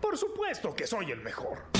Por 0.00 0.16
supuesto 0.16 0.74
que 0.74 0.86
soy 0.86 1.10
el 1.10 1.20
mejor. 1.22 1.79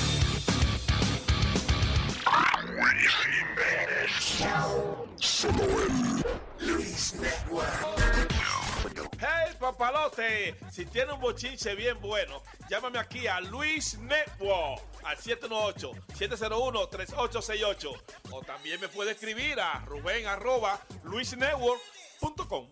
Hey 9.18 9.54
papalote, 9.58 10.54
si 10.70 10.84
tiene 10.86 11.12
un 11.12 11.20
bochinche 11.20 11.74
bien 11.74 12.00
bueno, 12.00 12.42
llámame 12.68 12.98
aquí 12.98 13.26
a 13.26 13.40
Luis 13.40 13.98
Network 13.98 14.82
al 15.04 15.16
718-701-3868 15.18 18.00
o 18.30 18.40
también 18.42 18.80
me 18.80 18.88
puede 18.88 19.10
escribir 19.12 19.58
a 19.60 19.80
ruben 19.86 20.26
arroba 20.26 20.78
luisnetwork.com. 21.04 22.68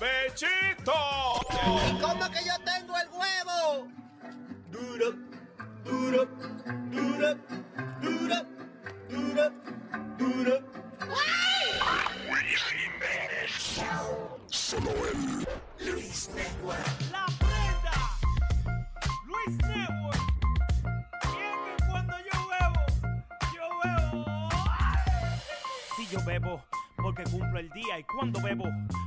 ¡Bechito! 0.00 0.92
¿Y 1.88 1.92
cómo 2.00 2.30
que 2.30 2.44
yo 2.44 2.58
tengo 2.64 2.96
el 2.98 3.08
huevo? 3.10 3.86
Duro, 4.70 5.12
duro, 5.84 6.26
duro, 6.90 7.34
duro. 8.00 8.61
Solo 14.48 14.90
él. 14.90 15.46
Luis 15.80 16.30
Network. 16.34 16.78
¡La 17.10 17.26
prenda! 17.38 17.92
¡Luis 19.26 19.58
Network! 19.68 20.18
Y 21.24 21.28
que 21.28 21.86
cuando 21.90 22.14
yo 22.18 22.48
bebo, 22.48 22.80
yo 23.54 23.64
bebo. 23.84 24.48
Si 25.96 26.06
yo 26.06 26.24
bebo, 26.24 26.64
porque 26.96 27.24
cumplo 27.24 27.58
el 27.58 27.68
día. 27.70 27.98
Y 27.98 28.04
cuando 28.04 28.40
bebo, 28.40 28.64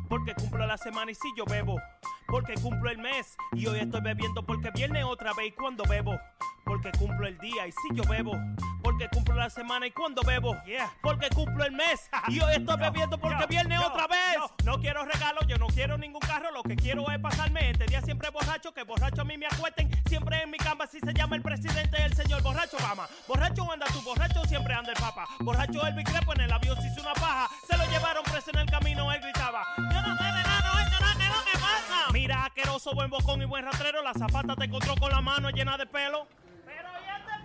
porque 0.07 0.35
cumplo 0.35 0.67
la 0.67 0.77
semana. 0.77 1.09
Y 1.09 1.15
si 1.15 1.29
yo 1.35 1.45
bebo, 1.45 1.81
porque 2.27 2.53
cumplo 2.55 2.91
el 2.91 2.99
mes. 2.99 3.35
Y 3.53 3.65
hoy 3.65 3.79
estoy 3.79 4.01
bebiendo 4.01 4.45
porque 4.45 4.69
viene 4.69 5.03
otra 5.03 5.33
vez. 5.33 5.47
Y 5.47 5.51
cuando 5.53 5.83
bebo, 5.85 6.19
porque 6.65 6.91
cumplo 6.97 7.27
el 7.27 7.37
día. 7.37 7.67
Y 7.67 7.71
si 7.71 7.95
yo 7.95 8.03
bebo, 8.03 8.33
porque 8.81 9.07
cumplo 9.09 9.35
la 9.35 9.49
semana. 9.49 9.87
Y 9.87 9.91
cuando 9.91 10.21
bebo, 10.23 10.55
porque 11.01 11.29
cumplo 11.29 11.63
el 11.63 11.71
mes. 11.71 12.09
Y 12.27 12.39
hoy 12.41 12.55
estoy 12.55 12.77
bebiendo 12.77 13.17
porque 13.17 13.45
viene 13.47 13.77
otra 13.77 14.07
vez. 14.07 14.37
No 14.63 14.79
quiero 14.79 15.05
regalos, 15.05 15.45
yo 15.47 15.57
no 15.57 15.67
quiero 15.67 15.97
ningún 15.97 16.21
carro. 16.21 16.51
Lo 16.51 16.63
que 16.63 16.75
quiero 16.75 17.09
es 17.11 17.19
pasarme 17.19 17.71
este 17.71 17.85
día 17.85 18.01
siempre 18.01 18.29
borracho. 18.29 18.73
Que 18.73 18.83
borracho 18.83 19.21
a 19.21 19.25
mí 19.25 19.37
me 19.37 19.45
acuesten. 19.45 19.89
Siempre 20.07 20.41
en 20.41 20.49
mi 20.49 20.57
cama, 20.57 20.87
si 20.87 20.99
se 20.99 21.13
llama 21.13 21.35
el 21.35 21.41
presidente, 21.41 22.03
el 22.03 22.13
señor 22.13 22.41
borracho 22.41 22.77
Obama. 22.77 23.07
Borracho 23.27 23.71
anda 23.71 23.85
tú, 23.87 24.01
borracho 24.01 24.43
siempre 24.45 24.73
anda 24.73 24.91
el 24.91 24.97
papa. 24.99 25.27
Borracho 25.39 25.85
el 25.85 26.03
Crepo 26.03 26.33
en 26.33 26.41
el 26.41 26.51
avión 26.51 26.79
se 26.81 26.87
hizo 26.87 27.01
una 27.01 27.13
paja. 27.13 27.49
Se 27.67 27.77
lo 27.77 27.85
llevaron 27.85 28.23
preso 28.23 28.51
en 28.51 28.59
el 28.59 28.69
camino, 28.69 29.11
él 29.11 29.21
gritaba. 29.21 29.65
Yo 29.77 30.01
no 30.01 30.17
sé 30.17 30.23
de 30.23 30.43
nada, 30.43 30.83
esto 30.83 31.03
no, 31.03 31.17
¿qué 31.17 31.23
es 31.23 31.29
lo 31.29 31.43
que 31.45 31.57
pasa? 31.57 32.11
Mira, 32.11 32.45
asqueroso, 32.45 32.93
buen 32.93 33.09
bocón 33.09 33.41
y 33.41 33.45
buen 33.45 33.65
rastrero. 33.65 34.01
La 34.03 34.13
zapata 34.13 34.55
te 34.55 34.65
encontró 34.65 34.95
con 34.95 35.11
la 35.11 35.21
mano 35.21 35.49
llena 35.49 35.77
de 35.77 35.85
pelo. 35.85 36.27
Pero 36.65 36.89
ya 37.05 37.17
este 37.17 37.31
pajero, 37.43 37.43
ya. 37.43 37.44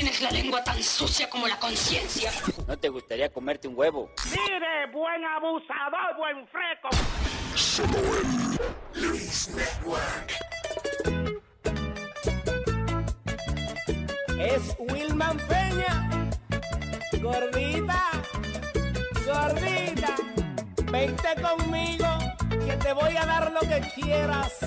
Tienes 0.00 0.22
la 0.22 0.30
lengua 0.30 0.64
tan 0.64 0.82
sucia 0.82 1.28
como 1.28 1.46
la 1.46 1.58
conciencia. 1.58 2.32
¿No 2.66 2.74
te 2.78 2.88
gustaría 2.88 3.30
comerte 3.30 3.68
un 3.68 3.76
huevo? 3.76 4.10
Mire, 4.30 4.90
buen 4.94 5.22
abusador, 5.22 6.16
buen 6.16 6.48
freco. 6.48 6.88
Solo 7.54 7.98
él. 7.98 8.58
Luis 8.94 9.50
Network. 9.54 10.32
Es 14.38 14.74
Wilman 14.78 15.36
Peña. 15.36 16.30
Gordita, 17.20 18.10
gordita. 19.26 20.16
Vente 20.90 21.28
conmigo, 21.42 22.06
que 22.48 22.72
te 22.78 22.92
voy 22.94 23.14
a 23.18 23.26
dar 23.26 23.52
lo 23.52 23.60
que 23.60 23.82
quieras. 23.94 24.60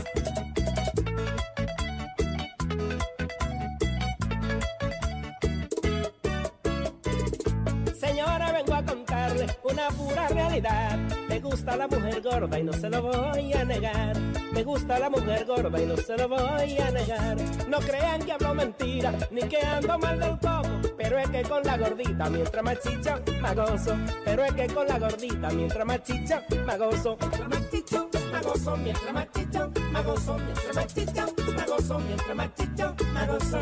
Señora, 8.23 8.53
vengo 8.53 8.73
a 8.73 8.83
contarle 8.83 9.47
una 9.63 9.89
pura 9.89 10.27
realidad. 10.29 10.97
Me 11.27 11.41
gusta 11.41 11.75
la 11.75 11.89
mujer 11.89 12.21
gorda 12.21 12.57
y 12.57 12.63
no 12.63 12.71
se 12.71 12.89
lo 12.89 13.01
voy 13.01 13.51
a 13.51 13.65
negar. 13.65 14.17
Me 14.53 14.63
gusta 14.63 14.97
la 14.97 15.09
mujer 15.09 15.45
gorda 15.45 15.81
y 15.81 15.85
no 15.85 15.97
se 15.97 16.15
lo 16.15 16.29
voy 16.29 16.77
a 16.77 16.91
negar. 16.91 17.35
No 17.67 17.79
crean 17.79 18.21
que 18.23 18.31
hablo 18.31 18.53
mentira, 18.53 19.13
ni 19.29 19.41
que 19.41 19.57
ando 19.57 19.99
mal 19.99 20.17
del 20.19 20.39
coco. 20.39 20.69
Pero 20.97 21.19
es 21.19 21.29
que 21.31 21.41
con 21.41 21.63
la 21.63 21.77
gordita, 21.77 22.29
mientras 22.29 22.63
más 22.63 22.79
chicha, 22.79 23.19
más 23.41 23.55
gozo. 23.55 23.97
Pero 24.23 24.45
es 24.45 24.53
que 24.53 24.67
con 24.67 24.87
la 24.87 24.99
gordita, 24.99 25.49
mientras 25.49 25.85
más 25.85 26.03
chicha, 26.03 26.43
más 26.65 26.79
gozo. 26.79 27.17
Mientras 27.19 27.49
más 27.49 27.69
chicha, 27.71 28.05
más 28.31 28.45
gozo. 28.45 28.77
Mientras 28.77 29.13
más 29.13 29.27
chicha, 29.33 29.69
más 29.91 30.05
gozo. 30.05 30.37
Mientras 30.37 30.75
más 30.75 30.87
chicha, 30.93 31.25
más 31.57 31.67
gozo. 31.67 31.99
Mientras 31.99 32.35
más 32.35 32.55
chicha, 32.55 32.93
más 33.13 33.27
gozo. 33.27 33.59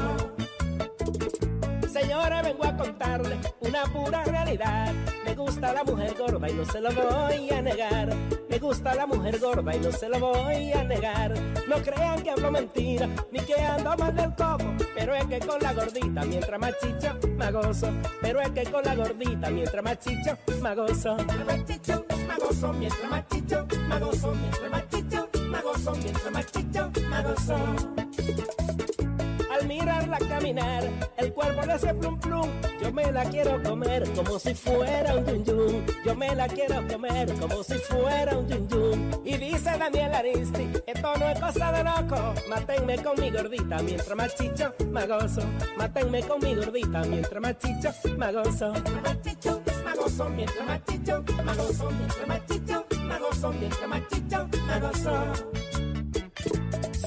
Señora, 2.01 2.41
vengo 2.41 2.65
a 2.65 2.75
contarle 2.75 3.37
una 3.59 3.83
pura 3.83 4.23
realidad. 4.23 4.91
Me 5.23 5.35
gusta 5.35 5.71
la 5.71 5.83
mujer 5.83 6.15
gorda 6.17 6.49
y 6.49 6.53
no 6.53 6.65
se 6.65 6.81
lo 6.81 6.89
voy 6.91 7.49
a 7.51 7.61
negar. 7.61 8.09
Me 8.49 8.57
gusta 8.57 8.95
la 8.95 9.05
mujer 9.05 9.37
gorda 9.37 9.75
y 9.75 9.79
no 9.79 9.91
se 9.91 10.09
lo 10.09 10.19
voy 10.19 10.73
a 10.73 10.83
negar. 10.83 11.31
No 11.67 11.75
crean 11.77 12.23
que 12.23 12.31
hablo 12.31 12.51
mentira, 12.51 13.07
ni 13.31 13.39
que 13.41 13.53
ando 13.53 13.95
mal 13.97 14.15
del 14.15 14.33
coco. 14.33 14.65
Pero 14.95 15.13
es 15.13 15.25
que 15.25 15.39
con 15.41 15.61
la 15.61 15.73
gordita, 15.73 16.23
mientras 16.23 16.59
más 16.59 16.73
chicho, 16.81 17.19
me 17.37 17.51
gozo. 17.51 17.91
Pero 18.19 18.41
es 18.41 18.49
que 18.49 18.63
con 18.63 18.83
la 18.83 18.95
gordita, 18.95 19.49
mientras 19.51 19.83
más 19.83 19.99
chicho, 19.99 20.37
me 20.59 20.75
gozo. 20.75 21.17
Más 21.45 21.65
chicho, 21.65 22.05
me 22.27 22.35
gozo, 22.43 22.73
mientras 22.73 23.11
más 23.11 23.27
chicho, 23.27 23.67
me 23.87 23.99
gozo, 23.99 24.33
mientras 24.33 24.71
más 24.71 24.89
chicho, 24.89 25.29
me 25.51 25.61
gozo, 25.61 25.95
mientras 25.97 26.31
más 26.31 26.45
chicho, 26.51 26.91
me 27.09 27.21
gozo. 27.21 27.57
Al 29.51 29.67
mirarla 29.67 30.17
caminar, 30.17 30.89
cuerpo 31.41 31.65
le 31.65 31.73
hace 31.73 31.93
plum 31.93 32.19
plum. 32.19 32.49
Yo 32.81 32.91
me 32.91 33.11
la 33.11 33.23
quiero 33.25 33.61
comer 33.63 34.03
como 34.13 34.39
si 34.39 34.53
fuera 34.53 35.15
un 35.15 35.25
yun 35.25 35.45
yun. 35.45 35.85
Yo 36.05 36.15
me 36.15 36.35
la 36.35 36.47
quiero 36.47 36.87
comer 36.87 37.33
como 37.39 37.63
si 37.63 37.75
fuera 37.75 38.37
un 38.37 38.47
yun 38.47 38.67
yun. 38.67 39.21
Y 39.25 39.37
dice 39.37 39.77
Daniel 39.77 40.13
Aristi, 40.13 40.69
esto 40.85 41.13
no 41.17 41.29
es 41.29 41.39
cosa 41.39 41.71
de 41.71 41.83
loco. 41.83 42.33
Mátenme 42.49 42.95
con 43.03 43.19
mi 43.19 43.31
gordita 43.31 43.81
mientras 43.81 44.15
más 44.15 44.35
chicho, 44.35 44.73
me 44.89 45.07
gozo. 45.07 45.41
Mátenme 45.77 46.21
con 46.23 46.39
mi 46.41 46.55
gordita 46.55 47.01
mientras 47.03 47.41
más 47.41 47.57
chicho, 47.57 47.89
me 48.17 48.31
gozo. 48.31 48.73
Más 49.03 49.21
chicho, 49.21 49.61
me 49.85 49.93
gozo, 49.95 50.29
mientras 50.29 50.67
más 50.67 50.81
chicho, 50.85 51.23
me 51.43 51.55
gozo, 51.55 51.91
mientras 51.91 52.27
más 52.27 52.45
chicho, 52.45 52.85
me 53.07 53.19
gozo, 53.19 53.53
mientras 53.53 53.87
más 53.87 54.01
chicho, 54.09 54.47
me 54.67 54.79
gozo. 54.79 55.60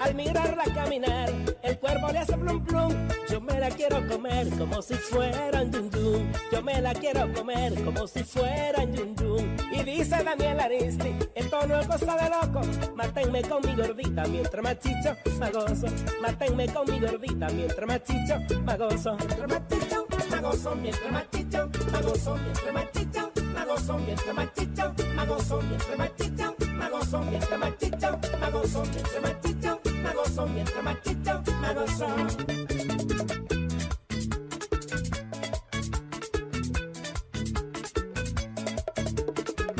Al 0.00 0.14
mirarla 0.14 0.64
caminar, 0.74 1.30
el 1.62 1.78
cuervo 1.78 2.08
le 2.12 2.18
hace 2.18 2.36
plum 2.36 2.64
plum. 2.64 2.92
Yo 3.30 3.40
me 3.40 3.58
la 3.58 3.70
quiero 3.70 4.06
comer 4.06 4.48
como 4.56 4.80
si 4.82 4.94
fueran 4.94 5.72
yum 5.72 5.90
yum. 5.90 6.32
Yo 6.52 6.62
me 6.62 6.80
la 6.80 6.94
quiero 6.94 7.32
comer 7.32 7.74
como 7.84 8.06
si 8.06 8.22
fueran 8.22 8.94
yum 8.94 9.14
yum. 9.16 9.56
Y 9.72 9.82
dice 9.82 10.22
Daniel 10.22 10.60
Aristi, 10.60 11.16
esto 11.34 11.66
no 11.66 11.80
es 11.80 11.86
cosa 11.86 12.16
de 12.16 12.30
loco. 12.30 12.60
Matenme 12.94 13.42
con 13.42 13.66
mi 13.66 13.74
gordita 13.74 14.24
mientras 14.26 14.62
machicho, 14.62 15.16
magoso. 15.40 15.86
Matenme 16.20 16.68
con 16.68 16.90
mi 16.90 17.00
gordita 17.00 17.48
mientras 17.48 17.86
machicho, 17.86 18.36
magoso. 18.64 19.16
Mientras 19.16 19.48
machicho, 19.48 20.06
magoso, 20.30 20.74
mientras 20.76 21.12
machicho, 21.12 21.70
magoso, 21.92 22.36
mientras 22.36 22.74
machicho, 22.74 23.32
magoso, 23.54 23.98
mientras 23.98 24.34
machicho, 24.34 24.94
magoso, 25.16 25.62
mientras 25.62 25.98
machicho 25.98 26.55
me 26.86 26.98
gozo. 26.98 27.20
Mientras 27.20 27.58
más 27.58 27.76
chicho, 27.78 28.18
me 28.40 28.50
gozo. 28.50 28.82
Mientras 28.84 29.22
más 29.22 29.40
chicho, 29.42 29.80
me 29.84 30.12
gozo. 30.12 30.46
Mientras 30.46 30.84
me 31.60 31.74
gozo. 31.74 32.06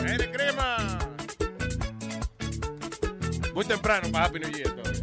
¡Viene 0.03 0.31
crema! 0.31 0.99
Muy 3.55 3.65
temprano 3.65 4.09
para 4.13 4.25
Happy 4.27 4.41
New 4.41 4.51
Year 4.51 4.71
todavía. 4.71 5.03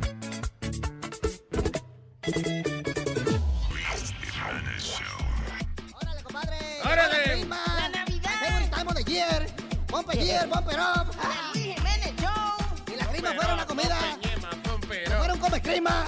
¡Órale! 6.85 7.45
La 7.45 7.89
Navidad. 7.89 8.31
Favorite 8.41 8.71
time 8.71 8.87
of 8.87 8.95
the 8.95 9.03
year. 9.11 9.47
Bumper 9.87 10.17
year, 10.17 10.47
bumper 10.47 10.79
up. 10.79 11.12
Crema. 15.63 16.07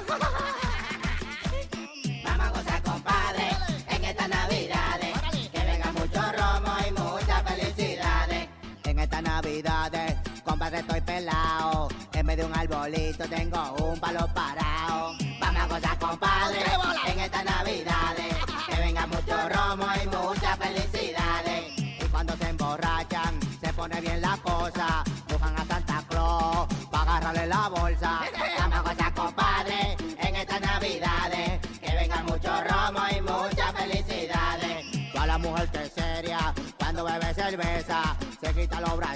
Vamos 2.24 2.46
a 2.46 2.50
gozar, 2.50 2.82
compadre, 2.84 3.50
en 3.88 4.04
estas 4.04 4.30
navidades. 4.30 5.14
Que 5.52 5.60
venga 5.60 5.92
mucho 5.94 6.22
romo 6.38 6.74
y 6.88 6.92
muchas 6.92 7.44
felicidades. 7.44 8.50
En 8.84 9.00
estas 9.00 9.24
navidades, 9.24 10.16
compadre, 10.44 10.80
estoy 10.80 11.02
pelado. 11.02 11.88
En 12.14 12.28
vez 12.28 12.38
de 12.38 12.46
un 12.46 12.56
arbolito 12.56 13.28
tengo 13.30 13.74
un 13.84 14.00
palo 14.00 14.28
parado. 14.34 15.14
Vamos 15.40 15.62
a 15.62 15.68
gozar, 15.68 16.00
compadre, 16.00 16.64
en 17.08 17.20
estas 17.20 17.46
navidades. 17.46 18.36
Que 18.68 18.76
venga 18.78 19.08
mucho 19.08 19.50
romo 19.50 19.88
y 20.04 20.08
muchas 20.08 20.58
felicidades. 20.58 21.78
Y 21.78 22.06
cuando 22.12 22.36
se 22.38 22.50
emborrachan, 22.50 23.40
se 23.62 23.74
pone 23.74 24.02
bien 24.02 24.22
la 24.22 24.38
cosa. 24.38 25.04
Buscan 25.30 25.56
a 25.58 25.66
Santa 25.66 26.04
Claus 26.10 26.68
para 26.92 27.18
agarrarle 27.18 27.48
la 27.48 27.70
bolsa. 27.70 28.22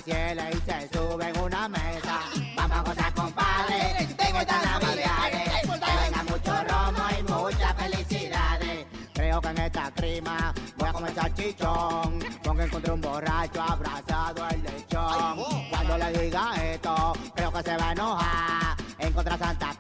Y 0.10 0.72
se 0.72 0.90
sube 0.92 1.30
en 1.30 1.40
una 1.40 1.70
mesa. 1.70 2.20
Vamos 2.56 2.78
a 2.78 2.82
gozar, 2.82 3.14
compadre, 3.14 4.02
en 4.02 4.36
estas 4.36 4.66
navidades. 4.66 5.50
Que 5.62 5.68
venga 5.70 6.24
mucho 6.24 6.64
romo 6.64 7.04
y 7.20 7.24
muchas 7.32 7.76
felicidades. 7.76 8.88
Creo 9.14 9.40
que 9.40 9.48
en 9.50 9.58
esta 9.60 9.92
crima 9.92 10.54
voy 10.78 10.90
a 10.90 10.94
comer 10.94 11.14
salchichón. 11.14 12.20
Porque 12.44 12.64
encontré 12.64 12.92
un 12.92 13.02
borracho 13.02 13.62
abrazado 13.62 14.44
al 14.46 14.64
lechón. 14.64 15.70
Cuando 15.70 15.98
le 15.98 16.24
diga 16.24 16.54
esto, 16.56 17.14
creo 17.36 17.52
que 17.52 17.64
se 17.64 17.78
va 17.78 17.90
a 17.90 17.92
enojar. 17.92 18.78
Encontré 18.98 19.34
a 19.34 19.38
Santa 19.38 19.76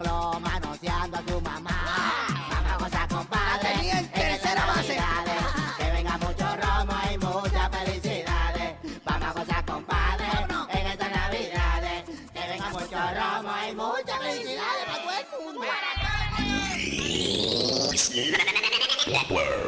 Doppler. 19.29 19.58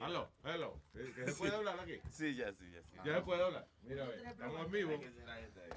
Aló, 0.00 0.30
hello. 0.44 0.80
¿Que 0.94 1.12
que 1.12 1.26
se 1.26 1.32
puede 1.34 1.54
hablar 1.54 1.78
aquí? 1.78 2.00
Sí, 2.10 2.34
ya, 2.34 2.50
sí, 2.54 2.64
ya. 2.72 2.80
Sí. 2.80 2.96
Ya 3.04 3.16
se 3.16 3.20
puede 3.20 3.44
hablar. 3.44 3.66
Mira, 3.82 4.04
a 4.04 4.08
ver, 4.08 4.24
estamos 4.26 4.64
en 4.64 4.72
vivo. 4.72 5.00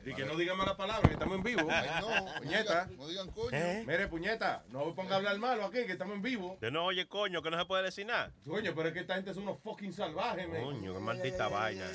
Y 0.06 0.14
que 0.14 0.24
no 0.24 0.38
digan 0.38 0.58
malas 0.58 0.76
palabras, 0.76 1.08
que 1.08 1.14
estamos 1.14 1.38
en 1.38 1.44
vivo. 1.44 1.68
Ay, 1.70 1.90
no, 2.00 2.34
puñeta. 2.40 2.86
no 2.98 3.08
digan 3.10 3.30
coño. 3.32 3.50
¿Eh? 3.52 3.84
Mire, 3.86 4.08
puñeta, 4.08 4.64
no 4.70 4.96
ponga 4.96 5.16
a 5.16 5.18
hablar 5.18 5.38
malo 5.40 5.66
aquí, 5.66 5.86
que 5.86 5.92
estamos 5.92 6.16
en 6.16 6.22
vivo. 6.22 6.58
De 6.62 6.72
no 6.72 6.86
oye, 6.86 7.06
coño, 7.06 7.42
que 7.42 7.52
no 7.52 7.60
se 7.60 7.66
puede 7.66 7.84
decir 7.84 8.06
nada. 8.06 8.32
Coño, 8.48 8.74
pero 8.74 8.88
es 8.88 8.94
que 8.94 9.02
esta 9.02 9.16
gente 9.16 9.34
son 9.34 9.44
unos 9.44 9.60
fucking 9.62 9.92
salvajes, 9.92 10.48
man. 10.48 10.64
Coño, 10.64 10.94
qué 10.94 11.00
maldita 11.00 11.50
vaina. 11.50 11.86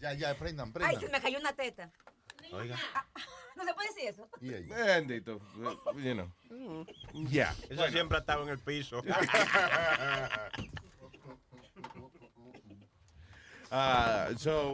Ya, 0.00 0.14
ya, 0.14 0.34
prendan, 0.36 0.68
Ay, 0.68 0.72
prendan. 0.72 1.00
se 1.00 1.08
me 1.08 1.20
cayó 1.20 1.38
una 1.38 1.52
teta. 1.52 1.92
Oiga. 2.50 2.76
No 3.56 3.64
se 3.64 3.74
puede 3.74 3.88
decir 3.88 4.08
eso. 4.08 4.28
Bendito. 4.40 5.40
You 5.96 6.14
know. 6.14 6.86
Ya. 7.28 7.54
Eso 7.68 7.88
siempre 7.88 8.16
ha 8.16 8.20
estado 8.20 8.44
en 8.44 8.50
el 8.50 8.58
piso. 8.60 9.02
Ah, 13.70 14.30
so, 14.38 14.72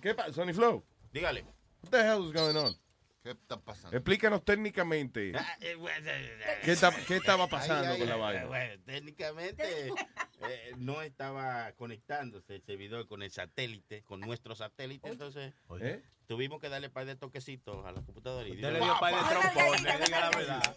¿qué 0.00 0.14
pasa, 0.14 0.32
Sonny 0.32 0.52
Flow? 0.52 0.82
Dígale. 1.12 1.42
What 1.82 1.90
the 1.90 2.02
hell 2.02 2.24
is 2.26 2.32
going 2.32 2.56
on? 2.56 2.74
¿Qué 3.22 3.30
está 3.30 3.58
pasando? 3.58 3.96
Explícanos 3.96 4.44
técnicamente 4.44 5.32
Ah, 5.34 5.56
eh, 5.60 5.76
qué, 6.62 6.72
está- 6.72 6.92
qué 7.06 7.16
estaba 7.16 7.46
pasando 7.46 7.86
Ay, 7.88 7.92
ay, 7.94 7.98
con 8.00 8.08
la 8.08 8.16
vaina. 8.16 8.44
Bueno, 8.46 8.82
técnicamente 8.84 9.88
eh, 9.88 10.72
no 10.76 11.00
estaba 11.00 11.72
conectándose 11.72 12.56
el 12.56 12.62
servidor 12.62 13.06
con 13.08 13.22
el 13.22 13.30
satélite, 13.30 14.02
con 14.02 14.20
nuestro 14.20 14.54
satélite, 14.54 15.08
entonces 15.08 15.54
¿Eh? 15.80 16.02
Tuvimos 16.26 16.60
que 16.60 16.68
darle 16.68 16.88
par 16.90 17.06
de 17.06 17.16
toquecitos 17.16 17.84
a 17.86 17.92
la 17.92 18.02
computadora. 18.02 18.48
Y 18.48 18.52
Usted 18.52 18.72
le 18.72 18.80
dio 18.80 18.94
par 19.00 19.14
de 19.14 19.20
trompones, 19.30 20.04
diga 20.04 20.20
la 20.20 20.30
verdad. 20.30 20.76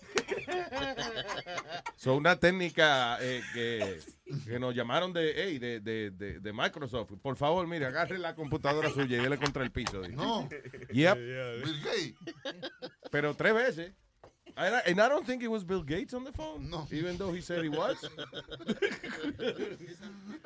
Son 1.95 2.17
una 2.17 2.39
técnica 2.39 3.17
eh, 3.21 3.41
que, 3.53 3.99
que 4.45 4.59
nos 4.59 4.75
llamaron 4.75 5.13
de, 5.13 5.33
hey, 5.35 5.59
de, 5.59 5.79
de, 5.79 6.11
de, 6.11 6.39
de 6.39 6.53
Microsoft. 6.53 7.11
Por 7.21 7.35
favor, 7.35 7.65
mire, 7.67 7.85
agarre 7.85 8.17
la 8.17 8.35
computadora 8.35 8.89
suya 8.89 9.17
y 9.17 9.21
dele 9.21 9.37
contra 9.37 9.63
el 9.63 9.71
piso. 9.71 10.01
dice. 10.01 10.15
No. 10.15 10.47
Yep. 10.91 11.17
Bill 11.17 11.81
Gates. 11.83 12.15
Pero 13.11 13.33
tres 13.35 13.53
veces. 13.53 13.93
And 14.59 14.75
I, 14.75 14.79
and 14.87 14.99
I 14.99 15.07
don't 15.07 15.25
think 15.25 15.43
it 15.43 15.51
was 15.51 15.63
Bill 15.63 15.83
Gates 15.83 16.15
on 16.15 16.23
the 16.23 16.31
phone. 16.31 16.67
No. 16.69 16.87
Even 16.91 17.15
though 17.15 17.31
he 17.31 17.41
said 17.41 17.61
he 17.63 17.69
was. 17.69 17.97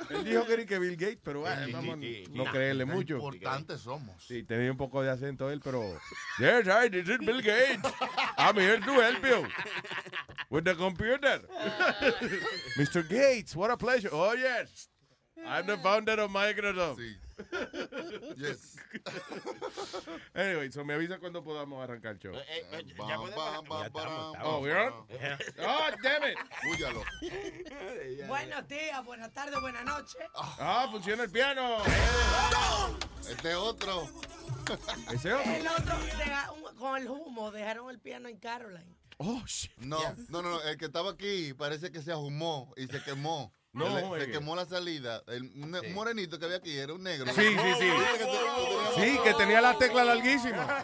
Él 0.09 0.23
dijo 0.25 0.45
que 0.45 0.53
era 0.53 0.65
que 0.65 0.79
Bill 0.79 0.97
Gates, 0.97 1.21
pero 1.23 1.45
ah, 1.45 1.65
vamos 1.71 1.97
no 2.33 2.43
creerle 2.45 2.85
mucho. 2.85 3.15
importantes 3.15 3.79
somos. 3.81 4.21
Sí, 4.27 4.43
tenía 4.43 4.69
un 4.69 4.77
poco 4.77 5.01
de 5.01 5.09
acento 5.09 5.49
él, 5.49 5.61
pero. 5.63 5.81
Yes, 6.39 6.65
this 6.91 7.07
is 7.07 7.19
Bill 7.19 7.41
Gates. 7.41 7.89
I'm 8.37 8.57
here 8.57 8.79
to 8.79 8.99
help 8.99 9.25
you. 9.25 9.47
With 10.49 10.65
the 10.65 10.75
computer. 10.75 11.39
Mr. 12.77 13.07
Gates, 13.07 13.55
what 13.55 13.71
a 13.71 13.77
pleasure. 13.77 14.09
Oh, 14.11 14.33
yes. 14.33 14.89
I'm 15.47 15.65
the 15.67 15.77
founder 15.77 16.19
of 16.19 16.31
Microsoft. 16.31 16.97
Sí. 16.97 17.15
Yes. 18.37 18.77
Anyway, 20.33 20.71
so 20.71 20.83
me 20.85 20.93
avisa 20.93 21.19
cuando 21.19 21.43
podamos 21.43 21.83
arrancar 21.83 22.13
el 22.13 22.19
show. 22.19 22.33
Eh, 22.35 22.43
eh, 22.71 22.83
Bam, 22.97 23.09
ya 23.09 23.15
podemos- 23.17 23.35
bam, 23.35 23.53
ya 23.53 23.69
bam, 23.69 23.85
estamos, 23.87 24.33
bam, 24.33 24.41
Oh, 24.45 24.59
we're 24.61 24.77
on? 24.79 24.93
Oh, 25.59 25.89
damn 26.01 26.23
it. 26.23 26.37
Buenos 28.27 28.67
días, 28.67 29.05
buenas 29.05 29.31
tardes, 29.33 29.59
buenas 29.61 29.83
noches. 29.85 30.21
Ah, 30.35 30.87
funciona 30.91 31.23
el 31.23 31.31
piano. 31.31 31.77
Este 33.29 33.55
otro. 33.55 34.07
Ese 35.13 35.33
otro. 35.33 35.51
El 35.51 35.67
otro, 35.67 35.97
deja- 36.17 36.51
un- 36.51 36.75
con 36.77 36.97
el 37.01 37.07
humo, 37.09 37.51
dejaron 37.51 37.89
el 37.89 37.99
piano 37.99 38.29
en 38.29 38.37
Caroline. 38.37 38.97
Oh, 39.17 39.41
shit. 39.45 39.71
No, 39.77 39.99
no, 40.29 40.41
no, 40.41 40.49
no, 40.49 40.61
el 40.63 40.77
que 40.77 40.85
estaba 40.85 41.11
aquí 41.11 41.53
parece 41.53 41.91
que 41.91 42.01
se 42.01 42.11
ahumó 42.11 42.73
y 42.75 42.87
se 42.87 43.01
quemó. 43.03 43.53
No, 43.73 43.85
Se 43.87 43.93
le- 43.93 43.99
se 44.01 44.05
oye. 44.07 44.31
quemó 44.31 44.55
la 44.55 44.65
salida. 44.65 45.23
El 45.27 45.43
morenito 45.93 46.37
que 46.37 46.43
había 46.45 46.57
aquí 46.57 46.77
era 46.77 46.93
un 46.93 47.03
negro. 47.03 47.31
Sí, 47.33 47.41
sí, 47.41 47.73
sí. 47.79 47.89
Sí, 49.01 49.19
que 49.23 49.33
tenía 49.35 49.61
la 49.61 49.77
tecla 49.77 50.03
larguísima. 50.03 50.83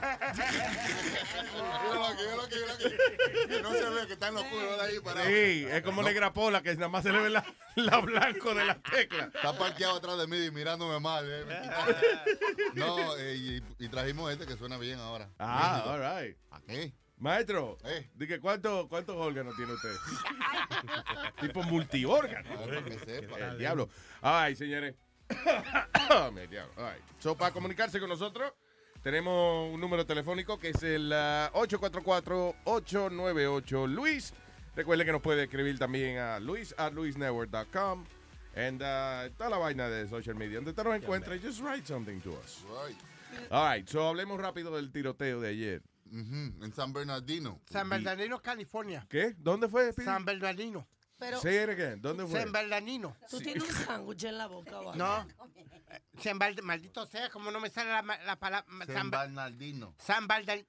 Que 3.50 3.62
no 3.62 3.72
se 3.72 3.90
ve 3.90 4.08
que 4.08 4.14
está 4.14 4.28
en 4.30 4.36
los 4.36 4.44
culos 4.46 4.78
de 4.78 4.82
ahí 4.84 5.00
para. 5.00 5.26
Sí, 5.26 5.66
es 5.70 5.82
como 5.84 6.04
negra 6.04 6.34
pola, 6.34 6.62
que 6.62 6.74
nada 6.76 6.90
más 6.90 7.04
se 7.04 7.12
le 7.12 7.20
ve 7.20 7.30
la, 7.30 7.44
la 7.76 7.98
blanco 8.00 8.54
de 8.54 8.66
la 8.66 8.76
tecla. 8.82 9.26
Está 9.34 9.58
parqueado 9.58 9.98
atrás 9.98 10.18
de 10.18 10.28
mí 10.28 10.38
y 10.46 10.52
mirándome 10.52 11.00
mal. 11.00 11.26
eh, 11.28 11.46
No, 12.76 13.16
eh, 13.18 13.36
y, 13.80 13.86
y 13.86 13.90
trajimos 13.90 14.32
este 14.32 14.46
que 14.46 14.58
suena 14.58 14.78
bien 14.78 15.00
ahora. 15.00 15.30
Ah, 15.40 15.84
all 15.88 16.00
right. 16.26 16.38
Aquí. 16.52 16.94
Maestro, 17.20 17.78
Eh. 17.84 18.08
dije, 18.14 18.40
¿cuánto, 18.40 18.88
¿cuántos 18.88 19.16
órganos 19.16 19.56
tiene 19.56 19.74
usted? 19.74 19.90
tipo 21.42 21.64
multiórgano. 21.64 22.48
Sepa. 23.06 23.40
El 23.40 23.58
diablo. 23.58 23.90
Ay, 24.22 24.56
señores. 24.56 24.94
Me 26.34 26.48
diablo. 26.48 26.74
Right. 26.78 27.02
So, 27.20 27.36
para 27.36 27.52
comunicarse 27.52 28.00
con 28.00 28.08
nosotros, 28.10 28.54
tenemos 29.02 29.74
un 29.74 29.82
número 29.82 30.06
telefónico 30.06 30.60
que 30.60 30.70
es 30.70 30.84
el 30.84 31.12
ah, 31.12 31.50
844-898-LUIS. 31.54 34.34
Recuerde 34.76 35.06
que 35.06 35.12
nos 35.12 35.22
puede 35.22 35.44
escribir 35.44 35.78
también 35.80 36.20
a 36.20 36.40
luis 36.40 36.74
at 36.78 36.94
luisnetwork.com. 36.94 38.06
And 38.56 38.82
uh, 38.82 39.30
toda 39.38 39.50
la 39.52 39.58
vaina 39.58 39.88
de 39.90 40.08
social 40.08 40.36
media. 40.36 40.56
Donde 40.58 40.70
usted 40.72 40.84
nos 40.84 40.96
encuentre, 40.96 41.40
just 41.40 41.62
write 41.62 41.86
something 41.88 42.20
to 42.22 42.32
us. 42.44 42.64
Right. 42.88 42.98
All 43.52 43.72
right. 43.76 43.88
So, 43.88 44.08
hablemos 44.08 44.40
rápido 44.40 44.76
del 44.76 44.92
tiroteo 44.92 45.40
de 45.42 45.50
ayer. 45.50 45.82
En 46.12 46.74
San 46.74 46.94
Bernardino. 46.94 47.62
San 47.70 47.90
Bernardino, 47.90 48.42
California. 48.42 49.06
¿Qué? 49.10 49.36
¿Dónde 49.38 49.68
fue? 49.68 49.92
San 49.94 50.26
Bernardino. 50.26 50.88
Pero 51.20 51.40
Say 51.42 51.56
it 51.64 51.70
again. 51.70 52.00
¿Dónde 52.02 52.26
fue? 52.28 52.40
San 52.40 52.52
Bernardino. 52.52 53.18
tú 53.30 53.40
tienes 53.40 53.64
un 53.64 53.70
sándwich 53.86 54.24
en 54.26 54.38
la 54.38 54.46
boca, 54.48 54.80
¿vale? 54.80 54.98
No. 54.98 55.28
San 56.22 56.38
Bald- 56.40 56.62
maldito 56.62 57.06
sea, 57.08 57.30
como 57.30 57.50
no 57.50 57.60
me 57.60 57.70
sale 57.70 57.90
la, 57.90 58.02
la 58.26 58.36
palabra. 58.38 58.68
San 58.86 59.10
Bernardino. 59.10 59.96
San 60.00 60.28
Bernardino. 60.28 60.68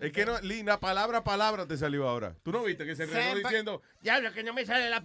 Es 0.00 0.10
que 0.12 0.26
no, 0.26 0.40
Lina, 0.40 0.80
palabra 0.80 1.18
a 1.18 1.24
palabra 1.24 1.66
te 1.68 1.76
salió 1.76 2.08
ahora. 2.08 2.34
¿Tú 2.42 2.50
no 2.50 2.64
viste 2.64 2.84
que 2.84 2.96
se 2.96 3.04
enredó 3.04 3.36
diciendo, 3.36 3.82
diablo, 4.00 4.32
que 4.32 4.42
no 4.42 4.52
me 4.52 4.66
sale 4.66 4.90
la... 4.90 5.00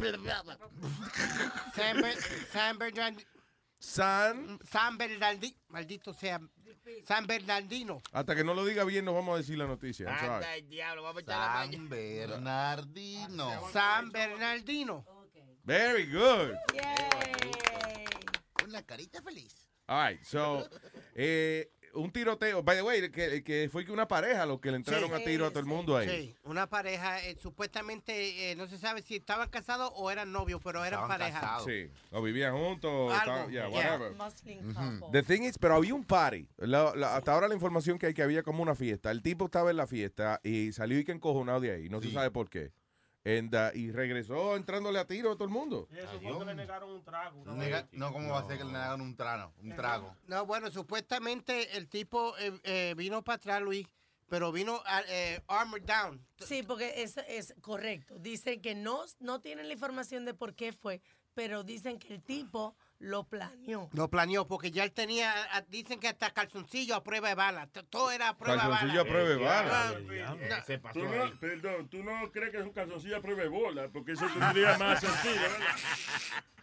San, 1.76 2.02
Ber- 2.02 2.18
San 2.52 2.78
Bernardino. 2.80 3.30
San, 3.80 4.60
San 4.70 4.98
Bernardino. 4.98 5.56
Maldito 5.70 6.14
sea. 6.14 6.40
San 7.06 7.26
Bernardino. 7.26 8.02
hasta 8.12 8.36
que 8.36 8.44
no 8.44 8.54
lo 8.54 8.66
diga 8.66 8.84
bien, 8.84 9.06
no 9.06 9.14
vamos 9.14 9.36
a 9.36 9.38
decir 9.38 9.58
la 9.58 9.68
noticia. 9.68 10.08
I'm 10.08 10.20
sorry. 10.20 10.34
Anda, 10.34 10.56
el 10.56 10.70
diablo, 10.70 11.04
vamos 11.04 11.18
a 11.18 11.22
echar 11.22 11.40
la 11.40 11.50
maña. 11.54 11.72
San 11.72 11.90
Bernardino. 11.90 13.70
San 13.72 14.12
Bernardino. 14.12 15.06
Very 15.64 16.06
good. 16.08 16.56
Con 18.54 18.72
la 18.72 18.82
carita 18.84 19.22
feliz. 19.22 19.56
All 19.88 19.98
right, 19.98 20.24
so, 20.24 20.68
eh, 21.16 21.72
un 21.94 22.12
tiroteo. 22.12 22.64
By 22.64 22.78
the 22.78 22.84
way, 22.84 23.10
que, 23.12 23.44
que 23.44 23.70
fue 23.72 23.86
que 23.86 23.92
una 23.92 24.08
pareja 24.08 24.46
los 24.46 24.60
que 24.60 24.72
le 24.72 24.78
entraron 24.78 25.10
Sí. 25.10 25.16
a 25.16 25.26
tiro 25.26 25.46
a 25.46 25.50
todo 25.50 25.60
el 25.60 25.66
mundo 25.66 25.98
ahí. 25.98 26.08
Sí, 26.10 26.36
una 26.44 26.68
pareja, 26.68 27.24
eh, 27.26 27.36
supuestamente, 27.42 28.52
eh, 28.52 28.56
no 28.56 28.68
se 28.68 28.78
sabe 28.78 29.02
si 29.02 29.16
estaban 29.16 29.50
casados 29.50 29.92
o 29.96 30.10
eran 30.12 30.32
novios, 30.32 30.62
pero 30.64 30.80
eran 30.86 31.02
Estaban 31.02 31.18
pareja. 31.20 31.40
casados. 31.42 31.66
Sí, 31.66 31.90
o 32.12 32.22
vivían 32.22 32.56
juntos, 32.56 33.14
estaban- 33.14 33.50
yeah, 33.52 33.68
yeah. 33.70 33.78
whatever. 33.78 34.12
Muslim 34.14 34.70
Ujú. 34.72 35.00
couple. 35.00 35.22
The 35.22 35.24
thing 35.36 35.44
is, 35.44 35.58
pero 35.58 35.76
había 35.76 35.94
un 35.94 36.04
party. 36.04 36.48
La- 36.58 36.94
la- 36.96 37.16
hasta 37.16 37.34
ahora 37.34 37.48
la 37.48 37.54
información 37.56 37.98
que 38.00 38.08
hay 38.08 38.14
que 38.14 38.24
había 38.24 38.44
como 38.44 38.62
una 38.64 38.76
fiesta. 38.76 39.12
El 39.12 39.22
tipo 39.22 39.46
estaba 39.46 39.70
en 39.72 39.78
la 39.78 39.88
fiesta 39.88 40.40
y 40.44 40.72
salió 40.72 41.00
y 41.00 41.04
que 41.06 41.12
encojonado 41.12 41.60
de 41.60 41.72
ahí. 41.72 41.90
No 41.90 42.02
se 42.02 42.12
sabe 42.12 42.32
por 42.32 42.50
qué. 42.50 42.72
And, 43.38 43.54
uh, 43.54 43.78
y 43.78 43.92
regresó 43.92 44.56
entrándole 44.56 44.98
a 45.00 45.06
tiro 45.06 45.32
a 45.32 45.36
todo 45.36 45.44
el 45.46 45.50
mundo. 45.52 45.88
Y 45.92 45.98
eso 46.00 46.20
fue 46.22 46.40
que 46.40 46.46
le 46.46 46.56
negaron 46.56 46.90
un 46.90 47.04
trago. 47.04 47.42
una 47.42 47.54
Nega- 47.54 47.82
vez. 47.84 47.88
no, 47.92 48.12
¿cómo 48.12 48.32
va 48.34 48.40
a 48.40 48.48
ser 48.48 48.58
que 48.58 48.64
le 48.64 48.76
hagan 48.78 49.02
un 49.02 49.16
trago? 49.16 49.54
Un 49.62 49.76
trago. 49.76 50.16
No, 50.28 50.46
bueno, 50.46 50.72
supuestamente 50.72 51.78
el 51.78 51.88
tipo 51.88 52.38
eh, 52.38 52.60
eh, 52.64 52.94
vino 52.98 53.24
para 53.24 53.36
atrás, 53.36 53.62
Luis, 53.62 53.88
pero 54.30 54.52
vino 54.52 54.82
ah, 54.86 55.02
eh, 55.08 55.42
armored 55.48 55.84
down. 55.84 56.26
Sí, 56.38 56.64
porque 56.64 57.02
eso 57.04 57.22
es 57.28 57.54
correcto. 57.62 58.16
Dicen 58.20 58.62
que 58.62 58.76
no, 58.76 59.04
no 59.20 59.42
tienen 59.42 59.68
la 59.68 59.74
información 59.74 60.26
de 60.26 60.34
por 60.34 60.54
qué 60.56 60.72
fue, 60.74 61.02
pero 61.34 61.64
dicen 61.64 62.00
que 62.00 62.14
el 62.14 62.22
tipo 62.24 62.76
lo 63.00 63.24
planeó. 63.24 63.90
Lo 63.94 64.10
planeó 64.10 64.46
porque 64.46 64.72
ya 64.72 64.84
él 64.84 64.92
tenía, 64.92 65.34
dicen 65.70 66.00
que 66.00 66.10
hasta 66.10 66.32
calzoncillo 66.32 66.96
a 66.96 67.04
prueba 67.04 67.30
de 67.30 67.36
bala. 67.36 67.68
Todo 67.90 68.12
era 68.12 68.30
a 68.30 68.38
prueba 68.38 68.62
de 68.64 68.70
Calzoncillo 68.70 69.02
a 69.02 69.04
bala. 69.04 69.10
prueba 69.10 69.30
de 69.30 69.36
bala. 69.38 69.90
Ah, 70.30 70.36
Eh, 70.40 70.62
Se 70.66 70.80
pasó 70.80 71.00
perdón, 71.40 71.88
tú 71.90 72.04
no 72.04 72.30
crees 72.32 72.52
que 72.52 72.58
es 72.58 72.64
un 72.64 72.74
calzoncillo 72.74 73.18
a 73.18 73.22
prueba 73.22 73.42
de 73.44 73.48
bola, 73.50 73.88
porque 73.92 74.12
eso 74.14 74.28
tendría 74.28 74.78
más 74.78 75.00
sentido, 75.00 75.34
¿verdad? 75.42 75.60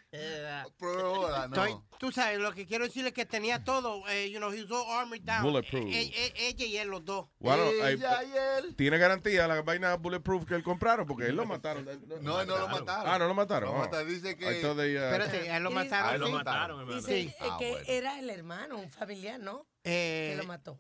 Bola, 0.81 1.48
no. 1.48 1.55
Estoy- 1.64 1.81
tú 1.98 2.12
sabes, 2.12 2.38
lo 2.38 2.52
que 2.52 2.66
quiero 2.66 2.85
decirle 2.85 3.09
es 3.09 3.14
que 3.14 3.24
tenía 3.26 3.62
todo, 3.64 4.07
eh, 4.09 4.31
you 4.31 4.38
know, 4.38 4.52
he 4.52 4.62
was 4.62 4.70
all 4.70 4.90
armored 5.00 5.22
down. 5.22 5.42
Bulletproof. 5.42 5.85
Eh, 5.87 6.12
eh, 6.14 6.33
ella 6.37 6.64
y 6.66 6.76
él, 6.76 6.88
los 6.88 7.05
dos. 7.05 7.29
Bueno, 7.38 7.64
Ella 7.64 8.22
y 8.24 8.33
él. 8.64 8.76
tiene 8.76 8.98
garantía 8.98 9.46
la 9.46 9.62
vaina 9.62 9.94
bulletproof 9.96 10.44
que 10.46 10.55
él 10.55 10.62
compraron 10.62 11.07
porque 11.07 11.26
él 11.26 11.37
lo 11.37 11.46
mataron. 11.46 11.85
No, 12.22 12.44
no 12.44 12.59
lo 12.59 12.68
mataron. 12.68 13.05
Ah, 13.09 13.18
no 13.18 13.26
lo 13.29 13.35
mataron. 13.35 13.70
Lo 13.70 13.76
Oh. 13.76 13.79
mataron. 13.81 14.09
Dice 14.09 14.37
que- 14.37 14.44
uh, 14.46 14.81
Espérate, 14.81 15.50
a 15.50 15.57
él 15.57 15.62
lo 15.62 15.70
mataron. 15.70 16.11
A 16.11 16.14
él 16.14 16.20
lo 16.20 17.02
sí. 17.02 17.12
eh, 17.14 17.35
Ah, 17.40 17.57
que 17.59 17.70
bueno. 17.70 17.85
era 17.88 18.18
el 18.18 18.31
hermano, 18.31 18.79
un 18.79 18.90
familiar, 18.90 19.40
¿no? 19.40 19.66
Eh, 19.85 20.33
que 20.33 20.42
lo 20.42 20.48
mató. 20.48 20.79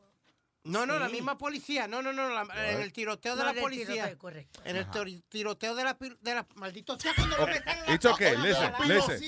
No, 0.66 0.84
no, 0.86 0.98
la 0.98 1.06
Sí. 1.06 1.12
misma 1.14 1.38
policía. 1.38 1.86
No, 1.88 2.02
no, 2.02 2.12
no. 2.12 2.28
la- 2.28 2.70
en 2.72 2.80
el 2.82 2.92
tiroteo 2.92 3.36
de 3.36 3.44
No, 3.44 3.52
la 3.52 3.60
policía. 3.60 3.86
tiroteo, 3.86 4.18
correcto. 4.18 4.60
En 4.64 4.76
el 4.76 4.82
Ajá. 4.84 5.04
tiroteo 5.28 5.74
de 5.74 5.84
la, 5.84 5.96
de 6.20 6.34
la 6.34 6.46
maldito 6.56 6.98
sea 6.98 7.14
cuando 7.14 7.36
lo 7.36 7.46
metan 7.46 7.78
en 7.78 7.86
la 7.86 7.94
It's 7.94 8.04
okay, 8.04 8.36
listen, 8.38 8.72
la 8.72 8.84
listen. 8.86 9.20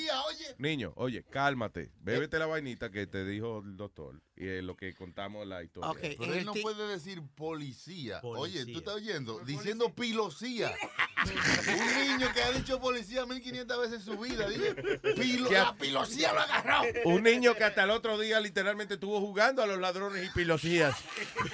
Niño, 0.58 0.92
oye, 0.96 1.24
cálmate. 1.24 1.92
Bébete 2.00 2.38
la 2.38 2.46
vainita 2.46 2.90
que 2.90 3.06
te 3.06 3.24
dijo 3.24 3.62
el 3.64 3.76
doctor 3.76 4.20
y 4.40 4.48
es 4.48 4.62
lo 4.62 4.76
que 4.76 4.94
contamos 4.94 5.46
la 5.46 5.64
historia. 5.64 5.90
Pero 6.16 6.34
él 6.34 6.44
no 6.44 6.54
puede 6.54 6.86
decir 6.86 7.20
policía. 7.34 8.20
Oye, 8.22 8.64
tú 8.66 8.78
estás 8.78 8.94
oyendo, 8.94 9.40
diciendo 9.40 9.92
pilosía. 9.92 10.72
Un 11.26 12.08
niño 12.08 12.32
que 12.32 12.42
ha 12.42 12.52
dicho 12.52 12.80
policía 12.80 13.26
1500 13.26 13.80
veces 13.80 13.94
en 13.94 14.04
su 14.04 14.16
vida. 14.16 14.48
Dije, 14.48 14.74
pilo, 15.16 15.50
la 15.50 15.74
pilosía 15.74 16.32
lo 16.32 16.40
agarró. 16.40 16.82
Un 17.06 17.24
niño 17.24 17.54
que 17.56 17.64
hasta 17.64 17.82
el 17.82 17.90
otro 17.90 18.16
día 18.16 18.38
literalmente 18.38 18.94
estuvo 18.94 19.20
jugando 19.20 19.60
a 19.60 19.66
los 19.66 19.80
ladrones 19.80 20.24
y 20.24 20.30
pilosías. 20.30 20.96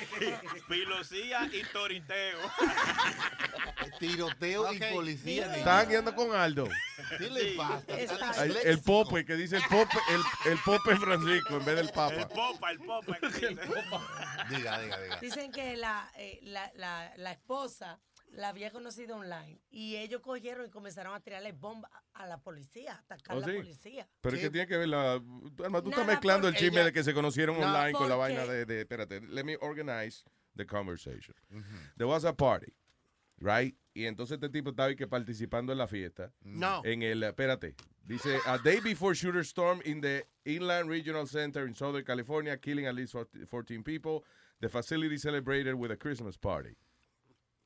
Pilosía 0.69 1.49
y 1.53 1.63
toriteo. 1.73 2.39
Tiroteo 3.99 4.73
y 4.73 4.79
policía. 4.93 5.57
Estaban 5.57 5.89
guiando 5.89 6.15
con 6.15 6.35
Aldo. 6.35 6.69
¿Qué 7.19 7.31
le 7.31 7.53
pasa? 7.53 7.85
Ay, 8.37 8.55
El 8.65 8.81
pope, 8.81 9.25
que 9.25 9.35
dice 9.37 9.57
el 9.57 9.63
pope, 9.63 9.97
el, 10.11 10.53
el 10.53 10.59
pope 10.59 10.97
Francisco 10.97 11.57
en 11.57 11.65
vez 11.65 11.77
del 11.77 11.91
El 12.74 12.74
papa. 12.79 13.19
popa, 13.21 13.47
el 13.47 13.57
popa. 13.59 14.47
Diga, 14.51 14.79
diga, 14.81 15.01
diga. 15.01 15.21
Dicen 15.21 15.53
que 15.53 15.77
la, 15.77 16.11
eh, 16.19 16.39
la, 16.43 16.71
la, 16.77 17.13
la 17.17 17.33
esposa 17.33 18.01
la 18.29 18.49
había 18.49 18.71
conocido 18.71 19.17
online 19.17 19.61
y 19.71 19.97
ellos 19.97 20.21
cogieron 20.21 20.67
y 20.67 20.71
comenzaron 20.71 21.15
a 21.15 21.21
tirarle 21.21 21.53
bombas 21.53 21.91
a 22.13 22.27
la 22.27 22.39
policía, 22.39 22.95
a 22.95 22.99
atacar 22.99 23.37
¿Oh, 23.37 23.39
a 23.45 23.47
la 23.47 23.55
policía. 23.55 24.09
Pero 24.21 24.37
es 24.37 24.43
que 24.43 24.51
tiene 24.51 24.67
que 24.67 24.77
ver 24.77 24.89
la... 24.89 25.13
Alma, 25.65 25.83
tú 25.83 25.91
estás 25.91 26.07
mezclando 26.07 26.49
el 26.49 26.55
chisme 26.55 26.77
ella- 26.79 26.85
de 26.87 26.93
que 26.93 27.05
se 27.05 27.15
conocieron 27.15 27.59
No, 27.61 27.67
online 27.67 27.93
con 27.93 28.09
la 28.09 28.17
vaina 28.17 28.45
de, 28.45 28.67
de... 28.67 28.81
Espérate, 28.81 29.21
let 29.21 29.45
me 29.45 29.57
organize 29.61 30.25
the 30.57 30.67
conversation. 30.67 31.35
There 31.97 32.07
was 32.09 32.25
a 32.25 32.33
party, 32.37 32.75
right? 33.39 33.77
Y 33.95 34.07
entonces 34.07 34.35
este 34.35 34.49
tipo 34.49 34.71
estaba 34.71 34.89
ahí 34.89 34.97
que 34.97 35.07
participando 35.07 35.73
en 35.73 35.79
la 35.79 35.87
fiesta. 35.87 36.33
No. 36.43 36.83
En 36.85 37.03
el... 37.03 37.23
Espérate. 37.23 37.77
Dice, 38.07 38.39
a 38.47 38.59
day 38.59 38.81
before 38.81 39.15
shooter 39.15 39.43
storm 39.45 39.81
in 39.85 40.01
the 40.01 40.25
Inland 40.45 40.91
Regional 40.91 41.27
Center 41.27 41.67
in 41.67 41.75
Southern 41.75 42.05
California, 42.05 42.57
killing 42.59 42.87
at 42.87 42.95
least 42.95 43.15
14 43.49 43.83
people. 43.83 44.25
The 44.61 44.69
facility 44.69 45.17
celebrated 45.19 45.75
with 45.75 45.91
a 45.91 45.97
Christmas 45.97 46.37
party. 46.37 46.77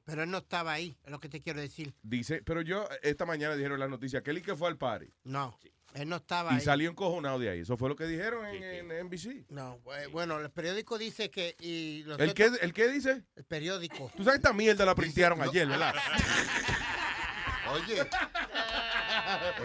Pero 0.05 0.23
él 0.23 0.31
no 0.31 0.39
estaba 0.39 0.73
ahí, 0.73 0.97
es 1.05 1.11
lo 1.11 1.19
que 1.19 1.29
te 1.29 1.41
quiero 1.41 1.61
decir. 1.61 1.93
Dice, 2.03 2.41
pero 2.43 2.63
yo, 2.63 2.89
esta 3.03 3.27
mañana 3.27 3.55
dijeron 3.57 3.75
en 3.75 3.81
la 3.81 3.89
noticia 3.89 4.23
que 4.23 4.31
él 4.31 4.39
y 4.39 4.43
que 4.43 4.55
fue 4.57 4.69
al 4.69 4.77
party. 4.79 5.07
No, 5.25 5.59
él 5.95 6.09
no 6.09 6.17
estaba 6.17 6.53
Y 6.53 6.55
ahí. 6.55 6.61
salió 6.61 6.89
encojonado 6.89 7.39
de 7.39 7.51
ahí. 7.51 7.61
Eso 7.61 7.77
fue 7.77 7.89
lo 7.91 7.97
que 7.97 8.07
dijeron 8.07 8.47
en, 8.47 8.91
en 8.91 9.07
NBC. 9.07 9.51
No, 9.51 9.81
eh, 9.99 10.07
bueno, 10.11 10.39
el 10.39 10.51
periódico 10.51 10.97
dice 10.97 11.31
que... 11.31 11.57
Y 11.61 12.05
los 12.05 12.19
¿El 12.21 12.33
qué, 12.33 12.51
¿El 12.63 12.73
qué 12.73 12.89
dice? 12.89 13.23
El 13.37 13.45
periódico. 13.45 14.11
Tú 14.17 14.25
sabes 14.25 14.39
esta 14.39 14.53
mierda 14.55 14.87
la 14.87 14.95
printearon 14.95 15.43
ayer, 15.43 15.69
¿verdad? 15.69 15.95
Oye, 17.75 18.01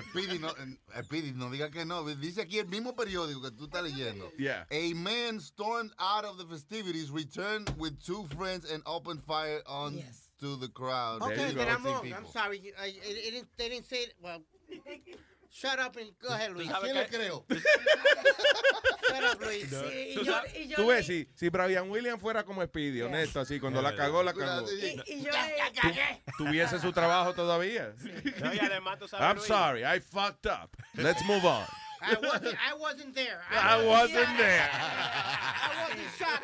Speedy 0.09 0.39
no, 0.39 0.49
Speedy, 1.03 1.31
no 1.31 1.49
diga 1.49 1.71
que 1.71 1.85
no. 1.85 2.03
Dice 2.03 2.41
aquí 2.41 2.59
el 2.59 2.67
mismo 2.67 2.95
periódico 2.95 3.41
que 3.41 3.51
tú 3.51 3.65
estás 3.65 3.83
leyendo. 3.83 4.31
Yeah. 4.37 4.65
A 4.71 4.93
man 4.93 5.39
stormed 5.39 5.91
out 5.99 6.25
of 6.25 6.37
the 6.37 6.45
festivities, 6.45 7.11
returned 7.11 7.69
with 7.77 8.01
two 8.03 8.27
friends, 8.37 8.69
and 8.69 8.83
opened 8.85 9.23
fire 9.23 9.61
on 9.65 10.01
to 10.39 10.55
the 10.57 10.67
crowd. 10.69 11.21
Okay, 11.21 11.53
then 11.53 11.69
I'm 11.69 11.81
14 11.81 12.11
wrong. 12.11 12.13
I'm 12.13 12.31
sorry. 12.31 12.73
I, 12.79 12.87
it, 12.87 12.97
it 13.03 13.31
didn't, 13.31 13.47
they 13.57 13.69
didn't 13.69 13.85
say 13.85 13.97
it. 13.97 14.13
Well, 14.21 14.41
shut 15.53 15.79
up 15.79 15.95
and 15.97 16.11
go 16.19 16.29
ahead, 16.29 16.51
Luis. 16.51 16.67
¿Quién 16.81 16.95
le 16.95 17.07
creo? 17.07 17.45
Shut 19.09 19.23
up, 19.35 19.41
Luis. 19.41 19.69
Sí, 19.69 20.13
Tú 20.15 20.21
y 20.21 20.25
yo, 20.25 20.35
y 20.59 20.67
yo 20.67 20.75
Tú 20.77 20.81
le- 20.89 20.95
ves, 20.95 21.05
si, 21.05 21.29
si 21.35 21.49
Brian 21.49 21.89
Williams 21.89 22.19
fuera 22.21 22.43
como 22.43 22.63
Speedy, 22.65 23.01
honesto, 23.01 23.39
así, 23.41 23.59
cuando 23.59 23.81
la 23.81 23.95
cagó, 23.95 24.23
la 24.23 24.33
cagó. 24.33 24.65
y, 24.71 25.01
y 25.05 25.21
yo 25.23 25.31
le- 25.31 26.23
Tuviese 26.37 26.79
su 26.79 26.91
trabajo 26.91 27.33
todavía. 27.33 27.93
No, 28.41 28.53
y 28.53 28.59
además 28.59 28.97
tú 28.99 29.07
sabes, 29.07 29.25
I'm 29.27 29.35
Luis, 29.37 29.47
sorry, 29.47 29.83
I 29.83 29.99
fucked 29.99 30.47
up. 30.51 30.69
Let's 30.95 31.23
move 31.25 31.45
on. 31.45 31.65
I 32.03 32.15
wasn't, 32.21 32.57
I 32.59 32.73
wasn't 32.79 33.15
there. 33.15 33.39
I 33.51 33.85
wasn't 33.85 34.37
there. 34.37 34.69
I 34.73 35.69
wasn't 35.81 36.09
shot. 36.17 36.41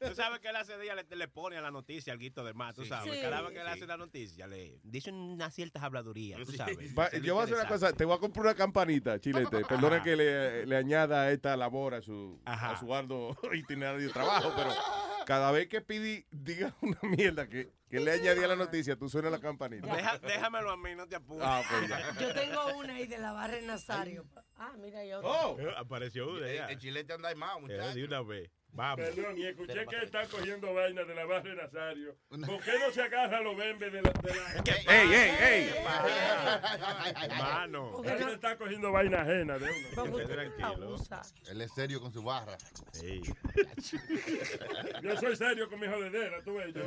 Tú 0.00 0.14
sabes 0.14 0.40
que 0.40 0.48
él 0.48 0.56
hace 0.56 0.76
día 0.78 0.94
le, 0.94 1.04
le 1.16 1.28
pone 1.28 1.56
a 1.56 1.60
la 1.60 1.70
noticia 1.70 2.12
al 2.12 2.18
guito 2.18 2.44
de 2.44 2.52
más, 2.54 2.74
tú 2.74 2.84
sabes. 2.84 3.12
Sí. 3.14 3.20
Cada 3.22 3.40
vez 3.42 3.52
que 3.52 3.60
él 3.60 3.66
hace 3.68 3.86
la 3.86 3.96
noticia, 3.96 4.46
le 4.46 4.78
dice 4.82 5.10
unas 5.12 5.54
ciertas 5.54 5.82
habladurías, 5.82 6.40
tú 6.44 6.52
sabes. 6.52 6.76
Va- 6.96 7.10
yo 7.12 7.34
voy 7.34 7.42
a 7.42 7.44
hacer 7.44 7.56
una 7.56 7.68
cosa, 7.68 7.92
te 7.92 8.04
voy 8.04 8.16
a 8.16 8.18
comprar 8.18 8.46
una 8.46 8.54
campanita, 8.54 9.18
Chilete. 9.20 9.64
Perdona 9.64 10.02
que 10.02 10.16
le, 10.16 10.66
le 10.66 10.76
añada 10.76 11.30
esta 11.30 11.56
labor 11.56 11.94
a 11.94 12.02
su, 12.02 12.40
a 12.44 12.76
su 12.78 12.94
arduo 12.94 13.36
itinerario 13.54 14.06
de 14.06 14.12
trabajo, 14.12 14.52
pero 14.56 14.70
cada 15.26 15.50
vez 15.52 15.68
que 15.68 15.80
Pidi 15.82 16.24
diga 16.30 16.74
una 16.80 16.98
mierda 17.02 17.46
que, 17.48 17.70
que 17.90 18.00
le 18.00 18.12
añadí 18.12 18.42
a 18.42 18.48
la 18.48 18.56
noticia, 18.56 18.96
tú 18.96 19.08
suena 19.08 19.28
la 19.28 19.38
campanita. 19.40 19.86
Deja- 19.94 20.18
déjamelo 20.18 20.70
a 20.70 20.76
mí, 20.76 20.94
no 20.94 21.06
te 21.06 21.16
apures. 21.16 21.46
Ah, 21.46 21.62
yo 22.20 22.32
tengo 22.32 22.76
una 22.78 22.94
ahí 22.94 23.06
de 23.06 23.18
la 23.18 23.32
barra 23.32 23.60
Nazario. 23.60 24.24
Ah, 24.56 24.72
mira, 24.78 25.00
hay 25.00 25.12
otra. 25.12 25.28
Oh. 25.28 25.58
Apareció 25.76 26.30
una 26.32 26.50
ya. 26.50 26.66
El 26.66 26.78
chilete 26.78 27.12
anda 27.12 27.30
Eh, 27.58 27.60
muchachos. 27.60 27.94
De 27.94 28.04
una 28.04 28.22
vez. 28.22 28.50
Vamos. 28.76 29.06
Perdón, 29.06 29.38
y 29.38 29.46
escuché 29.46 29.86
que 29.86 29.96
está 30.04 30.26
cogiendo 30.26 30.74
vaina 30.74 31.02
de 31.04 31.14
la 31.14 31.24
barra 31.24 31.48
de 31.48 31.56
Nazario. 31.56 32.16
¿Por 32.28 32.62
qué 32.62 32.72
no 32.78 32.92
se 32.92 33.02
agarra 33.02 33.40
los 33.40 33.56
bembes 33.56 33.90
de 33.90 34.02
la... 34.02 34.10
De 34.10 34.34
la... 34.34 34.52
¡Ey, 34.94 35.12
ey, 35.14 35.30
ey! 35.40 35.70
Hermano. 37.22 38.02
Él 38.04 38.28
está 38.34 38.56
cogiendo 38.58 38.92
vaina 38.92 39.22
ajena 39.22 39.58
de 39.58 39.70
uno. 39.96 40.16
Tranquilo. 40.26 40.96
Él 41.48 41.60
es 41.62 41.72
serio 41.72 42.00
con 42.00 42.12
su 42.12 42.22
barra. 42.22 42.56
Sí. 42.92 43.22
Yo 45.02 45.16
soy 45.16 45.36
serio 45.36 45.68
con 45.70 45.80
mi 45.80 45.86
jodedera, 45.86 46.42
tú 46.44 46.54
ves. 46.54 46.74
Yo... 46.74 46.84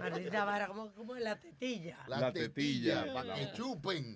Maldita 0.00 0.44
vara, 0.44 0.66
como, 0.68 1.14
la 1.16 1.38
tetilla. 1.38 1.98
La, 2.06 2.20
La 2.20 2.32
tetilla, 2.32 3.02
tetilla. 3.02 3.14
para 3.14 3.34
que 3.34 3.52
chupen. 3.54 4.14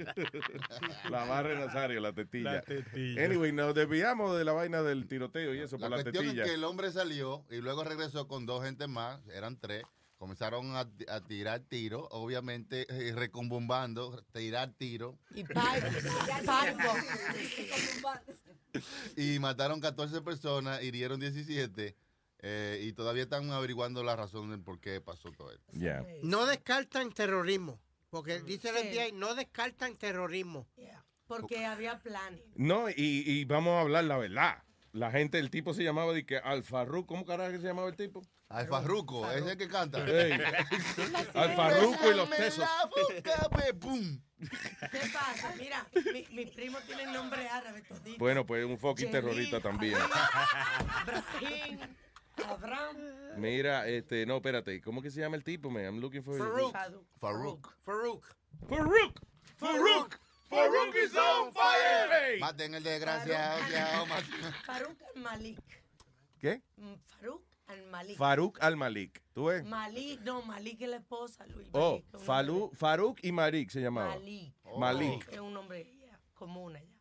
La 1.11 1.25
barra 1.25 1.49
de 1.51 1.57
Nazario, 1.57 2.01
la 2.01 2.13
tetilla. 2.13 2.53
La 2.53 2.61
tetilla. 2.63 3.25
Anyway, 3.25 3.53
nos 3.53 3.75
desviamos 3.75 4.39
de 4.39 4.45
la 4.45 4.53
vaina 4.53 4.83
del 4.83 5.07
tiroteo 5.09 5.55
y 5.55 5.61
eso 5.61 5.77
La 5.79 5.89
por 5.89 5.99
la 5.99 6.05
tetilla. 6.05 6.45
es 6.45 6.49
que 6.51 6.55
el 6.55 6.65
hombre 6.77 6.93
salió 6.93 7.43
y 7.51 7.57
luego 7.57 7.85
regresó 7.85 8.29
con 8.29 8.45
dos 8.45 8.63
gente 8.63 8.87
más, 8.87 9.19
eran 9.33 9.59
tres. 9.59 9.83
Comenzaron 10.19 10.77
a, 10.77 10.87
a 11.09 11.21
tirar 11.27 11.61
tiros, 11.61 12.07
obviamente 12.11 12.87
eh, 12.91 13.15
recombombando, 13.15 14.23
tirar 14.33 14.73
tiros. 14.75 15.15
Y 19.17 19.39
mataron 19.39 19.81
14 19.81 20.21
personas, 20.21 20.83
hirieron 20.83 21.19
17. 21.19 21.97
eh, 22.41 22.81
y 22.83 22.93
todavía 22.93 23.23
están 23.23 23.51
averiguando 23.51 24.05
la 24.05 24.17
razón 24.17 24.51
del 24.51 24.61
por 24.61 24.81
qué 24.81 25.01
pasó 25.01 25.33
todo 25.33 25.51
esto. 25.51 25.73
Yeah. 25.73 26.05
No 26.23 26.45
descartan 26.45 27.11
terrorismo. 27.13 27.81
Porque 28.11 28.41
dice 28.41 28.69
el 28.69 28.77
Sí. 28.77 28.89
FBI, 28.99 29.13
no 29.13 29.35
descartan 29.35 29.97
terrorismo. 29.97 30.67
Porque 31.27 31.65
había 31.65 31.99
planes. 32.03 32.43
No, 32.55 32.91
y, 32.91 32.95
y 32.97 33.45
vamos 33.47 33.73
a 33.73 33.81
hablar 33.81 34.05
la 34.05 34.19
verdad. 34.19 34.63
La 34.97 35.11
gente, 35.11 35.39
el 35.39 35.51
tipo 35.51 35.75
se 35.75 35.85
llamaba 35.85 36.15
de 36.15 36.25
que 36.25 36.39
Alfarruco, 36.39 37.09
¿cómo 37.09 37.27
carajo 37.27 37.51
que 37.51 37.59
se 37.59 37.67
llamaba 37.67 37.87
el 37.87 37.97
tipo? 37.97 38.23
Alfarruco, 38.49 39.31
ese 39.31 39.41
es 39.41 39.47
el 39.49 39.59
que 39.59 39.69
canta. 39.69 40.03
Ey. 40.09 40.33
Alfarruco 41.35 42.11
y 42.11 42.17
los 42.17 42.31
boca, 42.31 43.49
pues, 43.51 43.73
¡pum! 43.75 44.19
¿Qué 44.39 45.01
pasa? 45.13 45.55
Mira, 45.59 45.87
mi, 46.15 46.27
mi 46.35 46.47
primo 46.47 46.79
tiene 46.87 47.13
nombre 47.13 47.47
árabe 47.47 47.83
todito. 47.83 48.19
Bueno, 48.19 48.47
pues 48.47 48.65
un 48.65 48.79
fucking 48.79 49.11
terrorista 49.11 49.61
también. 49.61 49.99
Brahim, 51.05 51.79
Abraham. 52.49 52.97
Mira, 53.37 53.87
este, 53.87 54.25
no, 54.25 54.37
espérate, 54.37 54.81
¿cómo 54.81 55.03
que 55.03 55.11
se 55.11 55.21
llama 55.21 55.37
el 55.37 55.45
tipo, 55.45 55.69
man? 55.69 55.85
I'm 55.85 56.01
looking 56.01 56.23
for 56.23 56.39
Farouk. 56.39 56.73
Farouk. 57.21 57.77
Farouk. 57.83 58.37
Farouk. 58.67 59.21
Farouk. 59.59 60.26
Farouk 60.51 60.95
is 60.95 61.15
on 61.17 61.53
fire. 61.53 62.39
Maten 62.41 62.75
el 62.75 62.83
desgraciado, 62.83 63.61
oh. 64.03 64.07
Farouk 64.65 65.03
al-Malik. 65.15 65.59
¿Qué? 66.39 66.63
Mm, 66.77 66.95
Farouk 67.07 67.43
al-Malik. 67.67 68.17
Farouk 68.17 68.59
al-Malik. 68.63 69.23
¿Tú 69.33 69.47
ves? 69.47 69.65
Malik, 69.65 70.21
no, 70.21 70.43
Malik 70.43 70.81
es 70.81 70.89
la 70.89 70.97
esposa, 70.97 71.47
Luis. 71.47 71.69
Oh, 71.73 72.01
Malik, 72.27 72.75
Farouk 72.75 73.19
y 73.25 73.33
Marik 73.33 73.71
se 73.71 73.81
llamaba. 73.81 74.15
Malik. 74.15 74.55
Malik. 74.79 75.29
Es 75.33 75.39
un 75.39 75.53
nombre 75.55 75.87
común 76.35 76.77
allá. 76.77 76.96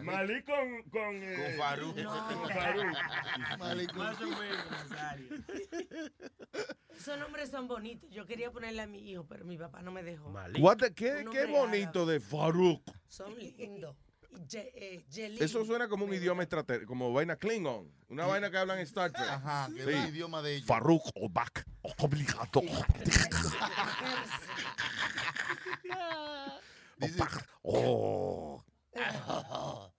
Malí 0.00 0.42
con... 0.42 0.82
Con, 0.90 1.22
eh, 1.22 1.36
Con 1.36 1.52
Faruk. 1.58 1.96
No. 1.96 2.28
Con 2.28 2.48
Faruk. 2.50 2.84
Más 3.94 4.20
o 4.20 4.26
menos. 4.26 4.66
Esos 6.96 7.18
nombres 7.18 7.50
son 7.50 7.68
bonitos. 7.68 8.08
Yo 8.10 8.26
quería 8.26 8.50
ponerle 8.50 8.82
a 8.82 8.86
mi 8.86 9.10
hijo, 9.10 9.26
pero 9.26 9.44
mi 9.44 9.56
papá 9.58 9.82
no 9.82 9.92
me 9.92 10.02
dejó. 10.02 10.32
The- 10.78 10.94
qué, 10.94 11.24
qué 11.30 11.44
bonito 11.46 12.06
de 12.06 12.20
Farouk. 12.20 12.82
Son 13.08 13.36
lindos. 13.38 13.94
Ye- 14.48 14.72
eh. 14.74 15.04
Eso 15.40 15.62
suena 15.66 15.88
como 15.88 16.06
un 16.06 16.14
idioma 16.14 16.42
extraterrestre, 16.42 16.86
como 16.86 17.12
vaina 17.12 17.36
Klingon. 17.36 17.92
Una 18.08 18.24
vaina 18.26 18.50
que 18.50 18.56
hablan 18.56 18.78
en 18.78 18.84
Star 18.84 19.12
Trek. 19.12 19.28
Ajá, 19.28 19.68
que 19.74 19.80
es 19.80 19.86
Sí. 19.86 19.92
el 19.92 20.08
idioma 20.08 20.40
de 20.40 20.54
ellos. 20.56 20.66
Farouk 20.66 21.02
Obak. 21.16 21.66
Obligado. 21.98 22.62
Dice- 26.98 27.22
Oh. 27.64 28.62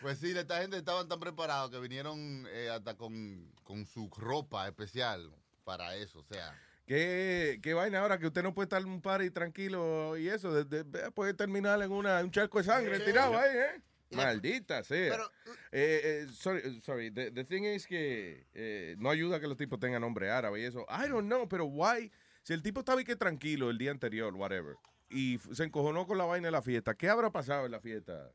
Pues 0.00 0.18
sí, 0.18 0.36
esta 0.36 0.60
gente 0.60 0.76
estaban 0.78 1.08
tan 1.08 1.20
preparados 1.20 1.70
que 1.70 1.78
vinieron 1.78 2.44
eh, 2.50 2.68
hasta 2.70 2.96
con, 2.96 3.52
con 3.62 3.86
su 3.86 4.10
ropa 4.16 4.66
especial 4.66 5.30
para 5.62 5.94
eso. 5.94 6.18
O 6.18 6.24
sea, 6.24 6.58
¿Qué, 6.86 7.60
qué 7.62 7.72
vaina 7.72 8.00
ahora 8.00 8.18
que 8.18 8.26
usted 8.26 8.42
no 8.42 8.52
puede 8.52 8.64
estar 8.64 8.82
en 8.82 8.88
un 8.88 9.00
party 9.00 9.30
tranquilo 9.30 10.16
y 10.18 10.26
eso? 10.28 10.52
de- 10.52 10.64
de- 10.64 10.82
de- 10.82 11.12
puede 11.12 11.34
terminar 11.34 11.80
en 11.82 11.92
una, 11.92 12.20
un 12.20 12.32
charco 12.32 12.58
de 12.58 12.64
sangre 12.64 12.98
Sí. 12.98 13.04
tirado 13.04 13.38
ahí, 13.38 13.56
¿eh? 13.56 13.80
Maldita 14.10 14.82
sea. 14.82 15.10
Pero- 15.12 15.30
Eh, 15.70 16.00
eh, 16.04 16.26
sorry, 16.34 16.60
eh, 16.64 16.80
sorry. 16.82 17.10
The, 17.12 17.30
the 17.30 17.44
thing 17.44 17.62
is 17.62 17.86
que 17.86 18.48
eh, 18.54 18.96
no 18.98 19.08
ayuda 19.08 19.38
que 19.38 19.46
los 19.46 19.56
tipos 19.56 19.78
tengan 19.78 20.00
nombre 20.00 20.30
árabe 20.32 20.60
y 20.60 20.64
eso. 20.64 20.84
I 20.90 21.08
don't 21.08 21.28
know, 21.28 21.48
pero 21.48 21.66
why? 21.66 22.10
Si 22.42 22.52
el 22.52 22.60
tipo 22.62 22.80
estaba 22.80 23.00
y 23.00 23.04
que 23.04 23.14
tranquilo 23.14 23.70
el 23.70 23.78
día 23.78 23.92
anterior, 23.92 24.34
whatever, 24.34 24.74
y 25.12 25.38
se 25.52 25.64
encojonó 25.64 26.06
con 26.06 26.18
la 26.18 26.24
vaina 26.24 26.48
de 26.48 26.52
la 26.52 26.62
fiesta, 26.62 26.94
¿qué 26.94 27.08
habrá 27.08 27.30
pasado 27.30 27.66
en 27.66 27.72
la 27.72 27.80
fiesta? 27.80 28.30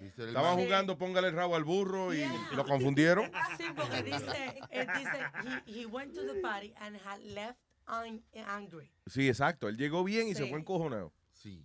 Estaban 0.00 0.58
Sí. 0.58 0.64
jugando 0.64 0.98
Póngale 0.98 1.28
el 1.28 1.34
rabo 1.34 1.56
al 1.56 1.64
burro 1.64 2.12
y 2.12 2.22
lo 2.54 2.64
confundieron. 2.66 3.30
Sí, 3.58 3.64
porque 3.74 4.02
dice, 4.02 4.60
él 4.70 4.86
dice, 4.98 5.62
he, 5.66 5.80
he 5.80 5.86
went 5.86 6.14
to 6.14 6.20
the 6.26 6.40
party 6.42 6.74
and 6.80 6.96
had 7.04 7.18
left 7.22 7.58
ang- 7.86 8.20
angry. 8.46 8.90
Sí, 9.06 9.26
exacto. 9.28 9.68
Él 9.68 9.76
llegó 9.78 10.04
bien 10.04 10.28
y 10.28 10.34
se 10.34 10.46
fue 10.48 10.58
encojonado. 10.58 11.12
Sí. 11.32 11.62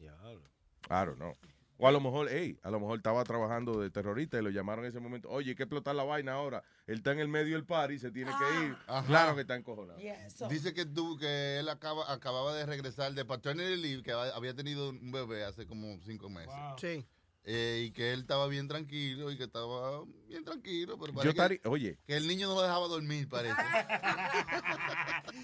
I 0.90 1.06
don't 1.06 1.18
know. 1.18 1.36
O 1.82 1.88
a 1.88 1.92
lo 1.92 2.00
mejor, 2.00 2.28
hey, 2.30 2.60
a 2.62 2.70
lo 2.70 2.80
mejor 2.80 2.98
estaba 2.98 3.24
trabajando 3.24 3.82
de 3.82 3.90
terrorista 3.90 4.38
y 4.38 4.44
lo 4.44 4.52
llamaron 4.52 4.86
en 4.86 4.90
ese 4.92 5.00
momento. 5.00 5.30
Oye, 5.30 5.50
hay 5.50 5.56
que 5.56 5.64
explotar 5.64 5.96
la 5.96 6.04
vaina 6.04 6.34
ahora. 6.34 6.64
Él 6.86 6.98
está 6.98 7.12
en 7.12 7.20
el 7.20 7.28
medio 7.28 7.56
del 7.56 7.66
party, 7.66 7.98
se 7.98 8.12
tiene 8.12 8.32
que 8.38 8.66
ir. 8.66 8.78
Ajá. 8.88 9.08
Claro 9.08 9.34
que 9.36 9.42
está 9.42 9.56
encojonado. 9.56 10.00
Dice 10.48 10.74
que, 10.76 10.86
tú, 10.86 11.18
que 11.18 11.58
él 11.60 11.68
acaba, 11.70 12.12
acababa 12.14 12.54
de 12.54 12.66
regresar 12.68 13.14
de 13.14 13.26
paternity 13.26 13.78
leave, 13.78 14.04
que 14.04 14.12
había 14.12 14.54
tenido 14.54 14.90
un 14.92 15.12
bebé 15.12 15.44
hace 15.44 15.66
como 15.66 16.00
cinco 16.06 16.30
meses. 16.30 16.54
Sí. 16.80 17.04
Eh, 17.44 17.86
y 17.88 17.92
que 17.92 18.14
él 18.14 18.20
estaba 18.20 18.46
bien 18.46 18.68
tranquilo 18.68 19.32
y 19.32 19.38
que 19.38 19.46
estaba 19.46 20.04
bien 20.28 20.46
tranquilo. 20.46 21.00
Pero 21.00 21.08
Yo 21.12 21.16
parece 21.16 21.34
que, 21.34 21.42
estaría- 21.56 21.72
oye, 21.72 21.98
que 22.06 22.16
el 22.16 22.28
niño 22.28 22.48
no 22.48 22.54
lo 22.54 22.62
dejaba 22.62 22.88
dormir, 22.88 23.28
parece. 23.28 23.56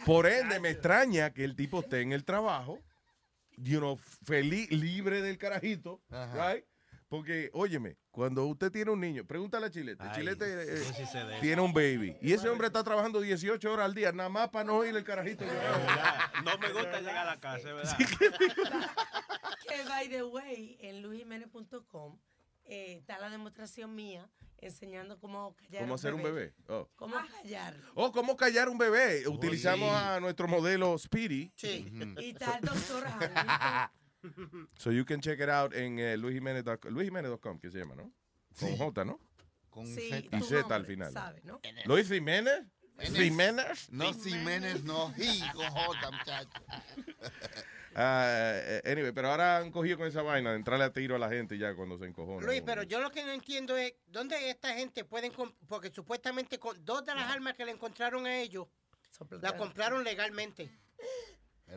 por 0.06 0.28
ende 0.28 0.60
me 0.60 0.70
extraña 0.70 1.32
que 1.34 1.44
el 1.44 1.56
tipo 1.56 1.80
esté 1.80 2.02
en 2.02 2.12
el 2.14 2.24
trabajo, 2.24 2.80
you 3.58 3.80
know, 3.80 3.98
feliz, 4.24 4.72
libre 4.72 5.22
del 5.22 5.38
carajito, 5.38 6.02
Ajá. 6.10 6.54
right? 6.54 6.66
Porque, 7.10 7.50
óyeme, 7.54 7.96
cuando 8.12 8.46
usted 8.46 8.70
tiene 8.70 8.92
un 8.92 9.00
niño, 9.00 9.26
pregúntale 9.26 9.68
a 9.68 9.70
Chilete. 9.70 10.04
Ay, 10.04 10.12
Chilete 10.14 10.74
eh, 10.74 10.78
sí 10.78 11.04
tiene 11.40 11.62
un 11.62 11.72
baby. 11.72 12.18
Y 12.22 12.34
ese 12.34 12.50
hombre 12.50 12.68
está 12.68 12.84
trabajando 12.84 13.22
18 13.22 13.72
horas 13.72 13.86
al 13.86 13.94
día, 13.94 14.12
nada 14.12 14.28
más 14.28 14.50
para 14.50 14.66
no 14.66 14.78
oír 14.78 14.94
el 14.96 15.06
carajito. 15.06 15.46
No 16.44 16.58
me 16.58 16.74
gusta 16.74 17.00
llegar 17.00 17.18
a 17.18 17.26
la 17.26 17.40
casa, 17.40 17.72
¿verdad? 17.74 17.98
Que, 17.98 19.84
by 19.88 20.10
the 20.10 20.24
way, 20.24 20.78
en 20.82 21.02
luisjimenez.com 21.02 22.20
eh, 22.66 22.98
está 23.00 23.18
la 23.20 23.30
demostración 23.30 23.96
mía 23.96 24.30
enseñando 24.60 25.20
cómo 25.20 25.56
callar 25.56 25.82
¿Cómo 25.84 25.96
hacer 25.96 26.14
un 26.14 26.24
bebé? 26.24 26.54
Oh. 26.68 26.90
Cómo 26.96 27.16
callarlo. 27.16 27.92
Oh, 27.96 28.12
¿cómo 28.12 28.36
callar 28.36 28.70
un 28.70 28.78
bebé? 28.78 29.28
Utilizamos 29.28 29.90
sí. 29.90 29.96
a 29.96 30.20
nuestro 30.20 30.48
modelo 30.48 30.98
Speedy. 30.98 31.52
Sí. 31.56 31.92
Y 32.20 32.30
está 32.32 32.58
el 32.58 32.66
doctor 32.66 33.04
Javier. 33.04 33.90
So 34.78 34.92
you 34.92 35.06
can 35.06 35.22
check 35.22 35.40
it 35.40 35.48
out 35.48 35.74
en 35.74 36.00
eh, 36.00 36.18
luisjimenez.com, 36.18 36.92
luisjimenez.com, 36.92 37.60
que 37.60 37.70
se 37.70 37.78
llama, 37.80 37.96
¿no? 37.96 38.12
Con 38.60 38.76
J, 38.76 39.06
¿no? 39.06 39.20
Con 39.70 39.86
Sí, 39.86 40.10
Z. 40.10 40.36
Y 40.36 40.42
Z 40.42 40.60
nombre, 40.60 40.76
al 40.76 40.86
final. 40.86 41.14
sabe, 41.14 41.42
¿no? 41.44 41.62
Luis 41.86 42.10
Jiménez. 42.10 42.66
Jiménez. 43.00 43.90
No 43.92 44.12
Jiménez, 44.14 44.84
no 44.84 45.14
Ji, 45.14 45.40
con 45.54 45.70
J, 45.70 46.12
muchacho. 46.12 46.50
Ah, 48.00 48.52
eh, 48.54 48.82
anyway, 48.86 49.12
pero 49.12 49.32
ahora 49.32 49.58
han 49.58 49.72
cogido 49.72 49.98
con 49.98 50.08
esa 50.08 50.22
vaina 50.22 50.52
de 50.52 50.58
entrarle 50.58 50.86
a 50.86 50.94
tiro 50.94 51.16
a 51.16 51.20
la 51.20 51.30
gente 51.30 51.58
ya 51.58 51.74
cuando 51.76 51.98
se 51.98 52.06
encojona. 52.06 52.46
Luis, 52.46 52.62
pero 52.64 52.84
yo 52.84 53.02
lo 53.02 53.10
que 53.10 53.24
no 53.24 53.32
entiendo 53.32 53.76
es 53.76 53.96
dónde 54.06 54.52
esta 54.52 54.74
gente 54.76 55.04
pueden, 55.04 55.32
porque 55.68 55.90
supuestamente 55.92 56.60
con 56.60 56.86
dos 56.86 57.04
de 57.06 57.16
las 57.16 57.24
armas 57.32 57.56
que 57.56 57.66
le 57.66 57.72
encontraron 57.72 58.28
a 58.28 58.38
ellos, 58.38 58.68
las 59.42 59.54
compraron 59.54 60.04
legalmente. 60.04 60.70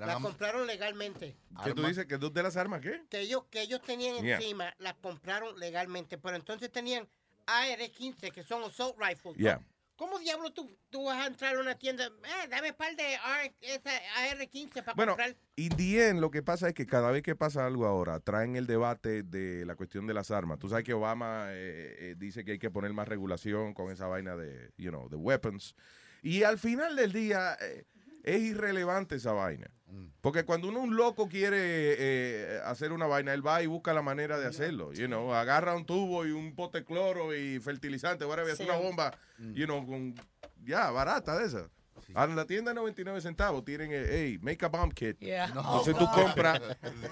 Am- 0.03 0.23
compraron 0.23 0.67
legalmente. 0.67 1.37
¿Qué 1.65 1.73
tú 1.73 1.85
dices? 1.87 2.05
¿Que 2.07 2.19
dos 2.19 2.33
de 2.35 2.43
las 2.43 2.57
armas 2.57 2.81
qué? 2.83 3.03
Que 3.09 3.21
ellos, 3.21 3.45
que 3.51 3.63
ellos 3.63 3.81
tenían 3.83 4.23
Yeah. 4.23 4.37
encima, 4.37 4.75
las 4.79 4.95
compraron 4.95 5.59
legalmente, 5.59 6.19
pero 6.19 6.37
entonces 6.37 6.71
tenían 6.71 7.09
AR-15, 7.47 8.31
que 8.31 8.43
son 8.45 8.63
assault 8.63 8.97
rifles. 9.01 9.37
Yeah. 9.37 9.61
¿Cómo 10.01 10.19
diablo 10.19 10.51
tú, 10.51 10.79
tú 10.89 11.05
vas 11.05 11.23
a 11.23 11.27
entrar 11.27 11.55
a 11.57 11.61
una 11.61 11.75
tienda? 11.75 12.07
Eh, 12.07 12.49
dame 12.49 12.71
un 12.71 12.75
par 12.75 12.97
de 12.97 13.17
AR, 13.17 13.53
esa 13.61 13.91
AR-15 14.17 14.83
para 14.83 14.95
Bueno, 14.95 15.13
comprar. 15.13 15.37
the 15.77 16.09
end, 16.09 16.21
lo 16.21 16.31
que 16.31 16.43
pasa 16.43 16.69
es 16.69 16.75
que 16.75 16.87
cada 16.87 17.11
vez 17.11 17.23
que 17.23 17.37
pasa 17.37 17.67
algo 17.67 17.85
ahora, 17.85 18.19
traen 18.19 18.57
el 18.57 18.67
debate 18.67 19.23
de 19.25 19.67
la 19.67 19.75
cuestión 19.75 20.07
de 20.07 20.15
las 20.15 20.31
armas. 20.31 20.59
Tú 20.59 20.71
sabes 20.71 20.87
que 20.87 20.95
Obama 20.95 21.49
eh, 21.51 21.97
eh, 21.99 22.15
dice 22.17 22.47
que 22.47 22.53
hay 22.53 22.59
que 22.59 22.71
poner 22.71 22.95
más 22.95 23.09
regulación 23.09 23.75
con 23.75 23.93
esa 23.93 24.07
vaina 24.07 24.37
de, 24.37 24.73
you 24.79 24.89
know, 24.89 25.11
de 25.11 25.17
weapons. 25.17 25.75
Y 26.23 26.45
al 26.45 26.59
final 26.59 26.97
del 26.97 27.13
día, 27.13 27.59
eh, 27.61 27.85
es 28.23 28.41
irrelevante 28.41 29.17
esa 29.17 29.33
vaina. 29.33 29.71
Porque 30.21 30.45
cuando 30.45 30.69
uno 30.69 30.81
un 30.81 30.97
loco 30.97 31.29
quiere 31.29 31.59
eh, 31.99 32.61
hacer 32.65 32.93
una 32.93 33.07
vaina, 33.07 33.33
él 33.35 33.47
va 33.47 33.63
y 33.63 33.67
busca 33.67 33.93
la 33.93 34.03
manera 34.03 34.39
de 34.39 34.47
hacerlo. 34.47 34.93
You 34.93 35.07
know, 35.07 35.33
agarra 35.35 35.75
un 35.75 35.85
tubo 35.87 36.27
y 36.27 36.31
un 36.31 36.55
pote 36.55 36.79
de 36.81 36.85
cloro 36.85 37.35
y 37.35 37.59
fertilizante, 37.61 38.25
whatever, 38.25 38.53
hace 38.53 38.65
Sí. 38.65 38.69
una 38.69 38.79
bomba, 38.79 39.19
you 39.39 39.65
know, 39.67 39.87
con 39.87 40.15
ya 40.63 40.91
barata 40.91 41.39
de 41.39 41.47
esa. 41.47 41.71
A 42.15 42.27
la 42.27 42.45
tienda 42.47 42.73
99 42.75 43.21
centavos 43.21 43.65
tienen, 43.65 43.91
eh, 43.93 44.07
hey, 44.11 44.39
make 44.43 44.65
a 44.65 44.69
bomb 44.69 44.93
kit. 44.93 45.19
Yeah. 45.21 45.47
Entonces 45.47 45.97
tú 45.97 46.07
compras, 46.13 46.61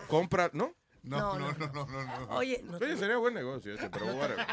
compras, 0.09 0.51
¿no? 0.55 0.75
No, 1.03 1.39
no, 1.39 1.53
no, 1.53 1.67
no, 1.73 1.87
no. 1.87 2.05
no. 2.05 2.29
Oye, 2.37 2.61
no, 2.65 2.77
Oye, 2.79 2.97
sería 2.97 3.17
buen 3.17 3.33
negocio 3.33 3.73
ese, 3.75 3.89
pero 3.89 4.07
whatever. 4.17 4.47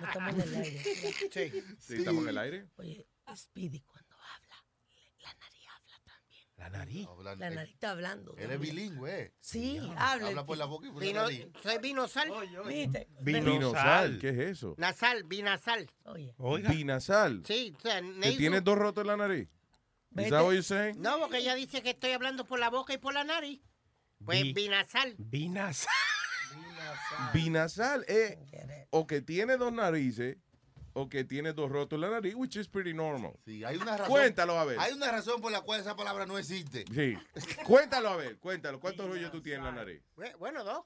no 0.00 0.06
estamos 0.06 0.34
en 0.34 0.40
el 0.42 0.54
aire. 0.62 0.82
Sí. 1.32 1.62
Sí, 1.78 1.94
estamos 1.96 2.22
en 2.24 2.28
el 2.28 2.38
aire. 2.38 2.66
Oye, 2.76 3.06
Speedy 3.34 3.80
cuando 3.80 4.14
habla, 4.16 4.56
le- 4.94 5.22
la 5.22 5.34
nariz 5.34 5.66
habla 5.74 6.00
también. 6.04 6.44
La 6.68 6.78
nariz. 6.78 7.06
La 7.22 7.50
nariz 7.50 7.72
está 7.74 7.90
hablando. 7.92 8.34
Él 8.36 8.50
es 8.50 8.58
bilingüe. 8.58 9.20
eh. 9.22 9.32
Sí, 9.40 9.78
habla. 9.96 10.28
Habla 10.28 10.46
por 10.46 10.58
la 10.58 10.64
boca 10.64 10.88
y 10.88 10.90
por 10.90 11.04
la 11.04 11.12
nariz. 11.12 11.46
soy 11.62 11.78
vinasal. 11.78 12.30
¿Viste? 12.66 13.08
Vinasal, 13.20 14.18
¿qué 14.18 14.30
es 14.30 14.38
eso? 14.38 14.74
Nasal, 14.78 15.22
binasal. 15.24 15.88
Oye, 16.04 16.34
Oiga. 16.38 16.70
Binasal. 16.70 17.42
Sí, 17.46 17.72
o 17.76 17.80
sea, 17.80 18.00
¿Que 18.00 18.32
tienes 18.32 18.64
dos 18.64 18.76
rotos 18.76 19.02
en 19.02 19.06
la 19.08 19.16
nariz? 19.16 19.48
¿Is 20.16 20.30
that 20.30 20.42
what 20.42 20.52
you're 20.52 20.62
saying? 20.62 21.00
No, 21.00 21.18
porque 21.20 21.38
ella 21.38 21.54
dice 21.54 21.82
que 21.82 21.90
estoy 21.90 22.10
hablando 22.12 22.44
por 22.46 22.58
la 22.58 22.70
boca 22.70 22.92
y 22.94 22.98
por 22.98 23.14
la 23.14 23.22
nariz. 23.24 23.60
Pues 24.24 24.42
Bi- 24.42 24.52
binasal. 24.54 25.14
Vinas. 25.18 25.86
Binasal 27.32 28.04
es 28.08 28.36
o 28.90 29.06
que 29.06 29.20
tiene 29.20 29.56
dos 29.56 29.72
narices 29.72 30.36
o 30.98 31.10
que 31.10 31.24
tiene 31.24 31.52
dos 31.52 31.70
rotos 31.70 31.98
en 31.98 32.00
la 32.00 32.08
nariz, 32.10 32.34
which 32.34 32.56
is 32.56 32.66
pretty 32.68 32.94
normal. 32.94 33.34
Sí, 33.44 33.62
hay 33.64 33.76
una 33.76 33.98
razón. 33.98 34.08
Cuéntalo 34.14 34.58
a 34.58 34.64
ver. 34.64 34.78
Hay 34.80 34.94
una 34.94 35.10
razón 35.10 35.42
por 35.42 35.52
la 35.52 35.60
cual 35.60 35.78
esa 35.80 35.94
palabra 35.94 36.24
no 36.24 36.38
existe. 36.38 36.86
Sí. 36.94 37.18
Cuéntalo 37.66 38.08
a 38.08 38.16
ver, 38.16 38.38
cuéntalo. 38.38 38.80
¿Cuántos 38.80 39.06
rollos 39.06 39.30
tú 39.30 39.42
tienes 39.42 39.58
en 39.58 39.64
la 39.66 39.72
nariz? 39.72 40.02
Bu- 40.16 40.36
Bueno, 40.38 40.64
dos. 40.64 40.84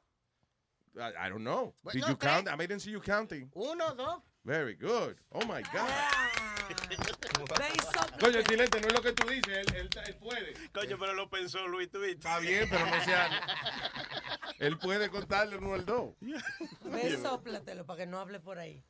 I, 0.96 0.98
I 1.26 1.30
don't 1.30 1.42
know. 1.42 1.76
Bueno, 1.82 2.00
Did 2.00 2.10
you 2.10 2.16
tres. 2.16 2.32
count? 2.32 2.48
I 2.48 2.56
didn't 2.66 2.80
see 2.80 2.90
you 2.90 3.00
counting. 3.00 3.48
Uno, 3.54 3.94
dos. 3.94 4.20
Very 4.42 4.74
good. 4.74 5.14
Oh 5.30 5.44
my 5.46 5.62
God. 5.72 5.88
beso. 7.58 8.18
Coño, 8.18 8.42
Chilete, 8.42 8.80
no 8.80 8.88
es 8.88 8.92
lo 8.94 9.02
que 9.02 9.12
tú 9.12 9.28
dices. 9.28 9.58
Él, 9.58 9.66
él- 9.76 9.90
él 10.06 10.16
puede. 10.16 10.54
Coño, 10.72 10.98
pero 10.98 11.14
lo 11.14 11.30
pensó 11.30 11.68
Luis, 11.68 11.88
viste. 11.92 12.10
Está 12.10 12.38
bien, 12.40 12.66
pero 12.68 12.84
no 12.84 13.04
sea. 13.04 13.28
Él 14.58 14.76
puede 14.78 15.08
contarle 15.08 15.56
uno 15.56 15.74
al 15.74 15.86
dos. 15.86 16.14
Ve, 16.20 17.16
sóplatelo 17.22 17.86
para 17.86 17.98
que 17.98 18.06
no 18.06 18.18
hable 18.18 18.40
por 18.40 18.58
ahí. 18.58 18.84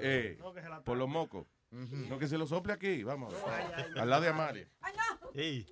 Eh, 0.00 0.38
por 0.84 0.96
los 0.96 1.08
mocos. 1.08 1.46
No 1.70 2.18
que 2.18 2.26
se 2.28 2.38
lo 2.38 2.46
sople 2.46 2.72
aquí, 2.72 3.02
vamos. 3.02 3.34
Al 3.96 4.08
lado 4.08 4.22
de 4.22 4.28
Amalia. 4.28 4.68
Sí. 5.34 5.66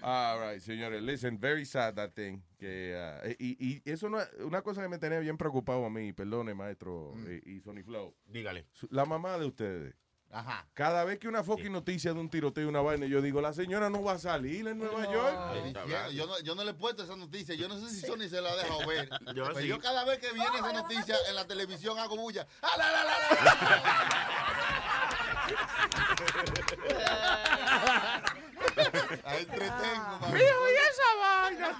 All 0.00 0.40
right, 0.40 0.60
señores. 0.60 1.02
Listen, 1.02 1.38
very 1.38 1.64
sad 1.66 1.94
that 1.94 2.12
thing. 2.14 2.40
Que, 2.58 2.96
ah, 2.96 3.20
y, 3.38 3.82
y 3.84 3.90
eso 3.90 4.08
no 4.08 4.20
es 4.20 4.30
una 4.40 4.62
cosa 4.62 4.80
que 4.80 4.88
me 4.88 4.98
tenía 4.98 5.18
bien 5.18 5.36
preocupado 5.36 5.84
a 5.84 5.90
mí, 5.90 6.12
perdone, 6.14 6.54
maestro 6.54 7.12
y, 7.44 7.56
y 7.56 7.60
Sony 7.60 7.82
Flow. 7.84 8.14
Dígale. 8.26 8.66
La 8.90 9.04
mamá 9.04 9.36
de 9.38 9.46
ustedes. 9.46 9.94
Ajá. 10.34 10.66
Cada 10.72 11.04
vez 11.04 11.18
que 11.18 11.28
una 11.28 11.44
fucking 11.44 11.70
noticia 11.70 12.14
de 12.14 12.18
un 12.18 12.30
tiroteo 12.30 12.64
y 12.64 12.66
una 12.66 12.80
vaina, 12.80 13.04
yo 13.04 13.20
digo, 13.20 13.42
la 13.42 13.52
señora 13.52 13.90
no 13.90 14.02
va 14.02 14.12
a 14.12 14.18
salir 14.18 14.66
en 14.66 14.78
Nueva 14.78 15.04
York. 15.12 15.52
Diciendo, 15.54 16.10
Yo 16.10 16.26
no, 16.26 16.40
yo 16.40 16.54
no 16.54 16.64
le 16.64 16.70
he 16.70 16.74
puesto 16.74 17.04
esa 17.04 17.14
noticia. 17.16 17.54
Yo 17.54 17.68
no 17.68 17.78
sé 17.78 17.90
si 17.90 18.00
Sony 18.00 18.28
se 18.30 18.40
la 18.40 18.50
ha 18.50 18.56
dejado 18.56 18.86
ver. 18.86 19.10
Yo 19.34 19.44
Pero 19.44 19.58
sí. 19.60 19.66
yo 19.68 19.78
cada 19.78 20.04
vez 20.04 20.18
que 20.20 20.32
viene 20.32 20.56
esa 20.56 20.72
noticia 20.72 21.16
en 21.28 21.34
la 21.34 21.46
televisión 21.46 21.98
hago 21.98 22.16
bulla. 22.16 22.46
¡Ah, 22.62 22.70
la, 22.78 22.90
la, 22.90 23.04
la, 23.04 23.18
la! 26.94 28.22
Entretengo, 29.38 30.18
mami. 30.20 30.32
Mijo, 30.34 30.68
¿y 30.68 30.74
esa 30.90 31.08
vaina? 31.20 31.76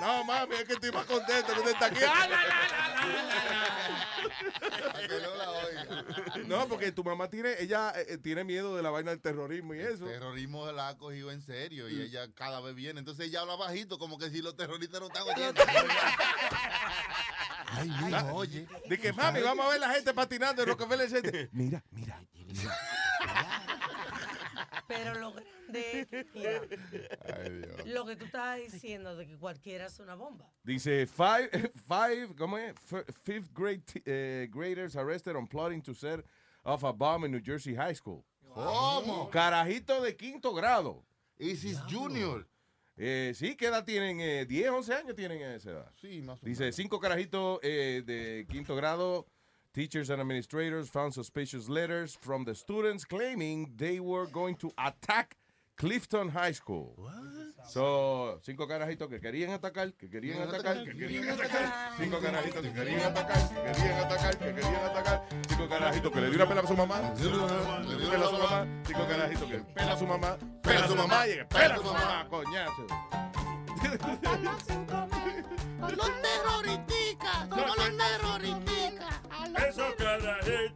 No, 0.00 0.24
mami, 0.24 0.54
es 0.56 0.64
que 0.64 0.72
estoy 0.74 0.92
más 0.92 1.06
contento 1.06 1.52
que 1.52 1.58
usted 1.60 1.72
está 1.72 1.86
aquí. 1.86 2.00
¡Ah, 2.06 2.26
la, 2.28 2.36
la, 2.36 2.44
la, 2.44 2.68
la, 2.68 3.06
la, 3.08 3.44
la! 3.50 4.92
Para 4.92 5.08
que 5.08 5.20
no 5.20 5.36
la 5.36 5.50
oiga. 5.50 6.04
No, 6.46 6.68
porque 6.68 6.92
tu 6.92 7.04
mamá 7.04 7.28
tiene, 7.28 7.54
ella 7.60 7.92
eh, 7.96 8.18
tiene 8.18 8.44
miedo 8.44 8.76
de 8.76 8.82
la 8.82 8.90
vaina 8.90 9.10
del 9.10 9.20
terrorismo 9.20 9.74
y 9.74 9.80
eso. 9.80 10.06
El 10.06 10.12
terrorismo 10.12 10.70
la 10.72 10.88
ha 10.88 10.96
cogido 10.98 11.30
en 11.30 11.42
serio 11.42 11.88
y 11.88 12.00
ella 12.00 12.28
cada 12.34 12.60
vez 12.60 12.74
viene. 12.74 12.98
Entonces 12.98 13.26
ella 13.26 13.40
habla 13.42 13.56
bajito, 13.56 13.98
como 13.98 14.18
que 14.18 14.30
si 14.30 14.42
los 14.42 14.56
terroristas 14.56 15.00
no 15.00 15.06
están 15.06 15.22
oyendo. 15.22 15.62
Ay, 17.68 17.90
mira, 18.02 18.32
oye. 18.32 18.66
De 18.88 18.98
que 18.98 19.12
mami, 19.12 19.40
vamos 19.42 19.66
a 19.66 19.70
ver 19.70 19.80
la 19.80 19.90
gente 19.90 20.14
patinando 20.14 20.62
en 20.62 20.68
Rockefeller 20.68 21.10
Center. 21.10 21.48
Mira, 21.52 21.82
mira. 21.90 22.20
Pero 24.88 25.14
lo 25.14 25.32
grande 25.32 26.00
es 26.00 26.06
que, 26.06 26.26
mira, 26.34 26.60
Ay, 27.42 27.50
Dios. 27.60 27.86
lo 27.86 28.06
que 28.06 28.16
tú 28.16 28.24
estabas 28.26 28.58
diciendo 28.60 29.16
de 29.16 29.26
que 29.26 29.36
cualquiera 29.36 29.86
es 29.86 29.98
una 29.98 30.14
bomba. 30.14 30.48
Dice, 30.62 31.06
five, 31.06 31.50
five, 31.88 32.34
¿cómo 32.36 32.56
es? 32.58 32.74
F- 32.90 33.04
Fifth 33.24 33.50
grade 33.52 33.82
eh, 34.04 34.48
graders 34.50 34.96
arrested 34.96 35.34
on 35.36 35.46
plotting 35.46 35.82
to 35.82 35.92
set 35.94 36.24
off 36.62 36.84
a 36.84 36.92
bomb 36.92 37.24
in 37.24 37.32
New 37.32 37.42
Jersey 37.44 37.74
High 37.74 37.94
School. 37.96 38.24
¿Cómo? 38.54 39.28
Carajito 39.30 40.00
de 40.02 40.16
quinto 40.16 40.54
grado. 40.54 41.04
Isis 41.38 41.78
Junior. 41.90 42.48
Eh, 42.96 43.32
sí, 43.34 43.54
¿qué 43.56 43.66
edad 43.66 43.84
tienen? 43.84 44.20
Eh, 44.20 44.46
10, 44.46 44.70
11 44.70 44.94
años 44.94 45.14
tienen 45.16 45.42
esa 45.42 45.70
edad. 45.72 45.92
Sí, 46.00 46.22
más 46.22 46.42
o 46.42 46.46
Dice, 46.46 46.72
cinco 46.72 46.98
carajitos 46.98 47.58
eh, 47.62 48.02
de 48.06 48.46
quinto 48.48 48.74
grado. 48.74 49.26
Teachers 49.76 50.08
and 50.08 50.22
administrators 50.22 50.88
found 50.88 51.12
suspicious 51.12 51.68
letters 51.68 52.16
from 52.18 52.44
the 52.44 52.54
students 52.54 53.04
claiming 53.04 53.70
they 53.76 54.00
were 54.00 54.24
going 54.24 54.54
to 54.54 54.72
attack 54.78 55.36
Clifton 55.76 56.30
High 56.30 56.52
School. 56.52 56.94
What? 56.96 57.12
So, 57.68 58.38
cinco 58.42 58.66
carajitos 58.66 59.06
que 59.10 59.20
querían 59.20 59.50
atacar, 59.50 59.92
que 59.98 60.08
querían 60.08 60.40
atacar, 60.40 60.82
que 60.82 60.94
querían 60.96 61.28
atacar. 61.28 61.92
Cinco 61.98 62.20
carajitos 62.20 62.62
que 62.62 62.72
querían 62.72 63.00
atacar, 63.02 63.48
que 63.48 63.72
querían 63.72 64.00
atacar, 64.00 64.38
que 64.38 64.54
querían 64.54 64.84
atacar. 64.86 65.28
Cinco 65.46 65.68
carajitos 65.68 66.10
que 66.10 66.20
le 66.22 66.26
dio 66.30 66.36
una 66.36 66.48
pela 66.48 66.60
a 66.62 66.66
su 66.66 66.74
mamá, 66.74 67.12
le 67.14 67.20
dio 67.20 67.44
una 67.44 68.10
pela 68.10 68.24
a 68.24 68.30
su 68.30 68.38
mamá. 68.38 68.82
Cinco 68.86 69.06
carajitos 69.06 69.50
que 69.50 69.58
pela 69.58 69.92
a 69.92 69.98
su 69.98 70.06
mamá, 70.06 70.38
pela 70.62 70.84
a 70.84 70.88
su 70.88 70.96
mamá 70.96 71.28
y 71.28 71.34
que 71.34 71.44
pela 71.44 71.74
a 71.74 71.76
su 71.76 71.84
mamá, 71.84 72.26
coñazo. 72.30 72.86
Los 75.80 76.10
terroristas, 76.22 76.95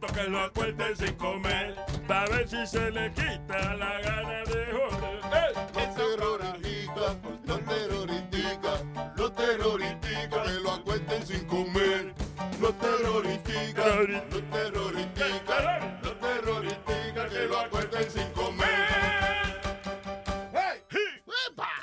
que 0.07 0.23
lo 0.23 0.41
acuerden 0.41 0.95
sin 0.97 1.13
comer, 1.15 1.75
para 2.07 2.29
ver 2.29 2.47
si 2.47 2.65
se 2.65 2.89
le 2.91 3.11
quita 3.13 3.75
la 3.75 4.01
gana 4.01 4.43
de 4.43 4.65
joder. 4.71 5.19
¡Eh! 5.33 5.53
Los 5.75 5.95
terroristas, 5.95 7.17
los 7.45 7.65
terroristas, 7.65 8.83
los 9.15 9.35
terroristas 9.35 10.47
que 10.47 10.59
lo 10.63 10.71
acuesten 10.71 11.27
sin 11.27 11.45
comer. 11.45 12.13
Los 12.59 12.77
terroristas, 12.79 14.09
los 14.29 14.49
terroristas, 14.49 16.03
los 16.03 16.19
terroristas 16.19 17.29
que 17.29 17.45
lo 17.47 17.59
acuesten 17.59 18.11
sin 18.11 18.29
comer. 18.31 18.71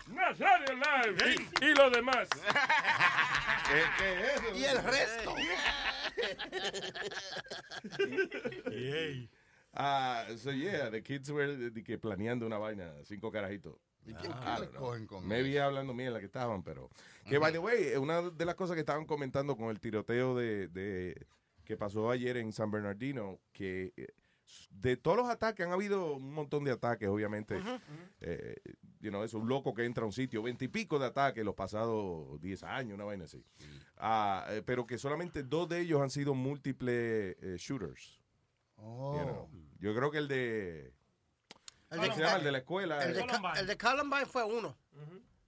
Nazario 0.08 0.74
Live 0.74 1.46
y, 1.60 1.64
y 1.64 1.74
lo 1.74 1.90
demás. 1.90 2.28
Y 4.54 4.64
el 4.64 4.82
resto. 4.82 5.34
Ah, 9.72 10.26
so 10.36 10.50
yeah, 10.50 10.90
the 10.90 11.02
kids 11.02 11.30
were 11.30 11.52
eh, 11.52 11.70
de 11.70 11.82
que 11.84 11.98
planeando 11.98 12.46
una 12.46 12.58
vaina, 12.58 12.94
cinco 13.04 13.30
carajitos. 13.30 13.76
¿Y 14.06 14.14
quién 14.14 14.32
Ah, 14.32 14.40
qué 14.40 14.48
I 14.48 14.54
le 14.54 14.66
don't 14.66 14.72
know. 14.72 14.82
cogen 14.88 15.06
con 15.06 15.26
Maybe 15.28 15.56
eso? 15.56 15.64
hablando 15.64 15.92
mierda 15.92 16.18
que 16.20 16.26
estaban, 16.26 16.62
pero... 16.62 16.88
Que, 17.28 17.36
by 17.38 17.52
the 17.52 17.58
way, 17.58 17.94
una 17.96 18.22
de 18.30 18.44
las 18.46 18.54
cosas 18.54 18.74
que 18.74 18.80
estaban 18.80 19.04
comentando 19.04 19.56
con 19.56 19.68
el 19.68 19.78
tiroteo 19.80 20.34
de, 20.34 20.68
de- 20.68 21.26
que 21.64 21.76
pasó 21.76 22.10
ayer 22.10 22.38
en 22.38 22.52
San 22.52 22.70
Bernardino, 22.70 23.38
que 23.52 23.92
eh, 23.96 24.06
de 24.70 24.96
todos 24.96 25.16
los 25.16 25.28
ataques, 25.28 25.66
han 25.66 25.72
habido 25.72 26.14
un 26.14 26.32
montón 26.32 26.64
de 26.64 26.72
ataques, 26.72 27.08
obviamente. 27.08 27.60
Eh, 28.20 28.56
you 29.00 29.10
know, 29.10 29.22
es 29.22 29.34
un 29.34 29.48
loco 29.48 29.74
que 29.74 29.84
entra 29.84 30.02
a 30.02 30.06
un 30.06 30.12
sitio, 30.12 30.42
veintipico 30.42 30.98
de 30.98 31.06
ataques 31.06 31.44
los 31.44 31.54
pasados 31.54 32.40
10 32.40 32.62
años, 32.64 32.94
una 32.94 33.04
vaina 33.04 33.24
así. 33.24 33.44
Ah, 33.96 34.46
eh, 34.50 34.62
pero 34.64 34.86
que 34.86 34.98
solamente 34.98 35.42
dos 35.42 35.68
de 35.68 35.80
ellos 35.80 36.00
han 36.00 36.10
sido 36.10 36.34
múltiples 36.34 37.36
eh, 37.40 37.56
shooters. 37.58 38.20
Oh. 38.76 39.16
you 39.16 39.22
know. 39.24 39.48
Yo 39.80 39.94
creo 39.94 40.10
que 40.10 40.18
el 40.18 40.28
de... 40.28 40.92
El 41.90 42.00
de 42.44 42.52
la 42.52 42.58
escuela. 42.58 43.02
El 43.02 43.14
de, 43.14 43.26
el 43.60 43.66
de 43.66 43.78
Columbine 43.78 44.26
fue 44.26 44.44
uno. 44.44 44.76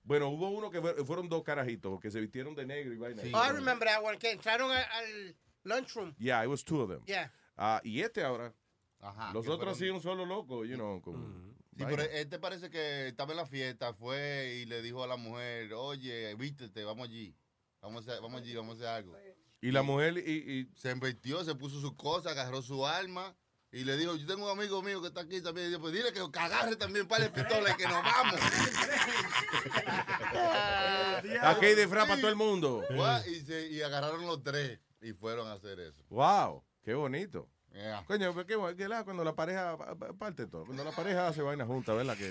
bueno, 0.04 0.28
hubo 0.30 0.48
uno 0.48 0.70
que 0.70 0.80
fue- 0.80 1.04
fueron 1.04 1.28
dos 1.28 1.42
carajitos 1.42 2.00
que 2.00 2.10
se 2.10 2.18
vistieron 2.20 2.54
de 2.54 2.64
negro 2.64 2.94
y 2.94 2.98
vaina. 2.98 3.22
Oh, 3.34 3.44
I 3.44 3.50
remember 3.52 3.86
that 3.86 4.02
one, 4.02 4.16
que 4.18 4.30
entraron 4.32 4.70
al, 4.70 4.82
al 4.82 5.36
lunchroom. 5.64 6.14
Yeah, 6.18 6.42
it 6.42 6.48
was 6.48 6.64
two 6.64 6.80
of 6.80 6.88
them. 6.88 7.02
Yeah. 7.06 7.30
Ah, 7.56 7.80
y 7.84 8.00
este 8.00 8.24
ahora. 8.24 8.54
Ajá, 9.00 9.32
Los 9.32 9.48
otros 9.48 9.78
sí, 9.78 9.88
un 9.88 10.00
solo 10.00 10.26
loco, 10.26 10.64
you 10.64 10.76
know. 10.76 11.00
Con 11.00 11.50
Sí, 11.76 11.84
pero 11.88 12.02
este 12.02 12.38
parece 12.38 12.68
que 12.68 13.08
estaba 13.08 13.30
en 13.32 13.38
la 13.38 13.46
fiesta, 13.46 13.94
fue 13.94 14.58
y 14.60 14.66
le 14.66 14.82
dijo 14.82 15.02
a 15.02 15.06
la 15.06 15.16
mujer, 15.16 15.72
oye, 15.72 16.34
vístete, 16.34 16.84
vamos 16.84 17.08
allí. 17.08 17.34
Vamos 17.80 18.06
a, 18.08 18.20
vamos 18.20 18.42
allí, 18.42 18.54
vamos 18.54 18.74
a 18.74 18.76
hacer 18.76 18.88
algo. 18.88 19.16
Y 19.62 19.70
la 19.70 19.82
mujer 19.82 20.18
y, 20.18 20.68
se 20.76 20.90
invirtió, 20.90 21.42
se 21.44 21.54
puso 21.54 21.80
su 21.80 21.96
cosa, 21.96 22.30
agarró 22.32 22.60
su 22.60 22.86
arma 22.86 23.34
y 23.72 23.84
le 23.84 23.96
dijo, 23.96 24.16
yo 24.16 24.26
tengo 24.26 24.52
un 24.52 24.58
amigo 24.58 24.82
mío 24.82 25.00
que 25.00 25.08
está 25.08 25.22
aquí 25.22 25.40
también. 25.40 25.68
Y 25.68 25.72
yo, 25.72 25.80
pues 25.80 25.94
dile 25.94 26.12
que 26.12 26.20
agarre 26.20 26.76
también 26.76 27.08
para 27.08 27.24
el 27.26 27.32
pistola 27.32 27.70
y 27.70 27.76
que 27.76 27.84
nos 27.84 28.02
vamos. 28.02 28.40
Aquí 31.42 31.66
hay 31.66 31.74
disfraz 31.74 32.06
para 32.08 32.20
todo 32.20 32.30
el 32.30 32.36
mundo. 32.36 32.82
Y, 33.26 33.40
se- 33.40 33.68
y 33.70 33.82
agarraron 33.82 34.26
los 34.26 34.42
tres 34.42 34.80
y 35.00 35.12
fueron 35.12 35.48
a 35.48 35.54
hacer 35.54 35.78
eso. 35.80 36.02
Wow, 36.10 36.64
qué 36.82 36.94
bonito. 36.94 37.48
Yeah. 37.80 38.04
Coño, 38.06 38.34
qué, 38.46 38.58
qué 38.76 38.88
la- 38.88 39.04
cuando 39.04 39.24
la 39.24 39.34
pareja 39.34 39.76
pa- 39.78 39.94
pa- 39.94 40.12
parte 40.12 40.46
todo. 40.46 40.66
Cuando 40.66 40.84
la 40.84 40.90
pareja 40.92 41.28
hace 41.28 41.40
vaina 41.40 41.64
junta, 41.64 41.94
¿verdad? 41.94 42.14
Que 42.16 42.28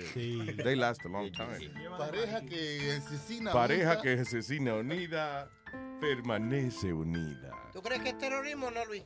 they 0.62 0.76
last 0.76 1.04
a 1.04 1.08
long 1.08 1.30
time. 1.32 1.58
Pareja 1.98 2.40
que 2.42 2.92
asesina. 2.92 3.52
Pareja 3.52 4.00
que 4.00 4.12
asesina 4.12 4.74
unida, 4.76 5.50
permanece 6.00 6.92
unida. 6.92 7.50
¿Tú 7.72 7.82
crees 7.82 8.00
que 8.02 8.10
es 8.10 8.18
terrorismo 8.18 8.68
o 8.68 8.70
no, 8.70 8.84
Luis? 8.84 9.02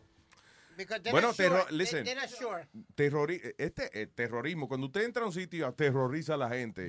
Bueno, 1.12 1.33
terro- 1.33 1.66
listen. 1.70 2.04
Terrori- 2.96 3.54
este 3.59 4.02
eh, 4.02 4.07
terrorismo, 4.09 4.68
cuando 4.68 4.87
usted 4.88 5.02
entra 5.04 5.22
a 5.22 5.26
un 5.26 5.33
sitio 5.33 5.61
y 5.61 5.62
aterroriza 5.62 6.35
a 6.35 6.37
la 6.37 6.48
gente, 6.50 6.88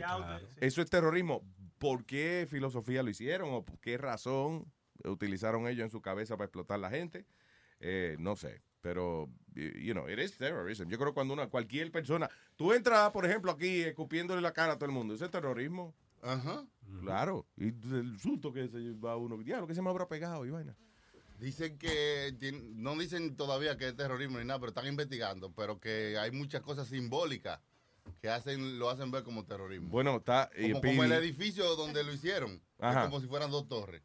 eso 0.57 0.81
es 0.81 0.89
terrorismo. 0.89 1.43
¿Por 1.77 2.03
qué 2.05 2.47
filosofía 2.49 3.03
lo 3.03 3.09
hicieron 3.11 3.53
o 3.53 3.63
por 3.63 3.79
qué 3.79 3.97
razón 3.97 4.65
utilizaron 5.03 5.67
ellos 5.67 5.83
en 5.85 5.91
su 5.91 6.01
cabeza 6.01 6.35
para 6.35 6.45
explotar 6.45 6.75
a 6.75 6.79
la 6.79 6.89
gente? 6.89 7.25
Eh, 7.79 8.15
no 8.19 8.35
sé, 8.35 8.61
pero, 8.85 9.27
you 9.55 9.93
know, 9.93 10.07
it 10.07 10.19
is 10.19 10.37
terrorism. 10.37 10.87
Yo 10.87 10.99
creo 10.99 11.09
que 11.09 11.15
cuando 11.15 11.33
una, 11.33 11.47
cualquier 11.47 11.91
persona, 11.91 12.29
tú 12.55 12.71
entras, 12.71 13.09
por 13.09 13.25
ejemplo, 13.25 13.51
aquí 13.51 13.81
escupiéndole 13.81 14.41
la 14.41 14.53
cara 14.53 14.73
a 14.73 14.75
todo 14.75 14.85
el 14.85 14.91
mundo, 14.91 15.15
¿eso 15.15 15.25
es 15.25 15.31
terrorismo? 15.31 15.95
Ajá. 16.21 16.67
Claro, 17.01 17.47
y 17.57 17.69
el 17.69 18.19
susto 18.19 18.53
que 18.53 18.67
se 18.67 18.91
va 18.93 19.17
uno, 19.17 19.39
diablo, 19.39 19.65
que 19.65 19.73
se 19.73 19.81
me 19.81 19.89
habrá 19.89 20.07
pegado 20.07 20.45
y 20.45 20.51
vaina. 20.51 20.77
Dicen 21.39 21.79
que, 21.79 22.37
no 22.75 22.95
dicen 22.95 23.35
todavía 23.35 23.75
que 23.75 23.87
es 23.87 23.95
terrorismo 23.95 24.37
ni 24.37 24.45
nada, 24.45 24.59
pero 24.59 24.69
están 24.69 24.85
investigando, 24.85 25.51
pero 25.51 25.79
que 25.79 26.19
hay 26.19 26.29
muchas 26.29 26.61
cosas 26.61 26.87
simbólicas 26.87 27.59
que 28.21 28.29
hacen 28.29 28.77
lo 28.77 28.91
hacen 28.91 29.09
ver 29.09 29.23
como 29.23 29.45
terrorismo. 29.45 29.89
Bueno, 29.89 30.17
está... 30.17 30.51
y 30.55 30.73
Como, 30.73 30.83
como 30.83 31.03
el 31.05 31.11
edificio 31.13 31.75
donde 31.75 32.03
lo 32.03 32.13
hicieron. 32.13 32.61
Ajá. 32.77 32.99
Es 32.99 33.05
como 33.07 33.19
si 33.19 33.25
fueran 33.25 33.49
dos 33.49 33.67
torres. 33.67 34.03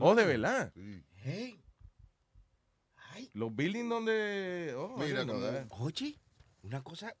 Oh, 0.00 0.16
de 0.16 0.26
verdad. 0.26 0.72
Hey. 1.22 1.61
Los 3.34 3.54
buildings 3.54 3.88
donde... 3.88 4.74
oh, 4.76 4.96
Mira, 4.98 5.26
como- 5.26 5.40
that. 5.40 5.66
oye, 5.70 6.18
una 6.62 6.82
cosa. 6.82 7.14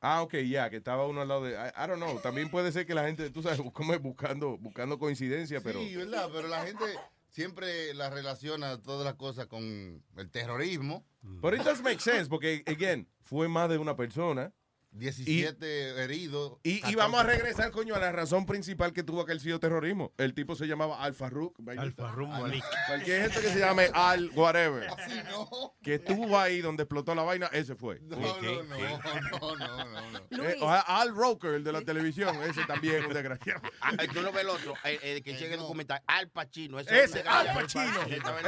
Ah, 0.00 0.22
ok, 0.22 0.34
ya, 0.48 0.70
que 0.70 0.76
estaba 0.76 1.06
uno 1.06 1.22
al 1.22 1.28
lado 1.28 1.44
de... 1.44 1.52
I, 1.54 1.68
I 1.76 1.86
don't 1.88 1.96
know, 1.96 2.20
también 2.20 2.50
puede 2.50 2.70
ser 2.70 2.86
que 2.86 2.94
la 2.94 3.04
gente, 3.04 3.30
tú 3.30 3.42
sabes, 3.42 3.60
como 3.72 3.94
es 3.94 4.00
buscando, 4.00 4.56
buscando 4.58 4.98
coincidencia, 4.98 5.60
pero... 5.60 5.80
Sí, 5.80 5.96
¿verdad? 5.96 6.28
Pero 6.32 6.46
la 6.46 6.64
gente 6.64 6.84
siempre 7.30 7.92
la 7.94 8.08
relaciona 8.10 8.80
todas 8.80 9.04
las 9.04 9.14
cosas 9.14 9.46
con 9.46 10.02
el 10.16 10.30
terrorismo. 10.30 11.04
Pero 11.42 11.56
it 11.56 11.62
does 11.62 11.82
make 11.82 12.00
sense, 12.00 12.28
porque, 12.28 12.62
again, 12.66 13.08
fue 13.22 13.48
más 13.48 13.68
de 13.68 13.78
una 13.78 13.96
persona. 13.96 14.52
17 14.92 16.02
heridos. 16.02 16.58
Y, 16.62 16.86
y 16.90 16.94
vamos 16.94 17.20
a 17.20 17.22
regresar, 17.22 17.70
coño, 17.70 17.94
a 17.94 17.98
la 17.98 18.10
razón 18.12 18.46
principal 18.46 18.92
que 18.92 19.02
tuvo 19.02 19.20
aquel 19.22 19.40
sido 19.40 19.60
terrorismo. 19.60 20.12
El 20.16 20.34
tipo 20.34 20.54
se 20.54 20.66
llamaba 20.66 21.02
Al 21.02 21.14
Farruk. 21.14 21.56
Al 21.76 21.92
Farruk 21.92 22.28
Malik. 22.28 22.64
Cualquier 22.86 23.22
gente 23.22 23.40
que 23.40 23.48
se 23.52 23.58
llame 23.58 23.90
Al 23.92 24.30
whatever. 24.34 24.88
Así 24.98 25.20
no. 25.30 25.74
Que 25.82 25.94
estuvo 25.94 26.38
ahí 26.38 26.60
donde 26.60 26.84
explotó 26.84 27.14
la 27.14 27.22
vaina, 27.22 27.48
ese 27.52 27.74
fue. 27.74 28.00
No, 28.00 28.16
no, 28.16 28.40
no, 28.42 28.62
no, 28.62 29.56
no, 29.56 29.84
no, 29.84 30.10
no. 30.10 30.18
Eh, 30.48 30.56
o 30.60 30.68
sea, 30.68 30.80
Al 30.80 31.14
Roker, 31.14 31.54
el 31.54 31.64
de 31.64 31.72
la 31.72 31.82
televisión, 31.82 32.40
ese 32.42 32.64
también 32.64 32.96
es 32.96 33.06
un 33.06 33.12
desgraciado. 33.12 33.60
Ah, 33.80 33.92
tú 34.12 34.20
no 34.22 34.32
ves 34.32 34.42
el 34.42 34.48
otro, 34.50 34.74
el, 34.84 34.98
el 35.02 35.22
que 35.22 35.34
llega 35.34 35.54
el 35.54 35.60
documental, 35.60 36.02
Al 36.06 36.28
Pacino. 36.28 36.78
Ese, 36.78 37.04
Ese, 37.04 37.20
Al 37.22 37.46
Pacino. 37.54 38.02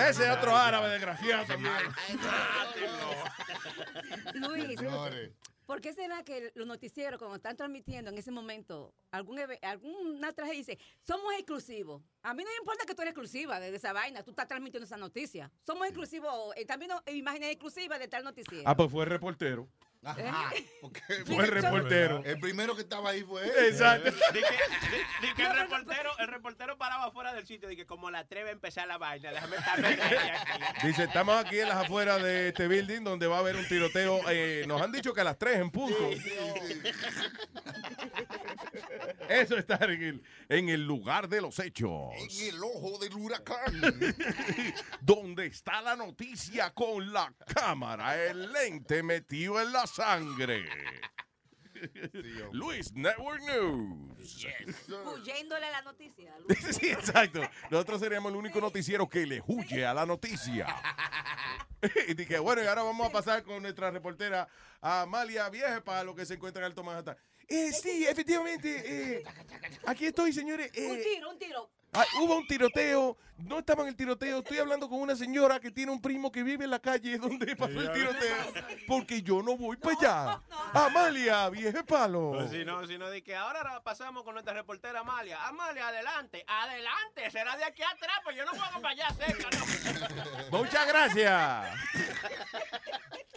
Ese 0.08 0.24
es 0.24 0.30
otro 0.30 0.56
árabe 0.56 0.90
desgraciado 0.90 1.44
también. 1.46 1.72
Luis, 4.34 4.78
Señores. 4.78 5.30
¿Por 5.70 5.80
qué 5.80 5.92
será 5.92 6.24
que 6.24 6.50
los 6.56 6.66
noticieros, 6.66 7.16
cuando 7.20 7.36
están 7.36 7.56
transmitiendo 7.56 8.10
en 8.10 8.18
ese 8.18 8.32
momento 8.32 8.92
algún 9.12 9.38
alguna 9.62 10.32
traje 10.32 10.54
dice, 10.54 10.76
somos 11.06 11.32
exclusivos? 11.34 12.02
A 12.24 12.34
mí 12.34 12.42
no 12.42 12.50
me 12.50 12.56
importa 12.56 12.84
que 12.84 12.92
tú 12.92 13.02
eres 13.02 13.12
exclusiva 13.12 13.60
de, 13.60 13.70
de 13.70 13.76
esa 13.76 13.92
vaina, 13.92 14.24
tú 14.24 14.30
estás 14.32 14.48
transmitiendo 14.48 14.84
esa 14.84 14.96
noticia. 14.96 15.48
Somos 15.64 15.86
exclusivos, 15.86 16.56
eh, 16.56 16.64
también 16.66 16.90
no- 16.90 17.12
imágenes 17.12 17.52
exclusivas 17.52 18.00
de 18.00 18.08
tal 18.08 18.24
noticiero. 18.24 18.64
Ah, 18.66 18.76
pues 18.76 18.90
fue 18.90 19.04
el 19.04 19.10
reportero. 19.10 19.68
Ajá. 20.02 20.50
Porque 20.80 21.00
Fue 21.26 21.44
el 21.44 21.50
reportero. 21.50 22.22
El 22.24 22.40
primero 22.40 22.74
que 22.74 22.80
estaba 22.82 23.10
ahí 23.10 23.22
fue 23.22 23.44
él. 23.44 23.52
Exacto. 23.66 24.10
Di 24.10 24.40
que, 24.40 24.40
di- 24.40 25.26
di 25.28 25.34
que 25.34 25.42
el, 25.46 25.54
reportero, 25.56 26.10
el 26.18 26.28
reportero 26.28 26.78
paraba 26.78 27.10
fuera 27.12 27.34
del 27.34 27.46
sitio 27.46 27.68
que 27.68 27.84
como 27.86 28.10
la 28.10 28.20
atreve 28.20 28.48
a 28.48 28.52
empezar 28.52 28.88
la 28.88 28.96
vaina, 28.96 29.30
déjame 29.30 29.56
estar 29.56 29.84
aquí. 29.84 30.86
Dice, 30.86 31.04
estamos 31.04 31.36
aquí 31.44 31.58
en 31.60 31.68
las 31.68 31.84
afueras 31.84 32.22
de 32.22 32.48
este 32.48 32.66
building 32.66 33.02
donde 33.04 33.26
va 33.26 33.36
a 33.36 33.40
haber 33.40 33.56
un 33.56 33.68
tiroteo. 33.68 34.22
Eh, 34.30 34.64
nos 34.66 34.80
han 34.80 34.90
dicho 34.90 35.12
que 35.12 35.20
a 35.20 35.24
las 35.24 35.36
3 35.38 35.58
en 35.60 35.70
punto. 35.70 36.10
Eso 39.28 39.56
está 39.56 39.76
en 39.84 40.02
el, 40.02 40.22
en 40.48 40.68
el 40.68 40.86
lugar 40.86 41.28
de 41.28 41.40
los 41.40 41.58
hechos. 41.58 42.10
En 42.16 42.54
el 42.54 42.62
ojo 42.62 42.98
del 42.98 43.14
huracán. 43.14 43.80
donde 45.00 45.46
está 45.46 45.80
la 45.82 45.96
noticia 45.96 46.72
con 46.72 47.12
la 47.12 47.32
cámara, 47.54 48.22
el 48.22 48.52
lente 48.52 49.02
metido 49.02 49.60
en 49.60 49.72
la 49.72 49.86
sangre. 49.86 50.64
Luis 52.52 52.92
Network 52.92 53.42
News. 53.42 54.46
Huyéndole 54.88 55.66
a 55.66 55.70
la 55.70 55.82
noticia. 55.82 56.34
Sí, 56.72 56.90
exacto. 56.90 57.40
Nosotros 57.70 58.00
seríamos 58.00 58.32
el 58.32 58.38
único 58.38 58.60
noticiero 58.60 59.08
que 59.08 59.26
le 59.26 59.42
huye 59.46 59.86
a 59.86 59.94
la 59.94 60.06
noticia. 60.06 60.66
Y 62.08 62.12
dije, 62.12 62.38
bueno, 62.38 62.62
y 62.62 62.66
ahora 62.66 62.82
vamos 62.82 63.08
a 63.08 63.10
pasar 63.10 63.42
con 63.42 63.62
nuestra 63.62 63.90
reportera 63.90 64.46
Amalia 64.82 65.48
Vieje 65.48 65.80
para 65.80 66.04
lo 66.04 66.14
que 66.14 66.26
se 66.26 66.34
encuentra 66.34 66.60
en 66.60 66.66
Alto 66.66 66.84
Manhattan. 66.84 67.16
Eh, 67.50 67.72
sí, 67.72 68.06
efectivamente. 68.06 68.82
eh, 69.18 69.24
aquí 69.84 70.06
estoy, 70.06 70.32
señores. 70.32 70.70
Un 70.76 70.96
eh, 70.96 71.02
tiro, 71.02 71.30
un 71.30 71.38
tiro. 71.38 71.70
Ah, 71.92 72.04
hubo 72.20 72.36
un 72.36 72.46
tiroteo, 72.46 73.16
no 73.38 73.58
estaba 73.58 73.82
en 73.82 73.88
el 73.88 73.96
tiroteo, 73.96 74.38
estoy 74.38 74.58
hablando 74.58 74.88
con 74.88 75.00
una 75.00 75.16
señora 75.16 75.58
que 75.58 75.72
tiene 75.72 75.90
un 75.90 76.00
primo 76.00 76.30
que 76.30 76.44
vive 76.44 76.64
en 76.64 76.70
la 76.70 76.78
calle 76.78 77.18
donde 77.18 77.56
pasó 77.56 77.80
el 77.80 77.90
tiroteo, 77.90 78.36
porque 78.86 79.22
yo 79.22 79.42
no 79.42 79.56
voy 79.56 79.76
para 79.76 79.96
allá. 79.96 80.42
Amalia, 80.72 81.48
vieje 81.48 81.82
palo. 81.82 82.30
Pues 82.34 82.50
si 82.52 82.64
no, 82.64 82.86
si 82.86 82.96
no, 82.96 83.10
di 83.10 83.22
que 83.22 83.34
ahora 83.34 83.82
pasamos 83.82 84.22
con 84.22 84.34
nuestra 84.34 84.54
reportera 84.54 85.00
Amalia. 85.00 85.44
Amalia, 85.48 85.88
adelante, 85.88 86.44
adelante, 86.46 87.28
será 87.32 87.56
de 87.56 87.64
aquí 87.64 87.82
atrás, 87.82 88.20
pues 88.22 88.36
yo 88.36 88.44
no 88.44 88.52
puedo 88.52 88.80
para 88.80 88.90
allá 88.90 89.08
cerca, 89.14 89.48
no. 89.50 90.58
Muchas 90.58 90.86
gracias. 90.86 91.74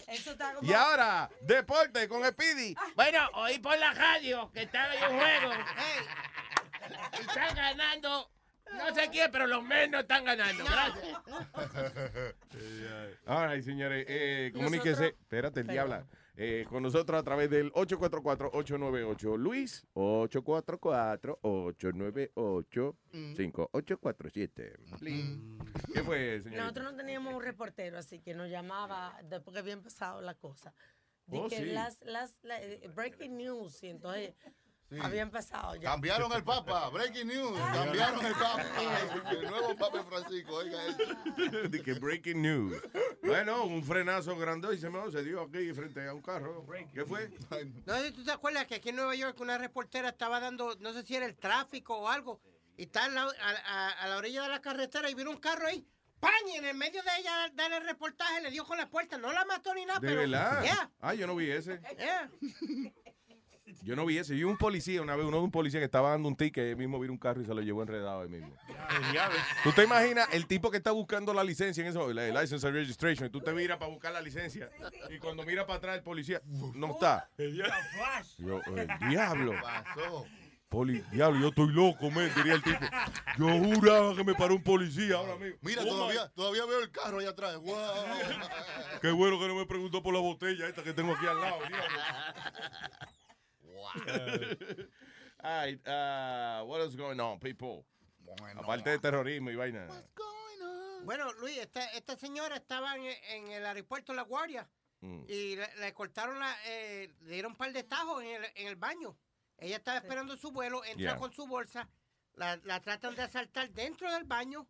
Eso 0.07 0.31
está 0.31 0.53
como... 0.53 0.69
Y 0.69 0.73
ahora, 0.73 1.27
deporte 1.41 2.07
con 2.07 2.23
Speedy. 2.23 2.75
Bueno, 2.95 3.29
oí 3.33 3.57
por 3.57 3.79
la 3.79 3.93
radio 3.93 4.51
que 4.51 4.61
estaba 4.61 4.93
en 4.93 5.11
un 5.11 5.19
juego. 5.19 5.51
Están 7.19 7.55
ganando. 7.55 8.29
No 8.71 8.93
sé 8.95 9.09
quién, 9.11 9.29
pero 9.31 9.45
los 9.47 9.63
menos 9.63 10.01
están 10.01 10.25
ganando. 10.25 10.63
Gracias. 10.65 11.17
All 13.27 13.49
right, 13.53 13.63
señores, 13.63 14.05
eh, 14.07 14.51
comuníquese. 14.53 14.89
Nosotros- 14.89 15.13
Espérate, 15.21 15.59
el 15.61 15.67
diabla. 15.67 16.05
Eh, 16.35 16.65
con 16.67 16.81
nosotros 16.81 17.19
a 17.19 17.23
través 17.23 17.47
del 17.51 17.71
844-898. 17.73 19.37
Luis, 19.37 19.85
844-898-5847. 23.53 25.93
¿Qué 25.93 26.03
fue, 26.03 26.39
señorita? 26.41 26.61
Nosotros 26.63 26.91
no 26.91 26.97
teníamos 26.97 27.33
un 27.35 27.41
reportero, 27.43 27.97
así 27.99 28.19
que 28.19 28.33
nos 28.33 28.49
llamaba 28.49 29.15
después 29.23 29.53
que 29.53 29.59
había 29.59 29.73
empezado 29.73 30.21
la 30.21 30.33
cosa. 30.35 30.73
De 31.27 31.37
Oh, 31.39 31.47
que 31.47 31.57
sí. 31.57 31.65
las, 31.65 32.01
las, 32.01 32.35
la- 32.41 32.61
eh, 32.61 32.89
breaking 32.93 33.37
news, 33.37 33.81
y 33.83 33.89
entonces 33.89 34.33
Sí. 34.93 34.99
había 35.01 35.21
empezado 35.23 35.75
ya. 35.75 35.89
Cambiaron 35.91 36.31
el 36.33 36.43
Papa, 36.43 36.89
breaking 36.89 37.27
news. 37.27 37.59
Cambiaron 37.73 38.25
el 38.25 38.33
Papa. 38.33 38.63
El 39.31 39.49
nuevo 39.49 39.75
Papa 39.75 40.03
Francisco, 40.03 40.53
oiga 40.55 40.79
eso. 40.87 41.69
de 41.69 41.81
que 41.81 41.93
breaking 41.93 42.41
news. 42.41 42.81
Bueno, 43.23 43.63
un 43.65 43.83
frenazo 43.83 44.37
grande 44.37 44.73
y 44.75 44.77
se, 44.77 44.89
me, 44.89 45.11
se 45.11 45.23
dio 45.23 45.41
aquí 45.41 45.73
frente 45.73 46.07
a 46.07 46.13
un 46.13 46.21
carro. 46.21 46.65
¿Qué 46.93 47.05
fue? 47.05 47.29
No 47.85 47.95
sé 47.97 48.07
si 48.07 48.11
tú 48.13 48.23
te 48.23 48.31
acuerdas 48.31 48.65
que 48.67 48.75
aquí 48.75 48.89
en 48.89 48.97
Nueva 48.97 49.15
York 49.15 49.39
una 49.39 49.57
reportera 49.57 50.09
estaba 50.09 50.39
dando, 50.39 50.75
no 50.79 50.93
sé 50.93 51.03
si 51.03 51.15
era 51.15 51.25
el 51.25 51.35
tráfico 51.35 51.97
o 51.97 52.07
algo, 52.09 52.39
y 52.77 52.83
está 52.83 53.07
la- 53.09 53.23
a, 53.23 53.27
a- 53.29 53.89
a 54.03 54.07
la 54.07 54.17
orilla 54.17 54.43
de 54.43 54.49
la 54.49 54.61
carretera 54.61 55.09
y 55.09 55.15
vino 55.15 55.29
un 55.31 55.37
carro 55.37 55.67
ahí, 55.67 55.85
¡pañ! 56.19 56.31
Y 56.53 56.57
en 56.57 56.65
el 56.65 56.75
medio 56.77 57.01
de 57.03 57.09
ella 57.19 57.49
dar 57.53 57.71
el 57.71 57.83
reportaje 57.85 58.41
le 58.41 58.51
dio 58.51 58.65
con 58.65 58.77
la 58.77 58.89
puerta, 58.89 59.17
no 59.17 59.31
la 59.33 59.45
mató 59.45 59.73
ni 59.73 59.85
nada, 59.85 59.99
De 59.99 60.07
pero... 60.07 60.21
verdad. 60.21 60.63
Yeah, 60.63 60.91
Ah, 61.01 61.13
yo 61.13 61.27
no 61.27 61.35
vi 61.35 61.49
ese. 61.51 61.79
yeah. 61.97 62.29
Yo 63.81 63.95
no 63.95 64.05
vi 64.05 64.17
ese. 64.17 64.37
Yo 64.37 64.47
vi 64.47 64.51
un 64.51 64.57
policía 64.57 65.01
una 65.01 65.15
vez, 65.15 65.25
uno 65.25 65.37
de 65.37 65.43
un 65.43 65.51
policía 65.51 65.79
que 65.79 65.85
estaba 65.85 66.09
dando 66.11 66.27
un 66.27 66.35
ticket, 66.35 66.63
él 66.63 66.75
mismo 66.77 66.99
vino 66.99 67.13
un 67.13 67.19
carro 67.19 67.41
y 67.41 67.45
se 67.45 67.53
lo 67.53 67.61
llevó 67.61 67.81
enredado 67.81 68.21
ahí 68.21 68.29
mismo. 68.29 68.53
¿Tú 69.63 69.71
te 69.71 69.83
imaginas 69.83 70.27
el 70.31 70.47
tipo 70.47 70.69
que 70.69 70.77
está 70.77 70.91
buscando 70.91 71.33
la 71.33 71.43
licencia 71.43 71.81
en 71.81 71.89
eso, 71.89 72.11
la 72.13 72.41
license 72.41 72.65
and 72.67 72.75
registration, 72.75 73.27
y 73.27 73.29
tú 73.29 73.41
te 73.41 73.51
miras 73.53 73.77
para 73.77 73.91
buscar 73.91 74.11
la 74.13 74.21
licencia 74.21 74.69
y 75.09 75.17
cuando 75.19 75.43
mira 75.43 75.65
para 75.65 75.77
atrás 75.77 75.97
el 75.97 76.03
policía 76.03 76.41
no 76.75 76.91
está. 76.91 77.29
Yo, 77.37 78.61
el 78.75 78.87
diablo. 79.09 79.53
Pasó. 79.61 80.25
Poli, 80.69 81.03
diablo, 81.11 81.39
yo 81.39 81.47
estoy 81.49 81.67
loco, 81.67 82.09
men, 82.09 82.31
diría 82.35 82.55
el 82.55 82.63
tipo. 82.63 82.79
Yo 83.37 83.45
juraba 83.59 84.15
que 84.15 84.23
me 84.23 84.33
paró 84.33 84.55
un 84.55 84.63
policía 84.63 85.17
ahora 85.17 85.35
mismo. 85.35 85.57
Mira, 85.61 85.83
Oh, 85.83 85.85
todavía, 85.87 86.27
todavía 86.29 86.65
veo 86.65 86.79
el 86.79 86.89
carro 86.89 87.19
allá 87.19 87.29
atrás. 87.29 87.57
Wow. 87.57 87.75
Qué 88.99 89.11
bueno 89.11 89.39
que 89.39 89.47
no 89.47 89.53
me 89.55 89.67
preguntó 89.67 90.01
por 90.01 90.15
la 90.15 90.19
botella 90.19 90.67
esta 90.67 90.81
que 90.83 90.93
tengo 90.93 91.13
aquí 91.13 91.27
al 91.27 91.39
lado. 91.39 91.59
diablo. 91.59 91.87
All 95.43 95.65
right, 95.65 95.87
uh, 95.87 96.63
what 96.65 96.81
is 96.87 96.95
going 96.95 97.19
on, 97.19 97.39
people? 97.39 97.85
Aparte 98.57 98.89
de 98.89 98.99
terrorismo 98.99 99.51
y 99.51 99.55
vaina. 99.55 99.87
Bueno, 101.03 101.31
Luis, 101.33 101.57
esta, 101.57 101.85
esta 101.91 102.15
señora 102.15 102.55
estaba 102.55 102.95
en, 102.95 103.03
en 103.03 103.51
el 103.51 103.65
aeropuerto 103.65 104.13
La 104.13 104.23
Guardia 104.23 104.67
Mm. 105.01 105.25
y 105.27 105.57
le, 105.57 105.67
le 105.81 105.93
cortaron 105.93 106.39
la, 106.39 106.55
eh, 106.65 107.11
le 107.23 107.33
dieron 107.33 107.51
un 107.51 107.57
par 107.57 107.73
de 107.73 107.83
tajos 107.83 108.23
en 108.23 108.29
el, 108.41 108.45
en 108.55 108.67
el 108.67 108.77
baño. 108.77 109.17
Ella 109.57 109.75
estaba 109.75 109.97
esperando 109.97 110.37
su 110.37 110.49
vuelo, 110.53 110.81
entra 110.85 110.97
Yeah. 111.11 111.17
con 111.17 111.33
su 111.33 111.45
bolsa, 111.45 111.89
la, 112.35 112.55
la 112.63 112.79
tratan 112.79 113.13
de 113.13 113.23
asaltar 113.23 113.69
dentro 113.71 114.09
del 114.09 114.23
baño 114.23 114.65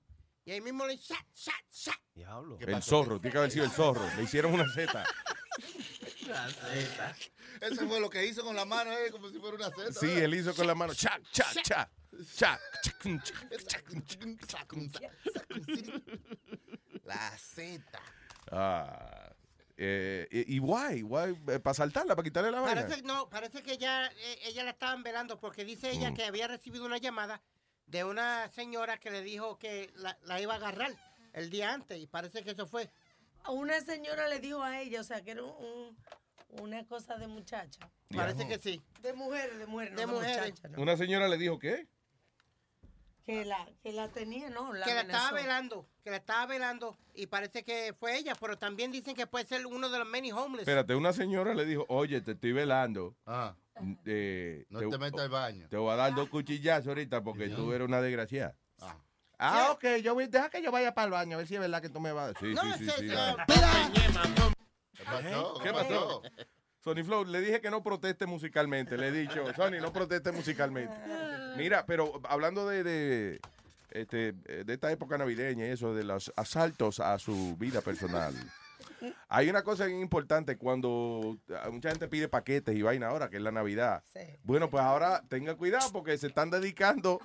y 0.45 0.51
ahí 0.51 0.61
mismo 0.61 0.85
le 0.85 0.97
shot, 0.97 1.17
shot, 1.33 1.53
shot. 1.71 1.95
Diablo. 2.13 2.57
El 2.59 2.81
zorro, 2.83 3.19
tiene 3.19 3.31
que 3.31 3.37
haber 3.37 3.51
sido 3.51 3.65
el 3.65 3.71
zorro. 3.71 4.01
Le 4.17 4.23
hicieron 4.23 4.53
una 4.53 4.65
Z. 4.71 5.03
Eso 7.61 7.87
fue 7.87 7.99
lo 7.99 8.09
que 8.09 8.25
hizo 8.25 8.43
con 8.43 8.55
la 8.55 8.65
mano, 8.65 8.91
eh, 8.91 9.11
como 9.11 9.29
si 9.29 9.39
fuera 9.39 9.55
una 9.55 9.69
seta. 9.69 9.93
Sí, 9.93 10.09
él 10.11 10.33
hizo 10.35 10.53
con 10.55 10.65
la 10.67 10.73
mano. 10.75 10.93
Cha, 10.93 11.19
cha, 11.31 11.45
cha. 11.63 11.89
Cha. 12.35 12.59
La 17.05 17.37
Z. 17.37 17.83
Ah, 18.51 19.33
eh, 19.77 20.27
¿Y 20.31 20.55
y 20.55 20.59
why? 20.59 21.03
why? 21.03 21.33
¿Para 21.59 21.73
saltarla? 21.73 22.15
¿Para 22.15 22.23
quitarle 22.23 22.51
la 22.51 22.61
vaina? 22.61 22.81
Parece, 22.83 23.01
no, 23.03 23.29
parece 23.29 23.61
que 23.63 23.77
ya, 23.77 24.05
eh, 24.07 24.39
ella 24.43 24.63
la 24.63 24.71
estaban 24.71 25.03
velando 25.03 25.39
porque 25.39 25.65
dice 25.65 25.91
ella 25.91 26.11
Mm. 26.11 26.13
que 26.15 26.23
había 26.25 26.47
recibido 26.47 26.85
una 26.85 26.97
llamada 26.97 27.41
de 27.85 28.03
una 28.03 28.47
señora 28.49 28.97
que 28.97 29.11
le 29.11 29.21
dijo 29.21 29.57
que 29.59 29.91
la, 29.95 30.17
la 30.23 30.39
iba 30.41 30.53
a 30.53 30.57
agarrar 30.57 30.91
el 31.33 31.49
día 31.49 31.73
antes 31.73 31.99
y 31.99 32.07
parece 32.07 32.43
que 32.43 32.51
eso 32.51 32.67
fue. 32.67 32.89
Una 33.49 33.79
señora 33.81 34.27
le 34.27 34.39
dijo 34.39 34.63
a 34.63 34.79
ella, 34.81 35.01
o 35.01 35.03
sea, 35.03 35.21
que 35.21 35.31
era 35.31 35.43
un- 35.43 35.65
un- 35.65 35.97
una 36.61 36.85
cosa 36.85 37.15
de 37.15 37.27
muchacha. 37.27 37.89
Parece 38.15 38.47
que 38.47 38.59
sí. 38.59 38.81
De 39.01 39.13
mujeres, 39.13 39.57
de 39.57 39.65
mujeres, 39.65 39.93
no 39.95 39.99
De 40.01 40.05
muchacha, 40.07 40.67
no. 40.69 40.81
Una 40.81 40.95
señora 40.95 41.27
le 41.27 41.37
dijo, 41.37 41.57
¿qué? 41.59 41.87
Que 43.25 43.45
la, 43.45 43.65
que 43.81 43.93
la 43.93 44.09
tenía, 44.09 44.49
¿no? 44.49 44.73
que 44.73 44.93
la 44.93 45.01
estaba 45.01 45.31
velando, 45.31 45.87
que 46.03 46.09
la 46.11 46.17
estaba 46.17 46.45
velando 46.45 46.97
y 47.13 47.27
parece 47.27 47.63
que 47.63 47.93
fue 47.97 48.17
ella, 48.17 48.35
pero 48.37 48.57
también 48.57 48.91
dicen 48.91 49.15
que 49.15 49.27
puede 49.27 49.45
ser 49.45 49.65
uno 49.65 49.89
de 49.89 49.97
los 49.99 50.07
many 50.07 50.31
homeless. 50.33 50.67
Espérate, 50.67 50.93
una 50.93 51.13
señora 51.13 51.53
le 51.53 51.63
dijo, 51.63 51.85
oye, 51.87 52.19
te 52.19 52.31
estoy 52.33 52.51
velando. 52.51 53.15
Ah. 53.25 53.55
Eh, 54.05 54.65
No 54.69 54.89
te 54.89 54.97
metas 54.97 55.21
al 55.21 55.29
baño. 55.29 55.67
Te 55.69 55.77
voy 55.77 55.93
a 55.93 55.95
dar 55.95 56.13
dos 56.13 56.27
cuchillazos 56.27 56.87
ahorita 56.89 57.23
porque 57.23 57.47
tú 57.49 57.71
eres 57.71 57.87
una 57.87 58.01
desgraciada. 58.01 58.57
Ah. 58.81 58.97
Ah, 59.39 59.71
ok, 59.71 59.83
yo 60.01 60.13
voy, 60.13 60.27
deja 60.27 60.49
que 60.49 60.61
yo 60.61 60.71
vaya 60.71 60.93
para 60.93 61.05
el 61.05 61.11
baño 61.11 61.35
a 61.35 61.37
ver 61.39 61.47
si 61.47 61.55
es 61.55 61.61
verdad 61.61 61.81
que 61.81 61.89
tú 61.89 61.99
me 62.01 62.11
vas. 62.11 62.33
Sí, 62.39 62.53
No, 62.53 62.61
sí, 62.77 62.85
sí, 62.85 62.91
sí. 62.99 63.09
ah. 63.15 63.45
¿Qué 64.95 65.03
pasó? 65.05 65.59
¿Qué 65.63 65.71
pasó? 65.73 66.21
Sony 66.83 67.03
Flow, 67.03 67.23
le 67.25 67.39
dije 67.39 67.61
que 67.61 67.71
no 67.71 67.81
proteste 67.81 68.25
musicalmente. 68.25 68.97
Le 68.97 69.07
he 69.07 69.11
dicho, 69.11 69.45
Sony, 69.53 69.79
no 69.81 69.93
proteste 69.93 70.31
musicalmente. 70.33 70.93
Mira, 71.57 71.85
pero 71.85 72.21
hablando 72.27 72.67
de, 72.67 72.83
de, 72.83 73.39
este, 73.91 74.33
eh, 74.45 74.63
de 74.65 74.73
esta 74.73 74.91
época 74.91 75.17
navideña 75.17 75.67
y 75.67 75.69
eso, 75.69 75.93
de 75.93 76.03
los 76.03 76.31
asaltos 76.35 76.99
a 76.99 77.17
su 77.19 77.55
vida 77.57 77.81
personal. 77.81 78.33
Hay 79.29 79.49
una 79.49 79.63
cosa 79.63 79.89
importante 79.89 80.57
cuando 80.57 81.37
ah, 81.49 81.69
mucha 81.71 81.89
gente 81.89 82.07
pide 82.07 82.27
paquetes 82.29 82.75
y 82.75 82.81
vaina 82.81 83.07
ahora, 83.07 83.29
que 83.29 83.37
es 83.37 83.43
la 83.43 83.51
Navidad. 83.51 84.03
Bueno, 84.43 84.69
pues 84.69 84.83
ahora 84.83 85.23
tengan 85.27 85.57
cuidado 85.57 85.91
porque 85.91 86.17
se 86.17 86.27
están 86.27 86.49
dedicando 86.49 87.19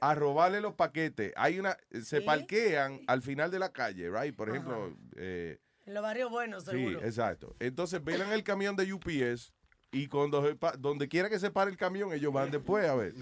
a 0.00 0.14
robarle 0.14 0.60
los 0.60 0.74
paquetes. 0.74 1.32
Hay 1.36 1.58
una, 1.58 1.76
se 1.92 2.18
¿Sí? 2.18 2.20
parquean 2.20 3.00
al 3.06 3.22
final 3.22 3.50
de 3.50 3.58
la 3.58 3.70
calle, 3.70 4.10
right? 4.10 4.34
Por 4.34 4.48
ejemplo, 4.48 4.92
eh, 5.16 5.58
En 5.86 5.94
los 5.94 6.02
barrios 6.02 6.30
buenos, 6.30 6.64
Sí, 6.64 6.96
exacto. 7.02 7.54
Entonces 7.60 8.02
velan 8.02 8.32
el 8.32 8.42
camión 8.42 8.74
de 8.76 8.92
UPS 8.92 9.52
y 9.92 10.06
cuando 10.06 10.42
donde 10.78 11.08
quiera 11.08 11.28
que 11.28 11.38
se 11.38 11.50
pare 11.50 11.70
el 11.70 11.76
camión, 11.76 12.12
ellos 12.12 12.32
van 12.32 12.50
después 12.50 12.88
a 12.88 12.94
ver. 12.94 13.14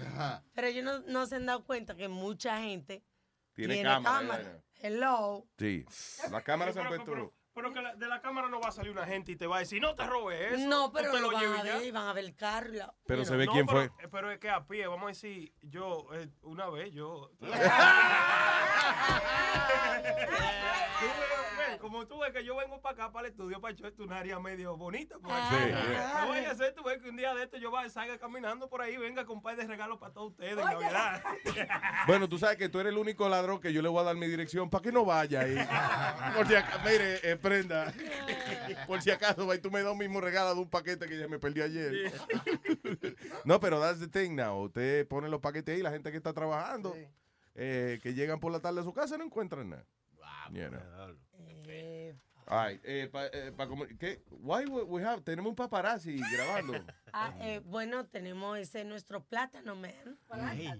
Pero 0.53 0.67
ellos 0.67 0.83
no, 0.83 0.99
no 0.99 1.25
se 1.25 1.35
han 1.37 1.45
dado 1.45 1.63
cuenta 1.63 1.95
que 1.95 2.07
mucha 2.07 2.61
gente 2.61 3.03
Tiene 3.53 3.75
tiene, 3.75 3.89
cámara, 3.89 4.19
cámara. 4.19 4.63
Hello. 4.75 5.47
Sí, 5.57 5.85
las 6.31 6.43
cámaras 6.43 6.73
se 6.73 6.81
han 6.81 6.87
puesto... 6.87 7.33
pero- 7.61 7.73
que 7.73 7.81
la- 7.81 7.95
de 7.95 8.07
la 8.07 8.21
cámara 8.21 8.49
no 8.49 8.59
va 8.59 8.69
a 8.69 8.71
salir 8.71 8.91
una 8.91 9.05
gente 9.05 9.31
y 9.31 9.35
te 9.35 9.47
va 9.47 9.57
a 9.57 9.59
decir, 9.59 9.81
no 9.81 9.95
te 9.95 10.05
robes 10.05 10.53
eso. 10.53 10.67
No, 10.67 10.91
pero 10.91 11.11
te 11.11 11.19
lo 11.19 11.31
van 11.31 11.45
a 11.45 11.63
ya". 11.63 11.75
ver 11.75 11.83
y 11.85 11.91
van 11.91 12.07
a 12.07 12.13
ver 12.13 12.25
el 12.25 12.35
carro. 12.35 12.73
y 12.73 12.77
la- 12.77 12.93
Pero 13.05 13.21
you 13.23 13.27
se 13.27 13.35
ve 13.37 13.45
No, 13.45 13.51
quién 13.53 13.65
pero, 13.65 13.77
fue. 13.77 13.85
eh, 14.03 14.07
Pero 14.11 14.31
es 14.31 14.39
que 14.39 14.49
a 14.49 14.65
pie, 14.65 14.87
vamos 14.87 15.05
a 15.05 15.07
decir, 15.09 15.53
yo, 15.61 16.07
eh, 16.13 16.29
una 16.43 16.69
vez, 16.69 16.93
yo. 16.93 17.31
Como 21.79 22.05
tú 22.07 22.19
ves 22.19 22.33
que 22.33 22.43
yo 22.43 22.55
vengo 22.57 22.81
para 22.81 22.93
acá, 22.93 23.11
para 23.11 23.27
el 23.27 23.31
estudio, 23.31 23.61
para 23.61 23.73
es 23.73 23.99
una 23.99 24.17
área 24.19 24.37
medio 24.39 24.75
bonita. 24.75 25.17
Por 25.17 25.31
aquí. 25.31 25.55
Sí, 25.55 25.71
No 26.21 26.29
vaya 26.29 26.51
a 26.51 26.55
ser, 26.55 26.73
tú 26.73 26.83
ves 26.83 26.97
que 27.01 27.09
un 27.09 27.15
día 27.15 27.33
de 27.33 27.43
esto 27.43 27.57
yo 27.57 27.71
vaya, 27.71 27.89
salga 27.89 28.17
caminando 28.17 28.69
por 28.69 28.81
ahí, 28.81 28.97
venga 28.97 29.25
con 29.25 29.37
un 29.37 29.43
par 29.43 29.55
de 29.55 29.65
regalos 29.65 29.97
para 29.97 30.11
todos 30.13 30.31
ustedes 30.31 30.57
en 30.57 30.65
Navidad. 30.65 31.23
Bueno, 32.07 32.27
tú 32.27 32.37
sabes 32.37 32.57
que 32.57 32.69
tú 32.69 32.79
eres 32.79 32.91
el 32.91 32.97
único 32.97 33.29
ladrón 33.29 33.59
que 33.61 33.71
yo 33.71 33.81
le 33.81 33.87
voy 33.89 34.01
a 34.01 34.03
dar 34.03 34.15
mi 34.15 34.27
dirección 34.27 34.69
para 34.69 34.81
que 34.81 34.91
no 34.91 35.05
vaya 35.05 35.41
ahí. 35.41 35.55
Por 36.35 36.47
si 36.47 36.55
acaso, 36.55 36.79
mire, 36.83 37.31
eh, 37.31 37.37
prenda. 37.49 37.93
Por 38.87 39.01
si 39.01 39.11
acaso, 39.11 39.47
va 39.47 39.55
y 39.55 39.59
tú 39.59 39.71
me 39.71 39.81
das 39.81 39.91
un 39.91 39.97
mismo 39.97 40.21
regalo 40.21 40.53
de 40.53 40.61
un 40.61 40.69
paquete 40.69 41.07
que 41.07 41.17
ya 41.17 41.27
me 41.27 41.39
perdí 41.39 41.61
ayer. 41.61 42.11
no, 43.45 43.59
pero 43.59 43.79
that's 43.79 43.99
the 43.99 44.07
thing 44.07 44.35
now. 44.35 44.63
Usted 44.65 45.07
pone 45.07 45.29
los 45.29 45.39
paquetes 45.41 45.75
ahí, 45.75 45.81
la 45.81 45.91
gente 45.91 46.11
que 46.11 46.17
está 46.17 46.33
trabajando, 46.33 46.95
eh, 47.55 47.99
que 48.03 48.13
llegan 48.13 48.39
por 48.39 48.51
la 48.51 48.59
tarde 48.59 48.81
a 48.81 48.83
su 48.83 48.93
casa 48.93 49.17
no 49.17 49.23
encuentran 49.25 49.69
nada. 49.69 49.85
You 50.51 50.67
know. 50.69 50.81
Eh, 51.67 52.15
Ay, 52.51 52.79
eh, 52.83 53.07
pa- 53.11 53.27
eh, 53.27 53.51
pa 53.55 53.67
¿qué? 53.99 54.23
Why 54.31 54.65
we 54.65 55.03
have, 55.03 55.21
tenemos 55.21 55.51
un 55.51 55.55
paparazzi 55.55 56.19
grabando. 56.31 56.73
ah, 57.13 57.31
eh, 57.41 57.61
bueno, 57.63 58.07
tenemos 58.07 58.57
ese 58.57 58.83
nuestro 58.85 59.23
plátano 59.23 59.75
man 59.75 60.17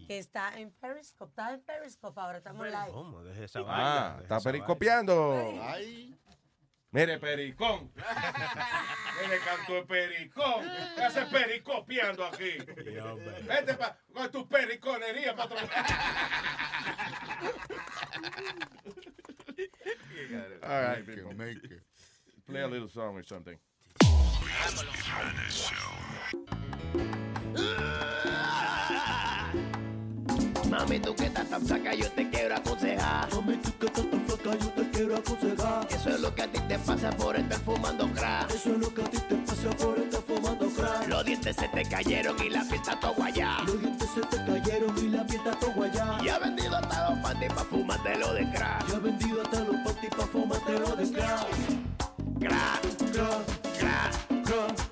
que 0.07 0.17
está 0.17 0.57
en 0.59 0.71
Periscope. 0.71 1.29
Está 1.29 1.53
en 1.53 1.61
Periscope 1.61 2.19
ahora, 2.19 2.39
estamos 2.39 2.65
live. 2.65 2.91
¿Cómo? 2.91 3.23
Deje 3.23 3.43
esa 3.43 3.59
Ah, 3.59 3.63
vaina. 3.63 4.09
deje 4.13 4.23
está 4.23 4.37
esa 4.37 4.43
pericopiando. 4.51 5.59
Ay. 5.61 6.17
Mire, 6.91 7.19
pericón. 7.19 7.91
Mire, 9.21 9.39
canto 9.45 9.73
de 9.73 9.83
pericón. 9.83 10.65
¿Qué 10.95 11.03
hace 11.03 11.25
pericopiando 11.25 12.25
aquí? 12.25 12.57
Vete 13.47 13.75
pa, 13.75 13.95
con 14.11 14.31
tu 14.31 14.47
periconería 14.47 15.35
para 15.35 15.55
All 20.63 20.81
right, 20.81 21.07
Make 21.07 21.17
it, 21.17 21.37
make 21.37 21.57
it. 21.63 21.81
Play 22.47 22.61
a 22.61 22.67
little 22.67 22.89
song 22.89 23.15
or 23.15 23.23
something. 23.23 23.57
Mami, 30.79 30.97
tú 30.97 31.13
que 31.13 31.25
estás 31.25 31.45
tan 31.49 31.61
flaca, 31.61 31.93
yo 31.93 32.09
te 32.11 32.29
quiero 32.29 32.55
aconsejar. 32.55 33.27
Mami, 33.33 33.57
tú 33.57 33.77
que 33.77 33.87
estás 33.87 34.09
tan 34.09 34.21
flaca, 34.21 34.57
yo 34.57 34.69
te 34.69 34.89
quiero 34.91 35.17
aconsejar. 35.17 35.87
Eso 35.89 36.09
es 36.09 36.19
lo 36.21 36.33
que 36.33 36.41
a 36.41 36.47
ti 36.49 36.59
te 36.69 36.79
pasa 36.79 37.09
por 37.11 37.35
estar 37.35 37.59
fumando 37.59 38.07
crack. 38.13 38.49
Eso 38.51 38.71
es 38.71 38.77
lo 38.79 38.93
que 38.93 39.01
a 39.01 39.05
ti 39.09 39.17
te 39.27 39.35
pasa 39.35 39.69
por 39.71 39.99
estar 39.99 40.21
fumando 40.21 40.69
crack. 40.69 41.07
Los 41.09 41.25
dientes 41.25 41.55
se 41.57 41.67
te 41.67 41.83
cayeron 41.83 42.37
y 42.41 42.49
la 42.49 42.61
piel 42.63 42.75
está 42.75 42.97
todo 42.97 43.13
guayá. 43.13 43.57
Los 43.65 43.81
dientes 43.81 44.09
se 44.15 44.21
te 44.21 44.37
cayeron 44.37 44.97
y 44.97 45.09
la 45.09 45.27
piel 45.27 45.41
está 45.45 45.59
todo 45.59 45.71
guayá. 45.73 46.17
Y 46.23 46.29
ha 46.29 46.39
vendido 46.39 46.77
hasta 46.77 47.09
los 47.09 47.19
panties 47.19 47.53
pa' 47.53 47.65
fumártelo 47.65 48.33
de 48.33 48.51
crack. 48.51 48.89
Y 48.89 48.93
ha 48.93 48.99
vendido 48.99 49.41
hasta 49.41 49.59
los 49.59 49.75
panties 49.83 50.15
pa' 50.15 50.27
fumártelo 50.27 50.95
de 50.95 51.11
crack. 51.11 51.47
Crack, 52.39 52.81
crack, 53.11 53.45
crack, 53.77 54.13
crack, 54.45 54.45
crack, 54.45 54.88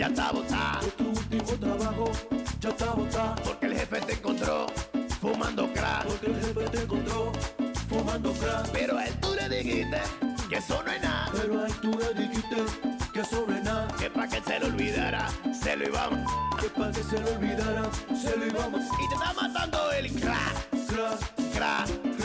ya 0.00 0.06
está 0.06 0.32
botado. 0.32 0.80
De 0.80 0.90
tu 0.92 1.08
último 1.10 1.52
trabajo, 1.60 2.10
ya 2.58 2.70
está 2.70 2.90
botado. 2.92 3.34
Porque 3.44 3.66
el 3.66 3.74
jefe 3.74 4.00
te 4.00 4.12
encontró 4.14 4.66
fumando 5.20 5.70
crack. 5.74 6.06
Porque 6.06 6.26
el 6.26 6.40
jefe 6.40 6.70
te 6.70 6.82
encontró 6.84 7.32
fumando 7.86 8.32
crack. 8.32 8.70
Pero 8.72 8.96
a 8.96 9.04
él 9.04 9.14
tú 9.20 9.34
le 9.34 9.48
dijiste 9.50 10.00
que 10.48 10.56
eso 10.56 10.82
no 10.82 10.90
es 10.90 11.02
nada. 11.02 11.28
Pero 11.32 11.60
a 11.60 11.66
él 11.66 11.74
tú 11.82 11.90
le 11.98 12.14
dijiste 12.14 12.56
que 13.12 13.20
eso 13.20 13.44
no 13.46 13.54
es 13.54 13.62
nada. 13.62 13.88
Que 13.98 14.08
pa' 14.08 14.26
que 14.26 14.40
se 14.40 14.58
lo 14.58 14.66
olvidara, 14.68 15.28
se 15.52 15.76
lo 15.76 15.84
íbamos. 15.84 16.32
Que 16.58 16.68
pa' 16.70 16.90
que 16.92 17.02
se 17.02 17.20
lo 17.20 17.28
olvidara, 17.32 17.82
se 18.22 18.36
lo 18.38 18.46
íbamos. 18.46 18.80
Y 18.80 19.08
te 19.08 19.14
está 19.14 19.34
matando 19.34 19.92
el. 19.92 20.10
Crack, 20.18 20.54
crack, 20.88 21.20
crack, 21.52 22.19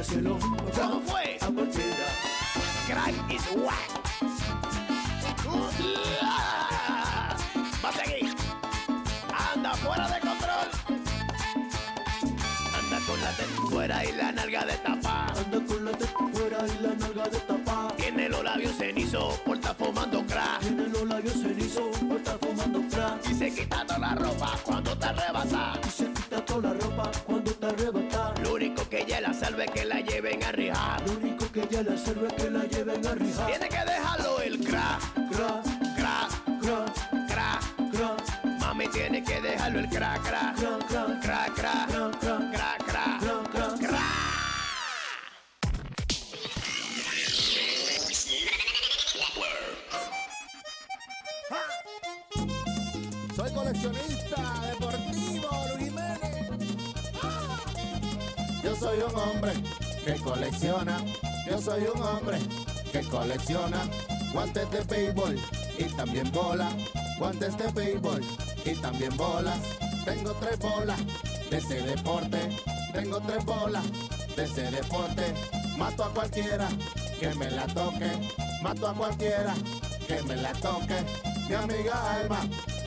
¿Cómo 0.00 1.02
fue? 1.02 1.36
A 1.42 1.46
cualquiera. 1.48 2.06
Crack 2.86 3.14
is 3.30 3.42
whack. 3.54 3.90
Va 7.84 7.88
a 7.90 7.92
seguir. 7.92 8.34
Anda 9.54 9.74
fuera 9.74 10.08
de 10.08 10.20
control. 10.20 10.68
Anda 12.78 12.98
con 13.06 13.20
la 13.20 13.30
teta 13.32 13.62
fuera 13.68 14.04
y 14.06 14.12
la 14.12 14.32
nalga 14.32 14.64
de 14.64 14.72
tapa. 14.78 15.26
Anda 15.36 15.66
con 15.66 15.84
la 15.84 15.92
teta 15.92 16.28
fuera 16.32 16.58
y 16.66 16.82
la 16.82 16.94
nalga 16.94 17.28
de 17.28 17.40
tapa. 17.40 17.94
Tiene 17.98 18.30
los 18.30 18.42
labios 18.42 18.76
cenizos 18.76 19.38
por 19.40 19.56
estar 19.56 19.76
fumando 19.76 20.24
crack. 20.24 20.60
Tiene 20.60 20.88
los 20.88 21.02
labios 21.06 21.34
cenizos 21.34 21.98
por 21.98 22.16
estar 22.16 22.38
fumando 22.38 22.80
crack. 22.88 23.28
Y 23.30 23.34
se 23.34 23.54
quita 23.54 23.84
toda 23.84 23.98
la 23.98 24.14
ropa 24.14 24.58
cuando 24.64 24.96
te 24.96 25.04
arrebata. 25.04 25.89
que 29.66 29.84
la 29.84 30.00
lleven 30.00 30.42
a 30.44 30.52
rehab. 30.52 31.06
Lo 31.06 31.12
único 31.12 31.50
que 31.52 31.66
ya 31.70 31.82
la 31.82 31.96
sabe 31.96 32.28
es 32.28 32.32
que 32.34 32.50
la 32.50 32.64
lleven 32.64 33.06
a 33.06 33.14
rehab. 33.14 33.46
Tiene 33.46 33.68
que 33.68 33.84
dejarlo 33.90 34.40
el 34.40 34.60
crack, 34.60 35.00
crack, 35.30 35.64
crack, 35.96 36.30
crack, 36.60 37.28
crack, 37.28 37.62
cra. 37.92 38.16
Mami 38.58 38.88
tiene 38.88 39.22
que 39.22 39.40
dejarlo 39.40 39.80
el 39.80 39.88
crack, 39.88 40.22
crack. 40.22 40.59
Un 59.12 59.18
hombre 59.18 59.52
que 60.04 60.14
colecciona. 60.16 60.98
Yo 61.48 61.60
soy 61.60 61.84
un 61.94 62.02
hombre 62.02 62.38
que 62.92 63.02
colecciona 63.02 63.80
guantes 64.32 64.70
de 64.70 64.82
béisbol 64.84 65.38
y 65.78 65.84
también 65.96 66.30
bolas. 66.32 66.72
Guantes 67.18 67.56
de 67.58 67.70
béisbol 67.72 68.22
y 68.64 68.74
también 68.76 69.16
bolas. 69.16 69.58
Tengo 70.04 70.32
tres 70.34 70.58
bolas 70.58 70.98
de 71.50 71.58
ese 71.58 71.82
deporte. 71.82 72.38
Tengo 72.92 73.20
tres 73.20 73.44
bolas 73.44 73.84
de 74.36 74.44
ese 74.44 74.70
deporte. 74.70 75.34
Mato 75.76 76.04
a 76.04 76.14
cualquiera 76.14 76.68
que 77.18 77.34
me 77.34 77.50
la 77.50 77.66
toque. 77.66 78.10
Mato 78.62 78.88
a 78.88 78.94
cualquiera 78.94 79.54
que 80.06 80.22
me 80.22 80.36
la 80.36 80.52
toque. 80.54 80.96
Mi 81.48 81.54
amiga 81.54 82.14
Alma 82.14 82.40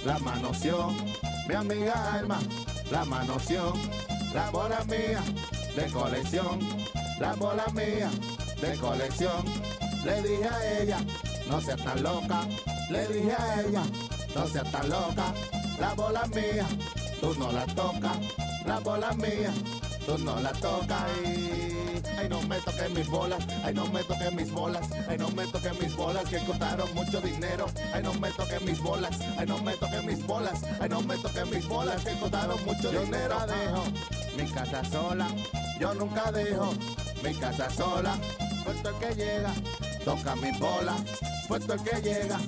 la 0.06 0.20
manoseó. 0.20 0.92
Mi 1.48 1.56
amiga 1.56 2.14
Alma 2.14 2.40
la 2.92 3.06
manoseó. 3.06 3.74
La 4.34 4.50
bola 4.50 4.84
mía 4.86 5.22
de 5.76 5.92
colección. 5.92 6.60
La 7.20 7.34
bola 7.34 7.66
mía 7.74 8.10
de 8.62 8.78
colección. 8.78 9.46
Le 10.04 10.22
dije 10.22 10.46
a 10.46 10.82
ella, 10.82 10.98
no 11.50 11.62
seas 11.62 11.84
tan 11.84 12.04
loca. 12.04 12.48
Le 12.90 13.08
dije 13.08 13.32
a 13.32 13.62
ella, 13.62 13.84
no 14.36 14.48
seas 14.48 14.72
tan 14.72 14.90
loca. 14.90 15.34
La 15.80 15.94
bola 15.94 16.26
mía, 16.28 16.68
tú 17.22 17.34
no 17.36 17.52
la 17.52 17.66
tocas. 17.68 18.18
La 18.66 18.80
bola 18.80 19.12
mía, 19.14 19.54
tú 20.06 20.18
no 20.20 20.40
la 20.40 20.52
tocas. 20.54 21.04
Ay, 21.26 22.02
ay, 22.18 22.30
no 22.30 22.42
me 22.44 22.58
toques 22.60 22.90
mis 22.92 23.08
bolas. 23.08 23.46
Ay, 23.64 23.74
no 23.74 23.86
me 23.88 24.04
toques 24.04 24.34
mis 24.34 24.52
bolas. 24.52 24.90
Ay, 25.08 25.18
no 25.18 25.30
me 25.30 25.46
toques 25.48 25.80
mis 25.80 25.96
bolas 25.96 26.30
que 26.30 26.38
costaron 26.40 26.94
mucho 26.94 27.22
dinero. 27.22 27.66
Ay, 27.94 28.04
no 28.04 28.14
me 28.16 28.30
toques 28.32 28.62
mis 28.62 28.80
bolas. 28.80 29.20
Ay, 29.38 29.46
no 29.48 29.58
me 29.60 29.74
toques 29.78 30.04
mis 30.04 30.26
bolas. 30.26 30.64
Ay, 30.80 30.90
no 30.90 31.02
me 31.02 31.18
toques 31.18 31.50
mis 31.50 31.68
bolas 31.68 32.04
que 32.04 32.14
costaron 32.20 32.64
mucho 32.66 32.92
dinero. 32.92 33.40
Nunca 33.40 33.46
dejo 33.48 33.84
mi 34.38 34.52
casa 34.52 34.84
sola 34.86 35.28
yo 35.80 35.94
nunca 35.94 36.32
dejo 36.32 36.74
mi 37.24 37.34
casa 37.36 37.70
sola, 37.70 38.18
puesto 38.64 38.90
el 38.90 38.96
que 38.96 39.16
llega, 39.16 39.54
toca 40.04 40.36
mi 40.36 40.52
bola, 40.58 40.96
puesto 41.48 41.74
el 41.74 41.84
que 41.84 42.02
llega, 42.02 42.40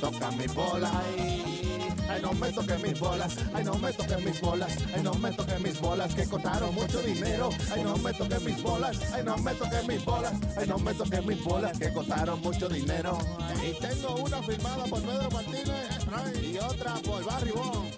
toca 0.00 0.30
mi 0.32 0.46
bola. 0.48 0.90
Ay, 0.92 1.90
ay, 2.08 2.22
no 2.22 2.32
me 2.34 2.52
toques 2.52 2.82
mis 2.82 2.98
bolas, 2.98 3.36
ay, 3.54 3.64
no 3.64 3.74
me 3.78 3.92
toques 3.92 4.24
mis 4.24 4.40
bolas, 4.40 4.76
ay, 4.94 5.02
no 5.02 5.14
me 5.14 5.32
toques 5.32 5.60
mis 5.60 5.80
bolas, 5.80 6.14
que 6.14 6.24
costaron 6.26 6.74
mucho 6.74 7.00
dinero, 7.02 7.50
ay, 7.72 7.82
no 7.84 7.96
me 7.96 8.12
toques 8.12 8.42
mis 8.42 8.62
bolas, 8.62 8.98
ay, 9.12 9.22
no 9.24 9.36
me 9.38 9.54
toques 9.54 9.86
mis 9.86 10.04
bolas, 10.04 10.32
ay, 10.56 10.66
no 10.66 10.78
me 10.78 10.94
toques 10.94 11.24
mis 11.24 11.44
bolas, 11.44 11.78
que 11.78 11.92
costaron 11.92 12.40
mucho 12.42 12.68
dinero. 12.68 13.18
Y 13.64 13.80
tengo 13.80 14.16
una 14.16 14.42
firmada 14.42 14.84
por 14.84 15.00
Pedro 15.00 15.30
Martínez 15.30 16.42
y 16.42 16.58
otra 16.58 16.94
por 17.04 17.24
Barry 17.24 17.50
Bond. 17.50 17.92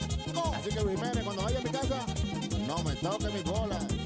Así 0.55 0.71
que 0.71 0.81
Jiménez, 0.81 1.25
cuando 1.25 1.43
vaya 1.43 1.59
a 1.59 1.63
mi 1.63 1.71
casa, 1.71 2.07
no 2.67 2.83
me 2.83 2.95
toques 2.97 3.33
mis 3.33 3.45
bolas 3.45 4.06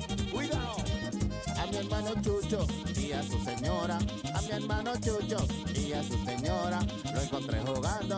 hermano 1.90 2.22
Chucho 2.22 2.66
y 2.96 3.12
a 3.12 3.22
su 3.22 3.38
señora, 3.44 3.98
a 4.34 4.40
mi 4.42 4.50
hermano 4.50 4.92
Chucho 5.00 5.44
y 5.74 5.92
a 5.92 6.02
su 6.04 6.16
señora, 6.24 6.80
lo 7.12 7.20
encontré 7.20 7.60
jugando, 7.60 8.16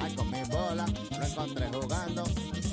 ay 0.00 0.14
con 0.14 0.30
mi 0.30 0.42
bola, 0.44 0.86
lo 1.18 1.26
encontré 1.26 1.66
jugando, 1.72 2.24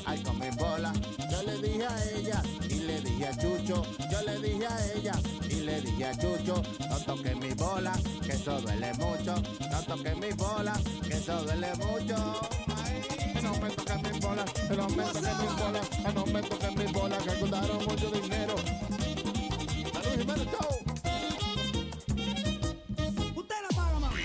ay 0.06 0.22
con 0.22 0.38
mi 0.39 0.50
bola, 0.52 0.91
yo 1.32 1.44
le 1.44 1.58
dije 1.62 1.86
a 1.86 2.04
ella 2.16 2.44
y 2.70 2.74
le 2.74 3.02
dije 3.02 3.28
a 3.28 3.38
Chucho, 3.38 3.84
yo 4.12 4.22
le 4.26 4.39
dije 4.39 4.68
a 4.68 4.94
ella 4.96 5.14
y 5.50 5.56
le 5.62 5.82
dije 5.82 6.06
a 6.06 6.18
Chucho, 6.18 6.62
no 6.89 6.98
toques 7.06 7.38
mi 7.38 7.54
bola, 7.54 7.94
que 8.26 8.34
eso 8.34 8.60
duele 8.60 8.94
mucho, 8.96 9.36
no 9.72 9.82
toques 9.88 10.18
mi 10.18 10.32
bola, 10.34 10.74
que 11.08 11.14
eso 11.14 11.41
duele 11.44 11.72
mucho. 11.76 12.16
Ay, 12.84 13.41
no 13.41 13.54
me 13.60 13.70
toques 13.70 14.02
mis 14.04 14.20
bolas, 14.20 14.52
no 14.70 14.89
me 14.89 15.04
toques 15.04 15.38
mis 15.39 15.56
bolas, 15.58 15.89
no 16.14 16.26
me 16.26 16.41
toques 16.41 16.76
mis 16.76 16.91
bolas, 16.91 17.24
que 17.24 17.39
costaron 17.39 17.86
mucho 17.86 18.12
dinero. 18.12 18.56
Usted 23.36 23.56
la 23.62 23.70
paga, 23.76 24.00
mami. 24.00 24.24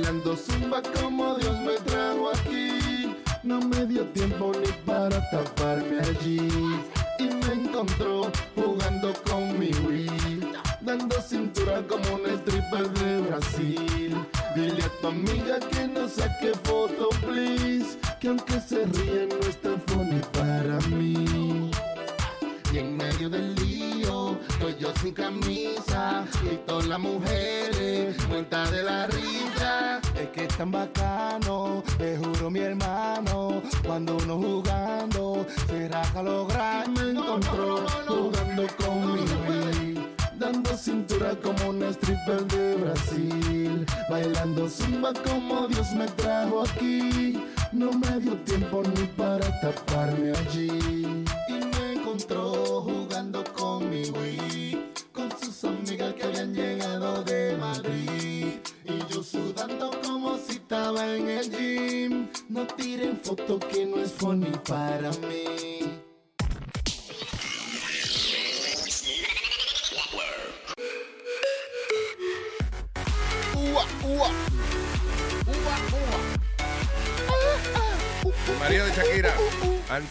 bailando 0.00 0.34
zumba 0.36 0.80
con 0.82 1.09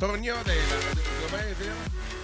Antonio 0.01 0.35
de 0.43 0.59
la... 0.69 0.75
¿Cómo 1.29 1.37
se 1.57 1.65
llama? 1.65 1.81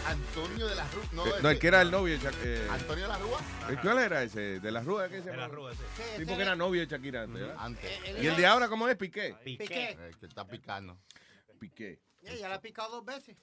Antonio 0.08 0.68
de 0.68 0.76
la 0.76 0.88
Rúa. 0.88 1.04
No, 1.12 1.26
Eh, 1.28 1.32
no, 1.42 1.50
el 1.50 1.60
que 1.60 1.68
era 1.68 1.82
el 1.82 1.92
novio 1.92 2.18
de 2.18 2.24
Shakira. 2.24 2.74
Antonio 2.74 3.04
de 3.04 3.08
la 3.10 3.18
Rúa. 3.18 3.40
¿Cuál 3.82 3.98
era 4.00 4.24
ese? 4.24 4.60
¿De 4.62 4.72
la 4.72 4.82
Rúa? 4.82 5.10
¿Qué 5.10 5.16
se 5.22 5.26
llama? 5.30 5.32
De 5.32 5.38
la 5.40 5.48
Rúa, 5.50 5.74
sí. 5.74 5.82
Tipo 6.18 6.36
que 6.38 6.42
era 6.44 6.56
novio 6.56 6.82
de 6.82 6.88
Shakira 6.88 7.24
antes, 7.24 7.42
¿verdad? 7.42 7.56
Antes. 7.60 7.92
¿Y 8.22 8.28
el 8.28 8.36
de 8.38 8.46
ahora 8.46 8.70
cómo 8.70 8.88
es? 8.88 8.96
Piqué. 8.96 9.36
Piqué. 9.44 9.90
Eh, 10.00 10.12
que 10.20 10.26
está 10.26 10.48
picando. 10.48 10.98
Piqué. 11.60 12.00
Ya 12.22 12.48
la 12.50 12.56
ha 12.56 12.62
picado 12.62 12.92
dos 12.92 13.06
veces. 13.06 13.36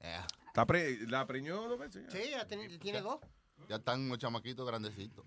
Está 0.00 0.66
pre- 0.66 0.98
¿La 1.06 1.24
preñó 1.26 1.68
dos 1.68 1.78
veces? 1.78 2.04
ya? 2.06 2.10
Sí, 2.10 2.30
ya 2.30 2.46
tiene, 2.46 2.68
tiene 2.78 3.00
dos. 3.00 3.20
Ya 3.68 3.76
están 3.76 4.00
unos 4.00 4.18
chamaquitos 4.18 4.66
grandecitos. 4.66 5.24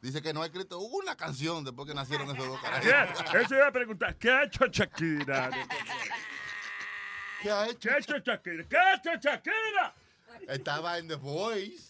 Dice 0.00 0.20
que 0.22 0.32
no 0.32 0.42
ha 0.42 0.46
escrito 0.46 0.78
una 0.80 1.16
canción 1.16 1.64
después 1.64 1.86
que 1.88 1.94
nacieron 1.94 2.28
esos 2.34 2.46
dos 2.46 2.58
¿Qué? 2.82 2.90
carajitos. 2.90 3.34
Eso 3.34 3.54
iba 3.54 3.68
a 3.68 3.72
preguntar. 3.72 4.16
¿Qué 4.16 4.30
ha 4.30 4.42
hecho 4.44 4.66
Shakira? 4.66 5.50
¿Qué 7.42 7.50
ha 7.50 7.66
hecho? 7.68 7.78
¿Qué 7.88 7.90
ha 7.90 7.98
hecho 7.98 8.18
Shakira? 8.18 8.64
¿Qué 8.68 8.76
ha 8.76 8.94
hecho 8.94 9.10
Shakira? 9.20 9.94
Estaba 10.48 10.98
en 10.98 11.08
The 11.08 11.14
Voice. 11.16 11.88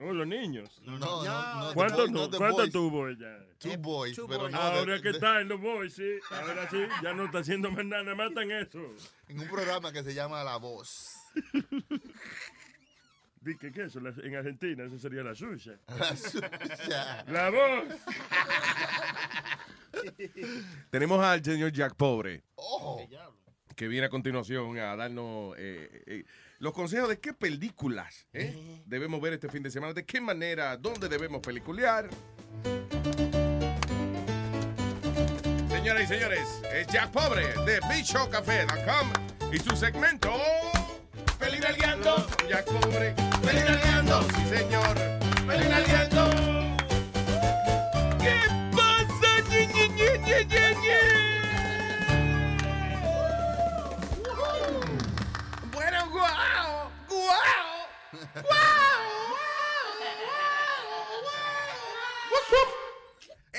Oh, 0.00 0.12
los 0.12 0.26
niños. 0.26 0.80
No, 0.84 0.98
no, 0.98 1.22
no. 1.24 1.68
The 1.68 1.74
¿Cuánto, 1.74 2.06
no, 2.08 2.12
no 2.12 2.30
The 2.30 2.38
¿Cuánto 2.38 2.56
Voice. 2.56 2.72
tuvo 2.72 3.08
ella? 3.08 3.38
Two 3.58 3.76
Boys, 3.78 4.20
pero 4.28 4.48
no. 4.48 4.58
Ahora 4.60 4.94
de- 4.94 5.02
que 5.02 5.08
de- 5.10 5.14
está 5.14 5.40
en 5.40 5.48
los 5.48 5.60
boys, 5.60 5.94
sí. 5.94 6.18
Ahora 6.30 6.68
sí, 6.68 6.78
ya 7.02 7.14
no 7.14 7.26
está 7.26 7.38
haciendo 7.38 7.70
más 7.70 7.84
nada, 7.84 8.02
nada 8.02 8.16
más 8.16 8.28
está 8.30 8.42
en 8.42 8.50
eso. 8.50 8.80
En 9.28 9.38
un 9.38 9.46
programa 9.48 9.92
que 9.92 10.02
se 10.02 10.12
llama 10.14 10.42
La 10.42 10.56
Voz. 10.56 11.12
Que 13.44 13.72
¿qué 13.72 13.82
eso? 13.84 14.00
La- 14.00 14.10
en 14.22 14.34
Argentina, 14.36 14.84
eso 14.84 14.98
sería 14.98 15.22
la 15.22 15.34
suya. 15.36 15.78
La 15.98 16.16
suya. 16.16 17.24
La 17.28 17.50
voz. 17.50 17.84
Tenemos 20.90 21.24
al 21.24 21.44
señor 21.44 21.70
Jack 21.72 21.94
Pobre, 21.94 22.42
Oh. 22.56 23.06
Que 23.74 23.88
viene 23.88 24.06
a 24.06 24.10
continuación 24.10 24.78
a 24.78 24.96
darnos 24.96 25.54
eh, 25.58 26.02
eh, 26.06 26.24
los 26.58 26.72
consejos 26.72 27.08
de 27.08 27.18
qué 27.18 27.32
películas 27.32 28.26
eh, 28.32 28.82
debemos 28.86 29.20
ver 29.20 29.32
este 29.32 29.48
fin 29.48 29.62
de 29.62 29.70
semana, 29.70 29.92
de 29.92 30.04
qué 30.04 30.20
manera, 30.20 30.76
dónde 30.76 31.08
debemos 31.08 31.40
peliculear. 31.40 32.08
Señoras 35.68 36.04
y 36.04 36.06
señores, 36.06 36.62
es 36.72 36.86
Jack 36.86 37.10
Pobre 37.10 37.48
de 37.66 37.80
BigShowCafé.com 37.88 39.52
y 39.52 39.58
su 39.58 39.76
segmento 39.76 40.32
Pelinaleando. 41.38 42.26
Jack 42.48 42.66
Pobre, 42.66 43.14
Pelinaleando, 43.44 44.22
sí 44.22 44.56
señor, 44.56 44.94
Pelinaleando. 45.46 46.30
¿Qué 48.20 48.38
pasa, 48.70 49.50
ñe, 49.50 49.88
ñe, 49.88 50.44
ñe, 50.44 50.71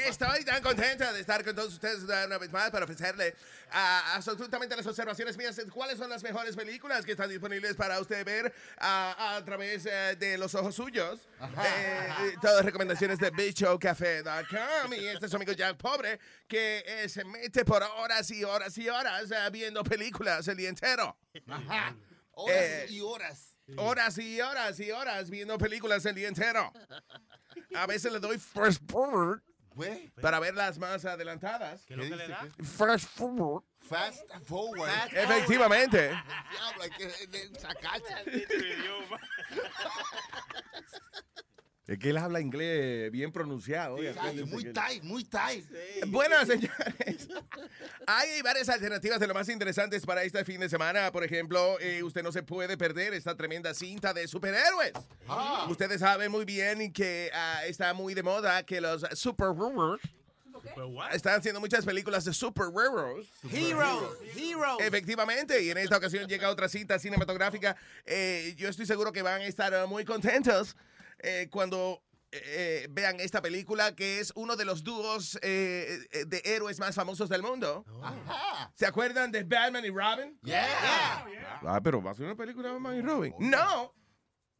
Estoy 0.07 0.43
tan 0.43 0.61
contenta 0.61 1.11
de 1.13 1.19
estar 1.21 1.43
con 1.43 1.55
todos 1.55 1.73
ustedes 1.73 2.03
una 2.03 2.37
vez 2.37 2.51
más 2.51 2.69
para 2.71 2.85
ofrecerle 2.85 3.35
ah, 3.71 4.13
absolutamente 4.15 4.75
las 4.75 4.85
observaciones 4.85 5.37
mías 5.37 5.59
cuáles 5.73 5.97
son 5.97 6.09
las 6.09 6.21
mejores 6.23 6.55
películas 6.55 7.05
que 7.05 7.11
están 7.11 7.29
disponibles 7.29 7.75
para 7.75 7.99
usted 7.99 8.25
ver 8.25 8.53
ah, 8.77 9.35
a 9.37 9.45
través 9.45 9.85
eh, 9.85 10.15
de 10.19 10.37
los 10.37 10.53
ojos 10.55 10.75
suyos. 10.75 11.19
Eh, 11.41 12.35
todas 12.41 12.65
recomendaciones 12.65 13.17
de 13.19 13.29
bichocafé.com 13.31 14.93
y 14.93 15.05
este 15.07 15.25
es 15.25 15.31
su 15.31 15.37
amigo 15.37 15.53
Jack 15.53 15.77
Pobre 15.77 16.19
que 16.47 16.83
eh, 16.85 17.09
se 17.09 17.23
mete 17.23 17.63
por 17.65 17.81
horas 17.83 18.29
y 18.31 18.43
horas 18.43 18.77
y 18.77 18.89
horas 18.89 19.31
eh, 19.31 19.49
viendo 19.51 19.83
películas 19.83 20.47
el 20.47 20.57
día 20.57 20.69
entero. 20.69 21.17
Ajá. 21.47 21.95
Horas 22.31 22.55
Eh, 22.57 22.85
y 22.89 22.99
horas. 23.01 23.55
Horas 23.77 24.17
y 24.17 24.41
horas 24.41 24.79
y 24.79 24.91
horas 24.91 25.29
viendo 25.29 25.57
películas 25.57 26.05
el 26.05 26.15
día 26.15 26.27
entero. 26.27 26.71
A 27.75 27.87
veces 27.87 28.11
le 28.11 28.19
doy 28.19 28.37
first 28.37 28.81
forward 28.91 29.41
Güey. 29.75 30.09
para 30.21 30.39
ver 30.39 30.53
las 30.53 30.77
más 30.77 31.03
adelantadas. 31.05 31.83
¿Qué 31.85 31.93
es 31.93 31.99
lo 31.99 32.05
que 32.05 32.15
le 32.15 32.27
da? 32.27 32.47
First 32.77 33.09
forward. 33.09 33.63
Fast 33.79 34.21
forward. 34.45 34.89
Efectivamente. 35.11 36.09
Diablo, 36.51 36.83
que 36.97 37.05
eh, 37.05 37.51
sacarse. 37.59 38.23
Es 41.85 41.99
que 41.99 42.11
él 42.11 42.17
habla 42.17 42.39
inglés 42.39 43.11
bien 43.11 43.31
pronunciado. 43.33 43.97
Sí, 43.97 44.07
acuérdense 44.07 44.45
muy 44.45 44.63
tight, 44.71 45.03
muy 45.03 45.23
tight. 45.25 45.65
Bueno, 46.07 46.35
señores, 46.45 47.27
hay 48.07 48.41
varias 48.41 48.69
alternativas 48.69 49.19
de 49.19 49.27
lo 49.27 49.33
más 49.33 49.49
interesantes 49.49 50.05
para 50.05 50.23
este 50.23 50.45
fin 50.45 50.61
de 50.61 50.69
semana. 50.69 51.11
Por 51.11 51.25
ejemplo, 51.25 51.77
eh, 51.81 52.01
usted 52.01 52.23
no 52.23 52.31
se 52.31 52.41
puede 52.41 52.77
perder 52.77 53.13
esta 53.13 53.35
tremenda 53.35 53.73
cinta 53.73 54.13
de 54.13 54.29
superhéroes. 54.29 54.93
Ah. 55.27 55.67
Ustedes 55.69 55.99
saben 55.99 56.31
muy 56.31 56.45
bien 56.45 56.93
que 56.93 57.29
ah, 57.33 57.65
está 57.65 57.93
muy 57.93 58.13
de 58.13 58.23
moda 58.23 58.63
que 58.63 58.79
los 58.79 59.05
superhéroes 59.13 59.99
están 61.11 61.39
haciendo 61.39 61.59
muchas 61.59 61.85
películas 61.85 62.25
de 62.25 62.33
superhéroes. 62.33 63.27
Heroes, 63.51 64.19
heroes. 64.35 64.79
Efectivamente, 64.79 65.61
y 65.61 65.69
en 65.69 65.77
esta 65.77 65.97
ocasión 65.97 66.27
llega 66.27 66.49
otra 66.49 66.69
cita 66.69 66.97
cinematográfica. 66.99 67.75
Eh, 68.05 68.53
yo 68.57 68.69
estoy 68.69 68.85
seguro 68.85 69.11
que 69.11 69.21
van 69.21 69.41
a 69.41 69.45
estar 69.45 69.73
eh, 69.73 69.85
muy 69.85 70.05
contentos 70.05 70.75
eh, 71.23 71.47
cuando 71.49 72.03
eh, 72.31 72.87
vean 72.89 73.19
esta 73.19 73.41
película, 73.41 73.95
que 73.95 74.19
es 74.19 74.31
uno 74.35 74.55
de 74.55 74.65
los 74.65 74.83
dúos 74.83 75.37
eh, 75.41 75.99
eh, 76.11 76.25
de 76.25 76.41
héroes 76.45 76.79
más 76.79 76.95
famosos 76.95 77.29
del 77.29 77.43
mundo. 77.43 77.85
Ajá. 78.01 78.71
¿Se 78.75 78.85
acuerdan 78.85 79.31
de 79.31 79.43
Batman 79.43 79.85
y 79.85 79.89
Robin? 79.89 80.39
Yeah. 80.43 81.25
Ah, 81.65 81.79
pero 81.83 82.01
va 82.01 82.11
a 82.11 82.15
ser 82.15 82.25
una 82.25 82.35
película 82.35 82.69
de 82.69 82.73
Batman 82.73 82.97
y 82.97 83.01
Robin. 83.01 83.33
No. 83.39 83.93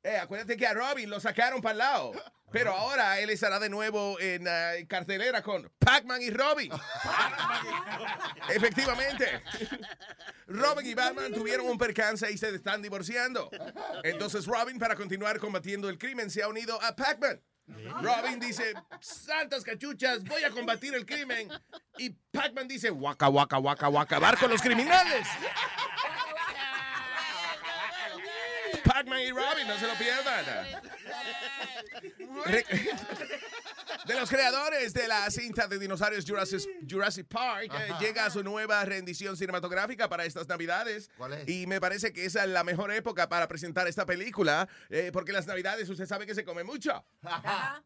Eh, 0.03 0.17
acuérdate 0.17 0.57
que 0.57 0.67
a 0.67 0.73
Robin 0.73 1.09
lo 1.09 1.19
sacaron 1.19 1.61
para 1.61 1.71
el 1.71 1.77
lado. 1.77 2.11
Pero 2.51 2.71
ahora 2.71 3.19
él 3.19 3.31
estará 3.31 3.57
de 3.57 3.69
nuevo 3.69 4.19
en 4.19 4.47
ah, 4.47 4.73
cartelera 4.87 5.41
con 5.41 5.71
Pac-Man 5.79 6.21
y 6.21 6.29
Robin. 6.29 6.71
Efectivamente. 8.49 9.41
Robin 10.47 10.85
y 10.85 10.93
Batman 10.93 11.33
tuvieron 11.33 11.67
un 11.67 11.79
percance 11.79 12.29
y 12.31 12.37
se 12.37 12.53
están 12.53 12.81
divorciando. 12.81 13.49
Entonces 14.03 14.45
Robin, 14.45 14.77
para 14.77 14.95
continuar 14.95 15.39
combatiendo 15.39 15.89
el 15.89 15.97
crimen, 15.97 16.29
se 16.29 16.43
ha 16.43 16.47
unido 16.47 16.79
a 16.83 16.95
Pac-Man. 16.95 17.41
Robin 18.01 18.39
dice, 18.39 18.73
santas 18.99 19.63
cachuchas, 19.63 20.23
voy 20.25 20.43
a 20.43 20.51
combatir 20.51 20.93
el 20.93 21.05
crimen. 21.05 21.49
Y 21.97 22.09
Pac-Man 22.09 22.67
dice, 22.67 22.91
waka, 22.91 23.29
waka, 23.29 23.57
waka, 23.57 23.87
waka, 23.89 24.15
acabar 24.15 24.37
con 24.37 24.51
los 24.51 24.61
criminales. 24.61 25.27
Pac-Man 28.82 29.19
y 29.21 29.32
Robin, 29.32 29.67
no 29.67 29.78
se 29.78 29.88
lo 29.88 29.93
pierdan. 29.95 30.82
De 34.05 34.15
los 34.15 34.30
creadores 34.30 34.93
de 34.93 35.07
la 35.07 35.30
cinta 35.32 35.65
de 35.67 35.80
dinosaurios 35.80 36.26
Jurassic, 36.28 36.61
Jurassic 36.89 37.26
Park, 37.28 37.71
eh, 37.74 37.88
Ajá. 37.89 37.99
llega 37.99 38.30
su 38.30 38.43
nueva 38.43 38.84
rendición 38.84 39.38
cinematográfica 39.38 40.09
para 40.09 40.26
estas 40.26 40.45
navidades. 40.47 41.09
¿Cuál 41.15 41.34
es? 41.34 41.47
Y 41.47 41.67
me 41.67 41.80
parece 41.80 42.11
que 42.11 42.26
esa 42.26 42.43
es 42.43 42.49
la 42.49 42.65
mejor 42.65 42.91
época 42.91 43.30
para 43.30 43.47
presentar 43.47 43.88
esta 43.88 44.05
película, 44.05 44.67
eh, 44.89 45.11
porque 45.13 45.32
las 45.32 45.47
navidades 45.47 45.88
usted 45.88 46.05
sabe 46.05 46.26
que 46.26 46.36
se 46.36 46.43
come 46.43 46.65
mucho. 46.65 47.05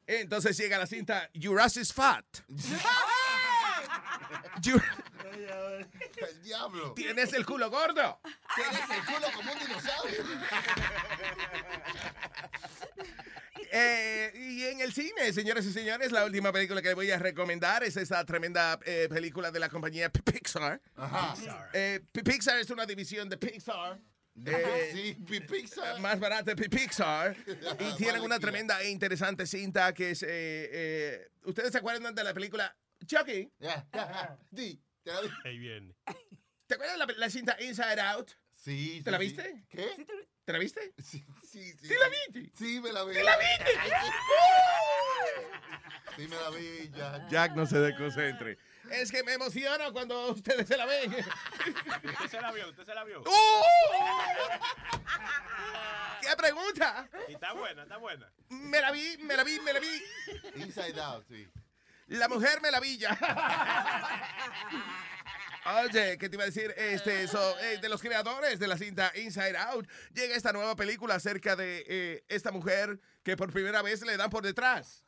Entonces 0.08 0.58
llega 0.58 0.80
la 0.80 0.88
cinta 0.88 1.30
Jurassic 1.40 1.94
Fat. 1.94 2.26
El 5.46 6.42
diablo. 6.44 6.94
Tienes 6.94 7.34
el 7.34 7.46
culo 7.46 7.70
gordo. 7.70 8.20
Tienes 8.56 8.90
el 8.90 9.06
culo 9.06 9.28
como 9.36 9.52
un 9.54 9.60
dinosaurio. 9.60 10.24
Eh, 13.72 14.32
y 14.36 14.64
en 14.66 14.80
el 14.82 14.94
cine, 14.94 15.34
señores 15.34 15.66
y 15.66 15.74
señores, 15.74 16.12
la 16.12 16.24
última 16.26 16.52
película 16.54 16.82
que 16.82 16.94
voy 16.94 17.12
a 17.12 17.18
recomendar 17.20 17.84
es 17.84 17.98
esta 17.98 18.24
tremenda 18.26 18.80
eh, 18.86 19.08
película 19.10 19.52
de 19.52 19.60
la 19.60 19.68
compañía 19.70 20.10
Pixar. 20.10 20.80
Ajá. 20.96 21.36
Eh, 21.74 22.00
Pixar 22.12 22.58
es 22.60 22.70
una 22.70 22.86
división 22.86 23.28
de 23.30 23.38
Pixar. 23.38 24.00
eh, 24.46 24.92
sí, 24.94 25.14
Pi- 25.26 25.42
Pixar. 25.42 26.00
más 26.00 26.20
barata 26.20 26.56
Pixar 26.56 27.36
y 27.80 27.96
tienen 27.98 28.22
una 28.22 28.40
tremenda 28.40 28.82
e 28.82 28.90
interesante 28.90 29.46
cinta 29.48 29.94
que 29.94 30.12
es 30.12 30.24
eh, 30.24 30.28
eh, 30.30 31.28
¿ustedes 31.44 31.72
se 31.72 31.80
acuerdan 31.80 32.14
de 32.16 32.24
la 32.24 32.34
película 32.34 32.74
Chucky? 33.06 33.52
Di, 34.52 34.80
te 35.08 35.28
la. 35.28 35.40
Ahí 35.46 35.58
viene. 35.58 35.96
¿te 36.68 36.76
acuerdas 36.76 37.00
de 37.00 37.06
la, 37.06 37.20
la 37.20 37.30
cinta 37.30 37.58
Inside 37.60 38.02
Out? 38.02 38.32
Sí, 38.56 39.02
¿te 39.04 39.10
sí, 39.10 39.12
la 39.12 39.18
sí. 39.18 39.24
viste? 39.24 39.66
¿Qué? 39.70 40.06
¿te 40.46 40.54
la 40.54 40.60
viste? 40.60 40.94
Sí, 40.98 41.26
sí, 41.44 41.72
sí. 41.74 41.88
¿Sí 41.88 41.94
la 42.00 42.10
viste? 42.10 42.52
Sí, 42.58 42.82
me 42.82 42.92
la 42.92 43.04
vi. 43.04 43.14
¿Te 43.14 43.24
la 43.24 43.38
viste? 43.38 43.66
Sí, 46.16 46.28
me 46.28 46.36
la 46.36 46.50
vi, 46.50 46.90
ya. 46.96 47.28
Jack 47.30 47.56
no 47.56 47.66
se 47.68 47.78
desconcentre 47.78 48.58
es 48.92 49.12
que 49.12 49.24
me 49.24 49.34
emociono 49.34 49.92
cuando 49.92 50.32
ustedes 50.32 50.68
se 50.68 50.78
la 50.78 50.86
ven 50.86 51.14
Usted 51.14 52.28
se 52.30 52.42
la 52.42 52.52
vio, 52.52 52.70
usted 52.70 52.86
se 52.86 52.94
la 52.94 53.04
vio. 53.04 53.22
¡Uh! 53.22 53.24
¿qué 56.22 56.36
pregunta? 56.38 57.10
Y 57.28 57.34
está 57.34 57.54
buena, 57.54 57.84
está 57.84 57.98
buena. 57.98 58.32
me 58.50 58.82
la 58.82 58.92
vi, 58.92 59.18
me 59.20 59.36
la 59.36 59.44
vi, 59.44 59.60
me 59.60 59.74
la 59.74 59.80
vi 59.80 60.04
Inside 60.56 61.02
Out, 61.02 61.26
sí. 61.28 61.48
La 62.08 62.30
mujer 62.30 62.62
me 62.62 62.72
la 62.72 62.80
villa. 62.80 63.18
Oye, 65.84 66.18
¿qué 66.18 66.30
te 66.30 66.36
iba 66.38 66.44
a 66.44 66.46
decir? 66.46 66.74
Este, 66.78 67.28
so, 67.28 67.60
eh, 67.60 67.78
de 67.82 67.90
los 67.90 68.02
creadores 68.02 68.58
de 68.58 68.68
la 68.68 68.78
cinta 68.78 69.12
Inside 69.16 69.58
Out, 69.58 69.86
llega 70.14 70.34
esta 70.34 70.54
nueva 70.54 70.78
película 70.78 71.16
acerca 71.16 71.58
de 71.58 71.84
eh, 71.88 72.24
esta 72.30 72.52
mujer 72.52 73.02
que 73.24 73.36
por 73.36 73.52
primera 73.52 73.82
vez 73.82 74.02
le 74.04 74.16
dan 74.16 74.30
por 74.30 74.44
detrás. 74.44 75.04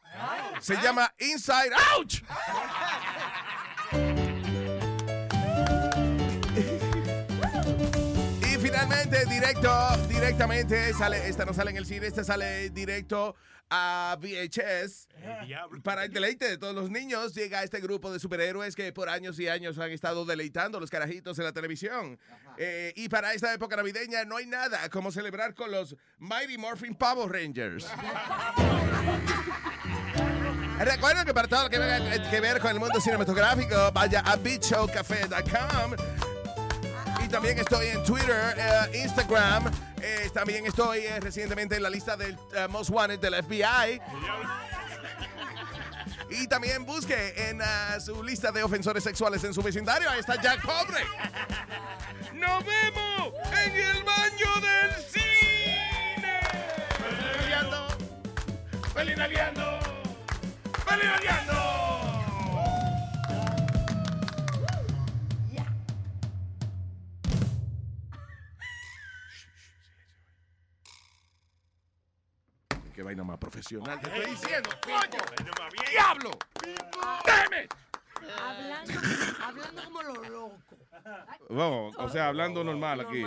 Se 0.59 0.75
llama 0.81 1.13
Inside 1.19 1.71
Out. 1.93 2.13
Y 8.41 8.57
finalmente, 8.57 9.25
directo, 9.27 9.97
directamente, 10.09 10.93
sale, 10.93 11.29
esta 11.29 11.45
no 11.45 11.53
sale 11.53 11.71
en 11.71 11.77
el 11.77 11.85
cine, 11.85 12.07
esta 12.07 12.25
sale 12.25 12.69
directo 12.71 13.37
a 13.69 14.17
VHS. 14.19 15.07
Para 15.83 16.05
el 16.05 16.11
deleite 16.11 16.49
de 16.49 16.57
todos 16.57 16.73
los 16.75 16.89
niños, 16.89 17.33
llega 17.35 17.63
este 17.63 17.79
grupo 17.79 18.11
de 18.11 18.19
superhéroes 18.19 18.75
que 18.75 18.91
por 18.91 19.09
años 19.09 19.39
y 19.39 19.47
años 19.47 19.77
han 19.77 19.91
estado 19.91 20.25
deleitando 20.25 20.77
a 20.77 20.81
los 20.81 20.89
carajitos 20.89 21.37
en 21.39 21.45
la 21.45 21.53
televisión. 21.53 22.19
Eh, 22.57 22.93
y 22.95 23.09
para 23.09 23.33
esta 23.33 23.53
época 23.53 23.75
navideña 23.75 24.25
no 24.25 24.37
hay 24.37 24.45
nada 24.45 24.89
como 24.89 25.11
celebrar 25.11 25.53
con 25.53 25.71
los 25.71 25.95
Mighty 26.17 26.57
Morphin 26.57 26.95
Power 26.95 27.31
Rangers. 27.31 27.87
Recuerden 30.79 31.25
que 31.25 31.33
para 31.33 31.47
todo 31.47 31.63
lo 31.63 31.69
que 31.69 31.77
tenga 31.77 32.29
que 32.29 32.39
ver 32.39 32.59
con 32.61 32.71
el 32.71 32.79
mundo 32.79 33.01
cinematográfico, 33.01 33.91
vaya 33.91 34.21
a 34.21 34.37
beatshowcafé.com. 34.37 36.28
También 37.29 37.59
estoy 37.59 37.87
en 37.87 38.03
Twitter, 38.03 38.55
eh, 38.57 39.01
Instagram. 39.03 39.71
eh, 40.01 40.29
también 40.33 40.65
estoy 40.65 40.99
eh, 40.99 41.19
recientemente 41.19 41.75
en 41.75 41.83
la 41.83 41.89
lista 41.89 42.17
del 42.17 42.37
Most 42.69 42.89
Wanted 42.89 43.19
del 43.19 43.35
FBI. 43.43 44.01
Y 46.31 46.47
también 46.47 46.85
busque 46.85 47.49
en 47.49 47.61
ah, 47.61 47.99
su 47.99 48.23
lista 48.23 48.51
de 48.51 48.63
ofensores 48.63 49.03
sexuales 49.03 49.43
en 49.43 49.53
su 49.53 49.61
vecindario. 49.61 50.09
Ahí 50.09 50.19
está 50.19 50.41
Jack 50.41 50.61
Pobre. 50.61 51.03
¡Nos 52.33 52.63
vemos 52.65 53.33
en 53.63 53.75
el 53.75 54.03
baño 54.03 54.61
del 54.61 55.03
cine! 55.03 56.39
¡Feliz 56.97 57.37
Naviando! 57.37 57.87
¡Feliz 58.93 59.17
Naviando! 59.17 59.79
Qué 60.85 61.88
vaina 73.09 73.23
más 73.23 73.39
profesional. 73.39 73.99
Te 74.01 74.07
estoy 74.07 74.31
diciendo, 74.31 74.69
coño. 74.83 75.23
¡Diablo! 75.91 76.29
¡Damn 77.25 77.63
it! 77.63 77.73
Hablando, 78.39 78.93
hablando 79.43 79.83
como 79.85 80.03
lo 80.03 80.29
loco. 80.29 80.57
Vamos, 81.49 81.95
o 81.97 82.09
sea, 82.09 82.27
hablando 82.27 82.63
normal 82.63 83.01
aquí. 83.01 83.23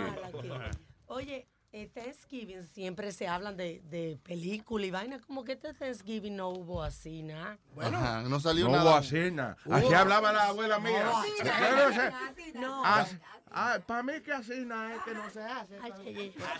Oye, 1.07 1.47
eh, 1.73 1.89
Thanksgiving 1.93 2.63
siempre 2.63 3.11
se 3.11 3.27
hablan 3.27 3.57
de, 3.57 3.81
de 3.89 4.17
película 4.23 4.85
y 4.85 4.91
vaina. 4.91 5.19
Como 5.19 5.43
que 5.43 5.53
este 5.53 5.73
Thanksgiving 5.73 6.37
no 6.37 6.49
hubo 6.49 6.81
así, 6.81 7.21
nada. 7.23 7.57
Ajá, 7.81 8.21
no 8.21 8.39
salió 8.39 8.65
No 8.69 8.77
nada. 8.77 8.91
hubo 8.95 9.03
cena. 9.03 9.57
Así 9.69 9.85
Hubo- 9.87 9.95
hablaba 9.97 10.31
la 10.31 10.47
abuela 10.47 10.79
mía. 10.79 11.03
No, 11.03 11.17
así 11.17 11.31
no 11.41 11.91
sé. 11.93 12.13
No. 12.53 12.81
Ah, 12.85 13.05
ah, 13.51 13.79
para 13.85 14.03
mí 14.03 14.21
que 14.21 14.31
así 14.31 14.63
nada 14.65 14.95
es 14.95 15.01
que 15.03 15.13
no 15.13 15.29
se 15.29 15.41
hace. 15.43 15.77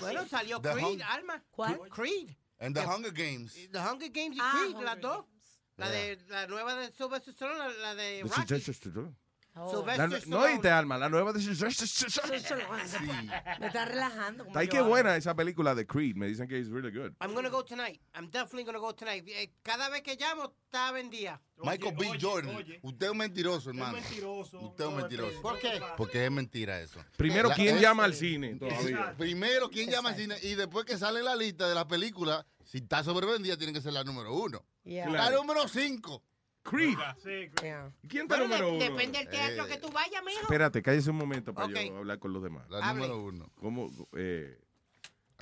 Bueno, 0.01 0.27
salió 0.27 0.61
Creed, 0.61 1.01
Alma. 1.01 1.41
¿Cuál? 1.51 1.79
Creed. 1.89 2.31
And 2.63 2.73
the 2.75 2.81
Hunger 2.81 3.11
Games. 3.11 3.53
The 3.71 3.79
Hunger 3.79 4.07
Games 4.09 4.35
y 4.37 4.39
Ah, 4.41 4.51
Creed, 4.55 4.75
Hunger 4.75 4.85
las 4.85 5.01
dos. 5.01 5.25
La 5.77 5.87
Yeah. 5.89 6.15
de 6.15 6.17
la 6.29 6.47
nueva 6.47 6.75
de 6.75 6.91
Sylvester 6.93 7.33
Stallone, 7.33 7.57
la, 7.57 7.67
la 7.67 7.95
de 7.95 8.03
De 8.03 8.23
Rocky. 8.23 8.41
Sylvester 8.47 8.91
Oh. 9.55 9.85
La- 9.85 10.07
no 10.07 10.41
Alma, 10.41 10.97
la 10.97 11.09
nueva 11.09 11.31
de 11.31 11.39
Sylvester 11.39 11.87
Me 13.59 13.67
está 13.67 13.85
relajando. 13.85 14.45
yo 14.51 14.69
qué 14.69 14.81
buena 14.81 15.15
esa 15.15 15.35
película 15.35 15.75
de 15.75 15.85
Creed. 15.85 16.15
Me 16.15 16.27
dicen 16.27 16.47
que 16.47 16.59
es 16.59 16.69
really 16.69 16.89
good. 16.89 17.11
I'm 17.21 17.33
gonna 17.35 17.49
go 17.49 17.63
tonight. 17.63 18.01
I'm 18.15 18.31
definitely 18.31 18.63
gonna 18.63 18.79
go 18.79 18.95
tonight. 18.95 19.23
Eh, 19.27 19.53
Cada 19.61 19.89
vez 19.89 20.01
que 20.01 20.15
llamo, 20.15 20.55
está 20.65 20.91
vendida. 20.91 21.39
Michael 21.57 21.95
B. 21.95 22.17
Jordan. 22.19 22.57
Usted 22.81 23.05
es 23.05 23.11
un 23.11 23.17
mentiroso, 23.17 23.69
hermano. 23.69 23.93
mentiroso. 23.93 24.59
Usted 24.59 24.83
es 24.85 24.89
un 24.89 24.97
mentiroso. 24.97 25.41
¿Por 25.41 25.59
qué? 25.59 25.81
Porque 25.97 26.25
es 26.25 26.31
mentira 26.31 26.81
eso. 26.81 26.99
Primero, 27.15 27.49
La- 27.49 27.55
¿quién 27.55 27.75
es- 27.75 27.81
llama 27.81 28.05
al 28.05 28.15
cine 28.15 28.55
todavía? 28.55 29.13
Primero, 29.17 29.69
¿quién 29.69 29.89
llama 29.89 30.09
al 30.09 30.15
cine? 30.15 30.35
Y 30.41 30.55
después 30.55 30.85
que 30.85 30.97
sale 30.97 31.21
la 31.21 31.35
lista 31.35 31.69
de 31.69 31.75
la 31.75 31.87
película, 31.87 32.43
si 32.65 32.79
está 32.79 33.03
sobrevendida, 33.03 33.55
tiene 33.55 33.71
que 33.71 33.81
ser 33.81 33.93
la 33.93 34.03
número 34.03 34.33
uno. 34.33 34.65
Yeah. 34.83 35.09
La 35.09 35.29
número 35.29 35.67
cinco. 35.67 36.23
Creed. 36.63 36.97
Yeah. 37.61 37.91
¿Quién 38.07 38.23
está 38.23 38.37
Bueno, 38.37 38.43
número 38.45 38.65
de- 38.67 38.71
uno? 38.71 38.83
depende 38.95 39.19
del 39.19 39.27
teatro 39.29 39.65
Eh. 39.65 39.69
que 39.69 39.77
tú 39.77 39.89
vayas, 39.91 40.23
mijo. 40.25 40.41
Espérate, 40.41 40.81
cállese 40.81 41.09
un 41.09 41.17
momento 41.17 41.53
para 41.53 41.67
Ok. 41.67 41.73
yo 41.87 41.97
hablar 41.97 42.19
con 42.19 42.33
los 42.33 42.41
demás. 42.41 42.65
La 42.69 42.93
número 42.93 43.21
uno. 43.21 43.51
¿Cómo? 43.59 43.91
Eh, 44.15 44.57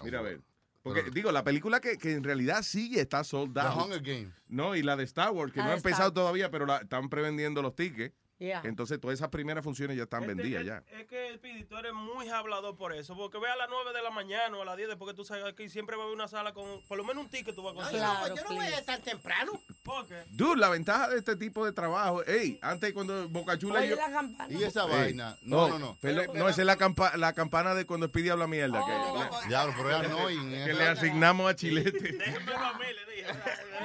mira, 0.04 0.20
a 0.20 0.22
ver. 0.24 0.42
Porque, 0.84 1.02
Pero- 1.02 1.14
digo, 1.14 1.32
la 1.32 1.44
película 1.44 1.80
que, 1.80 1.98
que 2.00 2.14
en 2.14 2.24
realidad 2.24 2.64
sí 2.64 2.98
está 3.00 3.24
sold 3.24 3.54
The 3.54 3.60
out. 3.60 3.86
Hunger 3.86 4.02
Games. 4.02 4.34
No, 4.50 4.76
y 4.76 4.82
la 4.82 4.96
de 4.96 5.04
Star 5.04 5.30
Wars, 5.32 5.54
que 5.54 5.60
La 5.60 5.66
no 5.66 5.72
ha 5.74 5.76
empezado 5.76 6.12
todavía, 6.12 6.50
pero 6.50 6.66
la, 6.66 6.78
están 6.80 7.08
prevendiendo 7.08 7.62
los 7.62 7.76
tickets. 7.76 8.16
Yeah. 8.42 8.62
Entonces, 8.66 9.00
todas 9.00 9.20
esas 9.20 9.30
primeras 9.30 9.64
funciones 9.64 9.96
ya 9.96 10.04
están 10.04 10.24
Este, 10.24 10.34
vendidas 10.34 10.62
es- 10.62 10.68
ya. 10.68 10.84
Es 11.00 11.06
que, 11.06 11.38
Pidi, 11.40 11.64
tú 11.66 11.78
eres 11.78 11.94
muy 11.94 12.28
hablador 12.30 12.76
por 12.76 12.92
eso. 12.92 13.16
Porque 13.16 13.38
ve 13.38 13.48
a 13.48 13.56
las 13.56 13.70
9 13.70 13.94
de 13.94 14.02
la 14.02 14.10
mañana 14.10 14.58
o 14.58 14.64
a 14.64 14.66
las 14.66 14.78
10, 14.78 14.96
porque 14.98 15.14
tú 15.14 15.24
sabes 15.24 15.54
que 15.54 15.70
siempre 15.70 15.96
va 15.96 16.02
a 16.02 16.06
haber 16.06 16.16
una 16.16 16.28
sala 16.28 16.52
con 16.52 16.82
por 16.88 16.98
lo 16.98 17.04
menos 17.04 17.24
un 17.26 17.30
ticket 17.30 17.54
tú 17.54 17.62
vas 17.62 17.74
a 17.74 17.76
No, 17.76 17.80
conseguir. 17.82 18.02
yo 18.02 18.08
no- 18.08 18.20
Claro, 18.20 18.36
yo 18.36 18.42
no 18.44 18.50
voy 18.50 18.58
a 18.58 18.62
please. 18.68 18.80
estar 18.80 19.00
temprano. 19.02 19.62
¿Por 19.84 20.08
qué? 20.08 20.24
Dude, 20.32 20.60
la 20.60 20.70
ventaja 20.70 21.10
de 21.10 21.20
este 21.20 21.36
tipo 21.36 21.64
de 21.66 21.72
trabajo, 21.72 22.24
hey, 22.26 22.58
antes 22.64 22.94
cuando 22.94 23.30
Boca 23.30 23.60
Chula 23.60 23.86
y 23.86 23.90
yo... 23.90 23.96
la 23.96 24.12
campana. 24.12 24.52
Y 24.52 24.64
esa 24.64 24.86
Ey, 24.86 24.90
vaina. 24.90 25.38
No, 25.44 25.68
no, 25.70 25.78
no. 25.78 25.98
no, 26.34 26.50
esa 26.50 26.62
es 26.62 26.66
la, 26.66 26.78
campa- 26.78 27.16
la 27.18 27.34
campana 27.34 27.76
de 27.76 27.86
cuando 27.86 28.08
Speedy 28.08 28.30
habla 28.30 28.48
mierda. 28.48 28.84
que, 28.84 29.48
Diablo, 29.50 29.74
pero 29.78 29.90
le, 30.02 30.56
esa 30.58 30.66
que 30.66 30.74
le 30.74 30.88
asignamos 30.88 31.48
a 31.48 31.56
Chilete. 31.56 31.92
Déjenmelo 32.14 32.58
a 32.58 32.74
mí, 32.74 32.86
le 32.86 33.16
dije. 33.16 33.28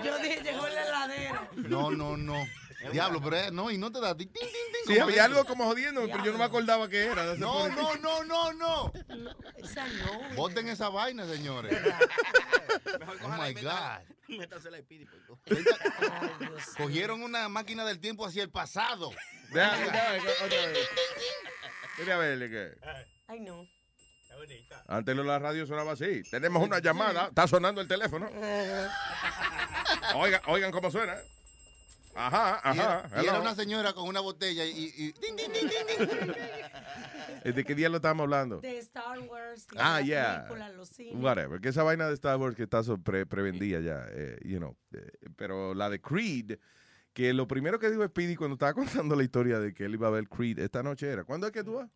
Yo 0.03 0.19
dije, 0.19 0.41
llegó 0.43 0.67
el 0.67 0.73
heladero. 0.79 1.49
No, 1.69 1.91
no, 1.91 2.17
no. 2.17 2.43
Diablo, 2.93 3.20
pero 3.22 3.37
es 3.37 3.53
no, 3.53 3.70
y 3.70 3.78
no 3.78 3.91
te 3.93 4.01
da. 4.01 4.16
Tin, 4.16 4.28
tin, 4.32 4.43
tin, 4.43 4.95
Sí, 4.95 4.99
había 5.01 5.24
algo 5.24 5.45
como 5.45 5.64
jodiendo, 5.64 6.03
pero 6.07 6.24
yo 6.24 6.32
no 6.32 6.39
me 6.39 6.45
acordaba 6.45 6.89
que 6.89 7.05
era. 7.07 7.34
No, 7.37 7.68
no, 7.68 7.97
no, 7.97 8.24
no, 8.24 8.53
no. 8.53 8.93
Esa 9.57 9.87
no. 9.87 10.34
Voten 10.37 10.68
esa 10.68 10.89
vaina, 10.89 11.26
señores. 11.26 11.76
Oh 13.22 13.28
my 13.28 13.53
God. 13.55 14.01
Métase 14.28 14.70
la 14.70 14.78
Speedy, 14.78 15.07
por. 15.07 15.39
Cogieron 16.76 17.22
una 17.22 17.49
máquina 17.49 17.84
del 17.84 18.01
tiempo 18.01 18.26
hacia 18.26 18.43
el 18.43 18.51
pasado. 18.51 19.11
Deja- 19.51 19.76
deja- 19.78 20.45
otra 20.45 20.66
vez. 20.66 20.89
Mira 21.99 22.14
a 22.14 22.18
ver, 22.18 22.39
que 22.51 22.72
Ay, 23.28 23.41
no. 23.41 23.66
Está 24.22 24.37
bonita. 24.37 24.84
antes 24.89 25.16
la 25.16 25.39
radio 25.39 25.66
sonaba 25.66 25.93
así. 25.93 26.22
Tenemos 26.30 26.62
una 26.62 26.78
llamada, 26.80 27.28
está 27.28 27.47
sonando 27.49 27.80
el 27.80 27.89
teléfono. 27.89 28.28
Oigan, 30.14 30.43
oigan 30.47 30.70
cómo 30.72 30.91
suena. 30.91 31.16
Ajá, 32.17 32.61
Y 32.75 32.79
era, 32.79 32.99
ajá. 33.01 33.23
y 33.23 33.27
era 33.27 33.41
una 33.41 33.55
señora 33.55 33.93
con 33.93 34.09
una 34.09 34.21
botella 34.21 34.64
y. 34.64 34.93
y-. 34.97 35.14
¿De 37.53 37.64
qué 37.64 37.75
día 37.75 37.89
lo 37.89 37.97
estamos 37.97 38.25
hablando? 38.25 38.61
De 38.61 38.79
Star 38.79 39.19
Wars. 39.21 39.67
de 39.69 39.77
Ah, 39.79 40.01
yeah. 40.01 40.43
película, 40.45 40.69
los 40.71 40.89
cines. 40.89 41.23
Whatever. 41.23 41.61
Que 41.61 41.69
esa 41.69 41.83
vaina 41.83 42.09
de 42.09 42.14
Star 42.14 42.37
Wars 42.39 42.57
que 42.57 42.64
está 42.64 42.83
pre- 43.03 43.27
prevendida 43.27 43.81
ya, 43.81 44.07
eh, 44.11 44.39
you 44.45 44.59
know. 44.59 44.77
eh, 44.93 45.11
pero 45.37 45.75
la 45.75 45.89
de 45.91 46.01
Creed, 46.01 46.59
que 47.12 47.33
lo 47.33 47.47
primero 47.47 47.79
que 47.79 47.91
dijo 47.91 48.05
Speedy 48.07 48.35
cuando 48.37 48.55
estaba 48.55 48.75
contando 49.05 49.14
la 49.14 49.23
historia 49.23 49.59
de 49.61 49.73
que 49.75 49.85
él 49.85 49.95
iba 49.95 50.09
a 50.09 50.11
ver 50.11 50.29
Creed 50.29 50.59
esta 50.59 50.83
noche 50.83 51.09
era. 51.11 51.25
¿Cuándo 51.25 51.47
es 51.47 51.53
que 51.53 51.62
tú 51.64 51.75
vas? 51.75 51.89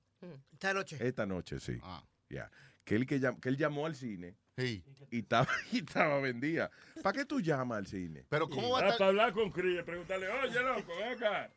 Esta 0.53 0.75
noche. 0.75 0.97
Esta 1.01 1.27
noche, 1.27 1.59
sí. 1.61 1.79
Ah, 1.83 2.03
Ya. 2.29 2.51
Que 2.85 2.95
él, 2.97 3.07
que, 3.07 3.21
llam- 3.21 3.39
que 3.41 3.49
él 3.49 3.57
llamó 3.57 3.87
al 3.87 3.95
cine 3.95 4.35
sí. 4.57 4.85
y 5.11 5.19
estaba, 5.21 5.49
y 5.73 5.79
estaba 5.79 6.21
vendida. 6.21 6.71
¿Para 7.03 7.19
qué 7.19 7.25
tú 7.25 7.41
llamas 7.41 7.79
al 7.79 7.87
cine? 7.87 8.25
Pero 8.29 8.49
¿cómo 8.49 8.71
va 8.71 8.81
a 8.81 8.89
Ah, 8.89 8.93
para 8.99 9.07
hablar 9.09 9.33
con 9.33 9.51
Cris, 9.51 9.83
preguntarle, 9.83 10.29
oye, 10.29 10.63
loco, 10.63 10.93
ven 10.99 11.13
acá. 11.15 11.51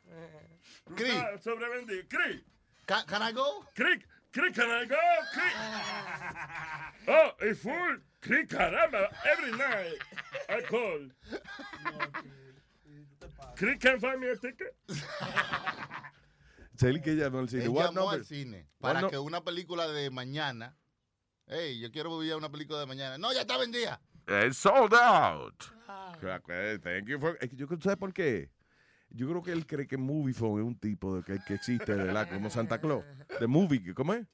Cris. 0.95 1.13
sobrevendido. 1.43 2.03
Cris, 2.07 2.41
Ca- 2.85 3.05
Can 3.05 3.21
I 3.29 3.31
go? 3.33 3.65
Cris, 3.73 4.03
Cris, 4.31 4.53
can 4.55 4.69
I 4.69 4.85
go? 4.87 4.95
Cris. 5.33 5.53
Oh, 7.05 7.31
it's 7.41 7.59
full. 7.59 7.97
Cris, 8.21 8.47
caramba, 8.47 9.09
every 9.29 9.51
night 9.51 9.97
I 10.47 10.61
call. 10.61 11.09
Cris, 13.55 13.77
can 13.79 13.99
find 13.99 14.19
me 14.21 14.29
a 14.29 14.35
ticket? 14.37 14.73
Es 16.75 16.81
él 16.83 17.01
que 17.03 17.15
llamó 17.15 17.39
al 17.39 17.49
cine. 17.49 17.65
Él 17.65 17.73
llamó 17.73 17.91
number? 18.01 18.19
al 18.19 18.25
cine 18.25 18.67
para 18.79 19.01
no- 19.01 19.09
que 19.09 19.17
una 19.19 19.43
película 19.43 19.87
de 19.87 20.09
mañana. 20.09 20.75
Hey, 21.47 21.79
yo 21.79 21.91
quiero 21.91 22.17
ver 22.17 22.35
una 22.35 22.49
película 22.49 22.79
de 22.79 22.85
mañana. 22.85 23.17
No, 23.17 23.31
ya 23.33 23.41
está 23.41 23.57
vendida. 23.57 23.99
It's 24.27 24.57
sold 24.57 24.93
out. 24.93 25.65
Eh, 26.49 26.77
Thank 26.81 27.07
you 27.07 27.19
for- 27.19 27.37
yo 27.51 27.67
creo- 27.67 27.81
¿Sabes 27.81 27.97
por 27.97 28.13
qué? 28.13 28.49
Yo 29.09 29.27
creo 29.27 29.43
que 29.43 29.51
él 29.51 29.65
cree 29.67 29.85
que 29.87 29.97
Moviephone 29.97 30.59
es 30.61 30.65
un 30.65 30.75
tipo 30.79 31.15
de 31.17 31.23
que, 31.23 31.39
que 31.45 31.53
existe, 31.55 31.93
¿verdad? 31.93 32.27
Como 32.31 32.49
Santa 32.49 32.79
Claus. 32.79 33.03
De 33.39 33.45
movie, 33.47 33.93
¿cómo 33.93 34.13
es? 34.13 34.25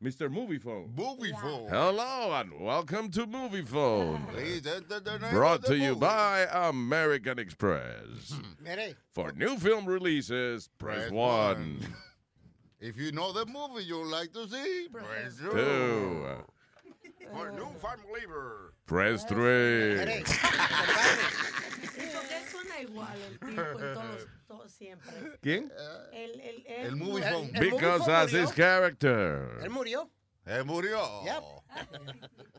Mr. 0.00 0.30
Moviephone. 0.30 0.94
Moviephone. 0.94 1.68
Hello 1.68 2.34
and 2.34 2.52
welcome 2.58 3.10
to. 3.10 3.26
Please, 3.26 4.62
the- 4.62 4.80
the- 4.88 5.00
the 5.02 5.18
name 5.18 5.30
Brought 5.32 5.60
the 5.62 5.68
to 5.68 5.74
you 5.76 5.94
movie. 5.94 6.00
by 6.00 6.46
American 6.68 7.38
Express. 7.38 8.32
Mire, 8.60 8.96
For 9.14 9.32
new 9.34 9.58
film 9.58 9.86
releases, 9.86 10.68
press 10.78 11.08
Press 11.08 11.12
one. 11.12 11.78
If 12.80 12.96
you 12.96 13.12
know 13.12 13.32
the 13.32 13.44
movie 13.46 13.84
you 13.84 14.02
like 14.04 14.32
to 14.32 14.48
see, 14.48 14.88
press 14.90 15.36
two. 15.36 15.50
Two. 15.50 16.26
For 17.32 17.52
new 17.52 17.68
fan 17.80 17.98
believer. 18.08 18.72
Press 18.86 19.24
three. 19.24 20.00
¿Y 20.00 20.02
por 22.10 22.24
qué 22.26 22.40
suena 22.50 22.80
igual 22.80 23.18
el 23.22 23.38
tipo 23.38 23.60
en 23.60 23.66
todos 23.78 23.94
los, 23.94 24.26
todos 24.48 24.72
siempre? 24.72 25.12
¿Quién? 25.42 25.70
El, 26.12 26.40
el, 26.40 26.64
El 26.66 26.96
movie 26.96 27.22
phone. 27.22 27.50
Because 27.52 28.06
that's 28.06 28.32
his 28.32 28.50
character. 28.52 29.58
Él 29.62 29.70
murió. 29.70 30.08
Él 30.50 30.64
murió. 30.64 30.98
Yep. 31.24 31.44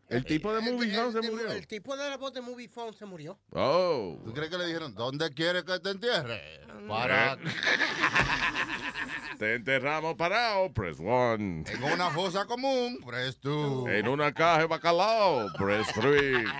El 0.07 0.25
tipo 0.25 0.53
de 0.53 0.61
movie 0.61 0.93
phone 0.93 1.11
se 1.11 1.21
murió. 1.29 1.51
El 1.51 1.67
tipo 1.67 1.97
de 1.97 2.09
la 2.09 2.17
voz 2.17 2.33
de 2.33 2.41
Movie 2.41 2.69
Phone 2.69 2.93
se 2.93 3.05
murió. 3.05 3.37
Oh. 3.51 4.17
¿Tú 4.23 4.33
crees 4.33 4.49
que 4.49 4.57
le 4.57 4.65
dijeron, 4.65 4.95
¿dónde 4.95 5.33
quieres 5.33 5.63
que 5.63 5.79
te 5.79 5.89
entierre? 5.89 6.61
Para 6.87 7.37
Te 9.37 9.55
enterramos 9.55 10.15
parado, 10.15 10.71
press 10.73 10.97
one. 10.99 11.63
en 11.67 11.83
una 11.83 12.09
fosa 12.11 12.45
común, 12.45 12.97
press 13.05 13.37
two. 13.39 13.87
En 13.89 14.07
una 14.07 14.33
caja 14.33 14.59
de 14.59 14.67
bacalao, 14.67 15.51
press 15.57 15.87
three. 15.93 16.45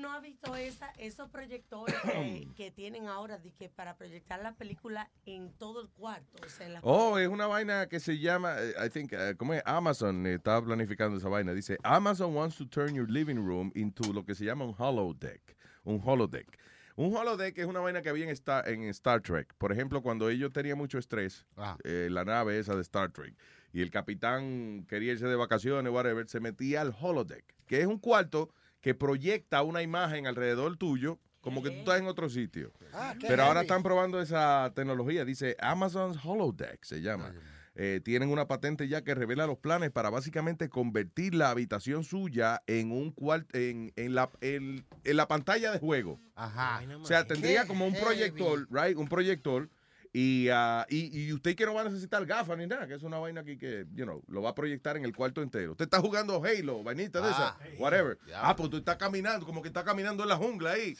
Ah, 0.00 0.02
¿tú 0.02 0.08
no 0.08 0.12
has 0.12 0.22
visto 0.22 0.56
esa, 0.56 0.90
esos 0.98 1.28
proyectores 1.30 1.94
que, 2.02 2.48
que 2.56 2.70
tienen 2.70 3.06
ahora 3.08 3.38
de 3.38 3.52
que 3.52 3.68
para 3.68 3.96
proyectar 3.96 4.40
la 4.42 4.54
película 4.54 5.10
en 5.26 5.52
todo 5.52 5.82
el 5.82 5.88
cuarto? 5.88 6.38
O 6.44 6.48
sea, 6.48 6.66
en 6.66 6.74
la 6.74 6.80
Oh, 6.82 7.18
es 7.18 7.28
una 7.28 7.46
vaina 7.46 7.86
que 7.86 8.00
se 8.00 8.18
llama, 8.18 8.56
eh, 8.58 8.74
I 8.84 8.88
think, 8.90 9.12
eh, 9.12 9.34
¿cómo 9.36 9.54
es? 9.54 9.62
Amazon 9.64 10.26
eh, 10.26 10.34
está 10.34 10.62
planificando 10.62 11.18
esa 11.18 11.28
vaina. 11.28 11.52
Dice, 11.52 11.76
Amazon 11.82 12.34
wants 12.34 12.56
to 12.56 12.66
turn 12.66 12.94
your 12.94 13.08
living 13.08 13.36
room 13.36 13.70
into 13.74 14.12
lo 14.12 14.24
que 14.24 14.34
se 14.34 14.44
llama 14.44 14.64
un 14.64 14.74
holodeck. 14.76 15.56
Un 15.84 16.00
holodeck. 16.02 16.58
Un 16.96 17.14
holodeck 17.16 17.56
es 17.58 17.66
una 17.66 17.80
vaina 17.80 18.02
que 18.02 18.10
había 18.10 18.24
en 18.24 18.30
Star, 18.30 18.68
en 18.68 18.82
Star 18.84 19.22
Trek. 19.22 19.54
Por 19.56 19.72
ejemplo, 19.72 20.02
cuando 20.02 20.28
ellos 20.28 20.52
tenían 20.52 20.76
mucho 20.76 20.98
estrés, 20.98 21.46
eh, 21.84 22.08
la 22.10 22.24
nave 22.24 22.58
esa 22.58 22.74
de 22.74 22.82
Star 22.82 23.10
Trek, 23.10 23.34
y 23.72 23.80
el 23.80 23.90
capitán 23.90 24.84
quería 24.88 25.12
irse 25.12 25.26
de 25.26 25.36
vacaciones, 25.36 25.92
whatever, 25.92 26.28
se 26.28 26.40
metía 26.40 26.82
al 26.82 26.94
holodeck, 27.00 27.44
que 27.66 27.80
es 27.80 27.86
un 27.86 27.98
cuarto 27.98 28.50
que 28.80 28.94
proyecta 28.94 29.62
una 29.62 29.82
imagen 29.82 30.26
alrededor 30.26 30.76
tuyo, 30.76 31.18
como 31.40 31.62
que 31.62 31.70
tú 31.70 31.78
estás 31.78 31.98
en 32.00 32.06
otro 32.06 32.28
sitio. 32.28 32.72
Ah, 32.92 33.14
Pero 33.20 33.44
ahora 33.44 33.62
están 33.62 33.82
probando 33.82 34.20
esa 34.20 34.72
tecnología. 34.74 35.24
Dice 35.24 35.56
Amazon's 35.60 36.18
Holodeck, 36.22 36.84
se 36.84 37.00
llama. 37.00 37.32
Eh, 37.76 38.00
tienen 38.04 38.30
una 38.30 38.46
patente 38.46 38.88
ya 38.88 39.02
que 39.04 39.14
revela 39.14 39.46
los 39.46 39.56
planes 39.56 39.90
para 39.90 40.10
básicamente 40.10 40.68
convertir 40.68 41.34
la 41.34 41.50
habitación 41.50 42.04
suya 42.04 42.62
en 42.66 42.90
un 42.90 43.12
cuarto, 43.12 43.56
en, 43.56 43.92
en 43.96 44.14
la, 44.14 44.28
en, 44.40 44.84
en 45.04 45.16
la 45.16 45.28
pantalla 45.28 45.70
de 45.70 45.78
juego. 45.78 46.20
Ajá. 46.34 46.82
O 47.00 47.06
sea, 47.06 47.24
tendría 47.24 47.66
como 47.66 47.86
un 47.86 47.94
proyector, 47.94 48.66
right? 48.70 48.98
Un 48.98 49.08
proyector. 49.08 49.70
Y, 50.12 50.48
ah, 50.48 50.84
y, 50.90 51.26
y 51.26 51.32
usted 51.32 51.54
que 51.54 51.64
no 51.64 51.74
va 51.74 51.82
a 51.82 51.84
necesitar 51.84 52.26
gafas 52.26 52.58
ni 52.58 52.66
nada, 52.66 52.88
que 52.88 52.94
es 52.94 53.02
una 53.04 53.18
vaina 53.18 53.42
aquí 53.42 53.56
que, 53.56 53.86
you 53.94 54.04
know, 54.04 54.22
lo 54.26 54.42
va 54.42 54.50
a 54.50 54.54
proyectar 54.56 54.96
en 54.96 55.04
el 55.04 55.14
cuarto 55.14 55.40
entero. 55.40 55.72
Usted 55.72 55.84
está 55.84 56.00
jugando 56.00 56.42
Halo, 56.44 56.82
vainita 56.82 57.20
de 57.20 57.28
Ah, 57.28 57.56
esa, 57.60 57.76
whatever. 57.78 58.18
diablo. 58.26 58.48
Ah, 58.48 58.56
pues 58.56 58.70
tú 58.70 58.78
estás 58.78 58.96
caminando, 58.96 59.46
como 59.46 59.62
que 59.62 59.68
está 59.68 59.84
caminando 59.84 60.24
en 60.24 60.28
la 60.28 60.36
jungla 60.36 60.72
ahí. 60.72 60.96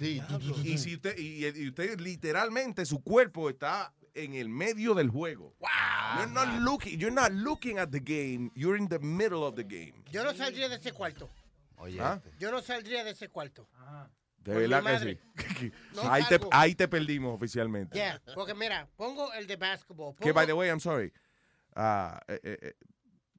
Y 0.62 0.78
si 0.78 0.94
usted, 0.94 1.18
y, 1.18 1.44
y 1.44 1.68
usted 1.68 1.98
literalmente, 1.98 2.86
su 2.86 3.02
cuerpo 3.02 3.50
está 3.50 3.92
en 4.14 4.34
el 4.34 4.48
medio 4.48 4.94
del 4.94 5.08
juego. 5.10 5.56
You're 6.16 6.32
not 6.32 6.60
looking, 6.62 6.98
you're 6.98 7.14
not 7.14 7.32
looking 7.32 7.78
at 7.78 7.90
the 7.90 8.00
game, 8.00 8.50
you're 8.54 8.78
in 8.78 8.88
the 8.88 8.98
middle 9.00 9.42
of 9.44 9.56
the 9.56 9.64
game. 9.64 9.94
Yo 10.12 10.22
no 10.22 10.32
saldría 10.34 10.68
de 10.68 10.76
ese 10.76 10.92
cuarto. 10.92 11.28
Oye, 11.76 11.98
¿Ah? 12.00 12.20
Yo 12.38 12.50
no 12.52 12.60
saldría 12.62 13.02
de 13.04 13.10
ese 13.10 13.28
cuarto. 13.28 13.68
De 14.40 14.52
Por 14.52 14.60
verdad 14.62 15.00
que 15.02 15.18
sí. 15.58 15.72
No 15.94 16.10
ahí, 16.10 16.22
te, 16.28 16.40
ahí 16.50 16.74
te 16.74 16.88
perdimos 16.88 17.34
oficialmente. 17.34 17.94
Yeah, 17.94 18.20
porque 18.34 18.54
mira, 18.54 18.88
pongo 18.96 19.32
el 19.34 19.46
de 19.46 19.56
basketball. 19.56 20.14
Que, 20.16 20.32
by 20.32 20.46
the 20.46 20.52
way, 20.54 20.68
I'm 20.68 20.80
sorry. 20.80 21.12
Ah, 21.74 22.20
eh, 22.26 22.40
eh, 22.42 22.58
eh, 22.62 22.74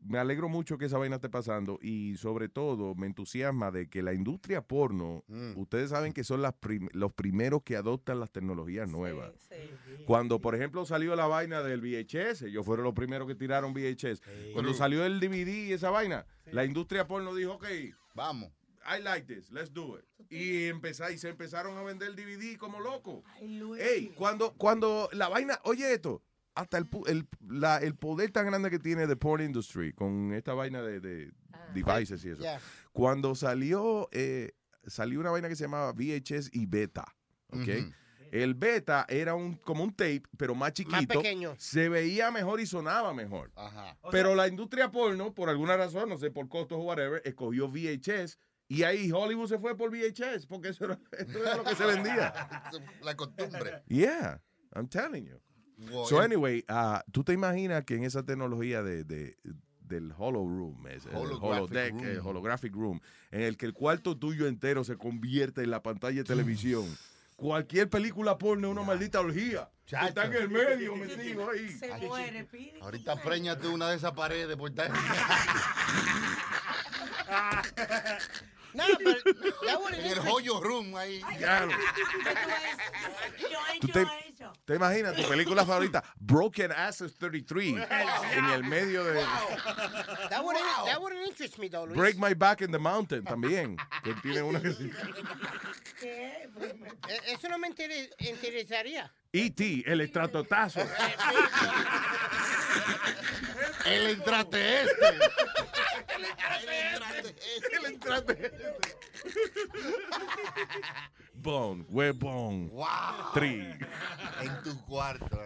me 0.04 0.18
alegro 0.18 0.50
mucho 0.50 0.78
que 0.78 0.86
esa 0.86 0.98
vaina 0.98 1.16
esté 1.18 1.30
pasando 1.30 1.78
y 1.82 2.16
sobre 2.18 2.50
todo 2.50 2.96
me 2.96 3.06
entusiasma 3.06 3.70
de 3.72 3.88
que 3.88 4.02
la 4.02 4.14
industria 4.14 4.62
porno, 4.62 5.24
ustedes 5.56 5.92
saben 5.92 6.12
que 6.12 6.24
son 6.24 6.42
las 6.42 6.54
prim- 6.54 6.90
los 6.94 7.14
primeros 7.14 7.62
que 7.64 7.76
adoptan 7.76 8.20
las 8.20 8.32
tecnologías 8.32 8.90
nuevas. 8.90 9.32
Cuando, 10.06 10.40
por 10.42 10.56
ejemplo, 10.56 10.86
salió 10.86 11.16
la 11.16 11.28
vaina 11.28 11.62
del 11.62 11.82
VHS, 11.82 12.44
ellos 12.44 12.66
fueron 12.66 12.84
los 12.86 12.94
primeros 12.96 13.28
que 13.28 13.36
tiraron 13.36 13.74
VHS. 13.74 14.22
Cuando 14.54 14.74
salió 14.74 15.06
el 15.06 15.20
DVD 15.20 15.68
y 15.68 15.74
esa 15.74 15.92
vaina, 15.92 16.26
la 16.46 16.66
industria 16.66 17.06
porno 17.08 17.36
dijo, 17.36 17.54
ok, 17.54 17.66
vamos. 18.16 18.50
I 18.86 19.00
like 19.02 19.28
this, 19.28 19.52
let's 19.52 19.72
do 19.72 19.98
it. 19.98 20.06
Y, 20.30 20.68
empezá- 20.70 21.12
y 21.12 21.18
se 21.18 21.30
empezaron 21.30 21.78
a 21.78 21.84
vender 21.84 22.16
DVD 22.16 22.58
como 22.58 22.80
Luis. 23.42 23.82
Ey, 23.82 24.08
cuando, 24.16 24.54
cuando 24.54 25.10
la 25.14 25.30
vaina, 25.30 25.60
oye 25.64 25.94
esto, 25.94 26.24
hasta 26.56 26.78
el, 26.78 26.88
el, 27.08 27.28
la- 27.48 27.78
el 27.78 27.96
poder 27.96 28.32
tan 28.32 28.46
grande 28.48 28.70
que 28.70 28.80
tiene 28.80 29.08
the 29.08 29.16
porn 29.16 29.42
industry 29.44 29.94
con 29.94 30.34
esta 30.34 30.54
vaina 30.54 30.82
de, 30.82 31.00
de 31.00 31.32
devices 31.74 32.24
y 32.26 32.30
eso. 32.30 32.42
Yeah. 32.42 32.60
Cuando 32.92 33.36
salió, 33.36 34.10
eh, 34.12 34.52
salió 34.88 35.20
una 35.20 35.32
vaina 35.32 35.48
que 35.48 35.56
se 35.56 35.64
llamaba 35.66 35.92
VHS 35.94 36.50
y 36.54 36.66
beta, 36.66 37.06
¿ok? 37.50 37.58
Ujú. 37.60 37.94
El 38.32 38.54
beta 38.56 39.06
era 39.10 39.36
un 39.36 39.56
como 39.56 39.84
un 39.84 39.92
tape, 39.92 40.24
pero 40.38 40.56
más 40.56 40.72
chiquito. 40.72 41.20
pequeño. 41.22 41.54
Se 41.58 41.90
veía 41.90 42.32
mejor 42.32 42.62
y 42.62 42.66
sonaba 42.66 43.14
mejor. 43.14 43.52
Ajá. 43.58 43.98
Pero 44.10 44.36
la 44.36 44.48
industria 44.48 44.90
porno, 44.90 45.34
por 45.34 45.50
alguna 45.50 45.76
razón, 45.76 46.08
no 46.08 46.18
sé, 46.18 46.32
por 46.32 46.48
costos 46.48 46.78
o 46.78 46.82
whatever, 46.84 47.22
escogió 47.26 47.68
VHS 47.68 48.38
y 48.74 48.84
ahí 48.84 49.12
Hollywood 49.12 49.50
se 49.50 49.60
fue 49.60 49.76
por 49.76 49.90
VHS 49.92 50.46
porque 50.48 50.70
eso 50.70 50.86
era, 50.86 51.00
eso 51.18 51.40
era 51.40 51.58
lo 51.58 51.64
que 51.66 51.76
se 51.76 51.86
vendía. 51.86 52.34
La 53.02 53.16
costumbre. 53.18 53.84
Yeah, 53.88 54.42
I'm 54.74 54.88
telling 54.88 55.26
you. 55.26 55.42
Wow. 55.92 56.06
So 56.08 56.22
anyway, 56.22 56.64
ah, 56.70 57.04
tú 57.12 57.24
te 57.24 57.34
imaginas 57.34 57.84
que 57.84 57.96
en 57.96 58.04
esa 58.06 58.24
tecnología 58.24 58.82
de, 58.84 59.04
de- 59.04 59.36
del 59.80 60.14
Hollow 60.18 60.48
Room, 60.48 60.88
ese, 60.88 61.10
el 61.10 61.16
Holographic 61.18 61.44
holodeck, 61.44 61.92
room. 61.92 62.04
el 62.06 62.20
holographic 62.20 62.74
room, 62.76 63.02
en 63.32 63.42
el 63.42 63.58
que 63.58 63.66
el 63.66 63.74
cuarto 63.74 64.18
tuyo 64.18 64.48
entero 64.48 64.86
se 64.86 64.96
convierte 64.96 65.64
en 65.64 65.70
la 65.72 65.84
pantalla 65.84 66.18
de 66.20 66.24
televisión. 66.24 66.86
Cualquier 67.36 67.90
película 67.90 68.38
porno 68.38 68.68
es 68.70 68.72
una 68.72 68.84
maldita 68.84 69.20
orgía. 69.20 69.70
Chacho. 69.86 70.08
Está 70.08 70.26
en 70.28 70.34
el 70.34 70.50
medio 70.50 70.96
metido 70.96 71.50
ahí. 71.50 71.68
Se 71.72 71.90
muere, 72.08 72.46
Pidi. 72.46 72.80
Ahorita 72.80 73.22
preñate 73.22 73.68
una 73.68 73.90
de 73.90 73.98
esas 73.98 74.14
paredes 74.14 74.56
por 74.56 74.70
estar- 74.72 74.92
No, 78.74 78.84
pero 78.98 79.88
en 79.90 79.94
el 79.96 80.06
interest- 80.06 80.28
hoyo 80.32 80.60
room 80.62 80.96
ahí. 80.96 81.22
He 81.32 81.40
Tú 83.80 83.88
hecho 83.88 83.94
te, 83.94 84.02
eso. 84.30 84.54
te 84.66 84.76
imaginas 84.76 85.16
tu 85.16 85.24
película 85.28 85.66
favorita, 85.66 86.04
Broken 86.20 86.72
Asses 86.72 87.18
33, 87.18 87.76
en 88.38 88.46
el 88.54 88.64
medio 88.64 89.04
de 89.04 89.22
That 90.30 90.44
wouldn't, 90.44 90.64
that 90.86 91.00
wouldn't 91.02 91.28
interest 91.28 91.58
me, 91.58 91.70
though, 91.70 91.86
Luis. 91.86 91.98
Break 91.98 92.18
My 92.18 92.34
Back 92.34 92.62
in 92.62 92.72
the 92.72 92.80
Mountain 92.80 93.24
también, 93.24 93.78
que 94.04 94.14
tiene 94.22 94.42
una 94.42 94.62
que 94.62 94.72
se- 94.74 94.92
Eh, 96.04 96.50
Eso 97.28 97.48
no 97.50 97.58
me 97.60 97.68
inter- 97.68 98.10
interesaría. 98.20 99.12
E.T., 99.34 99.84
el 99.86 100.02
estratotazo. 100.02 100.82
El 103.86 104.08
entrate 104.08 104.82
este. 104.82 105.08
El 107.72 107.86
entrate 107.86 108.52
Bone, 111.34 111.86
we're 111.90 112.12
bone. 112.14 112.70
Wow. 112.72 113.32
Tree. 113.34 113.74
En 114.42 114.64
tu 114.64 114.76
cuarto. 114.86 115.40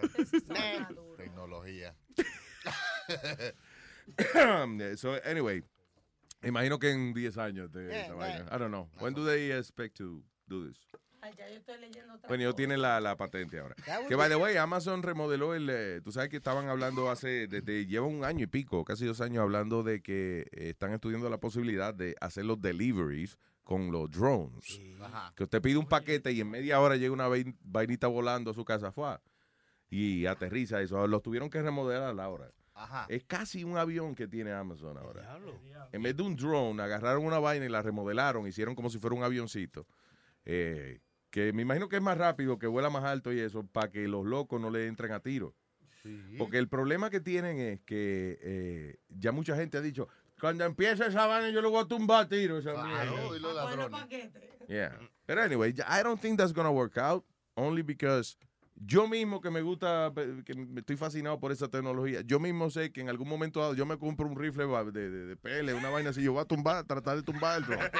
Tecnología. 1.16 1.94
so, 4.96 5.14
anyway, 5.24 5.62
imagino 6.42 6.78
que 6.78 6.90
en 6.90 7.14
10 7.14 7.38
años 7.38 7.72
de 7.72 7.88
Yeah, 7.88 8.06
yeah. 8.06 8.14
vaina. 8.14 8.46
I 8.50 8.58
don't 8.58 8.70
know. 8.72 8.88
When 8.98 9.14
do 9.14 9.24
they 9.24 9.52
expect 9.52 9.96
to 9.98 10.22
do 10.48 10.66
this? 10.66 10.76
Ay, 11.26 11.34
ya 11.36 11.48
yo 11.48 11.56
estoy 11.56 11.78
leyendo 11.78 12.14
otra 12.14 12.28
Bueno, 12.28 12.42
ellos 12.42 12.52
cosa. 12.52 12.56
tienen 12.58 12.82
la, 12.82 13.00
la 13.00 13.16
patente 13.16 13.58
ahora. 13.58 13.74
Que, 14.08 14.14
by 14.14 14.28
the 14.28 14.36
way, 14.36 14.56
Amazon 14.56 15.02
remodeló 15.02 15.54
el... 15.54 15.68
eh, 15.70 16.00
tú 16.02 16.12
sabes 16.12 16.28
que 16.28 16.36
estaban 16.36 16.68
hablando 16.68 17.10
hace... 17.10 17.46
Desde, 17.48 17.86
lleva 17.86 18.06
un 18.06 18.24
año 18.24 18.44
y 18.44 18.46
pico, 18.46 18.84
casi 18.84 19.04
dos 19.06 19.20
años, 19.20 19.42
hablando 19.42 19.82
de 19.82 20.00
que 20.02 20.46
eh, 20.52 20.70
están 20.70 20.92
estudiando 20.92 21.28
la 21.28 21.38
posibilidad 21.38 21.92
de 21.94 22.14
hacer 22.20 22.44
los 22.44 22.60
deliveries 22.60 23.38
con 23.64 23.90
los 23.90 24.10
drones. 24.10 24.80
Ajá. 25.00 25.32
Que 25.36 25.42
usted 25.44 25.60
pide 25.60 25.76
un 25.76 25.86
paquete 25.88 26.30
y 26.32 26.40
en 26.40 26.50
media 26.50 26.80
hora 26.80 26.96
llega 26.96 27.12
una 27.12 27.28
vain- 27.28 27.56
vainita 27.62 28.06
volando 28.06 28.52
a 28.52 28.54
su 28.54 28.64
casa. 28.64 28.92
Fue, 28.92 29.18
y 29.90 30.26
aterriza 30.26 30.80
eso. 30.80 31.06
Los 31.06 31.22
tuvieron 31.22 31.50
que 31.50 31.60
remodelar 31.62 32.18
ahora. 32.20 32.50
Ajá. 32.74 33.06
Es 33.08 33.24
casi 33.24 33.64
un 33.64 33.78
avión 33.78 34.14
que 34.14 34.28
tiene 34.28 34.52
Amazon 34.52 34.98
ahora. 34.98 35.38
En 35.92 36.02
vez 36.02 36.14
de 36.14 36.22
un 36.22 36.36
drone, 36.36 36.82
agarraron 36.82 37.24
una 37.24 37.38
vaina 37.38 37.64
y 37.64 37.68
la 37.70 37.80
remodelaron, 37.80 38.46
hicieron 38.46 38.74
como 38.74 38.90
si 38.90 38.98
fuera 38.98 39.16
un 39.16 39.22
avioncito. 39.22 39.86
eh, 40.44 41.00
que 41.30 41.52
me 41.52 41.62
imagino 41.62 41.88
que 41.88 41.96
es 41.96 42.02
más 42.02 42.18
rápido, 42.18 42.58
que 42.58 42.66
vuela 42.66 42.90
más 42.90 43.04
alto 43.04 43.32
y 43.32 43.40
eso, 43.40 43.66
para 43.66 43.90
que 43.90 44.08
los 44.08 44.24
locos 44.24 44.60
no 44.60 44.70
le 44.70 44.86
entren 44.86 45.12
a 45.12 45.20
tiro. 45.20 45.54
Porque 46.38 46.58
el 46.58 46.68
problema 46.68 47.10
que 47.10 47.18
tienen 47.20 47.58
es 47.58 47.80
que 47.80 48.38
eh, 48.40 48.96
ya 49.08 49.32
mucha 49.32 49.56
gente 49.56 49.76
ha 49.76 49.80
dicho, 49.80 50.08
cuando 50.40 50.64
empiece 50.64 51.06
esa 51.06 51.26
vaina 51.26 51.50
yo 51.50 51.60
le 51.60 51.68
voy 51.68 51.82
a 51.82 51.86
tumbar 51.86 52.26
a 52.26 52.28
tiro. 52.28 52.58
Esa 52.58 52.74
mierda". 52.84 53.36
y 53.36 53.40
los 53.40 53.54
ladrones. 53.54 54.30
Yeah. 54.68 54.98
But 55.26 55.38
anyway, 55.38 55.74
I 55.86 56.02
don't 56.02 56.20
think 56.20 56.38
that's 56.38 56.52
gonna 56.52 56.72
work 56.72 56.96
out. 56.96 57.24
Only 57.56 57.82
because 57.82 58.36
yo 58.76 59.08
mismo 59.08 59.40
que 59.40 59.50
me 59.50 59.62
gusta, 59.62 60.12
que 60.44 60.54
me 60.54 60.80
estoy 60.80 60.96
fascinado 60.96 61.40
por 61.40 61.50
esa 61.50 61.68
tecnología, 61.68 62.20
yo 62.22 62.38
mismo 62.38 62.70
sé 62.70 62.92
que 62.92 63.00
en 63.00 63.08
algún 63.08 63.28
momento 63.28 63.60
dado 63.60 63.74
yo 63.74 63.86
me 63.86 63.98
compro 63.98 64.26
un 64.26 64.36
rifle 64.36 64.66
de, 64.66 65.10
de, 65.10 65.26
de 65.26 65.36
pele, 65.36 65.74
una 65.74 65.88
vaina 65.88 66.10
así, 66.10 66.22
yo 66.22 66.32
voy 66.32 66.42
a 66.42 66.44
tumbar, 66.44 66.84
tratar 66.84 67.16
de 67.16 67.22
tumbar 67.22 67.58
el 67.58 67.64
drone. 67.64 67.90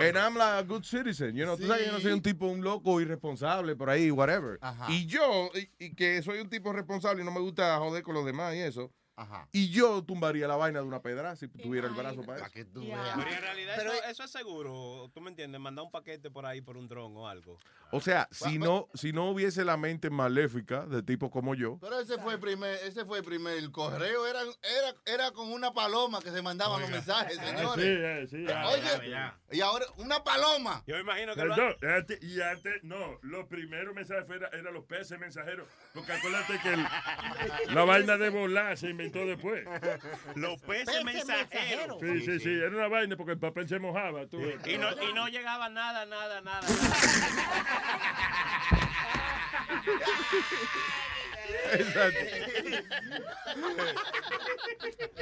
And 0.00 0.16
I'm 0.16 0.34
like 0.34 0.58
a 0.58 0.62
good 0.62 0.84
citizen, 0.84 1.34
you 1.34 1.44
know, 1.44 1.56
tú 1.56 1.66
sabes 1.66 1.82
que 1.82 1.86
yo 1.86 1.92
no 1.92 2.00
soy 2.00 2.12
un 2.12 2.22
tipo, 2.22 2.46
un 2.46 2.62
loco 2.62 3.00
irresponsable 3.00 3.74
por 3.76 3.88
ahí, 3.88 4.10
whatever. 4.10 4.58
Ajá. 4.60 4.86
Y 4.90 5.06
yo, 5.06 5.50
y, 5.54 5.86
y 5.86 5.94
que 5.94 6.22
soy 6.22 6.40
un 6.40 6.48
tipo 6.48 6.72
responsable 6.72 7.22
y 7.22 7.24
no 7.24 7.30
me 7.30 7.40
gusta 7.40 7.78
joder 7.78 8.02
con 8.02 8.14
los 8.14 8.26
demás 8.26 8.54
y 8.54 8.58
eso, 8.58 8.92
Ajá. 9.16 9.48
y 9.52 9.68
yo 9.70 10.02
tumbaría 10.02 10.48
la 10.48 10.56
vaina 10.56 10.80
de 10.80 10.86
una 10.86 11.00
pedra 11.00 11.36
si 11.36 11.46
tuviera 11.46 11.86
el 11.86 11.94
brazo 11.94 12.22
para 12.22 12.38
eso. 12.46 12.50
Pero 12.52 12.82
en 13.30 13.40
realidad 13.40 13.78
eso, 13.80 14.04
eso 14.10 14.24
es 14.24 14.30
seguro, 14.30 15.08
tú 15.14 15.20
me 15.20 15.30
entiendes, 15.30 15.60
mandar 15.60 15.84
un 15.84 15.90
paquete 15.92 16.30
por 16.30 16.44
ahí 16.46 16.60
por 16.60 16.76
un 16.76 16.88
dron 16.88 17.16
o 17.16 17.28
algo. 17.28 17.58
O 17.92 18.00
sea, 18.00 18.26
si 18.32 18.58
no, 18.58 18.88
si 18.94 19.12
no 19.12 19.30
hubiese 19.30 19.64
la 19.64 19.76
mente 19.76 20.10
maléfica 20.10 20.84
de 20.86 21.00
tipos 21.02 21.30
como 21.30 21.54
yo, 21.54 21.78
Pero 21.80 22.00
ese 22.00 22.18
fue 22.18 22.34
el 22.34 22.40
primer, 22.40 22.74
ese 22.82 23.04
fue 23.04 23.18
el 23.18 23.24
primer, 23.24 23.56
el 23.56 23.70
correo 23.70 24.26
era, 24.26 24.40
era, 24.42 24.94
era 25.06 25.30
con 25.30 25.52
una 25.52 25.72
paloma 25.72 26.20
que 26.20 26.32
se 26.32 26.42
mandaban 26.42 26.80
los 26.80 26.90
mensajes, 26.90 27.36
señores. 27.76 27.84
Sí, 27.84 27.90
eh, 27.90 28.26
sí, 28.28 28.44
ya, 28.48 28.66
Oye, 28.68 28.82
ya, 28.82 29.06
ya. 29.06 29.38
y 29.52 29.60
ahora 29.60 29.84
una 29.98 30.24
paloma. 30.24 30.82
Yo 30.88 30.96
me 30.96 31.02
imagino 31.02 31.34
Perdón, 31.36 31.76
antes- 31.82 32.20
y 32.20 32.40
antes, 32.40 32.82
no, 32.82 33.18
los 33.22 33.46
primeros 33.46 33.94
mensajes 33.94 34.24
eran 34.52 34.74
los 34.74 34.84
peces 34.86 35.18
mensajeros. 35.20 35.68
Porque 35.92 36.10
acuérdate 36.12 36.58
que 36.60 36.72
el- 36.74 37.74
la 37.74 37.84
vaina 37.84 38.16
de 38.16 38.30
volar 38.30 38.76
se 38.76 38.88
inventó 38.88 39.03
después. 39.12 39.64
Los 40.34 40.60
peces 40.62 41.04
mensajeros. 41.04 41.98
Sí, 42.00 42.20
sí, 42.20 42.40
sí, 42.40 42.50
era 42.50 42.68
una 42.68 42.88
vaina 42.88 43.16
porque 43.16 43.32
el 43.32 43.38
papel 43.38 43.68
se 43.68 43.78
mojaba. 43.78 44.26
Tú, 44.26 44.38
ves. 44.38 44.56
Y 44.66 44.78
no, 44.78 44.90
y 45.02 45.12
no 45.12 45.28
llegaba 45.28 45.68
nada, 45.68 46.06
nada, 46.06 46.40
nada. 46.40 46.60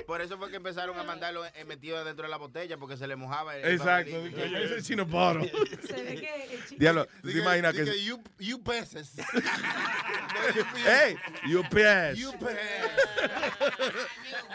Por 0.07 0.21
eso 0.21 0.37
fue 0.39 0.51
que 0.51 0.57
empezaron 0.57 0.99
a 0.99 1.03
mandarlo 1.05 1.45
eh, 1.47 1.65
metido 1.67 2.05
dentro 2.05 2.25
de 2.25 2.31
la 2.31 2.37
botella 2.37 2.77
porque 2.77 2.97
se 2.97 3.07
le 3.07 3.17
mojaba 3.17 3.57
el 3.57 3.73
Exacto, 3.73 4.11
yo 4.27 4.65
hice 4.65 4.83
chino 4.83 5.07
bottle. 5.07 5.51
Se 5.87 6.03
ve 6.03 6.17
que 6.21 6.45
el 6.55 6.65
chico- 6.67 6.77
Diablo, 6.79 7.07
¿tú 7.23 7.31
te 7.33 7.39
imaginas 7.39 7.75
que... 7.75 8.05
you, 8.05 8.23
you 8.39 8.63
peces. 8.63 9.15
¡Ey! 10.87 11.17
UPS. 11.55 12.19
You 12.19 12.33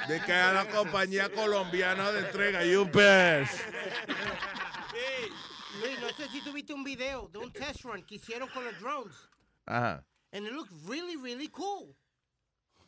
De 0.07 0.21
que 0.21 0.33
a 0.33 0.53
la 0.53 0.67
compañía 0.69 1.29
colombiana 1.29 2.11
de 2.11 2.19
entrega 2.19 2.59
UPS. 2.79 3.51
Hey, 4.93 5.29
Luis, 5.81 5.99
no 5.99 6.09
sé 6.09 6.27
si 6.29 6.41
tuviste 6.41 6.73
un 6.73 6.83
video 6.83 7.27
de 7.29 7.39
un 7.39 7.51
test 7.51 7.81
run 7.83 8.03
que 8.03 8.15
hicieron 8.15 8.49
con 8.49 8.65
los 8.65 8.79
drones. 8.79 9.15
Ajá. 9.65 10.03
And 10.31 10.45
it 10.45 10.51
looked 10.53 10.71
really, 10.87 11.15
really 11.15 11.47
cool. 11.49 11.95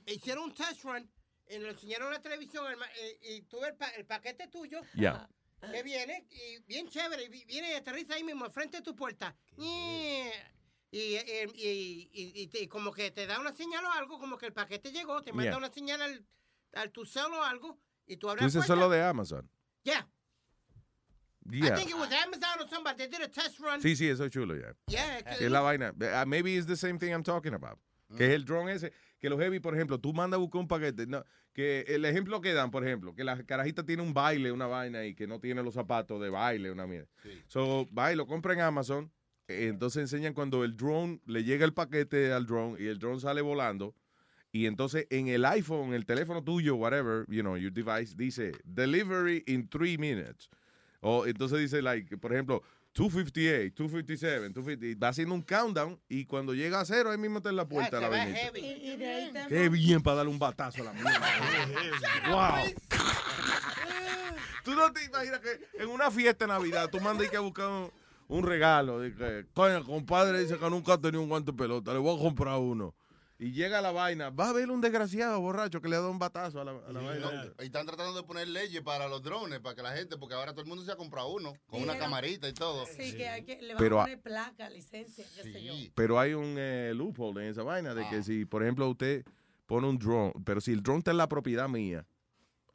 Hicieron 0.05 0.45
un 0.45 0.53
test 0.53 0.83
run 0.83 1.09
y 1.47 1.57
lo 1.57 1.69
enseñaron 1.69 2.07
en 2.07 2.13
la 2.13 2.21
televisión 2.21 2.65
eh, 2.99 3.19
y, 3.21 3.41
tuve 3.43 3.69
el, 3.69 3.75
pa- 3.75 3.89
el 3.91 4.05
paquete 4.05 4.47
tuyo 4.47 4.81
Ya. 4.93 5.27
que 5.71 5.83
viene 5.83 6.27
y 6.29 6.59
bien 6.67 6.87
chévere 6.89 7.23
y 7.25 7.27
vi- 7.29 7.45
viene 7.45 7.71
y 7.71 7.73
aterriza 7.75 8.15
ahí 8.15 8.23
mismo 8.23 8.49
frente 8.49 8.77
de 8.77 8.83
tu 8.83 8.95
puerta. 8.95 9.35
Yeah. 9.57 10.31
Y, 10.91 11.15
eh, 11.15 11.47
y, 11.53 11.67
y- 11.67 12.09
y- 12.13 12.49
y 12.51 12.63
y 12.63 12.67
como 12.67 12.91
que 12.91 13.11
te 13.11 13.25
da 13.27 13.39
una 13.39 13.53
señal 13.53 13.85
o 13.85 13.91
algo, 13.91 14.19
como 14.19 14.37
que 14.37 14.47
el 14.47 14.53
paquete 14.53 14.91
llegó, 14.91 15.21
te 15.21 15.31
manda 15.31 15.51
Yeah. 15.51 15.57
una 15.57 15.71
señal 15.71 16.01
al, 16.01 16.25
al 16.73 16.91
tu 16.91 17.05
cel 17.05 17.25
o 17.33 17.43
algo 17.43 17.79
y 18.07 18.17
tú 18.17 18.27
la 18.27 18.35
dices 18.35 18.65
solo 18.65 18.89
de 18.89 19.01
Amazon. 19.03 19.49
Yeah. 19.83 20.07
I 21.51 21.55
Yeah. 21.67 21.75
think 21.75 21.89
it 21.89 21.95
was 21.97 22.11
Amazon 22.11 22.59
or 22.61 22.67
somebody. 22.69 22.97
They 22.97 23.07
did 23.07 23.21
a 23.21 23.27
test 23.27 23.59
run. 23.59 23.81
Sí, 23.81 23.95
sí, 23.95 24.07
eso 24.07 24.25
es 24.25 24.31
chulo 24.31 24.55
ya. 24.55 24.73
Yeah, 24.87 25.21
Que 25.37 25.45
es 25.45 25.51
la 25.51 25.61
vaina. 25.61 25.93
Uh, 25.99 26.25
maybe 26.27 26.55
it's 26.55 26.67
the 26.67 26.75
same 26.77 26.97
thing 26.99 27.11
I'm 27.11 27.23
talking 27.23 27.53
about. 27.53 27.79
Que 28.17 28.25
es 28.27 28.33
el 28.33 28.43
drone 28.45 28.71
ese. 28.71 28.91
Que 29.19 29.29
los 29.29 29.39
heavy, 29.39 29.59
por 29.59 29.75
ejemplo, 29.75 29.99
tú 29.99 30.13
mandas 30.13 30.37
a 30.37 30.41
buscar 30.41 30.61
un 30.61 30.67
paquete. 30.67 31.05
No, 31.07 31.23
que 31.53 31.81
el 31.87 32.05
ejemplo 32.05 32.39
que 32.41 32.53
dan, 32.53 32.71
por 32.71 32.83
ejemplo, 32.85 33.13
que 33.13 33.23
la 33.23 33.43
carajita 33.45 33.85
tiene 33.85 34.01
un 34.01 34.13
baile, 34.13 34.51
una 34.51 34.65
vaina, 34.67 35.05
y 35.05 35.13
que 35.13 35.27
no 35.27 35.39
tiene 35.39 35.61
los 35.61 35.73
zapatos 35.75 36.21
de 36.21 36.29
baile, 36.29 36.71
una 36.71 36.87
mierda. 36.87 37.07
So, 37.47 37.87
va 37.97 38.11
y 38.13 38.15
lo 38.15 38.25
compra 38.27 38.53
en 38.53 38.61
Amazon. 38.61 39.11
eh, 39.47 39.67
Entonces 39.67 40.01
enseñan 40.01 40.33
cuando 40.33 40.63
el 40.63 40.75
drone 40.77 41.19
le 41.25 41.43
llega 41.43 41.65
el 41.65 41.73
paquete 41.73 42.31
al 42.31 42.45
drone 42.45 42.81
y 42.81 42.87
el 42.87 42.97
drone 42.99 43.19
sale 43.19 43.41
volando. 43.41 43.93
Y 44.51 44.65
entonces 44.65 45.05
en 45.11 45.27
el 45.27 45.45
iPhone, 45.45 45.93
el 45.93 46.05
teléfono 46.05 46.43
tuyo, 46.43 46.75
whatever, 46.75 47.25
you 47.27 47.41
know, 47.41 47.57
your 47.57 47.71
device, 47.71 48.15
dice 48.15 48.53
delivery 48.63 49.43
in 49.45 49.67
three 49.69 49.97
minutes. 49.97 50.49
O 51.01 51.25
entonces 51.25 51.59
dice, 51.59 51.81
like, 51.81 52.17
por 52.17 52.33
ejemplo, 52.33 52.61
258, 52.93 53.73
257, 53.75 54.49
250, 54.53 54.85
y 54.85 54.95
va 54.95 55.09
haciendo 55.09 55.35
un 55.35 55.41
countdown 55.41 55.99
y 56.09 56.25
cuando 56.25 56.53
llega 56.53 56.81
a 56.81 56.85
cero, 56.85 57.11
ahí 57.11 57.17
mismo 57.17 57.37
está 57.37 57.49
en 57.49 57.55
la 57.55 57.67
puerta 57.67 57.99
la 57.99 58.09
vainita. 58.09 58.57
Y, 58.57 58.65
y 58.65 58.97
de 58.97 59.07
ahí 59.07 59.31
te 59.31 59.47
Qué 59.47 59.69
bien 59.69 60.01
para 60.01 60.17
darle 60.17 60.31
un 60.31 60.39
batazo 60.39 60.81
a 60.81 60.85
la 60.85 60.93
mierda. 60.93 61.19
wow. 62.29 62.65
Tú 64.63 64.75
no 64.75 64.91
te 64.91 65.05
imaginas 65.05 65.39
que 65.39 65.81
en 65.81 65.89
una 65.89 66.11
fiesta 66.11 66.45
de 66.45 66.49
Navidad 66.49 66.89
tú 66.91 66.99
mandas 66.99 67.25
y 67.27 67.29
que 67.29 67.37
a 67.37 67.39
buscar 67.39 67.67
un, 67.69 67.91
un 68.27 68.43
regalo. 68.43 68.99
Que, 68.99 69.45
coño, 69.53 69.83
compadre 69.83 70.41
dice 70.41 70.57
que 70.57 70.69
nunca 70.69 70.93
ha 70.93 71.01
tenido 71.01 71.21
un 71.21 71.29
guante 71.29 71.51
de 71.51 71.57
pelota, 71.57 71.93
le 71.93 71.99
voy 71.99 72.15
a 72.15 72.21
comprar 72.21 72.57
uno. 72.59 72.93
Y 73.41 73.53
llega 73.53 73.79
la 73.79 73.91
vaina, 73.91 74.31
va 74.31 74.47
a 74.47 74.49
haber 74.49 74.69
un 74.69 74.81
desgraciado 74.81 75.39
borracho 75.39 75.81
que 75.81 75.87
le 75.87 75.95
da 75.95 76.09
un 76.09 76.19
batazo 76.19 76.59
a 76.59 76.65
la, 76.65 76.71
a 76.71 76.91
la 76.91 76.99
vaina. 76.99 77.53
Y 77.59 77.63
están 77.67 77.85
tratando 77.85 78.13
de 78.13 78.23
poner 78.27 78.49
leyes 78.49 78.81
para 78.81 79.07
los 79.07 79.23
drones, 79.23 79.61
para 79.61 79.75
que 79.75 79.81
la 79.81 79.95
gente, 79.95 80.17
porque 80.17 80.35
ahora 80.35 80.51
todo 80.51 80.61
el 80.63 80.67
mundo 80.67 80.83
se 80.83 80.91
ha 80.91 80.97
comprado 80.97 81.29
uno, 81.29 81.53
con 81.67 81.81
una 81.81 81.97
camarita 81.97 82.49
y 82.49 82.53
todo. 82.53 82.85
Sí, 82.85 83.15
que, 83.15 83.29
hay 83.29 83.45
que 83.45 83.61
le 83.61 83.75
van 83.75 83.77
Pero 83.81 83.99
a 83.99 84.03
a- 84.03 84.05
poner 84.07 84.19
placa, 84.21 84.69
licencia, 84.69 85.25
qué 85.37 85.43
sé 85.53 85.63
yo. 85.63 85.73
Pero 85.95 86.19
hay 86.19 86.33
un 86.33 86.55
eh, 86.57 86.91
loophole 86.93 87.45
en 87.45 87.51
esa 87.51 87.63
vaina 87.63 87.93
de 87.95 88.03
Ah. 88.03 88.09
que 88.09 88.23
si, 88.23 88.43
por 88.43 88.61
ejemplo, 88.61 88.89
usted 88.89 89.23
pone 89.67 89.87
un 89.87 89.97
drone, 89.97 90.33
pero 90.43 90.59
si 90.59 90.73
el 90.73 90.83
drone 90.83 90.99
está 90.99 91.11
en 91.11 91.17
la 91.17 91.29
propiedad 91.29 91.69
mía, 91.69 92.05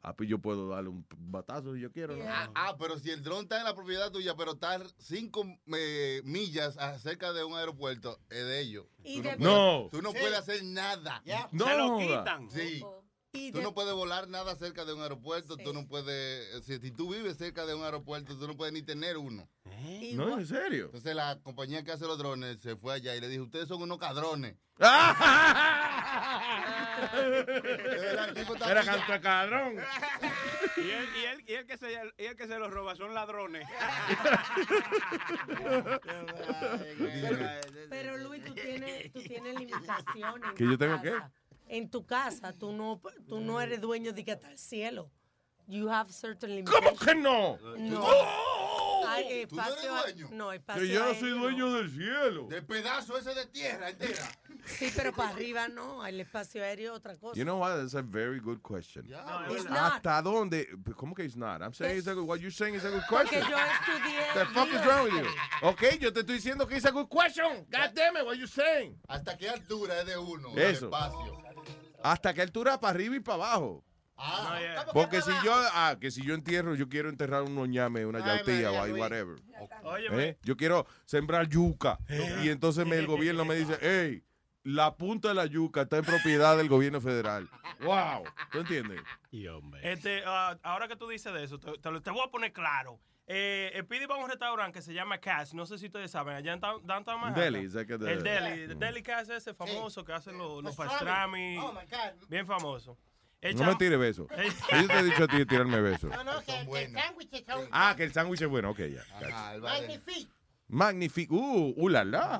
ah, 0.07 0.15
pues 0.15 0.29
yo 0.29 0.39
puedo 0.39 0.69
darle 0.69 0.89
un 0.89 1.05
batazo 1.17 1.73
si 1.73 1.81
yo 1.81 1.91
quiero. 1.91 2.15
¿no? 2.15 2.23
Ah, 2.27 2.49
ah, 2.55 2.75
pero 2.77 2.97
si 2.99 3.09
el 3.11 3.23
dron 3.23 3.43
está 3.43 3.57
en 3.57 3.63
la 3.63 3.73
propiedad 3.75 4.11
tuya, 4.11 4.35
pero 4.35 4.53
está 4.53 4.79
cinco 4.99 5.45
eh, 5.75 6.21
millas 6.23 6.77
acerca 6.77 7.33
de 7.33 7.43
un 7.43 7.55
aeropuerto, 7.55 8.19
es 8.29 8.45
de 8.45 8.59
ellos. 8.61 8.85
Y 9.03 9.17
Tú 9.17 9.23
de- 9.29 9.37
no, 9.37 9.89
tú 9.91 10.01
no 10.01 10.11
Sí. 10.11 10.17
puedes 10.19 10.37
hacer 10.37 10.63
nada. 10.63 11.23
No 11.51 11.65
Se 11.65 11.77
lo 11.77 11.97
quitan. 11.97 12.49
Sí. 12.51 12.83
Y 13.33 13.51
Tú 13.51 13.57
de- 13.57 13.63
no 13.65 13.73
puedes 13.73 13.93
volar 13.93 14.29
nada 14.29 14.55
cerca 14.55 14.85
de 14.85 14.93
un 14.93 15.01
aeropuerto, 15.01 15.57
tú 15.57 15.73
no 15.73 15.85
puedes, 15.87 16.63
si, 16.65 16.79
si 16.79 16.91
tú 16.91 17.11
vives 17.13 17.35
cerca 17.37 17.65
de 17.65 17.75
un 17.75 17.83
aeropuerto, 17.83 18.37
tú 18.39 18.47
no 18.47 18.55
puedes 18.55 18.73
ni 18.73 18.81
tener 18.81 19.17
uno. 19.17 19.49
No, 20.13 20.37
en 20.39 20.47
serio. 20.47 20.85
Entonces 20.85 21.13
la 21.15 21.37
compañía 21.41 21.83
que 21.83 21.91
hace 21.91 22.05
los 22.05 22.17
drones 22.17 22.61
se 22.61 22.77
fue 22.77 22.93
allá 22.93 23.13
y 23.13 23.19
le 23.19 23.27
dijo, 23.27 23.43
ustedes 23.43 23.67
son 23.67 23.81
unos 23.81 23.97
cadrones. 23.97 24.55
Era 28.67 28.83
canto 28.83 29.21
cadrón. 29.21 29.75
Y 30.77 30.91
él, 30.91 31.07
y, 31.15 31.23
él, 31.25 31.43
y, 31.47 31.53
él 31.53 31.65
que 31.65 31.77
se, 31.77 31.89
y 32.17 32.25
él 32.25 32.35
que 32.35 32.47
se 32.47 32.59
los 32.59 32.69
roba 32.69 32.97
son 32.97 33.13
ladrones. 33.13 33.65
Pero 37.89 38.17
Luis, 38.17 38.43
tú 38.43 38.53
tienes, 38.53 39.11
tú 39.13 39.21
tienes 39.21 39.55
limitaciones. 39.57 40.49
en 40.49 40.55
¿Que 40.55 40.63
yo 40.65 40.71
tu 40.71 40.77
tengo 40.77 41.01
qué? 41.01 41.11
casa. 41.11 41.31
En 41.67 41.89
tu 41.89 42.05
casa, 42.05 42.53
tú 42.53 42.71
no, 42.73 43.01
tú 43.27 43.39
no 43.39 43.59
eres 43.61 43.81
dueño 43.81 44.13
de 44.13 44.23
que 44.23 44.33
hasta 44.33 44.51
el 44.51 44.57
cielo. 44.57 45.09
You 45.67 45.89
have 45.89 46.11
certain 46.11 46.51
limitations. 46.55 46.85
¿Cómo 46.85 46.99
que 46.99 47.15
no? 47.15 47.57
No. 47.77 48.05
Hay 49.07 49.45
¿Tú 49.47 49.55
no 49.55 49.63
eres 49.63 50.15
dueño? 50.17 50.29
no, 50.31 50.51
espacio 50.51 50.81
Que 50.81 50.87
yo 50.89 51.05
no 51.05 51.13
soy 51.15 51.29
dueño 51.31 51.73
del 51.73 51.89
cielo. 51.89 52.47
Del 52.47 52.65
pedazo 52.65 53.17
ese 53.17 53.33
de 53.33 53.45
tierra 53.47 53.89
entera. 53.89 54.23
Sí, 54.65 54.91
pero 54.95 55.11
para 55.13 55.29
arriba 55.29 55.67
no, 55.67 56.05
el 56.05 56.19
espacio 56.19 56.63
aéreo 56.63 56.93
es 56.93 56.97
otra 56.99 57.15
cosa. 57.17 57.37
You 57.37 57.43
know 57.43 57.59
what? 57.59 57.77
That's 57.77 57.93
a 57.93 58.01
very 58.01 58.39
good 58.39 58.59
question. 58.61 59.05
It's 59.49 59.69
not. 59.69 59.93
¿Hasta 59.95 60.21
dónde? 60.21 60.67
¿Cómo 60.95 61.13
que 61.15 61.23
it's 61.23 61.35
not? 61.35 61.61
I'm 61.61 61.73
saying 61.73 61.97
it's 61.99 62.07
a 62.07 62.13
good, 62.13 62.25
what 62.27 62.39
you're 62.39 62.51
saying 62.51 62.75
is 62.75 62.83
a 62.83 62.89
good 62.89 63.03
Porque 63.09 63.39
question. 63.39 63.49
yo 63.49 63.57
estudié. 63.57 64.33
The 64.33 64.45
fuck 64.53 64.67
is 64.73 64.85
wrong 64.85 65.03
with 65.05 65.13
you? 65.13 65.29
Ok, 65.61 65.83
yo 65.99 66.11
te 66.11 66.21
estoy 66.21 66.35
diciendo 66.35 66.67
que 66.67 66.75
it's 66.77 66.85
a 66.85 66.91
good 66.91 67.07
question. 67.09 67.65
God 67.71 67.91
damn 67.93 68.17
it, 68.17 68.25
what 68.25 68.35
you 68.37 68.47
saying? 68.47 68.97
¿Hasta 69.07 69.37
qué 69.37 69.49
altura 69.49 69.99
es 70.01 70.05
de 70.07 70.17
uno? 70.17 70.49
el 70.53 70.59
Eso. 70.59 70.85
espacio. 70.85 71.41
Hasta 72.03 72.33
qué 72.33 72.41
altura 72.41 72.79
para 72.79 72.91
arriba 72.93 73.15
y 73.15 73.19
para 73.19 73.35
abajo. 73.35 73.83
Ah, 74.17 74.85
¿cómo 74.87 75.09
que 75.09 75.19
Porque 75.19 75.21
si 75.21 75.31
yo, 75.45 75.51
ah, 75.53 75.97
que 75.99 76.09
si 76.09 76.21
yo 76.23 76.33
entierro, 76.35 76.73
yo 76.75 76.87
quiero 76.87 77.09
enterrar 77.09 77.43
un 77.43 77.69
ñame, 77.69 78.05
una 78.05 78.25
yautía 78.25 78.71
o 78.71 78.81
ahí, 78.81 78.93
whatever. 78.93 79.35
Óyeme. 79.83 80.23
¿Eh? 80.23 80.37
Yo 80.43 80.55
quiero 80.55 80.85
sembrar 81.05 81.49
yuca. 81.49 81.99
Y 82.41 82.47
entonces 82.49 82.85
me- 82.87 82.95
el 82.97 83.07
gobierno 83.07 83.43
me 83.43 83.55
dice, 83.55 83.77
hey, 83.81 84.23
la 84.65 84.95
punta 84.97 85.29
de 85.29 85.35
la 85.35 85.45
yuca 85.45 85.83
está 85.83 85.97
en 85.97 86.03
propiedad 86.05 86.57
del 86.57 86.67
gobierno 86.67 86.99
federal. 86.99 87.47
Wow. 87.81 88.23
¿Tú 88.51 88.59
entiendes? 88.59 88.99
Este, 89.83 90.23
ah, 90.25 90.57
ahora 90.63 90.87
que 90.87 90.95
tú 90.95 91.07
dices 91.07 91.31
de 91.33 91.43
eso, 91.43 91.57
te, 91.59 91.77
te 91.77 91.91
lo- 91.91 92.01
te 92.01 92.09
voy 92.11 92.21
a 92.25 92.31
poner 92.31 92.51
claro. 92.51 92.99
Eh, 93.27 93.71
el 93.73 93.85
Pidi 93.85 94.05
va 94.05 94.15
a 94.15 94.17
un 94.19 94.29
restaurante 94.29 94.77
que 94.77 94.81
se 94.83 94.93
llama 94.93 95.17
Cash, 95.19 95.53
no 95.53 95.65
sé 95.65 95.77
si 95.79 95.85
ustedes 95.87 96.11
saben, 96.11 96.35
allá 96.35 96.53
en 96.53 96.59
Down- 96.59 96.85
Downtown 96.85 97.21
Manhattan. 97.21 97.53
Deli, 97.53 97.69
the- 97.69 97.81
El 98.11 98.23
Deli, 98.23 98.67
Mm. 98.67 98.71
el 98.71 98.79
Deli 98.79 99.01
Cash 99.03 99.29
ese 99.29 99.53
famoso 99.53 100.03
que 100.03 100.13
hacen 100.13 100.37
los, 100.37 100.63
los 100.63 100.75
Pastrami. 100.75 101.55
pastrami. 101.55 101.57
Oh, 101.57 101.73
my 101.73 101.87
God. 101.87 102.27
Bien 102.29 102.45
famoso. 102.45 102.97
El 103.41 103.55
No 103.57 103.65
me 103.65 103.75
tire 103.75 103.97
besos. 103.97 104.27
El- 104.37 104.81
Yo 104.81 104.87
te 104.87 104.99
he 104.99 105.03
dicho 105.03 105.23
a 105.23 105.27
ti 105.27 105.37
de 105.37 105.45
tirarme 105.45 105.79
besos. 105.81 106.09
No, 106.11 106.23
no, 106.23 106.39
que, 106.39 106.45
que 106.67 106.91
sándwiches 106.91 107.45
son 107.45 107.67
Ah, 107.71 107.93
que 107.95 108.03
el 108.03 108.13
sándwich 108.13 108.41
es 108.41 108.47
bueno. 108.47 108.71
Ok, 108.71 108.79
ya. 108.79 109.03
El 109.53 109.61
magnifique. 109.61 110.31
Magnífico. 110.67 111.35
Uh, 111.35 111.73
uh, 111.77 111.89
la, 111.89 112.03
la. 112.03 112.39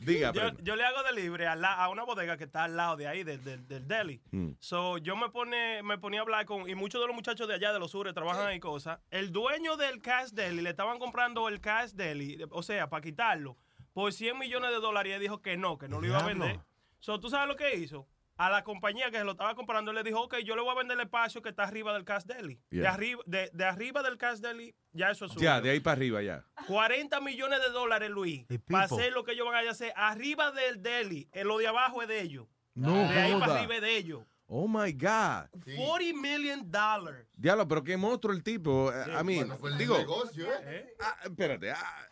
Diga, 0.00 0.32
Yo, 0.62 0.76
le 0.76 0.84
hago 0.84 1.02
delivery 1.04 1.44
a, 1.44 1.54
la- 1.56 1.74
a 1.74 1.88
una 1.88 2.02
bodega 2.04 2.36
que 2.36 2.44
está 2.44 2.64
al 2.64 2.76
lado 2.76 2.96
de 2.96 3.06
ahí, 3.06 3.24
del, 3.24 3.42
del, 3.44 3.66
del 3.66 3.86
deli. 3.86 4.20
Mm. 4.32 4.50
So, 4.58 4.98
yo 4.98 5.16
me 5.16 5.28
pone, 5.30 5.82
me 5.82 5.98
ponía 5.98 6.20
a 6.20 6.22
hablar 6.22 6.44
con, 6.46 6.68
y 6.68 6.74
muchos 6.74 7.00
de 7.00 7.06
los 7.06 7.14
muchachos 7.16 7.46
de 7.48 7.54
allá 7.54 7.72
de 7.72 7.78
los 7.78 7.92
sures 7.92 8.14
trabajan 8.14 8.46
ahí 8.46 8.60
cosas. 8.60 8.98
El 9.10 9.30
dueño 9.32 9.76
del 9.76 10.00
Cash 10.02 10.30
Deli 10.30 10.62
le 10.62 10.70
estaban 10.70 10.98
comprando 10.98 11.48
el 11.48 11.60
Cash 11.60 11.90
Deli, 11.92 12.38
o 12.50 12.62
sea, 12.62 12.88
para 12.88 13.00
quitarlo, 13.02 13.56
por 13.92 14.12
100 14.12 14.38
millones 14.38 14.70
de 14.70 14.76
dólares 14.76 15.10
y 15.10 15.14
él 15.14 15.20
dijo 15.20 15.40
que 15.42 15.56
no, 15.56 15.78
que 15.78 15.88
no 15.88 16.00
lo 16.00 16.06
iba 16.06 16.18
a 16.18 16.26
vender. 16.26 16.60
So, 16.98 17.20
¿tú 17.20 17.28
sabes 17.30 17.46
lo 17.48 17.56
que 17.56 17.76
hizo? 17.76 18.06
A 18.38 18.50
la 18.50 18.62
compañía 18.64 19.10
que 19.10 19.16
se 19.18 19.24
lo 19.24 19.32
estaba 19.32 19.54
comprando, 19.54 19.92
le 19.92 20.02
dijo, 20.02 20.20
ok, 20.20 20.36
yo 20.44 20.56
le 20.56 20.62
voy 20.62 20.70
a 20.70 20.74
vender 20.74 20.96
el 20.98 21.04
espacio 21.04 21.40
que 21.40 21.48
está 21.48 21.62
arriba 21.64 21.94
del 21.94 22.04
Cash 22.04 22.24
Deli. 22.24 22.60
De, 22.70 22.86
arriba, 22.86 23.22
de, 23.26 23.50
de 23.52 23.64
arriba 23.64 24.02
del 24.02 24.18
Cash 24.18 24.38
Deli, 24.40 24.74
ya 24.92 25.10
eso 25.10 25.24
es. 25.24 25.34
Ya, 25.36 25.60
de 25.60 25.70
ahí 25.70 25.80
para 25.80 25.96
arriba, 25.96 26.20
ya. 26.22 26.44
40 26.66 27.18
millones 27.20 27.60
de 27.62 27.70
dólares, 27.70 28.10
Luis, 28.10 28.44
para 28.68 28.84
hacer 28.84 29.12
lo 29.12 29.24
que 29.24 29.32
ellos 29.32 29.46
van 29.46 29.66
a 29.66 29.70
hacer 29.70 29.92
arriba 29.96 30.50
del 30.52 30.82
deli. 30.82 31.28
En 31.32 31.48
lo 31.48 31.56
de 31.58 31.66
abajo 31.68 32.02
es 32.02 32.08
de 32.08 32.20
ellos. 32.20 32.46
No 32.74 32.94
de 33.08 33.18
ahí 33.18 33.40
para 33.40 33.54
arriba 33.58 33.76
es 33.76 33.80
de 33.80 33.96
ellos. 33.96 34.22
Oh 34.48 34.68
my 34.68 34.92
God. 34.92 35.48
40 35.76 36.20
million 36.20 36.70
dollars. 36.70 37.26
Diablo, 37.34 37.66
pero 37.66 37.82
qué 37.82 37.96
monstruo 37.96 38.32
el 38.34 38.42
tipo. 38.44 38.92
Eh, 38.92 39.14
A 39.16 39.24
mí, 39.24 39.36
Bueno, 39.38 39.56
fue 39.56 39.70
el 39.70 39.78
digo, 39.78 39.96
negocio, 39.98 40.46
¿eh? 40.62 40.94
ah, 41.00 41.16
espérate. 41.24 41.72
ah, 41.72 42.06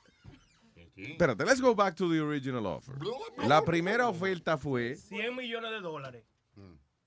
espérate, 0.96 1.44
let's 1.44 1.60
go 1.60 1.74
back 1.74 1.94
to 1.94 2.08
the 2.10 2.20
original 2.20 2.66
offer. 2.66 2.96
La 3.46 3.62
primera 3.64 4.08
oferta 4.08 4.56
fue 4.58 4.94
100 4.96 5.34
millones 5.36 5.70
de 5.70 5.80
dólares. 5.80 6.24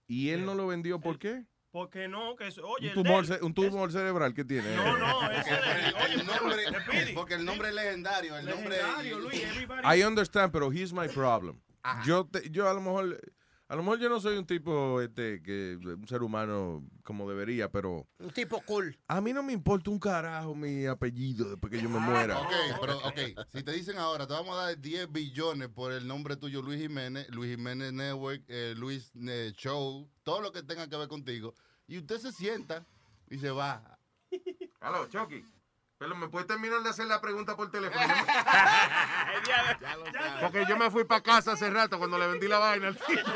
y 0.08 0.30
él 0.30 0.46
no 0.46 0.56
lo 0.56 0.68
vendió 0.68 1.00
¿por 1.00 1.18
qué? 1.20 1.44
Porque 1.70 2.08
no, 2.08 2.36
que 2.38 2.48
eso, 2.48 2.66
oye, 2.66 2.88
Un 2.96 3.04
tumor, 3.04 3.26
un 3.42 3.54
tumor 3.54 3.92
cerebral 3.92 4.34
que 4.34 4.44
tiene. 4.46 4.74
No, 4.76 4.98
no, 4.98 5.30
ese 5.32 5.52
deli. 5.52 5.94
Oye, 6.04 6.14
El 6.22 6.26
nombre, 6.26 7.14
porque 7.14 7.34
el 7.36 7.46
nombre 7.46 7.68
es 7.70 7.76
legendario. 7.76 8.38
El 8.38 8.46
nombre 8.46 8.70
Legendario, 8.78 9.20
Luis, 9.20 9.44
everybody- 9.44 9.98
I 10.00 10.04
understand, 10.04 10.52
pero 10.52 10.72
here's 10.72 10.94
my 10.94 11.08
problem. 11.10 11.60
Yo, 12.06 12.26
te- 12.26 12.50
yo 12.50 12.68
a 12.70 12.74
lo 12.74 12.82
mejor, 12.82 13.20
a 13.70 13.76
lo 13.76 13.84
mejor 13.84 14.00
yo 14.00 14.10
no 14.10 14.20
soy 14.20 14.38
un 14.38 14.46
tipo, 14.46 15.02
este, 15.02 15.42
que 15.42 15.78
un 15.84 16.08
ser 16.08 16.24
humano 16.24 16.88
como 17.04 17.30
debería, 17.30 17.70
pero 17.70 18.08
Un 18.20 18.32
tipo 18.32 18.62
cool. 18.62 18.98
a 19.08 19.20
mí 19.22 19.34
no 19.34 19.44
me 19.44 19.54
importa 19.54 19.90
un 19.90 20.00
carajo 20.00 20.56
mi 20.56 20.86
apellido 20.86 21.50
después 21.50 21.72
que 21.72 21.82
yo 21.82 21.90
me 21.90 22.00
muera. 22.00 22.40
Ok, 22.40 22.48
pero 22.82 22.98
ok, 23.00 23.20
si 23.50 23.64
te 23.64 23.72
dicen 23.74 23.98
ahora, 23.98 24.26
te 24.26 24.34
vamos 24.34 24.56
a 24.58 24.68
dar 24.68 24.80
10 24.80 25.12
billones 25.12 25.68
por 25.70 25.92
el 25.92 26.08
nombre 26.08 26.38
tuyo, 26.38 26.62
Luis 26.62 26.80
Jiménez, 26.80 27.28
Luis 27.30 27.52
Jiménez 27.56 27.92
Network, 27.92 28.44
eh, 28.48 28.74
Luis 28.78 29.12
eh, 29.28 29.52
Show, 29.58 30.10
todo 30.24 30.42
lo 30.42 30.52
que 30.52 30.64
tenga 30.64 30.88
que 30.90 30.96
ver 30.96 31.08
contigo, 31.08 31.54
y 31.88 31.98
usted 31.98 32.20
se 32.20 32.32
sienta 32.32 32.86
y 33.30 33.38
se 33.40 33.50
va. 33.52 34.00
Aló, 34.80 35.08
Chucky. 35.08 35.44
Pero 35.98 36.16
me 36.16 36.28
puede 36.28 36.46
terminar 36.46 36.84
de 36.84 36.90
hacer 36.90 37.08
la 37.08 37.20
pregunta 37.20 37.56
por 37.56 37.72
teléfono. 37.72 38.00
Porque 40.42 40.66
yo 40.68 40.78
me 40.78 40.92
fui 40.92 41.06
para 41.06 41.22
casa 41.22 41.54
hace 41.54 41.72
rato 41.72 41.98
cuando 41.98 42.20
le 42.20 42.28
vendí 42.28 42.48
la 42.48 42.60
vaina 42.60 42.90
al 42.90 42.98
tipo. 42.98 43.32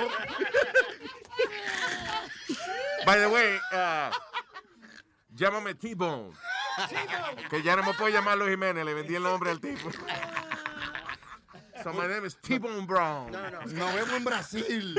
By 3.05 3.19
the 3.19 3.27
way, 3.27 3.57
uh, 3.71 4.11
llámame 5.35 5.73
T-Bone. 5.73 6.33
Que 7.49 7.63
ya 7.63 7.75
no 7.75 7.83
me 7.83 7.93
puedo 7.95 8.13
llamar 8.13 8.37
Luis 8.37 8.51
Jiménez, 8.51 8.85
le 8.85 8.93
vendí 8.93 9.15
el 9.15 9.23
nombre 9.23 9.49
al 9.49 9.59
tipo. 9.59 9.89
So 11.83 11.91
my 11.93 12.05
name 12.05 12.25
is 12.25 12.35
T-Bone 12.35 12.85
Brown. 12.85 13.31
Nos 13.31 13.95
vemos 13.95 14.11
en 14.11 14.23
Brasil. 14.23 14.95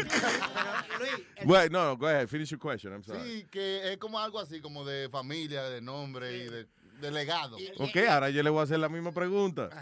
Wait, 1.44 1.70
no, 1.70 1.90
no, 1.90 1.96
go 1.96 2.08
ahead, 2.08 2.28
finish 2.28 2.50
your 2.50 2.58
question, 2.58 2.92
I'm 2.92 3.04
sorry. 3.04 3.22
Sí, 3.22 3.46
que 3.48 3.92
es 3.92 3.98
como 3.98 4.18
algo 4.18 4.40
así, 4.40 4.60
como 4.60 4.84
de 4.84 5.08
familia, 5.08 5.62
de 5.62 5.80
nombre 5.80 6.36
y 6.36 6.48
de, 6.48 6.66
de 7.02 7.10
legado. 7.10 7.56
Ok, 7.78 7.96
ahora 8.08 8.30
yo 8.30 8.42
le 8.42 8.48
voy 8.48 8.60
a 8.60 8.62
hacer 8.62 8.78
la 8.78 8.88
misma 8.88 9.12
pregunta. 9.12 9.68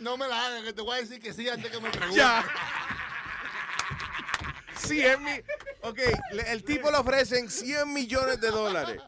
No 0.00 0.16
me 0.18 0.26
la 0.28 0.46
hagas, 0.46 0.62
que 0.64 0.72
te 0.72 0.82
voy 0.82 0.98
a 0.98 1.00
decir 1.00 1.20
que 1.20 1.32
sí 1.32 1.48
antes 1.48 1.70
que 1.70 1.80
me 1.80 1.88
preguntes. 1.90 2.16
Ya. 2.16 2.44
100 4.76 5.22
mil. 5.24 5.44
Ok, 5.82 5.98
le- 6.32 6.52
el 6.52 6.64
tipo 6.64 6.90
le 6.90 6.96
ofrecen 6.98 7.48
100 7.48 7.92
millones 7.92 8.40
de 8.40 8.50
dólares. 8.50 9.00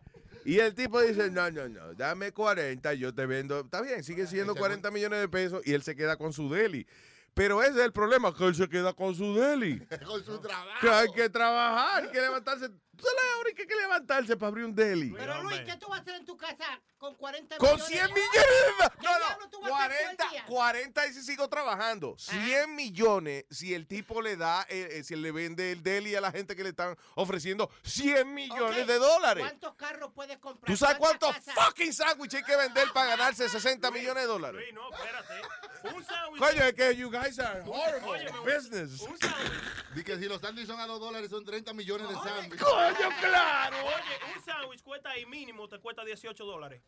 Y 0.44 0.58
el 0.60 0.74
tipo 0.74 1.00
dice, 1.02 1.28
no, 1.30 1.50
no, 1.50 1.68
no, 1.68 1.92
dame 1.94 2.30
40, 2.32 2.94
yo 2.94 3.12
te 3.12 3.26
vendo. 3.26 3.60
Está 3.60 3.80
bien, 3.82 4.04
sigue 4.04 4.26
siendo 4.28 4.54
40 4.54 4.90
millones 4.92 5.20
de 5.20 5.28
pesos 5.28 5.60
y 5.66 5.74
él 5.74 5.82
se 5.82 5.96
queda 5.96 6.16
con 6.16 6.32
su 6.32 6.48
deli. 6.48 6.86
Pero 7.34 7.62
ese 7.62 7.72
es 7.80 7.84
el 7.84 7.92
problema, 7.92 8.32
que 8.32 8.44
él 8.44 8.54
se 8.54 8.68
queda 8.68 8.92
con 8.94 9.14
su 9.14 9.34
deli. 9.34 9.80
Con 10.06 10.24
su 10.24 10.38
trabajo. 10.40 10.80
Que 10.80 10.88
hay 10.88 11.08
que 11.12 11.28
trabajar, 11.28 12.04
hay 12.04 12.10
que 12.10 12.20
levantarse. 12.20 12.70
¿Tú 12.96 13.04
sabes 13.04 13.22
ahora 13.36 13.50
que 13.54 13.62
hay 13.62 13.68
que 13.68 13.76
levantarse 13.76 14.36
para 14.36 14.48
abrir 14.48 14.64
un 14.64 14.74
deli? 14.74 15.12
Pero 15.16 15.42
Luis, 15.42 15.60
¿qué 15.60 15.76
tú 15.76 15.88
vas 15.88 15.98
a 15.98 16.02
hacer 16.02 16.14
en 16.16 16.24
tu 16.24 16.36
casa 16.36 16.64
con 16.98 17.14
40 17.14 17.58
Con 17.58 17.70
millones? 17.72 17.86
100 17.86 18.06
millones 18.08 18.32
de 18.32 18.72
dólares. 18.72 18.96
¿Qué 19.00 19.06
No, 19.06 19.18
diablo 19.18 19.44
no, 19.44 19.50
tú 19.50 19.60
vas 19.60 19.70
a 19.70 19.84
hacer 19.84 19.96
todo 19.98 20.10
el 20.10 20.16
40, 20.16 20.30
día? 20.30 20.44
40 20.46 21.06
y 21.06 21.12
si 21.14 21.22
sigo 21.22 21.48
trabajando. 21.48 22.16
100 22.18 22.74
millones 22.74 23.44
si 23.50 23.74
el 23.74 23.86
tipo 23.86 24.22
le 24.22 24.36
da, 24.36 24.66
eh, 24.68 24.88
eh, 24.92 25.04
si 25.04 25.14
le 25.16 25.30
vende 25.32 25.72
el 25.72 25.82
deli 25.82 26.14
a 26.14 26.20
la 26.20 26.32
gente 26.32 26.56
que 26.56 26.62
le 26.62 26.70
están 26.70 26.96
ofreciendo 27.14 27.70
100 27.84 28.32
millones 28.34 28.86
de 28.86 28.98
dólares. 28.98 29.44
¿Cuántos 29.44 29.74
carros 29.74 30.10
puedes 30.14 30.38
comprar? 30.38 30.66
¿Tú 30.66 30.76
sabes 30.76 30.96
¿Cuántas 30.98 31.34
cuántos 31.34 31.54
fucking 31.64 31.92
sándwiches 31.92 32.40
hay 32.40 32.46
que 32.46 32.56
vender 32.56 32.88
para 32.94 33.10
ganarse 33.10 33.48
60 33.48 33.90
millones 33.90 34.22
de 34.22 34.26
dólares? 34.28 34.60
Luis, 34.62 34.74
no, 34.74 34.90
espérate. 34.92 35.34
Un 35.94 36.04
sándwich. 36.04 36.40
Coño, 36.40 36.62
es 36.64 36.72
que 36.74 36.96
you 36.96 37.10
guys 37.10 37.38
are 37.38 37.60
horrible 37.66 38.32
business. 38.44 39.00
Un 39.02 39.18
sándwich. 39.18 39.94
Di 39.94 40.02
que 40.02 40.18
si 40.18 40.24
los 40.26 40.40
sándwiches 40.40 40.68
son 40.68 40.80
a 40.80 40.86
2 40.86 40.98
dólares, 41.00 41.30
son 41.30 41.44
30 41.44 41.72
millones 41.74 42.08
de 42.08 42.14
sándwiches. 42.14 42.66
Coño, 42.94 43.08
claro. 43.20 43.76
Oye, 43.84 44.34
un 44.36 44.44
sándwich 44.44 44.82
cuesta 44.82 45.10
ahí 45.10 45.26
mínimo, 45.26 45.68
te 45.68 45.78
cuesta 45.78 46.04
18 46.04 46.44
dólares. 46.44 46.82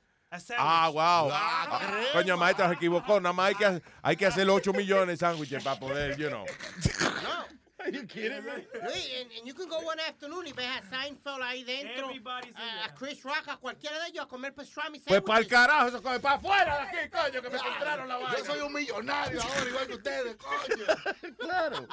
Ah, 0.58 0.90
wow. 0.92 1.30
Ah, 1.32 1.80
Coño, 2.12 2.36
maestra 2.36 2.68
se 2.68 2.74
equivocó. 2.74 3.18
Nada 3.20 3.32
más 3.32 3.48
hay 3.48 3.54
que, 3.54 3.82
hay 4.02 4.16
que 4.16 4.26
hacer 4.26 4.48
8 4.48 4.72
millones 4.72 5.18
de 5.18 5.26
sándwiches 5.26 5.64
para 5.64 5.80
poder, 5.80 6.16
you 6.16 6.28
know. 6.28 6.44
Are 7.80 7.90
you 7.90 8.04
kidding 8.06 8.44
me? 8.44 8.52
Luis, 8.82 9.08
and, 9.20 9.30
and 9.38 9.46
you 9.46 9.54
can 9.54 9.68
go 9.68 9.78
one 9.80 10.00
afternoon 10.00 10.46
y 10.46 10.52
ves 10.52 10.66
a 10.66 10.82
Seinfeld 10.90 11.42
ahí 11.42 11.64
dentro, 11.64 12.08
Everybody's 12.08 12.50
in 12.50 12.56
a, 12.56 12.86
a 12.86 12.94
Chris 12.94 13.22
Rock, 13.22 13.46
a 13.48 13.56
cualquiera 13.56 13.98
de 14.00 14.08
ellos 14.08 14.24
a 14.24 14.28
comer 14.28 14.52
pastrami 14.52 14.98
Pues 15.00 15.22
para 15.22 15.38
el 15.40 15.46
sandwiches. 15.46 15.48
carajo, 15.48 15.88
eso 15.88 16.02
come 16.02 16.18
para 16.20 16.36
afuera 16.36 16.74
de 16.76 16.98
aquí, 16.98 17.10
coño, 17.10 17.42
que 17.42 17.50
me 17.50 17.56
encontraron 17.56 18.08
la 18.08 18.16
vaina. 18.16 18.38
Yo 18.38 18.44
soy 18.44 18.60
un 18.60 18.72
millonario 18.72 19.40
ahora, 19.42 19.68
igual 19.68 19.86
que 19.86 19.94
ustedes, 19.94 20.36
coño. 20.36 21.36
claro. 21.38 21.86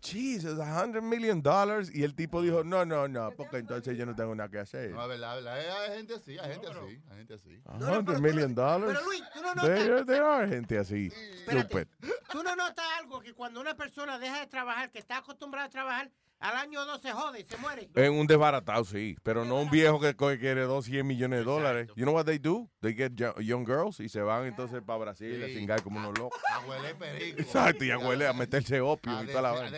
Jesus, 0.00 0.58
a 0.60 0.64
hundred 0.82 1.02
million 1.02 1.42
dollars. 1.42 1.90
Y 1.92 2.04
el 2.04 2.14
tipo 2.14 2.40
dijo, 2.42 2.62
no, 2.62 2.84
no, 2.84 3.08
no, 3.08 3.32
porque 3.36 3.56
entonces 3.58 3.96
yo 3.98 4.06
no 4.06 4.14
tengo 4.14 4.34
nada 4.34 4.48
que 4.48 4.58
hacer. 4.58 4.90
No, 4.90 5.08
verdad, 5.08 5.38
es 5.38 5.44
verdad. 5.44 5.60
Eh, 5.60 5.70
Hay 5.90 5.96
gente 5.98 6.14
así, 6.14 6.38
hay 6.38 6.52
gente 6.52 6.66
así, 6.68 7.00
hay 7.10 7.16
gente 7.16 7.34
así. 7.34 7.60
A 7.66 7.76
hundred 7.98 8.18
million 8.20 8.54
dollars. 8.54 8.92
pero 8.92 9.04
Luis, 9.04 9.22
tú 9.34 9.40
no 9.42 9.54
notas- 9.54 9.62
There, 9.78 10.04
there 10.04 10.24
are 10.24 10.48
gente 10.48 10.78
así. 10.78 11.10
Stupid. 11.48 11.86
¿Tú 12.30 12.42
no 12.42 12.54
notas 12.54 12.84
algo 12.98 13.20
que 13.20 13.32
cuando 13.34 13.60
una 13.60 13.74
persona 13.76 14.18
deja 14.18 14.40
de 14.40 14.46
trabajar, 14.46 14.90
que 14.96 15.00
está 15.00 15.18
acostumbrada 15.18 15.66
a 15.66 15.68
trabajar, 15.70 16.10
al 16.38 16.56
año 16.56 16.82
dos 16.86 17.02
se 17.02 17.12
jode 17.12 17.44
se 17.46 17.58
muere? 17.58 17.90
En 17.94 18.14
un 18.14 18.26
desbaratado, 18.26 18.82
sí. 18.86 19.14
Pero 19.22 19.44
no 19.44 19.56
un 19.60 19.68
viejo 19.70 20.00
que 20.00 20.16
co- 20.16 20.34
quiere 20.38 20.62
200 20.62 21.04
millones 21.04 21.40
de 21.40 21.44
dólares. 21.44 21.88
You 21.96 22.04
know 22.04 22.14
what 22.14 22.24
they 22.24 22.38
do? 22.38 22.70
They 22.80 22.94
get 22.94 23.12
yo- 23.14 23.34
young 23.40 23.66
girls 23.66 24.00
y 24.00 24.08
se 24.08 24.22
van 24.22 24.46
entonces 24.46 24.80
para 24.82 24.98
Brasil 25.00 25.42
a 25.44 25.48
Sí. 25.48 25.54
cingar 25.56 25.82
como 25.82 25.98
unos 25.98 26.18
locos. 26.18 26.40
Abuela 26.50 26.94
perico. 26.98 27.42
Exacto, 27.42 27.84
y 27.84 27.90
abuela 27.90 28.30
a 28.30 28.32
meterse 28.32 28.80
opio 28.80 29.22
y 29.22 29.26
toda 29.26 29.42
la 29.42 29.50
vaina. 29.52 29.76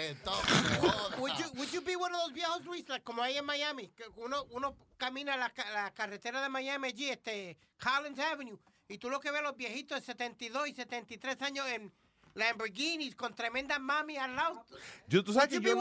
Would 1.18 1.32
you, 1.36 1.46
would 1.56 1.68
you 1.72 1.80
be 1.82 1.96
one 1.96 2.14
of 2.14 2.20
those 2.22 2.32
viejos, 2.32 2.64
Luis, 2.64 2.88
like, 2.88 3.02
como 3.02 3.20
ahí 3.22 3.36
en 3.36 3.44
Miami, 3.44 3.88
que 3.88 4.04
uno, 4.18 4.44
uno 4.50 4.76
camina 4.98 5.36
la, 5.36 5.52
la 5.74 5.90
carretera 5.92 6.40
de 6.40 6.48
Miami 6.48 6.88
allí, 6.88 7.08
este, 7.10 7.56
Collins 7.82 8.20
Avenue, 8.20 8.56
y 8.86 8.98
tú 8.98 9.10
lo 9.10 9.18
que 9.18 9.32
ves 9.32 9.42
los 9.42 9.56
viejitos 9.56 9.98
de 9.98 10.06
72 10.06 10.68
y 10.68 10.74
73 10.74 11.42
años 11.42 11.66
en 11.68 11.92
Lamborghinis 12.38 13.14
con 13.14 13.34
tremenda 13.34 13.78
mami 13.78 14.16
al 14.16 14.34
lado. 14.34 14.64
Yo, 15.08 15.22
tú 15.24 15.32
sabes 15.32 15.48
que 15.48 15.60
yo? 15.60 15.76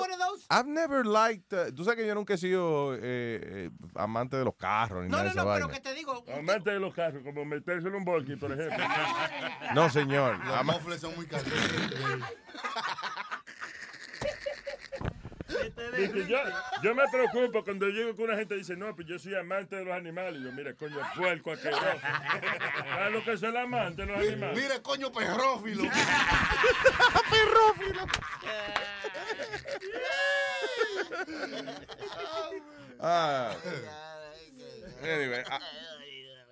I've 0.50 0.68
never 0.68 1.06
liked, 1.06 1.54
uh, 1.54 1.72
tú 1.74 1.84
sabes 1.84 2.00
que 2.00 2.08
yo 2.08 2.16
nunca 2.16 2.34
he 2.34 2.38
sido 2.38 2.96
eh, 2.96 3.00
eh, 3.02 3.70
amante 3.96 4.38
de 4.38 4.46
los 4.46 4.56
carros 4.56 5.04
ni 5.04 5.10
No, 5.10 5.18
nada 5.18 5.24
no, 5.24 5.34
de 5.34 5.40
esa 5.40 5.44
no, 5.44 5.54
pero 5.54 5.70
que 5.70 5.80
te 5.80 5.94
digo, 5.94 6.24
Amante 6.38 6.72
de 6.72 6.80
los 6.80 6.94
carros, 6.94 7.24
como 7.24 7.46
meterse 7.46 7.88
en 7.88 7.96
un 7.96 8.04
volky, 8.04 8.36
por 8.36 8.52
ejemplo. 8.52 8.84
No, 9.74 9.90
señor. 9.90 10.44
Los 10.46 10.66
mofles 10.66 11.02
son 11.02 11.16
muy 11.16 11.28
calientes. 11.28 11.62
Dice, 15.98 16.28
yo, 16.28 16.38
yo 16.84 16.96
me 16.96 17.04
preocupo 17.10 17.64
cuando 17.64 17.88
llego 17.90 18.16
con 18.16 18.26
una 18.26 18.36
gente 18.38 18.56
dice, 18.56 18.76
no, 18.76 18.96
pues 18.96 19.08
yo 19.08 19.18
soy 19.20 19.36
amante 19.36 19.76
de 19.76 19.86
los 19.86 19.94
animales. 19.96 20.42
Y 20.42 20.44
yo, 20.46 20.52
mira, 20.52 20.74
coño, 20.76 20.98
puerco 21.16 21.52
aquello. 21.52 21.78
¿Sabes 21.78 23.12
lo 23.14 23.24
que 23.24 23.32
es 23.34 23.44
el 23.44 23.58
amante 23.58 24.06
de 24.06 24.12
los 24.12 24.20
animales? 24.20 24.62
Mire, 24.64 24.82
coño, 24.82 25.12
perrófilo. 25.12 25.84
Ah. 33.00 33.56
Anyway, 35.04 35.44
ah, 35.50 35.60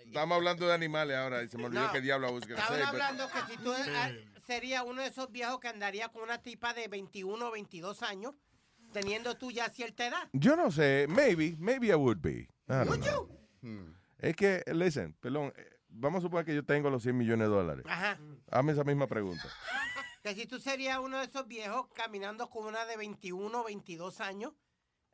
estamos 0.06 0.36
hablando 0.36 0.68
de 0.68 0.74
animales 0.74 1.18
ahora 1.18 1.42
y 1.44 1.48
se 1.48 1.58
me 1.58 1.66
olvidó 1.66 1.86
No. 1.88 1.92
qué 1.92 2.02
diablo 2.02 2.28
gonna 2.32 2.46
estaban 2.46 2.80
but- 2.80 2.88
hablando 2.88 3.28
que 3.30 3.40
si 3.52 3.58
tú 3.58 3.74
ah, 3.74 4.12
sería 4.46 4.84
uno 4.84 5.02
de 5.02 5.08
esos 5.08 5.32
viejos 5.32 5.60
que 5.60 5.68
andaría 5.68 6.10
con 6.10 6.22
una 6.22 6.38
tipa 6.42 6.74
de 6.74 6.88
21 6.88 7.48
o 7.48 7.52
22 7.52 8.04
años, 8.04 8.34
teniendo 9.00 9.36
tú 9.36 9.52
ya 9.52 9.70
cierta 9.70 10.08
edad. 10.08 10.30
Yo 10.34 10.56
no 10.56 10.72
sé, 10.72 11.06
maybe, 11.10 11.56
maybe 11.60 11.88
I 11.88 11.96
would 11.96 12.20
be. 12.22 12.48
I 12.68 12.86
don't 12.86 12.90
Would 12.90 13.02
know. 13.04 13.28
you? 13.62 13.96
Es 14.20 14.36
que, 14.36 14.64
listen, 14.74 15.14
perdón, 15.20 15.54
eh, 15.58 15.70
vamos 15.90 16.20
a 16.20 16.22
suponer 16.22 16.46
que 16.46 16.56
yo 16.56 16.64
tengo 16.66 16.90
los 16.90 17.04
100 17.04 17.18
millones 17.18 17.50
de 17.50 17.54
dólares. 17.54 17.86
Ajá. 17.88 18.18
Hazme 18.50 18.72
esa 18.72 18.84
misma 18.84 19.08
pregunta. 19.08 19.44
Que 20.24 20.34
si 20.34 20.48
tú 20.48 20.58
serías 20.60 20.98
uno 20.98 21.20
de 21.20 21.26
esos 21.26 21.48
viejos 21.48 21.88
caminando 21.94 22.50
con 22.50 22.66
una 22.66 22.84
de 22.88 22.98
21 22.98 23.62
o 23.62 23.64
22 23.64 24.22
años 24.22 24.54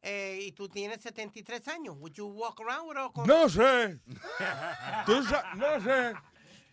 eh, 0.02 0.40
y 0.42 0.54
tú 0.54 0.70
tienes 0.70 1.02
73 1.02 1.68
años, 1.68 1.98
would 2.00 2.14
you 2.14 2.28
walk 2.28 2.62
around 2.62 2.88
with 2.88 3.12
con- 3.14 3.28
No 3.28 3.50
sé. 3.50 4.00
Tú 5.06 5.22
no 5.58 5.82
sé. 5.82 6.14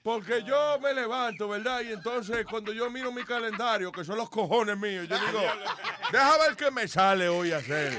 Porque 0.03 0.43
yo 0.45 0.79
me 0.81 0.95
levanto, 0.95 1.49
¿verdad? 1.49 1.81
Y 1.83 1.93
entonces 1.93 2.47
cuando 2.49 2.73
yo 2.73 2.91
miro 2.91 3.13
mi 3.13 3.25
calendario, 3.25 3.93
que 3.93 4.05
son 4.05 4.17
los 4.17 4.31
cojones 4.31 4.79
míos, 4.79 5.07
yo 5.09 5.19
digo, 5.19 5.41
deja 6.13 6.39
ver 6.39 6.57
qué 6.57 6.71
me 6.71 6.89
sale 6.89 7.29
hoy 7.29 7.53
a 7.53 7.59
hacer. 7.59 7.99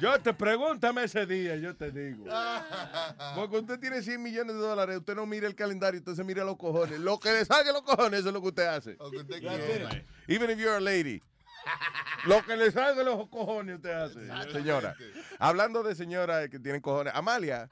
Yo 0.00 0.18
te 0.20 0.32
pregúntame 0.32 1.04
ese 1.04 1.26
día, 1.26 1.56
yo 1.56 1.76
te 1.76 1.90
digo. 1.90 2.24
Porque 3.36 3.58
usted 3.58 3.78
tiene 3.78 4.02
100 4.02 4.22
millones 4.22 4.56
de 4.56 4.60
dólares, 4.60 4.96
usted 4.96 5.14
no 5.14 5.26
mira 5.26 5.46
el 5.46 5.54
calendario, 5.54 6.00
usted 6.00 6.14
se 6.14 6.24
mira 6.24 6.44
los 6.44 6.56
cojones. 6.56 6.98
Lo 6.98 7.20
que 7.20 7.30
le 7.32 7.44
salga 7.44 7.72
los 7.72 7.82
cojones, 7.82 8.20
eso 8.20 8.28
es 8.28 8.34
lo 8.34 8.40
que 8.40 8.48
usted 8.48 8.66
hace. 8.66 8.96
Even 10.26 10.50
if 10.50 10.58
you're 10.58 10.76
a 10.76 10.80
lady. 10.80 11.22
Lo 12.24 12.44
que 12.44 12.56
le 12.56 12.72
salga 12.72 13.02
los 13.04 13.28
cojones 13.28 13.76
usted 13.76 13.92
hace, 13.92 14.52
señora. 14.52 14.96
Hablando 15.38 15.82
de 15.82 15.94
señora 15.94 16.48
que 16.48 16.58
tienen 16.58 16.80
cojones. 16.80 17.14
Amalia, 17.14 17.68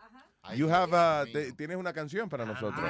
you 0.57 0.69
have 0.69 0.93
a- 0.97 1.25
te- 1.33 1.53
tienes 1.53 1.77
una 1.77 1.93
canción 1.93 2.29
para 2.29 2.45
nosotros. 2.45 2.81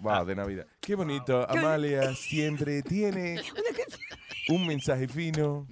Wow, 0.00 0.24
de 0.26 0.34
Navidad. 0.36 0.66
Qué 0.80 0.94
bonito. 0.94 1.48
Amalia 1.48 2.14
siempre 2.14 2.82
tiene 2.82 3.40
un 4.48 4.66
mensaje 4.66 5.08
fino 5.08 5.66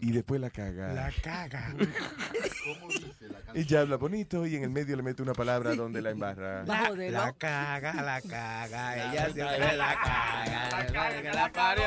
y 0.00 0.12
después 0.12 0.40
la 0.40 0.50
caga. 0.50 0.92
La 0.92 1.10
caga. 1.22 1.74
Ella 3.54 3.80
habla 3.80 3.96
bonito 3.96 4.46
y 4.46 4.56
en 4.56 4.64
el 4.64 4.70
medio 4.70 4.96
le 4.96 5.02
mete 5.02 5.22
una 5.22 5.32
palabra 5.32 5.74
donde 5.74 6.02
la 6.02 6.10
embarra. 6.10 6.64
La, 6.64 6.90
la 6.90 7.32
caga, 7.32 7.94
la 8.02 8.20
caga, 8.20 9.12
ella 9.12 9.24
siempre 9.32 9.58
la 9.58 9.76
la 9.76 9.94
caga. 9.94 10.70
La 10.70 10.86
caga 10.86 11.22
que 11.22 11.32
la 11.32 11.52
parió. 11.52 11.84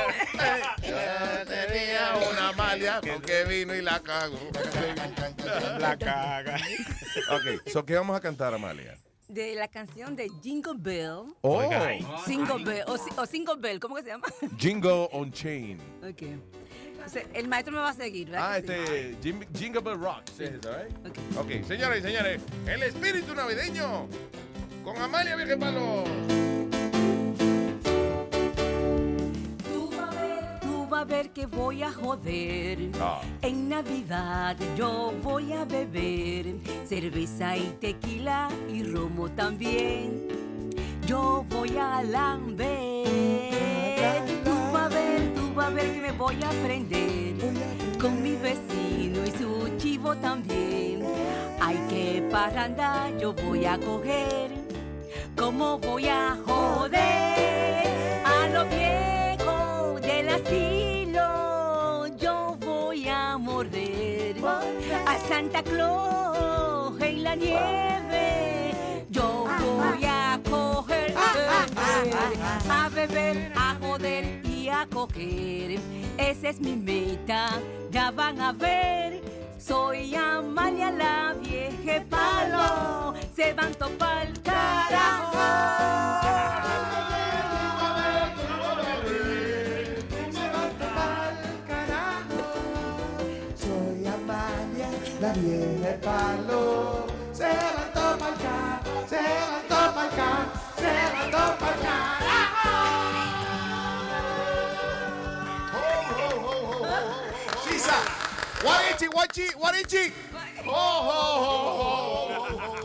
Yo 0.81 1.45
tenía 1.45 2.14
una 2.31 2.49
Amalia 2.49 3.02
con 3.02 3.22
que 3.22 3.44
vino 3.45 3.76
y 3.76 3.81
la 3.81 3.99
cago. 3.99 4.40
La 5.80 5.98
caga. 5.98 6.56
Ok, 7.31 7.68
so 7.68 7.86
¿qué 7.86 7.95
vamos 7.95 8.15
a 8.18 8.19
cantar, 8.19 8.53
Amalia? 8.53 8.98
De 9.27 9.53
la 9.53 9.68
canción 9.68 10.15
de 10.15 10.27
Jingle 10.41 10.73
Bell. 10.77 11.36
Oh. 11.41 11.69
Single 12.26 12.64
Bell. 12.64 12.84
O, 12.88 12.98
o 13.22 13.26
Single 13.27 13.57
Bell, 13.60 13.80
¿cómo 13.80 13.95
que 13.95 14.02
se 14.02 14.10
llama? 14.10 14.27
Jingle 14.57 15.07
on 15.11 15.31
Chain. 15.31 15.77
Ok. 16.02 16.23
El 17.34 17.48
maestro 17.48 17.74
me 17.74 17.80
va 17.80 17.90
a 17.90 17.94
seguir, 17.94 18.30
¿verdad? 18.30 18.52
Ah, 18.52 18.56
sí? 18.56 18.66
este 18.68 19.16
Jim- 19.24 19.46
Jingle 19.58 19.82
Bell 19.82 20.00
Rocks. 20.00 20.40
¿es 20.40 20.52
eso, 20.52 20.70
eh? 20.78 20.88
ok, 21.38 21.66
señoras 21.68 22.00
y 22.00 22.02
señores, 22.02 22.42
el 22.68 22.84
espíritu 22.84 23.34
navideño 23.34 24.08
con 24.84 24.98
Amalia 24.98 25.36
Viejepalo. 25.36 26.04
Tú 30.62 30.88
vas 30.90 31.02
a 31.02 31.06
ver 31.06 31.30
que 31.32 31.46
voy 31.46 31.84
a 31.84 31.92
joder. 31.92 32.78
Ah. 33.00 33.22
En 33.42 33.70
Navidad 33.70 34.56
yo 34.78 35.14
voy 35.24 35.54
a 35.54 35.66
beber 35.66 36.56
cerveza 36.88 37.58
y 37.58 37.76
tequila 37.80 38.50
y 38.72 38.84
romo 38.84 39.30
también. 39.32 40.28
Yo 41.06 41.44
voy 41.50 41.76
a 41.78 42.04
lamber. 42.04 43.08
A 45.61 45.72
ver, 45.72 45.94
que 45.94 46.02
me 46.02 46.11
voy 46.14 46.36
a 46.44 46.49
prender 46.65 47.36
con 47.99 48.23
mi 48.23 48.36
vecino 48.38 49.23
y 49.26 49.31
su 49.31 49.77
chivo 49.77 50.15
también. 50.15 51.03
Ay, 51.60 51.77
que 51.90 52.27
parranda 52.31 53.10
yo 53.19 53.34
voy 53.34 53.65
a 53.65 53.77
coger. 53.77 54.52
¿Cómo 55.38 55.77
voy 55.77 56.07
a 56.07 56.38
joder 56.45 57.88
a 58.26 58.48
los 58.48 58.68
viejos 58.69 60.02
del 60.02 60.30
asilo? 60.30 62.07
Yo 62.18 62.57
voy 62.61 63.07
a 63.07 63.38
morder 63.38 64.36
a 65.06 65.18
Santa 65.27 65.61
Claus 65.61 66.99
en 67.02 67.23
la 67.23 67.36
nieve. 67.36 68.73
Yo 69.10 69.45
voy 69.60 70.06
a 70.06 70.40
coger, 70.49 71.14
a 72.69 72.90
beber, 72.90 73.53
a 73.56 73.76
joder 73.81 74.39
a 74.72 74.86
coger. 74.86 75.80
Esa 76.18 76.50
es 76.50 76.60
mi 76.60 76.76
meta, 76.76 77.50
ya 77.91 78.12
van 78.12 78.40
a 78.41 78.52
ver. 78.52 79.22
Soy 79.58 80.16
Amalia 80.16 80.91
la 80.91 81.34
vieja 81.34 82.04
palo, 82.10 83.14
se 83.36 83.54
van 83.54 83.74
topar 83.74 84.28
el 84.28 84.34
Amalia, 94.08 94.90
la 95.20 95.34
vieja 95.34 95.98
palo. 96.02 97.06
Se 97.34 97.48
levantó 97.48 98.18
pa'l 98.18 98.36
ca, 98.44 98.82
se 99.08 99.22
levantó 99.22 99.94
pa'l 99.96 100.10
ca, 100.16 100.32
se 100.78 100.88
levantó 100.88 101.58
pa'l 101.60 101.80
Sisa, 101.80 102.49
Guarichi, 109.00 109.08
guachi, 109.08 109.48
guarichi. 109.54 110.12
Ho, 110.66 110.72
ho, 110.72 111.40
ho, 111.40 111.80
ho. 111.80 111.90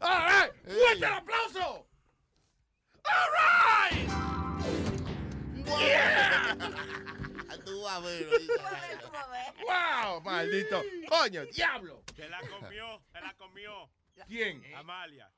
All 0.00 0.26
right, 0.26 0.50
fuerte 0.64 0.98
el 0.98 1.04
aplauso. 1.04 1.84
All 3.04 3.30
right. 3.32 4.08
Yeah. 5.80 6.54
Tú 7.64 7.82
vas 7.82 7.96
a 7.96 8.00
ver. 8.00 8.26
Wow, 9.66 10.20
maldito. 10.20 10.82
Coño, 11.08 11.44
diablo. 11.46 12.02
Se 12.14 12.28
la 12.28 12.40
comió, 12.40 13.02
se 13.12 13.20
la 13.20 13.34
comió. 13.34 13.90
¿Quién? 14.26 14.62
Amalia. 14.76 15.28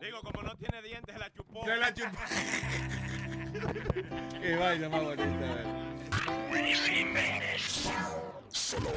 Digo, 0.00 0.20
como 0.22 0.42
no 0.42 0.56
tiene 0.56 0.82
dientes, 0.82 1.14
se 1.14 1.18
la 1.18 1.32
chupó. 1.32 1.64
Se 1.64 1.76
la 1.76 1.94
chupó. 1.94 2.18
Qué 4.40 4.56
vaina 4.56 4.88
más 4.88 5.02
bonita. 5.02 5.64
Solo 8.50 8.90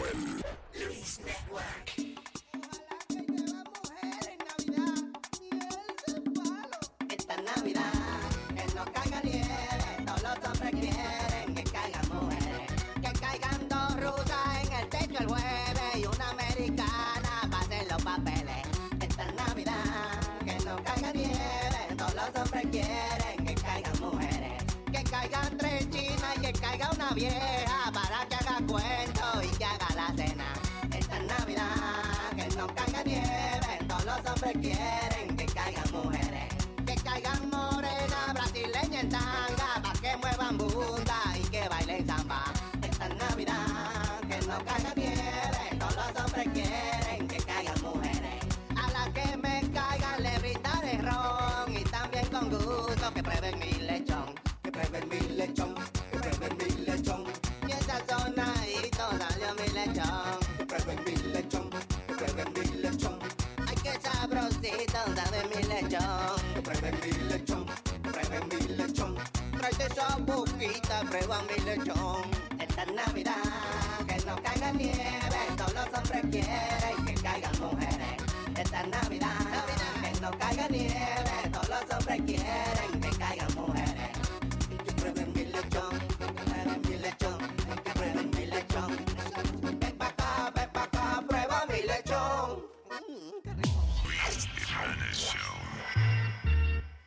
Luis 0.74 1.20
Network. 1.20 2.37
prueba 71.10 71.42
mi 71.44 71.64
lechón. 71.66 72.24
Esta 72.60 72.86
Navidad, 72.86 73.34
que 74.08 74.26
no 74.26 74.36
caiga 74.44 74.72
nieve, 74.72 75.40
todos 75.58 75.74
los 75.74 75.86
hombres 75.86 76.22
quieren 76.32 77.06
que 77.06 77.14
caigan 77.16 77.60
mujeres. 77.60 78.18
Esta 78.56 78.84
Navidad, 78.84 79.66
que 80.02 80.22
no 80.22 80.32
caiga 80.38 80.68
nieve, 80.70 81.50
todos 81.52 81.70
los 81.70 81.98
hombres 81.98 82.22
quieren 82.26 83.02
que 83.02 83.10
caigan 83.18 83.54
mujeres. 83.56 84.12
Que 84.86 84.92
prueben 84.94 85.34
mi 85.34 85.46
lechón, 85.46 86.00
que 86.20 86.26
prueben 86.44 86.82
mi 86.90 86.98
lechón, 86.98 87.38
que 87.84 87.92
prueben 87.92 88.30
mi 88.32 88.46
lechón. 88.46 88.98
Ven 89.80 89.98
pa' 89.98 90.08
acá, 90.08 90.52
ven 90.56 90.70
pa' 90.72 90.84
acá, 90.84 91.24
prueba 91.28 91.66
mi 91.68 91.82
lechón. 91.82 92.62
Mm, 93.08 93.32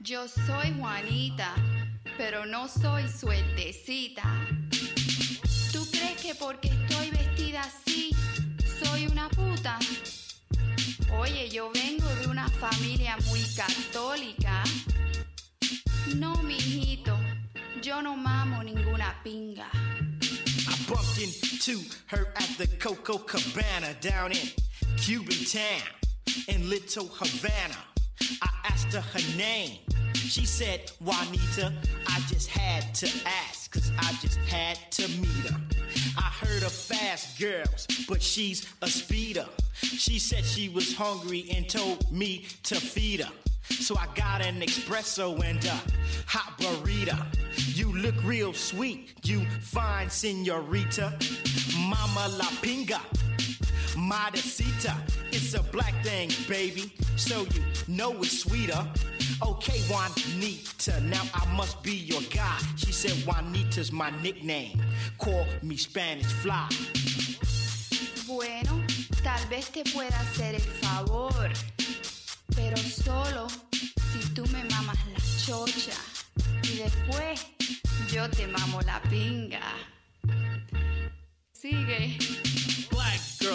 Yo 0.00 0.26
soy 0.26 0.74
Juanita 0.78 1.54
pero 2.20 2.44
no 2.44 2.68
soy 2.68 3.08
suertecita. 3.08 4.22
¿Tú 5.72 5.90
crees 5.90 6.20
que 6.20 6.34
porque 6.34 6.68
estoy 6.68 7.10
vestida 7.10 7.62
así 7.62 8.14
soy 8.82 9.06
una 9.06 9.30
puta? 9.30 9.78
Oye, 11.18 11.48
yo 11.48 11.70
vengo 11.72 12.06
de 12.20 12.26
una 12.26 12.46
familia 12.50 13.16
muy 13.26 13.42
católica. 13.56 14.62
No, 16.16 16.34
mijito, 16.42 17.18
yo 17.80 18.02
no 18.02 18.16
mamo 18.16 18.62
ninguna 18.62 19.18
pinga. 19.24 19.70
I 19.72 20.76
bumped 20.86 21.18
into 21.22 21.80
her 22.08 22.26
at 22.36 22.50
the 22.58 22.66
Coco 22.78 23.16
Cabana 23.16 23.94
down 24.02 24.32
in 24.32 24.50
Cuban 24.98 25.46
town 25.46 25.88
in 26.48 26.68
Little 26.68 27.08
Havana. 27.08 27.89
I 28.42 28.48
asked 28.64 28.92
her 28.92 29.00
her 29.00 29.36
name. 29.36 29.78
She 30.14 30.46
said, 30.46 30.90
Juanita, 31.00 31.72
I 32.06 32.20
just 32.28 32.48
had 32.48 32.94
to 32.96 33.06
ask, 33.26 33.72
cause 33.72 33.90
I 33.98 34.12
just 34.20 34.38
had 34.38 34.78
to 34.92 35.08
meet 35.20 35.50
her. 35.50 35.60
I 36.16 36.22
heard 36.22 36.62
of 36.62 36.72
fast 36.72 37.38
girls, 37.40 37.86
but 38.08 38.22
she's 38.22 38.66
a 38.82 38.86
speeder. 38.86 39.46
She 39.82 40.18
said 40.18 40.44
she 40.44 40.68
was 40.68 40.94
hungry 40.94 41.46
and 41.54 41.68
told 41.68 42.10
me 42.12 42.46
to 42.64 42.76
feed 42.76 43.20
her. 43.20 43.32
So 43.70 43.96
I 43.96 44.06
got 44.14 44.42
an 44.42 44.60
espresso 44.60 45.42
and 45.44 45.64
a 45.64 45.80
hot 46.26 46.58
burrito. 46.58 47.16
You 47.76 47.92
look 47.96 48.16
real 48.24 48.52
sweet, 48.52 49.14
you 49.22 49.44
fine 49.60 50.10
senorita. 50.10 51.18
Mama 51.78 52.28
la 52.36 52.46
pinga, 52.62 53.00
modesita. 53.96 54.94
It's 55.32 55.54
a 55.54 55.62
black 55.62 55.94
thing, 56.04 56.30
baby, 56.48 56.92
so 57.16 57.46
you 57.54 57.62
know 57.88 58.12
it's 58.18 58.40
sweeter. 58.40 58.86
Okay, 59.42 59.80
Juanita, 59.88 61.00
now 61.02 61.22
I 61.34 61.46
must 61.56 61.82
be 61.82 61.94
your 61.94 62.22
guy. 62.30 62.58
She 62.76 62.92
said 62.92 63.12
Juanita's 63.24 63.92
my 63.92 64.10
nickname. 64.22 64.80
Call 65.18 65.46
me 65.62 65.76
Spanish 65.76 66.26
Fly. 66.42 66.68
Bueno, 68.26 68.84
tal 69.22 69.40
vez 69.48 69.70
te 69.70 69.82
pueda 69.84 70.18
hacer 70.20 70.54
el 70.54 70.60
favor, 70.60 71.50
pero 72.54 72.76
solo 72.76 73.48
si 73.72 74.28
tú 74.34 74.44
me 74.52 74.62
mamas 74.64 74.98
la 75.12 75.20
chocha 75.44 75.98
y 76.62 76.76
después 76.76 77.46
yo 78.12 78.28
te 78.30 78.46
mamo 78.46 78.80
la 78.82 79.00
pinga. 79.02 79.62
Sigue. 81.52 82.18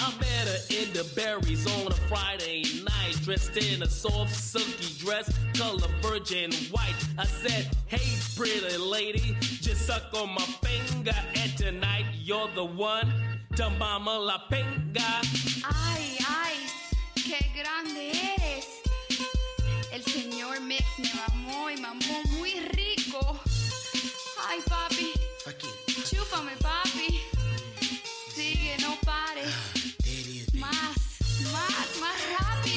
I 0.00 0.10
met 0.18 0.48
her 0.48 0.60
in 0.70 0.92
the 0.94 1.04
berries 1.14 1.66
on 1.66 1.92
a 1.92 1.94
Friday 2.08 2.64
night, 2.82 3.16
dressed 3.22 3.56
in 3.56 3.82
a 3.82 3.86
soft, 3.86 4.34
silky 4.34 4.94
dress, 4.98 5.30
color 5.54 5.88
virgin 6.00 6.50
white. 6.70 6.94
I 7.18 7.26
said, 7.26 7.68
Hey, 7.86 8.08
pretty 8.34 8.76
lady, 8.78 9.36
just 9.40 9.86
suck 9.86 10.04
on 10.14 10.30
my 10.30 10.46
finger, 10.64 11.12
and 11.34 11.56
tonight 11.58 12.06
you're 12.14 12.48
the 12.54 12.64
one 12.64 13.12
to 13.56 13.68
mama 13.78 14.18
la 14.18 14.38
pinga. 14.50 15.10
Ay, 15.64 16.16
ay, 16.26 16.54
qué 17.16 17.38
grande 17.54 18.10
eres. 18.38 18.66
El 19.92 20.02
señor 20.02 20.60
Mix 20.62 20.84
me 20.98 21.10
mamó 21.14 21.68
y 21.70 21.76
mamó 21.76 22.22
muy 22.38 22.60
rico. 22.74 23.38
Ay, 24.48 24.60
papi. 24.66 25.12
Chúpame, 26.08 26.56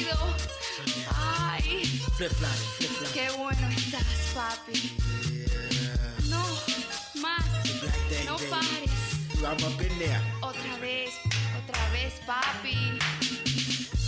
rápido. 0.04 0.34
Ay, 1.16 1.84
Flip 2.16 2.30
flop, 2.32 2.50
flip 2.78 2.90
flop. 2.90 3.12
qué 3.12 3.30
bueno 3.36 3.68
estás, 3.76 4.04
papi. 4.34 4.96
No, 6.28 6.44
más. 7.20 7.44
No 8.26 8.36
pares. 8.50 8.90
I'm 9.42 9.62
up 9.64 9.80
in 9.82 9.98
there. 9.98 10.20
Otra 10.40 10.76
vez, 10.80 11.10
otra 11.58 11.90
vez, 11.92 12.14
papi. 12.26 12.98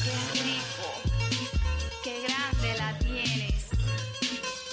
Qué 0.03 0.43
rico. 0.43 0.89
Qué 2.03 2.23
grande 2.27 2.79
la 2.79 2.99
tienes. 2.99 3.65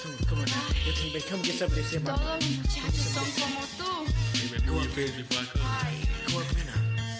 Come, 0.02 0.16
come 0.28 0.40
on 0.42 0.46
now. 0.46 0.54
Get 0.84 0.96
some, 0.96 1.30
come 1.30 1.42
get 1.42 1.54
some 1.58 1.66
of 1.66 1.74
this 1.74 1.90
here, 1.90 2.00
mama. 2.00 2.18
Todos 2.18 2.44
los 2.44 2.50
muchachos 2.50 3.06
son 3.14 3.30
como 3.40 3.60
tú. 3.78 3.90
Ay, 5.82 6.08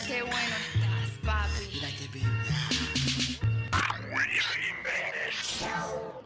qué 0.07 0.23
bueno 0.23 0.57
estás, 0.73 1.11
papi. 1.25 2.74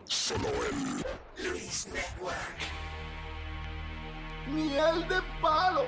Solo 0.07 0.49
él. 0.49 1.05
Luis 1.43 1.87
Network. 1.87 2.59
Miel 4.47 5.09
de 5.09 5.23
palo. 5.41 5.85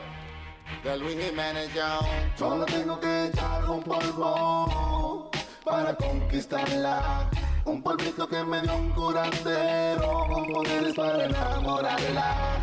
De 0.85 0.97
Luis 0.97 1.17
Jiménez 1.17 1.71
Show. 1.75 2.01
Solo 2.37 2.65
tengo 2.67 2.99
que 3.01 3.27
echar 3.27 3.69
un 3.69 3.83
polvo 3.83 5.31
para 5.65 5.95
conquistarla. 5.95 7.29
Un 7.65 7.83
polvito 7.83 8.27
que 8.29 8.43
me 8.45 8.63
dio 8.63 8.77
un 8.77 8.91
curandero 8.91 10.27
con 10.29 10.53
poderes 10.53 10.95
para 10.95 11.25
enamorarla. 11.25 12.63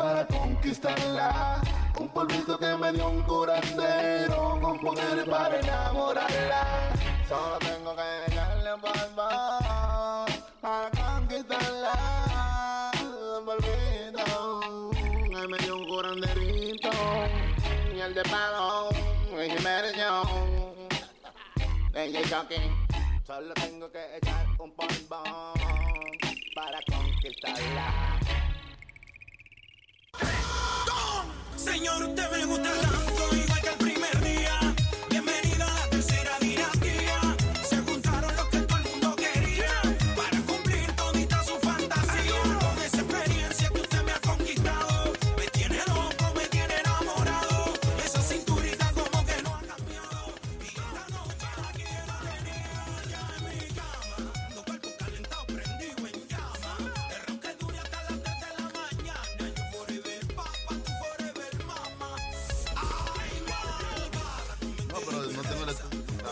para 0.00 0.26
conquistarla. 0.26 1.60
Un 1.98 2.08
polvito 2.08 2.58
que 2.58 2.74
me 2.76 2.92
dio 2.92 3.08
un 3.08 3.22
curandero 3.22 4.58
con 4.62 4.78
poderes 4.80 5.28
para 5.28 5.60
enamorarla. 5.60 6.62
Solo 7.28 7.58
tengo 7.58 7.94
que 7.94 8.02
echarle 8.26 8.74
un 8.74 8.80
polvo 8.80 9.28
para 10.62 10.90
conquistarla. 10.90 12.90
Un 13.38 13.44
polvito 13.44 14.90
que 15.32 15.48
me 15.48 15.58
dio 15.58 15.76
un 15.76 15.86
curanderito. 15.86 16.90
Y 17.94 18.00
el 18.00 18.14
de 18.14 18.22
palo, 18.22 18.88
y 19.32 19.34
Show. 19.98 20.88
DJ. 21.92 22.24
Solo 23.26 23.52
tengo 23.54 23.90
que 23.92 24.16
echar 24.16 24.46
un 24.58 24.74
polvo 24.74 25.22
para 26.54 26.80
conquistarla. 26.90 28.49
Señor, 31.56 32.02
usted 32.02 32.30
me 32.30 32.44
gusta 32.46 32.70
tanto, 32.80 33.36
igual 33.36 33.60
que 33.60 33.68
el 33.68 33.76
primer 33.76 34.20
día. 34.22 34.69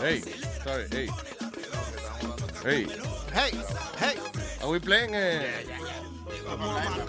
Hey, 0.09 0.21
sorry, 0.65 0.87
hey. 0.89 1.07
Hey. 2.63 2.83
Hey, 3.31 3.51
hey. 3.97 4.17
Are 4.63 4.69
we 4.71 4.79
playing? 4.79 5.13
eh, 5.13 5.43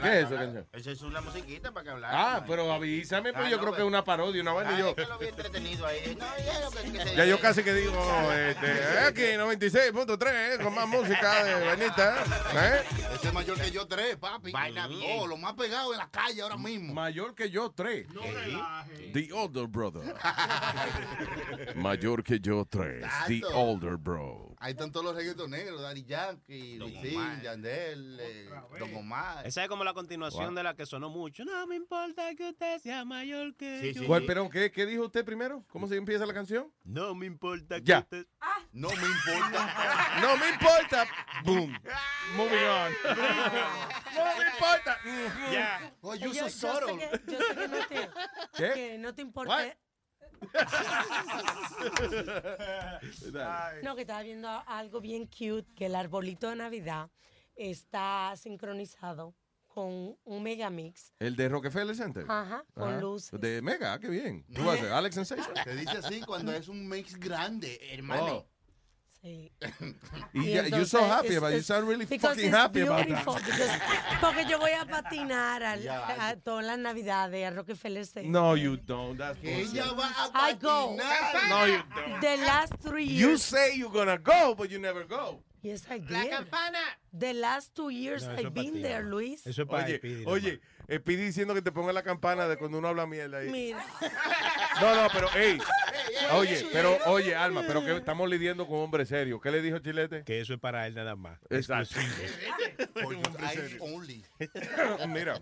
¿Qué 0.02 0.20
es 0.20 0.26
eso, 0.26 0.34
canción? 0.36 0.66
Esa 0.72 0.90
es 0.90 1.02
una 1.02 1.20
musiquita 1.20 1.72
para 1.72 1.84
que 1.84 1.90
hablar. 1.90 2.10
Ah, 2.14 2.44
pero 2.46 2.72
avísame, 2.72 3.32
pues 3.32 3.46
Ah, 3.46 3.50
yo 3.50 3.56
no, 3.56 3.62
creo 3.62 3.74
que 3.74 3.80
es 3.82 3.86
una 3.88 4.04
parodia, 4.04 4.42
una 4.42 4.52
vaina. 4.52 4.70
Ah, 4.74 4.78
yo, 4.78 4.94
lo 5.08 5.18
vi 5.18 5.26
entretenido 5.28 5.86
ahí. 5.86 6.16
No, 6.18 6.26
ya 6.44 6.60
lo 6.60 6.70
que, 6.70 6.92
que 6.92 7.04
se- 7.04 7.16
ya 7.16 7.24
yo 7.24 7.40
casi 7.40 7.62
que 7.62 7.74
digo, 7.74 8.32
este, 8.32 8.98
aquí 9.06 9.22
96.3, 9.36 10.54
eh, 10.54 10.58
con 10.62 10.74
más 10.74 10.86
música 10.88 11.44
de 11.44 11.66
vainita. 11.66 12.24
¿eh? 12.54 12.82
Ese 13.14 13.28
es 13.28 13.32
mayor 13.34 13.58
que 13.60 13.70
yo 13.70 13.86
tres, 13.86 14.16
papi. 14.16 14.52
Vaina 14.52 14.86
bien. 14.86 15.18
Oh, 15.20 15.26
lo 15.26 15.36
más 15.36 15.54
pegado 15.54 15.92
en 15.92 15.98
la 15.98 16.08
calle 16.10 16.42
ahora 16.42 16.56
mismo. 16.56 16.94
Mayor 16.94 17.34
que 17.34 17.50
yo, 17.50 17.70
tres. 17.70 18.06
The 19.12 19.32
older 19.32 19.66
brother. 19.66 20.14
Mayor 21.74 22.22
que 22.22 22.40
yo, 22.40 22.64
tres. 22.68 23.04
The 23.26 23.42
older 23.52 23.96
bro. 23.96 24.49
Ahí 24.62 24.72
están 24.72 24.92
todos 24.92 25.06
los 25.06 25.14
reggaetoneros, 25.16 25.80
Daddy 25.80 26.04
Yankee, 26.04 26.78
Wisin, 26.78 27.40
Yandel, 27.42 28.18
eh, 28.20 28.50
Don 28.78 28.94
Omar. 28.94 29.46
Esa 29.46 29.62
es 29.62 29.68
como 29.70 29.84
la 29.84 29.94
continuación 29.94 30.48
Wow. 30.48 30.54
de 30.54 30.62
la 30.62 30.74
que 30.76 30.84
sonó 30.84 31.08
mucho. 31.08 31.46
No 31.46 31.66
me 31.66 31.76
importa 31.76 32.34
que 32.34 32.50
usted 32.50 32.78
sea 32.78 33.06
mayor 33.06 33.56
que 33.56 33.94
yo. 33.94 34.06
¿Cuál, 34.06 34.26
pero 34.26 34.50
qué, 34.50 34.70
qué 34.70 34.84
dijo 34.84 35.04
usted 35.06 35.24
primero? 35.24 35.64
¿Cómo 35.70 35.88
se 35.88 35.96
empieza 35.96 36.26
la 36.26 36.34
canción? 36.34 36.70
No 36.84 37.14
me 37.14 37.24
importa 37.24 37.76
que 37.78 37.84
Ya. 37.86 38.00
usted... 38.00 38.26
No 38.72 38.88
me 38.90 38.94
importa. 39.06 39.76
No 40.20 40.36
me 40.36 40.48
importa. 40.50 41.06
Boom. 41.44 41.72
Moving 42.36 42.64
on. 42.64 42.92
no 44.14 44.36
me 44.36 44.50
importa. 44.50 44.98
Ya. 45.50 45.94
Oh, 46.02 46.14
yo, 46.14 46.32
yo 46.34 46.48
sé 46.50 46.66
que, 46.86 47.32
yo 47.32 47.38
sé 47.38 47.54
que 47.56 47.68
no 47.68 47.86
te, 47.86 48.10
¿Qué? 48.56 48.72
que 48.74 48.98
no 48.98 49.14
te 49.14 49.22
importa. 49.22 49.56
Dale. 49.56 49.78
No, 53.82 53.94
que 53.94 54.02
estaba 54.02 54.22
viendo 54.22 54.48
algo 54.66 55.00
bien 55.00 55.26
cute, 55.26 55.66
que 55.74 55.86
el 55.86 55.94
arbolito 55.94 56.50
de 56.50 56.56
Navidad 56.56 57.10
está 57.54 58.34
sincronizado 58.36 59.34
con 59.66 60.16
un 60.24 60.42
megamix. 60.42 61.14
El 61.18 61.36
de 61.36 61.48
Rockefeller 61.48 61.94
Center. 61.94 62.24
Ajá, 62.28 62.64
con 62.74 63.00
luces. 63.00 63.40
De 63.40 63.62
Mega, 63.62 63.98
qué 63.98 64.08
bien. 64.08 64.44
¿Qué 64.52 64.62
va 64.62 64.72
a 64.72 64.74
hacer? 64.74 64.92
Alex 64.92 65.14
Sensation. 65.14 65.54
Se 65.64 65.76
dice 65.76 65.98
así 65.98 66.20
cuando 66.22 66.52
es 66.52 66.68
un 66.68 66.88
mix 66.88 67.18
grande, 67.18 67.78
hermano. 67.92 68.36
Oh. 68.36 68.49
Sí. 69.22 69.52
Y 70.32 70.40
Y 70.40 70.52
ya- 70.54 70.62
you're 70.68 70.86
so 70.86 70.98
entonces, 70.98 71.08
happy 71.10 71.34
about 71.36 71.52
it. 71.52 71.56
You 71.56 71.62
sound 71.62 71.88
really 71.88 72.06
fucking 72.06 72.50
happy 72.50 72.80
about 72.80 73.06
that. 73.06 73.24
because- 73.44 74.20
porque 74.20 74.46
yo 74.48 74.58
voy 74.58 74.70
a 74.72 74.86
patinar 74.86 75.62
al- 75.62 75.82
Ya. 75.82 76.28
a 76.28 76.36
todas 76.36 76.64
las 76.64 76.78
navidades 76.78 77.46
a 77.46 77.50
Rockefeller 77.50 78.06
Center. 78.06 78.30
No, 78.30 78.54
you 78.56 78.76
don't. 78.78 79.18
That's 79.18 79.38
ella 79.42 79.92
va 79.92 80.08
a 80.08 80.30
I 80.48 80.54
go. 80.54 80.96
patinar. 80.96 81.48
No, 81.50 81.66
you 81.66 81.82
don't. 81.94 82.20
The 82.22 82.36
last 82.46 82.72
three 82.80 83.04
You 83.06 83.28
years. 83.28 83.42
say 83.42 83.76
you're 83.76 83.92
gonna 83.92 84.16
go, 84.18 84.54
but 84.56 84.70
you 84.70 84.78
never 84.78 85.04
go. 85.04 85.42
Yes, 85.62 85.84
I 85.90 85.98
La 86.08 86.22
did. 86.22 86.30
campana. 86.30 86.78
The 87.12 87.34
last 87.34 87.74
two 87.74 87.90
years 87.90 88.22
No, 88.26 88.32
I've 88.32 88.54
been 88.54 88.80
there. 88.80 89.02
Luis. 89.04 89.46
Eso 89.46 89.62
es 89.64 89.68
para 89.68 89.84
Oye, 89.84 89.98
Speedy, 89.98 90.60
oye, 90.90 90.98
Speedy 90.98 91.22
diciendo 91.22 91.54
que 91.54 91.62
te 91.62 91.72
ponga 91.72 91.92
la 91.92 92.02
campana 92.02 92.48
de 92.48 92.56
cuando 92.56 92.78
uno 92.78 92.88
habla 92.88 93.06
mierda 93.06 93.38
ahí. 93.38 93.50
Mira. 93.50 93.84
No, 94.80 94.94
no, 94.94 95.08
pero, 95.12 95.28
ey. 95.34 95.58
Oye, 96.32 96.66
pero, 96.72 96.96
oye, 97.06 97.34
Alma, 97.34 97.62
pero 97.66 97.84
que 97.84 97.96
estamos 97.96 98.28
lidiando 98.28 98.66
con 98.66 98.78
hombres 98.78 99.08
serios. 99.08 99.40
¿Qué 99.40 99.50
le 99.50 99.62
dijo 99.62 99.78
Chilete? 99.78 100.22
Que 100.24 100.40
eso 100.40 100.54
es 100.54 100.60
para 100.60 100.86
él 100.86 100.94
nada 100.94 101.16
más. 101.16 101.38
Exacto. 101.50 101.96
Only. 103.80 104.24
Mira. 105.08 105.40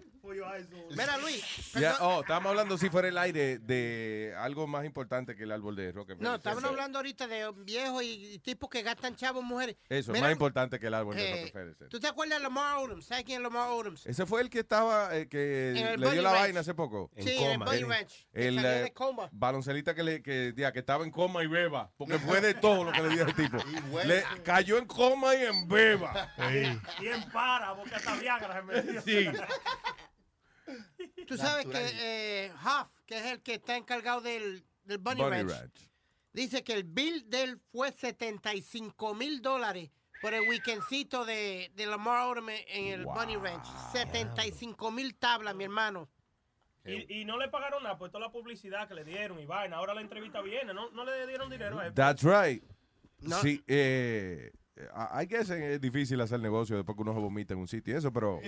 Mira, 0.91 1.17
Luis. 1.19 1.73
Ya, 1.75 1.97
oh, 2.01 2.21
estábamos 2.21 2.51
hablando 2.51 2.77
si 2.77 2.91
fuera 2.91 3.09
el 3.09 3.17
aire 3.17 3.59
de 3.59 4.35
algo 4.37 4.67
más 4.67 4.85
importante 4.85 5.35
que 5.35 5.45
el 5.45 5.53
árbol 5.53 5.75
de 5.77 5.93
Rockefeller. 5.93 6.23
No, 6.23 6.35
estaban 6.35 6.65
hablando 6.65 6.99
ahorita 6.99 7.27
de 7.27 7.51
viejos 7.65 8.03
y, 8.03 8.35
y 8.35 8.39
tipos 8.39 8.69
que 8.69 8.83
gastan 8.83 9.17
chavos 9.17 9.43
mujeres. 9.43 9.77
Eso, 9.89 10.13
Mira, 10.13 10.25
más 10.25 10.33
importante 10.33 10.79
que 10.79 10.87
el 10.87 10.95
árbol 10.95 11.17
de 11.17 11.31
eh, 11.31 11.35
Rockefeller. 11.35 11.89
¿Tú 11.89 11.99
te 11.99 12.09
acuerdas 12.09 12.39
de 12.39 12.43
Lamar 12.43 12.77
Odom? 12.79 13.01
¿Sabes 13.01 13.25
quién 13.25 13.39
es 13.39 13.43
Lamar 13.43 13.71
Odom? 13.71 13.95
Ese 14.05 14.27
fue 14.27 14.43
el 14.43 14.51
que 14.51 14.61
estaba, 14.61 15.17
eh, 15.17 15.29
que 15.29 15.38
El 15.39 16.01
le 16.01 16.11
dio 16.13 16.23
la 16.23 16.31
Ranch. 16.33 16.43
vaina 16.43 16.61
hace 16.61 16.75
poco. 16.75 17.11
Sí, 17.19 17.37
en 17.39 17.51
el 17.53 17.59
Bunny 17.59 17.77
El- 17.79 17.89
Ranch. 17.89 18.27
El, 18.33 18.59
eh, 18.65 18.93
coma. 18.95 19.29
baloncelista 19.33 19.95
que, 19.95 20.03
le, 20.03 20.23
que, 20.23 20.53
ya, 20.57 20.73
que 20.73 20.79
estaba 20.81 21.05
en 21.05 21.11
coma 21.11 21.43
y 21.43 21.47
beba. 21.47 21.91
Porque 21.97 22.19
fue 22.19 22.41
de 22.41 22.55
todo 22.55 22.85
lo 22.85 22.93
que 22.93 23.03
le 23.03 23.09
dio 23.11 23.25
ese 23.25 23.35
tipo. 23.35 23.59
Le 24.05 24.23
cayó 24.45 24.79
en 24.79 24.87
coma 24.87 25.35
y 25.35 25.45
en 25.45 25.69
beba. 25.69 26.33
Y 27.01 27.07
en 27.09 27.31
para, 27.33 27.75
porque 27.77 27.95
hasta 27.95 28.17
Viagra 28.17 28.55
se 28.55 28.63
metió. 28.63 29.03
Sí. 29.03 29.29
Tú 31.27 31.37
sabes 31.37 31.67
que 31.67 31.79
eh, 32.47 32.53
Huff, 32.63 32.89
que 33.07 33.19
es 33.19 33.25
el 33.27 33.43
que 33.43 33.55
está 33.55 33.77
encargado 33.77 34.21
del, 34.21 34.65
del 34.85 34.99
Bunny, 34.99 35.23
Bunny 35.23 35.37
Ranch, 35.43 35.51
Ranch. 35.51 35.91
dice 36.33 36.63
que 36.63 36.75
el 36.75 36.85
bill 36.85 37.29
de 37.29 37.43
él 37.45 37.61
fue 37.73 37.91
75 37.93 39.15
mil 39.15 39.41
dólares 39.43 39.91
por 40.21 40.35
el 40.35 40.49
weekendcito 40.49 41.25
de, 41.25 41.71
de 41.75 41.87
Lamar 41.87 42.27
Odom 42.29 42.49
en 42.49 42.87
el 42.87 43.05
Bunny 43.05 43.37
Ranch. 43.37 43.67
75 43.93 44.91
mil 44.91 45.15
tablas, 45.17 45.55
mi 45.55 45.65
hermano. 45.65 46.09
Y, 46.85 47.21
y 47.21 47.25
no 47.25 47.37
le 47.37 47.49
pagaron 47.49 47.83
nada 47.83 47.99
por 47.99 48.09
toda 48.11 48.27
la 48.27 48.33
publicidad 48.33 48.89
que 48.89 48.95
le 48.95 49.05
dieron 49.05 49.39
y 49.41 49.47
vaina. 49.47 49.77
Ahora 49.77 49.95
la 49.95 50.01
entrevista 50.01 50.41
viene, 50.41 50.73
no, 50.73 50.91
no 50.91 51.05
le 51.05 51.27
dieron 51.27 51.51
dinero 51.51 51.79
a 51.79 51.87
él. 51.87 51.95
That's 51.95 52.23
right. 52.23 52.63
No. 53.21 53.41
Sí, 53.41 53.63
eh, 53.67 54.53
I 54.95 55.23
I 55.23 55.27
guess 55.27 55.51
es 55.51 55.81
difícil 55.81 56.21
hacer 56.21 56.41
negocio 56.41 56.77
después 56.77 56.97
que 56.97 57.03
uno 57.03 57.13
se 57.13 57.21
vomita 57.21 57.55
en 57.55 57.61
un 57.61 57.69
sitio 57.69 57.95
y 57.95 57.99
eso, 57.99 58.13
pero 58.13 58.41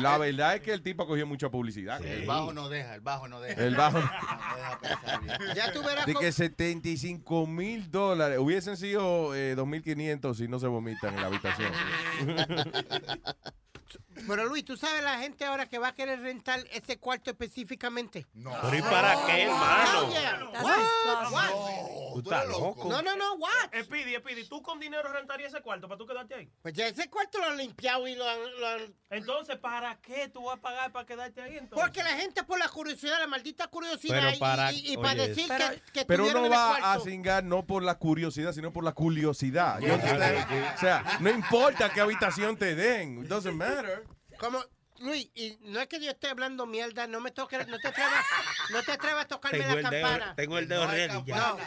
la 0.00 0.18
verdad 0.18 0.56
es 0.56 0.62
que 0.62 0.72
el 0.72 0.82
tipo 0.82 1.06
cogió 1.06 1.26
mucha 1.26 1.50
publicidad. 1.50 2.04
El 2.04 2.26
bajo 2.26 2.52
no 2.52 2.68
deja, 2.68 2.94
el 2.94 3.00
bajo 3.00 3.28
no 3.28 3.40
deja. 3.40 3.62
El 3.62 3.76
bajo. 3.76 3.98
No 3.98 4.06
deja 4.56 4.80
pensar 4.80 5.20
bien. 5.20 5.36
Ya 5.54 5.72
tú 5.72 5.82
verás 5.82 6.06
De 6.06 6.14
que 6.14 6.32
75 6.32 7.46
mil 7.46 7.90
dólares 7.90 8.38
hubiesen 8.38 8.76
sido 8.76 9.34
eh, 9.34 9.56
2.500 9.56 10.34
si 10.34 10.48
no 10.48 10.58
se 10.58 10.66
vomitan 10.66 11.14
en 11.14 11.20
la 11.20 11.26
habitación. 11.26 11.72
Pero 14.26 14.44
Luis, 14.46 14.64
¿tú 14.64 14.76
sabes 14.76 15.02
la 15.02 15.18
gente 15.18 15.44
ahora 15.44 15.66
que 15.68 15.78
va 15.78 15.88
a 15.88 15.94
querer 15.94 16.20
rentar 16.20 16.60
ese 16.72 16.98
cuarto 16.98 17.30
específicamente? 17.30 18.26
No. 18.34 18.52
Pero 18.62 18.76
¿y 18.76 18.82
para 18.82 19.26
qué, 19.26 19.42
hermano? 19.42 20.02
Hell 20.04 20.10
yeah. 20.20 20.50
What? 20.62 21.32
What? 21.32 21.50
No, 21.50 22.00
Tú 22.14 22.20
estás 22.22 22.48
loco. 22.48 22.88
No, 22.88 23.02
no, 23.02 23.16
no, 23.16 23.34
what? 23.34 23.82
Speedy, 23.84 24.16
Speedy, 24.16 24.44
¿tú 24.48 24.60
con 24.62 24.80
dinero 24.80 25.12
rentarías 25.12 25.52
ese 25.54 25.62
cuarto 25.62 25.86
para 25.88 25.96
tú 25.98 26.06
quedarte 26.06 26.34
ahí? 26.34 26.50
Pues 26.60 26.74
ya 26.74 26.88
ese 26.88 27.08
cuarto 27.08 27.38
lo 27.38 27.46
han 27.46 27.56
limpiado 27.56 28.06
y 28.08 28.14
lo 28.16 28.28
han... 28.28 28.38
lo 28.60 28.66
han- 28.68 28.94
Entonces, 29.10 29.56
¿para 29.58 29.96
qué 30.00 30.28
tú 30.28 30.44
vas 30.44 30.58
a 30.58 30.60
pagar 30.60 30.90
para 30.92 31.06
quedarte 31.06 31.40
ahí 31.40 31.56
entonces? 31.56 31.78
Porque 31.80 32.02
la 32.02 32.16
gente 32.16 32.42
por 32.42 32.58
la 32.58 32.68
curiosidad, 32.68 33.18
la 33.20 33.26
maldita 33.28 33.68
curiosidad 33.68 34.16
Pero 34.18 34.30
y- 34.36 34.38
para- 34.38 34.72
y, 34.72 34.92
y 34.92 34.96
para 34.96 35.12
oye, 35.12 35.28
decir 35.28 35.44
Pero- 35.48 35.68
que, 35.70 35.80
que 35.92 36.04
Pero 36.04 36.26
uno 36.28 36.50
va 36.50 36.92
a 36.94 36.98
cingar 37.00 37.44
no 37.44 37.64
por 37.64 37.82
la 37.84 37.96
curiosidad, 37.96 38.52
sino 38.52 38.72
por 38.72 38.82
la 38.84 38.92
curiosidad. 38.92 39.80
Understand? 39.80 40.74
O 40.76 40.78
sea, 40.80 41.04
no 41.20 41.30
importa 41.30 41.90
qué 41.92 42.00
habitación 42.00 42.56
te 42.56 42.74
den. 42.74 43.22
It 43.22 43.28
doesn't 43.28 43.54
matter. 43.54 44.04
Como, 44.40 44.64
Luis, 44.98 45.30
y 45.34 45.56
no 45.60 45.80
es 45.80 45.86
que 45.86 46.00
yo 46.00 46.10
esté 46.10 46.28
hablando 46.28 46.66
mierda, 46.66 47.06
no 47.06 47.20
me 47.20 47.30
toques, 47.30 47.66
no 47.68 47.78
te 47.78 47.88
atrevas, 47.88 48.24
no 48.70 48.82
te 48.82 48.92
atrevas 48.92 49.24
a 49.24 49.28
tocarme 49.28 49.58
Tengo 49.60 49.74
la 49.74 49.80
el 49.80 49.90
dedo, 49.90 50.02
campana. 50.08 50.34
tengo 50.34 50.58
el 50.58 50.68
dedo 50.68 50.84
No 50.84 50.90
hay 50.90 51.06
ready 51.06 51.22
ya. 51.26 51.36
No. 51.36 51.58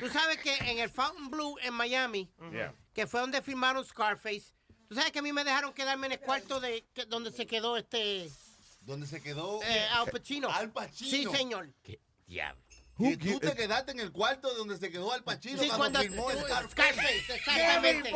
Tú 0.00 0.08
sabes 0.10 0.38
que 0.38 0.54
en 0.56 0.78
el 0.78 0.88
Fountain 0.90 1.30
Blue 1.30 1.56
en 1.62 1.74
Miami, 1.74 2.30
que 2.94 3.06
fue 3.06 3.20
donde 3.20 3.42
filmaron 3.42 3.84
Scarface, 3.84 4.52
tú 4.88 4.94
sabes 4.94 5.12
que 5.12 5.18
a 5.18 5.22
mí 5.22 5.32
me 5.32 5.44
dejaron 5.44 5.72
quedarme 5.74 6.06
en 6.06 6.12
el 6.14 6.20
cuarto 6.20 6.60
de 6.60 6.86
que- 6.94 7.04
donde 7.06 7.30
se 7.32 7.46
quedó 7.46 7.76
este 7.76 8.30
Donde 8.82 9.06
se 9.06 9.20
quedó 9.20 9.60
eh, 9.64 9.86
Al 9.92 10.10
Pacino. 10.10 10.48
Al 10.48 10.70
Pacino. 10.70 11.10
Sí, 11.10 11.36
señor. 11.36 11.68
Diablo. 12.26 12.62
Que 12.98 13.16
tú 13.16 13.38
te 13.40 13.54
quedaste 13.54 13.92
en 13.92 14.00
el 14.00 14.10
cuarto 14.10 14.52
donde 14.54 14.78
se 14.78 14.90
quedó 14.90 15.12
Al 15.12 15.22
Pacino 15.22 15.60
Sí, 15.60 15.68
cuando, 15.68 15.98
cuando 15.98 16.00
filmó 16.00 16.30
el 16.30 16.38
Scarface. 16.70 17.34
Exactamente. 17.34 18.10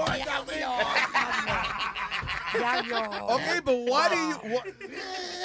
Ya 2.52 2.82
yo. 2.82 2.98
Okay, 3.35 3.61
but 3.61 3.77
what 3.89 4.11
do 4.11 4.16
you 4.16 4.36
what, 4.55 4.66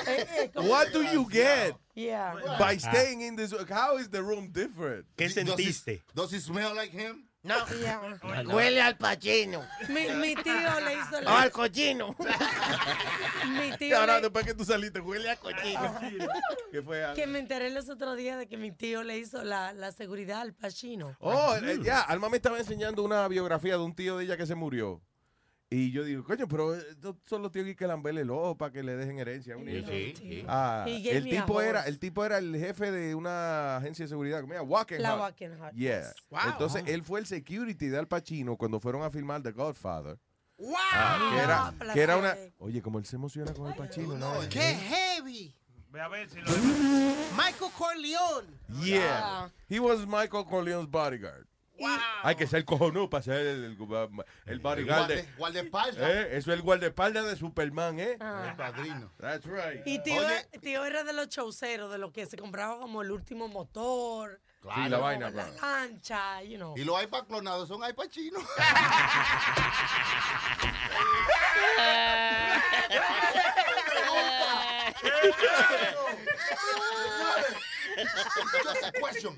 Eh, 0.08 0.26
eh, 0.38 0.92
do 0.92 1.04
you 1.04 1.28
get 1.30 1.76
Yeah. 1.96 2.34
by 2.60 2.78
staying 2.78 3.22
in 3.22 3.36
this? 3.36 3.54
How 3.70 3.98
is 3.98 4.10
the 4.10 4.22
room 4.22 4.50
different? 4.52 5.06
¿Qué 5.18 5.30
Does 6.14 6.32
he 6.32 6.40
smell 6.40 6.74
like 6.76 6.92
him? 6.92 7.25
No. 7.46 7.54
Yeah. 7.78 8.02
Huele 8.48 8.82
al 8.82 8.98
Pacino. 8.98 9.64
Mi, 9.90 10.08
mi 10.16 10.36
tío 10.36 10.80
le 10.84 10.94
hizo 10.96 11.22
la, 11.22 11.42
al 11.42 11.52
cochino. 11.52 12.16
mi 13.50 13.78
tío 13.78 14.00
Ahora 14.00 14.16
le- 14.16 14.22
después 14.24 14.46
que 14.46 14.54
tú 14.56 14.66
saliste, 14.66 15.00
huele 15.00 15.30
a 15.30 15.36
cochino. 15.36 15.96
¿Qué 16.72 16.82
fue? 16.82 17.06
que 17.16 17.28
me 17.28 17.38
enteré 17.40 17.70
los 17.70 17.88
otros 17.90 18.18
días 18.18 18.40
de 18.40 18.48
que 18.48 18.58
mi 18.58 18.72
tío 18.72 19.04
le 19.04 19.20
hizo 19.20 19.44
la, 19.44 19.74
la 19.74 19.92
seguridad 19.92 20.42
al 20.42 20.54
Pacino. 20.54 21.16
Oh, 21.20 21.56
eh, 21.56 21.78
ya, 21.84 22.02
Alma 22.02 22.30
me 22.30 22.38
estaba 22.38 22.58
enseñando 22.58 23.04
una 23.04 23.28
biografía 23.28 23.74
de 23.78 23.84
un 23.84 23.96
tío 23.96 24.18
de 24.18 24.26
ella 24.26 24.38
que 24.38 24.48
se 24.48 24.56
murió. 24.56 25.02
Y 25.70 25.92
yo 25.92 26.04
digo, 26.04 26.24
coño, 26.24 26.48
pero 26.48 26.76
eh, 26.76 26.84
estos 26.92 27.16
son 27.26 27.42
los 27.42 27.52
tíos 27.52 27.66
que 27.76 27.88
lamberle 27.88 28.22
el 28.22 28.30
ojo 28.30 28.56
para 28.56 28.72
que 28.72 28.84
le 28.84 28.96
dejen 28.96 29.18
herencia 29.20 29.56
a 29.56 29.58
un 29.58 29.68
hijo. 29.68 29.88
Sí, 29.90 30.14
sí. 30.16 30.46
Ah, 30.48 30.86
He 30.88 31.00
gave 31.02 31.18
el 31.18 31.24
me 31.24 31.38
a 31.40 31.42
tipo 31.46 31.60
era, 31.62 31.82
el 31.88 32.00
tipo 32.00 32.24
era 32.24 32.38
el 32.38 32.56
jefe 32.56 32.92
de 32.92 33.16
una 33.16 33.78
agencia 33.78 34.06
de 34.06 34.10
seguridad, 34.10 34.42
¿cómo 34.42 34.54
se 34.54 34.60
llama? 34.60 34.70
Walkenhut. 34.70 35.02
La 35.02 35.16
Walkenhut, 35.16 35.74
Yeah. 35.74 36.02
yes. 36.02 36.16
Wow. 36.30 36.40
Entonces 36.52 36.84
él 36.86 37.04
fue 37.04 37.20
el 37.20 37.26
security 37.26 37.88
de 37.88 37.98
Al 37.98 38.08
Pacino 38.08 38.56
cuando 38.58 38.80
fueron 38.80 39.02
a 39.02 39.10
filmar 39.10 39.42
The 39.42 39.52
Godfather. 39.52 40.20
¡Wow! 40.58 40.76
Ah, 40.94 41.32
que 41.34 41.40
era, 41.42 41.68
Ah, 41.68 41.94
que 41.94 42.02
era 42.02 42.18
una, 42.18 42.32
placer. 42.34 42.54
oye, 42.60 42.82
como 42.82 43.00
él 43.00 43.06
se 43.06 43.16
emociona 43.16 43.52
con 43.54 43.68
el 43.68 43.76
Pacino, 43.76 44.16
¿no? 44.18 44.34
¡Qué 44.50 44.62
heavy! 44.62 45.54
Ve 45.90 46.00
a 46.02 46.08
ver 46.10 46.30
si 46.30 46.40
lo... 46.40 46.46
Michael 47.36 47.72
Corleone. 47.78 48.48
Yeah. 48.84 49.50
He 49.68 49.80
was 49.80 50.06
Michael 50.06 50.46
Corleone's 50.46 50.90
bodyguard. 50.90 51.48
Hay 52.24 52.36
que 52.36 52.48
ser 52.48 52.64
cojonú 52.66 53.10
para 53.10 53.24
ser 53.24 53.46
el, 53.46 53.64
el, 53.66 53.78
el 54.46 54.60
bodyguard 54.60 55.12
guardaespaldas. 55.38 56.10
Eh, 56.10 56.38
Eso 56.38 56.52
es 56.52 56.58
el 56.58 56.62
guardaespaldas 56.62 57.26
de 57.26 57.36
Superman, 57.36 58.00
¿eh? 58.00 58.18
Ah. 58.20 58.48
El 58.50 58.56
padrino. 58.56 59.12
That's 59.20 59.46
right. 59.46 59.82
Y 59.86 60.00
tío, 60.00 60.22
tío 60.62 60.86
era 60.86 61.04
de 61.04 61.14
los 61.14 61.30
chauceros, 61.30 61.92
de 61.92 61.98
los 61.98 62.12
que 62.12 62.26
se 62.26 62.38
compraba 62.38 62.80
como 62.80 63.02
el 63.02 63.12
último 63.12 63.48
motor. 63.48 64.40
Claro. 64.62 64.84
Sí, 64.84 64.90
la 64.90 64.98
vaina, 64.98 65.30
La 65.30 65.48
lancha, 65.50 66.42
you 66.44 66.58
know. 66.58 66.76
Y 66.78 66.84
los 66.84 67.02
iPad 67.04 67.26
clonados 67.26 67.68
son 67.68 67.88
iPad 67.88 68.08
chinos. 68.10 68.44
Just 78.64 78.84
a 78.84 78.92
question. 78.92 79.36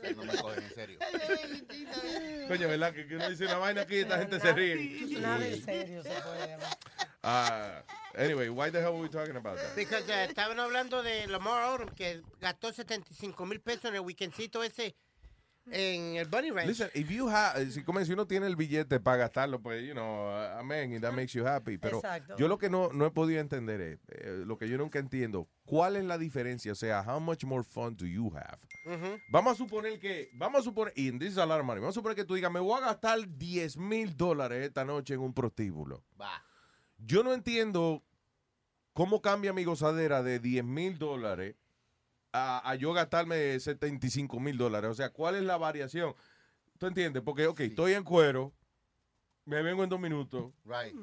Coño. 0.00 0.16
No 0.16 0.24
me 0.24 0.36
cogen 0.38 0.64
en 0.64 0.74
serio. 0.74 0.98
Coño, 2.48 2.68
¿verdad? 2.68 2.92
Que, 2.92 3.06
que 3.06 3.16
uno 3.16 3.28
dice 3.30 3.46
una 3.46 3.58
vaina 3.58 3.82
aquí 3.82 3.96
y 3.96 4.00
esta 4.00 4.18
gente 4.18 4.40
se 4.40 4.52
ríe. 4.52 5.20
Nada 5.20 5.46
en 5.46 5.64
serio 5.64 6.02
se 6.02 6.10
puede. 6.10 6.56
Ah, 7.22 7.82
anyway, 8.16 8.48
why 8.48 8.70
the 8.70 8.80
hell 8.80 8.92
were 8.94 9.02
we 9.02 9.08
talking 9.08 9.36
about 9.36 9.56
that? 9.58 9.76
Because, 9.76 10.08
eh, 10.08 10.24
estaban 10.24 10.58
hablando 10.58 11.02
de 11.02 11.26
Lamar 11.26 11.64
Odom, 11.74 11.90
que 11.90 12.22
gastó 12.40 12.72
75 12.72 13.44
mil 13.44 13.60
pesos 13.60 13.86
en 13.86 13.96
el 13.96 14.00
weekendcito 14.00 14.62
ese 14.62 14.96
en 15.66 16.16
el 16.16 16.26
Bunny 16.28 16.50
Ranch. 16.50 16.68
Listen, 16.68 16.90
if 16.94 17.08
you 17.10 17.28
have, 17.28 17.70
si, 17.70 17.82
como 17.82 18.04
si 18.04 18.12
uno 18.12 18.26
tiene 18.26 18.46
el 18.46 18.56
billete 18.56 19.00
para 19.00 19.16
gastarlo, 19.18 19.60
pues, 19.60 19.82
you 19.86 19.92
know, 19.92 20.28
uh, 20.28 20.58
amén, 20.58 20.92
and 20.92 21.02
that 21.02 21.12
makes 21.12 21.32
you 21.32 21.46
happy. 21.46 21.78
Pero 21.78 21.98
Exacto. 21.98 22.36
yo 22.36 22.48
lo 22.48 22.58
que 22.58 22.68
no, 22.68 22.90
no 22.92 23.06
he 23.06 23.10
podido 23.10 23.40
entender 23.40 23.80
es, 23.80 23.98
eh, 24.08 24.42
lo 24.46 24.58
que 24.58 24.68
yo 24.68 24.78
nunca 24.78 24.98
entiendo, 24.98 25.48
¿cuál 25.64 25.96
es 25.96 26.04
la 26.04 26.18
diferencia? 26.18 26.72
O 26.72 26.76
sea, 26.76 27.02
how 27.06 27.20
much 27.20 27.44
more 27.44 27.62
fun 27.62 27.96
do 27.96 28.06
you 28.06 28.32
have? 28.34 28.58
Vamos 29.30 29.52
a 29.52 29.56
suponer 29.56 29.98
que, 30.00 30.30
vamos 30.32 30.60
a 30.60 30.64
suponer, 30.64 30.92
y 30.96 31.12
this 31.12 31.32
is 31.32 31.38
a 31.38 31.46
lot 31.46 31.60
of 31.60 31.66
money, 31.66 31.80
vamos 31.80 31.94
a 31.94 31.98
suponer 31.98 32.16
que 32.16 32.24
tú 32.24 32.34
digas, 32.34 32.50
me 32.50 32.60
voy 32.60 32.78
a 32.80 32.86
gastar 32.86 33.18
10 33.28 33.76
mil 33.76 34.16
dólares 34.16 34.66
esta 34.66 34.84
noche 34.84 35.14
en 35.14 35.20
un 35.20 35.32
prostíbulo. 35.32 36.02
Va. 36.20 36.42
Yo 36.98 37.22
no 37.22 37.32
entiendo 37.32 38.02
cómo 38.92 39.22
cambia 39.22 39.52
mi 39.52 39.64
gozadera 39.64 40.22
de 40.22 40.40
10 40.40 40.64
mil 40.64 40.98
dólares 40.98 41.54
a, 42.32 42.68
a 42.68 42.74
yo 42.74 42.92
gastarme 42.92 43.58
75 43.58 44.40
mil 44.40 44.56
dólares. 44.56 44.90
O 44.90 44.94
sea, 44.94 45.10
¿cuál 45.10 45.36
es 45.36 45.42
la 45.42 45.56
variación? 45.56 46.14
¿Tú 46.78 46.86
entiendes? 46.86 47.22
Porque, 47.22 47.46
ok, 47.46 47.60
estoy 47.60 47.92
en 47.92 48.04
cuero, 48.04 48.52
me 49.44 49.62
vengo 49.62 49.84
en 49.84 49.90
dos 49.90 50.00
minutos. 50.00 50.52
Right. 50.64 50.94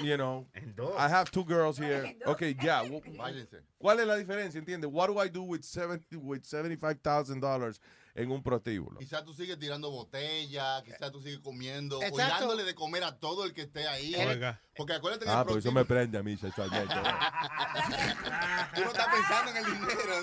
You 0.00 0.16
know. 0.16 0.46
I 0.98 1.08
have 1.08 1.30
two 1.30 1.44
girls 1.44 1.78
here. 1.78 2.14
Okay, 2.26 2.54
ya. 2.62 2.82
Váyanse. 3.18 3.62
¿Cuál 3.78 4.00
es 4.00 4.06
la 4.06 4.16
diferencia? 4.16 4.58
¿Entiendes? 4.58 4.90
What 4.90 5.08
do 5.08 5.18
I 5.18 5.28
do 5.28 5.42
with, 5.42 5.62
70, 5.64 6.16
with 6.16 6.42
$75,000 6.44 7.78
en 8.14 8.30
un 8.30 8.42
prostíbulo? 8.42 8.98
Quizás 8.98 9.24
tú 9.24 9.34
sigues 9.34 9.58
tirando 9.58 9.90
botella, 9.90 10.82
quizás 10.84 11.10
tú 11.12 11.20
sigues 11.20 11.40
comiendo 11.40 11.98
o 11.98 12.16
dándole 12.16 12.64
de 12.64 12.74
comer 12.74 13.04
a 13.04 13.18
todo 13.18 13.44
el 13.44 13.52
que 13.52 13.62
esté 13.62 13.86
ahí. 13.86 14.14
Oiga. 14.14 14.60
Porque 14.76 14.94
acuérdate 14.94 15.24
que 15.26 15.30
Ah, 15.30 15.44
pues 15.44 15.58
eso 15.58 15.72
me 15.72 15.84
prende 15.84 16.16
a 16.18 16.22
mí 16.22 16.36
sexualmente. 16.36 16.94
tú 18.74 18.80
no 18.82 18.86
estás 18.90 19.06
pensando 19.08 19.50
en 19.50 19.56
el 19.58 19.64
dinero. 19.64 20.14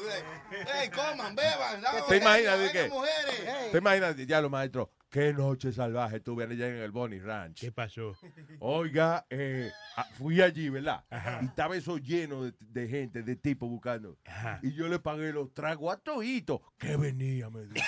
¡Ey, 0.81 0.89
coman, 0.89 1.35
beban! 1.35 1.81
dame 1.81 1.97
¿Te 1.97 2.01
botella, 2.01 2.21
imaginas 2.21 2.59
de 2.59 2.71
qué? 2.71 2.89
mujeres! 2.89 3.71
¿Te 3.71 3.77
imaginas? 3.77 4.15
Ya 4.27 4.41
los 4.41 4.49
maestros, 4.51 4.87
qué 5.09 5.33
noche 5.33 5.71
salvaje 5.73 6.19
tuve 6.19 6.43
allá 6.45 6.67
en 6.67 6.75
el 6.77 6.91
Bonnie 6.91 7.19
Ranch. 7.19 7.59
¿Qué 7.59 7.71
pasó? 7.71 8.15
Oiga, 8.59 9.25
eh, 9.29 9.71
fui 10.17 10.41
allí, 10.41 10.69
¿verdad? 10.69 11.03
Y 11.41 11.45
estaba 11.45 11.75
eso 11.75 11.97
lleno 11.97 12.43
de, 12.45 12.53
de 12.59 12.87
gente, 12.87 13.23
de 13.23 13.35
tipos 13.35 13.69
buscando. 13.69 14.17
Y 14.61 14.73
yo 14.73 14.87
le 14.87 14.99
pagué 14.99 15.31
los 15.33 15.53
tragos 15.53 15.93
a 15.93 15.97
toditos. 15.97 16.61
Que 16.77 16.95
venía, 16.97 17.49
me 17.49 17.65
dijo. 17.65 17.85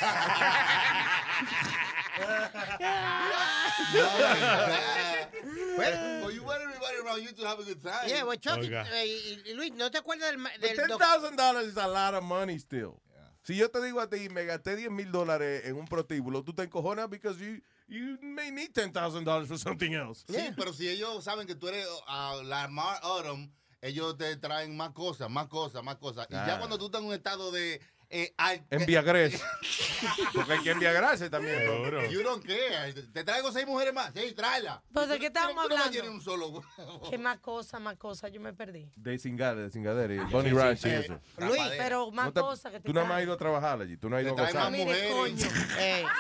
Well, 5.78 6.22
well, 6.22 6.32
you 6.32 6.44
want 6.44 6.62
everybody 6.62 6.98
around 7.04 7.22
you 7.24 7.32
to 7.32 7.48
have 7.48 7.60
a 7.60 7.64
good 7.64 7.82
time. 7.82 8.08
Yeah, 8.08 8.24
well, 8.24 8.38
Chucky, 8.38 8.68
y, 8.70 9.42
y 9.50 9.54
Luis, 9.54 9.72
¿no 9.74 9.90
te 9.90 9.98
acuerdas 10.00 10.32
del, 10.32 10.76
del 10.78 10.88
doc- 10.88 11.02
$10,000 11.02 11.64
is 11.68 11.78
a 11.78 11.88
lot 11.88 12.14
of 12.14 12.24
money 12.24 12.60
still. 12.60 13.00
Si 13.44 13.56
yo 13.56 13.70
te 13.72 13.82
digo 13.82 14.00
a 14.00 14.10
ti, 14.10 14.30
me 14.30 14.46
gasté 14.46 14.76
10 14.76 14.92
mil 14.92 15.12
dólares 15.12 15.64
en 15.66 15.76
un 15.76 15.86
prostíbulo, 15.86 16.44
tú 16.44 16.54
te 16.54 16.64
encojonas 16.64 17.10
because 17.10 17.40
you, 17.40 17.60
you 17.88 18.18
may 18.22 18.52
need 18.52 18.72
$10,000 18.72 19.48
for 19.48 19.58
something 19.58 19.92
else. 19.94 20.24
Sí, 20.28 20.52
pero 20.56 20.74
si 20.74 20.88
ellos 20.88 21.24
saben 21.24 21.48
que 21.48 21.56
tú 21.56 21.68
eres 21.68 21.88
uh, 22.08 22.44
Lamar 22.44 23.00
Odom, 23.04 23.52
ellos 23.82 24.16
te 24.18 24.38
traen 24.38 24.78
más 24.78 24.92
cosas, 24.92 25.30
más 25.30 25.48
cosas, 25.48 25.84
más 25.84 25.96
cosas. 25.96 26.28
Y 26.30 26.34
ya 26.34 26.60
cuando 26.60 26.78
tú 26.78 26.86
estás 26.86 27.02
en 27.02 27.08
un 27.08 27.14
estado 27.14 27.52
de... 27.52 27.82
Eh, 28.14 28.34
al- 28.38 28.62
Enviagrés. 28.70 29.42
Porque 30.34 30.54
hay 30.54 30.60
que 30.64 30.72
enviagrarse 30.72 31.30
también. 31.30 31.64
bro. 31.66 32.06
You 32.10 32.22
don't 32.24 32.46
care. 32.46 32.92
Te 32.94 33.24
traigo 33.24 33.52
seis 33.52 33.66
mujeres 33.66 33.94
más. 33.94 34.12
Sí, 34.14 34.34
tráela. 34.34 34.84
¿Pero 34.94 35.08
de 35.08 35.20
qué 35.20 35.28
estábamos 35.28 35.64
Tú 35.64 35.70
no 35.70 35.76
hablando? 35.76 35.92
tienes 35.92 36.10
un 36.12 36.22
solo. 36.22 36.62
¿Qué 37.10 37.18
más 37.18 37.40
cosa, 37.40 37.80
más 37.80 37.96
cosa? 37.98 38.28
Yo 38.28 38.42
me 38.42 38.54
perdí. 38.54 38.92
De 38.96 39.18
cingadera, 39.18 39.62
de 39.62 39.72
cingadera. 39.72 40.14
y 40.14 40.18
el 40.18 40.26
Bonnie 40.26 40.52
sí, 40.52 40.58
Ranch 40.58 40.80
sí. 40.80 40.90
y 40.90 40.92
eso. 40.92 41.20
Luis, 41.38 41.62
pero 41.78 42.12
más 42.12 42.26
No 42.28 42.34
te- 42.34 42.42
cosas 42.42 42.72
que 42.74 42.80
te 42.82 42.86
Tú 42.88 42.94
no 42.94 43.06
me 43.06 43.14
has 43.14 43.24
ido 43.24 43.34
a 43.34 43.38
trabajar 43.38 43.82
allí. 43.82 43.96
Tú 43.98 44.10
no 44.10 44.18
has 44.18 44.24
ido 44.24 44.34
a 44.34 44.36
Te 44.36 44.42
gozar. 44.42 44.56
más 44.64 44.72
Mire, 44.72 44.86
mujeres. 44.86 45.14
coño. 45.14 45.48
Eh, 45.80 46.06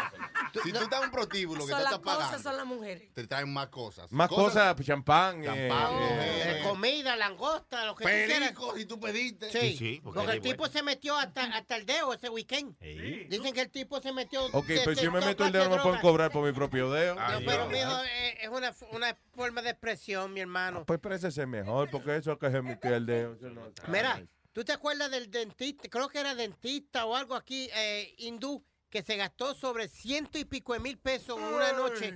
Si 0.66 0.74
tú 0.74 0.80
estás 0.80 1.00
en 1.00 1.06
un 1.06 1.12
prostíbulo 1.12 1.66
que 1.66 1.70
Son 1.72 1.80
tú 1.80 1.84
las 1.86 1.94
estás 1.94 2.04
cosas, 2.04 2.18
pagando, 2.26 2.44
son 2.50 2.58
las 2.58 2.66
mujeres. 2.66 3.14
te 3.14 3.26
traen 3.26 3.54
más 3.54 3.68
cosas. 3.70 4.12
Más 4.12 4.28
cosas, 4.28 4.76
pues, 4.76 4.86
champán. 4.86 5.42
eh, 5.46 5.46
Champán, 5.70 5.94
eh, 6.02 6.60
eh, 6.60 6.64
comida, 6.68 7.16
langosta, 7.16 7.86
lo 7.86 7.96
que 7.96 8.04
tú 8.04 8.10
quieras. 8.10 8.38
Perico, 8.40 8.76
si 8.76 8.86
tú 8.86 9.00
pediste. 9.00 9.50
Sí, 9.50 9.60
Sí, 9.60 9.78
sí, 9.78 10.02
porque 10.04 10.20
porque 10.20 10.36
el 10.36 10.42
tipo 10.42 10.68
se 10.68 10.84
metió 10.84 11.16
hasta, 11.18 11.46
hasta 11.56 11.76
el 11.82 11.86
dedo 11.86 12.14
ese 12.14 12.30
weekend. 12.30 12.78
Dicen 12.80 13.54
que 13.54 13.62
el 13.62 13.70
tipo 13.70 14.02
se 14.02 14.12
metió. 14.14 14.46
Ok, 14.54 14.66
de- 14.68 14.82
pero 14.86 14.96
si 14.96 15.04
yo 15.04 15.12
me 15.12 15.20
meto 15.20 15.46
el 15.46 15.52
dedo 15.52 15.64
de 15.66 15.70
no 15.70 15.76
puedo 15.78 15.86
droga. 15.96 16.02
cobrar 16.02 16.32
por 16.32 16.46
mi 16.46 16.54
propio 16.54 16.90
dedo. 16.90 17.16
No, 17.16 17.40
pero 17.46 17.68
mijo, 17.68 18.04
eh, 18.04 18.38
es 18.42 18.50
una, 18.50 18.74
una 18.92 19.18
forma 19.36 19.62
de 19.62 19.70
expresión, 19.72 20.34
mi 20.34 20.40
hermano. 20.42 20.86
Pues 20.86 21.00
parece 21.00 21.46
mejor, 21.46 21.90
porque 21.90 22.16
eso 22.16 22.32
es 22.34 22.38
que 22.40 22.50
se 22.52 22.62
metió 22.62 22.96
el 22.96 23.06
dedo. 23.06 23.36
no- 23.50 23.72
Mira, 23.88 24.24
¿tú 24.54 24.64
te 24.64 24.72
acuerdas 24.72 25.12
del 25.12 25.30
dentista? 25.30 25.88
Creo 25.90 26.08
que 26.10 26.20
era 26.20 26.36
dentista 26.36 27.06
o 27.06 27.16
algo 27.16 27.36
aquí, 27.36 27.70
eh, 27.74 28.14
hindú, 28.18 28.64
que 28.90 29.02
se 29.04 29.16
gastó 29.16 29.54
sobre 29.56 29.88
ciento 29.88 30.38
y 30.38 30.44
pico 30.46 30.74
de 30.74 30.80
mil 30.80 30.98
pesos 30.98 31.38
una 31.38 31.72
noche 31.72 32.08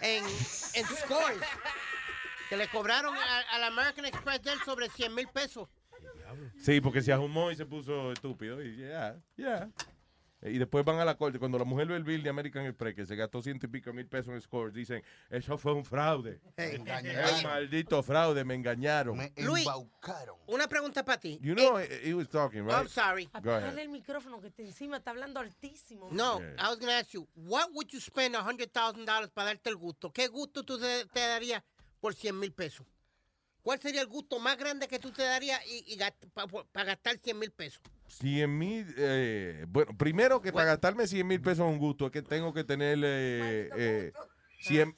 en, 0.00 0.24
en 0.74 0.86
scores. 0.96 1.38
Que 2.48 2.56
le 2.56 2.68
cobraron 2.68 3.14
a- 3.16 3.40
al 3.52 3.64
American 3.64 4.04
Express 4.06 4.42
de 4.42 4.52
él 4.52 4.58
sobre 4.64 4.88
100 4.90 5.14
mil 5.14 5.28
pesos. 5.28 5.68
Sí, 6.58 6.80
porque 6.80 7.02
se 7.02 7.12
ahumó 7.12 7.50
y 7.50 7.56
se 7.56 7.66
puso 7.66 8.12
estúpido. 8.12 8.62
Y 8.62 8.76
ya, 8.76 9.20
ya. 9.36 9.70
Y 10.44 10.58
después 10.58 10.84
van 10.84 10.98
a 10.98 11.04
la 11.04 11.16
corte. 11.16 11.38
Cuando 11.38 11.56
la 11.56 11.64
mujer 11.64 11.86
ve 11.86 11.96
el 11.96 12.02
bill 12.02 12.22
de 12.22 12.30
American 12.30 12.66
Express, 12.66 12.96
que 12.96 13.06
se 13.06 13.14
gastó 13.14 13.40
ciento 13.42 13.66
y 13.66 13.68
pico 13.68 13.92
mil 13.92 14.06
pesos 14.06 14.34
en 14.34 14.40
scores, 14.40 14.74
dicen, 14.74 15.02
eso 15.30 15.56
fue 15.56 15.72
un 15.72 15.84
fraude. 15.84 16.40
Es 16.56 16.78
un 16.80 16.84
maldito 17.44 18.02
fraude, 18.02 18.44
me 18.44 18.54
engañaron. 18.54 19.18
Luis, 19.36 19.66
una 20.46 20.66
pregunta 20.66 21.04
para 21.04 21.20
ti. 21.20 21.38
You 21.40 21.54
know, 21.54 21.78
he, 21.78 22.08
he 22.08 22.14
was 22.14 22.28
talking, 22.28 22.64
right? 22.64 22.74
I'm 22.74 22.88
sorry. 22.88 23.26
Go 23.40 23.50
ahead. 23.50 23.68
Apágale 23.68 23.82
el 23.82 23.88
micrófono 23.88 24.40
que 24.40 24.48
está 24.48 24.62
encima 24.62 24.96
está 24.96 25.12
hablando 25.12 25.38
altísimo. 25.38 26.08
No, 26.10 26.40
I 26.40 26.68
was 26.68 26.80
gonna 26.80 26.98
ask 26.98 27.12
you, 27.12 27.28
what 27.36 27.70
would 27.72 27.88
you 27.92 28.00
spend 28.00 28.34
$100,000 28.34 29.30
para 29.30 29.46
darte 29.46 29.70
el 29.70 29.76
gusto? 29.76 30.12
¿Qué 30.12 30.26
gusto 30.26 30.64
tú 30.64 30.76
te, 30.76 31.06
te 31.06 31.20
darías 31.20 31.62
por 32.00 32.14
100 32.14 32.36
mil 32.36 32.52
pesos? 32.52 32.84
¿Cuál 33.62 33.80
sería 33.80 34.00
el 34.00 34.08
gusto 34.08 34.38
más 34.40 34.56
grande 34.58 34.88
que 34.88 34.98
tú 34.98 35.10
te 35.12 35.22
darías 35.22 35.60
y, 35.66 35.96
para 36.72 36.84
gastar 36.84 37.18
100 37.22 37.38
mil 37.38 37.50
pesos? 37.52 37.80
100 38.08 38.58
mil, 38.58 38.94
eh, 38.96 39.64
bueno, 39.68 39.96
primero 39.96 40.42
que 40.42 40.52
para 40.52 40.66
gastarme 40.66 41.06
100 41.06 41.26
mil 41.26 41.40
pesos 41.40 41.64
es 41.66 41.72
un 41.72 41.78
gusto, 41.78 42.06
es 42.06 42.12
que 42.12 42.22
tengo 42.22 42.52
que 42.52 42.64
tener 42.64 42.98
eh, 43.02 43.70
eh, 43.76 44.12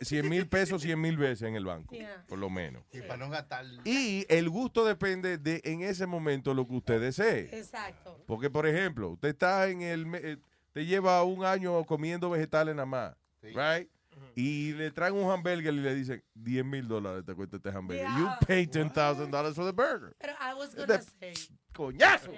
100 0.01 0.29
mil 0.29 0.49
pesos 0.49 0.83
100 0.83 1.01
mil 1.01 1.17
veces 1.17 1.43
en 1.49 1.57
el 1.57 1.65
banco, 1.65 1.95
Yeah. 1.95 2.25
por 2.27 2.39
lo 2.39 2.51
menos. 2.51 2.83
Y 2.93 3.01
para 3.03 3.17
no 3.19 3.31
gastar. 3.31 3.65
Y 3.85 4.27
el 4.29 4.49
gusto 4.51 4.85
depende 4.85 5.39
de 5.39 5.61
en 5.65 5.83
ese 5.83 6.07
momento 6.07 6.55
lo 6.55 6.67
que 6.67 6.75
usted 6.75 7.01
desee. 7.01 7.49
Exacto. 7.59 8.23
Porque, 8.27 8.51
por 8.51 8.67
ejemplo, 8.67 9.11
usted 9.11 9.29
está 9.29 9.69
en 9.69 9.83
el... 9.83 10.07
me- 10.07 10.19
eh, 10.23 10.37
te 10.73 10.85
lleva 10.87 11.23
un 11.23 11.45
año 11.45 11.85
comiendo 11.85 12.29
vegetales 12.31 12.75
nada 12.75 12.87
más, 12.87 13.17
right? 13.43 13.89
Y 14.35 14.73
le 14.73 14.91
traen 14.91 15.15
un 15.15 15.31
hamburger 15.31 15.73
y 15.73 15.81
le 15.81 15.95
dicen 15.95 16.25
10 16.35 16.65
mil 16.65 16.89
dólares 16.89 17.25
te 17.25 17.35
cuesta 17.35 17.57
este 17.57 17.71
hamburger. 17.71 18.07
You 18.19 18.29
pay 18.47 18.67
$10,000 18.67 19.55
for 19.55 19.65
the 19.65 19.73
burger. 19.73 20.17
Pero 20.19 20.33
I 20.41 20.55
was 20.55 20.75
gonna 20.75 21.01
say. 21.01 21.35
¡Coñazo! 21.73 22.31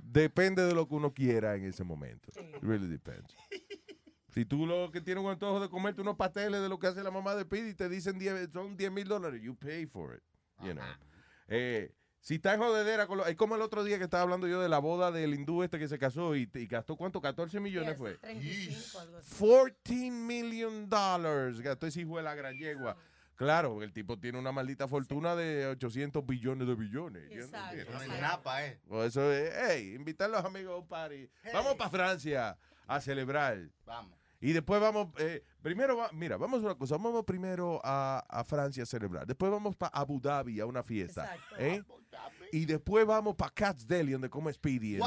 Depende 0.00 0.64
de 0.64 0.74
lo 0.74 0.86
que 0.86 0.94
uno 0.94 1.12
quiera 1.12 1.56
en 1.56 1.64
ese 1.64 1.82
momento. 1.84 2.30
It 2.30 2.62
really 2.62 2.88
depends. 2.88 3.34
Si 4.34 4.44
tú 4.44 4.66
lo 4.66 4.90
que 4.90 5.00
tienes 5.00 5.22
un 5.22 5.30
antojo 5.30 5.60
de 5.60 5.68
comerte 5.68 6.00
unos 6.00 6.16
pasteles 6.16 6.60
de 6.60 6.68
lo 6.68 6.80
que 6.80 6.88
hace 6.88 7.04
la 7.04 7.12
mamá 7.12 7.36
de 7.36 7.44
Pidi 7.44 7.68
y 7.68 7.74
te 7.74 7.88
dicen 7.88 8.18
10, 8.18 8.50
son 8.52 8.76
10 8.76 8.90
mil 8.90 9.06
dólares, 9.06 9.40
you 9.40 9.54
pay 9.54 9.86
for 9.86 10.12
it. 10.12 10.22
You 10.60 10.72
know. 10.72 10.84
Eh, 11.46 11.94
si 12.24 12.36
está 12.36 12.54
en 12.54 12.60
jodedera, 12.60 13.06
con 13.06 13.18
lo- 13.18 13.26
es 13.26 13.36
como 13.36 13.54
el 13.54 13.60
otro 13.62 13.84
día 13.84 13.98
que 13.98 14.04
estaba 14.04 14.22
hablando 14.22 14.48
yo 14.48 14.60
de 14.60 14.68
la 14.68 14.78
boda 14.78 15.12
del 15.12 15.34
hindú 15.34 15.62
este 15.62 15.78
que 15.78 15.88
se 15.88 15.98
casó 15.98 16.34
y, 16.34 16.50
y 16.54 16.66
gastó 16.66 16.96
cuánto, 16.96 17.20
14 17.20 17.60
millones 17.60 17.98
fue. 17.98 18.14
35, 18.14 18.98
algo 18.98 19.16
así. 19.18 19.30
14 19.30 20.10
million 20.10 20.88
dollars 20.88 21.60
gastó 21.60 21.86
ese 21.86 22.00
hijo 22.00 22.16
de 22.16 22.22
la 22.22 22.34
gran 22.34 22.56
yegua 22.58 22.96
Claro, 23.36 23.82
el 23.82 23.92
tipo 23.92 24.16
tiene 24.18 24.38
una 24.38 24.52
maldita 24.52 24.86
fortuna 24.86 25.34
de 25.34 25.66
800 25.66 26.24
billones 26.24 26.68
de 26.68 26.74
billones. 26.76 27.30
Exacto. 27.30 27.92
Napa, 28.20 28.64
eh. 28.64 28.78
Por 28.88 29.04
eso 29.04 29.32
es, 29.32 29.52
hey, 29.68 29.92
invitar 29.96 30.26
a 30.30 30.36
los 30.36 30.44
amigos 30.44 30.72
a 30.72 30.76
un 30.76 30.86
party. 30.86 31.28
Vamos 31.52 31.74
para 31.74 31.90
Francia 31.90 32.56
a 32.86 33.00
celebrar. 33.00 33.58
Vamos. 33.84 34.16
Y 34.44 34.52
después 34.52 34.78
vamos, 34.80 35.08
eh, 35.18 35.42
primero, 35.62 35.96
va- 35.96 36.10
mira, 36.12 36.36
vamos 36.36 36.60
a 36.62 36.66
una 36.66 36.74
cosa, 36.74 36.96
vamos 36.98 37.24
primero 37.24 37.80
a, 37.82 38.22
a 38.28 38.44
Francia 38.44 38.82
a 38.82 38.86
celebrar. 38.86 39.26
Después 39.26 39.50
vamos 39.50 39.74
para 39.74 39.90
Abu 39.96 40.20
Dhabi 40.20 40.60
a 40.60 40.66
una 40.66 40.82
fiesta. 40.82 41.24
Exacto. 41.34 41.56
¿eh? 41.58 41.82
Y 42.52 42.66
después 42.66 43.06
vamos 43.06 43.34
para 43.36 43.50
Cat's 43.50 43.86
Deli, 43.86 44.12
donde 44.12 44.28
come 44.28 44.52
Speedy. 44.52 44.98
No 44.98 45.06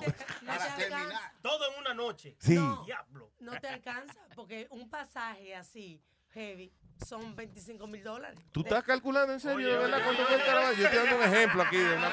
te- 0.00 0.06
no 0.42 0.52
te 0.52 0.88
terminar. 0.88 1.32
Todo 1.40 1.72
en 1.72 1.78
una 1.78 1.94
noche. 1.94 2.34
Sí. 2.40 2.58
Diablo. 2.84 3.30
No 3.38 3.52
te 3.60 3.68
alcanza, 3.68 4.18
porque 4.34 4.66
un 4.70 4.90
pasaje 4.90 5.54
así, 5.54 6.02
heavy, 6.30 6.72
son 7.06 7.36
25 7.36 7.86
mil 7.86 8.02
dólares. 8.02 8.40
¿Tú 8.50 8.62
estás 8.62 8.82
calculando 8.82 9.32
en 9.34 9.38
serio, 9.40 9.68
de 9.70 9.78
verdad, 9.78 10.00
cuánto 10.04 10.26
cuesta 10.26 10.54
la? 10.54 10.72
Yo 10.72 10.84
estoy 10.84 10.98
dando 10.98 11.16
un 11.16 11.22
ejemplo 11.32 11.62
aquí 11.62 11.76
de 11.76 11.96
una 11.96 12.10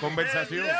conversación. 0.00 0.64
No, 0.64 0.72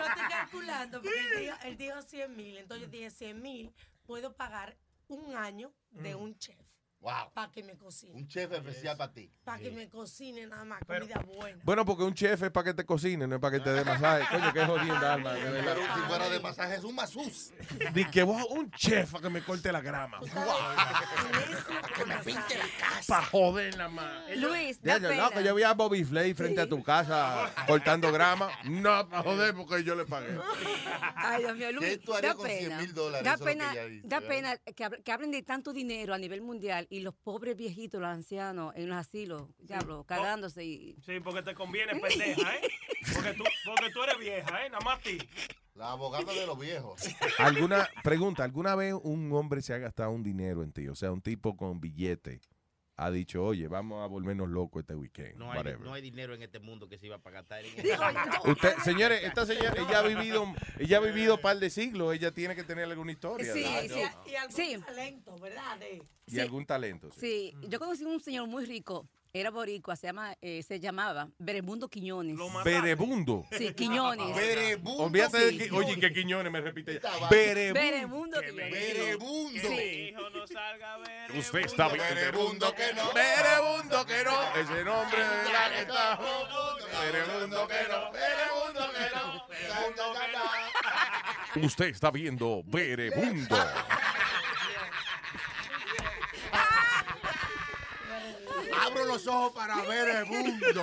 yo 0.00 0.06
estoy 0.08 0.28
calculando, 0.30 1.02
porque 1.02 1.18
él 1.20 1.40
dijo, 1.40 1.56
él 1.64 1.76
dijo 1.76 2.00
100 2.02 2.34
mil, 2.36 2.56
entonces 2.56 2.86
yo 2.86 2.90
dije 2.90 3.10
100 3.10 3.42
mil, 3.42 3.74
puedo 4.12 4.36
pagar 4.36 4.76
un 5.08 5.34
año 5.36 5.72
de 5.90 6.14
un 6.14 6.36
chef. 6.36 6.71
Wow. 7.02 7.32
Para 7.34 7.50
que 7.50 7.64
me 7.64 7.76
cocine. 7.76 8.12
Un 8.14 8.28
chef 8.28 8.52
especial 8.52 8.96
para 8.96 9.12
ti. 9.12 9.28
Para 9.42 9.58
que 9.60 9.72
me 9.72 9.88
cocine 9.88 10.46
nada 10.46 10.64
más, 10.64 10.80
Pero- 10.86 11.00
comida 11.08 11.20
buena. 11.36 11.58
Bueno, 11.64 11.84
porque 11.84 12.04
un 12.04 12.14
chef 12.14 12.40
es 12.44 12.50
para 12.52 12.64
que 12.66 12.74
te 12.74 12.84
cocine, 12.86 13.26
no 13.26 13.34
es 13.34 13.40
para 13.40 13.58
que 13.58 13.64
te 13.64 13.70
dé 13.72 13.84
masaje. 13.84 14.24
Coño, 14.30 14.52
qué 14.52 14.64
jodienda, 14.64 15.14
alma. 15.14 15.32
de 15.32 15.50
verdad. 15.50 15.74
Pero 15.74 15.94
si 15.94 16.00
fuera 16.08 16.28
de 16.30 16.38
masaje 16.40 16.74
es 16.76 16.84
un 16.84 16.94
masús. 16.94 17.52
Di 17.92 18.04
que 18.04 18.22
vos, 18.22 18.44
un 18.50 18.70
chef 18.70 19.10
para 19.10 19.22
que 19.22 19.30
me 19.30 19.42
corte 19.42 19.72
la 19.72 19.80
grama. 19.80 20.20
Que 21.96 22.04
me 22.06 22.16
pinte 22.18 22.56
la 22.58 22.64
Para 23.06 23.26
joder 23.26 23.74
la 23.76 23.88
más. 23.88 24.36
Luis, 24.36 24.80
da 24.80 24.98
no, 24.98 25.08
pena. 25.08 25.30
que 25.30 25.44
yo 25.44 25.54
vi 25.54 25.62
a 25.64 25.72
Bobby 25.74 26.04
Flay 26.04 26.34
frente 26.34 26.60
a 26.60 26.68
tu 26.68 26.82
casa 26.82 27.52
cortando 27.66 28.12
grama. 28.12 28.50
No, 28.64 29.08
para 29.08 29.22
joder, 29.22 29.54
porque 29.54 29.82
yo 29.82 29.94
le 29.94 30.04
pagué. 30.04 30.38
Ay, 31.16 31.42
Dios 31.42 31.56
mío, 31.56 31.72
Luis, 31.72 31.88
¿Qué 31.90 31.98
tú 31.98 32.14
harías 32.14 32.32
da 32.34 32.36
con 32.36 32.46
100 32.48 32.58
pena. 32.64 32.78
mil 32.80 32.94
dólares? 32.94 33.24
Da 33.24 33.34
Eso 33.34 33.34
es 33.34 33.40
lo 33.40 33.46
que 33.46 33.52
pena, 33.58 33.72
ella 33.72 33.84
dice, 33.86 34.06
da 34.08 34.20
¿verdad? 34.20 34.28
pena 34.34 34.56
que, 34.74 34.84
hab- 34.84 35.02
que 35.02 35.12
hablen 35.12 35.30
de 35.32 35.42
tanto 35.42 35.72
dinero 35.72 36.14
a 36.14 36.18
nivel 36.18 36.40
mundial 36.42 36.86
y 36.92 37.00
los 37.00 37.14
pobres 37.14 37.56
viejitos, 37.56 38.02
los 38.02 38.10
ancianos, 38.10 38.74
en 38.76 38.90
los 38.90 38.98
asilos, 38.98 39.48
diablo, 39.58 40.04
cagándose 40.04 40.62
y... 40.62 40.94
Sí, 41.00 41.20
porque 41.20 41.42
te 41.42 41.54
conviene, 41.54 41.98
pendeja, 41.98 42.54
¿eh? 42.54 42.68
Porque 43.14 43.32
tú, 43.32 43.44
porque 43.64 43.90
tú 43.90 44.02
eres 44.02 44.18
vieja, 44.18 44.66
¿eh? 44.66 44.68
Nada 44.68 44.84
más 44.84 44.98
a 44.98 45.00
ti. 45.00 45.16
La 45.74 45.92
abogada 45.92 46.34
de 46.34 46.46
los 46.46 46.58
viejos. 46.58 47.00
¿Alguna 47.38 47.88
pregunta? 48.04 48.44
¿Alguna 48.44 48.74
vez 48.74 48.92
un 48.92 49.32
hombre 49.32 49.62
se 49.62 49.72
ha 49.72 49.78
gastado 49.78 50.10
un 50.10 50.22
dinero 50.22 50.62
en 50.62 50.70
ti? 50.70 50.86
O 50.88 50.94
sea, 50.94 51.10
un 51.10 51.22
tipo 51.22 51.56
con 51.56 51.80
billete 51.80 52.42
ha 53.04 53.10
dicho, 53.10 53.44
oye, 53.44 53.68
vamos 53.68 54.02
a 54.02 54.06
volvernos 54.06 54.48
locos 54.48 54.80
este 54.80 54.94
weekend. 54.94 55.36
No 55.36 55.50
hay, 55.50 55.62
no 55.80 55.92
hay 55.94 56.02
dinero 56.02 56.34
en 56.34 56.42
este 56.42 56.58
mundo 56.58 56.88
que 56.88 56.98
se 56.98 57.06
iba 57.06 57.18
para 57.18 57.40
gastar 57.40 57.64
en 57.64 57.72
Usted, 58.50 58.76
señores, 58.84 59.22
esta 59.24 59.46
señora, 59.46 59.74
ella 59.76 59.98
ha 59.98 60.02
vivido, 60.02 60.52
ella 60.78 60.96
ha 60.98 61.00
vivido 61.00 61.34
un 61.36 61.40
par 61.40 61.58
de 61.58 61.70
siglos, 61.70 62.14
ella 62.14 62.30
tiene 62.32 62.54
que 62.54 62.64
tener 62.64 62.84
alguna 62.84 63.12
historia. 63.12 63.52
Sí, 63.52 63.64
sí. 63.88 64.00
Y 64.30 64.34
algún 64.34 64.56
Sí. 64.56 64.76
talento, 64.84 65.38
¿verdad? 65.38 65.78
De- 65.78 66.02
Y 66.26 66.40
algún 66.40 66.64
talento. 66.66 67.10
sí. 67.12 67.52
Sí, 67.60 67.68
yo 67.68 67.78
conocí 67.78 68.04
un 68.04 68.20
señor 68.20 68.46
muy 68.48 68.64
rico, 68.64 69.08
era 69.34 69.50
boricua, 69.50 69.96
se, 69.96 70.08
llama, 70.08 70.36
eh, 70.42 70.62
se 70.62 70.78
llamaba 70.78 71.26
Beremundo 71.38 71.88
Quiñones. 71.88 72.36
Berebundo. 72.64 73.46
Sí, 73.50 73.72
Quiñones. 73.72 74.36
Berebundo. 74.36 75.04
Olvídate 75.04 75.38
de 75.38 75.56
que, 75.56 75.70
oye, 75.70 75.98
que 75.98 76.12
Quiñones 76.12 76.52
me 76.52 76.60
repite. 76.60 77.00
Beremundo. 77.30 78.40
Berebundo. 78.40 79.58
Sí. 79.58 80.10
Hijo, 80.10 80.28
no 80.28 80.46
salga 80.46 80.94
a 80.94 80.98
ver. 80.98 81.32
Usted 81.34 81.60
está 81.60 81.88
bien. 81.88 82.04
Berebundo 82.14 82.74
que 82.74 82.92
no. 82.92 83.12
Berebundo 83.14 84.06
que 84.06 84.24
no. 84.24 84.54
Ese 84.54 84.84
nombre 84.84 85.24
de 85.24 85.52
la 85.52 85.70
que 85.70 85.80
está. 85.80 86.18
Berebundo 87.00 87.68
que 87.68 87.88
no. 87.88 88.12
Berebundo 88.12 88.92
que 88.92 89.10
no. 89.14 89.48
Berebundo 89.48 90.12
que 90.12 91.60
no. 91.62 91.66
Usted 91.66 91.86
está 91.86 92.10
viendo 92.10 92.62
Berebundo. 92.66 93.56
Abro 98.80 99.01
los 99.12 99.26
ojos 99.26 99.52
para 99.52 99.82
ver 99.82 100.08
el 100.08 100.26
mundo. 100.26 100.82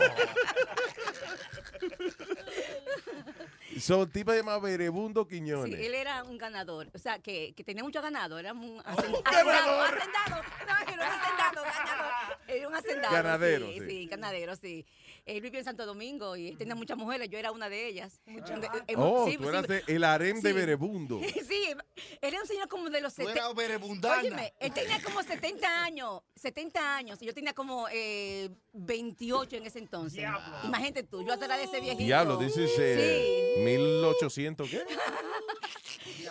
So, 3.79 4.03
el 4.03 4.11
tipo 4.11 4.31
se 4.31 4.37
llama 4.37 4.57
Berebundo 4.59 5.23
Sí, 5.29 5.35
Quiñones. 5.35 5.79
él 5.79 5.93
era 5.93 6.23
un 6.23 6.37
ganador, 6.37 6.87
o 6.93 6.97
sea, 6.97 7.19
que, 7.19 7.53
que 7.55 7.63
tenía 7.63 7.83
mucho 7.83 8.01
ganado, 8.01 8.37
era 8.37 8.51
un 8.51 8.77
Oh, 8.79 8.81
hacen- 8.83 9.15
hacendado, 9.23 9.81
hacendado, 9.81 10.43
no, 10.67 10.93
era 10.93 10.93
un 10.93 11.01
hacendado, 11.01 11.63
ganador, 11.63 12.37
era 12.47 12.67
un 12.67 12.75
hacendado, 12.75 13.13
Ganadero, 13.13 13.67
sí, 13.67 13.79
sí. 13.79 13.85
sí, 13.87 14.05
ganadero, 14.07 14.55
sí. 14.55 14.85
Él 15.29 15.41
vivía 15.41 15.59
en 15.59 15.65
Santo 15.65 15.85
Domingo 15.85 16.35
y 16.35 16.47
él 16.47 16.57
tenía 16.57 16.75
muchas 16.75 16.97
mujeres, 16.97 17.29
yo 17.29 17.37
era 17.37 17.51
una 17.51 17.69
de 17.69 17.87
ellas. 17.87 18.19
De- 18.25 18.33
eh, 18.87 18.95
Oh, 18.97 19.27
sí, 19.29 19.37
tú 19.37 19.43
sí, 19.43 19.49
eras 19.49 19.67
de 19.67 19.83
el 19.87 20.03
harem 20.03 20.41
de 20.41 20.49
sí. 20.49 20.55
Berebundo. 20.55 21.19
Sí, 21.49 21.63
él 21.69 21.77
era 22.21 22.41
un 22.41 22.47
señor 22.47 22.67
como 22.67 22.89
de 22.89 23.01
los 23.01 23.13
Tú 23.13 23.21
70. 23.23 23.39
eras 23.39 23.55
berebundana. 23.55 24.19
Óyeme, 24.21 24.53
él 24.59 24.73
tenía 24.73 25.01
como 25.01 25.21
70 25.23 25.83
años, 25.83 26.21
70 26.35 26.95
años, 26.97 27.21
y 27.21 27.25
yo 27.25 27.33
tenía 27.33 27.53
como 27.53 27.87
eh, 27.91 28.49
28 28.73 29.55
en 29.57 29.65
ese 29.67 29.79
entonces. 29.79 30.23
Imagínate 30.63 31.03
tú, 31.03 31.23
yo 31.25 31.33
atrás 31.33 31.57
de 31.57 31.63
ese 31.65 31.79
viejito. 31.79 32.03
Diablo, 32.05 32.37
dices 32.37 32.71
eh, 32.79 33.61
1800, 33.63 34.69
¿qué? 34.69 34.83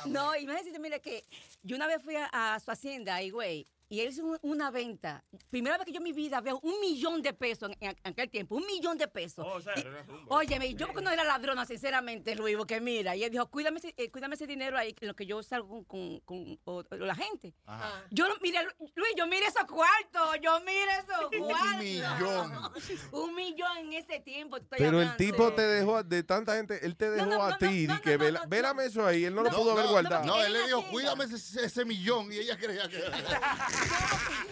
No, 0.06 0.34
imagínate, 0.36 0.78
mira 0.78 0.98
que 1.00 1.24
yo 1.62 1.76
una 1.76 1.86
vez 1.86 2.02
fui 2.02 2.14
a, 2.16 2.26
a 2.54 2.60
su 2.60 2.70
hacienda, 2.70 3.16
ahí, 3.16 3.30
güey, 3.30 3.66
y 3.88 4.00
él 4.00 4.08
hizo 4.10 4.24
un- 4.24 4.38
una 4.42 4.70
venta. 4.70 5.24
Primera 5.50 5.76
vez 5.78 5.86
que 5.86 5.92
yo 5.92 5.98
en 5.98 6.04
mi 6.04 6.12
vida 6.12 6.40
veo 6.40 6.58
un 6.62 6.80
millón 6.80 7.22
de 7.22 7.32
pesos 7.32 7.70
en, 7.80 7.88
en 7.90 7.96
aquel 8.04 8.28
tiempo, 8.30 8.56
un 8.56 8.66
millón 8.66 8.98
de 8.98 9.08
pesos. 9.08 9.46
Oh, 9.48 9.54
o 9.56 9.60
sea, 9.60 9.74
Y- 9.78 9.84
Óyeme, 10.28 10.74
yo 10.74 10.86
porque 10.88 11.02
no 11.02 11.10
era 11.10 11.24
ladrona, 11.24 11.64
sinceramente, 11.64 12.34
Luis, 12.34 12.56
porque 12.56 12.80
mira, 12.80 13.16
y 13.16 13.24
él 13.24 13.30
dijo, 13.30 13.46
cuídame, 13.50 13.78
ese- 13.78 13.94
eh, 13.96 14.10
cuídame 14.10 14.34
ese 14.34 14.46
dinero 14.46 14.76
ahí, 14.76 14.94
en 15.00 15.08
lo 15.08 15.14
que 15.16 15.26
yo 15.26 15.42
salgo 15.42 15.84
con, 15.86 16.20
con- 16.20 16.58
o- 16.64 16.84
o 16.90 16.96
la 16.96 17.14
gente. 17.14 17.54
Ajá. 17.66 18.04
Yo, 18.10 18.28
lo- 18.28 18.36
mire, 18.40 18.62
Lu- 18.64 18.90
Luis, 18.94 19.12
yo 19.16 19.26
mire 19.26 19.46
esos 19.46 19.64
cuartos, 19.64 20.36
yo 20.42 20.60
mire 20.60 20.90
esos 20.98 21.40
Un 21.40 21.46
cuartos. 21.48 21.78
millón. 21.78 22.52
Un 23.12 23.34
millón 23.34 23.78
en 23.78 23.92
ese 23.94 24.20
tiempo. 24.20 24.56
estoy 24.58 24.78
Pero 24.78 25.00
el 25.00 25.16
tipo 25.16 25.52
te 25.54 25.62
dejó, 25.62 26.02
de 26.02 26.22
tanta 26.22 26.54
gente, 26.56 26.84
él 26.84 26.96
te 26.96 27.10
dejó 27.10 27.26
no, 27.26 27.42
a 27.42 27.50
no, 27.50 27.58
ti, 27.58 27.86
que 28.02 28.18
no, 28.18 28.24
vela- 28.24 28.40
no, 28.44 28.48
vélame 28.48 28.84
eso 28.84 29.06
ahí, 29.06 29.24
él 29.24 29.34
no, 29.34 29.42
lo 29.42 29.50
No, 29.50 29.56
pudo 29.56 29.72
haber 29.72 29.84
no, 29.86 29.90
guardado. 29.92 30.24
No, 30.26 30.42
él 30.44 30.52
le 30.52 30.64
dijo, 30.66 30.84
cuídame 30.90 31.24
ese, 31.24 31.64
ese 31.64 31.84
millón. 31.84 32.32
Y 32.32 32.36
ella 32.38 32.56
creía 32.58 32.88
que. 32.88 32.98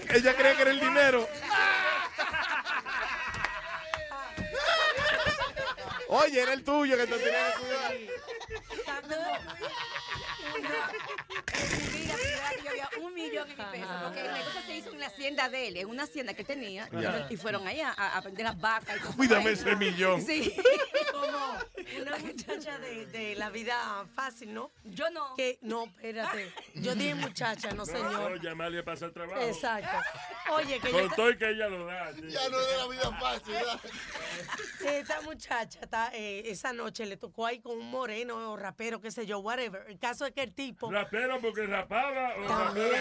Ella 0.09 0.35
creía 0.35 0.57
que 0.57 0.62
era 0.62 0.70
el 0.70 0.81
dinero. 0.81 1.28
Oye, 6.09 6.40
era 6.40 6.53
el 6.53 6.65
tuyo 6.65 6.97
que 6.97 7.07
te 7.07 7.19
tenía 7.19 7.53
que 7.53 7.59
cuidar. 7.59 7.93
Un 13.06 13.14
millón 13.14 13.50
en 13.50 13.56
mi 13.58 13.64
peso, 13.64 13.88
porque 14.04 14.20
el 14.20 14.32
negocio 14.32 14.60
se 14.66 14.76
hizo 14.76 14.90
en 14.92 15.00
la 15.00 15.06
hacienda 15.06 15.48
de 15.48 15.68
él, 15.68 15.76
en 15.78 15.88
una 15.88 16.02
hacienda 16.04 16.34
que 16.34 16.44
tenía, 16.44 16.88
y 16.92 17.00
Ya. 17.00 17.10
fueron- 17.10 17.26
y 17.32 17.36
fueron 17.36 17.66
allá 17.66 17.94
a, 17.96 18.16
a 18.16 18.20
vender 18.20 18.44
las 18.46 18.60
vacas. 18.60 18.96
y 18.96 19.12
Cuídame 19.14 19.50
ese 19.52 19.74
millón. 19.76 20.22
Sí. 20.22 20.54
Como 21.12 21.26
una 22.02 22.18
muchacha 22.18 22.78
de, 22.78 23.06
de 23.06 23.34
la 23.36 23.50
vida 23.50 24.04
fácil, 24.14 24.52
¿no? 24.52 24.70
Yo 24.84 25.08
no. 25.10 25.34
Que, 25.36 25.58
no, 25.62 25.84
espérate. 25.84 26.52
Yo 26.74 26.94
dije 26.94 27.14
muchacha, 27.14 27.68
no 27.70 27.76
No, 27.76 27.86
señor. 27.86 28.40
llamarle 28.42 28.82
para 28.82 29.06
el 29.06 29.12
trabajo. 29.12 29.40
Exacto. 29.42 29.96
Oye, 30.52 30.78
que 30.80 30.90
yo 30.92 31.00
Con 31.08 31.16
todo 31.16 31.30
y 31.30 31.38
que 31.38 31.48
ella 31.50 31.68
lo 31.68 31.86
da. 31.86 32.12
sí. 32.14 32.20
Ya 32.28 32.48
no 32.48 32.60
es 32.60 32.66
de 32.68 32.76
la 32.76 32.86
vida 32.88 33.18
fácil. 33.20 33.52
¿verdad? 33.54 33.80
Esta 34.86 35.20
muchacha 35.22 35.78
está, 35.80 36.10
eh, 36.14 36.42
esa 36.50 36.72
noche 36.72 37.06
le 37.06 37.16
tocó 37.16 37.46
ahí 37.46 37.58
con 37.60 37.78
un 37.78 37.90
moreno 37.90 38.52
o 38.52 38.56
rapero, 38.56 39.00
qué 39.00 39.10
sé 39.10 39.26
yo, 39.26 39.38
whatever. 39.38 39.84
El 39.88 39.98
caso 39.98 40.26
es 40.26 40.32
que 40.32 40.42
el 40.42 40.52
tipo 40.52 40.90
¿Rapero 40.90 41.40
porque 41.40 41.66
rapaba 41.66 42.34
o 42.36 42.48
rapero. 42.48 42.95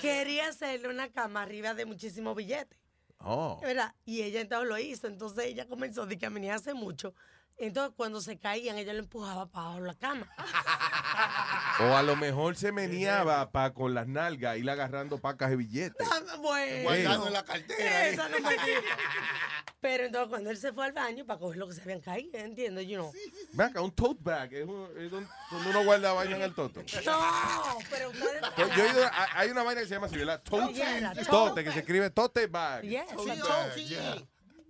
Quería 0.00 0.48
hacerle 0.48 0.88
una 0.88 1.10
cama 1.10 1.42
arriba 1.42 1.74
de 1.74 1.86
muchísimos 1.86 2.34
billetes. 2.36 2.78
Oh. 3.20 3.58
¿verdad? 3.60 3.94
Y 4.04 4.22
ella 4.22 4.40
entonces 4.40 4.68
lo 4.68 4.78
hizo. 4.78 5.06
Entonces 5.06 5.46
ella 5.46 5.66
comenzó 5.66 6.06
de 6.06 6.18
que 6.18 6.26
a 6.26 6.30
venir 6.30 6.52
hace 6.52 6.74
mucho. 6.74 7.14
Entonces 7.56 7.92
cuando 7.96 8.20
se 8.20 8.38
caían, 8.38 8.78
ella 8.78 8.92
lo 8.92 9.00
empujaba 9.00 9.46
para 9.46 9.66
abajo 9.66 9.80
la 9.80 9.94
cama. 9.94 10.28
O 11.80 11.96
a 11.96 12.02
lo 12.02 12.16
mejor 12.16 12.56
se 12.56 12.72
meneaba 12.72 13.50
pa, 13.50 13.72
con 13.72 13.94
las 13.94 14.08
nalgas, 14.08 14.58
ir 14.58 14.68
agarrando 14.68 15.18
pacas 15.18 15.50
de 15.50 15.56
billetes. 15.56 16.08
Ah, 16.10 16.36
Bueno. 16.40 16.82
Guardando 16.82 17.26
en 17.28 17.32
la 17.32 17.44
cartera. 17.44 18.08
Esa 18.08 18.28
no 18.28 18.40
me. 18.40 18.56
Pero 19.80 20.04
entonces 20.06 20.28
cuando 20.28 20.50
él 20.50 20.56
se 20.56 20.72
fue 20.72 20.86
al 20.86 20.92
baño 20.92 21.24
para 21.24 21.38
coger 21.38 21.56
lo 21.58 21.68
que 21.68 21.74
se 21.74 21.82
habían 21.82 22.00
caído, 22.00 22.36
entiendo 22.38 22.80
yo 22.80 22.98
no. 22.98 23.12
Ven 23.52 23.68
acá, 23.68 23.80
un 23.80 23.92
tote 23.92 24.18
bag, 24.22 24.52
es, 24.52 24.66
un- 24.66 24.88
es 24.98 25.08
donde 25.10 25.28
uno 25.70 25.84
guarda 25.84 26.12
vaina 26.12 26.36
en 26.36 26.42
el 26.42 26.54
toto. 26.54 26.82
No, 27.06 27.78
pero 27.88 28.10
ustedes 28.10 28.42
yo 28.76 28.84
he 28.84 28.90
ido 28.90 29.04
a- 29.04 29.38
hay 29.38 29.50
una 29.50 29.62
vaina 29.62 29.80
que 29.82 29.86
se 29.86 29.94
llama 29.94 30.06
así, 30.08 30.16
¿verdad? 30.16 30.42
Tote, 30.42 30.74
Yeah, 30.74 31.12
tote, 31.14 31.24
tote 31.26 31.64
que 31.64 31.70
se 31.72 31.78
escribe 31.80 32.10
tote 32.10 32.46
bag. 32.48 32.82
Yes, 32.82 33.04
Sí, 33.74 33.86
sí. 33.86 33.96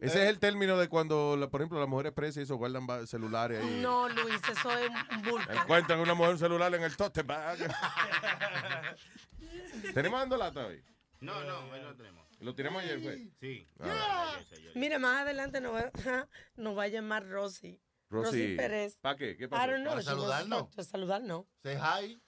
Ese 0.01 0.23
es 0.23 0.29
el 0.29 0.39
término 0.39 0.77
de 0.79 0.89
cuando, 0.89 1.37
la- 1.37 1.49
por 1.49 1.61
ejemplo, 1.63 1.81
las 1.81 1.89
mujeres 1.89 2.13
presas 2.13 2.37
y 2.37 2.41
eso 2.43 2.57
guardan 2.57 2.87
celulares 3.07 3.65
ahí. 3.65 3.81
No, 3.81 4.09
Luis, 4.11 4.41
eso 4.49 4.71
es 4.79 4.91
un 5.11 5.23
bulto. 5.23 5.51
Encuentran 5.53 5.99
una 6.01 6.13
mujer 6.15 6.35
un 6.35 6.39
celular 6.39 6.73
en 6.75 6.83
el 6.83 6.95
tote 6.97 7.23
bag. 7.23 7.59
¿Tenemos 9.95 10.21
dando 10.21 10.37
lata 10.37 10.67
hoy? 10.67 10.85
No, 11.21 11.43
no, 11.45 11.61
hoy 11.71 11.81
no 11.81 11.97
tenemos. 11.97 12.28
Lo 12.41 12.55
tiramos 12.55 12.83
ayer, 12.83 13.01
fue. 13.01 13.29
Sí. 13.41 13.67
Ah. 13.81 14.37
Mira, 14.75 14.99
más 14.99 15.23
adelante 15.23 15.61
nos 15.61 15.75
va, 15.75 15.91
nos 16.57 16.77
va 16.79 16.85
a 16.85 16.89
llamar 16.89 17.27
Rosy. 17.29 17.81
Rosy, 18.11 18.57
Pérez. 18.57 18.99
¿para 19.01 19.17
qué? 19.17 19.37
¿Qué 19.37 19.45
I 19.45 19.49
pasó? 19.49 19.67
don't 19.71 19.83
know. 19.83 19.91
Para 19.93 20.03
saludarnos. 20.03 20.71
to- 20.71 20.83
saludarnos. 20.85 21.45
Say 21.63 21.77
hi. 21.77 22.19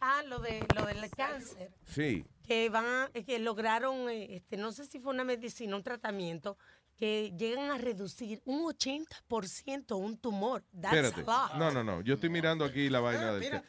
Ah, 0.00 0.22
lo 0.26 0.40
de 0.40 0.66
lo 0.74 0.84
del 0.86 1.08
cáncer. 1.10 1.70
Sí. 1.86 2.24
Que 2.42 2.68
van 2.70 2.84
a- 2.86 3.10
que 3.12 3.38
lograron, 3.38 4.08
eh, 4.08 4.34
este, 4.36 4.56
no 4.56 4.72
sé 4.72 4.84
si 4.86 4.98
fue 4.98 5.12
una 5.12 5.22
medicina, 5.24 5.76
un 5.76 5.82
tratamiento, 5.84 6.58
que 6.96 7.32
llegan 7.38 7.70
a 7.70 7.78
reducir 7.78 8.40
un 8.44 8.64
80% 8.64 9.96
un 9.96 10.18
tumor. 10.18 10.64
That's 10.72 10.96
Espérate. 10.96 11.30
a 11.30 11.48
lot. 11.50 11.54
No, 11.54 11.70
no, 11.70 11.84
no. 11.84 12.00
Yo 12.00 12.14
estoy 12.14 12.30
mirando 12.30 12.64
aquí 12.64 12.88
la 12.88 12.98
vaina 12.98 13.32
del. 13.34 13.50
ca- 13.50 13.64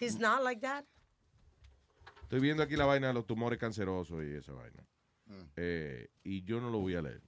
It's 0.00 0.18
not 0.18 0.42
like 0.42 0.60
that. 0.62 0.84
Estoy 2.22 2.40
viendo 2.40 2.62
aquí 2.64 2.74
la 2.74 2.86
vaina 2.86 3.08
de 3.08 3.14
los 3.14 3.26
tumores 3.26 3.58
cancerosos 3.60 4.24
y 4.24 4.34
esa 4.34 4.52
vaina. 4.52 4.84
Eh, 5.56 6.08
y 6.24 6.42
yo 6.42 6.60
no 6.60 6.70
lo 6.70 6.78
voy 6.80 6.96
a 6.96 7.02
leer. 7.02 7.22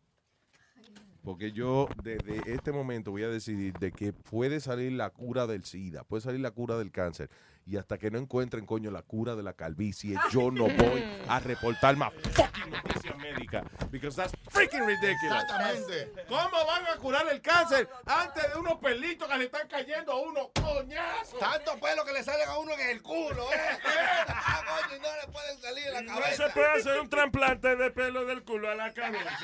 Porque 1.25 1.53
yo 1.53 1.89
desde 2.03 2.53
este 2.53 2.71
momento 2.71 3.11
voy 3.11 3.23
a 3.23 3.29
decidir 3.29 3.73
de 3.79 3.93
que 3.93 4.13
puede 4.13 4.61
salir 4.61 4.93
la 4.93 5.09
cura 5.09 5.47
del 5.47 5.65
SIDA, 5.65 6.05
puede 6.05 6.21
salir 6.21 6.41
la 6.41 6.51
cura 6.51 6.77
del 6.77 6.91
cáncer. 6.91 7.31
Y 7.67 7.79
hasta 7.79 7.97
que 7.97 8.11
no 8.11 8.19
encuentren, 8.19 8.67
coño, 8.67 8.91
la 8.91 9.01
cura 9.03 9.35
de 9.37 9.43
la 9.43 9.55
calvicie, 9.55 10.17
yo 10.31 10.51
no 10.51 10.65
voy 10.69 11.03
a 11.29 11.41
reportar 11.41 11.97
más 11.97 12.13
fucking 12.35 12.71
noticias 12.71 13.17
médicas. 13.17 13.65
Because 13.91 14.15
that's 14.17 14.33
freaking 14.51 14.85
ridiculous. 14.87 15.43
Exactamente. 15.43 16.13
¿Cómo 16.29 16.67
van 16.67 16.87
a 16.87 16.97
curar 16.99 17.27
el 17.33 17.41
cáncer 17.41 17.89
antes 18.05 18.53
de 18.53 18.59
unos 18.59 18.75
pelitos 18.81 19.27
que 19.29 19.39
le 19.39 19.45
están 19.45 19.67
cayendo 19.69 20.13
a 20.13 20.17
uno? 20.21 20.51
¡Coñazo! 20.61 21.39
Tanto 21.39 21.79
pelo 21.81 22.05
que 22.05 22.13
le 22.13 22.23
salen 22.23 22.47
a 22.49 22.59
uno 22.59 22.73
en 22.75 22.91
el 22.91 23.01
culo, 23.03 23.51
¿eh? 23.53 23.57
Ah, 24.29 24.61
coño, 24.67 25.01
no 25.01 25.09
le 25.27 25.33
pueden 25.33 25.59
salir 25.63 25.87
en 25.87 25.93
la 25.95 26.03
No 26.03 26.21
cabeza. 26.21 26.47
se 26.47 26.53
puede 26.53 26.71
hacer 26.73 27.01
un 27.01 27.09
trasplante 27.09 27.77
de 27.77 27.91
pelo 27.93 28.27
del 28.27 28.43
culo 28.45 28.71
a 28.71 28.75
la 28.75 28.93
cabeza. 28.93 29.39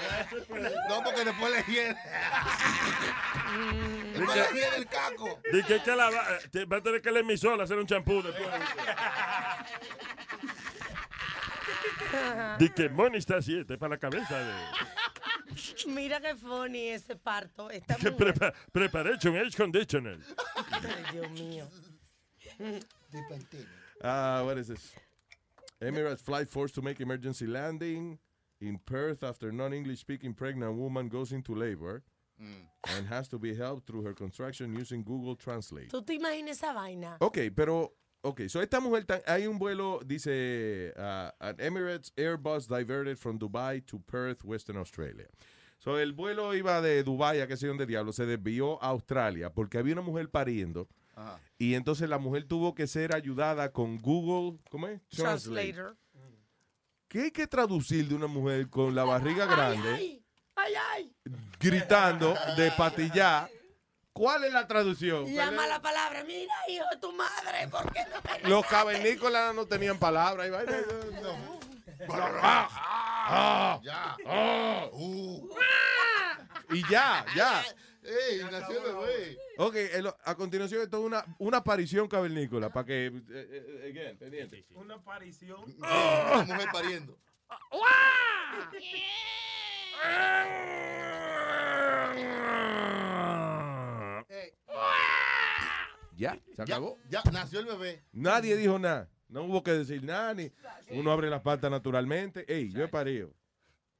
No, 0.88 1.02
porque 1.02 1.24
después 1.24 1.52
le 1.52 1.72
hiede. 1.72 1.96
después 4.14 4.36
le 4.36 4.60
hiede 4.60 4.76
el 4.76 4.86
caco. 4.86 5.40
Dice 5.52 5.82
que 5.82 5.96
la 5.96 6.10
va, 6.10 6.24
te- 6.50 6.64
va 6.66 6.76
a 6.78 6.82
tener 6.82 7.00
que 7.02 7.08
el 7.08 7.16
emisor 7.18 7.60
hacer 7.60 7.78
un 7.78 7.86
champú 7.86 8.09
después. 8.22 8.48
Dice 12.58 12.74
que 12.74 12.88
Moni 12.88 13.18
está 13.18 13.36
así, 13.36 13.58
este 13.58 13.78
para 13.78 13.90
la 13.90 13.98
cabeza. 13.98 14.38
De, 14.38 14.52
Mira 15.86 16.20
qué 16.20 16.34
funny 16.36 16.88
ese 16.90 17.16
parto. 17.16 17.70
Esta 17.70 17.96
que 17.96 18.10
prepa, 18.12 18.52
preparation 18.72 19.34
air 19.36 19.50
conditioner. 19.56 20.18
Ay, 20.72 21.04
Dios 21.12 21.30
mío. 21.30 21.66
Uh, 24.02 24.42
what 24.44 24.58
is 24.58 24.68
this? 24.68 24.92
Emirates 25.80 26.20
flight 26.20 26.48
forced 26.48 26.74
to 26.74 26.82
make 26.82 27.00
emergency 27.00 27.46
landing 27.46 28.18
in 28.60 28.78
Perth 28.84 29.22
after 29.24 29.50
non-English 29.50 30.00
speaking 30.00 30.34
pregnant 30.34 30.76
woman 30.76 31.08
goes 31.08 31.32
into 31.32 31.54
labor 31.54 32.02
and 32.96 33.06
has 33.06 33.28
to 33.28 33.38
be 33.38 33.54
helped 33.54 33.86
through 33.86 34.02
her 34.02 34.14
contraction 34.14 34.74
using 34.74 35.02
Google 35.02 35.36
Translate. 35.36 35.90
¿Tú 35.90 36.02
te 36.04 36.14
imaginas 36.14 36.52
esa 36.52 36.72
vaina? 36.72 37.16
Ok, 37.20 37.38
pero, 37.54 37.92
ok, 38.22 38.48
so 38.48 38.60
esta 38.62 38.80
mujer, 38.80 39.04
tan- 39.04 39.22
hay 39.26 39.46
un 39.46 39.58
vuelo, 39.58 40.00
dice, 40.04 40.92
uh, 40.96 41.30
an 41.38 41.56
Emirates 41.58 42.12
Airbus 42.16 42.66
diverted 42.68 43.16
from 43.16 43.38
Dubai 43.38 43.80
to 43.86 43.98
Perth, 43.98 44.44
Western 44.44 44.78
Australia. 44.78 45.26
So 45.78 45.98
el 45.98 46.12
vuelo 46.12 46.54
iba 46.54 46.80
de 46.82 47.02
Dubai 47.02 47.40
a 47.40 47.46
qué 47.46 47.56
sé 47.56 47.62
yo 47.66 47.68
dónde 47.68 47.86
diablo, 47.86 48.12
se 48.12 48.26
desvió 48.26 48.82
a 48.82 48.88
Australia 48.88 49.50
porque 49.50 49.78
había 49.78 49.94
una 49.94 50.02
mujer 50.02 50.28
pariendo 50.28 50.86
Ajá. 51.16 51.40
y 51.58 51.72
entonces 51.74 52.06
la 52.08 52.18
mujer 52.18 52.44
tuvo 52.44 52.74
que 52.74 52.86
ser 52.86 53.14
ayudada 53.14 53.72
con 53.72 53.96
Google, 53.98 54.58
¿cómo 54.68 54.88
es? 54.88 55.00
Translator. 55.08 55.96
¿Qué 57.08 57.22
hay 57.22 57.30
que 57.30 57.46
traducir 57.46 58.06
de 58.08 58.14
una 58.14 58.26
mujer 58.26 58.68
con 58.68 58.94
la 58.94 59.04
barriga 59.04 59.46
grande 59.46 59.88
Ay, 59.94 60.22
ay, 60.54 60.72
ay. 60.92 61.12
gritando 61.58 62.34
de 62.56 62.70
patillar? 62.76 63.48
¿Cuál 64.20 64.44
es 64.44 64.52
la 64.52 64.66
traducción? 64.66 65.24
Llama 65.32 65.66
la 65.66 65.80
palabra. 65.80 66.22
Mira, 66.24 66.52
hijo 66.68 66.84
de 66.92 66.98
tu 66.98 67.10
madre, 67.10 67.66
¿por 67.70 67.90
qué 67.90 68.00
no 68.04 68.20
me 68.42 68.48
Los 68.50 68.66
cavernícolas 68.66 69.54
no 69.54 69.64
tenían 69.64 69.98
palabra. 69.98 70.46
y. 70.46 70.50
Ah, 72.10 72.68
ah, 72.70 73.80
Ya. 73.82 74.16
ah. 74.26 74.88
Uh. 74.92 75.48
Y 76.68 76.86
ya, 76.90 77.24
ya. 77.34 77.64
Ey, 78.02 78.44
nació 78.50 78.82
bebé. 78.82 79.38
Ok, 79.56 79.74
el- 79.76 80.12
a 80.22 80.34
continuación 80.34 80.82
esto 80.82 80.98
es 80.98 81.04
una, 81.04 81.24
una 81.38 81.56
aparición 81.56 82.06
cavernícola 82.06 82.68
para 82.68 82.84
que... 82.84 83.06
eh, 83.06 83.22
eh, 83.30 83.88
again, 83.90 84.18
pendiente. 84.18 84.66
Una 84.74 84.96
aparición. 84.96 85.64
Una 85.78 86.44
mujer 86.46 86.68
pariendo. 86.70 87.16
Ya, 96.16 96.38
se 96.54 96.62
acabó. 96.62 96.98
ya, 97.08 97.22
nació 97.32 97.60
el 97.60 97.66
bebé. 97.66 98.04
Nadie 98.12 98.56
dijo 98.56 98.78
nada. 98.78 99.08
No 99.28 99.44
hubo 99.44 99.62
que 99.62 99.70
decir 99.72 100.02
nada. 100.02 100.34
Ni 100.34 100.52
uno 100.90 101.12
abre 101.12 101.30
las 101.30 101.40
patas 101.40 101.70
naturalmente. 101.70 102.44
Ey, 102.52 102.70
yo 102.70 102.84
he 102.84 102.88
parido. 102.88 103.32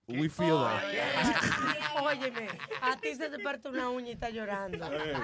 We 0.08 0.28
feel 0.28 0.56
that. 0.58 0.82
Óyeme, 2.02 2.48
a 2.82 2.96
ti 2.98 3.14
se 3.14 3.30
te 3.30 3.38
parte 3.38 3.68
una 3.68 3.90
uña 3.90 4.08
y 4.08 4.12
está 4.12 4.28
llorando. 4.30 4.84
Eh, 4.92 5.14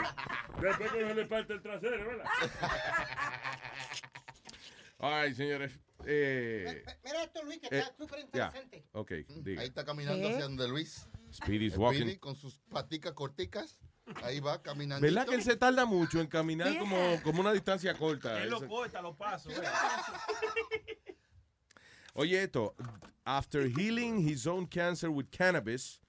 Después 0.61 0.93
que 0.93 1.03
no 1.05 1.15
le 1.15 1.27
parte 1.27 1.55
el 1.55 1.63
trasero, 1.63 2.07
¿verdad? 2.07 2.25
Ay, 4.99 5.35
señores. 5.35 5.79
Eh, 6.07 6.85
Mira 7.05 7.25
esto, 7.25 7.43
Luis, 7.43 7.59
que 7.59 7.67
eh, 7.67 7.79
está 7.81 7.95
súper 7.97 8.21
ya. 8.33 8.47
interesante. 8.47 8.85
Ok, 8.93 9.11
diga. 9.43 9.63
Ahí 9.63 9.69
está 9.69 9.85
caminando 9.85 10.21
¿Qué? 10.23 10.35
hacia 10.35 10.45
donde 10.45 10.69
Luis. 10.69 11.09
Speedy's 11.33 11.77
walking. 11.77 12.03
Speedy 12.03 12.19
con 12.19 12.37
sus 12.37 12.59
paticas 12.71 13.13
corticas. 13.13 13.81
Ahí 14.23 14.41
va 14.41 14.63
caminando. 14.63 15.05
¿Verdad 15.05 15.27
que 15.27 15.35
él 15.35 15.43
se 15.43 15.57
tarda 15.57 15.85
mucho 15.85 16.21
en 16.21 16.27
caminar 16.29 16.69
Yeah. 16.71 16.79
como, 16.81 17.23
como 17.23 17.41
una 17.41 17.53
distancia 17.53 17.95
corta? 17.95 18.43
Él 18.43 18.51
lo 18.51 18.67
corta, 18.67 19.03
lo 19.03 19.17
paso. 19.17 19.51
Oye, 22.15 22.43
esto. 22.45 22.75
After 23.25 23.69
healing 23.69 24.21
his 24.27 24.47
own 24.47 24.67
cancer 24.67 25.11
with 25.11 25.27
cannabis, 25.31 26.01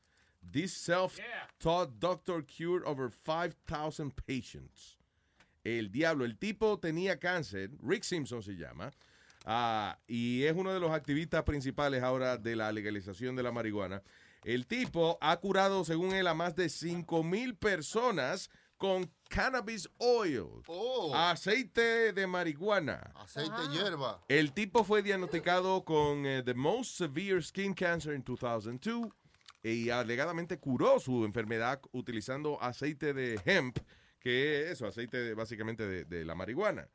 this 0.42 0.74
self-taught 0.74 2.00
doctor 2.00 2.42
cured 2.44 2.84
over 2.86 3.10
5,000 3.10 4.12
patients. 4.26 4.98
El 5.66 5.90
diablo, 5.92 6.24
el 6.24 6.38
tipo 6.38 6.78
tenía 6.80 7.20
cáncer, 7.20 7.72
Rick 7.82 8.04
Simpson 8.04 8.42
se 8.42 8.54
llama, 8.56 8.92
ah, 9.46 9.98
y 10.08 10.44
es 10.44 10.56
uno 10.56 10.72
de 10.74 10.80
los 10.80 10.92
activistas 10.92 11.44
principales 11.44 12.02
ahora 12.04 12.38
de 12.38 12.56
la 12.56 12.72
legalización 12.72 13.36
de 13.36 13.44
la 13.44 13.52
marihuana. 13.52 14.02
El 14.48 14.66
tipo 14.66 15.18
ha 15.20 15.36
curado, 15.42 15.84
según 15.84 16.14
él, 16.14 16.26
a 16.26 16.34
más 16.34 16.56
de 16.56 16.70
5 16.70 17.22
mil 17.22 17.56
personas 17.58 18.50
con 18.78 19.12
cannabis 19.28 19.90
oil, 19.98 20.46
Oh, 20.68 21.14
aceite 21.14 22.14
de 22.14 22.28
marihuana. 22.28 23.12
aceite 23.16 23.62
de 23.64 23.68
hierba. 23.76 24.24
El 24.30 24.54
tipo 24.54 24.86
fue 24.86 25.02
diagnosticado 25.04 25.84
con 25.84 26.26
eh, 26.26 26.44
the 26.44 26.54
most 26.54 26.96
severe 26.98 27.42
skin 27.42 27.74
cancer 27.74 28.14
en 28.14 28.24
2002 28.24 29.10
y 29.64 29.90
alegadamente 29.90 30.58
curó 30.60 30.98
su 31.02 31.26
enfermedad 31.26 31.82
utilizando 31.92 32.58
aceite 32.62 33.14
de 33.14 33.42
hemp, 33.44 33.80
que 34.28 34.64
es 34.64 34.72
eso, 34.72 34.88
aceite 34.88 35.16
de- 35.18 35.34
básicamente 35.34 35.88
de, 35.88 36.04
de 36.04 36.26
la 36.26 36.36
marihuana. 36.36 36.90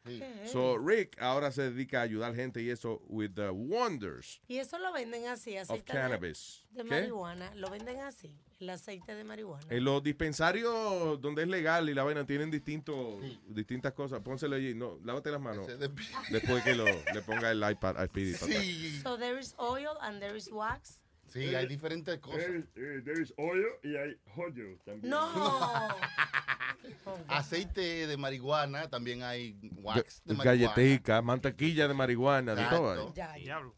So 0.45 0.77
Rick 0.77 1.17
ahora 1.19 1.51
se 1.51 1.71
dedica 1.71 2.01
a 2.01 2.03
ayudar 2.03 2.35
gente 2.35 2.61
y 2.61 2.69
eso 2.69 3.01
with 3.09 3.31
the 3.35 3.49
wonders 3.49 4.43
Y 4.49 4.59
eso 4.59 4.79
lo 4.79 4.93
venden 4.93 5.27
así, 5.29 5.57
of 5.57 5.63
aceite 5.63 5.93
de, 5.95 5.99
cannabis. 5.99 6.67
de 6.73 6.83
¿Qué? 6.83 6.91
marihuana. 6.91 7.55
Lo 7.55 7.71
venden 7.71 8.01
así, 8.01 8.37
el 8.61 8.69
aceite 8.69 9.15
de 9.15 9.25
marihuana. 9.25 9.67
En 9.71 9.83
los 9.85 10.03
dispensarios 10.03 11.19
donde 11.23 11.43
es 11.43 11.49
legal 11.49 11.89
y 11.89 11.95
la 11.95 12.05
vaina 12.05 12.27
tienen 12.27 12.51
distintos, 12.51 13.23
distintas 13.49 13.95
cosas. 13.95 14.21
Pónselo 14.21 14.57
allí. 14.57 14.75
No, 14.75 14.99
lávate 15.03 15.31
las 15.31 15.41
manos. 15.41 15.67
Después 16.31 16.63
que 16.65 16.75
lo, 16.75 16.85
le 16.85 17.23
ponga 17.25 17.51
el 17.51 17.63
iPad 17.71 17.97
a 17.97 18.07
Speedy. 18.07 18.35
Sí. 18.35 19.01
So 19.03 19.17
there 19.17 19.41
is 19.41 19.55
oil 19.59 19.97
and 20.03 20.21
there 20.21 20.37
is 20.37 20.51
wax. 20.53 20.99
Sí, 21.29 21.55
hay 21.55 21.67
diferentes 21.67 22.19
cosas. 22.19 22.41
There, 22.45 22.59
eh, 22.77 23.01
there 23.03 23.23
is 23.23 23.33
oil 23.39 23.65
y 23.83 23.97
hay 23.97 24.19
joyo 24.37 24.77
también. 24.85 25.09
No. 25.09 25.31
Aceite 27.29 28.07
de 28.07 28.17
marihuana, 28.17 28.89
también 28.89 29.23
hay 29.23 29.59
wax 29.83 30.23
de 30.25 30.35
marihuana. 30.35 30.75
Galletica, 30.75 31.23
mantequilla 31.23 31.89
de 31.89 31.95
marihuana, 31.95 32.55
de 32.55 32.63
todo. 32.71 33.13
Diablo. 33.45 33.75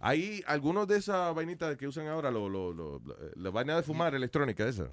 Hay 0.00 0.42
algunos 0.46 0.86
de 0.86 0.98
esas 0.98 1.34
vainitas 1.34 1.76
que 1.78 1.86
usan 1.86 2.08
ahora, 2.08 2.30
lo, 2.30 2.48
lo, 2.48 2.72
lo- 2.74 3.00
la 3.36 3.50
vaina 3.50 3.74
de 3.76 3.82
fumar 3.82 4.14
electrónica 4.14 4.68
esa. 4.68 4.92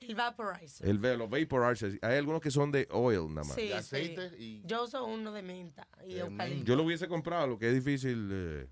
El 0.00 0.14
vaporizer. 0.14 0.88
El, 0.88 0.98
ve- 0.98 1.16
los 1.16 1.28
vaporizers. 1.28 1.98
Hay 2.00 2.16
algunos 2.16 2.40
que 2.40 2.50
son 2.50 2.70
de 2.72 2.88
oil 2.90 3.28
nada 3.28 3.46
más. 3.46 3.54
Sí, 3.54 3.70
sí. 3.82 4.62
Yo 4.64 4.84
uso 4.84 5.04
uno 5.04 5.30
de 5.32 5.42
menta 5.42 5.86
y 6.06 6.16
eucalipto. 6.18 6.64
Yo 6.64 6.76
lo 6.76 6.84
hubiese 6.84 7.06
comprado, 7.08 7.46
lo 7.48 7.58
que 7.58 7.68
es 7.68 7.74
difícil 7.74 8.28
eh, 8.32 8.68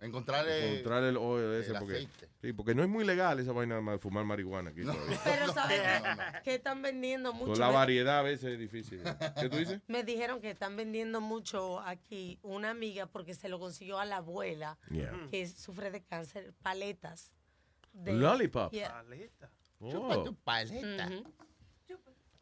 encontrar, 0.00 0.46
eh, 0.48 0.70
encontrar 0.72 1.04
el 1.04 1.16
oil 1.16 1.54
ese. 1.60 1.72
el 1.72 1.78
porque, 1.78 1.94
aceite. 1.96 2.28
sí, 2.40 2.52
porque 2.52 2.74
no 2.74 2.82
es 2.82 2.88
muy 2.88 3.04
legal 3.04 3.38
esa 3.40 3.52
vaina 3.52 3.80
de 3.80 3.98
fumar 3.98 4.24
marihuana 4.24 4.70
aquí 4.70 4.82
todavía. 4.82 5.20
Pero 5.24 5.52
¿sabes 5.52 5.80
qué? 5.80 6.42
que 6.44 6.54
están 6.54 6.82
vendiendo 6.82 7.32
mucho? 7.32 7.52
Con 7.52 7.60
la 7.60 7.68
Me- 7.68 7.74
variedad 7.74 8.18
a 8.20 8.22
veces 8.22 8.52
es 8.52 8.58
difícil. 8.58 9.02
¿Qué 9.40 9.48
tú 9.48 9.56
dices? 9.56 9.80
Me 9.88 10.04
dijeron 10.04 10.40
que 10.40 10.50
están 10.50 10.76
vendiendo 10.76 11.20
mucho 11.20 11.80
aquí 11.80 12.38
una 12.42 12.70
amiga 12.70 13.06
porque 13.06 13.34
se 13.34 13.48
lo 13.48 13.58
consiguió 13.58 13.98
a 13.98 14.04
la 14.04 14.16
abuela 14.16 14.78
Yeah. 14.90 15.12
que 15.30 15.46
sufre 15.48 15.90
de 15.90 16.02
cáncer, 16.04 16.54
paletas. 16.62 17.34
de- 17.92 18.12
Lollipop. 18.12 18.72
Yeah. 18.72 19.04
Oh. 19.80 19.90
Chupa 19.90 20.22
tu 20.24 20.34
paleta. 20.36 21.06
Ujú. 21.08 21.32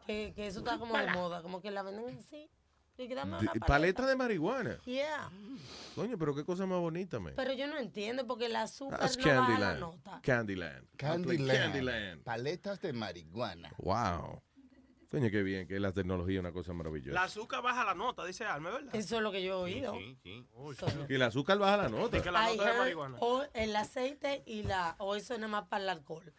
que, 0.07 0.33
que 0.35 0.47
eso 0.47 0.61
está 0.61 0.79
como 0.79 0.97
de 0.97 1.07
moda, 1.09 1.43
como 1.43 1.61
que 1.61 1.71
la 1.71 1.83
venden 1.83 2.17
así. 2.19 2.49
Y 2.99 3.09
dame 3.09 3.33
De- 3.37 3.43
una 3.43 3.47
paleta. 3.53 3.67
paleta 3.67 4.07
de 4.07 4.17
marihuana. 4.17 4.79
Yeah. 4.85 5.31
Coño, 5.95 6.17
pero 6.19 6.35
qué 6.35 6.45
cosa 6.45 6.67
más 6.67 6.79
bonita, 6.79 7.19
man. 7.21 7.35
Pero 7.37 7.53
yo 7.53 7.67
no 7.67 7.77
entiendo 7.79 8.27
porque 8.27 8.47
el 8.47 8.57
azúcar 8.57 8.99
That's 9.01 9.19
no 9.19 9.25
baja 9.25 9.41
la 9.41 9.47
Candyland. 9.47 9.81
nota. 9.81 10.21
Candyland. 10.23 10.87
Candyland. 10.97 11.59
Candyland. 11.63 12.23
Paletas 12.23 12.81
de 12.81 12.93
marihuana. 12.93 13.73
Wow. 13.79 14.43
Coño, 15.11 15.31
qué 15.31 15.43
bien, 15.43 15.69
que 15.69 15.79
la 15.79 15.93
tecnología 15.93 16.35
es 16.37 16.41
una 16.41 16.53
cosa 16.53 16.73
maravillosa. 16.73 17.13
La 17.15 17.25
azúcar 17.25 17.63
baja 17.63 17.85
la 17.85 17.95
nota, 17.95 18.25
dice 18.25 18.45
Alma, 18.45 18.71
¿verdad? 18.71 18.95
Eso 18.95 19.17
es 19.17 19.23
lo 19.23 19.31
que 19.31 19.43
yo 19.43 19.67
he 19.67 19.73
oído. 19.75 19.93
Que 21.07 21.15
el 21.15 21.23
azúcar 21.23 21.59
baja 21.59 21.77
la 21.77 21.89
nota. 21.89 22.21
que 22.21 22.31
la 22.31 22.53
I 22.53 22.57
nota 22.57 22.65
de 22.65 22.71
heard 22.71 22.79
marihuana. 22.81 23.17
O 23.21 23.45
el 23.55 23.77
aceite 23.77 24.43
y 24.47 24.65
la, 24.65 24.97
o 24.99 25.15
eso 25.15 25.35
es 25.35 25.41
nada 25.41 25.51
más 25.53 25.69
para 25.69 25.85
el 25.85 25.89
alcohol, 25.91 26.33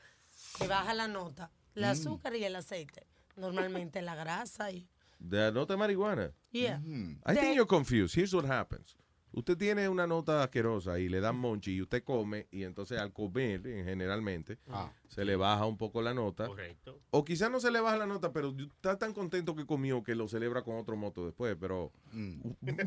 que 0.58 0.68
baja 0.68 0.94
la 0.94 1.08
nota. 1.08 1.50
El 1.76 1.84
Mm. 1.84 1.86
azúcar 1.86 2.36
y 2.36 2.44
el 2.44 2.56
aceite. 2.56 3.08
Normalmente 3.38 4.02
la 4.02 4.16
grasa 4.16 4.70
y... 4.72 4.88
De 5.20 5.38
la 5.38 5.52
nota 5.52 5.74
de 5.74 5.78
marihuana. 5.78 6.32
Yeah. 6.52 6.80
I 7.26 7.34
De- 7.34 7.40
think 7.42 7.56
you're 7.56 7.68
confused. 7.68 8.16
Here's 8.16 8.34
what 8.34 8.46
happens. 8.46 8.96
Usted 9.34 9.58
tiene 9.58 9.88
una 9.90 10.08
nota 10.08 10.42
asquerosa 10.42 11.00
y 11.00 11.10
le 11.10 11.20
dan 11.20 11.36
monchi 11.38 11.74
y 11.76 11.82
usted 11.82 12.04
come 12.04 12.48
y 12.50 12.64
entonces 12.64 12.98
al 12.98 13.12
comer, 13.14 13.62
generalmente, 13.62 14.58
Ah. 14.70 14.92
se 15.10 15.26
le 15.26 15.36
baja 15.36 15.66
un 15.66 15.78
poco 15.78 16.02
la 16.02 16.14
nota. 16.14 16.48
Correcto. 16.48 17.02
O 17.12 17.24
quizás 17.26 17.52
no 17.52 17.60
se 17.60 17.70
le 17.70 17.80
baja 17.82 17.98
la 17.98 18.08
nota, 18.08 18.32
pero 18.32 18.56
está 18.58 18.98
tan 18.98 19.14
contento 19.14 19.54
que 19.56 19.66
comió 19.66 20.02
que 20.02 20.16
lo 20.16 20.28
celebra 20.28 20.64
con 20.64 20.78
otro 20.78 20.96
moto 20.96 21.26
después. 21.26 21.56
Pero 21.60 21.92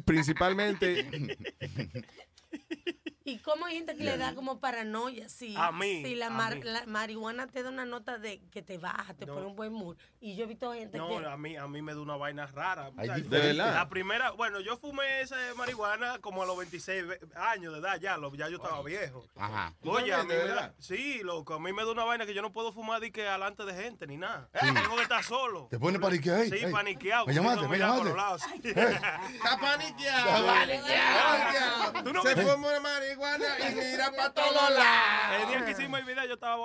principalmente... 0.04 1.06
¿Y 3.30 3.38
cómo 3.38 3.66
hay 3.66 3.76
gente 3.76 3.96
que 3.96 4.02
le 4.04 4.16
da 4.18 4.34
como 4.34 4.58
paranoia? 4.60 5.28
Si, 5.28 5.54
A 5.56 5.70
mí, 5.72 6.02
si 6.04 6.14
la, 6.16 6.26
a 6.26 6.30
mar- 6.30 6.56
mí. 6.56 6.62
la 6.64 6.84
marihuana 6.86 7.46
te 7.46 7.62
da 7.62 7.68
una 7.70 7.84
nota 7.84 8.18
de 8.18 8.40
que 8.50 8.60
te 8.62 8.76
baja, 8.78 9.14
te 9.14 9.26
No. 9.26 9.34
pone 9.34 9.46
un 9.46 9.56
buen 9.56 9.72
mood. 9.72 9.96
Y 10.20 10.36
yo 10.36 10.44
he 10.44 10.46
visto 10.46 10.72
gente 10.72 10.98
No, 10.98 11.08
que... 11.20 11.26
a 11.26 11.36
mí, 11.36 11.56
a 11.56 11.66
mí 11.68 11.80
me 11.82 11.94
da 11.94 12.00
una 12.00 12.16
vaina 12.16 12.46
rara. 12.46 12.86
Hay 12.96 13.08
O 13.08 13.12
sea, 13.12 13.14
diferentes. 13.16 13.30
¿De 13.30 13.46
verdad? 13.56 13.74
La 13.74 13.88
primera, 13.88 14.30
bueno, 14.32 14.60
yo 14.60 14.76
fumé 14.76 15.20
esa 15.20 15.36
marihuana 15.56 16.18
como 16.18 16.42
a 16.42 16.46
los 16.46 16.56
26 16.58 17.06
ve- 17.06 17.20
años 17.36 17.72
de 17.72 17.78
edad 17.78 18.00
ya, 18.00 18.16
lo- 18.16 18.34
ya 18.34 18.48
yo 18.48 18.56
estaba 18.56 18.82
viejo. 18.82 19.24
Ajá. 19.36 19.74
Oye, 19.84 20.12
a 20.12 20.22
mí 20.24 20.28
¿De 20.28 20.34
me 20.38 20.44
verdad? 20.44 20.56
da, 20.70 20.74
sí, 20.78 21.20
loco, 21.22 21.54
a 21.54 21.60
mí 21.60 21.72
me 21.72 21.84
da 21.84 21.92
una 21.92 22.04
vaina 22.04 22.26
que 22.26 22.34
yo 22.34 22.42
no 22.42 22.52
puedo 22.52 22.72
fumar 22.72 23.00
de 23.00 23.12
que 23.12 23.28
alante 23.28 23.64
de 23.64 23.74
gente 23.74 24.06
ni 24.06 24.16
nada. 24.16 24.48
Tengo 24.60 24.96
que 24.96 25.02
estar 25.02 25.22
solo. 25.24 25.68
Te 25.70 25.78
pone 25.78 25.98
paniqueado. 25.98 26.44
Sí, 26.44 26.54
Ey, 26.64 26.72
paniqueado. 26.72 27.26
Me 27.26 27.34
llamaste, 27.34 27.68
me 27.68 27.78
llamaste. 27.78 28.14
lados, 28.14 28.42
sí. 28.42 28.68
Está 28.68 29.58
paniqueado. 29.60 30.46
paniqueado. 30.46 32.02
Tú 32.04 32.12
no 32.12 32.22
Se 32.22 32.34
me- 32.36 32.42
fuma 32.42 32.80
marihuana 32.80 33.19
y 33.20 33.74
mira 33.74 34.10
para 34.12 34.32
todos 34.32 34.70
lados. 34.70 35.42
El 35.42 35.48
día 35.48 35.64
que 35.64 35.70
hicimos 35.72 36.00
el 36.00 36.06
video 36.06 36.24
yo 36.26 36.34
estaba 36.34 36.56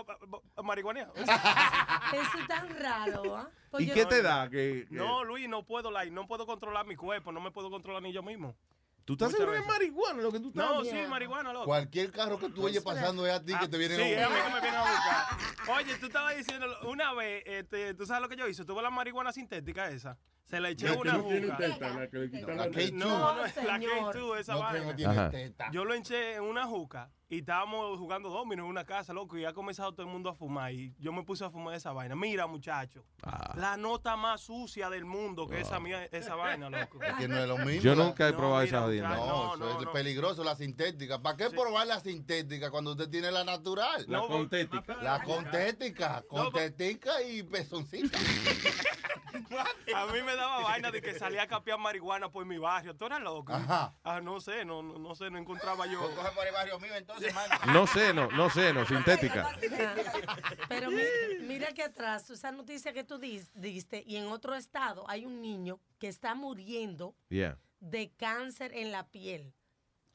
marihuaneado. 0.63 1.13
Eso 1.15 2.37
es 2.39 2.47
tan 2.47 2.69
raro, 2.79 3.35
¿ah? 3.35 3.49
Pues 3.71 3.83
¿Y 3.83 3.91
qué 3.91 4.03
no- 4.03 4.09
te 4.09 4.21
da? 4.21 4.49
Que, 4.49 4.85
que- 4.89 4.95
No, 4.95 5.23
Luis, 5.23 5.49
no 5.49 5.63
puedo, 5.65 5.91
like, 5.91 6.11
no 6.11 6.27
puedo 6.27 6.45
controlar 6.45 6.85
mi 6.85 6.95
cuerpo, 6.95 7.31
no 7.31 7.41
me 7.41 7.51
puedo 7.51 7.69
controlar 7.69 8.01
ni 8.01 8.13
yo 8.13 8.23
mismo. 8.23 8.55
¿Tú 9.03 9.13
estás 9.13 9.31
seguro 9.33 9.51
que 9.51 9.59
es 9.59 9.67
marihuana 9.67 10.21
lo 10.23 10.31
que 10.31 10.39
tú 10.39 10.47
estás 10.49 10.65
No, 10.67 10.83
sí, 10.83 10.95
marihuana, 11.07 11.53
loco. 11.53 11.65
Cualquier 11.65 12.11
carro 12.11 12.39
que 12.39 12.49
tú 12.49 12.65
oyes 12.65 12.81
pasando 12.83 13.27
es 13.27 13.33
a 13.33 13.43
ti 13.43 13.53
que 13.53 13.67
te 13.67 13.77
vienen 13.77 13.97
Sí, 13.99 14.13
es 14.13 14.19
a 14.19 14.25
a 14.25 14.29
mí 14.29 14.35
buscar. 14.35 14.47
que 14.47 14.53
me 14.55 14.61
vienen 14.61 14.79
a 14.79 14.83
buscar. 14.83 15.25
Oye, 15.77 15.95
tú 15.99 16.05
estabas 16.07 16.35
diciendo, 16.37 16.65
una 16.87 17.13
vez, 17.13 17.43
este, 17.45 17.93
¿tú 17.93 18.07
sabes 18.07 18.23
lo 18.23 18.29
que 18.29 18.35
yo 18.35 18.47
hice? 18.47 18.65
Tuve 18.65 18.81
la 18.81 18.89
marihuana 18.89 19.31
sintética 19.31 19.89
esa. 19.89 20.17
Se 20.45 20.59
la 20.59 20.69
eché 20.69 20.85
La 20.87 20.93
que 20.93 20.99
una 20.99 21.13
no 21.13 21.23
juca. 21.23 21.57
teta, 21.57 21.89
la 21.89 22.07
que 22.07 22.17
le 22.19 22.29
quitan 22.31 22.57
La 22.57 22.65
la 22.67 22.71
K2. 22.71 22.91
No, 22.93 23.33
no, 23.35 23.45
es 23.45 23.55
la 23.55 23.63
señor. 23.79 24.15
K2, 24.15 24.39
esa 24.39 24.55
vaina. 24.55 24.85
no 24.85 24.95
tiene 24.95 25.11
Ajá. 25.13 25.29
teta. 25.31 25.71
Yo 25.71 25.85
lo 25.85 25.93
enché 25.95 26.35
en 26.35 26.43
una 26.43 26.65
juca 26.67 27.09
y 27.27 27.39
estábamos 27.39 27.97
jugando 27.97 28.29
domino 28.29 28.63
en 28.63 28.69
una 28.69 28.85
casa, 28.85 29.11
loco, 29.11 29.35
y 29.39 29.45
ha 29.45 29.53
comenzado 29.53 29.91
todo 29.93 30.05
el 30.05 30.11
mundo 30.13 30.29
a 30.29 30.35
fumar. 30.35 30.71
Y 30.71 30.93
yo 30.99 31.11
me 31.11 31.23
puse 31.23 31.43
a 31.43 31.49
fumar 31.49 31.73
esa 31.73 31.91
vaina. 31.93 32.15
Mira, 32.15 32.45
muchacho, 32.45 33.03
Ah. 33.23 33.55
la 33.57 33.75
nota 33.75 34.15
más 34.15 34.41
sucia 34.41 34.87
del 34.91 35.03
mundo 35.05 35.47
que 35.47 35.59
esa, 35.61 35.79
mía- 35.79 36.05
esa 36.11 36.35
vaina, 36.35 36.69
loco. 36.69 37.01
Es 37.01 37.13
que 37.15 37.27
no 37.27 37.39
es 37.39 37.47
lo 37.47 37.57
mismo. 37.57 37.81
Yo 37.81 37.95
nunca 37.95 38.27
he 38.27 38.31
No, 38.31 38.37
probado 38.37 38.63
mira, 38.63 38.77
esa 38.77 38.87
muchacho. 38.87 39.25
No, 39.25 39.25
No, 39.25 39.55
eso 39.55 39.57
no, 39.57 39.79
es 39.79 39.85
no. 39.87 39.91
peligroso, 39.91 40.43
la 40.43 40.55
sintética. 40.55 41.19
¿Para 41.23 41.37
qué 41.37 41.49
probar 41.49 41.87
la 41.87 41.99
sintética 41.99 42.69
cuando 42.69 42.91
usted 42.91 43.09
tiene 43.09 43.31
la 43.31 43.43
natural? 43.43 44.05
La 44.07 44.19
No, 44.19 44.27
contética. 44.27 44.95
La 45.01 45.23
contética, 45.23 46.23
contética 46.29 47.23
y 47.23 47.41
pezoncita. 47.41 48.15
A 49.95 50.05
mí 50.07 50.19
me 50.25 50.34
daba 50.35 50.59
vaina 50.63 50.91
de 50.91 51.01
que 51.01 51.17
salía 51.17 51.43
a 51.43 51.47
capear 51.47 51.77
marihuana 51.79 52.29
por 52.31 52.45
mi 52.45 52.57
barrio. 52.57 52.95
¿Tú 52.95 53.05
eras 53.05 53.21
loco? 53.21 53.53
Ajá. 53.53 53.93
Ah, 54.03 54.21
no 54.21 54.39
sé, 54.39 54.65
no, 54.65 54.81
no, 54.83 54.97
no 54.97 55.15
sé, 55.15 55.29
no 55.29 55.37
encontraba 55.37 55.85
yo. 55.87 55.99
Coge 56.15 56.31
por 56.31 56.45
el 56.47 56.53
barrio 56.53 56.79
mío 56.79 56.95
entonces, 56.95 57.33
man. 57.33 57.49
No 57.73 57.87
sé, 57.87 58.13
no, 58.13 58.27
no 58.31 58.49
sé, 58.49 58.73
no, 58.73 58.85
sintética. 58.85 59.57
Pero 60.69 60.91
mi- 60.91 61.03
mira 61.41 61.71
que 61.73 61.83
atrás, 61.83 62.29
esa 62.29 62.51
noticia 62.51 62.93
que 62.93 63.03
tú 63.03 63.17
dis- 63.19 63.49
diste, 63.53 64.03
y 64.05 64.17
en 64.17 64.27
otro 64.27 64.55
estado 64.55 65.09
hay 65.09 65.25
un 65.25 65.41
niño 65.41 65.79
que 65.99 66.07
está 66.07 66.35
muriendo 66.35 67.15
Yeah. 67.29 67.57
de 67.79 68.11
cáncer 68.15 68.71
en 68.73 68.91
la 68.91 69.07
piel. 69.07 69.53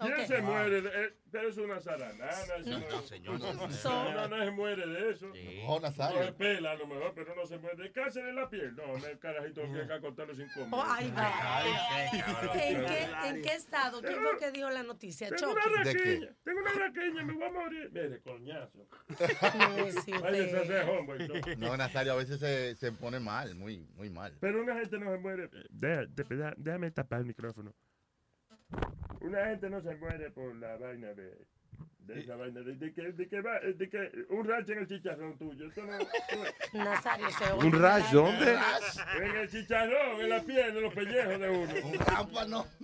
¿Quién 0.00 0.26
se 0.26 0.42
muere? 0.42 0.82
de- 0.82 0.88
eh, 1.06 1.14
pero 1.30 1.48
es 1.48 1.56
una 1.58 1.80
zaranana. 1.80 2.30
No, 2.66 2.78
no, 2.80 3.02
señor. 3.02 3.38
No, 3.40 3.70
So- 3.70 4.12
no, 4.12 4.28
no 4.28 4.44
se 4.44 4.50
muere 4.50 4.86
de 4.86 5.10
eso. 5.10 5.26
Oh, 5.66 5.74
No 5.76 5.80
Nazario. 5.80 6.24
se 6.24 6.32
pela 6.32 6.72
a 6.72 6.74
lo 6.74 6.86
mejor, 6.86 7.12
pero 7.14 7.34
no 7.34 7.46
se 7.46 7.58
muere 7.58 7.82
de 7.82 7.92
cáncer 7.92 8.26
en 8.26 8.36
la 8.36 8.48
piel. 8.48 8.74
No, 8.74 8.98
no, 8.98 9.06
el 9.06 9.18
carajito 9.18 9.60
tiene 9.62 9.86
que 9.86 9.92
acostarlo 9.92 10.34
sin 10.34 10.48
comer. 10.48 10.68
Oh, 10.72 10.84
qué 10.98 11.10
cabrón. 11.14 12.58
¿En 12.60 12.86
qué, 12.86 13.08
¿En 13.28 13.42
qué 13.42 13.54
estado? 13.54 14.00
¿Quién 14.02 14.20
fue 14.22 14.38
que 14.38 14.50
dijo 14.50 14.70
la 14.70 14.82
noticia? 14.82 15.28
Tengo 15.30 15.52
una 15.52 15.84
raquiña, 15.84 16.28
tengo 16.44 16.60
una 16.60 16.72
raquiña, 16.72 17.22
me 17.24 17.32
voy 17.34 17.44
a 17.44 17.50
morir. 17.52 17.90
Mire, 17.92 18.20
coñazo. 18.22 18.86
No, 19.08 20.02
sí, 20.02 20.12
hombre, 20.12 21.76
Nazario, 21.78 22.12
a 22.12 22.16
veces 22.16 22.38
se, 22.40 22.74
se 22.76 22.92
pone 22.92 23.20
mal, 23.20 23.54
muy, 23.54 23.78
muy 23.96 24.10
mal. 24.10 24.36
Pero 24.40 24.62
una 24.62 24.74
gente 24.74 24.98
no 24.98 25.10
se 25.12 25.18
muere. 25.18 25.48
Deja- 25.70 26.06
de- 26.06 26.24
deja- 26.24 26.54
déjame 26.56 26.90
tapar 26.90 27.20
el 27.20 27.26
micrófono. 27.26 27.74
Una 29.20 29.46
gente 29.46 29.68
no 29.68 29.82
se 29.82 29.94
muere 29.96 30.30
por 30.30 30.54
la 30.56 30.76
vaina 30.76 31.12
de. 31.14 31.46
De 32.06 32.20
esa 32.20 32.34
vaina. 32.36 32.60
De, 32.60 32.74
de 32.74 32.92
que, 32.92 33.02
de, 33.12 33.28
que 33.28 33.40
va, 33.40 33.60
de 33.60 33.88
que 33.88 34.10
un 34.30 34.44
racho 34.44 34.72
en 34.72 34.78
el 34.80 34.86
chicharrón 34.88 35.38
tuyo. 35.38 35.66
No. 35.76 35.84
no- 35.86 35.98
Nazario 36.84 37.26
se 37.30 37.52
¿Un 37.54 37.72
rash 37.72 38.10
dónde? 38.12 38.58
en 39.22 39.36
el 39.36 39.48
chicharrón, 39.50 40.20
en 40.20 40.28
la 40.30 40.42
piel, 40.42 40.76
en 40.76 40.82
los 40.82 40.94
pellejos 40.94 41.38
de 41.40 41.48
uno. 41.50 41.74
Un 41.86 41.98
rámpano. 41.98 42.66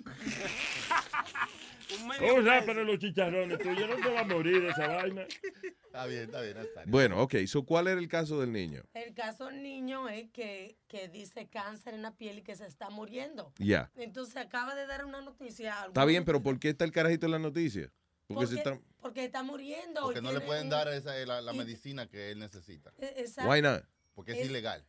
Un 1.88 2.02
Un 2.02 2.08
peso. 2.18 2.40
rápano 2.42 2.80
en 2.80 2.86
los 2.88 2.98
chicharrones 2.98 3.58
tuyos. 3.60 3.88
No 3.88 3.94
te 3.96 4.12
va 4.12 4.20
a 4.20 4.24
morir 4.24 4.60
de 4.60 4.70
esa 4.70 4.88
vaina. 4.88 5.22
Está 5.22 6.06
bien, 6.06 6.22
está 6.24 6.40
bien, 6.40 6.56
Nazario. 6.56 6.90
Bueno, 6.90 7.22
ok, 7.22 7.34
so, 7.46 7.64
¿cuál 7.64 7.86
era 7.86 8.00
el 8.00 8.08
caso 8.08 8.40
del 8.40 8.52
niño? 8.52 8.82
El 8.92 9.14
caso 9.14 9.46
del 9.46 9.62
niño 9.62 10.08
es 10.08 10.28
que, 10.30 10.76
que 10.88 11.08
dice 11.08 11.48
cáncer 11.48 11.94
en 11.94 12.02
la 12.02 12.10
piel 12.16 12.38
y 12.38 12.42
que 12.42 12.56
se 12.56 12.66
está 12.66 12.90
muriendo. 12.90 13.52
Ya. 13.58 13.90
Entonces 13.96 14.36
acaba 14.36 14.74
de 14.74 14.86
dar 14.86 15.04
una 15.04 15.20
noticia. 15.22 15.76
Está 15.86 16.04
bien, 16.04 16.24
pero 16.24 16.42
¿por 16.42 16.58
qué 16.58 16.70
está 16.70 16.84
el 16.84 16.90
carajito 16.92 17.26
en 17.26 17.32
la 17.32 17.38
noticia? 17.38 17.90
Porque 18.28 18.46
se 18.46 18.56
está... 18.56 18.80
porque 19.00 19.24
está 19.24 19.42
muriendo. 19.42 20.02
Porque 20.02 20.20
no 20.22 20.32
le 20.32 20.40
pueden 20.40 20.64
un- 20.64 20.70
dar 20.70 20.88
esa, 20.88 21.14
la, 21.26 21.40
la 21.40 21.52
y- 21.52 21.56
medicina 21.58 22.08
que 22.08 22.30
él 22.32 22.38
necesita. 22.38 22.92
e- 22.98 23.14
exacto. 23.20 23.50
Why 23.50 23.62
not? 23.62 23.84
Porque 24.14 24.32
es, 24.32 24.38
Es- 24.38 24.46
ilegal. 24.46 24.84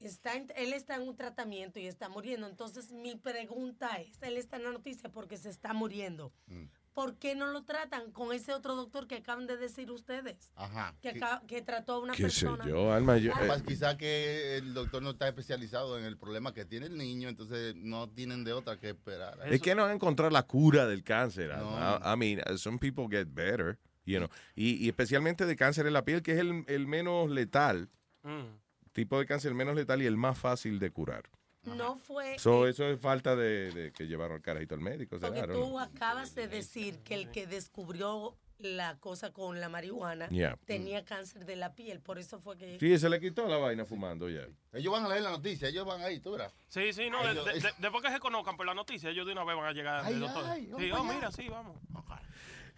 Está 0.00 0.34
en- 0.34 0.50
él 0.56 0.72
está 0.72 0.96
en 0.96 1.02
un 1.02 1.16
tratamiento 1.16 1.78
y 1.78 1.86
está 1.86 2.08
muriendo. 2.08 2.46
Entonces, 2.46 2.92
mi 2.92 3.16
pregunta 3.16 3.96
es, 4.00 4.20
él 4.22 4.36
está 4.38 4.56
en 4.56 4.64
la 4.64 4.70
noticia 4.72 5.10
porque 5.10 5.36
se 5.36 5.50
está 5.50 5.72
muriendo. 5.74 6.32
Mm. 6.46 6.64
¿Por 6.96 7.18
qué 7.18 7.34
no 7.34 7.48
lo 7.48 7.62
tratan 7.62 8.10
con 8.10 8.32
ese 8.32 8.54
otro 8.54 8.74
doctor 8.74 9.06
que 9.06 9.16
acaban 9.16 9.46
de 9.46 9.58
decir 9.58 9.90
ustedes? 9.90 10.50
Ajá. 10.56 10.94
Que, 11.02 11.12
Qui- 11.12 11.16
acaba- 11.18 11.46
que 11.46 11.60
trató 11.60 11.92
a 11.92 11.98
una 12.00 12.14
¿Qué 12.14 12.30
sé 12.30 12.46
persona. 12.46 12.66
yo, 12.66 12.90
Alma? 12.90 13.18
Yo, 13.18 13.32
eh, 13.32 13.62
quizá 13.66 13.98
que 13.98 14.56
el 14.56 14.72
doctor 14.72 15.02
no 15.02 15.10
está 15.10 15.28
especializado 15.28 15.98
en 15.98 16.06
el 16.06 16.16
problema 16.16 16.54
que 16.54 16.64
tiene 16.64 16.86
el 16.86 16.96
niño, 16.96 17.28
entonces 17.28 17.74
no 17.76 18.08
tienen 18.08 18.44
de 18.44 18.54
otra 18.54 18.78
que 18.78 18.88
esperar. 18.88 19.38
es 19.44 19.60
que 19.60 19.74
no 19.74 19.82
van 19.82 19.90
a 19.90 19.94
encontrar 19.94 20.32
la 20.32 20.44
cura 20.44 20.86
del 20.86 21.04
cáncer. 21.04 21.54
No. 21.54 21.78
I, 21.78 22.14
I 22.14 22.16
mean, 22.16 22.40
some 22.56 22.78
people 22.78 23.06
get 23.10 23.28
better, 23.34 23.78
you 24.06 24.16
know. 24.16 24.30
Y, 24.54 24.82
y 24.82 24.88
especialmente 24.88 25.44
de 25.44 25.54
cáncer 25.54 25.86
en 25.86 25.92
la 25.92 26.02
piel, 26.02 26.22
que 26.22 26.32
es 26.32 26.38
el, 26.38 26.64
el 26.66 26.86
menos 26.86 27.28
letal, 27.30 27.90
Mm. 28.22 28.56
tipo 28.92 29.18
de 29.18 29.26
cáncer 29.26 29.52
menos 29.52 29.76
letal 29.76 30.00
y 30.00 30.06
el 30.06 30.16
más 30.16 30.38
fácil 30.38 30.78
de 30.78 30.90
curar. 30.90 31.28
No 31.66 31.96
fue. 31.96 32.38
So, 32.38 32.66
eso 32.66 32.84
es 32.86 33.00
falta 33.00 33.34
de, 33.36 33.70
de 33.72 33.92
que 33.92 34.06
llevaron 34.06 34.36
al 34.36 34.42
carajito 34.42 34.74
al 34.74 34.80
médico. 34.80 35.18
Porque 35.18 35.42
tú 35.42 35.78
acabas 35.78 36.34
de 36.34 36.48
decir 36.48 36.98
que 37.00 37.14
el 37.14 37.30
que 37.30 37.46
descubrió 37.46 38.36
la 38.58 38.96
cosa 39.00 39.34
con 39.34 39.60
la 39.60 39.68
marihuana 39.68 40.28
Yeah. 40.30 40.56
tenía 40.64 41.04
cáncer 41.04 41.44
de 41.44 41.56
la 41.56 41.74
piel, 41.74 42.00
por 42.00 42.18
eso 42.18 42.38
fue 42.40 42.56
que... 42.56 42.78
Sí, 42.80 42.98
se 42.98 43.10
le 43.10 43.20
quitó 43.20 43.46
la 43.46 43.58
vaina 43.58 43.84
fumando 43.84 44.30
ya. 44.30 44.46
Ellos 44.72 44.90
van 44.94 45.04
a 45.04 45.08
leer 45.10 45.22
la 45.24 45.30
noticia, 45.32 45.68
ellos 45.68 45.84
van 45.84 46.00
ahí, 46.00 46.20
tú 46.20 46.32
verás. 46.32 46.54
Sí, 46.68 46.90
sí, 46.94 47.10
no, 47.10 47.18
Ay, 47.18 47.28
de- 47.28 47.34
yo- 47.34 47.44
de- 47.44 47.52
de- 47.60 47.72
después 47.78 48.02
que 48.02 48.10
se 48.10 48.18
conozcan 48.18 48.56
por 48.56 48.64
la 48.64 48.72
noticia, 48.72 49.10
ellos 49.10 49.26
de 49.26 49.32
una 49.32 49.44
vez 49.44 49.56
van 49.56 49.66
a 49.66 49.72
llegar 49.72 50.02
Ay, 50.06 50.14
al 50.14 50.20
doctor. 50.20 50.44
ay, 50.46 50.70
sí, 50.78 50.90
oh, 50.90 51.04
mira, 51.04 51.30
sí, 51.32 51.48
vamos. 51.50 51.76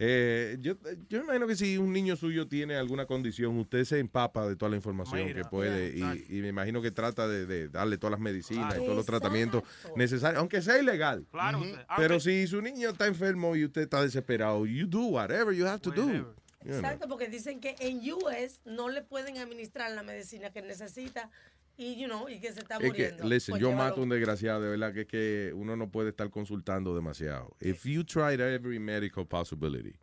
Eh, 0.00 0.58
yo, 0.60 0.74
yo 1.08 1.22
imagino 1.22 1.46
que 1.46 1.56
si 1.56 1.76
un 1.76 1.92
niño 1.92 2.14
suyo 2.14 2.46
tiene 2.46 2.76
alguna 2.76 3.06
condición, 3.06 3.58
usted 3.58 3.84
se 3.84 3.98
empapa 3.98 4.48
de 4.48 4.54
toda 4.54 4.70
la 4.70 4.76
información 4.76 5.24
Mira, 5.24 5.42
que 5.42 5.48
puede 5.48 5.92
yeah, 5.92 6.14
y, 6.14 6.38
y 6.38 6.40
me 6.40 6.48
imagino 6.48 6.80
que 6.80 6.92
trata 6.92 7.26
de, 7.26 7.46
de 7.46 7.68
darle 7.68 7.98
todas 7.98 8.12
las 8.12 8.20
medicinas 8.20 8.74
y 8.74 8.78
todos 8.78 8.94
los 8.94 9.06
tratamientos 9.06 9.64
necesarios, 9.96 10.38
aunque 10.38 10.62
sea 10.62 10.78
ilegal. 10.78 11.26
Claro, 11.30 11.60
Pero 11.96 12.20
si 12.20 12.46
su 12.46 12.62
niño 12.62 12.90
está 12.90 13.06
enfermo 13.06 13.56
y 13.56 13.64
usted 13.64 13.82
está 13.82 14.02
desesperado, 14.02 14.66
you 14.66 14.86
do 14.86 15.06
whatever 15.06 15.54
you 15.54 15.66
have 15.66 15.80
to 15.80 15.90
do. 15.90 16.06
You 16.08 16.18
know. 16.18 16.34
Exacto, 16.64 17.08
porque 17.08 17.28
dicen 17.28 17.60
que 17.60 17.76
en 17.80 18.00
US 18.12 18.60
no 18.64 18.88
le 18.88 19.02
pueden 19.02 19.38
administrar 19.38 19.90
la 19.92 20.02
medicina 20.02 20.50
que 20.50 20.60
necesita 20.62 21.30
y, 21.78 21.94
you 21.96 22.06
know, 22.08 22.28
y 22.28 22.40
que 22.40 22.52
se 22.52 22.60
está 22.60 22.74
Es 22.74 22.80
que, 22.80 22.86
muriendo. 22.88 23.24
listen, 23.28 23.52
Pues 23.52 23.62
yo 23.62 23.68
llévalo. 23.70 23.88
mato 23.90 24.00
a 24.00 24.02
un 24.04 24.08
desgraciado, 24.10 24.60
de 24.60 24.68
verdad, 24.68 24.92
que 24.92 25.00
es 25.02 25.06
que 25.06 25.52
uno 25.54 25.76
no 25.76 25.90
puede 25.90 26.10
estar 26.10 26.28
consultando 26.28 26.94
demasiado. 26.94 27.56
If 27.60 27.84
you 27.86 28.04
tried 28.04 28.40
every 28.40 28.78
medical 28.78 29.26
possibility, 29.26 29.94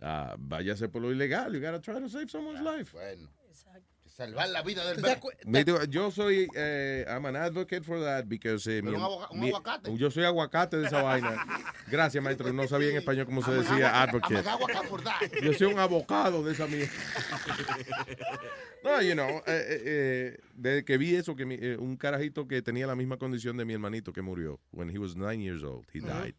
ah, 0.00 0.34
váyase 0.38 0.88
por 0.88 1.00
lo 1.00 1.10
ilegal. 1.12 1.52
You 1.54 1.60
gotta 1.60 1.80
try 1.80 2.00
to 2.00 2.08
save 2.08 2.28
someone's 2.28 2.60
life. 2.60 2.92
Bueno. 2.92 3.30
Salvar 4.04 4.46
la 4.50 4.60
vida 4.62 4.84
del 4.86 4.96
¿Tú 4.96 5.02
bebé. 5.02 5.14
te 5.14 5.20
acu- 5.22 5.30
Me 5.46 5.64
digo, 5.64 5.82
yo 5.84 6.10
soy, 6.10 6.46
eh, 6.54 7.02
I'm 7.08 7.24
an 7.24 7.34
advocate 7.34 7.82
for 7.82 7.98
that 7.98 8.26
because 8.26 8.66
eh, 8.68 8.82
mi- 8.82 8.90
un 8.90 9.40
mi- 9.40 9.48
aguacate. 9.48 9.96
yo 9.96 10.10
soy 10.10 10.24
aguacate 10.24 10.76
de 10.76 10.86
esa 10.86 11.02
vaina. 11.02 11.42
Gracias, 11.90 12.22
maestro. 12.22 12.52
No 12.52 12.68
sabía 12.68 12.90
en 12.90 12.96
español 12.98 13.24
cómo 13.24 13.42
se 13.42 13.52
decía 13.52 14.02
advocate. 14.02 14.34
I'm 14.34 14.46
an 14.46 14.52
aguacate 14.52 14.86
for 14.88 15.02
that. 15.02 15.20
Yo 15.42 15.54
soy 15.54 15.72
un 15.72 15.78
abocado 15.78 16.42
de 16.44 16.52
esa 16.52 16.66
mierda. 16.66 16.92
No, 18.84 19.00
you 19.00 19.14
know, 19.14 19.28
eh, 19.28 19.42
eh, 19.46 19.82
eh, 19.84 20.38
desde 20.56 20.84
que 20.84 20.98
vi 20.98 21.14
eso, 21.14 21.36
que 21.36 21.46
mi- 21.46 21.58
eh, 21.60 21.76
un 21.78 21.96
carajito 21.96 22.48
que 22.48 22.62
tenía 22.62 22.86
la 22.86 22.96
misma 22.96 23.16
condición 23.16 23.56
de 23.56 23.64
mi 23.64 23.74
hermanito 23.74 24.12
que 24.12 24.22
murió, 24.22 24.58
when 24.72 24.90
he 24.90 24.98
was 24.98 25.14
nine 25.14 25.40
years 25.42 25.62
old, 25.62 25.84
he 25.92 26.00
died. 26.00 26.34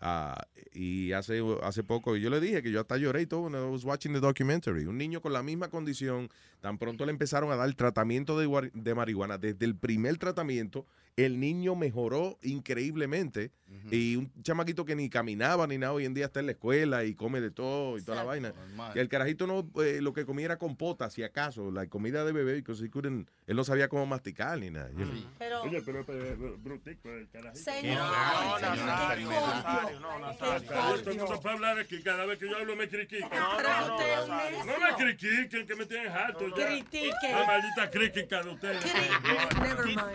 Ah, 0.00 0.46
y 0.74 1.12
hace, 1.12 1.40
hace 1.62 1.82
poco 1.82 2.16
yo 2.16 2.28
le 2.28 2.38
dije 2.40 2.62
que 2.62 2.70
yo 2.70 2.80
hasta 2.80 2.98
lloré 2.98 3.22
y 3.22 3.26
todo 3.26 3.42
when 3.42 3.54
I 3.54 3.64
was 3.70 3.84
watching 3.84 4.12
the 4.12 4.20
documentary. 4.20 4.84
Un 4.84 4.98
niño 4.98 5.22
con 5.22 5.32
la 5.32 5.42
misma 5.42 5.68
condición, 5.70 6.28
tan 6.60 6.76
pronto 6.78 7.06
le 7.06 7.12
empezaron 7.12 7.50
a 7.52 7.56
dar 7.56 7.72
tratamiento 7.74 8.38
de, 8.38 8.70
de 8.74 8.94
marihuana. 8.94 9.38
Desde 9.38 9.64
el 9.64 9.76
primer 9.76 10.18
tratamiento, 10.18 10.84
el 11.16 11.40
niño 11.40 11.74
mejoró 11.74 12.38
increíblemente. 12.42 13.50
Y 13.90 14.16
un 14.16 14.30
chamaquito 14.42 14.84
que 14.84 14.94
ni 14.96 15.08
caminaba 15.10 15.66
ni 15.66 15.78
nada, 15.78 15.92
hoy 15.92 16.04
en 16.04 16.14
día 16.14 16.26
está 16.26 16.40
en 16.40 16.46
la 16.46 16.52
escuela 16.52 17.04
y 17.04 17.14
come 17.14 17.40
de 17.40 17.50
todo 17.50 17.98
y 17.98 18.02
toda 18.02 18.18
la 18.18 18.24
vaina. 18.24 18.52
Normal. 18.52 18.92
Y 18.94 18.98
el 18.98 19.08
carajito 19.08 19.46
no, 19.46 19.68
eh, 19.82 20.00
lo 20.00 20.12
que 20.12 20.24
comía 20.24 20.46
era 20.46 20.56
compota, 20.58 21.10
si 21.10 21.22
acaso, 21.22 21.70
la 21.70 21.86
comida 21.86 22.24
de 22.24 22.32
bebé, 22.32 22.54
because 22.54 22.82
couldn't- 22.90 23.26
él 23.46 23.56
no 23.56 23.64
sabía 23.64 23.88
cómo 23.88 24.06
masticar 24.06 24.58
ni 24.58 24.70
nada. 24.70 24.88
you 24.90 25.04
know. 25.04 25.14
Pero, 25.38 25.62
Oye, 25.62 25.82
pero, 25.84 26.04
pero 26.04 26.56
brutico 26.58 27.08
el 27.10 27.28
carajito. 27.28 27.62
Señor, 27.64 27.98
No, 27.98 28.58
señor, 28.58 28.76
Nazario, 28.86 29.28
qué 29.28 29.34
Nazario, 29.34 29.82
cordio, 29.84 30.00
no. 30.00 30.34
Todo 30.36 31.10
el 31.10 31.18
mundo 31.18 31.40
para 31.40 31.54
hablar 31.54 31.78
aquí, 31.78 32.02
cada 32.02 32.26
vez 32.26 32.38
que 32.38 32.48
yo 32.48 32.56
hablo 32.56 32.76
me 32.76 32.88
critican. 32.88 33.30
No, 33.30 33.62
no, 33.62 33.88
no, 33.88 34.26
no, 34.26 34.64
no 34.64 34.78
me 34.78 34.94
critiquen, 35.04 35.66
que 35.66 35.74
me 35.74 35.86
tienen 35.86 36.08
harto 36.12 36.48
ya. 36.56 36.66
Critiquen. 36.66 37.32
La 37.32 37.46
maldita 37.46 37.90
crítica 37.90 38.42
de 38.42 38.50
ustedes. 38.50 38.84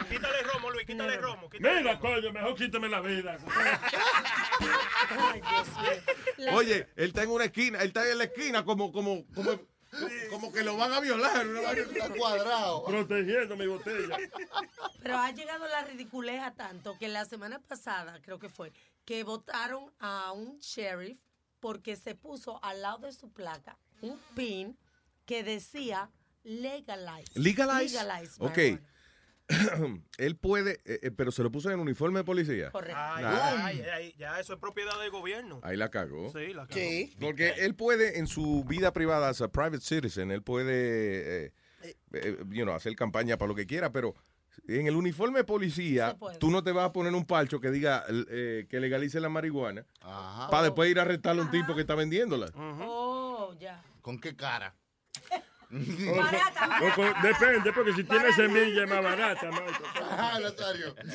Quítale 0.10 0.42
romo, 0.44 0.72
Luis, 0.72 0.86
quítale 0.86 1.18
romo. 1.18 1.50
Mira, 1.60 2.00
coño, 2.00 2.32
mejor 2.32 2.56
quítame 2.56 2.90
la 2.90 3.02
vida. 3.02 3.38
Ay, 5.10 5.42
Dios 5.42 5.68
mío. 6.38 6.54
Oye, 6.54 6.88
él 6.96 7.08
está 7.10 7.24
en 7.24 7.30
una 7.30 7.46
esquina, 7.46 7.80
él 7.80 7.88
está 7.88 8.10
en 8.10 8.18
la 8.18 8.24
esquina 8.26 8.64
como, 8.64 8.92
como, 8.92 9.26
como, 9.34 9.60
como 10.30 10.54
que 10.54 10.64
lo 10.64 10.78
van 10.78 10.94
a 10.94 11.00
violar. 11.00 11.48
una 11.48 11.62
vaina. 11.62 12.10
Cuadrado. 12.18 12.86
Protegiendo 12.86 13.56
mi 13.56 13.68
botella. 13.68 14.18
Pero 15.02 15.18
ha 15.18 15.32
llegado 15.32 15.68
la 15.68 15.84
ridiculez 15.84 16.42
a 16.42 16.52
tanto 16.52 16.98
que 16.98 17.08
la 17.08 17.26
semana 17.26 17.60
pasada, 17.60 18.20
creo 18.22 18.40
que 18.40 18.50
fue, 18.50 18.72
que 19.06 19.24
votaron 19.24 19.92
a 20.00 20.32
un 20.32 20.60
sheriff 20.60 21.18
porque 21.60 21.96
se 21.96 22.16
puso 22.16 22.64
al 22.64 22.82
lado 22.82 23.00
de 23.00 23.12
su 23.12 23.32
placa 23.32 23.78
un 24.02 24.18
pin 24.36 24.78
que 25.26 25.44
decía 25.44 26.10
legalize. 26.44 27.32
Legalize. 27.36 27.96
Legalize 27.96 28.36
Ok. 28.40 28.82
él 30.18 30.36
puede, 30.38 30.80
eh, 30.86 31.00
eh, 31.04 31.12
pero 31.12 31.32
se 31.32 31.42
lo 31.44 31.52
puso 31.52 31.70
en 31.70 31.76
el 31.76 31.80
uniforme 31.82 32.20
de 32.20 32.24
policía. 32.24 32.72
Correcto. 32.72 32.96
Ay, 32.98 33.24
Nah. 33.24 33.66
ay, 33.66 33.82
ay, 33.94 34.16
ya 34.18 34.40
eso 34.40 34.54
es 34.54 34.60
propiedad 34.60 35.00
del 35.02 35.10
gobierno. 35.12 35.60
Ahí 35.64 35.76
la 35.78 35.90
cagó. 35.90 36.32
Sí, 36.32 36.54
la 36.54 36.68
cagó. 36.68 36.74
Sí. 36.80 37.16
Porque 37.20 37.50
él 37.58 37.76
puede, 37.76 38.20
en 38.20 38.28
su 38.28 38.64
vida 38.66 38.94
privada, 38.94 39.30
as 39.30 39.42
a 39.42 39.48
private 39.52 39.82
citizen, 39.82 40.32
él 40.32 40.44
puede, 40.44 41.46
eh, 41.48 41.54
eh, 42.14 42.38
you 42.50 42.64
know, 42.64 42.76
hacer 42.76 42.96
campaña 42.96 43.38
para 43.38 43.50
lo 43.50 43.56
que 43.56 43.66
quiera, 43.66 43.92
pero 43.92 44.16
en 44.68 44.88
el 44.88 44.96
uniforme 44.96 45.40
de 45.40 45.44
policía, 45.46 46.18
tú 46.40 46.52
no 46.52 46.64
te 46.64 46.72
vas 46.72 46.86
a 46.86 46.92
poner 46.94 47.14
un 47.14 47.26
parcho 47.26 47.60
que 47.62 47.72
diga 47.72 48.04
eh, 48.30 48.68
que 48.70 48.80
legalice 48.80 49.20
la 49.20 49.30
marihuana 49.30 49.86
para 50.52 50.64
después 50.64 50.92
ir 50.92 51.00
a 51.00 51.04
arrestar 51.04 51.38
a 51.38 51.42
un 51.42 51.50
tipo 51.50 51.74
que 51.74 51.82
está 51.82 51.96
vendiéndola. 51.96 52.48
Oh, 52.56 53.56
ya. 53.60 53.82
¿Con 54.02 54.20
qué 54.20 54.36
cara? 54.36 54.76
O 56.82 56.96
con- 56.96 57.22
depende, 57.22 57.72
porque 57.74 57.94
si 57.94 58.04
tiene 58.04 58.32
semilla 58.34 58.84
es 58.84 58.90
más 58.90 59.04
barata. 59.04 59.50
Nazario. 60.40 60.96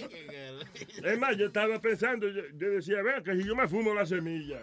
Es 1.04 1.18
más, 1.18 1.36
yo 1.36 1.46
estaba 1.46 1.78
pensando, 1.80 2.28
yo, 2.28 2.42
yo 2.54 2.70
decía, 2.70 3.02
vea, 3.02 3.22
que 3.22 3.34
si 3.36 3.44
yo 3.44 3.54
me 3.54 3.68
fumo 3.68 3.94
la 3.94 4.06
semilla. 4.06 4.60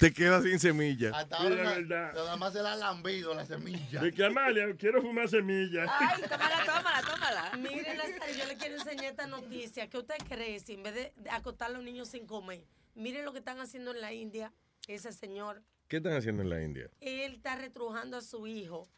Te 0.00 0.12
quedas 0.12 0.42
sin 0.42 0.58
semilla. 0.58 1.10
Hasta 1.16 1.36
ahora 1.36 1.54
verdad. 1.56 2.12
nada 2.14 2.36
más 2.36 2.52
se 2.52 2.62
la 2.62 2.72
ha 2.72 2.76
lambido 2.76 3.34
la 3.34 3.46
semilla. 3.46 4.00
De 4.00 4.12
que 4.12 4.24
Amalia, 4.24 4.74
quiero 4.76 5.00
fumar 5.00 5.28
semilla. 5.28 5.86
Ay, 5.88 6.22
tómala, 6.28 6.64
tómala, 6.64 7.02
tómala. 7.02 7.56
Miren, 7.56 7.98
yo 8.36 8.46
le 8.46 8.56
quiero 8.56 8.74
enseñar 8.76 9.06
esta 9.06 9.26
noticia. 9.26 9.88
¿Qué 9.88 9.98
usted 9.98 10.16
cree 10.28 10.60
si 10.60 10.74
en 10.74 10.82
vez 10.82 10.94
de 10.94 11.12
de 11.16 11.30
acostar 11.30 11.70
a 11.70 11.74
los 11.74 11.82
niños 11.82 12.08
sin 12.08 12.26
comer? 12.26 12.64
Miren 12.94 13.24
lo 13.24 13.32
que 13.32 13.38
están 13.38 13.60
haciendo 13.60 13.92
en 13.92 14.00
la 14.00 14.12
India. 14.12 14.52
Ese 14.86 15.12
señor, 15.12 15.62
¿Qué 15.88 15.98
están 15.98 16.14
haciendo 16.14 16.42
en 16.42 16.50
la 16.50 16.62
India? 16.62 16.90
él 17.00 17.34
está 17.34 17.56
retrujando 17.56 18.16
a 18.16 18.20
su 18.22 18.46
hijo 18.46 18.88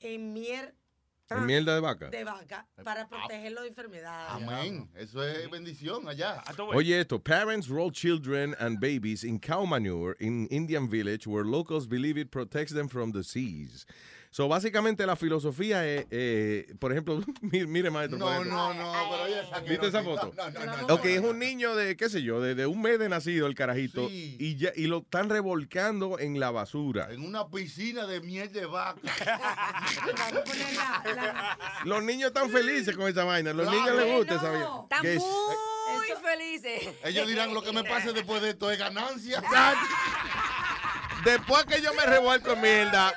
en 0.00 0.32
miel 0.32 0.74
¿En 1.30 1.46
mierda 1.46 1.74
de 1.74 1.80
vaca? 1.80 2.10
de 2.10 2.24
vaca 2.24 2.66
para 2.82 3.08
protegerlo 3.08 3.62
de 3.62 3.68
enfermedades. 3.68 4.42
Amén. 4.42 4.90
Eso 4.96 5.22
es 5.22 5.48
bendición 5.48 6.08
allá. 6.08 6.42
Oye 6.74 6.98
esto, 7.00 7.20
parents 7.22 7.68
roll 7.68 7.92
children 7.92 8.56
and 8.58 8.80
babies 8.80 9.22
in 9.22 9.38
cow 9.38 9.64
manure 9.64 10.16
in 10.18 10.48
Indian 10.50 10.88
village 10.90 11.28
where 11.28 11.44
locals 11.44 11.86
believe 11.86 12.18
it 12.18 12.30
protects 12.32 12.72
them 12.74 12.88
from 12.88 13.12
disease. 13.12 13.86
So, 14.32 14.46
básicamente 14.46 15.04
la 15.06 15.16
filosofía 15.16 15.84
es, 15.84 16.06
eh, 16.12 16.72
por 16.78 16.92
ejemplo, 16.92 17.20
mire, 17.40 17.66
mire, 17.66 17.90
maestro. 17.90 18.16
No, 18.16 18.44
no, 18.44 18.72
no, 18.72 18.92
pero 19.10 19.22
oye, 19.24 19.40
esa 19.40 19.58
¿Viste 19.60 19.88
esa 19.88 20.04
foto? 20.04 20.32
No, 20.36 20.50
no, 20.50 20.66
no. 20.66 20.76
no, 20.86 20.94
Ok, 20.94 21.04
es 21.06 21.20
un 21.20 21.40
niño 21.40 21.74
de, 21.74 21.96
qué 21.96 22.08
sé 22.08 22.22
yo, 22.22 22.40
de, 22.40 22.54
de 22.54 22.64
un 22.66 22.80
mes 22.80 23.00
de 23.00 23.08
nacido 23.08 23.48
el 23.48 23.56
carajito 23.56 24.08
Sí. 24.08 24.36
y, 24.38 24.54
ya, 24.56 24.70
y 24.76 24.86
lo 24.86 24.98
están 24.98 25.30
revolcando 25.30 26.20
en 26.20 26.38
la 26.38 26.52
basura. 26.52 27.08
En 27.10 27.24
una 27.24 27.48
piscina 27.48 28.06
de 28.06 28.20
miel 28.20 28.52
de 28.52 28.66
vaca. 28.66 29.00
Los 31.84 32.02
niños 32.04 32.28
están 32.28 32.50
felices 32.50 32.96
con 32.96 33.08
esa 33.08 33.24
vaina, 33.24 33.52
los 33.52 33.66
Claro. 33.68 33.80
niños 33.80 33.96
les 34.04 34.16
gusta 34.16 34.34
esa 34.36 34.50
vaina. 34.50 34.66
Están 34.84 35.06
es- 35.06 35.24
muy 35.92 36.06
felices. 36.22 36.94
Ellos 37.04 37.26
dirán 37.26 37.52
lo 37.52 37.62
que 37.62 37.72
me 37.72 37.82
pase 37.82 38.12
después 38.12 38.40
de 38.42 38.50
esto 38.50 38.70
es 38.70 38.78
ganancia. 38.78 39.42
Después 41.24 41.64
que 41.66 41.82
yo 41.82 41.92
me 41.94 42.06
revuelco 42.06 42.52
en 42.52 42.60
mierda, 42.60 43.12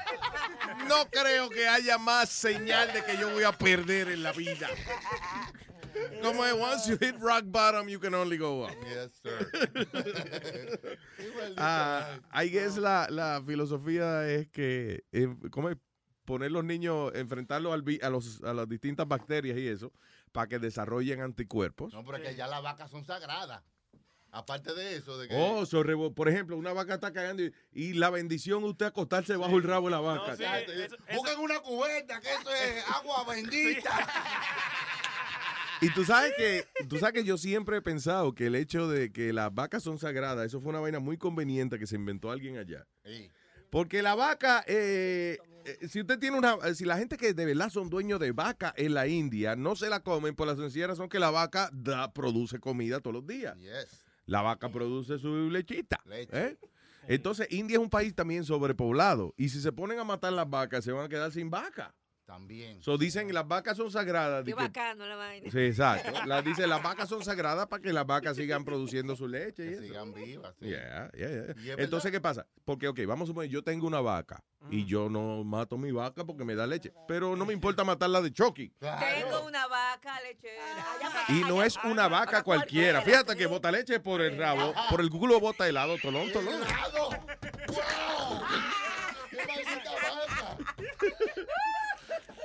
no 0.87 1.09
creo 1.09 1.49
que 1.49 1.67
haya 1.67 1.97
más 1.97 2.29
señal 2.29 2.91
de 2.93 3.03
que 3.03 3.17
yo 3.17 3.31
voy 3.31 3.43
a 3.43 3.51
perder 3.51 4.09
en 4.09 4.23
la 4.23 4.31
vida. 4.31 4.69
Como 6.21 6.45
es, 6.45 6.53
once 6.53 6.89
you 6.89 6.97
hit 6.97 7.15
rock 7.19 7.43
bottom, 7.45 7.87
you 7.87 7.99
can 7.99 8.13
only 8.13 8.37
go 8.37 8.65
up. 8.65 8.71
Yes, 8.85 9.11
sir. 9.21 10.97
Ah, 11.57 12.19
I 12.33 12.49
guess 12.49 12.77
la, 12.77 13.07
la 13.09 13.41
filosofía 13.45 14.27
es 14.29 14.47
que, 14.49 15.03
eh, 15.11 15.27
¿cómo 15.51 15.69
es? 15.69 15.77
Poner 16.25 16.51
los 16.51 16.63
niños, 16.63 17.11
enfrentarlos 17.15 17.73
al 17.73 17.83
a, 18.01 18.09
los, 18.09 18.41
a 18.43 18.53
las 18.53 18.67
distintas 18.69 19.05
bacterias 19.07 19.57
y 19.57 19.67
eso, 19.67 19.91
para 20.31 20.47
que 20.47 20.57
desarrollen 20.57 21.21
anticuerpos. 21.21 21.93
No, 21.93 22.03
pero 22.05 22.17
es 22.17 22.29
que 22.29 22.35
ya 22.35 22.47
las 22.47 22.63
vacas 22.63 22.89
son 22.89 23.03
sagradas. 23.03 23.61
Aparte 24.35 24.73
de 24.73 24.95
eso, 24.95 25.15
de 25.19 25.27
que. 25.27 25.35
Oh, 25.37 25.63
por 26.15 26.27
ejemplo, 26.27 26.57
una 26.57 26.73
vaca 26.73 26.95
está 26.95 27.13
cagando 27.13 27.43
y, 27.43 27.53
y 27.71 27.93
la 27.93 28.09
bendición 28.09 28.63
usted 28.63 28.87
acostarse 28.87 29.35
bajo 29.37 29.57
el 29.57 29.63
rabo 29.63 29.87
de 29.87 29.91
la 29.91 29.99
vaca. 29.99 30.35
sí, 30.35 30.43
eso- 30.43 30.97
Busquen 31.13 31.39
una 31.39 31.59
cubeta, 31.59 32.19
que 32.19 32.29
eso 32.33 32.51
es 32.51 32.83
agua 32.95 33.23
bendita. 33.31 33.91
Y 35.81 35.89
tú 35.91 36.03
sabes 36.03 36.33
que 36.35 36.65
tú 36.87 36.97
sabes 36.97 37.13
que 37.13 37.23
yo 37.23 37.37
siempre 37.37 37.77
he 37.77 37.81
pensado 37.83 38.33
que 38.33 38.47
el 38.47 38.55
hecho 38.55 38.87
de 38.87 39.11
que 39.11 39.33
las 39.33 39.53
vacas 39.53 39.83
son 39.83 39.99
sagradas, 39.99 40.47
eso 40.47 40.59
fue 40.61 40.71
una 40.71 40.79
vaina 40.79 40.99
muy 40.99 41.17
conveniente 41.17 41.77
que 41.77 41.85
se 41.85 41.95
inventó 41.95 42.31
alguien 42.31 42.57
allá. 42.57 42.87
Sí. 43.05 43.29
Porque 43.69 44.01
la 44.01 44.15
vaca, 44.15 44.63
eh, 44.65 45.37
eh, 45.65 45.87
si 45.89 46.01
usted 46.01 46.17
tiene 46.17 46.37
una, 46.39 46.57
si 46.73 46.85
la 46.85 46.97
gente 46.97 47.17
que 47.17 47.33
de 47.35 47.45
verdad 47.45 47.69
son 47.69 47.89
dueños 47.89 48.19
de 48.19 48.31
vaca 48.31 48.73
en 48.77 48.93
la 48.95 49.05
India 49.07 49.55
no 49.55 49.75
se 49.75 49.89
la 49.89 49.99
comen 49.99 50.35
por 50.35 50.47
la 50.47 50.55
sencilla 50.55 50.87
razón 50.87 51.07
que 51.09 51.19
la 51.19 51.29
vaca 51.31 51.69
da, 51.71 52.11
produce 52.13 52.59
comida 52.59 52.99
todos 52.99 53.13
los 53.15 53.27
días. 53.27 53.55
La 54.25 54.41
vaca 54.41 54.69
produce 54.69 55.19
su 55.19 55.49
lechita. 55.49 56.01
¿eh? 56.11 56.57
Entonces, 57.07 57.47
India 57.51 57.75
es 57.75 57.83
un 57.83 57.89
país 57.89 58.15
también 58.15 58.45
sobrepoblado. 58.45 59.33
Y 59.37 59.49
si 59.49 59.59
se 59.61 59.71
ponen 59.71 59.99
a 59.99 60.03
matar 60.03 60.33
las 60.33 60.49
vacas, 60.49 60.83
se 60.83 60.91
van 60.91 61.05
a 61.05 61.09
quedar 61.09 61.31
sin 61.31 61.49
vaca. 61.49 61.93
También. 62.25 62.81
So, 62.81 62.97
dicen 62.97 63.27
que 63.27 63.33
las 63.33 63.45
vacas 63.47 63.75
son 63.75 63.91
sagradas. 63.91 64.45
Qué 64.45 64.51
que- 64.51 64.55
bacano 64.55 65.05
la 65.05 65.15
vaina. 65.17 65.51
Sí, 65.51 65.59
exacto. 65.59 66.11
La, 66.25 66.41
dice, 66.41 66.65
las 66.67 66.81
vacas 66.81 67.09
son 67.09 67.23
sagradas 67.23 67.67
para 67.67 67.81
que 67.81 67.91
las 67.91 68.05
vacas 68.07 68.37
sigan 68.37 68.63
produciendo 68.63 69.15
su 69.15 69.27
leche. 69.27 69.65
y 69.65 69.73
eso. 69.73 69.81
sigan 69.81 70.13
vivas. 70.13 70.55
sí. 70.59 70.67
Yeah, 70.67 71.11
yeah, 71.13 71.53
yeah. 71.55 71.75
Entonces, 71.77 72.11
¿qué 72.11 72.21
pasa? 72.21 72.47
Porque, 72.63 72.87
ok, 72.87 72.99
vamos 73.05 73.25
a 73.25 73.31
suponer, 73.31 73.49
yo 73.49 73.61
tengo 73.61 73.85
una 73.87 73.99
vaca 73.99 74.41
y 74.71 74.85
yo 74.85 75.09
no 75.09 75.43
mato 75.43 75.77
mi 75.77 75.91
vaca 75.91 76.23
porque 76.23 76.45
me 76.45 76.55
da 76.55 76.65
leche, 76.65 76.93
pero 77.07 77.35
no 77.35 77.45
me 77.45 77.51
importa 77.59 77.83
matarla 77.83 78.21
de 78.21 78.31
Chucky. 78.31 78.69
Tengo 78.79 79.45
una 79.45 79.67
vaca 79.67 80.21
lechera. 80.21 80.63
Y 81.27 81.41
no 81.41 81.61
es 81.61 81.77
una 81.83 82.07
vaca 82.07 82.41
cualquiera. 82.41 83.01
Fíjate 83.01 83.35
que 83.35 83.47
bota 83.47 83.69
leche 83.69 83.99
por 83.99 84.21
el 84.21 84.37
rabo, 84.37 84.73
por 84.89 85.01
el 85.01 85.09
culo 85.09 85.41
bota 85.41 85.67
helado, 85.67 85.97
tolón, 86.01 86.31
tolón. 86.31 86.61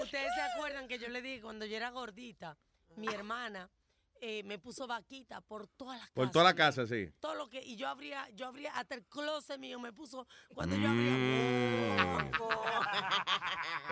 Ustedes 0.09 0.33
se 0.35 0.41
acuerdan 0.41 0.89
que 0.89 0.99
yo 0.99 1.09
le 1.09 1.21
dije 1.21 1.43
cuando 1.43 1.67
yo 1.67 1.77
era 1.77 1.91
gordita, 1.91 2.57
mi 2.97 3.09
hermana 3.13 3.69
eh, 4.23 4.43
me 4.43 4.59
puso 4.59 4.87
vaquita 4.87 5.43
por 5.43 5.69
todas 5.69 5.99
las 5.99 6.11
Por 6.13 6.25
casas. 6.25 6.33
toda 6.33 6.45
la 6.47 6.55
casa, 6.55 6.87
sí. 6.87 7.11
Todo 7.21 7.35
lo 7.35 7.51
que, 7.51 7.63
y 7.63 7.77
yo 7.77 7.89
abría, 7.89 8.27
yo 8.31 8.47
abría 8.47 8.73
hasta 8.73 8.95
el 8.95 9.05
closet 9.05 9.59
mío, 9.59 9.79
me 9.79 9.93
puso, 9.93 10.27
cuando 10.55 10.77
yo 10.77 10.89
Mm. 10.89 10.99
abría. 10.99 11.19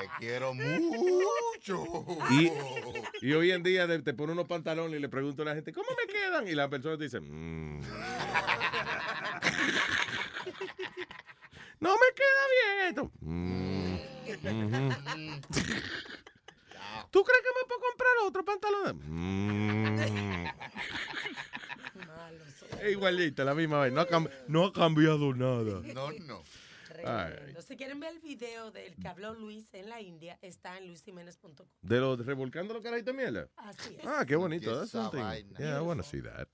Te 0.01 0.09
quiero 0.19 0.55
mucho. 1.61 1.85
Y, 2.31 2.51
y 3.27 3.33
hoy 3.35 3.51
en 3.51 3.63
día 3.63 3.87
te 4.03 4.15
pone 4.15 4.33
unos 4.33 4.47
pantalones 4.47 4.97
y 4.99 5.03
le 5.03 5.11
pregunto 5.11 5.43
a 5.43 5.45
la 5.45 5.55
gente, 5.55 5.71
¿cómo 5.75 5.89
me 5.91 6.07
quedan? 6.11 6.49
Y 6.49 6.55
la 6.55 6.71
persona 6.71 6.97
te 6.97 7.05
dice, 7.05 7.21
"Mm". 7.21 7.81
no 11.81 11.91
me 11.93 12.15
queda 12.15 12.47
bien 12.55 12.89
esto. 12.89 13.13
"Mm, 13.21 13.53
ujú". 13.53 13.66
¿Tú 17.11 17.23
crees 17.25 17.43
que 17.43 17.53
me 17.55 17.65
puedo 17.69 17.81
comprar 17.89 18.13
otro 18.25 18.45
pantalón? 18.45 19.01
"Mm". 19.07 20.01
Es 22.81 22.91
igualita, 22.93 23.45
la 23.45 23.55
misma 23.55 23.81
vez. 23.81 23.93
No 23.93 24.01
ha, 24.03 24.07
no 24.49 24.65
ha 24.67 24.73
cambiado 24.73 25.35
nada. 25.35 25.81
No, 25.95 26.13
no. 26.13 26.43
Si 27.67 27.77
quieren 27.77 28.01
ver 28.01 28.13
el 28.15 28.21
video 28.21 28.71
del 28.71 28.95
que 28.97 29.09
habló 29.09 29.35
Luis 29.35 29.73
en 29.75 29.89
la 29.89 30.01
India, 30.01 30.39
está 30.43 30.77
en 30.79 30.87
luisimenez.com. 30.89 31.67
¿De 31.83 31.99
los 32.01 32.25
revolcando 32.25 32.75
los 32.75 32.83
carajitos 32.83 33.15
de 33.15 33.23
miel? 33.23 33.49
Así 33.57 33.97
es. 33.99 34.07
Ah, 34.07 34.25
qué 34.27 34.37
bonito. 34.37 34.77
That's 34.77 34.91
something. 34.91 35.21
Yeah, 35.59 35.79
I 35.79 35.83
want 35.83 36.01
to 36.03 36.09
see 36.09 36.21
that. 36.23 36.49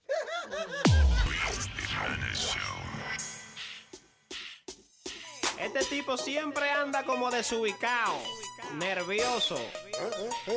Este 5.62 5.84
tipo 5.84 6.16
siempre 6.16 6.68
anda 6.70 7.04
como 7.04 7.30
desubicado, 7.30 8.18
nervioso. 8.74 9.56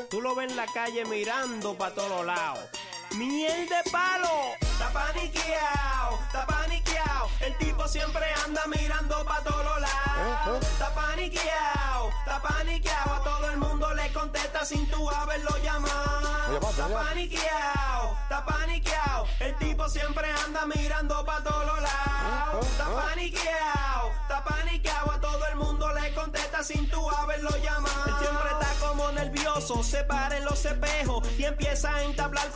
Tú 0.10 0.19
lo 0.19 0.34
ves 0.34 0.49
en 0.49 0.57
la 0.57 0.65
calle 0.65 1.06
mirando 1.06 1.76
para 1.76 1.94
todos 1.94 2.26
lados. 2.26 2.68
¡Miel 3.11 3.69
de 3.69 3.90
palo! 3.91 4.56
Está 4.61 4.90
paniqueado, 4.91 6.19
está 6.27 6.45
paniqueado. 6.45 7.30
El 7.40 7.57
tipo 7.57 7.88
siempre 7.88 8.26
anda 8.45 8.64
mirando 8.68 9.23
para 9.23 9.44
todos 9.44 9.82
lados. 9.82 10.65
Está 10.65 10.94
paniqueado, 10.94 12.10
está 12.19 12.41
paniqueado. 12.41 13.14
A 13.14 13.23
todo 13.23 13.49
el 13.52 13.57
mundo 13.57 13.94
le 13.94 14.11
contesta 14.11 14.65
sin 14.65 14.90
tú 14.90 15.10
haberlo 15.10 15.57
llamado. 15.64 16.57
Está 16.69 16.88
paniqueado, 16.88 18.18
está 18.23 18.45
paniqueado. 18.45 19.27
El 19.40 19.56
tipo 19.56 19.88
siempre 19.88 20.30
anda 20.45 20.65
mirando 20.65 21.23
para 21.26 21.44
todos 21.44 21.82
lados. 21.82 22.65
Está 22.68 22.86
paniqueado, 22.95 24.11
está 24.23 24.44
paniqueado. 24.44 25.11
A 25.11 25.22
todo 25.22 25.45
el 25.48 25.56
mundo 25.56 25.94
le 25.94 26.14
contesta 26.14 26.64
sin 26.64 26.90
tú 26.90 27.10
haberlo 27.10 27.49
llamado. 27.57 28.06
Él 28.07 28.15
siempre 28.19 28.49
está 28.52 28.88
como 28.88 29.11
nervioso, 29.11 29.84
se 29.84 30.03
para 30.03 30.38
en 30.38 30.45
los 30.45 30.65
espejos 30.65 31.27
y 31.38 31.45
empieza 31.45 31.95
a 31.95 32.03
entablar 32.03 32.49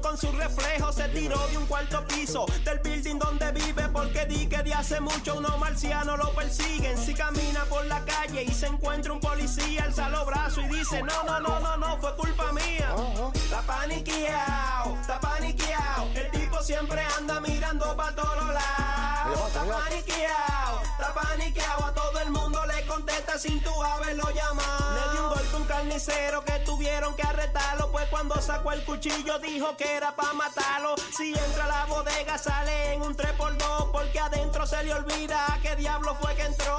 con 0.00 0.16
su 0.16 0.32
reflejo. 0.32 0.90
Se 0.92 1.06
tiró 1.10 1.38
de 1.48 1.58
un 1.58 1.66
cuarto 1.66 2.02
piso 2.06 2.46
del 2.64 2.78
building 2.78 3.18
donde 3.18 3.52
vive 3.52 3.86
porque 3.92 4.24
di 4.24 4.46
que 4.46 4.62
de 4.62 4.72
hace 4.72 4.98
mucho 4.98 5.36
unos 5.36 5.58
marcianos 5.58 6.18
lo 6.18 6.32
persiguen. 6.32 6.96
Si 6.96 7.12
camina 7.12 7.64
por 7.66 7.84
la 7.84 8.02
calle 8.06 8.44
y 8.44 8.54
se 8.54 8.66
encuentra 8.66 9.12
un 9.12 9.20
policía, 9.20 9.84
alza 9.84 10.08
los 10.08 10.24
brazos 10.24 10.64
y 10.64 10.68
dice, 10.68 11.02
no, 11.02 11.22
no, 11.24 11.40
no, 11.40 11.60
no, 11.60 11.76
no, 11.76 11.98
fue 11.98 12.16
culpa 12.16 12.50
mía. 12.52 12.94
Está 13.34 13.60
paniqueado, 13.60 14.96
está 14.98 15.20
paniqueado. 15.20 16.08
El 16.14 16.30
tipo 16.30 16.62
siempre 16.62 17.02
anda 17.18 17.38
mirando 17.42 17.94
para 17.94 18.14
todos 18.14 18.48
lados. 18.48 19.48
Está 19.48 19.64
paniqueado, 19.64 20.57
está 20.98 21.14
paniqueado. 21.14 21.84
A 21.84 21.94
todo 21.94 22.18
el 22.20 22.30
mundo 22.30 22.60
le 22.66 22.86
contesta 22.86 23.38
sin 23.38 23.62
tú 23.62 23.82
haberlo 23.82 24.28
llamado. 24.30 24.94
Le 24.94 25.12
dio 25.12 25.22
un 25.22 25.34
golpe 25.34 25.54
a 25.54 25.56
un 25.56 25.64
carnicero 25.64 26.44
que 26.44 26.58
tuvieron 26.60 27.14
que 27.14 27.22
arrestarlo. 27.22 27.90
Pues 27.90 28.08
cuando 28.08 28.40
sacó 28.40 28.72
el 28.72 28.84
cuchillo 28.84 29.38
dijo 29.38 29.76
que 29.76 29.96
era 29.96 30.14
para 30.14 30.32
matarlo. 30.34 30.96
Si 31.16 31.30
entra 31.30 31.64
a 31.64 31.68
la 31.68 31.84
bodega 31.86 32.38
sale 32.38 32.94
en 32.94 33.02
un 33.02 33.16
3x2 33.16 33.90
porque 33.92 34.18
adentro 34.18 34.66
se 34.66 34.82
le 34.82 34.94
olvida 34.94 35.54
a 35.54 35.58
qué 35.60 35.76
diablo 35.76 36.16
fue 36.20 36.34
que 36.34 36.42
entró. 36.42 36.76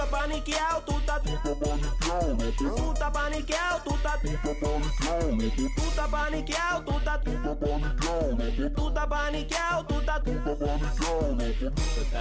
Estás 0.00 0.20
paniqueado, 0.20 0.80
tú 0.82 0.98
estás... 0.98 1.22
Tú 2.58 2.92
estás 2.92 3.10
paniqueado, 3.10 3.82
tú 3.84 3.94
estás... 3.94 4.20
Tú 4.22 5.88
estás 5.88 6.08
paniqueado, 6.08 6.84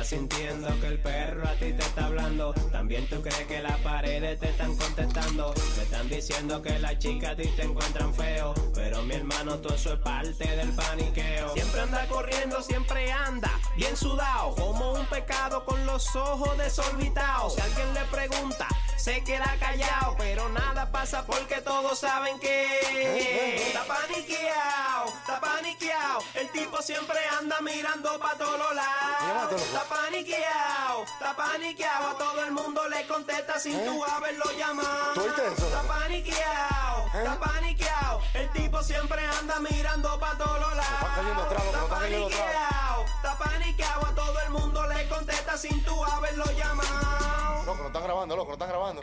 sintiendo 0.09 0.67
que 0.79 0.87
el 0.87 0.99
perro 0.99 1.47
a 1.47 1.51
ti 1.53 1.71
te 1.71 1.83
está 1.83 2.07
hablando. 2.07 2.51
También 2.71 3.07
tú 3.07 3.21
crees 3.21 3.45
que 3.45 3.61
las 3.61 3.77
paredes 3.81 4.39
te 4.39 4.49
están 4.49 4.75
contestando. 4.75 5.53
Te 5.75 5.83
están 5.83 6.09
diciendo 6.09 6.61
que 6.63 6.79
las 6.79 6.97
chicas 6.97 7.33
a 7.33 7.35
ti 7.35 7.47
te 7.55 7.63
encuentran 7.63 8.11
feo. 8.15 8.55
Pero 8.73 9.03
mi 9.03 9.13
hermano, 9.13 9.59
todo 9.59 9.75
eso 9.75 9.93
es 9.93 9.99
parte 9.99 10.47
del 10.55 10.69
paniqueo. 10.69 11.53
Siempre 11.53 11.81
anda 11.81 12.07
corriendo, 12.07 12.63
siempre 12.63 13.11
anda 13.11 13.51
bien 13.75 13.95
sudado. 13.95 14.55
Como 14.55 14.93
un 14.93 15.05
pecado 15.05 15.63
con 15.63 15.85
los 15.85 16.15
ojos 16.15 16.57
desorbitados. 16.57 17.55
Alguien 17.69 17.93
le 17.93 18.03
pregunta, 18.05 18.67
se 18.99 19.23
queda 19.23 19.55
callado. 19.59 20.15
Pero 20.17 20.49
nada 20.49 20.91
pasa 20.91 21.25
porque 21.25 21.61
todos 21.61 21.99
saben 21.99 22.39
que 22.39 23.67
está 23.67 23.83
paniqueado, 23.85 25.05
está 25.07 25.39
paniqueado. 25.39 26.23
El 26.33 26.49
tipo 26.51 26.81
siempre 26.81 27.17
anda 27.39 27.61
mirando 27.61 28.19
para 28.19 28.37
todos 28.37 28.75
lados. 28.75 29.61
Está 29.61 29.83
paniqueado, 29.83 31.03
está 31.03 31.35
paniqueado. 31.35 32.07
A 32.09 32.17
todo 32.17 32.43
el 32.43 32.51
mundo 32.51 32.87
le 32.89 33.07
contesta 33.07 33.59
sin 33.59 33.83
tú 33.85 34.03
haberlo 34.05 34.45
llamado. 34.57 35.25
Está 35.25 35.81
paniqueado, 35.83 37.05
está 37.07 37.39
paniqueado. 37.39 38.21
El 38.33 38.49
tipo 38.51 38.83
siempre 38.83 39.25
anda 39.25 39.59
mirando 39.59 40.19
para 40.19 40.37
todos 40.37 40.75
lados. 40.75 41.65
Está 41.65 41.87
paniqueado, 41.87 43.05
está 43.05 43.37
paniqueado. 43.37 44.05
A 44.05 44.15
todo 44.15 44.39
el 44.41 44.49
mundo 44.49 44.87
le 44.87 45.07
contesta 45.07 45.57
sin 45.57 45.83
tú 45.83 46.03
haberlo 46.03 46.45
llamado. 46.51 47.63
Loco, 47.65 47.81
no 47.81 47.87
están 47.87 48.03
grabando, 48.03 48.35
loco, 48.35 48.47
no 48.47 48.53
están 48.53 48.69
grabando. 48.69 48.88
All 48.89 48.95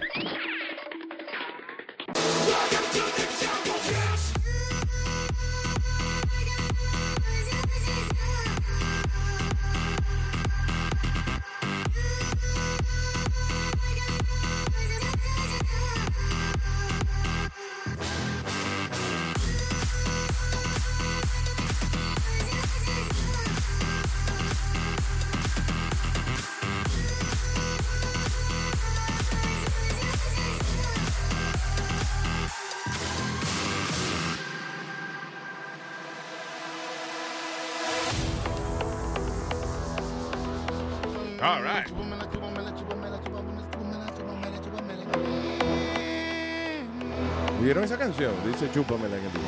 ¿Vieron 47.67 47.83
esa 47.83 47.99
canción? 47.99 48.33
Dice 48.47 48.71
chúpame 48.73 49.09
la 49.09 49.17
canción. 49.17 49.43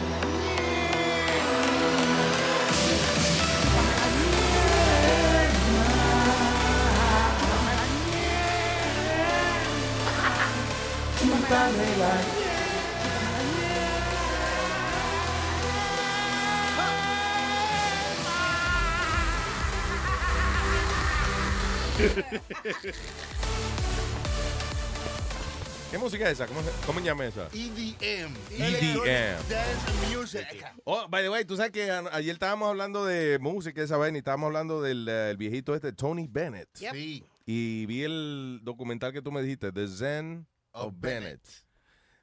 ¿Qué 25.90 25.97
música 25.97 26.27
es 26.27 26.32
esa? 26.32 26.47
¿Cómo, 26.47 26.62
se- 26.62 26.70
cómo 26.86 26.98
se 27.01 27.06
llama 27.06 27.24
esa? 27.27 27.47
EDM. 27.47 28.35
EDM. 28.51 29.48
Dance 29.48 30.16
Music. 30.16 30.47
Oh, 30.85 31.09
by 31.09 31.23
the 31.23 31.31
way, 31.31 31.44
tú 31.47 31.56
sabes 31.56 31.73
que 31.73 31.90
a- 31.90 32.05
ayer 32.12 32.35
estábamos 32.35 32.69
hablando 32.69 33.06
de 33.06 33.39
música, 33.39 33.82
esa 33.82 33.97
vaina, 33.97 34.19
y 34.19 34.20
estábamos 34.20 34.48
hablando 34.48 34.82
del 34.82 35.09
el 35.09 35.36
viejito 35.39 35.74
este, 35.74 35.93
Tony 35.93 36.27
Bennett. 36.28 36.69
Sí. 36.74 37.24
Y 37.47 37.86
vi 37.86 38.02
el 38.02 38.60
documental 38.62 39.15
que 39.15 39.23
tú 39.23 39.32
me 39.32 39.40
dijiste, 39.43 39.73
The 39.73 39.89
Zen 39.89 40.47
of, 40.73 40.89
Of 40.89 40.94
Bennett. 40.98 41.40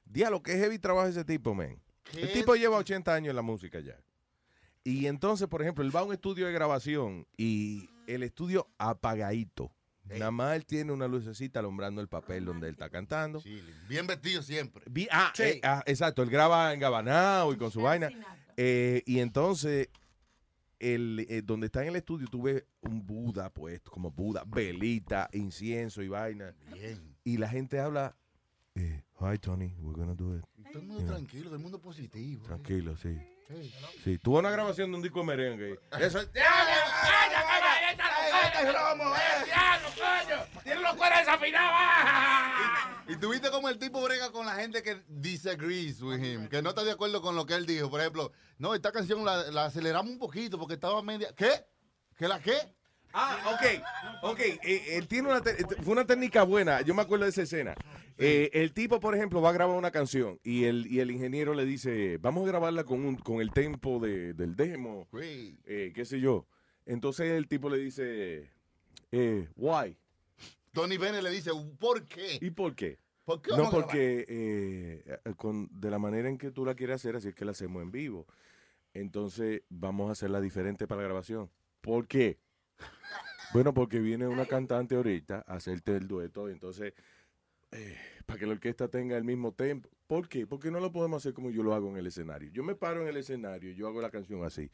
Diablo, 0.05 0.43
qué 0.43 0.53
heavy 0.57 0.77
trabaja 0.77 1.09
ese 1.09 1.25
tipo, 1.25 1.55
man. 1.55 1.81
El 2.13 2.31
tipo 2.33 2.55
lleva 2.55 2.77
80 2.77 3.11
años 3.15 3.31
en 3.31 3.35
la 3.35 3.41
música 3.41 3.79
ya. 3.79 3.97
Y 4.83 5.07
entonces, 5.07 5.47
por 5.47 5.63
ejemplo, 5.63 5.83
él 5.83 5.93
va 5.95 6.01
a 6.01 6.03
un 6.03 6.13
estudio 6.13 6.45
de 6.45 6.51
grabación 6.53 7.25
y 7.35 7.89
el 8.05 8.21
estudio 8.21 8.67
apagadito. 8.77 9.71
Nada 10.09 10.31
más 10.31 10.55
él 10.55 10.65
tiene 10.65 10.91
una 10.91 11.07
lucecita 11.07 11.59
alumbrando 11.59 12.01
el 12.01 12.07
papel 12.07 12.45
donde 12.45 12.67
él 12.67 12.73
está 12.73 12.89
cantando. 12.89 13.41
Bien 13.89 14.05
vestido 14.05 14.41
siempre. 14.41 14.83
Ah, 15.11 15.31
Sí. 15.35 15.43
eh, 15.43 15.61
ah, 15.63 15.83
exacto, 15.85 16.21
él 16.21 16.29
graba 16.29 16.73
en 16.73 16.79
Gabanao 16.79 17.53
y 17.53 17.57
con 17.57 17.71
su 17.71 17.81
vaina. 17.81 18.09
Eh, 18.57 19.01
y 19.05 19.19
entonces, 19.19 19.89
el, 20.79 21.25
eh, 21.29 21.41
donde 21.43 21.65
está 21.67 21.81
en 21.81 21.89
el 21.89 21.95
estudio, 21.95 22.27
tú 22.27 22.43
ves 22.43 22.63
un 22.81 23.05
Buda 23.05 23.49
puesto, 23.49 23.91
como 23.91 24.11
Buda, 24.11 24.43
velita, 24.45 25.29
incienso 25.33 26.01
y 26.01 26.07
vaina. 26.07 26.53
Y 27.23 27.37
la 27.37 27.49
gente 27.49 27.79
habla, 27.79 28.15
eh, 28.75 29.01
hi 29.19 29.37
Tony, 29.39 29.73
we're 29.79 29.97
gonna 29.99 30.13
do 30.15 30.37
it. 30.37 30.45
Todo 30.71 30.79
el 30.81 30.87
mundo 30.87 31.05
tranquilo, 31.05 31.45
todo 31.45 31.55
el 31.55 31.61
mundo 31.61 31.81
positivo. 31.81 32.43
Tranquilo, 32.45 32.95
sí. 32.97 33.17
Sí. 33.47 33.73
Sí, 34.03 34.17
tuvo 34.17 34.39
una 34.39 34.49
grabación 34.49 34.89
de 34.91 34.97
un 34.97 35.03
disco 35.03 35.19
de 35.19 35.25
merengue. 35.25 35.79
Eso 35.99 36.19
es- 36.19 36.29
¡Tiene 40.63 40.81
los 40.81 40.95
cuernos 40.95 41.19
desafinados! 41.19 41.75
Y 43.07 43.15
tuviste 43.17 43.51
como 43.51 43.69
el 43.69 43.77
tipo 43.77 44.01
brega 44.01 44.31
con 44.31 44.45
la 44.47 44.55
gente 44.55 44.81
que 44.81 45.03
disagrees 45.07 46.01
with 46.01 46.23
him, 46.23 46.47
que 46.49 46.61
no 46.61 46.69
está 46.69 46.83
de 46.83 46.91
acuerdo 46.91 47.21
con 47.21 47.35
lo 47.35 47.45
que 47.45 47.53
él 47.53 47.65
dijo. 47.67 47.89
Por 47.89 47.99
ejemplo, 48.01 48.31
no, 48.57 48.73
esta 48.73 48.91
canción 48.91 49.23
la, 49.23 49.43
la 49.51 49.65
aceleramos 49.65 50.11
un 50.11 50.19
poquito 50.19 50.57
porque 50.57 50.73
estaba 50.73 51.01
media. 51.03 51.29
¿Qué? 51.35 51.51
¿Que 52.17 52.27
la 52.27 52.39
qué? 52.39 52.57
Ah, 53.17 53.37
ok, 53.53 54.31
ok. 54.31 54.39
eh, 54.63 54.97
él 54.97 55.07
tiene 55.07 55.29
una 55.29 55.39
te- 55.41 55.55
fue 55.83 55.93
una 55.93 56.05
técnica 56.05 56.43
buena. 56.43 56.81
Yo 56.81 56.93
me 56.93 57.01
acuerdo 57.01 57.23
de 57.23 57.29
esa 57.29 57.43
escena. 57.43 57.73
Eh, 58.17 58.49
el 58.53 58.73
tipo, 58.73 58.99
por 58.99 59.15
ejemplo, 59.15 59.41
va 59.41 59.49
a 59.49 59.53
grabar 59.53 59.77
una 59.77 59.91
canción 59.91 60.37
y 60.43 60.65
el, 60.65 60.85
y 60.87 60.99
el 60.99 61.11
ingeniero 61.11 61.53
le 61.53 61.63
dice, 61.65 62.17
vamos 62.17 62.43
a 62.43 62.47
grabarla 62.47 62.83
con, 62.83 63.05
un, 63.05 63.15
con 63.15 63.39
el 63.41 63.51
tempo 63.51 63.99
de- 63.99 64.33
del 64.33 64.55
demo, 64.55 65.07
eh, 65.65 65.91
qué 65.95 66.03
sé 66.05 66.19
yo. 66.19 66.45
Entonces 66.85 67.31
el 67.31 67.47
tipo 67.47 67.69
le 67.69 67.77
dice, 67.77 68.49
eh, 69.11 69.47
why? 69.55 69.97
Tony 70.73 70.97
Bennett 70.97 71.23
le 71.23 71.29
dice, 71.31 71.51
¿por 71.79 72.03
qué? 72.05 72.37
¿Y 72.41 72.49
por 72.51 72.75
qué? 72.75 72.97
¿Por 73.23 73.41
qué 73.41 73.51
No, 73.55 73.69
porque 73.69 74.25
eh, 74.27 75.17
con, 75.37 75.69
de 75.71 75.89
la 75.89 75.99
manera 75.99 76.27
en 76.27 76.37
que 76.37 76.51
tú 76.51 76.65
la 76.65 76.75
quieres 76.75 76.95
hacer, 76.97 77.15
así 77.15 77.29
es 77.29 77.35
que 77.35 77.45
la 77.45 77.51
hacemos 77.51 77.81
en 77.81 77.91
vivo. 77.91 78.27
Entonces 78.93 79.61
vamos 79.69 80.09
a 80.09 80.11
hacerla 80.13 80.41
diferente 80.41 80.85
para 80.87 81.01
la 81.01 81.07
grabación. 81.07 81.49
¿Por 81.81 82.07
qué? 82.07 82.37
Bueno, 83.53 83.73
porque 83.73 83.99
viene 83.99 84.27
una 84.27 84.45
cantante 84.45 84.95
ahorita 84.95 85.45
a 85.47 85.55
hacerte 85.55 85.95
el 85.95 86.07
dueto, 86.07 86.49
entonces, 86.49 86.93
eh, 87.71 87.97
para 88.25 88.39
que 88.39 88.45
la 88.45 88.53
orquesta 88.53 88.87
tenga 88.89 89.15
el 89.17 89.23
mismo 89.23 89.53
tempo. 89.53 89.89
¿Por 90.07 90.27
qué? 90.27 90.45
Porque 90.45 90.71
no 90.71 90.79
lo 90.79 90.91
podemos 90.91 91.21
hacer 91.23 91.33
como 91.33 91.49
yo 91.49 91.63
lo 91.63 91.73
hago 91.73 91.89
en 91.89 91.97
el 91.97 92.07
escenario. 92.07 92.49
Yo 92.51 92.63
me 92.63 92.75
paro 92.75 93.01
en 93.01 93.07
el 93.07 93.17
escenario, 93.17 93.71
yo 93.71 93.87
hago 93.87 94.01
la 94.01 94.11
canción 94.11 94.43
así. 94.43 94.69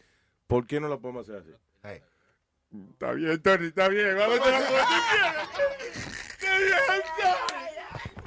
¿Por 0.47 0.67
qué 0.67 0.79
no 0.79 0.89
la 0.89 0.97
podemos 0.97 1.29
hacer 1.29 1.41
así? 1.41 1.51
Está 2.91 3.11
bien, 3.13 3.41
Tony, 3.41 3.67
está 3.67 3.87
bien. 3.87 4.15
Vamos 4.17 4.39
a 4.39 4.43
tú 4.43 4.49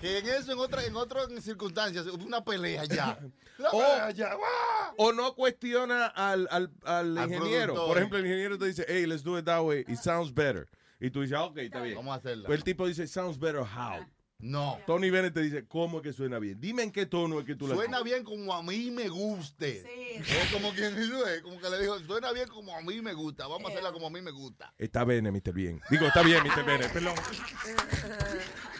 Que 0.05 0.18
en 0.18 0.28
eso, 0.28 0.52
en 0.52 0.59
otras 0.59 0.85
en 0.86 0.97
otras 0.97 1.28
circunstancias, 1.43 2.05
una 2.06 2.44
pelea 2.44 2.85
ya. 2.85 3.18
La 3.59 3.70
O, 3.70 3.78
pelea 3.78 4.10
ya. 4.10 4.35
¡guau! 4.35 4.94
o 4.98 5.12
no 5.14 5.35
cuestiona 5.35 6.09
al, 6.09 6.47
al, 6.51 6.70
al 6.85 7.16
Al 7.16 7.32
ingeniero. 7.32 7.72
productor. 7.72 7.86
Por 7.89 7.97
ejemplo, 7.97 8.18
el 8.18 8.26
ingeniero 8.26 8.59
te 8.59 8.66
dice, 8.66 8.85
hey, 8.86 9.06
let's 9.06 9.22
do 9.24 9.39
it 9.39 9.47
that 9.47 9.62
way. 9.62 9.81
It 9.89 9.97
sounds 9.97 10.35
better. 10.35 10.68
Y 11.01 11.09
tú 11.10 11.22
dices, 11.22 11.39
ah, 11.39 11.44
ok, 11.44 11.56
está 11.56 11.81
bien. 11.81 11.97
Vamos 11.97 12.12
a 12.12 12.18
hacerla. 12.18 12.47
Pues 12.47 12.59
el 12.59 12.64
tipo 12.64 12.86
dice, 12.86 13.06
sounds 13.06 13.39
better 13.39 13.62
how. 13.62 14.05
No. 14.40 14.78
Tony 14.86 15.09
Bennett 15.09 15.32
te 15.32 15.40
dice, 15.40 15.66
¿cómo 15.66 15.98
es 15.98 16.02
que 16.02 16.12
suena 16.12 16.39
bien? 16.39 16.60
Dime 16.60 16.82
en 16.82 16.93
qué 16.93 17.06
tono 17.06 17.39
es 17.40 17.47
que 17.47 17.55
tú 17.55 17.66
la 17.66 17.74
Suena 17.76 18.02
bien 18.02 18.24
como 18.24 18.52
a 18.52 18.62
mí 18.62 18.90
me 18.90 19.09
guste. 19.09 20.18
Es 20.18 20.52
como 20.52 20.70
quien 20.74 20.94
dice, 20.97 21.40
como 21.43 21.59
que 21.59 21.70
le 21.70 21.81
dijo, 21.81 21.98
suena 22.01 22.31
bien 22.32 22.48
como 22.48 22.76
a 22.76 22.82
mí 22.82 23.01
me 23.01 23.14
gusta. 23.14 23.47
Vamos 23.47 23.68
a 23.70 23.72
hacerla 23.72 23.90
como 23.93 24.09
a 24.09 24.10
mí 24.10 24.20
me 24.20 24.32
gusta. 24.32 24.74
Está 24.76 25.05
bien, 25.05 25.24
Mr. 25.32 25.55
Bien. 25.55 25.81
Digo, 25.89 26.05
está 26.06 26.22
bien, 26.22 26.43
Mr. 26.43 26.62
Bennett, 26.66 26.93
perdón. 26.93 27.14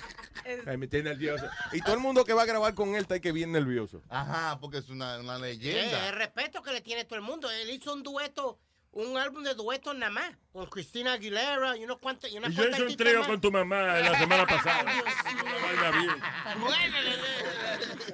Ay, 0.67 0.77
me 0.77 0.87
tiene 0.87 1.11
nervioso. 1.11 1.47
Y 1.73 1.81
todo 1.81 1.95
el 1.95 2.01
mundo 2.01 2.25
que 2.25 2.33
va 2.33 2.43
a 2.43 2.47
grabar 2.47 2.75
con 2.75 2.91
él 2.95 3.03
está 3.03 3.15
ahí 3.15 3.21
que 3.21 3.33
bien 3.33 3.53
nervioso. 3.53 4.03
Ajá, 4.09 4.59
porque 4.61 4.79
es 4.79 4.89
una, 4.89 5.19
una 5.21 5.37
Eh, 5.37 5.41
leyenda. 5.41 6.09
el 6.09 6.15
respeto 6.15 6.63
que 6.63 6.73
le 6.73 6.81
tiene 6.81 7.05
todo 7.05 7.17
el 7.17 7.23
mundo. 7.25 7.51
Él 7.51 7.71
hizo 7.71 7.93
un 7.93 8.03
dueto, 8.03 8.59
un 8.95 9.17
álbum 9.19 9.43
de 9.43 9.55
duetos 9.55 9.95
nada 9.97 10.11
más, 10.13 10.31
con 10.53 10.67
Cristina 10.67 11.13
Aguilera 11.15 11.77
y 11.77 11.85
unos 11.85 11.99
cuantos. 11.99 12.31
Y, 12.33 12.39
unas 12.39 12.53
Y 12.53 12.55
yo 12.55 12.69
hice 12.69 12.83
un 12.85 12.97
trío 12.97 13.27
con 13.27 13.41
tu 13.41 13.51
mamá 13.51 13.99
la 13.99 14.19
semana 14.19 14.47
pasada. 14.47 14.85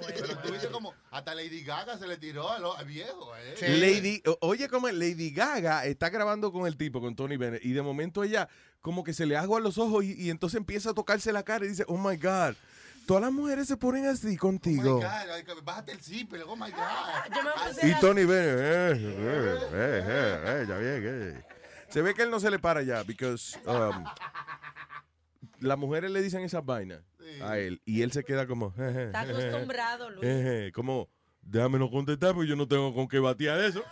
Pero 0.06 0.36
tú 0.38 0.52
viste 0.52 0.68
como 0.68 0.94
hasta 1.10 1.34
Lady 1.34 1.62
Gaga 1.62 1.98
se 1.98 2.06
le 2.06 2.16
tiró 2.16 2.50
al, 2.50 2.64
al 2.64 2.84
viejo. 2.84 3.32
¿eh? 3.36 3.78
Lady, 3.78 4.22
o- 4.26 4.38
oye, 4.40 4.68
como 4.68 4.88
Lady 4.88 5.30
Gaga 5.30 5.84
está 5.86 6.08
grabando 6.10 6.52
con 6.52 6.66
el 6.66 6.76
tipo, 6.76 7.00
con 7.00 7.14
Tony 7.14 7.36
Bennett, 7.36 7.64
y 7.64 7.72
de 7.72 7.82
momento 7.82 8.24
ella 8.24 8.48
como 8.80 9.04
que 9.04 9.12
se 9.12 9.26
le 9.26 9.36
aguan 9.36 9.62
los 9.62 9.76
ojos 9.78 10.04
y, 10.04 10.12
y 10.14 10.30
entonces 10.30 10.56
empieza 10.58 10.90
a 10.90 10.94
tocarse 10.94 11.32
la 11.32 11.42
cara 11.42 11.64
y 11.66 11.68
dice, 11.68 11.84
oh 11.88 11.98
my 11.98 12.16
God, 12.16 12.54
todas 13.06 13.22
las 13.22 13.32
mujeres 13.32 13.66
se 13.68 13.76
ponen 13.76 14.06
así 14.06 14.36
contigo. 14.36 14.96
Oh 14.96 15.00
my 15.00 15.42
God, 15.42 15.62
bájate 15.62 15.92
el 15.92 16.00
zipper, 16.00 16.42
oh 16.46 16.56
my 16.56 16.70
God. 16.70 17.82
y 17.82 17.94
Tony 18.00 18.24
Bennett, 18.24 18.60
eh, 18.60 18.92
eh, 18.96 19.64
eh, 19.72 20.04
eh, 20.06 20.40
eh, 20.46 20.64
ya 20.68 20.78
bien, 20.78 21.02
eh. 21.06 21.44
Se 21.88 22.02
ve 22.02 22.14
que 22.14 22.22
él 22.22 22.30
no 22.30 22.38
se 22.38 22.50
le 22.50 22.58
para 22.58 22.82
ya, 22.82 23.02
because 23.02 23.58
um, 23.66 24.04
las 25.58 25.76
mujeres 25.76 26.10
le 26.10 26.22
dicen 26.22 26.42
esas 26.42 26.64
vainas 26.64 27.02
a 27.42 27.58
él 27.58 27.80
y 27.84 28.02
él 28.02 28.12
se 28.12 28.22
queda 28.24 28.46
como, 28.46 28.74
Está 28.78 29.20
acostumbrado, 29.22 30.10
Luis. 30.10 30.24
Eh, 30.24 30.72
como, 30.74 31.08
déjame 31.50 31.78
no 31.78 31.90
contestar, 31.90 32.34
porque 32.34 32.48
yo 32.48 32.56
no 32.56 32.66
tengo 32.68 32.94
con 32.94 33.08
qué 33.08 33.18
batear 33.18 33.60
eso. 33.60 33.82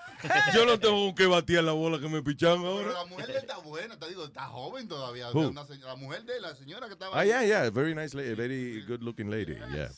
Yo 0.54 0.64
no 0.66 0.78
tengo 0.78 1.06
con 1.06 1.14
qué 1.14 1.26
batear 1.26 1.64
la 1.64 1.72
bola 1.72 1.98
que 2.00 2.08
me 2.08 2.22
pichan 2.22 2.58
Pero 2.58 2.68
ahora. 2.68 2.92
la 2.92 3.04
mujer 3.06 3.26
de 3.26 3.32
él 3.32 3.38
está 3.38 3.58
buena, 3.58 3.98
te 3.98 4.08
digo, 4.08 4.24
está 4.24 4.46
joven 4.46 4.86
todavía. 4.88 5.30
Who? 5.32 5.48
Una 5.48 5.64
señora- 5.66 5.88
la 5.92 5.96
mujer 5.96 6.24
de 6.24 6.36
él, 6.36 6.42
la 6.42 6.54
señora 6.54 6.86
que 6.86 6.92
estaba 6.94 7.16
Ah, 7.16 7.20
ahí. 7.20 7.28
yeah, 7.28 7.44
yeah, 7.44 7.70
very 7.70 7.94
nice 7.94 8.16
lady, 8.16 8.34
very 8.34 8.82
good 8.86 9.00
looking 9.02 9.30
lady, 9.30 9.54
yeah. 9.74 9.90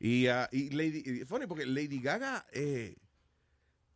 Y, 0.00 0.26
ah, 0.26 0.48
y 0.52 0.70
Lady, 0.70 1.24
funny 1.24 1.46
porque 1.46 1.64
Lady 1.64 1.98
Gaga, 2.00 2.44
eh, 2.52 2.94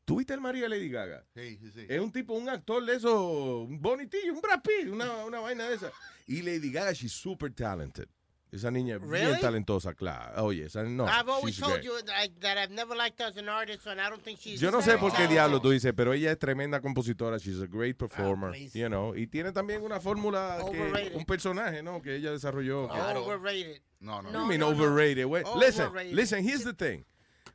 ¿tú 0.04 0.16
viste 0.16 0.32
el 0.32 0.40
marido 0.40 0.64
de 0.68 0.70
Lady 0.76 0.88
Gaga? 0.88 1.24
Sí, 1.34 1.58
sí, 1.60 1.70
sí. 1.72 1.86
Es 1.88 2.00
un 2.00 2.10
tipo, 2.10 2.32
un 2.34 2.48
actor 2.48 2.84
de 2.84 2.94
eso, 2.96 3.58
un 3.64 3.80
bonitillo, 3.80 4.32
un 4.32 4.40
Brad 4.40 4.62
Pitt, 4.62 4.90
una, 4.90 5.24
una 5.26 5.40
vaina 5.40 5.68
de 5.68 5.74
esa. 5.76 5.92
Y 6.26 6.40
Lady 6.42 6.70
Gaga, 6.72 6.92
she's 6.92 7.12
super 7.12 7.52
talented. 7.52 8.08
Esa 8.50 8.70
niña 8.70 8.94
es 8.96 9.00
bien 9.02 9.10
Really? 9.26 9.40
talentosa, 9.42 9.92
claro. 9.92 10.42
Oye, 10.44 10.64
esa 10.64 10.82
no. 10.82 11.04
I've 11.06 11.28
always 11.28 11.58
told 11.58 11.74
great. 11.74 11.84
you 11.84 11.92
that, 12.06 12.30
that 12.40 12.56
I've 12.56 12.72
never 12.72 12.96
liked 12.96 13.20
her 13.20 13.26
as 13.28 13.36
an 13.36 13.46
artist, 13.48 13.86
and 13.86 14.00
I 14.00 14.08
don't 14.08 14.22
think 14.22 14.38
she's. 14.40 14.58
Yo 14.58 14.70
no 14.70 14.80
sé 14.80 14.96
por 14.96 15.10
qué 15.10 15.16
talented. 15.18 15.34
diablo 15.34 15.60
tú 15.60 15.70
dices, 15.70 15.92
pero 15.94 16.14
ella 16.14 16.32
es 16.32 16.38
tremenda 16.38 16.80
compositora, 16.80 17.36
she's 17.38 17.60
a 17.60 17.66
great 17.66 17.96
Ah, 17.96 18.06
performer, 18.08 18.54
you 18.72 18.88
know, 18.88 19.14
y 19.14 19.26
tiene 19.26 19.52
también 19.52 19.82
una 19.82 20.00
fórmula 20.00 20.56
que 20.70 20.80
Overrated. 20.80 21.14
un 21.16 21.24
personaje, 21.26 21.82
¿no? 21.82 22.00
Que 22.00 22.16
ella 22.16 22.30
desarrolló. 22.32 22.88
que- 22.88 22.98
Overrated. 22.98 23.82
No, 24.00 24.22
no, 24.22 24.30
do 24.32 24.38
you 24.40 24.46
mean 24.46 24.62
overrated? 24.62 25.26
Wait, 25.26 25.44
listen, 25.56 25.86
Overrated. 25.88 26.14
listen, 26.14 26.42
here's 26.42 26.64
the 26.64 26.72
thing. 26.72 27.04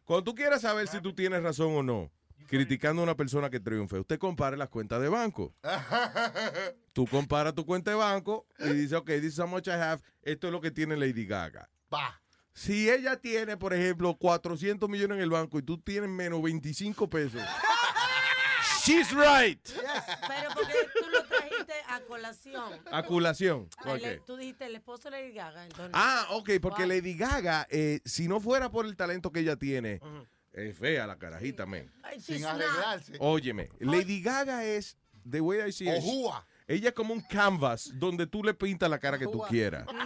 Cuando 0.06 0.24
tú 0.26 0.36
quieras 0.36 0.62
saber 0.62 0.88
si 0.88 1.00
tú 1.02 1.14
tienes 1.14 1.42
razón 1.42 1.76
o 1.76 1.82
no, 1.82 2.12
criticando 2.48 3.02
a 3.02 3.04
una 3.04 3.16
persona 3.16 3.50
que 3.50 3.60
triunfe, 3.60 4.00
usted 4.00 4.18
compare 4.20 4.58
las 4.58 4.70
cuentas 4.70 5.02
de 5.02 5.10
banco. 5.10 5.54
Tú 6.94 7.08
comparas 7.08 7.56
tu 7.56 7.66
cuenta 7.66 7.92
de 7.92 7.98
banco 7.98 8.46
y 8.60 8.70
dices, 8.70 8.94
ok, 8.94 9.08
this 9.08 9.34
is 9.34 9.40
how 9.40 9.48
much 9.48 9.68
I 9.68 9.72
have, 9.72 10.02
esto 10.22 10.48
es 10.48 10.54
lo 10.54 10.62
que 10.62 10.72
tiene 10.72 10.96
Lady 10.96 11.26
Gaga. 11.26 11.70
Pa. 11.90 12.20
Si 12.54 12.90
ella 12.90 13.18
tiene, 13.20 13.58
por 13.58 13.74
ejemplo, 13.74 14.16
400 14.16 14.88
millones 14.88 15.18
en 15.18 15.24
el 15.24 15.30
banco 15.32 15.58
y 15.58 15.64
tú 15.64 15.80
tienes 15.80 16.08
menos 16.10 16.40
25 16.44 17.10
pesos, 17.10 17.42
she's 18.86 19.10
right. 19.12 19.60
Pero 20.28 20.50
porque 20.54 20.74
tú 21.00 21.10
lo 21.10 21.24
trajiste 21.26 21.74
a 21.88 22.00
colación. 22.02 22.74
Aculación. 22.92 23.70
Ay, 23.78 23.94
Ok. 23.94 24.02
le- 24.02 24.20
Tú 24.20 24.38
dijiste 24.38 24.66
el 24.68 24.76
esposo 24.76 25.10
de 25.10 25.20
Lady 25.20 25.34
Gaga. 25.34 25.64
Entonces, 25.66 25.92
Ah, 25.94 26.28
ok, 26.32 26.52
porque 26.62 26.84
Wow. 26.84 26.90
Lady 26.90 27.16
Gaga, 27.16 27.66
eh, 27.72 28.02
si 28.06 28.28
no 28.28 28.40
fuera 28.40 28.70
por 28.70 28.86
el 28.86 28.96
talento 28.96 29.32
que 29.32 29.40
ella 29.40 29.56
tiene, 29.56 30.00
es 30.54 30.78
fea 30.78 31.08
la 31.08 31.18
carajita, 31.18 31.66
men. 31.66 31.90
Sin 32.20 32.46
arreglarse. 32.46 33.18
Óyeme, 33.20 33.70
Lady 33.80 34.22
Gaga 34.22 34.64
es, 34.64 34.98
the 35.30 35.42
way 35.42 35.68
I 35.68 35.72
see 35.72 35.88
it, 35.88 36.02
Ojúa. 36.02 36.46
Ella 36.74 36.90
es 36.90 36.96
como 36.96 37.14
un 37.14 37.22
canvas 37.22 37.92
donde 37.96 38.28
tú 38.28 38.44
le 38.44 38.54
pintas 38.54 38.90
la 38.90 39.00
cara 39.00 39.18
que 39.18 39.26
tú 39.28 39.42
quieras. 39.50 39.86
No 39.86 39.94
me 39.94 40.04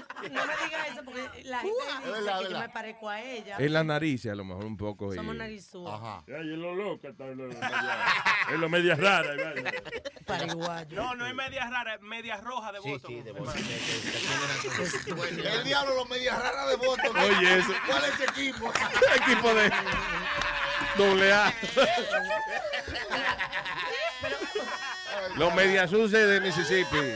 digas 0.65 0.87
pasa 0.87 1.03
porque 1.03 1.43
la 1.43 1.59
gente 1.59 1.77
Es 1.79 2.05
dice 2.05 2.11
verdad, 2.21 2.39
que 2.39 2.49
yo 2.51 2.59
me 2.59 2.69
parezco 2.69 3.09
a 3.09 3.21
ella. 3.21 3.55
En 3.59 3.73
la 3.73 3.83
nariz, 3.83 4.25
a 4.25 4.35
lo 4.35 4.43
mejor 4.45 4.65
un 4.65 4.77
poco. 4.77 5.13
y- 5.13 5.17
Somos 5.17 5.35
narizúas. 5.35 5.93
Ajá. 5.93 6.23
Ay, 6.27 6.53
es 6.53 6.57
lo 6.57 6.75
loco, 6.75 7.07
está 7.07 7.25
lo, 7.25 7.35
media- 7.47 7.59
es 8.51 8.59
lo 8.59 8.69
media 8.69 8.95
rara. 8.95 9.33
y. 9.35 10.23
Paraguayo. 10.25 10.95
No, 10.95 11.15
no 11.15 11.25
es 11.27 11.33
media 11.35 11.69
rara, 11.69 11.95
es 11.95 12.01
media 12.01 12.37
roja 12.37 12.71
de 12.71 12.79
voto. 12.79 13.07
sí, 13.07 13.21
de 13.21 13.31
El 15.55 15.63
diablo, 15.63 15.95
los 15.95 16.09
medias 16.09 16.37
raras 16.37 16.67
de 16.69 16.75
voto. 16.75 17.11
Oye, 17.11 17.57
eso. 17.59 17.71
¿Cuál 17.87 18.03
es 18.05 18.13
ese 18.15 18.23
equipo? 18.25 18.71
Equipo 19.25 19.53
de 19.53 19.71
doble 20.97 21.31
A. 21.33 21.53
Los 25.37 25.53
mediasuces 25.55 26.27
de 26.27 26.41
Mississippi. 26.41 27.13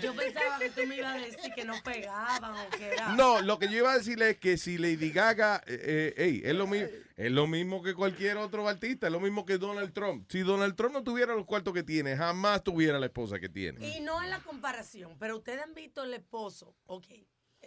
Yo 0.00 0.14
pensaba 0.14 0.58
que 0.58 0.70
tú 0.70 0.86
me 0.86 0.96
ibas 0.96 1.14
a 1.14 1.18
decir 1.18 1.52
que 1.54 1.64
no 1.64 1.74
pegaban 1.82 2.54
o 2.54 2.70
que 2.70 2.88
era. 2.88 3.14
No, 3.14 3.40
lo 3.40 3.58
que 3.58 3.68
yo 3.68 3.78
iba 3.78 3.92
a 3.92 3.98
decirle 3.98 4.30
es 4.30 4.38
que 4.38 4.56
si 4.56 4.78
Lady 4.78 5.10
Gaga, 5.10 5.62
eh, 5.66 6.14
eh, 6.16 6.24
ey, 6.24 6.42
es 6.44 6.54
lo 6.54 6.66
mismo, 6.66 6.88
es 7.16 7.30
lo 7.30 7.46
mismo 7.46 7.82
que 7.82 7.94
cualquier 7.94 8.36
otro 8.38 8.68
artista, 8.68 9.06
es 9.06 9.12
lo 9.12 9.20
mismo 9.20 9.44
que 9.44 9.58
Donald 9.58 9.92
Trump. 9.92 10.28
Si 10.30 10.40
Donald 10.40 10.74
Trump 10.74 10.94
no 10.94 11.04
tuviera 11.04 11.34
los 11.34 11.46
cuartos 11.46 11.72
que 11.72 11.82
tiene, 11.82 12.16
jamás 12.16 12.64
tuviera 12.64 12.98
la 12.98 13.06
esposa 13.06 13.38
que 13.38 13.48
tiene. 13.48 13.86
Y 13.86 14.00
no 14.00 14.22
en 14.22 14.30
la 14.30 14.40
comparación, 14.40 15.16
pero 15.18 15.36
ustedes 15.36 15.62
han 15.62 15.74
visto 15.74 16.02
el 16.02 16.14
esposo, 16.14 16.74
ok. 16.86 17.06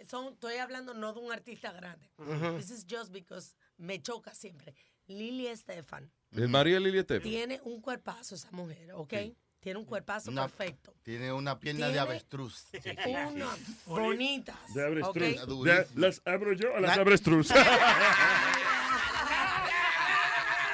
Son, 0.06 0.34
estoy 0.34 0.56
hablando 0.56 0.92
no 0.92 1.14
de 1.14 1.20
un 1.20 1.32
artista 1.32 1.72
grande. 1.72 2.10
This 2.58 2.70
is 2.70 2.86
just 2.86 3.12
because 3.12 3.56
me 3.78 4.02
choca 4.02 4.34
siempre. 4.34 4.74
Lily 5.06 5.46
Estefan 5.46 6.10
El 6.32 6.48
marido 6.48 6.78
de 6.80 6.86
Lili 6.86 6.98
Estefan. 6.98 7.22
tiene 7.30 7.60
un 7.64 7.80
cuerpazo 7.80 8.34
esa 8.34 8.50
mujer, 8.50 8.92
ok. 8.92 9.14
Tiene 9.60 9.78
un 9.80 9.84
cuerpazo 9.86 10.30
Una- 10.30 10.42
perfecto. 10.48 10.94
Tiene 11.02 11.32
una 11.32 11.58
pierna 11.58 11.86
de 11.86 11.92
Tiene 11.94 12.06
avestruz. 12.08 12.66
Unas 13.32 13.58
bonitas. 13.86 14.56
De 14.74 14.84
avestruz. 14.84 15.40
ok. 15.42 15.64
De- 15.64 15.86
¿Las 15.96 16.22
abro 16.24 16.52
yo 16.52 16.72
o 16.72 16.78
las 16.78 16.96
La- 16.96 17.02
avestruz? 17.02 17.50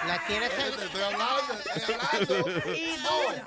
La 0.06 0.26
tiene 0.26 0.48
Te 0.48 0.84
estoy 0.84 1.00
hablando, 1.00 1.54
estoy 1.76 1.94
hablando. 1.94 2.74
Y 2.74 2.96
dura. 2.96 3.44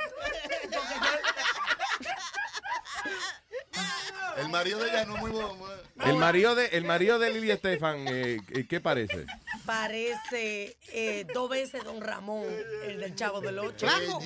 El 4.38 4.49
marido 4.49 4.80
de 4.80 4.90
ella 4.90 5.06
no 5.06 5.16
es 5.16 5.22
muy 5.22 5.32
bueno. 5.32 5.56
El 6.03 6.18
marido 6.18 6.56
de, 6.56 6.68
el 6.68 6.84
marido 6.84 7.20
de 7.20 7.34
Lili 7.34 7.52
Estefan, 7.52 8.07
eh, 8.07 8.40
eh, 8.49 8.68
¿qué 8.68 8.82
parece? 8.82 9.26
Parece 9.66 10.78
eh, 10.90 11.26
dos 11.34 11.49
veces 11.49 11.84
Don 11.84 12.02
Ramón, 12.02 12.44
el 12.86 12.99
del 12.99 13.16
Chavo 13.16 13.41
del 13.41 13.60
Ocho. 13.60 13.88
Flaco. 13.88 14.22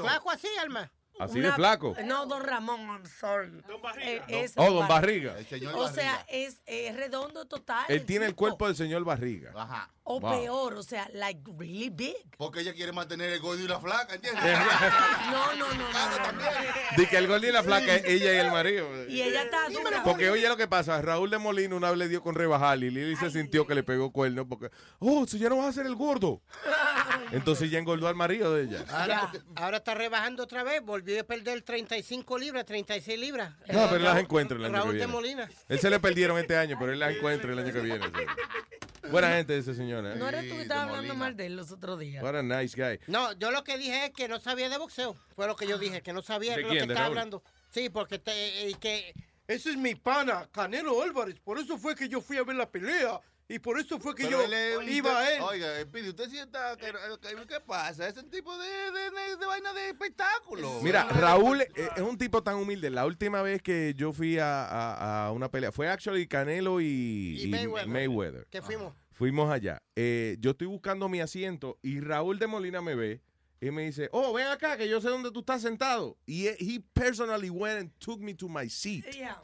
Flaco 0.00 0.30
así, 0.30 0.48
Alma. 0.60 0.90
Así 1.18 1.38
de 1.38 1.52
flaco. 1.52 1.94
No, 2.06 2.24
Don 2.24 2.42
Ramón, 2.42 2.80
I'm 2.80 3.04
sorry. 3.04 3.50
Don 3.68 3.82
Barriga. 3.82 4.24
Oh, 4.56 4.70
Don 4.72 4.88
Barriga. 4.88 5.36
O 5.74 5.88
sea, 5.88 6.24
es, 6.28 6.62
es 6.64 6.96
redondo 6.96 7.46
total. 7.46 7.84
Él 7.88 8.06
tiene 8.06 8.24
el 8.24 8.34
cuerpo 8.34 8.66
del 8.66 8.74
señor 8.74 9.04
Barriga. 9.04 9.52
Ajá. 9.54 9.90
O 10.12 10.18
Wow. 10.18 10.30
peor, 10.40 10.74
o 10.74 10.82
sea, 10.82 11.08
like 11.14 11.40
really 11.56 11.88
big. 11.88 12.16
Porque 12.36 12.60
ella 12.60 12.74
quiere 12.74 12.90
mantener 12.90 13.30
el 13.30 13.38
gordo 13.38 13.62
y 13.62 13.68
la 13.68 13.78
flaca, 13.78 14.14
¿entiendes? 14.14 14.42
No, 15.30 15.54
no, 15.54 15.68
no, 15.68 15.74
no. 15.74 16.32
no. 16.32 16.96
De 16.96 17.06
que 17.06 17.16
el 17.16 17.28
gordo 17.28 17.46
y 17.46 17.52
la 17.52 17.62
flaca 17.62 17.94
es 17.94 18.04
ella 18.06 18.34
y 18.34 18.36
el 18.38 18.50
marido. 18.50 18.88
Y 19.08 19.22
ella 19.22 19.42
está 19.42 19.68
dura. 19.68 20.02
Porque 20.02 20.28
oye 20.30 20.48
lo 20.48 20.56
que 20.56 20.66
pasa, 20.66 21.00
Raúl 21.00 21.30
de 21.30 21.38
Molina 21.38 21.76
una 21.76 21.90
vez 21.90 21.98
le 21.98 22.08
dio 22.08 22.22
con 22.22 22.34
rebajar 22.34 22.78
y 22.78 22.90
Lili 22.90 23.14
se 23.14 23.30
sintió 23.30 23.66
que 23.68 23.74
le 23.76 23.82
pegó 23.84 24.10
cuerno 24.10 24.48
porque, 24.48 24.70
oh, 24.98 25.26
si 25.28 25.38
ya 25.38 25.48
no 25.48 25.58
vas 25.58 25.66
a 25.68 25.72
ser 25.72 25.86
el 25.86 25.94
gordo. 25.94 26.42
Entonces 27.32 27.70
ya 27.70 27.78
engordó 27.78 28.08
al 28.08 28.16
marido 28.16 28.52
de 28.54 28.64
ella. 28.64 28.84
Ahora, 28.90 29.32
ahora 29.54 29.76
está 29.76 29.94
rebajando 29.94 30.42
otra 30.42 30.64
vez. 30.64 30.82
Volvió 30.82 31.20
a 31.20 31.24
perder 31.24 31.62
35 31.62 32.36
libras, 32.38 32.64
36 32.66 33.18
libras. 33.18 33.50
No, 33.68 33.84
pero 33.84 33.96
él 33.96 34.02
las 34.04 34.14
Raúl- 34.16 34.20
encuentra 34.22 34.56
el 34.58 34.64
año 34.64 34.74
Raúl 34.74 34.86
que 34.92 34.98
de 34.98 35.06
viene. 35.06 35.12
Molina. 35.12 35.50
Él 35.68 35.78
se 35.78 35.88
le 35.90 36.00
perdieron 36.00 36.36
este 36.38 36.56
año, 36.56 36.76
pero 36.80 36.92
él 36.92 36.98
las 36.98 37.14
encuentra 37.14 37.52
el 37.52 37.58
año 37.60 37.72
que 37.72 37.80
viene. 37.80 38.06
Buena 39.10 39.28
gente 39.30 39.58
ese 39.58 39.74
señor. 39.74 40.06
¿eh? 40.06 40.14
No 40.16 40.28
eres 40.28 40.48
tú 40.48 40.56
que 40.56 40.62
estabas 40.62 40.88
hablando 40.88 41.14
mal 41.14 41.36
de 41.36 41.46
él 41.46 41.56
los 41.56 41.70
otros 41.70 41.98
días. 41.98 42.22
What 42.22 42.36
a 42.36 42.42
nice 42.42 42.76
guy. 42.80 42.98
No, 43.06 43.32
yo 43.32 43.50
lo 43.50 43.64
que 43.64 43.78
dije 43.78 44.06
es 44.06 44.10
que 44.12 44.28
no 44.28 44.38
sabía 44.40 44.68
de 44.68 44.78
boxeo. 44.78 45.14
Fue 45.34 45.46
lo 45.46 45.56
que 45.56 45.66
yo 45.66 45.78
dije, 45.78 46.02
que 46.02 46.12
no 46.12 46.22
sabía 46.22 46.56
¿De 46.56 46.62
lo 46.62 46.68
quién? 46.68 46.82
que 46.82 46.86
¿De 46.88 46.92
estaba 46.94 47.06
hablando. 47.06 47.42
Sí, 47.70 47.88
porque 47.88 48.18
te, 48.18 48.68
y 48.68 48.74
que 48.74 49.14
ese 49.46 49.70
es 49.70 49.76
mi 49.76 49.94
pana, 49.94 50.48
Canelo 50.52 51.02
Álvarez. 51.02 51.36
Por 51.40 51.58
eso 51.58 51.76
fue 51.78 51.94
que 51.94 52.08
yo 52.08 52.20
fui 52.20 52.36
a 52.36 52.44
ver 52.44 52.56
la 52.56 52.70
pelea. 52.70 53.20
Y 53.52 53.58
por 53.58 53.80
eso 53.80 53.98
fue 53.98 54.14
que 54.14 54.22
Pero 54.24 54.46
yo 54.46 54.80
él 54.80 54.88
iba 54.90 55.18
a 55.18 55.34
él. 55.34 55.42
Oiga, 55.42 55.68
Pidi, 55.92 56.10
usted 56.10 56.30
sienta 56.30 56.76
que, 56.76 56.86
que- 56.86 57.46
¿qué 57.48 57.58
pasa? 57.60 58.06
Es 58.06 58.16
un 58.16 58.30
tipo 58.30 58.56
de, 58.56 58.68
de, 58.68 59.10
de- 59.10 59.36
de 59.38 59.46
vaina 59.46 59.72
de 59.72 59.88
espectáculo. 59.88 60.80
Mira, 60.82 61.04
¿verdad? 61.06 61.20
Raúl 61.20 61.60
eh, 61.62 61.68
es 61.96 62.02
un 62.02 62.16
tipo 62.16 62.42
tan 62.44 62.54
humilde. 62.54 62.90
La 62.90 63.04
última 63.06 63.42
vez 63.42 63.60
que 63.60 63.92
yo 63.96 64.12
fui 64.12 64.38
a, 64.38 64.64
a- 64.64 65.26
a 65.26 65.32
una 65.32 65.50
pelea 65.50 65.72
fue 65.72 65.88
actually 65.88 66.28
Canelo 66.28 66.80
y, 66.80 67.42
Y 67.42 67.48
Mayweather. 67.48 67.88
Mayweather. 67.88 68.46
Que 68.50 68.62
fuimos. 68.62 68.94
Fuimos 69.12 69.50
allá. 69.52 69.82
Eh, 69.96 70.36
yo 70.38 70.52
estoy 70.52 70.68
buscando 70.68 71.08
mi 71.08 71.20
asiento 71.20 71.76
y 71.82 71.98
Raúl 72.00 72.38
de 72.38 72.46
Molina 72.46 72.80
me 72.80 72.94
ve 72.94 73.20
y 73.60 73.72
me 73.72 73.82
dice, 73.82 74.08
oh, 74.12 74.32
ven 74.32 74.46
acá 74.46 74.76
que 74.76 74.88
yo 74.88 75.00
sé 75.00 75.08
dónde 75.08 75.32
tú 75.32 75.40
estás 75.40 75.60
sentado. 75.60 76.16
Y 76.24 76.46
he, 76.46 76.56
he 76.60 76.80
personally 76.94 77.50
went 77.50 77.78
and 77.80 77.90
took 77.98 78.20
me 78.20 78.32
to 78.32 78.48
my 78.48 78.68
seat. 78.70 79.04
Yeah. 79.12 79.42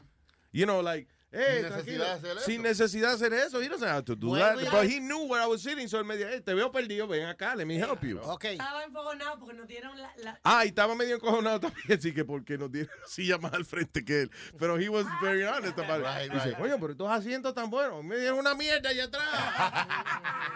You 0.52 0.64
know, 0.64 0.80
like, 0.80 1.08
hey, 1.32 1.62
Sin 1.62 1.70
necesidad 1.70 2.06
de 2.06 2.12
hacer 2.12 2.36
eso. 2.36 2.46
Sin 2.46 2.62
necesidad 2.62 3.08
de 3.08 3.14
hacer 3.14 3.32
eso. 3.34 3.60
He 3.62 3.68
doesn't 3.68 3.88
have 3.88 4.04
to 4.04 4.14
do 4.16 4.36
that. 4.36 4.56
But 4.70 4.84
he 4.84 5.00
knew 5.00 5.26
where 5.28 5.42
I 5.42 5.46
was 5.46 5.62
sitting, 5.62 5.88
so 5.88 5.98
él 5.98 6.04
me 6.04 6.16
dijo, 6.16 6.28
hey, 6.32 6.40
te 6.40 6.54
veo 6.54 6.70
perdido, 6.70 7.06
ven 7.06 7.26
acá, 7.26 7.54
let 7.56 7.64
me 7.66 7.76
help 7.76 8.02
you. 8.02 8.18
Estaba 8.20 8.84
enfogonado 8.84 9.38
porque 9.38 9.54
nos 9.54 9.66
dieron 9.66 9.96
la. 10.00 10.10
la- 10.18 10.40
Ah, 10.44 10.64
y 10.64 10.68
estaba 10.68 10.94
medio 10.94 11.16
encojonado 11.16 11.60
también, 11.68 11.98
así 11.98 12.12
que 12.14 12.24
porque 12.24 12.56
no 12.58 12.70
tiene 12.70 12.88
la 13.00 13.08
silla 13.08 13.38
más 13.38 13.52
al 13.52 13.64
frente 13.64 14.04
que 14.04 14.22
él. 14.22 14.30
Pero 14.58 14.78
he 14.78 14.88
was 14.88 15.06
very 15.20 15.42
honest 15.44 15.78
about 15.78 16.00
it. 16.00 16.06
Right, 16.06 16.32
Dice, 16.32 16.48
right. 16.50 16.58
coño, 16.58 16.78
pero 16.80 16.92
estos 16.92 17.10
asientos 17.10 17.54
tan 17.54 17.70
buenos. 17.70 18.02
Me 18.04 18.16
dieron 18.18 18.38
una 18.38 18.54
mierda 18.54 18.90
allá 18.90 19.04
atrás. 19.04 19.24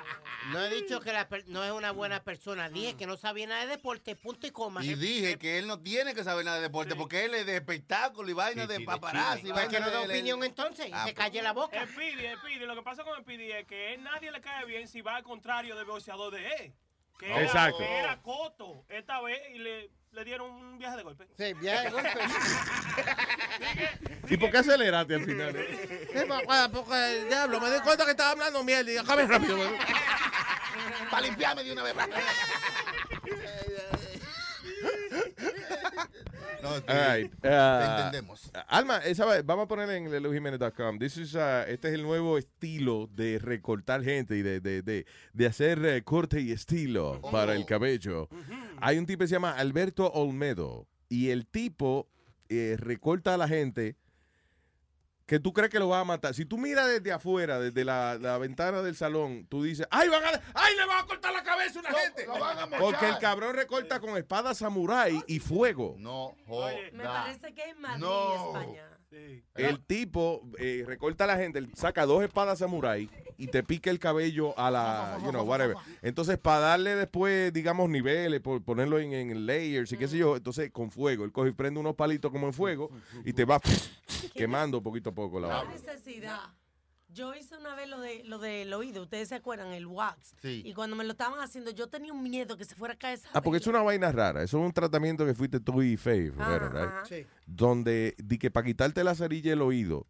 No 0.52 0.59
he 0.64 0.70
dicho 0.74 1.01
que 1.01 1.12
la 1.12 1.28
per- 1.28 1.47
no 1.48 1.62
es 1.62 1.70
una 1.70 1.92
buena 1.92 2.24
persona. 2.24 2.68
Dije 2.70 2.94
que 2.94 3.06
no 3.06 3.16
sabía 3.16 3.47
nada 3.47 3.60
de 3.60 3.66
deporte, 3.68 4.16
punto 4.16 4.47
y 4.47 4.51
coma. 4.51 4.82
Y 4.84 4.92
Eh, 4.92 4.97
dije 4.97 5.38
que 5.38 5.59
él 5.59 5.66
no 5.66 5.78
tiene 5.78 6.14
que 6.14 6.24
saber 6.24 6.44
nada 6.44 6.56
de 6.56 6.62
deporte 6.62 6.97
porque 6.97 7.24
él 7.26 7.34
es 7.34 7.47
de 7.47 7.56
espectáculo 7.56 8.28
y 8.28 8.32
vaina 8.32 8.66
de 8.66 8.80
paparazzi. 8.80 9.42
y 9.42 9.44
que 9.44 9.52
vaina 9.52 9.78
no 9.80 9.90
da 9.90 10.01
de- 10.01 10.06
de- 10.09 10.14
opinión 10.14 10.42
entonces 10.42 10.69
y 10.78 10.90
Ah, 10.92 11.05
se 11.06 11.14
calle 11.14 11.42
la 11.42 11.52
boca. 11.52 11.82
El 11.82 11.88
Pidi, 11.88 12.64
lo 12.66 12.74
que 12.74 12.82
pasa 12.82 13.05
con 13.05 13.16
el 13.18 13.24
Pidi 13.24 13.51
es 13.52 13.66
que 13.66 13.94
él 13.94 14.02
nadie 14.02 14.30
le 14.30 14.40
cae 14.40 14.64
bien 14.66 14.88
si 14.88 15.01
va 15.02 15.16
al 15.16 15.22
contrario 15.22 15.76
del 15.76 15.84
boxeador 15.84 16.32
de 16.32 16.47
él. 16.55 16.72
Que 17.18 17.30
era, 17.30 17.42
Exacto. 17.42 17.78
que 17.78 17.98
era 17.98 18.16
Coto 18.22 18.84
esta 18.88 19.20
vez 19.20 19.38
y 19.55 19.59
le, 19.59 19.90
le 20.12 20.24
dieron 20.24 20.51
un 20.51 20.78
viaje 20.78 20.97
de 20.97 21.02
golpe. 21.02 21.26
Sí, 21.36 21.52
viaje 21.55 21.84
de 21.84 21.90
golpe. 21.90 22.10
¿Y 24.30 24.36
por 24.38 24.51
qué 24.51 24.59
aceleraste 24.59 25.14
al 25.16 25.24
final? 25.24 25.55
Eh, 25.56 26.26
pa- 26.47 26.68
Porque, 26.70 27.24
diablo, 27.28 27.60
me 27.60 27.70
di 27.70 27.80
cuenta 27.80 28.05
que 28.06 28.12
estaba 28.12 28.30
hablando 28.30 28.64
mierda 28.64 28.90
y 28.90 28.97
acabe 28.97 29.26
rápido. 29.26 29.59
Para 31.10 31.22
limpiarme 31.22 31.62
de 31.64 31.72
una 31.72 31.82
vez. 31.82 31.94
No, 36.62 36.77
sí, 36.77 36.85
All 36.89 37.16
right, 37.22 37.32
te 37.40 37.48
uh, 37.48 37.81
entendemos. 37.97 38.51
Alma, 38.68 38.98
esa, 38.98 39.24
va- 39.24 39.40
vamos 39.40 39.64
a 39.64 39.68
poner 39.68 39.89
en 39.90 40.10
lelujimenez.com. 40.10 40.98
This 40.98 41.16
is, 41.16 41.35
uh, 41.35 41.64
este 41.66 41.89
es 41.89 41.94
el 41.94 42.02
nuevo 42.02 42.36
estilo 42.36 43.09
de 43.14 43.39
recortar 43.39 44.02
gente 44.05 44.36
y 44.36 44.43
de, 44.43 44.60
de, 44.60 44.82
de, 44.82 45.06
de 45.32 45.47
hacer 45.47 45.82
eh, 45.86 46.02
corte 46.02 46.39
y 46.40 46.52
estilo 46.52 47.18
para 47.32 47.55
el 47.55 47.64
cabello. 47.64 48.28
Hay 48.82 48.98
un 48.98 49.06
tipo 49.06 49.20
que 49.20 49.28
se 49.28 49.32
llama 49.32 49.52
Alberto 49.52 50.10
Olmedo 50.12 50.86
y 51.09 51.31
el 51.31 51.47
tipo 51.47 52.09
eh, 52.51 52.77
recorta 52.78 53.32
a 53.32 53.36
la 53.39 53.48
gente 53.48 53.97
que 55.31 55.39
tú 55.39 55.52
crees 55.52 55.70
que 55.70 55.78
lo 55.78 55.86
va 55.86 56.01
a 56.01 56.05
matar. 56.05 56.35
Si 56.35 56.44
tú 56.44 56.59
miras 56.59 56.89
desde 56.89 57.12
afuera, 57.12 57.61
desde 57.61 57.85
la, 57.85 58.19
la 58.20 58.36
ventana 58.36 58.82
del 58.82 58.97
salón, 58.97 59.47
tú 59.48 59.62
dices, 59.62 59.86
¡ay, 59.89 60.09
van 60.09 60.24
a, 60.24 60.28
¡ay, 60.55 60.74
le 60.77 60.85
van 60.85 61.05
a 61.05 61.07
cortar 61.07 61.32
la 61.32 61.44
cabeza 61.44 61.78
a 61.78 61.82
una 61.82 61.93
gente! 62.01 62.27
lo 62.27 62.36
van 62.36 62.59
a 62.59 62.66
mochar. 62.66 62.81
Porque 62.81 63.09
el 63.09 63.19
cabrón 63.19 63.55
recorta 63.55 64.01
con 64.01 64.16
espada 64.16 64.55
samurái 64.55 65.23
y 65.28 65.39
fuego. 65.39 65.94
No, 65.98 66.35
Me 66.93 67.05
parece 67.05 67.55
que 67.55 67.62
es 67.62 67.78
Madrid, 67.78 68.01
No. 68.02 68.47
España. 68.48 68.90
El 69.55 69.85
tipo 69.86 70.43
eh, 70.59 70.82
recorta 70.85 71.23
a 71.23 71.27
la 71.28 71.36
gente, 71.36 71.61
él 71.61 71.70
saca 71.77 72.07
dos 72.07 72.24
espadas 72.24 72.59
samurái 72.59 73.09
y 73.40 73.46
te 73.48 73.62
pica 73.62 73.90
el 73.90 73.98
cabello 73.98 74.56
a 74.58 74.70
la, 74.70 75.18
you 75.24 75.30
know, 75.30 75.42
whatever. 75.44 75.76
Entonces, 76.02 76.38
para 76.38 76.60
darle 76.60 76.94
después, 76.94 77.52
digamos, 77.52 77.88
niveles, 77.88 78.40
por 78.40 78.62
ponerlo 78.62 78.98
en, 78.98 79.12
en 79.12 79.46
layers 79.46 79.90
y 79.92 79.96
qué 79.96 80.06
sé 80.08 80.18
yo, 80.18 80.36
entonces 80.36 80.70
con 80.70 80.90
fuego. 80.90 81.24
Él 81.24 81.32
coge 81.32 81.50
y 81.50 81.52
prende 81.52 81.80
unos 81.80 81.94
palitos 81.94 82.30
como 82.30 82.46
en 82.46 82.52
fuego 82.52 82.90
y 83.24 83.32
te 83.32 83.44
va 83.44 83.60
quemando 84.34 84.82
poquito 84.82 85.10
a 85.10 85.14
poco 85.14 85.40
la 85.40 85.48
No 85.48 85.54
hay 85.54 85.66
barba. 85.66 85.72
necesidad. 85.72 86.40
Yo 87.12 87.34
hice 87.34 87.56
una 87.56 87.74
vez 87.74 87.88
lo 87.88 87.98
de 87.98 88.22
lo 88.22 88.38
del 88.38 88.72
oído, 88.72 89.02
ustedes 89.02 89.28
se 89.30 89.34
acuerdan, 89.34 89.72
el 89.72 89.84
wax. 89.84 90.32
Sí. 90.40 90.62
Y 90.64 90.74
cuando 90.74 90.94
me 90.94 91.02
lo 91.02 91.10
estaban 91.10 91.40
haciendo, 91.40 91.72
yo 91.72 91.88
tenía 91.88 92.12
un 92.12 92.22
miedo 92.22 92.56
que 92.56 92.64
se 92.64 92.76
fuera 92.76 92.94
a 92.94 92.96
caer 92.96 93.14
esa 93.18 93.30
Ah, 93.32 93.42
porque 93.42 93.58
es 93.58 93.66
una 93.66 93.82
vaina 93.82 94.12
rara. 94.12 94.44
Eso 94.44 94.60
es 94.60 94.64
un 94.64 94.72
tratamiento 94.72 95.26
que 95.26 95.34
fuiste 95.34 95.58
tú 95.58 95.82
y 95.82 95.96
Faye, 95.96 96.30
Ajá, 96.38 96.68
right? 96.68 97.06
Sí. 97.08 97.26
Donde, 97.46 98.14
di 98.16 98.38
que 98.38 98.52
para 98.52 98.64
quitarte 98.64 99.02
la 99.02 99.16
cerilla 99.16 99.50
del 99.50 99.62
oído, 99.62 100.06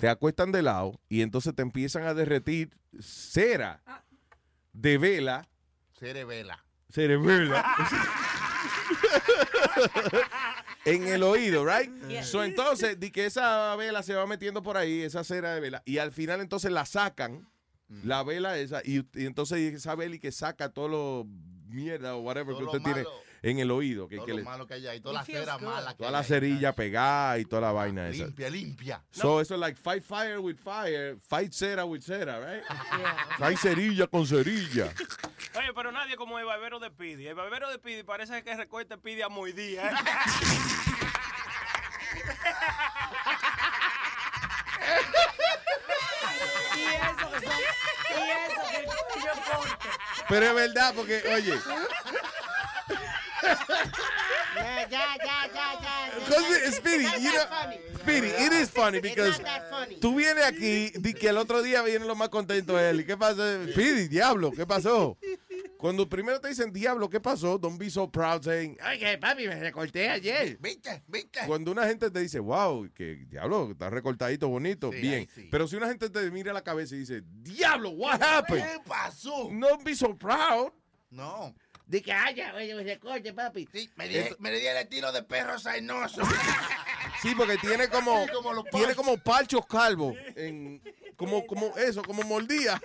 te 0.00 0.08
acuestan 0.08 0.52
de 0.52 0.62
lado 0.62 1.00
y 1.08 1.22
entonces 1.22 1.54
te 1.54 1.62
empiezan 1.62 2.04
a 2.04 2.14
derretir 2.14 2.70
cera 3.00 3.82
de 4.72 4.98
vela, 4.98 5.48
Cerebela. 5.98 6.64
cerebela. 6.90 7.64
en 10.84 11.06
el 11.08 11.22
oído, 11.22 11.64
right? 11.64 11.90
So, 12.22 12.44
entonces, 12.44 12.98
di 12.98 13.10
que 13.10 13.26
esa 13.26 13.74
vela 13.76 14.02
se 14.02 14.14
va 14.14 14.26
metiendo 14.26 14.62
por 14.62 14.76
ahí, 14.76 15.02
esa 15.02 15.24
cera 15.24 15.54
de 15.54 15.60
vela, 15.60 15.82
y 15.84 15.98
al 15.98 16.12
final 16.12 16.40
entonces 16.40 16.70
la 16.70 16.86
sacan, 16.86 17.48
la 17.88 18.22
vela 18.22 18.58
esa, 18.58 18.82
y, 18.84 19.06
y 19.14 19.26
entonces 19.26 19.74
esa 19.74 19.94
vela 19.94 20.16
y 20.16 20.18
que 20.18 20.32
saca 20.32 20.70
todo 20.70 20.88
lo 20.88 21.26
mierda 21.66 22.16
o 22.16 22.20
whatever 22.20 22.54
Todo 22.54 22.58
que 22.58 22.76
usted 22.76 22.82
tiene 22.82 23.04
malo. 23.04 23.25
En 23.42 23.58
el 23.58 23.70
oído. 23.70 24.08
Que, 24.08 24.16
Todo 24.16 24.26
que 24.26 24.32
lo 24.32 24.38
le- 24.38 24.44
malo 24.44 24.66
que 24.66 24.74
hay 24.74 24.86
ahí, 24.86 25.00
toda 25.00 25.14
la 25.14 25.20
It 25.20 25.26
feels 25.26 25.40
cera 25.44 25.54
good. 25.56 25.62
mala 25.64 25.90
que 25.92 25.96
toda 25.98 26.08
hay 26.08 26.12
la 26.12 26.18
ahí. 26.20 26.24
cerilla 26.24 26.72
pegada 26.74 27.38
y 27.38 27.44
toda 27.44 27.62
la 27.62 27.72
vaina 27.72 28.08
esa. 28.08 28.24
Limpia, 28.24 28.50
limpia. 28.50 29.02
So, 29.10 29.40
eso 29.40 29.54
es 29.54 29.60
like 29.60 29.78
fight 29.80 30.02
fire 30.02 30.38
with 30.38 30.56
fire, 30.56 31.16
fight 31.28 31.52
cera 31.52 31.84
with 31.84 32.02
cera, 32.02 32.38
right? 32.40 32.62
Yeah. 32.98 33.16
Fight 33.38 33.58
cerilla 33.58 34.06
con 34.06 34.26
cerilla. 34.26 34.92
Oye, 35.54 35.72
pero 35.74 35.90
nadie 35.92 36.16
como 36.16 36.38
el 36.38 36.44
barbero 36.44 36.78
de 36.78 36.90
Pidi. 36.90 37.26
El 37.26 37.34
barbero 37.34 37.70
de 37.70 37.78
Pidi 37.78 38.02
parece 38.02 38.42
que 38.42 38.54
recorta 38.56 38.96
Pidi 38.96 39.22
a 39.22 39.28
muy 39.28 39.52
día. 39.52 39.90
¿eh? 39.90 39.94
Y 46.76 46.84
eso 46.84 47.30
que 47.32 47.46
son, 47.46 47.58
y 48.10 48.30
eso 48.30 48.62
que 48.70 48.84
cuello 48.84 49.32
corto. 49.50 49.88
Pero 50.28 50.46
es 50.46 50.54
verdad, 50.54 50.92
porque, 50.94 51.22
oye, 51.34 51.54
Ya, 54.56 54.88
ya, 54.88 55.16
ya, 55.18 55.46
ya, 55.52 55.80
ya. 55.80 56.18
Because, 56.26 56.76
Speedy, 56.76 57.04
you 57.22 57.32
know- 57.32 57.46
funny. 57.46 57.78
Speedy, 58.00 58.28
it 58.28 58.52
is 58.52 58.70
funny 58.70 59.00
because 59.00 59.38
tú 60.00 60.14
vienes 60.14 60.44
aquí 60.44 60.92
y 60.94 61.12
que 61.14 61.28
el 61.28 61.36
otro 61.38 61.62
día 61.62 61.82
viene 61.82 62.06
lo 62.06 62.14
más 62.14 62.28
contento 62.30 62.78
él. 62.78 63.00
¿Y 63.00 63.04
qué 63.04 63.16
pasa? 63.16 63.64
Speedy, 63.70 64.08
diablo, 64.08 64.52
¿qué 64.52 64.66
pasó? 64.66 65.18
Cuando 65.76 66.08
primero 66.08 66.40
te 66.40 66.48
dicen 66.48 66.72
diablo, 66.72 67.08
¿qué 67.10 67.20
pasó? 67.20 67.58
Don't 67.58 67.78
be 67.78 67.90
so 67.90 68.10
proud 68.10 68.42
saying, 68.42 68.78
Oye, 68.90 69.18
papi, 69.18 69.46
me 69.46 69.60
recorté 69.60 70.08
ayer. 70.08 70.56
¿Viste? 70.58 71.02
¿Viste? 71.06 71.40
Cuando 71.46 71.70
una 71.70 71.86
gente 71.86 72.10
te 72.10 72.20
dice, 72.20 72.38
wow, 72.40 72.88
que 72.94 73.26
diablo, 73.28 73.70
está 73.72 73.90
recortadito, 73.90 74.48
bonito, 74.48 74.90
Sí, 74.90 74.98
bien. 75.00 75.28
sí. 75.34 75.48
Pero 75.50 75.68
si 75.68 75.76
una 75.76 75.88
gente 75.88 76.08
te 76.08 76.30
mira 76.30 76.52
la 76.54 76.62
cabeza 76.62 76.94
y 76.94 77.00
dice, 77.00 77.22
diablo, 77.42 77.90
what 77.90 78.22
happened? 78.22 78.64
¿Qué 78.64 78.78
pasó? 78.88 79.50
Don't 79.52 79.84
be 79.84 79.94
so 79.94 80.16
proud. 80.16 80.72
No. 81.10 81.54
De 81.86 82.02
que 82.02 82.12
haya, 82.12 82.52
oye, 82.56 82.74
me 82.74 82.82
recorte, 82.82 83.32
papi. 83.32 83.68
Sí, 83.72 83.88
me 83.94 84.08
di, 84.08 84.18
me 84.40 84.50
di 84.50 84.66
el 84.66 84.76
estilo 84.76 85.12
de 85.12 85.22
perro 85.22 85.58
sainoso. 85.58 86.20
Sí, 87.22 87.34
porque 87.34 87.56
tiene 87.56 87.88
como, 87.88 88.26
Sí, 88.26 88.32
como 88.32 88.64
tiene 88.64 88.94
como 88.94 89.16
palchos 89.16 89.64
calvos, 89.66 90.14
en, 90.34 90.82
como, 91.16 91.46
como 91.46 91.74
eso, 91.78 92.02
como 92.02 92.22
mordía. 92.24 92.80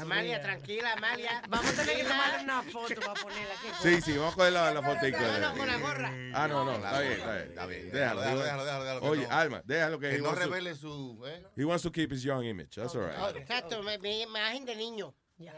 Amalia, 0.00 0.40
tranquila, 0.40 0.92
Amalia. 0.92 1.42
Vamos 1.48 1.66
a 1.66 1.82
tener 1.82 1.96
que 1.96 2.04
Tranquila. 2.04 2.32
tomar 2.32 2.44
una 2.44 2.62
foto 2.62 3.00
para 3.00 3.14
ponerla 3.14 3.54
aquí. 3.54 3.68
Sí, 3.82 4.00
sí, 4.00 4.16
vamos 4.16 4.32
a 4.34 4.36
coger 4.36 4.52
la, 4.52 4.70
la 4.74 4.82
fotico. 4.82 5.18
No, 5.20 5.38
no, 5.38 5.56
con 5.56 5.66
la 5.66 5.76
gorra. 5.76 6.12
Ah, 6.34 6.48
no, 6.48 6.64
no, 6.64 6.72
está 6.74 7.00
bien, 7.00 7.12
está 7.12 7.32
bien. 7.34 7.48
está 7.48 7.66
bien. 7.66 7.90
Déjalo, 7.90 8.20
Déjalo, 8.20 8.40
déjalo, 8.42 8.64
déjalo, 8.64 8.84
déjalo, 8.84 9.06
Oye, 9.06 9.26
no- 9.28 9.34
Alma, 9.34 9.62
déjalo 9.64 9.98
que, 9.98 10.08
Que 10.10 10.14
he, 10.16 10.18
no 10.18 10.24
wants 10.24 10.40
to, 10.40 10.46
revele 10.50 10.74
su... 10.74 11.22
¿eh? 11.26 11.42
he 11.56 11.64
wants 11.64 11.82
to 11.82 11.90
keep 11.92 12.12
his 12.12 12.22
young 12.22 12.44
image. 12.44 12.76
That's 12.76 12.94
all 12.94 13.02
right. 13.06 13.36
Exacto, 13.36 13.82
me, 13.82 14.22
imagen 14.22 14.64
de 14.64 14.76
niño. 14.76 15.14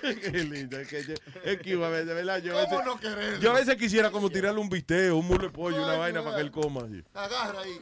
Qué 0.00 0.30
lindo. 0.44 0.78
Es 0.78 0.86
que, 0.88 1.02
yo- 1.04 1.14
es 1.42 1.58
que 1.60 1.72
a 1.72 1.88
veces, 1.88 2.06
¿verdad? 2.06 2.38
Yo 2.40 2.56
a 2.58 2.64
¿Cómo 2.64 2.78
veces, 2.78 2.86
no 2.94 3.00
quererlo? 3.00 3.38
yo 3.40 3.50
a 3.50 3.54
veces 3.54 3.74
quisiera 3.76 4.10
como 4.10 4.30
tirarle 4.30 4.60
un 4.60 4.68
bisteo, 4.68 5.16
un 5.16 5.26
mulo 5.26 5.42
de 5.44 5.50
pollo, 5.50 5.82
una 5.82 5.96
vaina 5.96 6.22
para 6.22 6.36
que 6.36 6.42
él 6.42 6.50
coma. 6.52 6.82
Así. 6.84 7.02
Agarra 7.14 7.60
ahí. 7.62 7.80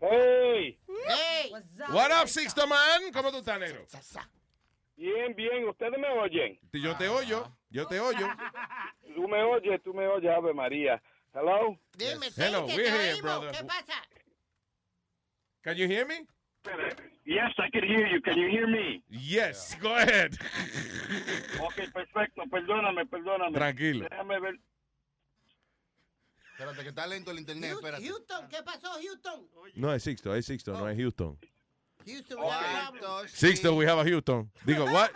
Hey, 0.00 0.78
¡Hey! 1.06 1.52
What 1.90 2.10
up, 2.10 2.26
Sixto 2.28 2.66
Man? 2.66 3.12
¿Cómo 3.12 3.30
tú 3.30 3.38
estás, 3.38 3.60
negro? 3.60 3.84
bien, 4.96 5.34
bien, 5.34 5.68
ustedes 5.68 5.98
me 5.98 6.08
oyen. 6.08 6.58
Yo 6.72 6.96
te 6.96 7.08
oyo, 7.08 7.46
yo 7.68 7.86
te 7.86 8.00
oyo. 8.00 8.26
Tú 9.14 9.26
me 9.28 9.42
oyes, 9.42 9.82
tú 9.82 9.92
me 9.92 10.06
oyes, 10.06 10.30
Ave 10.30 10.54
María. 10.54 11.02
Hello. 11.34 11.76
Dime, 11.98 12.28
Hello, 12.36 12.64
Tente, 12.64 12.76
we're 12.76 12.90
here, 12.90 13.20
brother. 13.20 13.50
¿Qué 13.50 13.64
pasa? 13.64 13.94
Can 15.62 15.76
you 15.76 15.88
hear 15.88 16.06
me? 16.06 16.26
Yes, 17.24 17.52
I 17.58 17.68
can 17.70 17.82
hear 17.82 18.06
you. 18.06 18.20
Can 18.22 18.38
you 18.38 18.48
hear 18.48 18.68
me? 18.68 19.02
Yes, 19.08 19.76
go 19.82 19.96
ahead. 19.96 20.32
Ok, 21.60 21.92
perfecto. 21.92 22.42
Perdóname, 22.48 23.04
perdóname. 23.06 23.52
Tranquilo. 23.52 24.08
Déjame 24.08 24.40
ver. 24.40 24.54
Espérate, 26.60 26.82
que 26.82 26.88
está 26.90 27.06
lento 27.06 27.30
el 27.30 27.38
internet, 27.38 27.72
espérate. 27.72 28.06
Houston, 28.06 28.48
¿qué 28.50 28.62
pasó, 28.62 28.90
Houston? 29.00 29.48
No, 29.76 29.94
es 29.94 30.02
Sixto, 30.02 30.34
es 30.34 30.44
Sixto, 30.44 30.72
no 30.72 30.90
es 30.90 30.98
Houston. 30.98 31.38
Houston, 32.04 32.38
we 32.38 32.50
have 32.50 32.94
a. 32.96 33.28
Sixto, 33.28 33.74
we 33.74 33.86
have 33.86 33.98
a 33.98 34.04
Houston. 34.04 34.50
Digo, 34.66 34.84
what? 34.92 35.10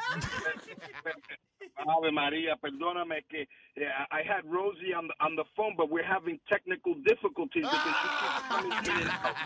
Ave 1.87 2.11
María, 2.13 2.57
perdóname 2.57 3.27
que 3.29 3.43
eh, 3.77 3.85
I 4.11 4.23
had 4.23 4.47
Rosie 4.47 4.95
on 4.95 5.09
the, 5.09 5.15
on 5.21 5.37
the 5.37 5.45
phone, 5.55 5.75
but 5.77 5.91
we're 5.91 6.03
having 6.03 6.41
technical 6.49 6.95
difficulties 7.05 7.65
because 7.65 7.95
she 8.01 8.09
keeps 8.09 8.49
coming 8.49 8.73
in 8.73 9.03
and 9.03 9.11
out. 9.11 9.37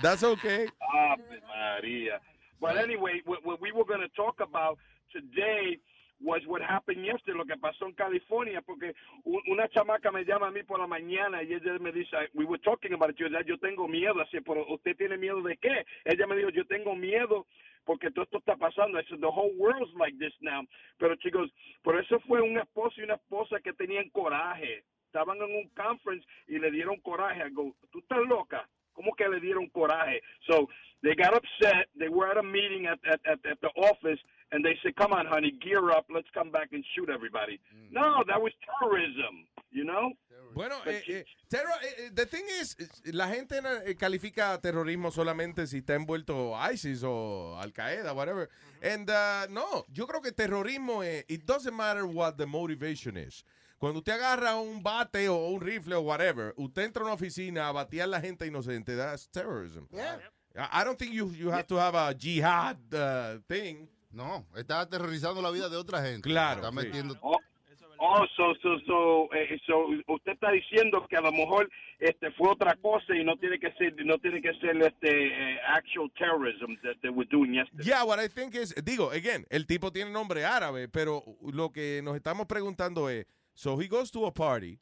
That's 0.00 0.22
okay. 0.22 0.66
Ave 0.94 1.22
Maria. 1.46 2.20
But 2.58 2.78
anyway, 2.78 3.20
what, 3.26 3.44
what 3.44 3.60
we 3.60 3.70
were 3.70 3.84
going 3.84 4.00
to 4.00 4.08
talk 4.16 4.40
about 4.40 4.78
today 5.12 5.78
was 6.20 6.40
what 6.46 6.62
happened 6.62 7.04
yesterday, 7.04 7.36
lo 7.36 7.44
que 7.44 7.56
pasó 7.56 7.86
en 7.86 7.92
California, 7.92 8.62
porque 8.62 8.94
una 9.24 9.68
chamaca 9.68 10.10
me 10.10 10.24
llama 10.24 10.48
a 10.48 10.50
mí 10.50 10.62
por 10.62 10.78
la 10.78 10.86
mañana 10.86 11.42
y 11.42 11.52
ella 11.52 11.78
me 11.78 11.92
dice, 11.92 12.16
we 12.34 12.44
were 12.44 12.60
talking 12.60 12.92
about 12.94 13.10
it, 13.10 13.16
yo, 13.16 13.28
yo 13.46 13.58
tengo 13.58 13.86
miedo, 13.86 14.20
así, 14.20 14.40
pero 14.40 14.66
¿usted 14.68 14.96
tiene 14.96 15.18
miedo 15.18 15.42
de 15.42 15.56
qué? 15.58 15.84
Ella 16.04 16.26
me 16.26 16.36
dijo, 16.36 16.50
yo 16.50 16.66
tengo 16.66 16.94
miedo 16.94 17.46
porque 17.84 18.10
todo 18.10 18.24
esto 18.24 18.38
está 18.38 18.56
pasando. 18.56 18.98
I 18.98 19.04
said, 19.08 19.20
the 19.20 19.30
whole 19.30 19.52
world's 19.56 19.94
like 19.98 20.18
this 20.18 20.34
now. 20.42 20.62
Pero 20.98 21.14
chicos, 21.16 21.50
por 21.82 21.98
eso 21.98 22.18
fue 22.26 22.42
un 22.42 22.58
esposo 22.58 23.00
y 23.00 23.04
una 23.04 23.14
esposa 23.14 23.60
que 23.60 23.72
tenían 23.72 24.10
coraje. 24.10 24.84
Estaban 25.06 25.38
en 25.38 25.54
un 25.54 25.68
conference 25.70 26.26
y 26.48 26.58
le 26.58 26.70
dieron 26.70 27.00
coraje. 27.00 27.46
I 27.46 27.50
go, 27.50 27.74
¿tú 27.92 28.00
estás 28.00 28.18
loca? 28.26 28.68
¿Cómo 28.92 29.14
que 29.14 29.28
le 29.28 29.40
dieron 29.40 29.68
coraje? 29.68 30.20
So 30.46 30.68
they 31.02 31.14
got 31.14 31.34
upset. 31.36 31.88
They 31.96 32.08
were 32.08 32.28
at 32.28 32.38
a 32.38 32.42
meeting 32.42 32.86
at, 32.86 32.98
at, 33.06 33.20
at 33.46 33.60
the 33.60 33.70
office 33.76 34.20
and 34.52 34.64
they 34.64 34.76
said, 34.82 34.94
come 34.96 35.12
on, 35.12 35.26
honey, 35.26 35.52
gear 35.62 35.90
up. 35.90 36.06
Let's 36.12 36.28
come 36.32 36.50
back 36.50 36.68
and 36.72 36.84
shoot 36.94 37.08
everybody. 37.10 37.60
No, 37.90 38.22
that 38.28 38.40
was 38.40 38.52
terrorism, 38.80 39.46
you 39.70 39.84
know? 39.84 40.12
Bueno, 40.54 40.76
eh, 40.86 41.02
eh, 41.08 41.24
terror- 41.50 41.82
eh, 41.82 42.04
eh, 42.06 42.10
the 42.14 42.24
thing 42.24 42.44
is, 42.60 42.76
eh, 42.80 43.10
la 43.12 43.28
gente 43.28 43.56
eh, 43.84 43.94
califica 43.94 44.58
terrorismo 44.58 45.10
solamente 45.10 45.66
si 45.66 45.78
está 45.78 45.94
envuelto 45.94 46.54
ISIS 46.72 47.02
o 47.04 47.58
Al 47.60 47.72
Qaeda, 47.72 48.14
whatever. 48.14 48.48
And 48.82 49.10
uh, 49.10 49.46
no, 49.50 49.84
yo 49.92 50.06
creo 50.06 50.22
que 50.22 50.32
terrorismo, 50.32 51.02
es, 51.02 51.24
it 51.28 51.44
doesn't 51.44 51.74
matter 51.74 52.06
what 52.06 52.38
the 52.38 52.46
motivation 52.46 53.18
is. 53.18 53.44
Cuando 53.78 53.98
usted 53.98 54.14
agarra 54.14 54.56
un 54.56 54.82
bate 54.82 55.28
o 55.28 55.48
un 55.50 55.60
rifle 55.60 55.96
o 55.96 56.00
whatever, 56.00 56.54
usted 56.56 56.84
entra 56.84 57.02
a 57.02 57.04
una 57.06 57.12
oficina 57.14 57.68
a 57.68 57.72
batear 57.72 58.04
a 58.04 58.06
la 58.06 58.20
gente 58.22 58.46
inocente, 58.46 58.96
that's 58.96 59.26
terrorism. 59.28 59.86
Yeah. 59.92 60.16
I 60.56 60.80
I 60.80 60.84
don't 60.84 60.98
think 60.98 61.12
you, 61.12 61.28
you 61.36 61.50
have 61.50 61.66
to 61.66 61.76
have 61.76 61.94
a 61.94 62.14
jihad 62.14 62.78
uh, 62.94 63.40
thing. 63.46 63.88
No, 64.16 64.46
está 64.56 64.80
aterrorizando 64.80 65.42
la 65.42 65.50
vida 65.50 65.68
de 65.68 65.76
otra 65.76 66.02
gente. 66.02 66.22
Claro, 66.22 66.62
Está 66.62 66.70
sí. 66.70 66.86
metiendo... 66.86 67.18
Oh, 67.20 67.38
oh, 67.98 68.24
so, 68.34 68.54
so, 68.62 68.78
so, 68.86 69.34
eh, 69.34 69.60
so, 69.66 69.88
usted 70.06 70.32
está 70.32 70.50
diciendo 70.52 71.06
que 71.06 71.18
a 71.18 71.20
lo 71.20 71.30
mejor 71.32 71.68
este 71.98 72.30
fue 72.30 72.48
otra 72.48 72.74
cosa 72.76 73.14
y 73.14 73.22
no 73.22 73.36
tiene 73.36 73.58
que 73.58 73.70
ser, 73.72 73.94
no 74.06 74.16
tiene 74.16 74.40
que 74.40 74.54
ser 74.54 74.74
este 74.80 75.26
eh, 75.26 75.60
actual 75.68 76.10
terrorism 76.16 76.76
that 76.82 76.96
they 77.02 77.10
were 77.10 77.28
doing 77.30 77.52
yesterday. 77.52 77.84
Yeah, 77.84 78.04
what 78.04 78.18
I 78.18 78.28
think 78.28 78.54
is, 78.54 78.74
digo, 78.82 79.10
again, 79.10 79.44
el 79.50 79.66
tipo 79.66 79.92
tiene 79.92 80.10
nombre 80.10 80.46
árabe, 80.46 80.88
pero 80.88 81.22
lo 81.42 81.70
que 81.70 82.00
nos 82.02 82.16
estamos 82.16 82.46
preguntando 82.46 83.10
es, 83.10 83.26
so 83.52 83.78
he 83.78 83.86
goes 83.86 84.10
to 84.10 84.26
a 84.26 84.32
party 84.32 84.78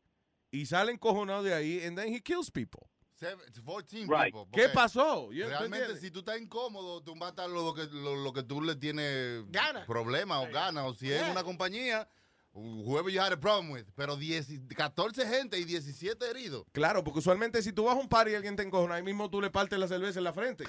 y 0.53 0.67
sale 0.67 0.93
encojonado 0.93 1.43
de 1.43 1.55
ahí 1.55 1.85
and 1.85 1.99
then 1.99 2.07
he 2.07 2.21
kills 2.21 2.53
people. 2.53 2.89
Seven- 3.15 3.39
14 3.53 4.07
Right. 4.09 4.35
people, 4.35 4.51
¿Qué 4.53 4.69
pasó? 4.71 5.31
Yo- 5.33 5.45
¿tú 5.45 5.51
Realmente, 5.51 5.97
si 5.99 6.11
tú 6.11 6.19
estás 6.21 6.41
incómodo, 6.41 7.01
tú 7.01 7.15
matas 7.15 7.49
lo 7.49 7.73
que, 7.73 7.85
lo, 7.85 8.17
lo 8.17 8.33
que 8.33 8.43
tú 8.43 8.61
le 8.61 8.75
tienes 8.75 9.45
Gana. 9.51 9.87
problemas 9.87 10.45
o 10.47 10.51
ganas. 10.53 10.85
O 10.85 10.95
si 10.95 11.13
es 11.13 11.23
una 11.31 11.45
compañía, 11.45 12.09
whoever 12.55 13.11
you 13.11 13.21
had 13.21 13.33
a 13.33 13.37
problem 13.37 13.71
with. 13.71 13.85
Pero 13.97 14.17
10 14.17 14.47
14 14.77 15.27
gente 15.27 15.59
y 15.59 15.65
17 15.65 16.31
heridos. 16.31 16.65
Claro, 16.73 17.03
porque 17.05 17.19
usualmente 17.19 17.63
si 17.63 17.73
tú 17.73 17.85
vas 17.85 17.97
a 17.97 18.01
un 18.01 18.09
party 18.09 18.33
y 18.33 18.35
alguien 18.37 18.57
te 18.57 18.63
encojona, 18.63 18.95
ahí 18.97 19.03
mismo 19.03 19.29
tú 19.31 19.41
le 19.41 19.51
partes 19.51 19.79
la 19.79 19.89
cerveza 19.89 20.19
en 20.21 20.25
la 20.25 20.33
frente. 20.33 20.65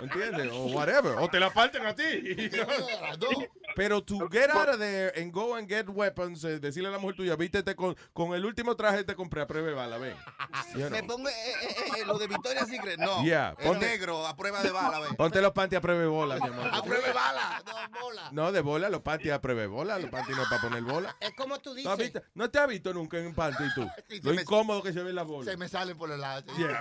¿Entiendes? 0.00 0.50
O 0.52 0.64
whatever. 0.66 1.16
O 1.18 1.28
te 1.28 1.38
la 1.38 1.50
parten 1.52 1.86
a 1.86 1.94
ti. 1.94 2.02
Pero 3.76 4.02
to 4.02 4.28
get 4.30 4.50
out 4.50 4.68
of 4.68 4.78
there 4.78 5.12
and 5.16 5.32
go 5.32 5.54
and 5.54 5.66
get 5.66 5.88
weapons, 5.88 6.44
eh, 6.44 6.58
decirle 6.58 6.88
a 6.88 6.92
la 6.92 6.98
mujer 6.98 7.16
tuya, 7.16 7.36
vístete 7.36 7.74
con, 7.74 7.96
con 8.12 8.34
el 8.34 8.44
último 8.44 8.76
traje 8.76 9.02
te 9.04 9.14
compré 9.14 9.40
a 9.40 9.46
prueba 9.46 9.68
de 9.68 9.74
bala, 9.74 9.96
ven. 9.98 10.14
You 10.74 10.88
Me 10.90 11.02
know. 11.02 11.16
pongo 11.16 11.28
eh, 11.28 11.32
eh, 11.32 11.74
eh, 12.00 12.04
lo 12.06 12.18
de 12.18 12.26
Victoria's 12.26 12.68
Secret. 12.68 12.98
No. 12.98 13.22
Yeah, 13.24 13.54
el 13.58 13.66
ponte- 13.66 13.86
negro 13.86 14.26
a 14.26 14.34
prueba 14.36 14.62
de 14.62 14.70
bala, 14.70 15.00
ven. 15.00 15.16
Ponte 15.16 15.40
los 15.40 15.52
panties 15.52 15.78
a 15.78 15.80
prueba 15.80 16.00
de 16.00 16.06
bola, 16.06 16.36
mi 16.36 16.48
amor. 16.48 16.68
A 16.72 16.82
prueba 16.82 17.06
de 17.06 17.12
bala. 17.12 17.62
No, 17.66 18.00
bola. 18.00 18.28
No, 18.32 18.52
de 18.52 18.60
bola, 18.60 18.88
los 18.90 19.00
panties 19.02 19.32
a 19.34 19.40
prueba 19.40 19.60
de 19.62 19.66
bola, 19.68 19.98
los 19.98 20.10
panties 20.10 20.31
no 20.32 20.42
es 20.42 20.48
para 20.48 20.60
poner 20.62 20.82
bola. 20.82 21.16
Es 21.20 21.32
como 21.34 21.58
tú 21.60 21.74
¿Tú 21.74 21.88
has 21.88 21.98
dices. 21.98 22.12
visto? 22.14 22.28
¿No 22.34 22.50
te 22.50 22.58
has 22.58 22.68
visto 22.68 22.92
nunca 22.92 23.18
en 23.18 23.26
un 23.28 23.34
panty 23.34 23.64
tú? 23.74 23.88
Sí, 24.08 24.20
Lo 24.22 24.34
me- 24.34 24.42
incómodo 24.42 24.82
que 24.82 24.92
se 24.92 25.02
ve 25.02 25.12
la 25.12 25.22
bola. 25.22 25.50
Se 25.50 25.56
me 25.56 25.68
salen 25.68 25.96
por 25.96 26.10
el 26.10 26.20
lado. 26.20 26.44
Yeah. 26.56 26.80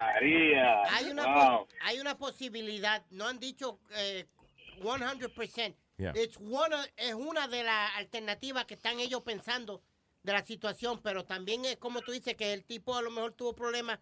María. 0.00 0.82
Hay 0.92 1.06
una, 1.10 1.24
Wow. 1.26 1.68
hay 1.82 2.00
una 2.00 2.16
posibilidad, 2.18 3.04
no 3.10 3.26
han 3.26 3.38
dicho 3.38 3.78
eh, 3.90 4.26
100%. 4.80 5.74
Yeah. 5.98 6.12
It's 6.16 6.36
one 6.36 6.74
of- 6.74 6.86
es 6.96 7.14
una 7.14 7.48
de 7.48 7.62
las 7.64 7.96
alternativas 7.96 8.64
que 8.66 8.74
están 8.74 9.00
ellos 9.00 9.22
pensando 9.22 9.82
de 10.22 10.32
la 10.32 10.44
situación, 10.44 11.00
pero 11.02 11.24
también 11.24 11.64
es 11.64 11.76
como 11.76 12.00
tú 12.02 12.12
dices 12.12 12.34
que 12.36 12.52
el 12.52 12.64
tipo 12.64 12.96
a 12.96 13.02
lo 13.02 13.10
mejor 13.10 13.32
tuvo 13.32 13.54
problemas, 13.54 13.98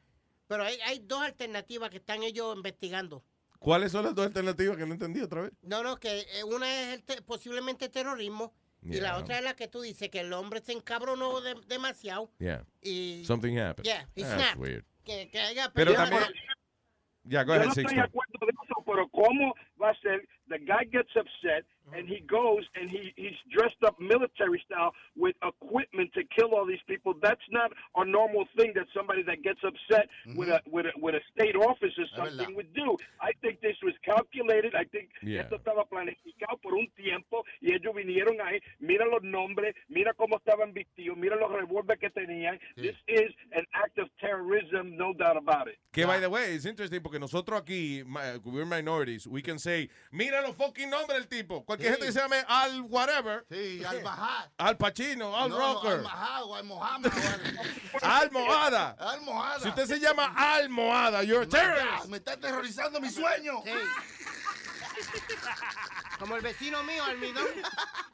pero 0.47 0.65
hay, 0.65 0.79
hay 0.83 0.99
dos 1.01 1.23
alternativas 1.23 1.91
que 1.91 1.97
están 1.99 2.23
ellos 2.23 2.55
investigando. 2.57 3.23
¿Cuáles 3.59 3.93
son 3.93 4.05
las 4.05 4.15
dos 4.15 4.27
alternativas 4.27 4.77
que 4.77 4.87
no 4.87 4.93
entendí 4.93 5.21
otra 5.21 5.43
vez? 5.43 5.53
No, 5.63 5.83
no, 5.83 5.97
que 5.99 6.21
eh, 6.21 6.45
una 6.45 6.67
es 6.73 6.95
el 6.95 7.03
te- 7.05 7.23
posiblemente 7.23 7.89
terrorismo 7.89 8.53
y 8.83 8.95
la 9.01 9.11
Yeah. 9.11 9.17
otra 9.19 9.39
es 9.39 9.45
la 9.45 9.55
que 9.57 9.67
tú 9.69 9.81
dices, 9.81 10.09
que 10.11 10.21
el 10.21 10.33
hombre 10.33 10.61
se 10.61 10.73
encabronó 10.73 11.41
de- 11.41 11.61
demasiado 11.67 12.31
Yeah. 12.39 12.65
y... 12.83 13.25
Something 13.27 13.59
happened. 13.59 13.85
Yeah, 13.87 14.07
he 14.15 14.23
That's 14.23 14.35
snapped. 14.35 14.59
weird. 14.61 14.85
Que, 15.05 15.29
que 15.31 15.41
haya 15.41 15.71
Pero 15.73 15.95
también... 15.95 16.23
Ya, 17.25 17.43
go 17.43 17.49
Yo 17.55 17.61
ahead, 17.61 17.65
no 17.67 17.73
estoy 17.73 17.95
de 17.97 18.01
acuerdo 18.03 18.33
de 18.41 18.53
eso, 18.53 18.83
pero 18.87 19.09
¿cómo 19.09 19.55
va 19.83 19.91
a 19.91 20.01
ser? 20.01 20.29
The 20.49 20.59
guy 20.59 20.89
gets 20.93 21.11
upset 21.17 21.67
and 21.95 22.09
he 22.09 22.21
goes 22.21 22.65
and 22.75 22.91
he, 22.91 23.13
he's 23.17 23.37
dressed 23.53 23.83
up 23.85 23.99
military 24.01 24.63
style 24.67 24.93
with 25.17 25.37
equipment 25.43 26.11
to 26.15 26.23
kill 26.37 26.55
all 26.55 26.67
these 26.67 26.83
people. 26.87 27.15
That's 27.23 27.47
not 27.51 27.73
a 27.97 28.05
normal 28.05 28.47
thing 28.57 28.73
that 28.75 28.87
somebody 28.95 29.23
that 29.25 29.43
gets 29.43 29.61
upset 29.65 30.09
mm-hmm. 30.27 30.39
with 30.39 30.49
a 30.49 30.61
with 30.71 30.87
a 30.87 30.93
with 31.01 31.15
a 31.15 31.21
state 31.35 31.57
office 31.57 31.93
or 31.99 32.07
something 32.17 32.55
would 32.57 32.73
do. 32.75 32.97
I 33.21 33.33
think 33.43 33.61
this 33.61 33.77
was 33.83 33.95
calculated. 34.05 34.75
I 34.75 34.85
think 34.85 35.11
Yeah. 35.23 35.43
esto 35.43 35.57
estaba 35.57 35.85
planificado 35.89 36.59
por 36.63 36.75
un 36.75 36.89
tiempo 36.97 37.45
y 37.61 37.73
ellos 37.73 37.95
vinieron 37.95 38.41
ahí. 38.41 38.61
Mira 38.81 39.07
los 39.07 39.23
nombres, 39.23 39.75
mira 39.89 40.13
cómo 40.15 40.37
estaban 40.37 40.73
vestidos, 40.73 41.17
mira 41.17 41.37
los 41.37 41.51
revólveres 41.53 42.01
que 42.01 42.11
tenían. 42.11 42.59
This 42.77 42.97
is 43.09 43.33
an 43.53 43.65
act 43.73 43.99
of 43.99 44.09
terrorism, 44.21 44.97
no 44.97 45.13
doubt 45.13 45.37
about 45.37 45.69
it. 45.69 45.79
Que, 45.93 46.05
by 46.05 46.21
the 46.21 46.29
way, 46.29 46.55
it's 46.55 46.67
interesting 46.67 47.01
porque 47.01 47.19
nosotros 47.19 47.61
aquí, 47.61 48.03
we're 48.45 48.67
minorities, 48.67 49.27
we 49.27 49.41
can 49.43 49.59
say, 49.59 49.89
mira 50.13 50.43
los 50.43 50.55
fucking 50.55 50.91
nombres 50.91 51.19
del 51.19 51.29
tipo. 51.29 51.65
Cualquier 51.77 51.95
Sí. 51.95 52.01
gente 52.01 52.07
que 52.07 52.13
se 52.13 52.21
llame 52.21 52.45
Al 52.49 52.81
whatever. 52.83 53.47
Sí, 53.51 53.85
al 53.85 54.03
Bajá. 54.03 54.51
Al 54.59 54.77
Pacino, 54.77 55.37
Al 55.37 55.51
No, 55.51 55.59
no, 55.59 55.75
Rocker, 55.75 55.93
al 55.93 56.03
Bajá 56.03 56.45
o 56.45 56.55
al 56.55 56.65
Mohammed. 56.65 57.13
o 57.13 57.99
Al 58.05 58.31
Mohada. 58.31 58.97
Al, 58.99 59.09
al 59.09 59.21
Mohada. 59.23 59.61
Si 59.61 59.69
usted 59.69 59.87
se 59.87 60.01
llama 60.01 60.33
Al 60.37 60.69
Mohada, 60.71 61.23
you're 61.23 61.43
a 61.43 61.45
No, 61.45 61.51
terrorist. 61.51 62.07
Me 62.07 62.17
está 62.19 62.33
aterrorizando 62.33 63.01
mi 63.01 63.11
sueño. 63.11 63.63
Como 66.19 66.37
el 66.37 66.43
vecino 66.43 66.83
mío, 66.83 67.05
Almidón. 67.05 67.45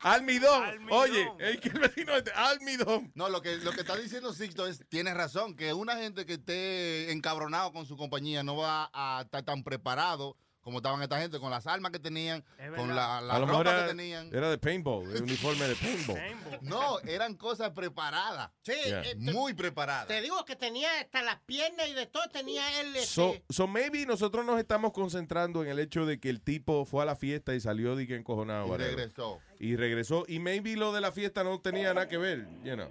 Almidón. 0.00 0.86
Oye, 0.90 1.30
el 1.38 1.60
que 1.60 1.68
el 1.68 1.78
vecino 1.78 2.16
es 2.16 2.24
Almidón. 2.34 3.12
No, 3.14 3.28
lo 3.28 3.40
que, 3.40 3.56
lo 3.58 3.70
que 3.70 3.82
está 3.82 3.94
diciendo 3.96 4.32
Sixto 4.32 4.66
es, 4.66 4.80
tiene 4.88 5.14
razón, 5.14 5.54
que 5.54 5.72
una 5.72 5.94
gente 5.96 6.26
que 6.26 6.34
esté 6.34 7.12
encabronado 7.12 7.72
con 7.72 7.86
su 7.86 7.96
compañía 7.96 8.42
no 8.42 8.56
va 8.56 8.90
a 8.92 9.20
estar 9.22 9.44
tan 9.44 9.62
preparado 9.62 10.36
como 10.62 10.78
estaban 10.78 11.02
esta 11.02 11.20
gente, 11.20 11.38
con 11.38 11.50
las 11.50 11.66
armas 11.66 11.90
que 11.92 11.98
tenían, 11.98 12.42
con 12.76 12.94
la, 12.94 13.20
la 13.20 13.38
ropa 13.40 13.60
era, 13.60 13.82
que 13.82 13.88
tenían. 13.88 14.28
era 14.32 14.48
de 14.50 14.58
paintball, 14.58 15.10
el 15.14 15.22
uniforme 15.24 15.66
de 15.68 15.74
paintball. 15.76 16.18
No, 16.62 17.00
eran 17.00 17.34
cosas 17.36 17.70
preparadas. 17.70 18.50
Sí, 18.62 18.72
Yeah. 18.86 19.00
eh, 19.02 19.16
te- 19.16 19.32
Muy 19.32 19.54
preparadas. 19.54 20.06
Te 20.06 20.20
digo 20.22 20.44
que 20.44 20.54
tenía 20.56 20.88
hasta 21.00 21.22
las 21.22 21.40
piernas 21.40 21.88
y 21.88 21.94
de 21.94 22.06
todo 22.06 22.22
tenía 22.32 22.62
él. 22.80 22.94
este, 22.96 23.06
So, 23.06 23.34
so 23.50 23.66
maybe 23.66 24.06
nosotros 24.06 24.44
nos 24.46 24.58
estamos 24.58 24.92
concentrando 24.92 25.62
en 25.62 25.68
el 25.70 25.78
hecho 25.78 26.06
de 26.06 26.18
que 26.20 26.30
el 26.30 26.40
tipo 26.40 26.84
fue 26.84 27.02
a 27.02 27.06
la 27.06 27.16
fiesta 27.16 27.54
y 27.54 27.60
salió 27.60 27.96
de 27.96 28.06
que 28.06 28.14
encojonado. 28.16 28.66
Y 28.66 28.70
whatever. 28.70 28.94
regresó. 28.96 29.40
Y 29.58 29.76
regresó. 29.76 30.24
Y 30.28 30.38
maybe 30.38 30.76
lo 30.76 30.92
de 30.92 31.00
la 31.00 31.12
fiesta 31.12 31.42
no 31.44 31.60
tenía 31.60 31.92
nada 31.94 32.08
que 32.08 32.18
ver, 32.18 32.46
you 32.64 32.74
know. 32.74 32.88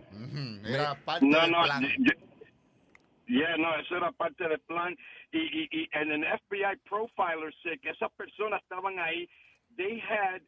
Era 0.65 0.95
parte 1.03 1.25
No, 1.25 1.41
del 1.41 1.51
no, 1.51 1.63
yeah, 3.27 3.55
no, 3.57 3.75
eso 3.79 3.95
era 3.95 4.11
parte 4.11 4.47
del 4.47 4.59
plan. 4.61 4.95
Y, 5.33 5.69
y, 5.71 5.87
and 5.93 6.11
an 6.11 6.23
FBI 6.23 6.75
profiler 6.91 7.51
said 7.63 7.81
que 7.81 7.91
esas 7.91 8.11
personas 8.19 8.59
estaban 8.63 8.99
ahí, 8.99 9.27
they 9.77 10.01
had 10.03 10.41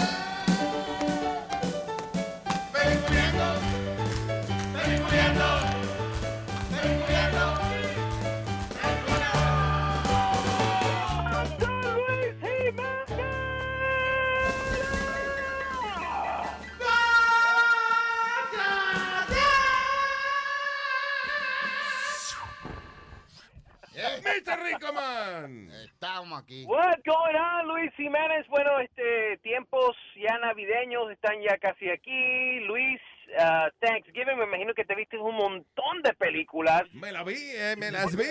Estamos 25.86 26.42
aquí. 26.42 26.66
What's 26.66 27.02
going 27.06 27.36
on, 27.36 27.68
Luis 27.68 27.92
Jiménez? 27.96 28.48
Bueno, 28.50 28.80
este 28.80 29.38
tiempos 29.44 29.96
ya 30.16 30.38
navideños 30.40 31.12
están 31.12 31.36
ya 31.42 31.58
casi 31.58 31.90
aquí. 31.90 32.60
Luis, 32.62 33.00
uh, 33.38 33.70
Thanksgiving, 33.80 34.38
me 34.38 34.46
imagino 34.46 34.74
que 34.74 34.86
te 34.86 34.96
viste 34.96 35.18
un 35.18 35.36
montón 35.36 36.02
de 36.04 36.14
películas. 36.14 36.84
Me 36.94 37.12
la 37.12 37.24
vi, 37.24 37.36
eh, 37.38 37.76
me 37.78 37.92
las 37.92 38.16
vi. 38.16 38.24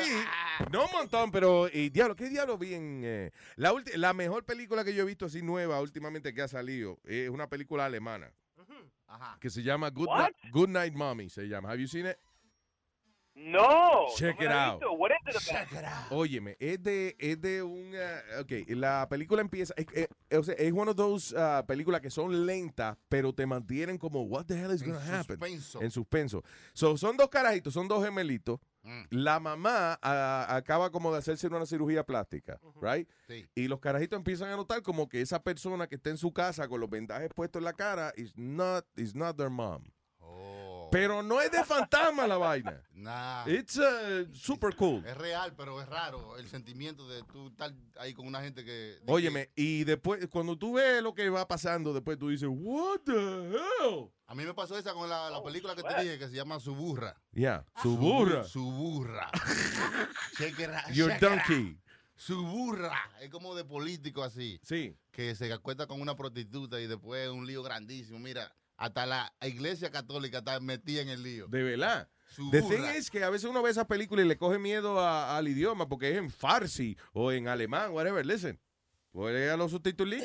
No 0.70 0.84
un 0.86 0.92
montón, 0.92 1.30
pero 1.30 1.68
y 1.72 1.90
diablo, 1.90 2.16
¿qué 2.16 2.28
diablo 2.28 2.58
vi 2.58 2.74
en 2.74 3.02
eh, 3.04 3.30
la 3.56 3.72
ulti- 3.72 3.94
la 3.96 4.12
mejor 4.12 4.44
película 4.44 4.84
que 4.84 4.94
yo 4.94 5.02
he 5.02 5.06
visto 5.06 5.26
así 5.26 5.42
nueva 5.42 5.80
últimamente 5.80 6.34
que 6.34 6.42
ha 6.42 6.48
salido 6.48 6.98
es 7.04 7.28
una 7.30 7.48
película 7.48 7.84
alemana 7.86 8.30
Ajá. 9.06 9.38
que 9.40 9.48
se 9.50 9.62
llama 9.62 9.88
Good, 9.90 10.08
Good 10.50 10.68
Night 10.68 10.94
Mommy 10.94 11.28
se 11.30 11.48
llama. 11.48 11.70
Have 11.70 11.80
you 11.80 11.86
seen 11.88 12.06
it? 12.06 12.16
No. 13.38 14.08
Check 14.16 14.40
no 14.40 14.46
it 14.46 14.50
out. 14.50 14.82
What 14.98 15.12
is 15.12 15.36
it 15.36 15.52
about? 15.52 16.10
Óyeme, 16.10 16.56
es 16.58 16.82
de, 16.82 17.16
es 17.18 17.40
de 17.40 17.62
un... 17.62 17.94
uh, 17.94 18.40
ok, 18.40 18.52
la 18.68 19.06
película 19.08 19.40
empieza... 19.40 19.72
Es, 19.76 19.86
es, 19.94 20.08
o 20.38 20.42
sea, 20.42 20.54
es 20.54 20.72
one 20.72 20.90
of 20.90 20.96
those 20.96 21.34
uh, 21.34 21.64
películas 21.64 22.00
que 22.00 22.10
son 22.10 22.46
lentas, 22.46 22.96
pero 23.08 23.32
te 23.32 23.46
mantienen 23.46 23.96
como, 23.96 24.22
what 24.22 24.46
the 24.46 24.54
hell 24.54 24.72
is 24.72 24.82
going 24.82 24.94
to 24.94 25.00
happen? 25.00 25.38
suspenso. 25.38 25.82
En 25.82 25.90
suspenso. 25.90 26.42
So, 26.72 26.96
son 26.96 27.16
dos 27.16 27.28
carajitos, 27.28 27.72
son 27.72 27.86
dos 27.86 28.04
gemelitos. 28.04 28.58
Mm. 28.82 29.02
La 29.10 29.38
mamá 29.38 29.98
ah, 30.02 30.46
acaba 30.48 30.90
como 30.90 31.12
de 31.12 31.18
hacerse 31.18 31.46
una 31.46 31.66
cirugía 31.66 32.04
plástica, 32.04 32.58
right? 32.80 33.08
Sí. 33.26 33.46
Y 33.54 33.68
los 33.68 33.80
carajitos 33.80 34.16
empiezan 34.16 34.50
a 34.50 34.56
notar 34.56 34.82
como 34.82 35.08
que 35.08 35.20
esa 35.20 35.42
persona 35.42 35.86
que 35.86 35.96
está 35.96 36.10
en 36.10 36.16
su 36.16 36.32
casa 36.32 36.68
con 36.68 36.80
los 36.80 36.88
vendajes 36.88 37.30
puestos 37.34 37.60
en 37.60 37.64
la 37.64 37.72
cara 37.72 38.12
is 38.16 38.36
not, 38.36 38.86
is 38.96 39.14
not 39.14 39.36
their 39.36 39.50
mom. 39.50 39.84
Pero 40.90 41.22
no 41.22 41.40
es 41.40 41.50
de 41.50 41.64
fantasma 41.64 42.26
la 42.26 42.38
vaina. 42.38 42.82
Nah. 42.98 43.46
It's 43.46 43.76
uh, 43.76 44.26
super 44.34 44.74
cool. 44.74 45.06
Es 45.06 45.16
real, 45.16 45.54
pero 45.56 45.80
es 45.80 45.88
raro 45.88 46.36
el 46.36 46.48
sentimiento 46.48 47.08
de 47.08 47.22
tú 47.32 47.46
estar 47.46 47.72
ahí 47.96 48.12
con 48.12 48.26
una 48.26 48.42
gente 48.42 48.64
que... 48.64 48.98
Óyeme, 49.06 49.50
y 49.54 49.84
después, 49.84 50.26
cuando 50.26 50.58
tú 50.58 50.74
ves 50.74 51.00
lo 51.00 51.14
que 51.14 51.30
va 51.30 51.46
pasando, 51.46 51.92
después 51.92 52.18
tú 52.18 52.28
dices, 52.28 52.48
what 52.50 52.98
the 53.04 53.12
hell? 53.12 54.10
A 54.26 54.34
mí 54.34 54.44
me 54.44 54.52
pasó 54.52 54.76
esa 54.76 54.94
con 54.94 55.08
la, 55.08 55.30
la 55.30 55.40
película 55.44 55.76
que 55.76 55.84
te 55.84 56.02
dije 56.02 56.18
que 56.18 56.26
se 56.26 56.34
llama 56.34 56.58
Suburra. 56.58 57.16
Yeah, 57.32 57.64
su 57.80 57.96
burra. 57.96 58.42
Suburra. 58.42 59.30
It 60.40 60.58
out, 60.60 60.92
Your 60.92 61.18
donkey. 61.20 61.78
Suburra. 62.16 62.98
Es 63.20 63.30
como 63.30 63.54
de 63.54 63.64
político 63.64 64.24
así. 64.24 64.60
Sí. 64.64 64.96
Que 65.12 65.36
se 65.36 65.52
acuesta 65.52 65.86
con 65.86 66.00
una 66.00 66.16
prostituta 66.16 66.80
y 66.80 66.88
después 66.88 67.28
un 67.30 67.46
lío 67.46 67.62
grandísimo. 67.62 68.18
Mira, 68.18 68.52
hasta 68.78 69.04
la 69.04 69.34
iglesia 69.42 69.90
católica 69.90 70.38
está 70.38 70.58
metida 70.60 71.02
en 71.02 71.10
el 71.10 71.22
lío. 71.22 71.46
De 71.48 71.62
verdad. 71.62 72.08
The 72.50 72.62
thing 72.62 72.84
is 72.96 73.10
que 73.10 73.24
a 73.24 73.30
veces 73.30 73.50
uno 73.50 73.62
ve 73.62 73.70
esas 73.70 73.86
películas 73.86 74.24
y 74.24 74.28
le 74.28 74.38
coge 74.38 74.58
miedo 74.58 75.00
a- 75.00 75.36
al 75.36 75.48
idioma 75.48 75.88
porque 75.88 76.10
es 76.12 76.16
en 76.16 76.30
farsi 76.30 76.96
o 77.12 77.32
en 77.32 77.48
alemán, 77.48 77.90
whatever. 77.90 78.24
Listen. 78.24 78.58
Pues 79.10 79.50
a 79.50 79.56
los 79.56 79.72
subtítulos. 79.72 80.22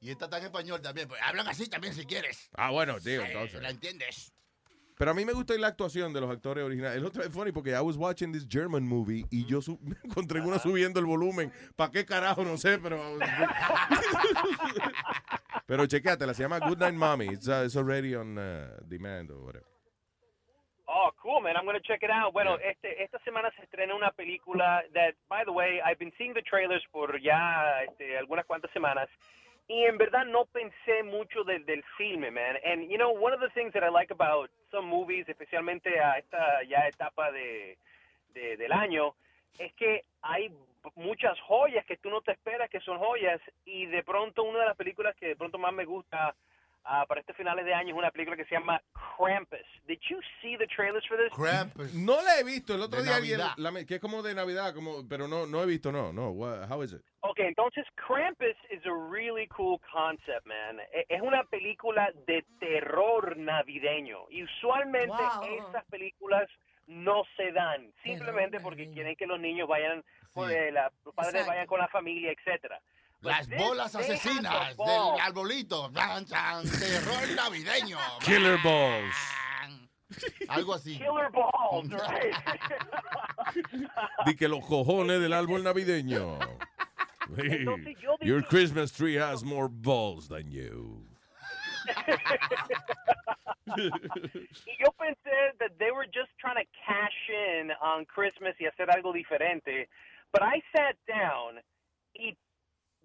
Y 0.00 0.10
esta 0.10 0.24
está 0.24 0.38
en 0.38 0.44
español 0.46 0.82
también. 0.82 1.06
Pues 1.08 1.20
hablan 1.22 1.46
así 1.46 1.68
también 1.68 1.94
si 1.94 2.04
quieres. 2.04 2.50
Ah, 2.54 2.70
bueno, 2.70 2.98
tío, 3.00 3.20
Sí, 3.22 3.26
entonces. 3.28 3.62
¿La 3.62 3.70
entiendes? 3.70 4.32
Pero 4.98 5.12
a 5.12 5.14
mí 5.14 5.24
me 5.24 5.32
gusta 5.32 5.54
la 5.58 5.68
actuación 5.68 6.12
de 6.12 6.20
los 6.20 6.30
actores 6.30 6.64
originales. 6.64 6.98
El 6.98 7.04
otro 7.04 7.22
es 7.22 7.32
funny 7.32 7.52
porque 7.52 7.70
I 7.70 7.80
was 7.80 7.96
watching 7.96 8.32
this 8.32 8.46
German 8.48 8.86
movie 8.86 9.26
y 9.30 9.44
yo 9.46 9.60
me 9.82 9.96
encontré 10.04 10.40
una 10.40 10.58
subiendo 10.58 10.98
el 11.00 11.06
volumen. 11.06 11.52
¿Para 11.76 11.90
qué 11.92 12.04
carajo? 12.04 12.44
No 12.44 12.56
sé, 12.58 12.78
pero. 12.78 13.00
pero 15.72 15.86
chequéatela, 15.86 16.34
se 16.34 16.42
llama 16.42 16.58
Good 16.58 16.80
Night 16.80 16.94
Mommy. 16.94 17.28
It's, 17.28 17.48
uh, 17.48 17.62
it's 17.64 17.76
already 17.76 18.14
on 18.14 18.36
uh, 18.36 18.76
demand 18.86 19.30
or 19.30 19.40
whatever. 19.40 19.64
Oh, 20.86 21.08
cool, 21.16 21.40
man. 21.40 21.56
I'm 21.56 21.64
going 21.64 21.80
to 21.80 21.88
check 21.88 22.02
it 22.02 22.10
out. 22.10 22.34
Bueno, 22.34 22.58
este, 22.60 23.02
esta 23.02 23.18
semana 23.24 23.50
se 23.56 23.62
estrena 23.64 23.94
una 23.94 24.10
película 24.10 24.82
that, 24.92 25.14
by 25.30 25.44
the 25.46 25.52
way, 25.52 25.80
I've 25.82 25.98
been 25.98 26.12
seeing 26.18 26.34
the 26.34 26.42
trailers 26.42 26.82
por 26.92 27.18
ya 27.18 27.84
este, 27.88 28.18
algunas 28.18 28.44
cuantas 28.44 28.70
semanas. 28.74 29.08
Y 29.66 29.86
en 29.86 29.96
verdad 29.96 30.26
no 30.26 30.44
pensé 30.44 31.02
mucho 31.04 31.42
del, 31.42 31.64
del 31.64 31.82
filme, 31.96 32.30
man. 32.30 32.56
And, 32.66 32.90
you 32.90 32.98
know, 32.98 33.10
one 33.10 33.32
of 33.32 33.40
the 33.40 33.48
things 33.54 33.72
that 33.72 33.82
I 33.82 33.88
like 33.88 34.10
about 34.10 34.50
some 34.70 34.84
movies, 34.86 35.24
especialmente 35.26 35.98
a 35.98 36.18
esta 36.18 36.62
ya 36.68 36.86
etapa 36.86 37.32
de, 37.32 37.78
de- 38.34 38.58
del 38.58 38.72
año, 38.72 39.14
es 39.58 39.72
que 39.72 40.02
hay 40.20 40.50
muchas 40.96 41.38
joyas 41.40 41.84
que 41.86 41.96
tú 41.96 42.10
no 42.10 42.20
te 42.20 42.32
esperas 42.32 42.68
que 42.70 42.80
son 42.80 42.98
joyas. 42.98 43.40
Y 43.64 43.86
de 43.86 44.02
pronto, 44.02 44.42
una 44.42 44.60
de 44.60 44.66
las 44.66 44.76
películas 44.76 45.14
que 45.16 45.28
de 45.28 45.36
pronto 45.36 45.58
más 45.58 45.72
me 45.72 45.84
gusta 45.84 46.34
ah, 46.84 47.04
para 47.06 47.20
este 47.20 47.34
finales 47.34 47.64
de 47.64 47.72
año 47.74 47.90
es 47.94 47.98
una 47.98 48.10
película 48.10 48.36
que 48.36 48.44
se 48.44 48.54
llama 48.54 48.80
Krampus. 49.16 49.60
Did 49.86 50.00
you 50.10 50.18
see 50.40 50.56
the 50.56 50.66
trailers 50.66 51.06
for 51.06 51.16
this? 51.16 51.32
Krampus. 51.32 51.94
No 51.94 52.20
la 52.22 52.40
he 52.40 52.44
visto. 52.44 52.74
El 52.74 52.82
otro 52.82 52.98
De 52.98 53.04
día 53.04 53.16
alguien, 53.16 53.40
la 53.56 53.84
que 53.86 53.94
es 53.96 54.00
como 54.00 54.22
de 54.22 54.34
Navidad, 54.34 54.74
como, 54.74 55.06
pero 55.08 55.28
no, 55.28 55.46
no 55.46 55.62
he 55.62 55.66
visto, 55.66 55.92
no. 55.92 56.12
no. 56.12 56.30
What- 56.30 56.68
how 56.70 56.82
is 56.82 56.92
it? 56.92 57.02
Okay, 57.20 57.46
entonces 57.46 57.86
Krampus 57.94 58.56
is 58.70 58.84
a 58.84 58.92
really 59.10 59.46
cool 59.48 59.78
concept, 59.92 60.44
man. 60.44 60.80
E- 60.92 61.06
Es 61.08 61.20
una 61.22 61.44
película 61.44 62.10
de 62.26 62.44
terror 62.58 63.36
navideño. 63.36 64.26
Y 64.30 64.42
usualmente 64.42 65.14
Wow. 65.16 65.44
estas 65.66 65.84
películas 65.86 66.48
no 66.88 67.22
se 67.36 67.52
dan, 67.52 67.92
simplemente 68.02 68.58
porque 68.60 68.90
quieren 68.90 69.14
que 69.14 69.26
los 69.26 69.38
niños 69.38 69.68
vayan, 69.68 70.02
eh, 70.36 70.70
la- 70.72 70.90
los 71.04 71.14
padres 71.14 71.34
Exacto. 71.34 71.50
vayan 71.52 71.66
con 71.66 71.78
la 71.80 71.88
familia, 71.88 72.32
etcétera. 72.32 72.80
But 73.20 73.30
Las 73.32 73.48
this, 73.48 73.58
bolas 73.58 73.94
asesinas 73.94 74.76
del 74.76 75.20
arbolito. 75.20 75.90
Terror 75.92 77.28
navideño. 77.36 77.98
Killer 78.24 78.58
Balls. 78.64 79.14
Algo 80.48 80.74
así. 80.74 80.98
Killer 80.98 81.30
balls, 81.30 81.88
right? 82.10 82.34
Di 84.26 84.34
que 84.36 84.48
los 84.48 84.64
cojones 84.66 85.20
del 85.20 85.32
árbol 85.32 85.62
navideño. 85.62 86.38
Entonces, 87.38 87.96
yo 88.00 88.16
dije- 88.18 88.26
Your 88.26 88.42
Christmas 88.44 88.92
tree 88.92 89.16
has 89.16 89.44
more 89.44 89.68
balls 89.68 90.28
than 90.28 90.50
you. 90.50 91.06
y 93.76 94.76
yo 94.78 94.92
pensé 94.98 95.30
that 95.58 95.70
they 95.78 95.90
were 95.92 96.06
just 96.06 96.30
trying 96.38 96.56
to 96.56 96.66
cash 96.84 97.28
in 97.30 97.70
on 97.80 98.04
Christmas 98.04 98.54
y 98.60 98.66
hacer 98.66 98.90
algo 98.90 99.12
diferente. 99.12 99.88
But 100.32 100.42
I 100.42 100.62
sat 100.74 100.96
down 101.06 101.60
y 102.14 102.36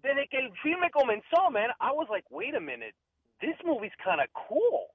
desde 0.02 0.28
que 0.28 0.38
el 0.38 0.52
filme 0.62 0.90
comenzó, 0.90 1.50
man, 1.50 1.70
I 1.80 1.92
was 1.92 2.08
like, 2.10 2.24
wait 2.30 2.54
a 2.54 2.60
minute, 2.60 2.94
this 3.40 3.56
movie's 3.64 3.94
kind 4.02 4.20
of 4.20 4.28
cool. 4.32 4.88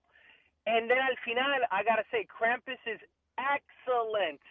And 0.66 0.90
then 0.90 0.98
al 0.98 1.16
final, 1.24 1.46
I 1.72 1.84
gotta 1.84 2.06
say, 2.10 2.26
Krampus 2.26 2.80
is 2.86 3.00
excellent. 3.38 4.42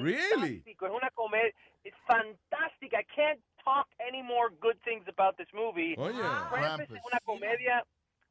Really? 0.00 0.62
Fantástico. 0.62 0.86
Es 0.86 0.92
una 0.92 1.10
comedia. 1.14 1.52
It's 1.84 1.96
fantastic. 2.06 2.94
I 2.94 3.02
can't 3.14 3.40
talk 3.64 3.86
any 3.98 4.22
more 4.22 4.50
good 4.60 4.78
things 4.84 5.04
about 5.08 5.36
this 5.36 5.48
movie. 5.54 5.96
Oye. 5.98 6.12
Krampus 6.50 6.90
es 6.90 7.02
una 7.04 7.18
comedia, 7.24 7.82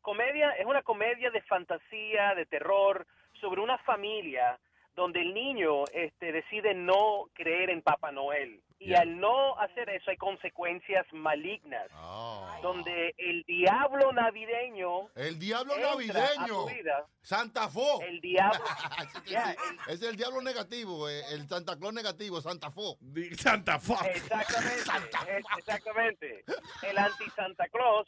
comedia, 0.01 0.51
es 0.59 0.65
una 0.65 0.81
comedia 0.81 1.31
de 1.31 1.41
fantasía, 1.41 2.35
de 2.35 2.45
terror, 2.45 3.05
sobre 3.39 3.61
una 3.61 3.77
familia 3.79 4.59
donde 4.95 5.21
el 5.21 5.33
niño 5.33 5.85
este, 5.93 6.31
decide 6.31 6.73
no 6.73 7.27
creer 7.33 7.69
en 7.69 7.81
Papá 7.81 8.11
Noel. 8.11 8.61
Y 8.83 8.87
Yeah. 8.89 9.01
al 9.01 9.19
no 9.19 9.55
hacer 9.59 9.87
eso 9.91 10.09
hay 10.09 10.17
consecuencias 10.17 11.05
malignas. 11.13 11.87
Oh. 11.95 12.47
Donde 12.63 13.13
el 13.19 13.43
diablo 13.43 14.11
navideño 14.11 15.07
El 15.15 15.37
diablo 15.37 15.75
entra 15.75 15.89
a 15.91 15.95
navideño. 16.35 16.63
tu 16.65 16.69
vida. 16.69 17.05
Santa 17.21 17.69
Fo. 17.69 18.01
El 18.01 18.19
diablo. 18.21 18.59
Yeah, 19.27 19.55
Es 19.87 20.01
el 20.01 20.15
diablo 20.17 20.41
negativo, 20.41 21.07
eh, 21.07 21.21
el 21.31 21.47
Santa 21.47 21.77
Claus 21.77 21.93
negativo, 21.93 22.41
Santa 22.41 22.71
Fo. 22.71 22.97
Santa 23.37 23.77
Fuck. 23.79 24.03
Exactamente, 24.05 24.81
es- 25.37 25.45
exactamente. 25.59 26.43
El 26.81 26.97
anti-Santa 26.97 27.67
Claus, 27.69 28.07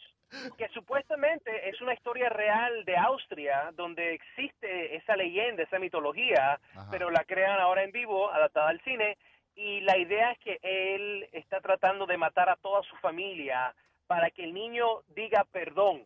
que 0.58 0.68
supuestamente 0.69 1.69
es 1.69 1.80
una 1.82 1.93
historia 1.93 2.30
real 2.30 2.84
de 2.85 2.98
Austria, 2.98 3.69
donde 3.76 4.14
existe 4.16 4.95
esa 4.95 5.16
leyenda, 5.16 5.61
esa 5.64 5.77
mitología, 5.77 6.60
Ajá. 6.76 6.88
pero 6.90 7.11
la 7.11 7.24
crean 7.26 7.60
ahora 7.60 7.84
en 7.84 7.92
vivo, 7.92 8.32
adaptada 8.32 8.69
al 8.69 8.82
cine, 8.82 9.18
y 9.56 9.82
la 9.82 9.98
idea 9.98 10.32
es 10.32 10.40
que 10.40 10.59
él 10.61 11.27
está 11.33 11.61
tratando 11.61 12.06
de 12.06 12.17
matar 12.17 12.49
a 12.49 12.56
toda 12.57 12.82
su 12.83 12.95
familia 12.98 13.73
para 14.07 14.30
que 14.32 14.43
el 14.43 14.53
niño 14.53 15.01
diga 15.15 15.45
perdón. 15.51 16.03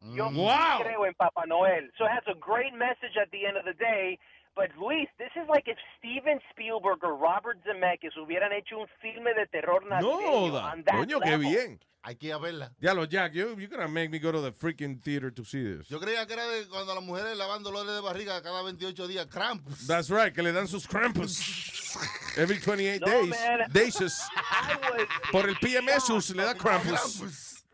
Yo 0.00 0.28
sí 0.30 0.34
Wow. 0.36 0.82
creo 0.82 1.06
en 1.06 1.14
Papá 1.14 1.46
Noel. 1.46 1.90
So 1.96 2.04
it 2.04 2.10
has 2.10 2.26
a 2.28 2.34
great 2.34 2.74
message 2.74 3.16
at 3.16 3.30
the 3.30 3.46
end 3.46 3.56
of 3.56 3.64
the 3.64 3.74
day. 3.74 4.18
But 4.56 4.70
Luis, 4.78 5.08
this 5.18 5.30
is 5.34 5.48
like 5.48 5.66
if 5.66 5.76
Steven 5.98 6.38
Spielberg 6.50 7.02
or 7.02 7.16
Robert 7.16 7.58
Zemeckis 7.66 8.12
hubieran 8.16 8.52
hecho 8.52 8.78
un 8.80 8.86
filme 9.02 9.34
de 9.34 9.46
terror 9.46 9.82
No, 9.82 10.48
navideño 10.48 10.84
that 10.84 10.94
Coño, 10.94 11.20
qué 11.20 11.36
bien. 11.38 11.80
Hay 12.04 12.16
que 12.16 12.28
ir 12.28 12.34
a 12.34 12.38
verla. 12.38 12.70
Diablo, 12.78 13.06
Jack, 13.06 13.32
you, 13.32 13.56
you're 13.58 13.66
gonna 13.66 13.88
make 13.88 14.10
me 14.10 14.18
go 14.18 14.30
to 14.30 14.40
the 14.40 14.52
freaking 14.52 15.00
theater 15.02 15.30
to 15.32 15.42
see 15.44 15.62
this. 15.64 15.88
Yo 15.88 15.98
creía 15.98 16.26
que 16.26 16.34
era 16.34 16.46
de 16.46 16.68
cuando 16.68 16.94
las 16.94 17.02
mujeres 17.02 17.36
le 17.36 17.44
dan 17.46 17.62
dolores 17.62 17.94
de 17.94 18.00
barriga 18.02 18.42
cada 18.42 18.62
28 18.62 19.08
días. 19.08 19.26
Krampus. 19.26 19.86
That's 19.88 20.10
right, 20.10 20.32
que 20.32 20.42
le 20.42 20.52
dan 20.52 20.68
sus 20.68 20.86
crampus. 20.86 21.96
Every 22.36 22.58
28 22.58 23.00
No, 23.00 23.06
days. 23.06 23.30
man. 23.30 23.70
Days. 23.72 23.96
Por 25.32 25.48
el 25.48 25.56
PMS 25.56 26.34
le 26.34 26.44
da 26.44 26.54
crampus. 26.54 27.64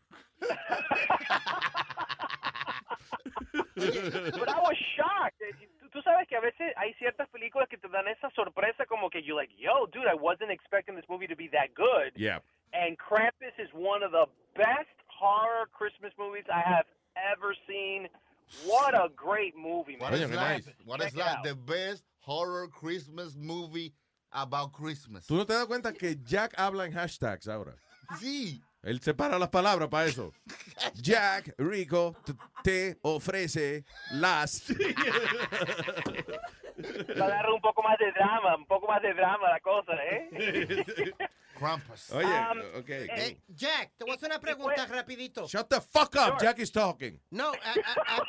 But 3.75 4.49
I 4.49 4.61
was 4.61 4.77
shocked. 4.97 5.43
Tú, 5.93 6.03
sabes 6.03 6.29
que 6.29 6.37
a 6.37 6.41
veces 6.41 6.73
hay 6.77 6.95
ciertas 6.95 7.29
películas 7.31 7.69
que 7.69 7.77
te 7.77 7.89
dan 7.89 8.07
esa 8.09 8.31
sorpresa 8.31 8.87
como 8.87 9.11
que 9.11 9.23
you're 9.23 9.35
like, 9.35 9.53
yo, 9.57 9.87
dude, 9.93 10.07
I 10.07 10.15
wasn't 10.15 10.51
expecting 10.51 10.95
this 10.95 11.05
movie 11.09 11.27
to 11.27 11.37
be 11.37 11.49
that 11.49 11.75
good. 11.75 12.13
Yeah. 12.17 12.39
And 12.73 12.97
Krampus 12.99 13.59
is 13.59 13.69
one 13.73 14.03
of 14.03 14.13
the 14.13 14.27
best 14.57 14.95
horror 15.07 15.69
Christmas 15.73 16.13
movies 16.19 16.45
I 16.53 16.61
have 16.61 16.87
ever 17.17 17.55
seen. 17.67 18.09
What 18.65 18.95
a 18.95 19.09
great 19.15 19.57
movie, 19.57 19.97
man. 19.97 20.11
What 20.11 20.15
is 20.15 20.31
like? 20.31 20.31
nice. 20.31 20.69
What 20.85 21.03
is 21.03 21.17
out. 21.19 21.45
the 21.45 21.55
best 21.55 22.05
horror 22.21 22.69
Christmas 22.69 23.37
movie 23.37 23.93
about 24.33 24.73
Christmas? 24.73 25.27
¿Tú 25.27 25.37
no 25.37 25.45
te 25.45 25.55
das 25.55 25.67
cuenta 25.67 25.93
que 25.93 26.17
Jack 26.25 26.55
habla 26.57 26.85
en 26.85 26.93
hashtags 26.93 27.49
ahora? 27.49 27.75
Sí. 28.19 28.61
Él 28.83 29.01
separa 29.03 29.39
las 29.39 29.51
palabras 29.51 29.89
para 29.89 30.07
eso. 30.07 30.33
Jack 30.95 31.55
Rico 31.59 32.17
te 32.63 32.99
ofrece 33.03 33.85
las. 34.13 34.65
Va 37.21 37.25
a 37.27 37.29
dar 37.29 37.51
un 37.51 37.61
poco 37.61 37.83
más 37.83 37.99
de 37.99 38.11
drama, 38.13 38.57
un 38.57 38.65
poco 38.67 38.87
más 38.89 39.03
de 39.03 39.13
drama 39.13 39.51
la 39.51 39.61
cosa, 39.61 39.93
¿eh? 40.11 41.15
Krampus. 41.59 42.11
Oye, 42.13 42.27
Um, 42.27 42.59
ok. 42.81 42.89
Eh, 42.89 43.39
Jack, 43.49 43.91
te 43.99 44.05
voy 44.05 44.13
a 44.13 44.15
hacer 44.17 44.31
una 44.31 44.41
pregunta 44.41 44.87
rapidito. 44.87 45.47
Shut 45.47 45.69
the 45.69 45.81
fuck 45.83 46.17
up, 46.17 46.41
Jack 46.41 46.59
is 46.61 46.73
talking. 46.73 47.21
No, 47.31 47.53
I, 47.53 47.57
I, 47.57 47.83
I- 48.17 48.23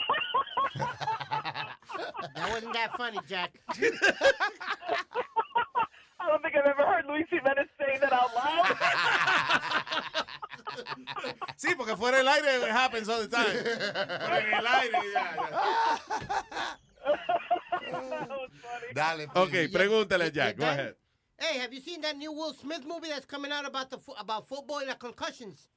that 2.35 2.49
wasn't 2.51 2.73
that 2.73 2.91
funny, 2.97 3.19
Jack. 3.27 3.51
I 6.19 6.27
don't 6.27 6.41
think 6.43 6.55
I've 6.55 6.65
ever 6.65 6.85
heard 6.85 7.05
Luis 7.07 7.25
Jimenez 7.29 7.67
say 7.79 7.97
that 7.99 8.11
out 8.13 8.33
loud. 8.35 8.67
Sí, 11.57 11.75
porque 11.75 11.95
fuera 11.95 12.17
del 12.17 12.27
aire 12.27 12.57
it 12.57 12.71
happens 12.71 13.07
all 13.09 13.27
the 13.27 13.35
time. 13.35 13.63
Pero 13.63 14.35
en 14.37 14.53
el 14.53 14.67
aire 14.67 14.97
ya, 15.13 16.79
Dale. 18.93 19.27
Ok, 19.35 19.71
pregúntale 19.71 20.25
a 20.25 20.29
Jack. 20.31 20.57
Go 20.57 20.65
ahead. 20.65 20.95
Hey, 21.37 21.57
have 21.59 21.73
you 21.73 21.81
seen 21.81 22.01
that 22.01 22.15
new 22.17 22.31
Will 22.31 22.53
Smith 22.53 22.85
movie 22.85 23.09
that's 23.09 23.25
coming 23.25 23.51
out 23.51 23.65
about 23.65 23.89
the 23.89 23.97
fo- 23.97 24.13
about 24.19 24.47
football 24.47 24.79
and 24.79 24.89
the 24.89 24.95
concussions? 24.95 25.67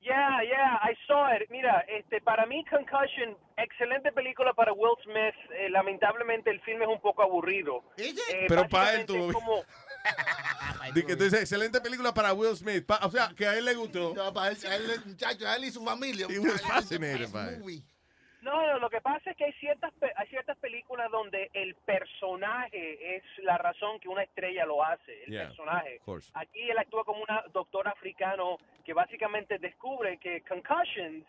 Yeah, 0.00 0.42
yeah, 0.46 0.78
I 0.80 0.94
saw 1.08 1.26
it. 1.34 1.50
Mira, 1.50 1.84
este, 1.88 2.20
para 2.20 2.46
mí 2.46 2.64
Concussion, 2.70 3.36
excelente 3.56 4.12
película 4.12 4.54
para 4.54 4.72
Will 4.72 4.94
Smith. 5.02 5.34
Eh, 5.58 5.68
lamentablemente 5.70 6.50
el 6.50 6.60
filme 6.60 6.84
es 6.84 6.88
un 6.90 7.00
poco 7.00 7.22
aburrido. 7.22 7.82
Eh, 7.96 8.14
Pero 8.46 8.68
para 8.68 8.92
él 8.94 9.06
tuvo- 9.06 9.32
como- 9.32 9.64
Dices, 10.94 11.34
excelente 11.34 11.80
película 11.80 12.12
para 12.14 12.32
Will 12.32 12.56
Smith. 12.56 12.86
Pa- 12.86 13.00
o 13.04 13.10
sea, 13.10 13.30
que 13.36 13.46
a 13.46 13.56
él 13.56 13.64
le 13.64 13.74
gustó. 13.74 14.14
No, 14.14 14.32
para 14.32 14.50
él, 14.52 14.56
a 14.66 14.76
él, 14.76 15.00
muchacho, 15.04 15.46
a 15.46 15.56
él 15.56 15.64
y 15.64 15.70
su 15.70 15.84
familia. 15.84 16.26
He 16.28 16.38
was 16.38 16.90
it. 16.90 17.58
Movie. 17.58 17.82
No, 18.40 18.78
lo 18.78 18.88
que 18.88 19.00
pasa 19.00 19.30
es 19.32 19.36
que 19.36 19.44
hay 19.46 19.52
ciertas 19.54 19.92
hay 20.16 20.26
ciertas 20.28 20.56
películas 20.58 21.10
donde 21.10 21.50
el 21.54 21.74
personaje 21.74 23.16
es 23.16 23.22
la 23.42 23.58
razón 23.58 23.98
que 24.00 24.08
una 24.08 24.22
estrella 24.22 24.64
lo 24.64 24.82
hace, 24.84 25.24
el 25.24 25.32
Yeah, 25.32 25.46
personaje. 25.48 26.00
Aquí 26.34 26.70
él 26.70 26.78
actúa 26.78 27.04
como 27.04 27.20
un 27.20 27.52
doctor 27.52 27.88
africano 27.88 28.58
que 28.84 28.92
básicamente 28.94 29.58
descubre 29.58 30.18
que 30.18 30.42
concussions 30.42 31.26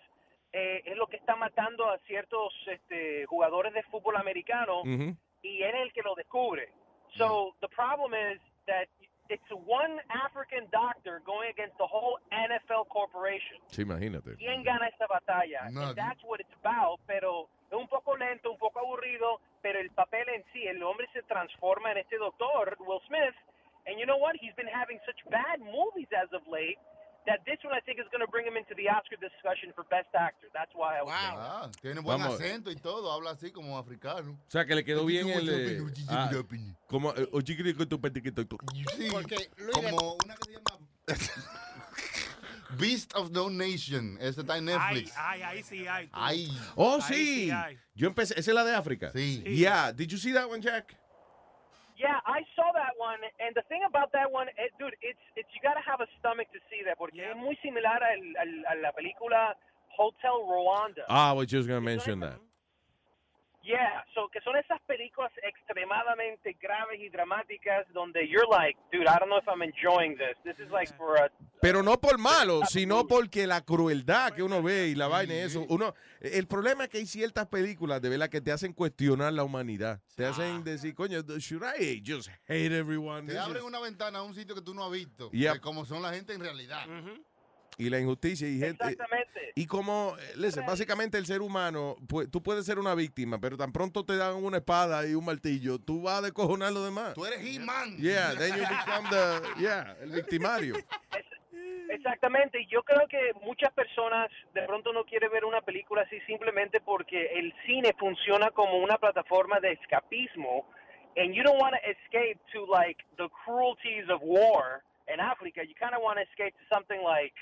eh, 0.54 0.84
es 0.86 0.96
lo 0.98 1.08
que 1.08 1.18
está 1.18 1.36
matando 1.36 1.90
a 1.90 1.98
ciertos 2.08 2.54
este, 2.68 3.26
jugadores 3.26 3.74
de 3.74 3.84
fútbol 3.84 4.16
americano 4.18 4.82
Ujú. 4.82 5.16
y 5.42 5.64
él 5.64 5.76
es 5.76 5.82
el 5.82 5.94
que 5.94 6.04
lo 6.04 6.14
descubre. 6.16 6.72
So 7.18 7.56
the 7.60 7.68
problem 7.70 8.14
is 8.14 8.40
that 8.70 8.86
it's 9.30 9.50
one 9.66 10.02
African 10.10 10.66
doctor 10.70 11.22
going 11.26 11.50
against 11.50 11.78
the 11.78 11.86
whole 11.86 12.18
NFL 12.30 12.90
corporation. 12.90 13.58
Sí, 13.70 13.82
imagínate. 13.82 14.38
¿Quién 14.38 14.64
gana 14.64 14.90
esta 14.90 15.06
batalla? 15.10 15.70
Nadie. 15.70 15.90
And 15.90 15.98
that's 15.98 16.22
what 16.26 16.40
it's 16.40 16.54
about, 16.62 17.02
pero 17.06 17.50
es 17.70 17.78
un 17.78 17.88
poco 17.88 18.18
lento, 18.18 18.52
un 18.52 18.58
poco 18.58 18.80
aburrido, 18.80 19.42
pero 19.62 19.80
el 19.80 19.90
papel 19.92 20.26
en 20.34 20.44
sí, 20.54 20.66
el 20.66 20.82
hombre 20.82 21.08
se 21.14 21.22
transforma 21.24 21.92
en 21.92 22.00
este 22.00 22.18
doctor, 22.18 22.76
Will 22.80 23.02
Smith, 23.08 23.38
and 23.86 24.00
you 24.00 24.06
know 24.06 24.18
what? 24.18 24.36
He's 24.36 24.54
been 24.56 24.70
having 24.70 25.00
such 25.06 25.22
bad 25.30 25.62
movies 25.62 26.10
as 26.14 26.30
of 26.34 26.42
late 26.48 26.78
that 27.30 27.46
this 27.46 27.62
one 27.64 27.74
I 27.78 27.82
think 27.86 28.00
is 28.02 28.10
going 28.10 28.26
to 28.26 28.32
bring 28.34 28.46
him 28.50 28.58
into 28.58 28.74
the 28.74 28.90
Oscar 28.90 29.16
discussion 29.22 29.70
for 29.78 29.86
Best 29.86 30.10
Actor. 30.18 30.50
That's 30.52 30.74
why 30.74 30.98
I 30.98 31.02
was 31.06 31.14
Ah, 31.14 31.70
tiene 31.82 32.02
buen 32.02 32.18
Vamos. 32.20 32.40
acento 32.42 32.72
y 32.72 32.76
todo, 32.76 33.12
habla 33.14 33.32
así 33.38 33.52
como 33.54 33.78
africano. 33.78 34.32
O 34.34 34.52
sea, 34.52 34.66
que 34.66 34.74
le 34.74 34.84
quedó 34.84 35.06
bien 35.06 35.30
el... 35.30 35.48
eh, 35.48 35.80
ah, 36.10 36.32
como... 36.88 37.14
eh, 37.14 37.30
o 37.32 37.42
chiquiri 37.42 37.74
con 37.76 37.88
tu 37.88 38.02
petiquito. 38.02 38.42
Sí, 38.98 39.08
Porque, 39.12 39.38
Luis, 39.58 39.76
como 39.76 40.18
una 40.26 40.36
que 40.36 40.44
se 40.46 40.52
llama 40.58 40.80
Beast 42.80 43.16
of 43.16 43.32
No 43.32 43.50
Nation. 43.50 44.18
Ese 44.20 44.42
está 44.42 44.58
en 44.58 44.66
Netflix. 44.66 45.12
Ay, 45.18 45.42
ahí 45.42 45.64
sí 45.64 45.88
hay. 45.88 46.08
tú. 46.08 46.14
Ay. 46.14 46.50
Oh, 46.76 46.96
Ahí 46.96 47.02
sí. 47.02 47.26
sí 47.46 47.52
hay. 47.52 47.80
Yo 47.96 48.08
empecé... 48.08 48.40
¿Esa 48.40 48.52
es 48.52 48.56
la 48.56 48.64
de 48.64 48.76
África? 48.76 49.12
Sí. 49.12 49.42
Yeah. 49.44 49.92
Did 49.92 50.08
you 50.10 50.18
see 50.18 50.34
that 50.34 50.48
one, 50.48 50.62
Jack? 50.62 50.96
Yeah, 52.00 52.16
I 52.26 52.40
saw 52.56 52.72
that 52.80 52.96
one, 52.96 53.20
and 53.44 53.52
the 53.56 53.62
thing 53.68 53.82
about 53.84 54.14
that 54.14 54.32
one, 54.32 54.48
dude, 54.80 54.96
it's 55.04 55.20
it's 55.36 55.50
you 55.54 55.60
gotta 55.62 55.84
have 55.84 56.00
a 56.00 56.08
stomach 56.20 56.48
to 56.56 56.60
see 56.72 56.80
that, 56.88 56.98
porque 56.98 57.20
es 57.20 57.36
muy 57.36 57.58
similar 57.62 58.00
al, 58.00 58.24
al- 58.40 58.66
a 58.72 58.76
la 58.82 58.92
película 58.96 59.54
Hotel 59.98 60.32
Rwanda. 60.48 61.04
Ah, 61.10 61.32
I 61.32 61.34
was 61.34 61.48
just 61.48 61.68
going 61.68 61.82
to 61.82 61.86
mention 61.86 62.22
that. 62.22 62.40
Yeah, 63.62 64.04
so 64.16 64.30
que 64.30 64.40
son 64.42 64.56
esas 64.56 64.80
películas 64.88 65.32
extremadamente 65.44 66.58
graves 66.62 67.00
y 67.02 67.10
dramáticas 67.10 67.86
donde 67.94 68.28
you're 68.28 68.48
like, 68.50 68.80
dude, 68.92 69.04
I 69.04 69.18
don't 69.20 69.28
know 69.28 69.38
if 69.38 69.48
I'm 69.48 69.62
enjoying 69.62 70.18
this. 70.18 70.38
This 70.44 70.60
is 70.60 70.72
like 70.72 70.92
for 70.96 71.18
a 71.18 71.30
Pero 71.62 71.84
no 71.84 72.00
por 72.00 72.18
malo, 72.18 72.62
sino 72.66 73.06
porque 73.06 73.46
la 73.46 73.62
crueldad 73.62 74.32
que 74.34 74.44
uno 74.44 74.64
ve 74.64 74.88
y 74.88 74.96
la 74.96 75.08
vaina 75.08 75.34
y 75.34 75.40
eso. 75.40 75.66
Uno, 75.70 75.94
el 76.22 76.48
problema 76.48 76.86
es 76.86 76.90
que 76.90 77.00
hay 77.00 77.06
ciertas 77.06 77.48
películas 77.48 78.02
de 78.02 78.10
verdad 78.10 78.30
que 78.30 78.40
te 78.40 78.52
hacen 78.52 78.72
cuestionar 78.72 79.34
la 79.34 79.44
humanidad. 79.44 80.00
Te 80.16 80.26
hacen 80.26 80.64
decir, 80.64 80.96
coño, 80.96 81.22
should 81.38 81.64
I 81.64 82.02
just 82.06 82.30
hate 82.48 82.72
everyone? 82.72 83.28
Te 83.28 83.38
abren 83.38 83.64
una 83.64 83.80
ventana 83.80 84.20
a 84.20 84.24
un 84.24 84.34
sitio 84.34 84.56
que 84.56 84.62
tú 84.62 84.74
no 84.74 84.86
has 84.86 84.92
visto. 84.92 85.30
Yep. 85.32 85.54
De 85.54 85.60
cómo 85.60 85.86
son 85.86 86.02
la 86.02 86.14
gente 86.14 86.34
en 86.34 86.40
realidad. 86.40 86.86
Y 87.80 87.90
la 87.90 88.00
injusticia 88.00 88.48
y 88.48 88.60
gente. 88.60 88.84
Exactamente. 88.84 89.54
Y 89.56 89.66
como, 89.66 90.16
eh, 90.20 90.34
listen, 90.36 90.66
básicamente 90.66 91.18
el 91.18 91.26
ser 91.26 91.42
humano, 91.42 91.96
pues, 92.08 92.30
tú 92.30 92.44
puedes 92.44 92.66
ser 92.66 92.78
una 92.78 92.94
víctima, 92.94 93.40
pero 93.40 93.58
tan 93.58 93.72
pronto 93.72 94.06
te 94.06 94.16
dan 94.18 94.36
una 94.36 94.58
espada 94.58 95.08
y 95.08 95.16
un 95.16 95.26
martillo, 95.26 95.80
tú 95.80 96.04
vas 96.04 96.20
a 96.20 96.22
descojonar 96.22 96.68
a 96.68 96.72
los 96.72 96.86
demás. 96.86 97.14
Tú 97.14 97.26
eres 97.26 97.40
He-Man. 97.40 97.98
Yeah, 97.98 98.36
then 98.36 98.56
you 98.56 98.62
become 98.62 99.10
the, 99.10 99.62
yeah, 99.62 99.96
el 100.02 100.12
victimario. 100.12 100.76
Exactamente, 101.90 102.62
y 102.62 102.68
yo 102.68 102.84
creo 102.84 103.08
que 103.08 103.34
muchas 103.42 103.72
personas 103.72 104.30
de 104.54 104.62
pronto 104.62 104.94
no 104.94 105.06
quieren 105.06 105.32
ver 105.32 105.44
una 105.44 105.62
película 105.62 106.04
así 106.04 106.20
simplemente 106.28 106.80
porque 106.82 107.32
el 107.34 107.52
cine 107.66 107.96
funciona 107.98 108.52
como 108.52 108.78
una 108.78 108.98
plataforma 108.98 109.60
de 109.60 109.72
escapismo 109.72 110.68
and 111.18 111.34
you 111.34 111.44
don't 111.44 111.60
want 111.60 111.74
to 111.74 111.90
escape 111.90 112.40
to 112.54 112.66
like 112.68 113.04
the 113.18 113.28
cruelties 113.44 114.08
of 114.10 114.22
war 114.22 114.84
in 115.14 115.20
Africa. 115.20 115.62
You 115.64 115.76
kind 115.80 115.94
of 115.96 116.02
want 116.02 116.18
to 116.18 116.24
escape 116.24 116.54
to 116.58 116.66
something 116.74 117.02
like, 117.04 117.34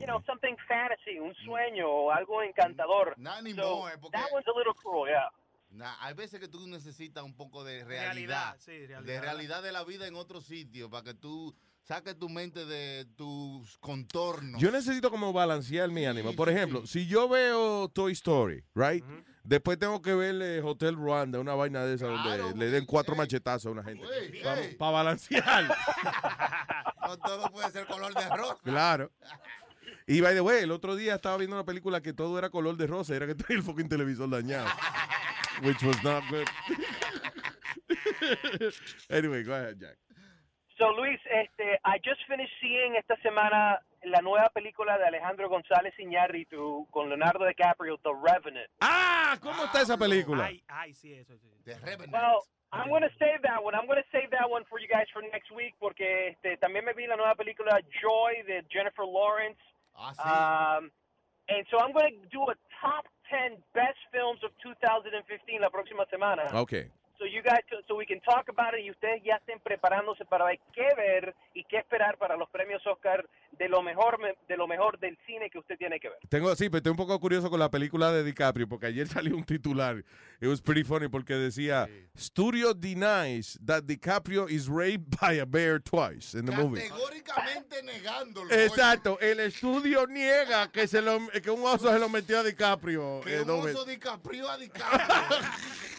you 0.00 0.06
know, 0.06 0.22
something 0.26 0.56
fantasy, 0.68 1.18
un 1.18 1.34
sueño 1.44 1.88
o 1.88 2.10
algo 2.10 2.42
encantador. 2.42 3.14
Not 3.18 3.34
So, 3.34 3.40
anymore, 3.40 3.98
porque- 4.00 4.18
that 4.18 4.30
one's 4.32 4.46
a 4.46 4.56
little 4.56 4.74
cruel, 4.74 5.08
yeah. 5.10 5.28
Nah, 5.70 5.94
hay 6.00 6.14
veces 6.14 6.40
que 6.40 6.48
tú 6.48 6.66
necesitas 6.68 7.22
un 7.24 7.34
poco 7.36 7.64
de 7.64 7.84
Realidad, 7.84 8.54
realidad. 8.54 8.56
sí, 8.58 8.72
De 8.72 8.86
realidad. 8.86 9.22
realidad 9.22 9.62
de 9.62 9.72
la 9.72 9.84
vida 9.84 10.06
en 10.06 10.14
otro 10.14 10.40
sitio, 10.40 10.88
para 10.88 11.02
que 11.02 11.14
tú 11.14 11.54
saques 11.82 12.18
tu 12.18 12.28
mente 12.28 12.64
de 12.64 13.04
tus 13.16 13.76
contornos. 13.78 14.60
Yo 14.60 14.70
necesito 14.70 15.10
como 15.10 15.32
balancear 15.32 15.90
mi 15.90 16.06
ánimo. 16.06 16.34
Por 16.34 16.48
ejemplo, 16.48 16.86
si 16.86 17.06
yo 17.06 17.28
veo 17.28 17.88
Toy 17.88 18.12
Story, 18.12 18.64
right? 18.74 19.04
Después 19.46 19.78
tengo 19.78 20.02
que 20.02 20.12
ver 20.12 20.34
eh, 20.42 20.60
Hotel 20.60 20.96
Rwanda, 20.96 21.38
una 21.38 21.54
vaina 21.54 21.84
de 21.84 21.94
esa 21.94 22.06
donde 22.06 22.54
le 22.56 22.70
den 22.70 22.84
cuatro 22.84 23.14
machetazos 23.14 23.66
a 23.66 23.70
una 23.70 23.84
gente. 23.84 24.04
Para 24.42 24.60
ey. 24.62 24.76
balancear. 24.78 25.76
No 27.06 27.16
todo 27.18 27.48
puede 27.52 27.70
ser 27.70 27.86
color 27.86 28.12
de 28.12 28.28
rosa. 28.30 28.58
claro. 28.64 29.12
Y 30.08 30.20
by 30.20 30.34
the 30.34 30.40
way, 30.40 30.64
el 30.64 30.72
otro 30.72 30.96
día 30.96 31.14
estaba 31.14 31.36
viendo 31.36 31.54
una 31.54 31.64
película 31.64 32.00
que 32.00 32.12
todo 32.12 32.36
era 32.36 32.50
color 32.50 32.76
de 32.76 32.88
rosa, 32.88 33.14
era 33.14 33.28
que 33.28 33.36
tenía 33.36 33.58
el 33.58 33.62
fucking 33.62 33.88
televisor 33.88 34.28
dañado. 34.28 34.66
Which 35.62 35.80
was 35.84 36.02
not 36.02 36.24
good. 36.28 36.48
anyway, 39.08 39.44
go 39.44 39.54
ahead, 39.54 39.78
Jack. 39.78 39.96
So 40.78 40.90
Luis, 40.92 41.18
este, 41.32 41.80
I 41.84 41.98
just 42.04 42.20
finished 42.28 42.52
seeing 42.60 42.96
esta 42.96 43.16
semana 43.22 43.80
la 44.04 44.20
nueva 44.20 44.50
película 44.50 44.98
de 44.98 45.04
Alejandro 45.06 45.48
González 45.48 45.94
Iñárritu 45.98 46.86
con 46.90 47.08
Leonardo 47.08 47.46
DiCaprio, 47.46 47.96
The 47.98 48.12
Revenant. 48.12 48.68
Ah, 48.80 49.36
¿cómo 49.40 49.64
está 49.64 49.80
esa 49.80 49.96
película? 49.96 50.44
Ay, 50.44 50.62
ay, 50.68 50.92
sí, 50.92 51.14
eso, 51.14 51.34
sí. 51.38 51.48
Well, 52.12 52.44
I'm 52.72 52.88
going 52.90 53.02
to 53.02 53.10
save 53.18 53.40
that 53.42 53.62
one. 53.64 53.74
I'm 53.74 53.86
going 53.86 54.02
to 54.02 54.08
save 54.12 54.30
that 54.32 54.50
one 54.50 54.64
for 54.68 54.78
you 54.78 54.86
guys 54.86 55.06
for 55.14 55.22
next 55.32 55.50
week 55.50 55.74
porque 55.80 56.28
este, 56.36 56.58
también 56.58 56.84
me 56.84 56.92
vi 56.92 57.06
la 57.06 57.16
nueva 57.16 57.34
película 57.36 57.80
Joy 58.02 58.42
de 58.46 58.62
Jennifer 58.68 59.04
Lawrence. 59.06 59.60
Ah, 59.96 60.76
Um, 60.78 60.90
and 61.48 61.64
so 61.70 61.78
I'm 61.78 61.92
going 61.92 62.20
to 62.20 62.28
do 62.28 62.42
a 62.42 62.54
top 62.82 63.06
10 63.30 63.56
best 63.72 63.96
films 64.12 64.40
of 64.44 64.50
2015 64.62 65.60
la 65.60 65.70
próxima 65.70 66.04
semana. 66.10 66.42
Okay. 66.52 66.90
So 67.18 67.24
you 67.24 67.42
guys, 67.42 67.64
so 67.88 67.96
we 67.96 68.04
can 68.04 68.20
talk 68.20 68.48
about 68.48 68.74
it 68.74 68.84
y 68.84 68.90
ustedes 68.90 69.22
ya 69.24 69.36
estén 69.36 69.58
preparándose 69.60 70.26
para 70.26 70.44
ver 70.44 70.58
qué 70.74 70.94
ver 70.96 71.34
y 71.54 71.64
qué 71.64 71.78
esperar 71.78 72.18
para 72.18 72.36
los 72.36 72.48
premios 72.50 72.86
Oscar 72.86 73.26
de 73.58 73.68
lo 73.70 73.82
mejor 73.82 74.18
de 74.46 74.56
lo 74.56 74.66
mejor 74.66 74.98
del 74.98 75.16
cine 75.26 75.48
que 75.48 75.58
usted 75.58 75.78
tiene 75.78 75.98
que 75.98 76.10
ver. 76.10 76.18
Tengo, 76.28 76.54
sí, 76.54 76.68
pero 76.68 76.78
estoy 76.78 76.90
un 76.90 76.96
poco 76.96 77.18
curioso 77.18 77.48
con 77.48 77.58
la 77.58 77.70
película 77.70 78.12
de 78.12 78.22
DiCaprio, 78.22 78.68
porque 78.68 78.86
ayer 78.86 79.08
salió 79.08 79.34
un 79.34 79.44
titular. 79.44 80.04
It 80.40 80.48
was 80.48 80.60
pretty 80.60 80.84
funny 80.84 81.08
porque 81.08 81.34
decía, 81.34 81.88
Studio 82.14 82.74
denies 82.74 83.58
that 83.64 83.84
DiCaprio 83.84 84.46
is 84.50 84.68
raped 84.68 85.18
by 85.18 85.40
a 85.40 85.46
bear 85.46 85.80
twice 85.80 86.38
in 86.38 86.44
the 86.44 86.52
movie. 86.52 86.82
Categóricamente 86.82 87.82
negándolo. 87.82 88.52
Exacto, 88.52 89.18
el 89.20 89.40
estudio 89.40 90.06
niega 90.06 90.70
que, 90.70 90.86
se 90.86 91.00
lo, 91.00 91.18
que 91.42 91.50
un 91.50 91.64
oso 91.64 91.90
se 91.90 91.98
lo 91.98 92.10
metió 92.10 92.40
a 92.40 92.42
DiCaprio. 92.42 93.22
Que 93.24 93.36
eh, 93.36 93.42
un 93.42 93.50
oso. 93.50 93.86
DiCaprio 93.86 94.50
a 94.50 94.58
DiCaprio. 94.58 95.06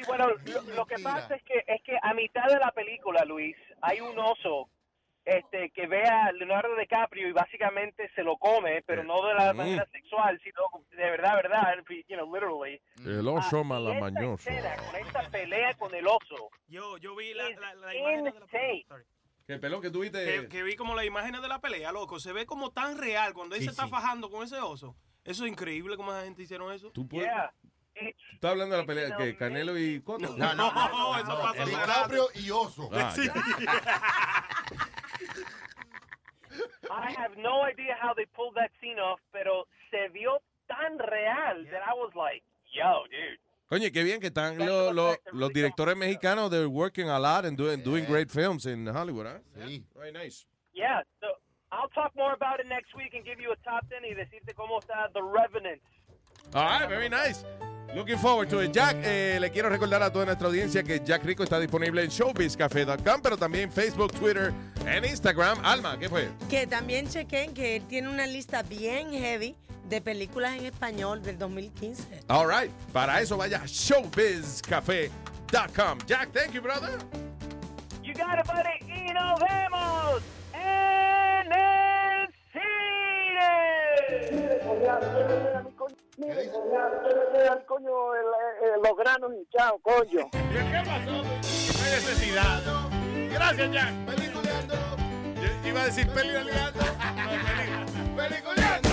Sí, 0.00 0.06
bueno, 0.08 0.28
lo, 0.28 0.74
lo 0.74 0.86
que 0.86 0.96
pasa 1.02 1.34
es 1.34 1.42
que 1.42 1.64
es 1.66 1.82
que 1.82 1.96
a 2.02 2.14
mitad 2.14 2.46
de 2.46 2.58
la 2.58 2.70
película, 2.72 3.24
Luis, 3.24 3.56
hay 3.82 4.00
un 4.00 4.18
oso 4.18 4.68
este, 5.24 5.70
que 5.70 5.86
ve 5.86 6.02
a 6.04 6.32
Leonardo 6.32 6.74
DiCaprio 6.76 7.28
y 7.28 7.32
básicamente 7.32 8.10
se 8.14 8.22
lo 8.22 8.36
come, 8.38 8.82
pero 8.86 9.04
no 9.04 9.24
de 9.26 9.34
la 9.34 9.52
Mm. 9.52 9.56
manera 9.56 9.86
sexual, 9.92 10.40
sino 10.42 10.62
de 10.90 11.10
verdad, 11.10 11.34
verdad, 11.36 11.74
you 12.08 12.16
know, 12.16 12.34
literally. 12.34 12.80
El 13.04 13.28
oso 13.28 13.60
Ah, 13.60 13.64
malamañoso. 13.64 14.48
Escena 14.50 14.76
con 14.76 14.96
esta 14.96 15.30
pelea 15.30 15.74
con 15.74 15.94
el 15.94 16.06
oso. 16.06 16.50
Yo, 16.68 16.96
yo 16.98 17.14
vi 17.14 17.34
la, 17.34 17.50
la, 17.50 17.74
la 17.74 17.94
imagen 17.94 18.24
de 18.24 18.30
la 18.32 18.40
insane. 18.40 18.84
¿Qué 19.46 19.58
pelón 19.58 19.82
que 19.82 19.90
tuviste? 19.90 20.24
que, 20.24 20.48
que 20.48 20.62
vi 20.62 20.74
como 20.76 20.94
las 20.94 21.04
imágenes 21.04 21.42
de 21.42 21.48
la 21.48 21.60
pelea, 21.60 21.92
loco. 21.92 22.18
Se 22.18 22.32
ve 22.32 22.46
como 22.46 22.70
tan 22.70 22.96
real 22.96 23.34
cuando 23.34 23.56
él 23.56 23.60
Sí, 23.60 23.66
se 23.66 23.72
está 23.72 23.84
sí. 23.84 23.90
fajando 23.90 24.30
con 24.30 24.42
ese 24.44 24.58
oso. 24.60 24.96
Eso 25.24 25.44
es 25.44 25.50
increíble 25.52 25.96
cómo 25.96 26.12
esa 26.12 26.24
gente 26.24 26.42
hicieron 26.42 26.72
eso. 26.72 26.90
Tú 26.92 27.06
puedes- 27.06 27.28
¿Tú 27.28 27.68
estás 28.32 28.50
hablando 28.50 28.76
de 28.76 28.82
la 28.82 28.86
pelea 28.86 29.16
que 29.16 29.36
Canelo 29.36 29.78
y 29.78 30.00
Cotto? 30.02 30.36
No, 30.36 30.54
no, 30.54 30.72
no, 30.72 30.88
no, 30.88 31.18
eso 31.18 31.38
pasa 31.42 31.64
DiCaprio 31.64 32.28
y 32.34 32.50
Oso. 32.50 32.88
Ah, 32.92 33.12
Sí. 33.14 33.28
I 36.90 37.12
have 37.16 37.36
no 37.38 37.62
idea 37.62 37.94
how 38.00 38.12
they 38.14 38.26
pulled 38.34 38.54
that 38.56 38.70
scene 38.80 38.98
off, 38.98 39.20
pero 39.32 39.66
se 39.90 40.08
vio 40.12 40.40
tan 40.68 40.98
real 40.98 41.64
that 41.70 41.82
I 41.86 41.94
was 41.94 42.10
like, 42.14 42.42
yo, 42.74 43.04
dude. 43.10 43.38
Coño, 43.70 43.92
qué 43.92 44.02
bien 44.02 44.20
que 44.20 44.26
están 44.30 44.58
los, 44.58 44.92
los, 44.92 45.16
los 45.32 45.52
directores 45.52 45.96
mexicanos. 45.96 46.50
They're 46.50 46.68
working 46.68 47.08
a 47.08 47.20
lot 47.20 47.44
and 47.44 47.56
doing, 47.56 47.82
doing 47.84 48.04
great 48.04 48.28
films 48.28 48.66
in 48.66 48.84
Hollywood, 48.88 49.26
¿eh? 49.26 49.40
Sí. 49.64 49.84
Very 49.94 50.10
nice. 50.10 50.44
Yeah, 50.74 51.02
so 51.20 51.28
I'll 51.70 51.88
talk 51.90 52.10
more 52.16 52.32
about 52.32 52.58
it 52.58 52.66
next 52.66 52.96
week 52.96 53.14
and 53.14 53.24
give 53.24 53.40
you 53.40 53.52
a 53.52 53.56
top 53.62 53.86
10 53.88 54.02
y 54.04 54.14
decirte 54.14 54.54
cómo 54.54 54.80
está 54.80 55.08
The 55.12 55.22
Revenant. 55.22 55.80
All 56.54 56.64
right, 56.64 56.88
very 56.88 57.08
nice. 57.08 57.44
Looking 57.94 58.18
forward 58.18 58.48
to 58.50 58.60
it. 58.60 58.72
Jack, 58.72 58.96
eh, 59.02 59.38
le 59.40 59.50
quiero 59.50 59.68
recordar 59.68 60.00
a 60.02 60.12
toda 60.12 60.26
nuestra 60.26 60.46
audiencia 60.46 60.82
que 60.84 61.00
Jack 61.04 61.24
Rico 61.24 61.42
está 61.42 61.58
disponible 61.58 62.04
en 62.04 62.10
showbizcafe.com, 62.10 63.20
pero 63.20 63.36
también 63.36 63.72
Facebook, 63.72 64.12
Twitter, 64.12 64.52
en 64.86 65.04
Instagram. 65.04 65.58
Alma, 65.64 65.98
¿qué 65.98 66.08
fue? 66.08 66.28
Que 66.48 66.68
también 66.68 67.08
chequen 67.08 67.52
que 67.52 67.74
él 67.76 67.82
tiene 67.88 68.08
una 68.08 68.26
lista 68.26 68.62
bien 68.62 69.10
heavy 69.12 69.56
de 69.88 70.00
películas 70.00 70.56
en 70.56 70.66
español 70.66 71.20
del 71.22 71.36
2015. 71.36 72.04
All 72.28 72.46
right. 72.46 72.70
Para 72.92 73.20
eso 73.20 73.36
vaya 73.36 73.60
a 73.62 73.66
showbizcafe.com. 73.66 75.98
Jack, 76.06 76.30
thank 76.32 76.52
you, 76.52 76.62
brother. 76.62 76.96
You 78.04 78.14
got 78.14 78.38
it, 78.38 78.46
buddy. 78.46 78.78
Y 78.88 79.12
nos 79.12 79.40
vemos 79.40 80.22
en 80.54 81.50
el 81.50 81.50
cine. 81.50 81.79
Coño, 87.66 87.90
los 88.82 88.96
granos 88.96 89.32
hinchados, 89.34 89.80
coño. 89.82 90.28
¿Qué 90.30 90.82
pasó? 90.84 91.10
No 91.10 91.84
hay 91.84 91.90
necesidad. 91.92 92.60
Gracias, 93.32 93.72
Jack. 93.72 93.92
Yo 95.62 95.68
Iba 95.68 95.82
a 95.82 95.84
decir 95.84 96.08
peliculeando. 96.10 96.80
¡Peliculeando! 98.16 98.90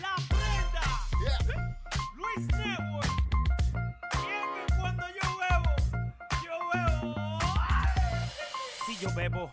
La 0.00 0.14
prenda. 0.28 0.84
Luis 2.16 2.46
Network. 2.48 3.12
Y 4.12 4.26
es 4.30 4.46
que 4.54 4.78
cuando 4.78 5.04
yo 5.08 5.26
bebo, 5.40 5.72
yo 6.44 6.54
bebo. 6.72 7.38
Si 8.86 8.92
yo 8.98 9.08
bebo, 9.14 9.52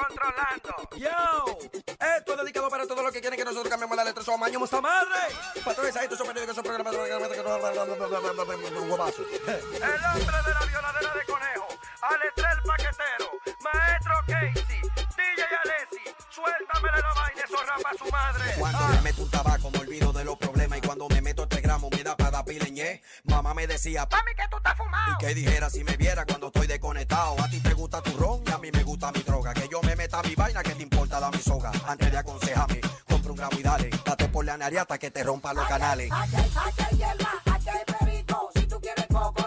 Controlando. 0.00 0.74
Yo, 0.96 1.58
esto 2.16 2.32
es 2.32 2.38
dedicado 2.38 2.70
para 2.70 2.86
todos 2.86 3.02
los 3.02 3.12
que 3.12 3.20
quieren 3.20 3.38
que 3.38 3.44
nosotros 3.44 3.68
cambiemos 3.68 3.96
la 3.96 4.04
letra. 4.04 4.22
Somos 4.22 4.46
años 4.46 4.60
madre. 4.80 5.20
Patrones, 5.64 5.96
estos 5.96 6.26
periódicos, 6.26 6.54
son 6.54 6.64
programas. 6.64 6.94
El 6.94 7.00
hombre 7.00 7.28
de 7.28 7.42
la 10.54 10.66
violadera 10.66 11.14
de 11.14 11.24
conejo. 11.26 11.68
Aletre 12.02 12.44
el 12.52 12.62
paquetero. 12.62 13.30
Maestro 13.60 14.14
Casey. 14.26 14.80
DJ 15.16 15.42
Alessi. 15.64 16.04
Suéltamele 16.30 17.00
la 17.02 17.14
vaina, 17.14 17.42
eso 17.44 17.56
rapa 17.62 17.90
su 17.98 18.10
madre. 18.10 18.54
Cuando 18.58 18.88
me 18.88 19.00
meto 19.02 19.22
un 19.22 19.30
tabaco 19.30 19.70
me 19.70 19.78
olvido 19.78 20.12
de 20.12 20.24
los 20.24 20.36
problemas 20.38 20.78
y 20.78 20.80
cuando 20.80 21.08
me 21.08 21.19
pileñé. 22.50 23.02
Mamá 23.24 23.54
me 23.54 23.66
decía, 23.66 24.06
Mami, 24.10 24.34
que 24.34 24.42
tú 24.50 24.56
estás 24.56 24.76
fumado. 24.76 25.12
y 25.12 25.24
que 25.24 25.34
dijera 25.34 25.70
si 25.70 25.84
me 25.84 25.96
viera 25.96 26.24
cuando 26.26 26.48
estoy 26.48 26.66
desconectado. 26.66 27.40
A 27.40 27.48
ti 27.48 27.60
te 27.60 27.72
gusta 27.74 28.02
tu 28.02 28.16
ron 28.18 28.42
y 28.46 28.50
a 28.50 28.58
mí 28.58 28.70
me 28.72 28.82
gusta 28.82 29.12
mi 29.12 29.22
droga. 29.22 29.54
Que 29.54 29.68
yo 29.70 29.80
me 29.82 29.94
meta 29.94 30.20
mi 30.22 30.34
vaina, 30.34 30.62
que 30.62 30.74
te 30.74 30.82
importa 30.82 31.20
la 31.20 31.30
mi 31.30 31.38
soga. 31.38 31.70
Antes 31.86 32.10
de 32.10 32.18
aconsejarme, 32.18 32.80
compra 33.08 33.30
un 33.30 33.36
gramo 33.36 33.58
y 33.58 33.62
dale. 33.62 33.90
Date 34.04 34.28
por 34.28 34.44
la 34.44 34.56
nariata 34.56 34.98
que 34.98 35.10
te 35.12 35.22
rompa 35.22 35.54
los 35.54 35.66
canales. 35.68 36.10
Aquí 36.12 36.36
hay, 36.36 36.42
aquí 36.42 36.82
hay 36.90 36.96
hierba, 36.98 37.32
aquí 37.52 37.68
hay 37.68 37.84
perico. 37.98 38.50
Si 38.54 38.66
tú 38.66 38.80
quieres 38.80 39.06
coco, 39.06 39.46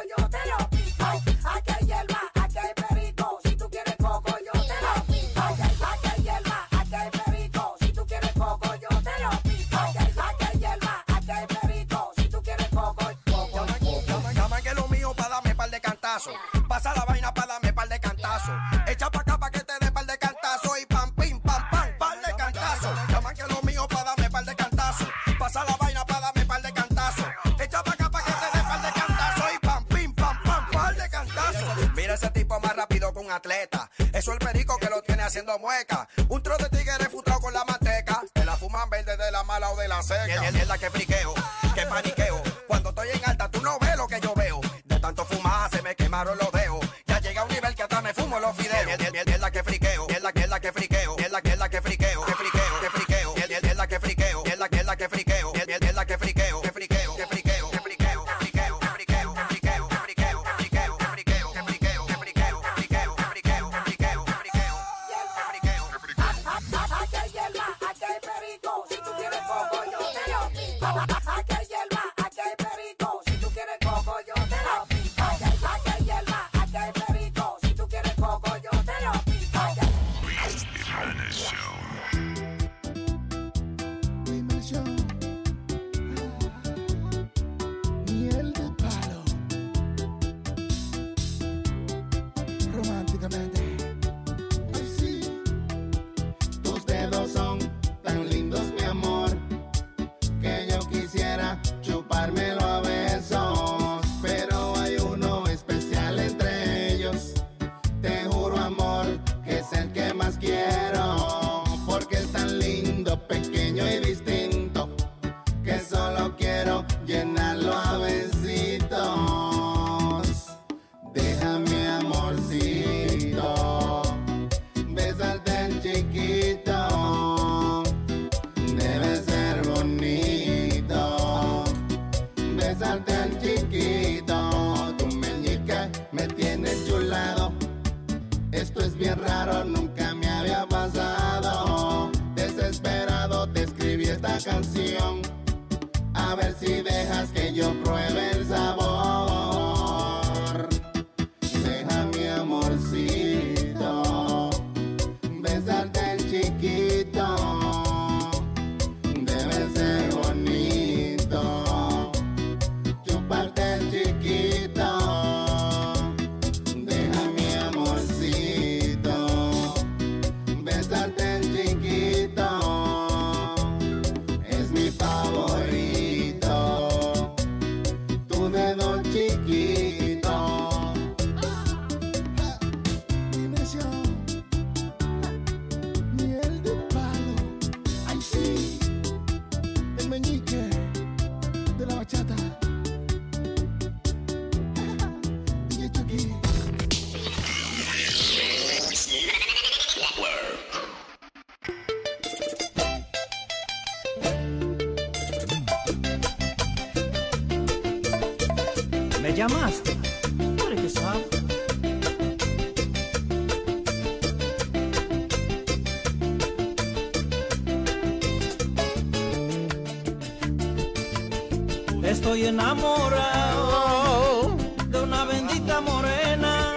Estoy 222.44 222.56
enamorado 222.60 224.58
de 224.90 225.00
una 225.00 225.24
bendita 225.24 225.80
morena. 225.80 226.76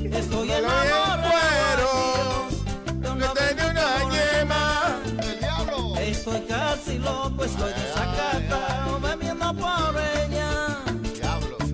Estoy 0.00 0.52
enamorado 0.52 2.46
de 3.00 3.10
una 3.10 3.32
bendita 3.34 3.98
morena. 4.00 5.00
Estoy 6.00 6.40
casi 6.42 6.98
loco, 7.00 7.44
estoy 7.44 7.72
desacatado 7.72 9.00
bebiendo 9.00 9.54
por 9.54 10.00
ella. 10.16 10.84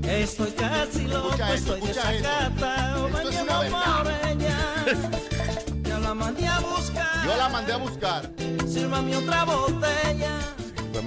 Estoy 0.02 0.52
casi 0.52 1.07
loco, 1.07 1.34
estoy 1.52 1.81
desacatado 1.83 3.10
bebiendo 3.10 3.60
por 3.76 4.07
ella. 4.26 4.57
Ya 5.83 5.99
la 5.99 6.15
mandé 6.15 6.47
a 6.47 6.60
buscar. 6.60 7.26
Yo 7.26 7.36
la 7.36 7.49
mandé 7.50 7.73
a 7.75 7.76
buscar. 7.76 8.31
Sírvame 8.66 9.16
otra 9.16 9.44
botella. 9.44 10.15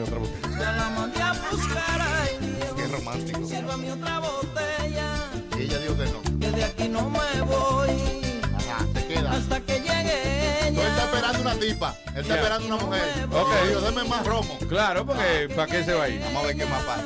Otra 0.02 0.18
botella. 0.18 0.60
Ya 0.60 0.72
la 0.72 0.90
mandé 0.92 1.22
a 1.22 1.34
buscar, 1.52 2.02
ay 2.02 2.38
Dios. 2.40 2.74
Qué 2.76 2.88
romántico. 2.88 3.46
Sírvame 3.46 3.92
otra 3.92 4.20
botella. 4.20 5.30
Y 5.58 5.62
ella 5.64 5.78
dijo 5.80 5.98
que 5.98 6.06
no. 6.06 6.40
Que 6.40 6.52
de 6.52 6.64
aquí 6.64 6.88
no 6.88 7.10
me 7.10 7.42
voy. 7.42 8.42
Ajá, 8.56 8.86
se 8.94 9.08
queda. 9.08 9.32
Hasta 9.32 9.60
que 9.60 9.74
llegue 9.82 10.70
ella. 10.70 10.88
está 10.88 11.04
esperando 11.04 11.42
una 11.42 11.56
tipa. 11.56 11.96
Él 12.16 12.22
está 12.22 12.36
esperando 12.36 12.66
una 12.68 12.78
mujer. 12.78 13.28
Ok. 13.30 13.50
Digo, 13.68 13.82
deme 13.82 14.04
más 14.06 14.26
romo. 14.26 14.58
Claro, 14.70 15.06
porque 15.06 15.50
¿para 15.54 15.68
qué 15.68 15.84
se 15.84 15.94
va 15.94 16.04
a 16.06 16.10
ir? 16.10 16.22
Vamos 16.22 16.44
a 16.44 16.48
ver 16.48 16.56
qué 16.56 16.66
más 16.66 16.84
pasa. 16.84 17.04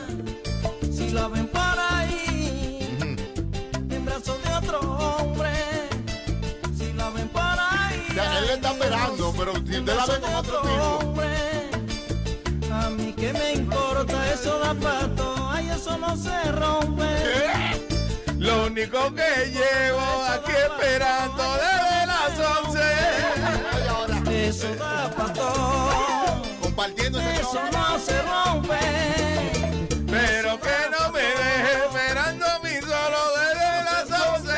Si 0.95 1.09
la 1.09 1.27
ven 1.29 1.47
por 1.47 1.61
ahí, 1.61 2.87
en 3.89 4.05
brazos 4.05 4.37
de 4.43 4.53
otro 4.53 4.79
hombre. 4.81 5.49
Si 6.77 6.93
la 6.93 7.09
ven 7.09 7.27
por 7.29 7.41
ahí. 7.41 8.05
O 8.07 8.13
sea, 8.13 8.37
él 8.37 8.45
le 8.45 8.53
está 8.53 8.71
esperando, 8.71 9.33
pero 9.35 9.53
si 9.55 9.79
usted 9.79 9.95
la 9.95 10.05
ve 10.05 10.19
con 10.19 10.35
otro 10.35 10.61
tipo. 10.61 11.12
Que 13.23 13.31
me 13.31 13.53
importa 13.53 14.33
eso 14.33 14.59
da 14.59 14.73
pato, 14.73 15.49
ay 15.49 15.69
eso 15.69 15.97
no 15.97 16.17
se 16.17 16.51
rompe. 16.51 17.05
Lo 18.37 18.65
único 18.65 19.13
que 19.15 19.29
llevo 19.57 20.05
aquí 20.33 20.51
esperando 20.51 21.43
desde 21.63 22.05
las 22.11 22.39
11. 22.65 22.79
Eso 24.49 24.75
da 24.75 25.09
pato. 25.15 25.47
Compartiendo 26.61 27.19
ese 27.21 27.41
Eso 27.41 27.61
no 27.71 27.99
se 27.99 28.21
rompe. 28.23 28.79
Pero 30.11 30.59
que 30.59 30.77
no 30.91 31.11
me 31.13 31.21
deje 31.21 31.71
esperando 31.85 32.45
a 32.45 32.59
mí 32.59 32.75
solo 32.81 33.19
desde 33.39 33.69
las 33.89 34.07
11. 34.35 34.51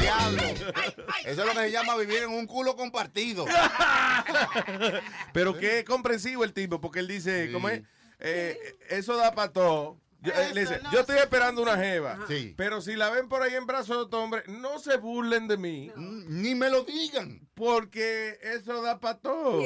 Diablo. 0.00 0.42
Eso 1.24 1.40
es 1.42 1.46
lo 1.46 1.52
que 1.52 1.60
se 1.60 1.70
llama 1.70 1.96
vivir 1.96 2.22
en 2.24 2.30
un 2.30 2.46
culo 2.48 2.74
compartido. 2.74 3.46
Pero 5.32 5.56
qué 5.56 5.84
comprensivo 5.84 6.44
el 6.44 6.52
tipo, 6.52 6.80
porque 6.80 7.00
él 7.00 7.08
dice, 7.08 7.50
¿cómo 7.52 7.68
es? 7.68 7.82
Eh, 8.18 8.58
eso 8.90 9.16
da 9.16 9.34
para 9.34 9.52
todo. 9.52 9.96
Yo, 10.22 10.32
eh, 10.34 10.50
le 10.52 10.60
dice, 10.62 10.78
yo 10.92 11.00
estoy 11.00 11.16
esperando 11.16 11.62
una 11.62 11.76
jeva. 11.78 12.18
Sí. 12.28 12.52
Pero 12.56 12.82
si 12.82 12.94
la 12.94 13.08
ven 13.08 13.28
por 13.28 13.42
ahí 13.42 13.54
en 13.54 13.66
brazos 13.66 13.96
de 13.96 14.02
otro 14.02 14.22
hombre, 14.22 14.42
no 14.48 14.78
se 14.78 14.98
burlen 14.98 15.48
de 15.48 15.56
mí. 15.56 15.90
Ni 16.30 16.54
me 16.54 16.70
lo 16.70 16.84
digan. 16.84 17.40
Porque 17.54 18.38
eso 18.42 18.80
da 18.80 19.00
para 19.00 19.18
todo. 19.18 19.60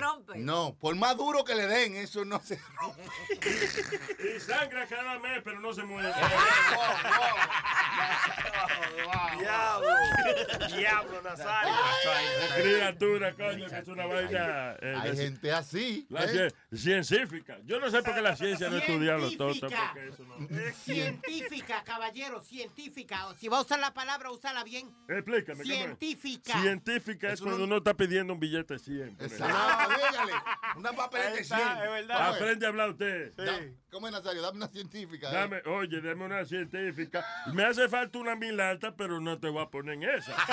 rompe. 0.00 0.38
No, 0.38 0.76
por 0.78 0.94
más 0.94 1.16
duro 1.16 1.42
que 1.42 1.54
le 1.56 1.66
den, 1.66 1.96
eso 1.96 2.24
no 2.24 2.38
se 2.40 2.60
rompe. 2.78 3.02
Y 4.36 4.38
sangra 4.38 4.86
cada 4.86 5.18
mes, 5.18 5.40
pero 5.42 5.58
no 5.58 5.72
se 5.72 5.82
mueve. 5.82 6.12
Diablo. 9.38 9.88
Diablo, 10.76 11.22
Nazario. 11.22 11.72
Criatura, 12.56 13.32
coño, 13.34 13.66
que 13.68 13.78
es 13.78 13.88
una 13.88 14.06
vaina. 14.06 14.76
eh, 14.80 14.94
Hay 15.00 15.16
gente 15.16 15.52
así. 15.52 16.06
la 16.10 16.24
¿eh? 16.24 16.52
cien- 16.70 17.02
científica. 17.02 17.58
Yo 17.64 17.80
no 17.80 17.90
sé 17.90 18.02
por 18.02 18.14
qué 18.14 18.20
la 18.22 18.36
ciencia 18.36 18.68
no 18.70 18.76
estudia 18.76 19.14
los 19.16 19.36
totos. 19.36 19.72
Científica. 19.72 19.94
eso 20.08 20.24
no. 20.24 20.36
Científica, 20.84 21.82
caballero, 21.84 22.40
científica. 22.40 23.26
O 23.28 23.34
Si 23.34 23.48
va 23.48 23.58
a 23.58 23.62
usar 23.62 23.80
la 23.80 23.92
palabra, 23.94 24.30
úsala 24.30 24.62
bien. 24.62 24.94
Explícame. 25.08 25.64
¿Cómo 26.02 26.12
es? 26.14 26.20
Científica. 26.20 26.60
Científica 26.62 27.32
es 27.32 27.40
cuando 27.40 27.64
uno 27.64 27.76
está 27.76 27.94
pidiendo 27.94 28.32
un 28.32 28.40
billete 28.40 28.78
100. 28.78 29.16
por 29.16 29.26
ejemplo. 29.26 29.46
Exacto, 29.46 29.94
dígale. 30.10 30.32
Una 30.76 30.92
papeleta 30.92 31.36
de 31.36 31.44
100. 31.44 32.10
Aprende 32.12 32.66
a 32.66 32.68
hablar 32.68 32.90
usted. 32.90 33.32
Da- 33.36 33.60
¿Cómo 33.90 34.06
es, 34.08 34.12
Nazario? 34.12 34.42
Dame 34.42 34.56
una 34.56 34.68
científica. 34.68 35.28
eh. 35.30 35.32
Dame, 35.34 35.62
oye, 35.66 36.00
dame 36.00 36.24
una 36.24 36.44
científica. 36.44 37.24
Me 37.52 37.64
hace 37.64 37.88
falta 37.88 38.18
una 38.18 38.34
mil 38.36 38.58
alta, 38.60 38.94
pero 38.96 39.20
no 39.20 39.38
te 39.38 39.48
voy 39.48 39.62
a 39.62 39.66
poner 39.70 39.94
en 39.94 40.02
esa. 40.04 40.34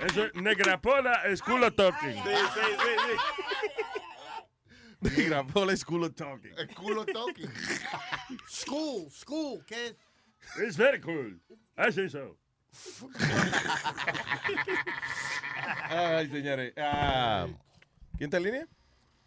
Eso 0.00 0.24
es 0.26 0.34
Negrapola 0.34 1.22
School 1.36 1.64
of 1.64 1.74
Talking. 1.74 2.12
Sí, 2.12 2.20
sí, 2.54 2.60
sí, 2.82 2.92
sí. 5.06 5.30
Paul 5.52 5.76
School 5.76 6.04
of 6.04 6.14
Talking. 6.14 6.52
School 6.72 6.98
of 6.98 7.06
Talking. 7.12 7.48
School, 8.48 9.10
school, 9.10 9.64
¿qué 9.66 9.86
es? 9.88 9.96
It's 10.58 10.76
very 10.76 11.00
cool. 11.00 11.38
I 11.76 11.90
say 11.90 12.08
so. 12.08 12.36
Ay, 15.88 16.28
señores. 16.30 16.72
Ah, 16.76 17.46
¿Quién 18.16 18.28
está 18.28 18.36
en 18.38 18.42
línea? 18.42 18.68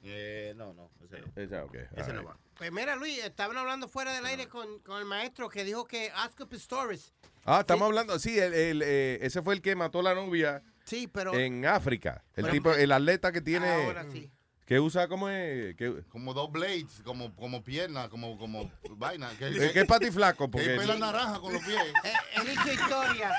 Eh, 0.04 0.54
no, 0.56 0.74
no, 0.74 0.90
ese 1.04 1.20
no. 1.22 1.28
Esa, 1.36 1.64
ok. 1.66 1.76
Ese 1.96 2.14
no 2.14 2.24
va. 2.24 2.38
Pues 2.58 2.72
mira, 2.72 2.96
Luis, 2.96 3.24
estaban 3.24 3.58
hablando 3.58 3.88
fuera 3.88 4.14
del 4.14 4.26
aire 4.26 4.48
con, 4.48 4.80
con 4.80 4.98
el 5.00 5.06
maestro 5.06 5.50
que 5.50 5.64
dijo 5.64 5.86
que 5.86 6.12
Oscar 6.26 6.48
Pistorius. 6.48 7.14
Ah, 7.46 7.60
estamos 7.62 7.86
hablando, 7.88 8.20
sí, 8.20 8.38
el, 8.38 8.54
el, 8.54 8.82
eh, 8.84 9.20
ese 9.22 9.42
fue 9.42 9.54
el 9.56 9.62
que 9.62 9.76
mató 9.76 10.00
a 10.00 10.04
la 10.04 10.14
novia 10.16 10.62
Sí, 10.84 11.08
pero. 11.08 11.34
en 11.36 11.66
África. 11.66 12.24
El 12.36 12.44
Pero- 12.44 12.54
tipo, 12.54 12.74
el 12.74 12.92
atleta 12.92 13.32
que 13.32 13.42
tiene, 13.42 13.86
Ahora 13.86 14.06
sí. 14.12 14.30
Que 14.70 14.80
usa 14.80 15.08
como 15.08 15.28
es, 15.30 15.76
que, 15.76 16.04
Como 16.10 16.32
dos 16.32 16.52
blades, 16.52 17.02
como, 17.04 17.36
como 17.36 17.64
piernas, 17.64 18.08
como, 18.08 18.38
como 18.38 18.72
vaina. 18.98 19.32
Que, 19.40 19.48
eh, 19.48 19.72
que 19.74 19.80
es 19.80 19.88
patiflaco, 19.88 20.46
que 20.46 20.52
porque 20.52 20.76
pela 20.76 20.96
naranja 20.96 21.40
con 21.40 21.54
los 21.54 21.64
pies. 21.64 21.82
Eh, 22.04 22.14
él 22.36 22.52
hizo 22.52 22.72
historia. 22.72 23.32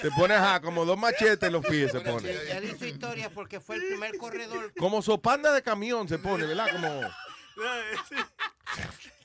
te 0.00 0.10
pones 0.12 0.38
a 0.38 0.62
como 0.62 0.86
dos 0.86 0.96
machetes 0.96 1.42
en 1.42 1.52
los 1.52 1.66
pies 1.66 1.92
se 1.92 2.00
pone. 2.00 2.30
él 2.30 2.64
hizo 2.64 2.86
historia 2.86 3.28
porque 3.28 3.60
fue 3.60 3.76
el 3.76 3.82
primer 3.88 4.16
corredor. 4.16 4.72
Como 4.78 5.02
sopanda 5.02 5.52
de 5.52 5.60
camión 5.60 6.08
se 6.08 6.18
pone, 6.18 6.46
¿verdad? 6.46 6.72
Como 6.72 6.88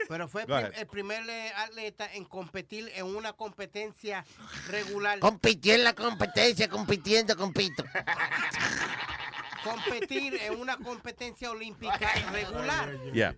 Pero 0.10 0.28
fue 0.28 0.46
el 0.76 0.88
primer 0.88 1.24
eh, 1.30 1.54
atleta 1.56 2.14
en 2.16 2.26
competir 2.26 2.92
en 2.96 3.06
una 3.06 3.32
competencia 3.32 4.26
regular. 4.68 5.20
Compitió 5.20 5.74
en 5.74 5.86
la 5.86 5.94
competencia, 5.94 6.68
compitiendo, 6.68 7.38
compito. 7.38 7.86
Competir 9.64 10.36
en 10.42 10.60
una 10.60 10.78
competencia 10.78 11.52
olímpica 11.52 12.12
regular. 12.32 12.92
Yeah. 13.14 13.36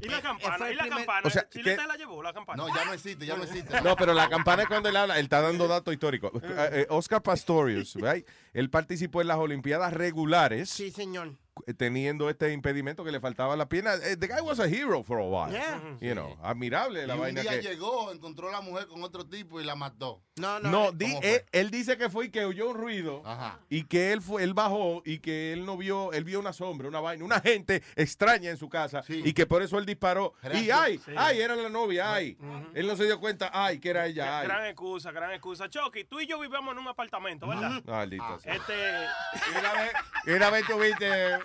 ¿Y 0.00 0.08
la 0.08 0.18
Eh, 0.18 0.22
campana? 0.22 0.58
fue 0.58 0.66
el 0.68 0.72
¿Y 0.74 0.76
la 0.76 0.82
primer- 0.82 0.98
campana? 1.06 1.26
O 1.26 1.30
sea, 1.30 1.48
¿Chileta 1.48 1.82
que- 1.82 1.88
la 1.88 1.96
llevó, 1.96 2.22
la 2.22 2.32
campana? 2.32 2.62
No, 2.62 2.74
ya 2.74 2.84
no 2.84 2.92
existe, 2.92 3.24
ya 3.26 3.36
no 3.36 3.44
existe. 3.44 3.80
No, 3.80 3.94
pero 3.96 4.12
la 4.12 4.28
campana 4.28 4.62
es 4.62 4.68
cuando 4.68 4.88
él 4.88 4.96
habla, 4.96 5.18
él 5.18 5.24
está 5.24 5.40
dando 5.40 5.68
datos 5.68 5.94
históricos. 5.94 6.32
Eh, 6.44 6.68
eh, 6.82 6.86
Oscar 6.90 7.22
Pastorius, 7.22 7.94
right? 7.96 8.26
él 8.52 8.70
participó 8.70 9.20
en 9.22 9.28
las 9.28 9.38
Olimpiadas 9.38 9.92
regulares. 9.92 10.68
Sí, 10.70 10.90
señor. 10.90 11.32
Eh, 11.66 11.74
Teniendo 11.74 12.28
este 12.30 12.52
impedimento 12.52 13.04
que 13.04 13.12
le 13.12 13.20
faltaba 13.20 13.56
la 13.56 13.68
pierna. 13.68 13.94
Eh, 13.94 14.16
The 14.16 14.26
guy 14.26 14.40
was 14.42 14.60
a 14.60 14.66
hero 14.66 15.02
for 15.02 15.18
a 15.20 15.24
while. 15.24 15.52
Yeah. 15.52 15.80
You 16.00 16.12
know, 16.14 16.36
admirable 16.42 17.06
la 17.06 17.14
y 17.14 17.16
un 17.16 17.22
vaina 17.22 17.42
día 17.42 17.60
que. 17.60 17.62
llegó, 17.68 18.10
encontró 18.12 18.48
a 18.48 18.52
la 18.52 18.60
mujer 18.60 18.86
con 18.86 19.02
otro 19.02 19.26
tipo 19.26 19.60
y 19.60 19.64
la 19.64 19.74
mató. 19.74 20.22
No, 20.36 20.58
No, 20.58 20.88
eh, 20.88 20.92
di- 20.94 21.18
él, 21.22 21.44
él 21.52 21.70
dice 21.70 21.96
que 21.96 22.10
fue 22.10 22.26
y 22.26 22.30
que 22.30 22.44
oyó 22.44 22.70
un 22.70 22.76
ruido 22.76 23.22
Ajá. 23.24 23.60
y 23.68 23.84
que 23.84 24.12
él 24.12 24.20
fue, 24.20 24.42
él 24.42 24.52
bajó 24.52 25.00
y 25.04 25.20
que 25.20 25.52
él 25.52 25.64
no 25.64 25.76
vio, 25.76 26.12
él 26.12 26.24
vio 26.24 26.40
una 26.40 26.52
sombra, 26.52 26.88
una 26.88 26.98
vaina, 27.00 27.24
una 27.24 27.40
gente 27.40 27.82
extraña 27.94 28.50
en 28.50 28.56
su 28.56 28.68
casa 28.68 29.02
Sí. 29.04 29.22
y 29.24 29.32
que 29.32 29.46
por 29.46 29.62
eso 29.62 29.78
él 29.78 29.86
disparó. 29.86 30.34
Y 30.52 30.70
ay, 30.70 31.00
ay, 31.16 31.40
era 31.40 31.54
la 31.54 31.68
novia, 31.68 32.12
ay. 32.12 32.36
Él 32.74 32.86
no 32.88 32.96
se 32.96 33.04
dio 33.04 33.20
cuenta, 33.20 33.50
ay, 33.52 33.78
que 33.78 33.90
era 33.90 34.06
ella, 34.06 34.40
ay. 34.40 34.46
Gran 34.48 34.66
excusa, 34.66 35.12
gran 35.12 35.30
excusa. 35.32 35.70
Chucky, 35.70 36.02
tú 36.04 36.18
y 36.20 36.26
yo 36.26 36.38
vivimos 36.40 36.72
en 36.72 36.78
un 36.78 36.88
apartamento, 36.88 37.46
¿verdad? 37.46 37.80
Maldita 37.84 38.38
sea. 38.40 38.54
Este, 38.54 38.74
Y 38.74 39.58
una 39.58 39.72
vez, 39.72 39.92
y 40.26 40.30
una 40.32 40.50
vez 40.50 40.66
tuviste 40.66 41.38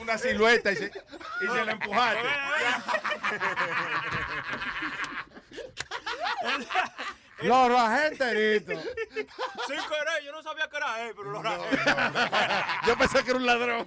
una 0.00 0.18
silueta 0.18 0.72
y 0.72 0.76
se, 0.76 0.86
y 0.86 1.46
se 1.46 1.64
la 1.64 1.72
empujaste. 1.72 2.28
Los 7.42 7.78
agentes, 7.80 8.54
sin 8.64 9.76
querer, 9.76 10.24
yo 10.24 10.32
no 10.32 10.42
sabía 10.42 10.68
que 10.68 10.76
era 10.76 11.06
él, 11.06 11.12
pero 11.16 11.30
lo 11.30 11.42
rajé. 11.42 11.76
Yo 12.86 12.96
pensé 12.96 13.22
que 13.24 13.30
era 13.30 13.38
un 13.38 13.46
ladrón. 13.46 13.86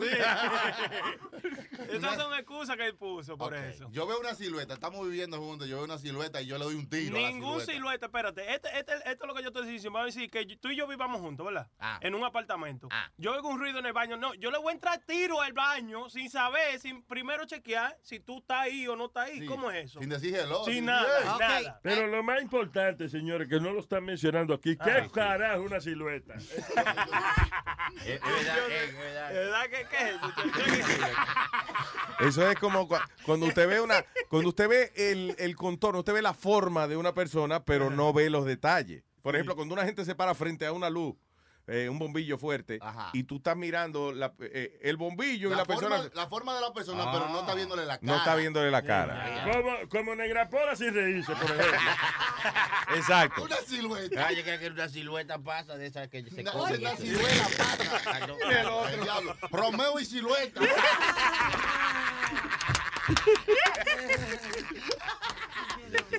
Esas 1.90 2.16
son 2.16 2.34
excusas 2.36 2.76
que 2.78 2.86
él 2.86 2.96
puso 2.96 3.38
por 3.38 3.56
eso. 3.56 3.90
Yo 3.92 4.06
veo 4.06 4.20
una 4.20 4.36
silueta, 4.36 4.76
estamos 4.76 5.08
viviendo 5.08 5.38
juntos, 5.40 5.68
yo 5.68 5.78
veo 5.78 5.86
una 5.86 5.98
silueta 5.98 6.42
y 6.42 6.46
yo 6.46 6.58
le 6.58 6.66
doy 6.66 6.76
un 6.76 6.88
tiro. 6.88 7.18
a 7.18 7.22
la 7.22 7.28
Ningún 7.30 7.62
silueta, 7.62 8.06
espérate. 8.08 8.54
Este, 8.54 8.70
este, 8.78 8.94
esto 8.94 9.24
es 9.24 9.28
lo 9.28 9.34
que 9.34 9.42
yo 9.42 9.48
estoy 9.48 9.64
diciendo. 9.66 9.92
Vamos 9.98 10.16
a 10.16 10.20
decir 10.20 10.30
que 10.30 10.46
tú 10.58 10.70
y 10.70 10.76
yo 10.76 10.88
vivamos 10.88 11.20
juntos, 11.22 11.46
¿verdad? 11.46 11.68
Ah. 11.80 11.98
En 12.02 12.14
un 12.16 12.24
apartamento. 12.24 12.88
Yo 13.18 13.34
oigo 13.34 13.50
un 13.50 13.60
ruido 13.60 13.80
en 13.80 13.86
el 13.86 13.94
baño. 13.94 14.18
No, 14.18 14.34
yo 14.36 14.52
le 14.52 14.58
voy 14.60 14.72
a 14.72 14.74
entrar 14.74 15.00
tiro 15.06 15.42
al 15.42 15.54
baño 15.54 16.10
sin 16.10 16.30
saber, 16.30 16.80
sin 16.80 17.04
primero 17.04 17.46
chequear 17.46 17.98
si 18.04 18.20
tú 18.20 18.40
estás 18.40 18.62
ahí 18.62 18.88
o 18.88 18.96
no 18.96 19.06
estás 19.06 19.28
ahí. 19.30 19.40
Sí, 19.40 19.46
¿Cómo 19.46 19.72
es 19.72 19.86
eso? 19.86 20.00
Sin 20.00 20.10
decir 20.10 20.36
hello. 20.36 20.64
Sin 20.66 20.76
sin- 20.76 20.86
nada, 20.86 21.38
nada. 21.40 21.80
Pero 21.82 22.08
lo 22.08 22.22
más 22.24 22.42
importante, 22.42 23.10
señores, 23.40 23.50
que 23.50 23.60
no 23.60 23.74
lo 23.74 23.80
están 23.80 24.04
mencionando 24.06 24.54
aquí, 24.54 24.76
¿qué 24.78 24.92
Ah, 24.92 25.04
sí. 25.04 25.10
carajo 25.12 25.62
es 25.64 25.68
una 25.72 25.82
silueta? 25.82 26.36
Es 26.36 26.44
es 28.06 28.22
verdad, 28.22 28.72
es 28.72 28.98
verdad. 28.98 29.34
¿Verdad 29.34 29.64
que 29.70 29.88
qué 29.90 30.10
es 30.80 30.90
eso? 30.90 31.08
Eso 32.20 32.50
es 32.52 32.56
como 32.60 32.88
cua- 32.88 33.08
cuando 33.26 33.46
usted 33.48 33.68
ve 33.68 33.80
una, 33.82 34.04
cuando 34.30 34.50
usted 34.50 34.68
ve 34.68 34.92
el, 34.96 35.36
el 35.40 35.56
contorno, 35.56 36.00
usted 36.00 36.14
ve 36.14 36.22
la 36.22 36.34
forma 36.34 36.88
de 36.88 36.98
una 36.98 37.14
persona, 37.14 37.64
pero 37.64 37.90
no 37.90 38.12
ve 38.14 38.30
los 38.30 38.46
detalles. 38.46 39.04
Por 39.22 39.36
ejemplo, 39.36 39.56
cuando 39.56 39.74
una 39.74 39.86
gente 39.86 40.06
se 40.06 40.16
para 40.16 40.34
frente 40.36 40.66
a 40.66 40.72
una 40.72 40.90
luz, 40.90 41.16
eh, 41.70 41.88
un 41.90 42.00
bombillo 42.00 42.38
fuerte, 42.38 42.80
Ajá. 42.82 43.10
y 43.14 43.24
tú 43.24 43.38
estás 43.38 43.56
mirando 43.56 44.12
la- 44.12 44.34
eh, 44.40 44.80
el 44.82 44.98
bombillo 44.98 45.50
y 45.50 45.52
La, 45.52 45.58
la 45.58 45.66
forma, 45.66 45.80
persona 45.90 46.12
la 46.16 46.28
forma 46.28 46.56
de 46.56 46.62
la 46.62 46.74
persona, 46.74 47.12
pero 47.12 47.30
no 47.30 47.40
está 47.42 47.54
viéndole 47.56 47.86
la 47.86 47.98
cara. 48.00 48.12
no 48.12 48.18
está 48.18 48.36
viéndole 48.36 48.72
la 48.72 48.82
cara. 48.84 49.44
Como, 49.52 49.90
como 49.90 50.16
Negrapola 50.16 50.76
sin 50.76 50.94
reírse, 50.94 51.32
por 51.34 51.44
ejemplo. 51.52 51.66
Exacto. 52.96 53.44
Una 53.44 53.56
silueta. 53.58 54.28
Ah, 54.28 54.32
yo 54.32 54.44
creo 54.44 54.60
que 54.60 54.68
una 54.68 54.90
silueta 54.90 55.38
pasa 55.40 55.78
de 55.78 55.86
esas 55.88 56.08
que 56.10 56.24
se 56.24 56.44
cogen. 56.44 56.82
una 56.82 56.96
silueta 56.98 57.48
pasa. 57.58 58.02
Ah, 58.08 58.20
no. 58.28 58.38
El 58.50 58.66
otro. 58.66 59.04
Diablo. 59.04 59.38
Romeo 59.52 60.00
y 60.00 60.06
silueta. 60.06 60.62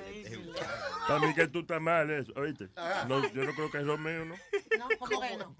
Para 1.10 1.26
mí 1.26 1.34
que 1.34 1.48
tú 1.48 1.58
estás 1.60 1.80
mal 1.82 2.08
eso, 2.08 2.32
¿oíste? 2.36 2.68
No, 3.08 3.20
yo 3.32 3.42
no 3.42 3.52
creo 3.52 3.68
que 3.68 3.78
es 3.78 3.84
Romeo, 3.84 4.26
¿no? 4.26 4.36
No, 4.78 4.88
¿cómo 4.96 5.20
que 5.20 5.36
no? 5.36 5.56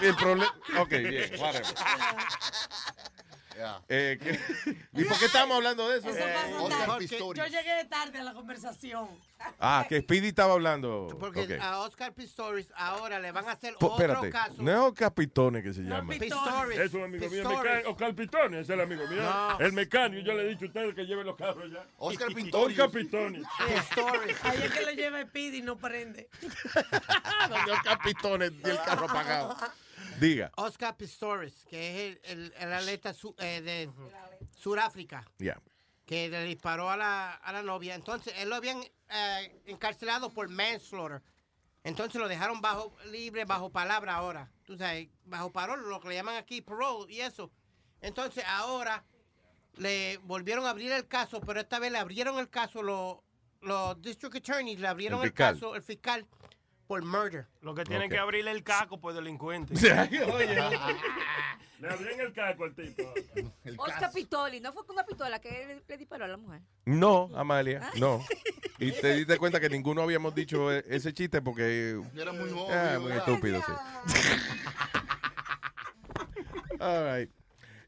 El 0.00 0.14
problema. 0.14 0.54
Ok, 0.78 0.88
bien, 0.90 1.32
whatever. 1.40 1.66
Ya. 3.62 3.80
Eh, 3.88 4.18
¿qué- 4.20 4.40
¿Y 4.92 5.04
por 5.04 5.18
qué 5.18 5.26
estamos 5.26 5.56
hablando 5.56 5.88
de 5.88 5.98
eso? 5.98 6.08
Eso 6.10 6.18
pasa 6.18 6.62
Oscar. 6.62 6.98
Pistorius. 6.98 7.46
Yo 7.46 7.58
llegué 7.58 7.84
tarde 7.84 8.18
a 8.18 8.24
la 8.24 8.34
conversación. 8.34 9.08
Ah, 9.60 9.86
que 9.88 10.00
Speedy 10.00 10.28
estaba 10.28 10.54
hablando. 10.54 11.16
Porque 11.20 11.42
Ok. 11.44 11.50
a 11.62 11.78
Oscar 11.80 12.12
Pistorius 12.12 12.66
ahora 12.76 13.20
le 13.20 13.30
van 13.30 13.48
a 13.48 13.52
hacer 13.52 13.74
Po- 13.74 13.86
otro 13.92 14.04
espérate, 14.04 14.30
caso. 14.30 14.54
no 14.58 14.70
es 14.72 14.78
Oscar 14.78 15.14
Pitone 15.14 15.62
que 15.62 15.72
se 15.72 15.82
llama. 15.82 16.12
Pistorius. 16.12 16.78
Es 16.80 16.94
un 16.94 17.02
amigo 17.04 17.28
mío, 17.30 17.48
Oscar 17.86 18.14
Pitoni, 18.14 18.54
ese 18.56 18.60
es 18.62 18.70
el 18.70 18.80
amigo 18.80 19.06
mío. 19.06 19.22
No. 19.22 19.60
El 19.60 19.72
mecánico, 19.72 20.26
yo 20.26 20.32
le 20.34 20.42
he 20.42 20.48
dicho 20.48 20.64
a 20.64 20.68
ustedes 20.68 20.94
que 20.94 21.04
lleven 21.04 21.26
los 21.26 21.36
carros 21.36 21.70
ya. 21.72 21.86
Oscar 21.98 22.28
Oscar 22.28 22.34
Pistorius. 22.34 22.90
Pitoni. 22.92 23.38
Pistorius. 23.68 24.44
Ahí 24.44 24.62
es 24.64 24.72
que 24.72 24.84
le 24.86 24.96
lleva 24.96 25.24
pidi 25.26 25.58
y 25.58 25.62
no 25.62 25.76
prende. 25.76 26.28
Donde 27.48 27.72
Oscar 27.72 27.98
Pitone 28.02 28.46
y 28.64 28.68
el 28.68 28.78
carro 28.84 29.06
apagado. 29.08 29.56
Diga. 30.20 30.50
Oscar 30.56 30.96
Pistorius, 30.96 31.64
que 31.64 31.88
es 32.10 32.18
el, 32.24 32.40
el- 32.40 32.54
el 32.58 32.72
atleta 32.72 33.12
su- 33.14 33.34
eh, 33.38 33.60
de 33.60 33.90
Sudáfrica, 34.56 35.24
que 36.06 36.28
le 36.28 36.44
disparó 36.44 36.90
a 36.90 36.96
la, 36.96 37.34
a 37.34 37.52
la 37.52 37.62
novia. 37.62 37.94
Entonces, 37.94 38.34
él 38.38 38.48
lo 38.48 38.56
habían 38.56 38.80
eh, 39.08 39.62
encarcelado 39.66 40.32
por 40.32 40.48
manslaughter. 40.48 41.22
Entonces 41.84 42.20
lo 42.20 42.28
dejaron 42.28 42.60
bajo 42.60 42.96
libre, 43.10 43.44
bajo 43.44 43.70
palabra 43.70 44.14
ahora. 44.14 44.50
Tú 44.64 44.76
sabes, 44.78 45.08
bajo 45.24 45.50
parole, 45.50 45.82
lo 45.88 46.00
que 46.00 46.08
le 46.10 46.14
llaman 46.14 46.36
aquí 46.36 46.60
parole 46.62 47.12
y 47.12 47.20
eso. 47.20 47.50
Entonces, 48.00 48.44
ahora 48.46 49.04
le 49.76 50.18
volvieron 50.18 50.64
a 50.66 50.70
abrir 50.70 50.92
el 50.92 51.08
caso, 51.08 51.40
pero 51.40 51.60
esta 51.60 51.78
vez 51.80 51.90
le 51.90 51.98
abrieron 51.98 52.38
el 52.38 52.48
caso 52.48 52.82
los 52.82 53.16
los 53.62 54.00
district 54.02 54.34
attorneys, 54.36 54.80
le 54.80 54.88
abrieron 54.88 55.22
El 55.22 55.32
caso, 55.32 55.76
el 55.76 55.82
fiscal, 55.82 56.26
por 56.92 57.02
murder. 57.06 57.46
Lo 57.62 57.74
que 57.74 57.84
tienen 57.84 58.10
que 58.10 58.18
abrirle 58.18 58.50
el 58.50 58.62
caco 58.62 59.00
por 59.00 59.14
delincuente. 59.14 59.72
Oye. 60.34 60.54
Le 61.80 61.88
abrían 61.88 62.20
el 62.20 62.32
caco 62.34 62.64
al 62.64 62.74
tipo. 62.74 63.02
Oscar 63.78 64.12
Pitoli, 64.12 64.60
¿no 64.60 64.72
fue 64.74 64.84
con 64.84 64.94
una 64.94 65.04
pistola 65.06 65.40
que 65.40 65.48
le, 65.66 65.82
le 65.88 65.96
disparó 65.96 66.26
a 66.26 66.28
la 66.28 66.36
mujer? 66.36 66.60
No, 66.84 67.30
Amalia, 67.34 67.90
no. 67.98 68.22
Y 68.78 68.92
te 68.92 69.14
diste 69.14 69.36
cuenta 69.38 69.58
que 69.58 69.68
ninguno 69.70 70.02
habíamos 70.02 70.34
dicho 70.34 70.70
e- 70.70 70.84
ese 70.86 71.12
chiste 71.14 71.40
porque... 71.40 71.98
Era 72.14 72.32
muy 72.32 72.50
obvio, 72.50 72.66
Ah, 72.70 72.98
muy 73.00 73.12
estúpido, 73.12 73.60
sí. 73.66 73.72
All 76.78 77.16
right. 77.20 77.30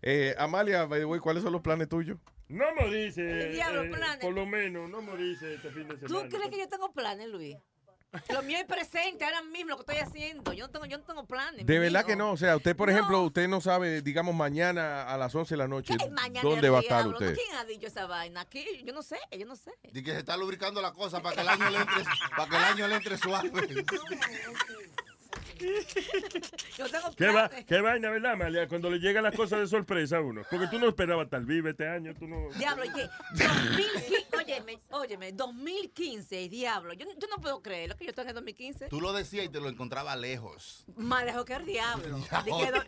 Eh, 0.02 0.34
Amalia, 0.38 0.86
by 0.86 1.00
the 1.00 1.04
way, 1.04 1.20
¿cuáles 1.20 1.42
son 1.42 1.52
los 1.52 1.60
planes 1.62 1.88
tuyos? 1.88 2.18
No 2.48 2.64
me 2.74 2.92
dice. 2.94 3.22
El 3.48 3.52
diablo, 3.52 3.84
eh, 3.84 3.90
planes. 3.90 4.18
por 4.24 4.32
lo 4.34 4.44
menos, 4.46 4.88
no 4.90 5.02
me 5.02 5.16
dice 5.16 5.54
este 5.54 5.70
fin 5.70 5.88
de 5.88 5.96
¿Tú 5.98 6.08
semana. 6.08 6.28
crees 6.30 6.50
que 6.50 6.58
yo 6.58 6.68
tengo 6.68 6.92
planes, 6.92 7.28
Luis? 7.28 7.56
Lo 8.32 8.42
mío 8.42 8.58
es 8.58 8.64
presente, 8.64 9.24
ahora 9.24 9.42
mismo 9.42 9.70
lo 9.70 9.76
que 9.76 9.92
estoy 9.92 9.96
haciendo. 9.96 10.52
Yo 10.52 10.66
no 10.66 10.70
tengo, 10.70 10.86
yo 10.86 10.98
no 10.98 11.04
tengo 11.04 11.24
planes. 11.26 11.66
De 11.66 11.78
verdad 11.78 12.04
que 12.04 12.16
no. 12.16 12.32
O 12.32 12.36
sea, 12.36 12.56
usted, 12.56 12.76
por 12.76 12.90
ejemplo, 12.90 13.22
usted 13.22 13.48
no 13.48 13.60
sabe, 13.60 14.02
digamos, 14.02 14.34
mañana 14.34 15.04
a 15.04 15.16
las 15.16 15.34
11 15.34 15.54
de 15.54 15.58
la 15.58 15.68
noche, 15.68 15.94
¿Qué 15.98 16.10
mañana 16.10 16.48
¿dónde 16.48 16.70
va 16.70 16.78
a 16.78 16.80
estar 16.82 17.06
usted? 17.06 17.34
¿Quién 17.34 17.56
ha 17.56 17.64
dicho 17.64 17.86
esa 17.86 18.06
vaina? 18.06 18.42
Aquí, 18.42 18.64
yo 18.84 18.92
no 18.92 19.02
sé, 19.02 19.18
yo 19.38 19.46
no 19.46 19.56
sé. 19.56 19.72
Y 19.92 20.02
que 20.02 20.12
se 20.12 20.18
está 20.18 20.36
lubricando 20.36 20.80
la 20.80 20.92
cosa 20.92 21.22
para 21.22 21.36
que 21.36 21.42
el 21.42 21.48
año 21.48 21.70
le 21.70 21.78
entre, 21.78 22.04
para 22.36 22.48
que 22.50 22.56
el 22.56 22.64
año 22.64 22.88
le 22.88 22.94
entre 22.96 23.18
suave. 23.18 23.50
Yo 26.78 26.88
tengo 26.90 27.14
¿Qué, 27.16 27.26
va, 27.28 27.48
qué 27.48 27.80
vaina, 27.80 28.10
¿verdad, 28.10 28.32
Amalia? 28.32 28.66
Cuando 28.68 28.90
le 28.90 28.98
llegan 28.98 29.22
las 29.24 29.34
cosas 29.34 29.60
de 29.60 29.66
sorpresa 29.66 30.16
a 30.18 30.20
uno. 30.20 30.42
Porque 30.50 30.66
tú 30.68 30.78
no 30.78 30.88
esperabas 30.88 31.28
tal 31.30 31.44
vive 31.44 31.70
este 31.70 31.88
año. 31.88 32.14
Tú 32.14 32.26
no... 32.26 32.48
Diablo, 32.58 32.82
oye, 32.82 33.08
2015, 33.32 34.26
óyeme, 34.36 34.78
óyeme, 34.90 35.32
2015, 35.32 36.48
diablo. 36.48 36.92
Yo, 36.94 37.06
yo 37.18 37.28
no 37.28 37.36
puedo 37.40 37.62
creer 37.62 37.90
lo 37.90 37.96
que 37.96 38.04
yo 38.04 38.10
estoy 38.10 38.22
en 38.22 38.28
el 38.30 38.34
2015. 38.34 38.88
Tú 38.88 39.00
lo 39.00 39.12
decías 39.12 39.46
y 39.46 39.48
te 39.48 39.60
lo 39.60 39.68
encontraba 39.68 40.16
lejos. 40.16 40.84
Más 40.96 41.24
lejos 41.24 41.44
que 41.44 41.54
el 41.54 41.64
diablo. 41.66 42.18
Di 42.18 42.50
que 42.50 42.72
do- 42.72 42.84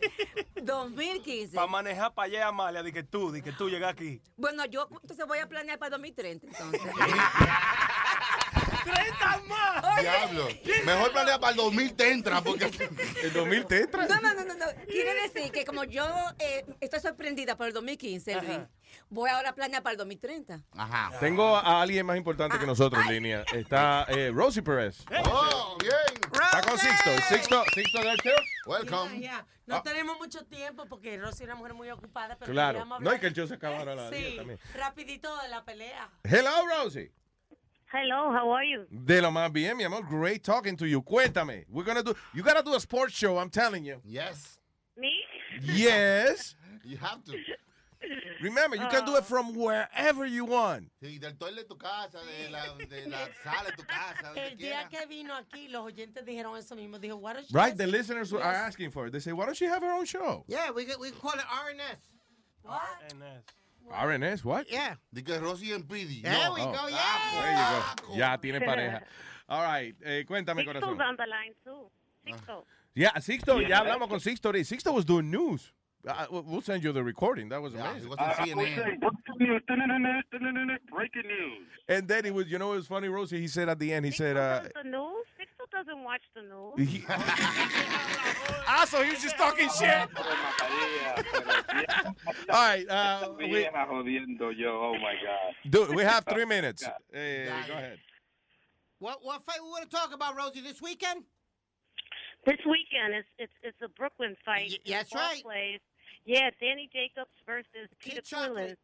2015. 0.63 1.55
Para 1.55 1.67
manejar 1.67 2.13
para 2.13 2.25
allá, 2.27 2.47
Amalia, 2.47 2.83
de 2.83 2.91
que 2.91 3.03
tú, 3.03 3.31
de 3.31 3.41
que 3.41 3.51
tú 3.53 3.69
llegas 3.69 3.91
aquí. 3.93 4.21
Bueno, 4.35 4.65
yo 4.65 4.87
entonces 5.01 5.25
voy 5.27 5.39
a 5.39 5.47
planear 5.47 5.79
para 5.79 5.91
2030, 5.91 6.47
entonces. 6.47 6.81
30 8.93 9.41
más. 9.47 10.01
Diablo. 10.01 10.47
Mejor 10.85 11.11
planea 11.11 11.39
para 11.39 11.51
el 11.51 11.57
2000 11.57 11.93
te 11.95 12.11
entra 12.11 12.41
porque 12.41 12.65
el 13.23 13.33
2000 13.33 13.65
te 13.65 13.81
entra. 13.81 14.05
No, 14.07 14.19
no, 14.21 14.33
no, 14.33 14.43
no, 14.45 14.55
no. 14.55 14.65
Quiere 14.87 15.13
decir 15.29 15.51
que 15.51 15.65
como 15.65 15.83
yo 15.83 16.05
eh, 16.39 16.65
estoy 16.79 16.99
sorprendida 16.99 17.55
por 17.57 17.67
el 17.67 17.73
2015, 17.73 18.35
Luis, 18.41 18.59
voy 19.09 19.29
ahora 19.29 19.49
a 19.49 19.55
planear 19.55 19.83
para 19.83 19.91
el 19.93 19.97
2030. 19.97 20.61
Ajá. 20.77 21.17
Tengo 21.19 21.55
a 21.55 21.81
alguien 21.81 22.05
más 22.05 22.17
importante 22.17 22.57
que 22.59 22.65
nosotros 22.65 23.03
en 23.05 23.13
línea. 23.13 23.43
Está 23.53 24.05
eh, 24.09 24.31
Rosie 24.33 24.61
Perez. 24.61 25.03
Oh, 25.25 25.77
bien. 25.79 25.93
Está 26.43 26.61
con 26.61 26.77
Sixto. 26.77 27.09
Sixto, 27.29 27.63
Sixto 27.73 28.01
there 28.01 28.17
too? 28.17 28.69
Welcome. 28.71 29.19
Ya, 29.19 29.45
No 29.65 29.81
tenemos 29.81 30.17
mucho 30.17 30.45
tiempo 30.45 30.85
porque 30.87 31.17
Rosy 31.17 31.43
es 31.43 31.47
una 31.49 31.55
mujer 31.55 31.73
muy 31.73 31.89
ocupada. 31.89 32.37
Pero 32.39 32.51
Claro. 32.51 32.73
queríamos 32.79 32.99
No, 32.99 33.05
y 33.05 33.07
hablar- 33.07 33.19
que 33.21 33.27
el 33.27 33.33
show 33.33 33.47
se 33.47 33.53
acabara 33.55 33.91
a 33.93 33.95
las 33.95 34.09
Sí, 34.13 34.21
10 34.21 34.35
también. 34.37 34.59
rapidito 34.75 35.35
de 35.41 35.47
la 35.49 35.63
pelea. 35.65 36.09
Hello, 36.23 36.51
Rosie. 36.67 37.11
Hello, 37.91 38.31
how 38.31 38.49
are 38.51 38.65
you? 38.65 38.85
De 38.91 39.21
lo 39.21 39.31
más 39.31 39.51
bien, 39.51 39.77
mi 39.77 39.85
amor. 39.85 40.03
Great 40.03 40.43
talking 40.43 40.75
to 40.75 40.85
you. 40.85 41.01
Cuéntame. 41.01 41.63
We're 41.69 41.85
gonna 41.85 42.03
do. 42.03 42.15
You 42.33 42.43
gotta 42.43 42.61
do 42.61 42.73
a 42.75 42.79
sports 42.79 43.13
show. 43.13 43.37
I'm 43.37 43.49
telling 43.49 43.85
you. 43.85 44.01
Yes. 44.03 44.57
Me? 44.97 45.13
Yes. 45.61 46.55
You 46.83 46.95
have 46.95 47.21
to. 47.25 47.33
Remember, 48.41 48.77
you 48.77 48.87
can 48.87 49.03
do 49.03 49.15
it 49.15 49.19
uh. 49.19 49.21
from 49.21 49.53
wherever 49.55 50.25
you 50.25 50.45
want. 50.45 50.89
Sí, 51.03 51.19
del 51.19 51.33
toile 51.33 51.57
de 51.57 51.63
tu 51.63 51.75
casa, 51.75 52.19
de 52.19 52.49
la, 52.49 52.61
de 52.77 53.09
la 53.09 53.27
sala 53.43 53.71
de 53.71 53.75
tu 53.75 53.83
casa, 53.83 54.31
El 54.37 54.55
día 54.55 54.87
quiera. 54.87 54.89
que 54.89 55.05
vino 55.07 55.33
aquí, 55.35 55.67
los 55.67 55.83
oyentes 55.85 56.23
dijeron 56.25 56.57
eso 56.57 56.75
mismo. 56.75 56.97
Dijo, 56.97 57.17
what 57.19 57.37
is 57.37 57.51
Right? 57.51 57.75
The 57.75 57.87
listeners 57.87 58.31
are 58.31 58.41
asking 58.41 58.91
for 58.91 59.07
it. 59.07 59.11
They 59.11 59.19
say, 59.19 59.33
why 59.33 59.45
don't 59.45 59.57
she 59.57 59.65
have 59.65 59.81
her 59.81 59.91
own 59.91 60.05
show? 60.05 60.45
Yeah, 60.47 60.71
we, 60.71 60.85
we 60.97 61.11
call 61.11 61.33
it 61.33 61.39
RNS. 61.39 61.99
RNS, 62.65 63.43
what? 64.43 64.69
Yeah. 64.71 64.95
De 65.13 65.21
que 65.23 65.39
Rosy 65.39 65.71
and 65.73 65.83
Pidi. 65.87 66.21
There 66.23 66.31
No. 66.33 66.53
we 66.53 66.61
Oh. 66.61 66.65
go, 66.71 66.85
There 66.87 66.89
yeah. 66.91 67.95
you 68.01 68.07
go. 68.07 68.15
Ya 68.15 68.37
tiene 68.37 68.59
pareja. 68.59 69.03
All 69.49 69.63
right. 69.63 69.95
Eh, 70.03 70.23
cuéntame, 70.27 70.63
Sixto's 70.63 70.83
corazón. 70.83 71.01
on 71.01 71.15
the 71.17 71.25
line 71.25 71.53
too. 71.63 71.89
Sixto. 72.25 72.65
Yeah, 72.93 73.11
Sixto, 73.19 73.61
ya 73.67 73.79
hablamos 73.81 74.09
con 74.09 74.19
Sixto. 74.19 74.51
today. 74.51 74.61
Sixto 74.63 74.93
was 74.93 75.05
doing 75.05 75.29
news. 75.31 75.71
Uh, 76.07 76.25
we'll 76.29 76.61
send 76.61 76.83
you 76.83 76.91
the 76.93 77.03
recording. 77.03 77.49
That 77.49 77.61
was 77.61 77.73
amazing. 77.73 78.09
Breaking 80.91 81.27
news. 81.27 81.67
And 81.89 82.07
then 82.07 82.25
he 82.25 82.31
was, 82.31 82.47
you 82.47 82.57
know, 82.59 82.73
it 82.73 82.77
was 82.77 82.87
funny, 82.87 83.07
Rosie. 83.07 83.39
He 83.39 83.47
said 83.47 83.69
at 83.69 83.79
the 83.79 83.93
end, 83.93 84.05
he 84.05 84.11
said, 84.11 84.37
uh, 84.37 84.61
the 84.83 84.89
news? 84.89 85.25
Sixto 85.77 85.85
doesn't 85.85 86.03
watch 86.03 86.21
the 86.35 86.41
news. 86.41 86.89
he, 86.89 87.03
ah, 87.09 88.85
so 88.87 89.03
he 89.03 89.11
was 89.11 89.21
just 89.21 89.37
talking 89.37 89.69
shit. 89.69 89.89
All 92.49 92.67
right, 92.67 92.89
uh, 92.89 93.31
we, 93.37 93.47
Vieja 93.47 93.71
oh 93.77 94.93
my 95.01 95.13
God. 95.23 95.53
do, 95.69 95.87
we 95.93 96.03
have 96.03 96.25
three 96.29 96.45
minutes. 96.45 96.83
Eh, 97.13 97.45
go 97.67 97.73
ahead. 97.73 97.99
What 98.99 99.19
what 99.23 99.43
fight 99.43 99.59
we 99.61 99.69
want 99.69 99.89
to 99.89 99.95
talk 99.95 100.13
about, 100.13 100.35
Rosie, 100.35 100.61
this 100.61 100.81
weekend? 100.81 101.23
This 102.45 102.57
weekend 102.65 103.15
is 103.17 103.25
it's 103.37 103.53
it's 103.63 103.77
a 103.83 103.89
Brooklyn 103.89 104.35
fight. 104.45 104.69
Y- 104.71 104.77
that's 104.87 105.13
right. 105.13 105.43
Plays. 105.43 105.79
Yeah, 106.25 106.49
Danny 106.59 106.89
Jacobs 106.91 107.31
versus 107.45 107.89
Peter 107.99 108.21
Quillen. 108.21 108.75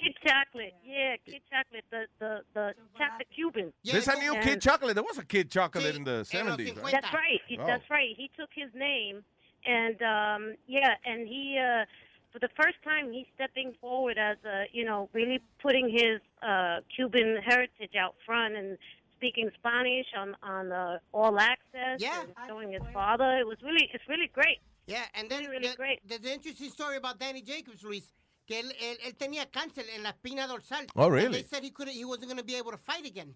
Kid 0.00 0.14
Chocolate, 0.26 0.74
yeah, 0.84 1.16
Kid 1.24 1.42
Chocolate, 1.50 1.84
the 1.90 2.04
the 2.18 2.40
the 2.54 2.74
chocolate 2.98 3.28
Cuban. 3.34 3.72
There's 3.84 4.08
a 4.08 4.16
new 4.18 4.34
Kid 4.42 4.60
Chocolate. 4.60 4.94
There 4.94 5.04
was 5.04 5.18
a 5.18 5.24
Kid 5.24 5.50
Chocolate 5.50 5.94
in 5.96 6.04
the 6.04 6.24
70s, 6.30 6.82
right? 6.82 6.92
That's 6.92 7.12
right. 7.12 7.40
He- 7.48 7.58
Oh. 7.58 7.66
That's 7.66 7.88
right. 7.90 8.14
He 8.16 8.30
took 8.38 8.50
his 8.54 8.70
name, 8.74 9.22
and 9.66 10.00
um, 10.02 10.54
yeah, 10.66 10.94
and 11.04 11.26
he 11.28 11.58
uh, 11.58 11.84
for 12.32 12.38
the 12.40 12.48
first 12.60 12.76
time 12.84 13.12
he's 13.12 13.26
stepping 13.34 13.74
forward 13.80 14.18
as 14.18 14.36
a 14.44 14.64
you 14.72 14.84
know 14.84 15.08
really 15.12 15.40
putting 15.62 15.88
his 15.88 16.20
uh, 16.42 16.80
Cuban 16.94 17.36
heritage 17.44 17.94
out 17.98 18.14
front 18.26 18.56
and 18.56 18.76
speaking 19.16 19.50
Spanish 19.58 20.06
on 20.18 20.36
on 20.42 20.72
uh, 20.72 20.98
all 21.12 21.38
access. 21.38 21.98
Yeah. 21.98 22.22
and 22.22 22.32
showing 22.48 22.72
his 22.72 22.82
father. 22.92 23.38
It 23.38 23.46
was 23.46 23.58
really 23.62 23.88
it's 23.94 24.04
really 24.08 24.30
great. 24.34 24.58
Yeah, 24.86 25.04
and 25.14 25.30
then 25.30 25.44
really 25.46 25.68
the- 25.68 25.76
great. 25.76 26.00
there's 26.06 26.20
an 26.24 26.32
interesting 26.32 26.68
story 26.70 26.96
about 26.98 27.18
Danny 27.18 27.40
Jacobs, 27.40 27.82
Luis, 27.82 28.10
que 28.46 28.60
él, 28.60 28.70
él, 28.80 28.98
él 29.04 29.16
tenía 29.16 29.46
cáncer 29.50 29.84
en 29.94 30.02
la 30.02 30.10
espina 30.10 30.46
dorsal. 30.46 30.86
Oh, 30.94 31.04
And 31.06 31.12
really? 31.14 31.42
they 31.42 31.48
said 31.48 31.62
he 31.62 31.70
couldn't, 31.70 31.94
he 31.94 32.04
wasn't 32.04 32.26
going 32.26 32.38
to 32.38 32.44
be 32.44 32.56
able 32.56 32.70
to 32.72 32.78
fight 32.78 33.06
again. 33.06 33.34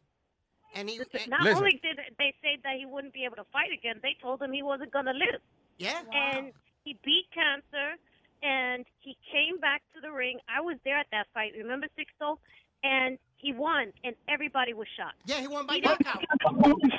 And 0.75 0.89
he, 0.89 0.99
and- 0.99 1.07
eh, 1.15 1.27
Not 1.29 1.47
only 1.57 1.81
did 1.83 1.97
they 2.19 2.35
say 2.43 2.59
that 2.63 2.77
he 2.77 2.85
wouldn't 2.87 3.15
be 3.15 3.25
able 3.25 3.37
to 3.37 3.47
fight 3.53 3.73
again, 3.73 4.01
they 4.03 4.17
told 4.21 4.43
him 4.43 4.53
he 4.53 4.63
wasn't 4.63 4.93
going 4.93 5.07
to 5.07 5.13
live. 5.13 5.41
Yeah. 5.79 6.03
And 6.13 6.53
he 6.85 6.99
beat 7.05 7.27
cancer, 7.33 7.97
and 8.43 8.85
he 9.01 9.17
came 9.33 9.59
back 9.61 9.83
to 9.95 10.01
the 10.01 10.11
ring. 10.13 10.39
I 10.49 10.61
was 10.61 10.77
there 10.85 10.99
at 10.99 11.07
that 11.13 11.27
fight. 11.33 11.53
Remember 11.57 11.87
Sixto? 11.99 12.37
And 12.85 13.19
he 13.37 13.53
won, 13.53 13.93
and 14.05 14.15
everybody 14.29 14.73
was 14.73 14.87
shocked. 14.97 15.17
Yeah, 15.27 15.41
he 15.41 15.49
won 15.49 15.67
by 15.67 15.79
knockout. 15.79 16.23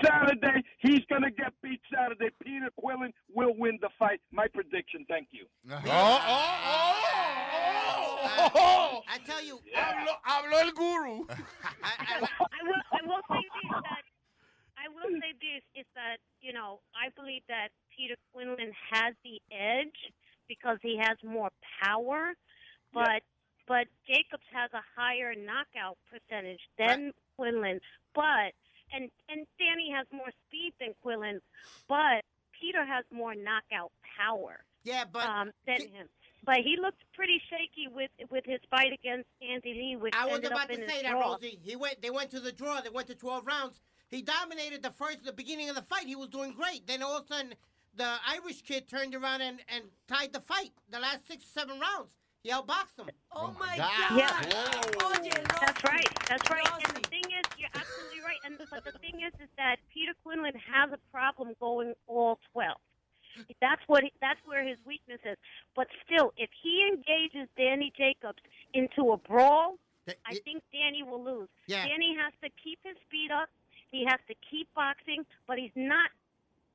Saturday, 0.03 0.63
he's 0.79 1.01
going 1.09 1.21
to 1.23 1.31
get 1.31 1.53
beat 1.61 1.79
Saturday. 1.93 2.29
Peter 2.43 2.69
Quillen 2.81 3.13
will 3.33 3.53
win 3.57 3.77
the 3.81 3.89
fight. 3.97 4.19
My 4.31 4.47
prediction. 4.47 5.05
Thank 5.07 5.29
you. 5.31 5.45
Oh, 5.71 5.79
oh, 5.85 6.21
oh! 6.25 7.28
I 9.07 9.17
tell 9.25 9.43
you, 9.43 9.59
habló, 9.75 10.13
habló 10.25 10.61
el 10.61 10.71
guru. 10.71 11.25
I 11.83 12.19
will. 12.19 12.81
I 12.91 13.07
will 13.07 13.21
say 13.29 13.41
this 13.41 13.71
that 13.83 14.03
I 14.77 14.87
will 14.89 15.19
say 15.19 15.33
this 15.39 15.63
is 15.75 15.85
that 15.95 16.17
you 16.41 16.53
know 16.53 16.79
I 16.95 17.09
believe 17.15 17.41
that 17.47 17.69
Peter 17.95 18.15
Quinlan 18.33 18.71
has 18.91 19.13
the 19.23 19.41
edge 19.51 20.13
because 20.47 20.77
he 20.81 20.97
has 20.97 21.17
more 21.23 21.49
power, 21.81 22.33
but 22.93 23.21
but 23.67 23.87
Jacobs 24.07 24.47
has 24.51 24.71
a 24.73 24.83
higher 24.95 25.33
knockout 25.35 25.97
percentage 26.09 26.61
than 26.77 27.11
Quinlan. 27.37 27.79
But 28.15 28.53
and 28.93 29.09
and 29.29 29.45
Danny 29.59 29.91
has 29.95 30.07
more 30.11 30.31
speed 30.47 30.73
than 30.79 30.93
Quinlan, 31.01 31.41
but 31.87 32.23
Peter 32.59 32.85
has 32.85 33.05
more 33.11 33.35
knockout 33.35 33.91
power. 34.17 34.63
Yeah, 34.83 35.03
but 35.11 35.27
um, 35.27 35.51
than 35.67 35.81
him. 35.81 36.07
But 36.45 36.57
he 36.57 36.77
looked 36.81 37.03
pretty 37.13 37.41
shaky 37.49 37.87
with 37.93 38.11
with 38.29 38.45
his 38.45 38.59
fight 38.71 38.93
against 38.93 39.27
Andy 39.41 39.73
Lee, 39.73 39.95
which 39.99 40.13
I 40.15 40.25
was 40.25 40.39
about 40.39 40.69
to 40.69 40.75
say 40.75 41.03
that, 41.03 41.11
draw. 41.11 41.33
Rosie. 41.33 41.59
He 41.61 41.75
went. 41.75 42.01
They 42.01 42.09
went 42.09 42.31
to 42.31 42.39
the 42.39 42.51
draw. 42.51 42.81
They 42.81 42.89
went 42.89 43.07
to 43.07 43.15
12 43.15 43.45
rounds. 43.45 43.81
He 44.09 44.21
dominated 44.21 44.81
the 44.81 44.91
first, 44.91 45.23
the 45.23 45.33
beginning 45.33 45.69
of 45.69 45.75
the 45.75 45.83
fight. 45.83 46.07
He 46.07 46.15
was 46.15 46.29
doing 46.29 46.53
great. 46.53 46.87
Then 46.87 47.03
all 47.03 47.17
of 47.17 47.25
a 47.25 47.27
sudden, 47.27 47.53
the 47.95 48.15
Irish 48.27 48.63
kid 48.63 48.87
turned 48.87 49.13
around 49.13 49.41
and, 49.41 49.59
and 49.67 49.83
tied 50.07 50.33
the 50.33 50.39
fight. 50.39 50.71
The 50.89 50.99
last 50.99 51.27
six, 51.27 51.43
or 51.43 51.47
seven 51.47 51.79
rounds, 51.79 52.15
he 52.41 52.49
outboxed 52.49 52.97
him. 52.97 53.09
Oh, 53.31 53.53
oh 53.53 53.55
my 53.59 53.77
God! 53.77 54.17
Yeah. 54.17 54.41
That's 55.59 55.83
right. 55.83 56.07
That's 56.27 56.49
right. 56.49 56.65
And 56.87 56.97
the 56.97 57.07
thing 57.09 57.23
is, 57.25 57.45
you're 57.57 57.69
absolutely 57.75 58.21
right. 58.21 58.39
And 58.45 58.57
but 58.57 58.83
the 58.83 58.97
thing 58.99 59.21
is, 59.21 59.33
is 59.41 59.49
that 59.57 59.77
Peter 59.93 60.13
Quinlan 60.23 60.53
has 60.55 60.91
a 60.91 60.97
problem 61.11 61.53
going 61.59 61.93
all 62.07 62.39
twelve. 62.51 62.77
That's 63.61 63.81
what. 63.87 64.03
He, 64.03 64.13
that's 64.21 64.39
where 64.45 64.65
his 64.65 64.77
weakness 64.85 65.19
is. 65.25 65.37
But 65.75 65.87
still, 66.05 66.33
if 66.37 66.49
he 66.61 66.87
engages 66.91 67.47
Danny 67.57 67.91
Jacobs 67.95 68.39
into 68.73 69.11
a 69.11 69.17
brawl, 69.17 69.77
I 70.25 70.33
think 70.43 70.63
Danny 70.73 71.03
will 71.03 71.23
lose. 71.23 71.49
Yeah. 71.67 71.85
Danny 71.85 72.15
has 72.19 72.33
to 72.43 72.49
keep 72.63 72.79
his 72.83 72.95
speed 73.07 73.29
up. 73.31 73.49
He 73.91 74.05
has 74.05 74.19
to 74.27 74.35
keep 74.49 74.67
boxing, 74.73 75.25
but 75.47 75.57
he's 75.57 75.75
not. 75.75 76.09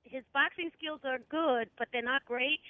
His 0.05 0.23
boxing 0.33 0.71
skills 0.79 1.01
are 1.05 1.19
good, 1.31 1.71
but 1.79 1.89
they're 1.93 2.03
not 2.03 2.25
great. 2.27 2.61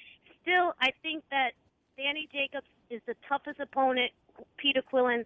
Still, 0.42 0.74
I 0.81 0.92
think 1.02 1.24
that 1.31 1.52
Danny 1.97 2.28
Jacobs 2.32 2.66
is 2.90 3.00
the 3.06 3.16
toughest 3.28 3.60
opponent 3.60 4.12
Peter 4.56 4.82
Quillen 4.82 5.24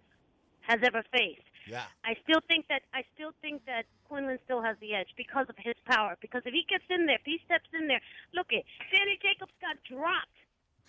has 0.61 0.79
ever 0.83 1.03
faced. 1.11 1.48
Yeah. 1.69 1.85
I 2.03 2.17
still 2.25 2.41
think 2.49 2.65
that 2.67 2.81
I 2.93 3.05
still 3.13 3.31
think 3.41 3.63
that 3.69 3.85
Quinlan 4.09 4.41
still 4.43 4.61
has 4.65 4.75
the 4.81 4.97
edge 4.97 5.13
because 5.15 5.45
of 5.49 5.55
his 5.61 5.77
power. 5.85 6.17
Because 6.19 6.41
if 6.45 6.53
he 6.53 6.65
gets 6.65 6.83
in 6.89 7.05
there, 7.05 7.21
if 7.21 7.25
he 7.29 7.37
steps 7.45 7.69
in 7.77 7.87
there, 7.87 8.01
look 8.33 8.49
it. 8.49 8.65
Danny 8.89 9.21
Jacobs 9.21 9.53
got 9.61 9.77
dropped. 9.85 10.33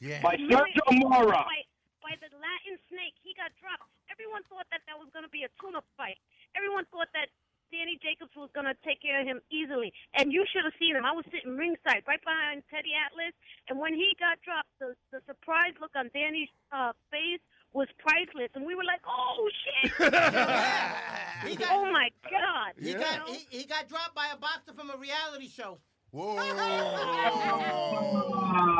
Yeah. 0.00 0.24
By 0.24 0.40
Sergio 0.40 0.88
Mora. 1.04 1.44
By, 1.44 1.60
by 2.00 2.16
the 2.16 2.32
Latin 2.40 2.80
snake, 2.88 3.12
he 3.20 3.36
got 3.36 3.52
dropped. 3.60 3.92
Everyone 4.08 4.40
thought 4.48 4.64
that 4.72 4.80
that 4.88 4.96
was 4.96 5.12
going 5.12 5.28
to 5.28 5.32
be 5.32 5.44
a 5.44 5.52
tune-up 5.60 5.84
fight. 6.00 6.16
Everyone 6.56 6.88
thought 6.88 7.12
that 7.12 7.28
Danny 7.68 8.00
Jacobs 8.00 8.32
was 8.34 8.48
going 8.56 8.66
to 8.66 8.74
take 8.80 9.04
care 9.04 9.20
of 9.20 9.28
him 9.28 9.38
easily. 9.52 9.92
And 10.16 10.32
you 10.32 10.48
should 10.48 10.64
have 10.64 10.74
seen 10.80 10.96
him. 10.96 11.04
I 11.04 11.12
was 11.12 11.28
sitting 11.30 11.54
ringside, 11.54 12.02
right 12.08 12.18
behind 12.24 12.64
Teddy 12.72 12.96
Atlas. 12.96 13.36
And 13.68 13.78
when 13.78 13.94
he 13.94 14.16
got 14.18 14.40
dropped, 14.40 14.72
the, 14.80 14.96
the 15.12 15.20
surprise 15.28 15.76
look 15.78 15.92
on 15.94 16.10
Danny's 16.10 16.50
uh, 16.72 16.96
face 17.12 17.44
was 17.72 17.88
priceless. 17.98 18.50
And 18.54 18.66
we 18.66 18.74
were 18.74 18.84
like, 18.84 19.00
oh, 19.06 19.48
shit. 19.64 19.92
He 21.48 21.56
got- 21.56 21.68
oh, 21.72 21.90
my 21.90 22.10
God. 22.24 22.72
He 22.78 22.90
You 22.90 22.98
got 22.98 23.28
he, 23.28 23.46
he 23.58 23.64
got 23.64 23.88
dropped 23.88 24.14
by 24.14 24.28
a 24.32 24.36
boxer 24.36 24.72
from 24.74 24.90
a 24.90 24.96
reality 24.96 25.48
show. 25.48 25.78
Whoa. 26.12 26.36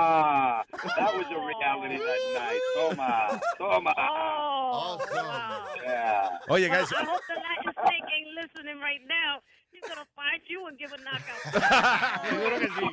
Ah, 0.03 0.65
that 0.99 1.15
was 1.15 1.27
a 1.31 1.39
reality 1.39 1.97
that 1.99 2.21
night. 2.35 2.61
Toma, 2.77 3.41
toma. 3.57 3.95
Oh, 3.97 4.99
Yeah. 5.85 6.29
Oye, 6.51 6.61
Well, 6.63 6.69
guys. 6.69 6.93
I 6.93 7.05
hope 7.05 7.21
the 7.29 7.35
Latin 7.35 7.73
snake 7.85 8.09
ain't 8.17 8.31
listening 8.35 8.81
right 8.81 9.01
now. 9.09 9.39
He's 9.71 9.83
going 9.83 9.99
to 10.03 10.07
find 10.17 10.41
you 10.49 10.67
and 10.67 10.77
give 10.79 10.93
a 10.93 10.99
knockout. 10.99 11.41
Seguro 12.29 12.59
que 12.59 12.69
sí. 12.69 12.89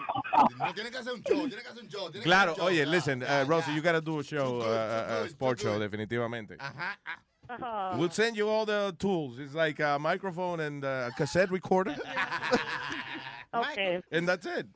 No, 0.60 0.72
tiene 0.74 0.92
que 0.92 1.00
hacer 1.00 1.14
un 1.14 1.24
show, 1.24 1.48
tiene 1.48 1.62
que 1.64 1.70
hacer 1.70 1.84
un 1.84 1.90
show. 1.90 2.12
Claro, 2.22 2.52
un 2.52 2.58
show, 2.58 2.66
oye, 2.68 2.86
listen, 2.86 3.22
ya, 3.22 3.42
uh, 3.42 3.46
Rosie, 3.46 3.74
you 3.74 3.82
gotta 3.82 4.02
do 4.02 4.20
a 4.20 4.24
show, 4.24 4.62
uh, 4.62 5.06
a 5.08 5.22
good, 5.24 5.32
sport 5.32 5.60
show, 5.60 5.80
definitivamente. 5.80 6.56
Ajá. 6.60 6.96
ah. 7.06 7.18
Oh. 7.50 7.98
We'll 7.98 8.10
send 8.12 8.36
you 8.36 8.50
all 8.50 8.66
the 8.66 8.94
tools. 9.00 9.40
It's 9.40 9.54
like 9.56 9.80
a 9.80 9.98
microphone 9.98 10.60
and 10.60 10.84
a 10.84 11.12
cassette 11.18 11.50
recorder, 11.50 11.96
Okay. 13.60 14.02
and 14.12 14.28
that's 14.28 14.46
it. 14.46 14.68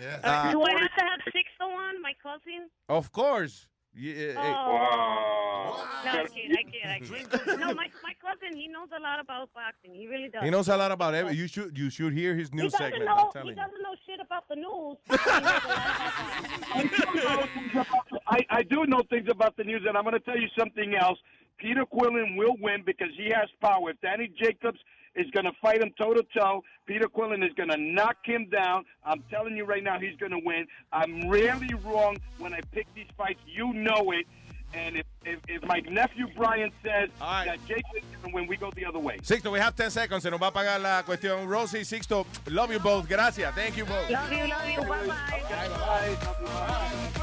Yes. 0.00 0.20
Uh, 0.24 0.52
Do 0.52 0.62
I 0.62 0.70
have 0.72 0.94
to 0.98 1.04
have 1.04 1.20
Sixto 1.34 1.66
on, 1.66 2.00
my 2.02 2.12
cousin? 2.22 2.68
Of 2.88 3.12
course. 3.12 3.66
Yeah, 3.98 4.12
eh, 4.14 4.34
Oh. 4.36 5.88
No, 6.04 6.10
I 6.10 6.26
kid, 6.26 6.52
I 6.52 6.62
kid, 6.70 6.86
I 6.86 6.98
kid. 7.00 7.58
No, 7.58 7.66
my, 7.74 7.88
my 8.02 8.14
cousin, 8.20 8.54
he 8.56 8.68
knows 8.68 8.88
a 8.96 9.00
lot 9.00 9.18
about 9.20 9.48
boxing. 9.54 9.94
He 9.94 10.06
really 10.06 10.28
does. 10.28 10.42
He 10.44 10.50
knows 10.50 10.68
a 10.68 10.76
lot 10.76 10.92
about 10.92 11.14
every. 11.14 11.34
You 11.34 11.46
should 11.48 11.76
you 11.76 11.88
should 11.90 12.12
hear 12.12 12.34
his 12.36 12.50
He 12.50 12.56
news 12.56 12.72
doesn't 12.72 12.86
segment. 12.92 13.06
know. 13.06 13.16
I'm 13.16 13.26
He 13.26 13.32
telling 13.32 13.48
you. 13.56 13.62
doesn't 13.62 13.82
know 13.82 13.94
shit 14.06 14.20
about 14.20 14.44
the 14.48 14.56
news. 14.56 14.96
He 15.06 16.82
knows 16.84 17.14
a 17.14 17.28
lot 17.28 17.48
about 17.72 17.86
boxing. 17.90 18.18
I, 18.28 18.40
I 18.50 18.62
do 18.62 18.84
know 18.86 19.02
things 19.08 19.28
about 19.30 19.56
the 19.56 19.64
news, 19.64 19.82
and 19.88 19.96
I'm 19.96 20.04
going 20.04 20.14
to 20.14 20.20
tell 20.20 20.38
you 20.38 20.48
something 20.58 20.94
else. 20.94 21.18
Peter 21.58 21.84
Quillen 21.86 22.36
will 22.36 22.54
win 22.60 22.82
because 22.84 23.08
he 23.16 23.30
has 23.34 23.48
power. 23.62 23.90
If 23.90 24.00
Danny 24.02 24.30
Jacobs 24.40 24.78
is 25.16 25.30
going 25.32 25.44
to 25.44 25.52
fight 25.60 25.82
him 25.82 25.92
toe 25.98 26.14
to 26.14 26.24
toe, 26.36 26.62
Peter 26.86 27.08
Quillen 27.08 27.44
is 27.44 27.52
going 27.54 27.70
to 27.70 27.76
knock 27.76 28.16
him 28.24 28.48
down. 28.50 28.84
I'm 29.04 29.22
telling 29.30 29.56
you 29.56 29.64
right 29.64 29.82
now, 29.82 29.98
he's 29.98 30.16
going 30.18 30.32
to 30.32 30.40
win. 30.44 30.66
I'm 30.92 31.28
rarely 31.28 31.74
wrong 31.84 32.16
when 32.38 32.54
I 32.54 32.60
pick 32.72 32.86
these 32.94 33.08
fights. 33.16 33.40
You 33.46 33.72
know 33.72 34.12
it. 34.12 34.26
And 34.74 34.96
if, 34.96 35.06
if, 35.24 35.38
if 35.48 35.62
my 35.64 35.80
nephew 35.88 36.26
Brian 36.36 36.70
says 36.82 37.08
that 37.20 37.58
Jacobs 37.66 37.84
is 37.96 38.02
going 38.22 38.32
to 38.32 38.34
win, 38.34 38.46
we 38.46 38.56
go 38.56 38.70
the 38.74 38.84
other 38.84 38.98
way. 38.98 39.16
Sixto, 39.18 39.50
we 39.50 39.58
have 39.58 39.74
10 39.74 39.90
seconds. 39.90 40.22
Se 40.22 40.30
nos 40.30 40.40
va 40.40 40.48
a 40.48 40.52
pagar 40.52 40.80
la 40.80 41.02
cuestión. 41.02 41.48
Rosie, 41.48 41.80
Sixto, 41.80 42.26
love 42.50 42.72
you 42.72 42.80
both. 42.80 43.08
Gracias. 43.08 43.54
Thank 43.54 43.76
you 43.76 43.84
both. 43.84 44.10
Love 44.10 44.32
you, 44.32 44.46
love 44.46 44.68
you. 44.68 44.80
Bye-bye. 44.82 46.16
Bye. 46.28 47.22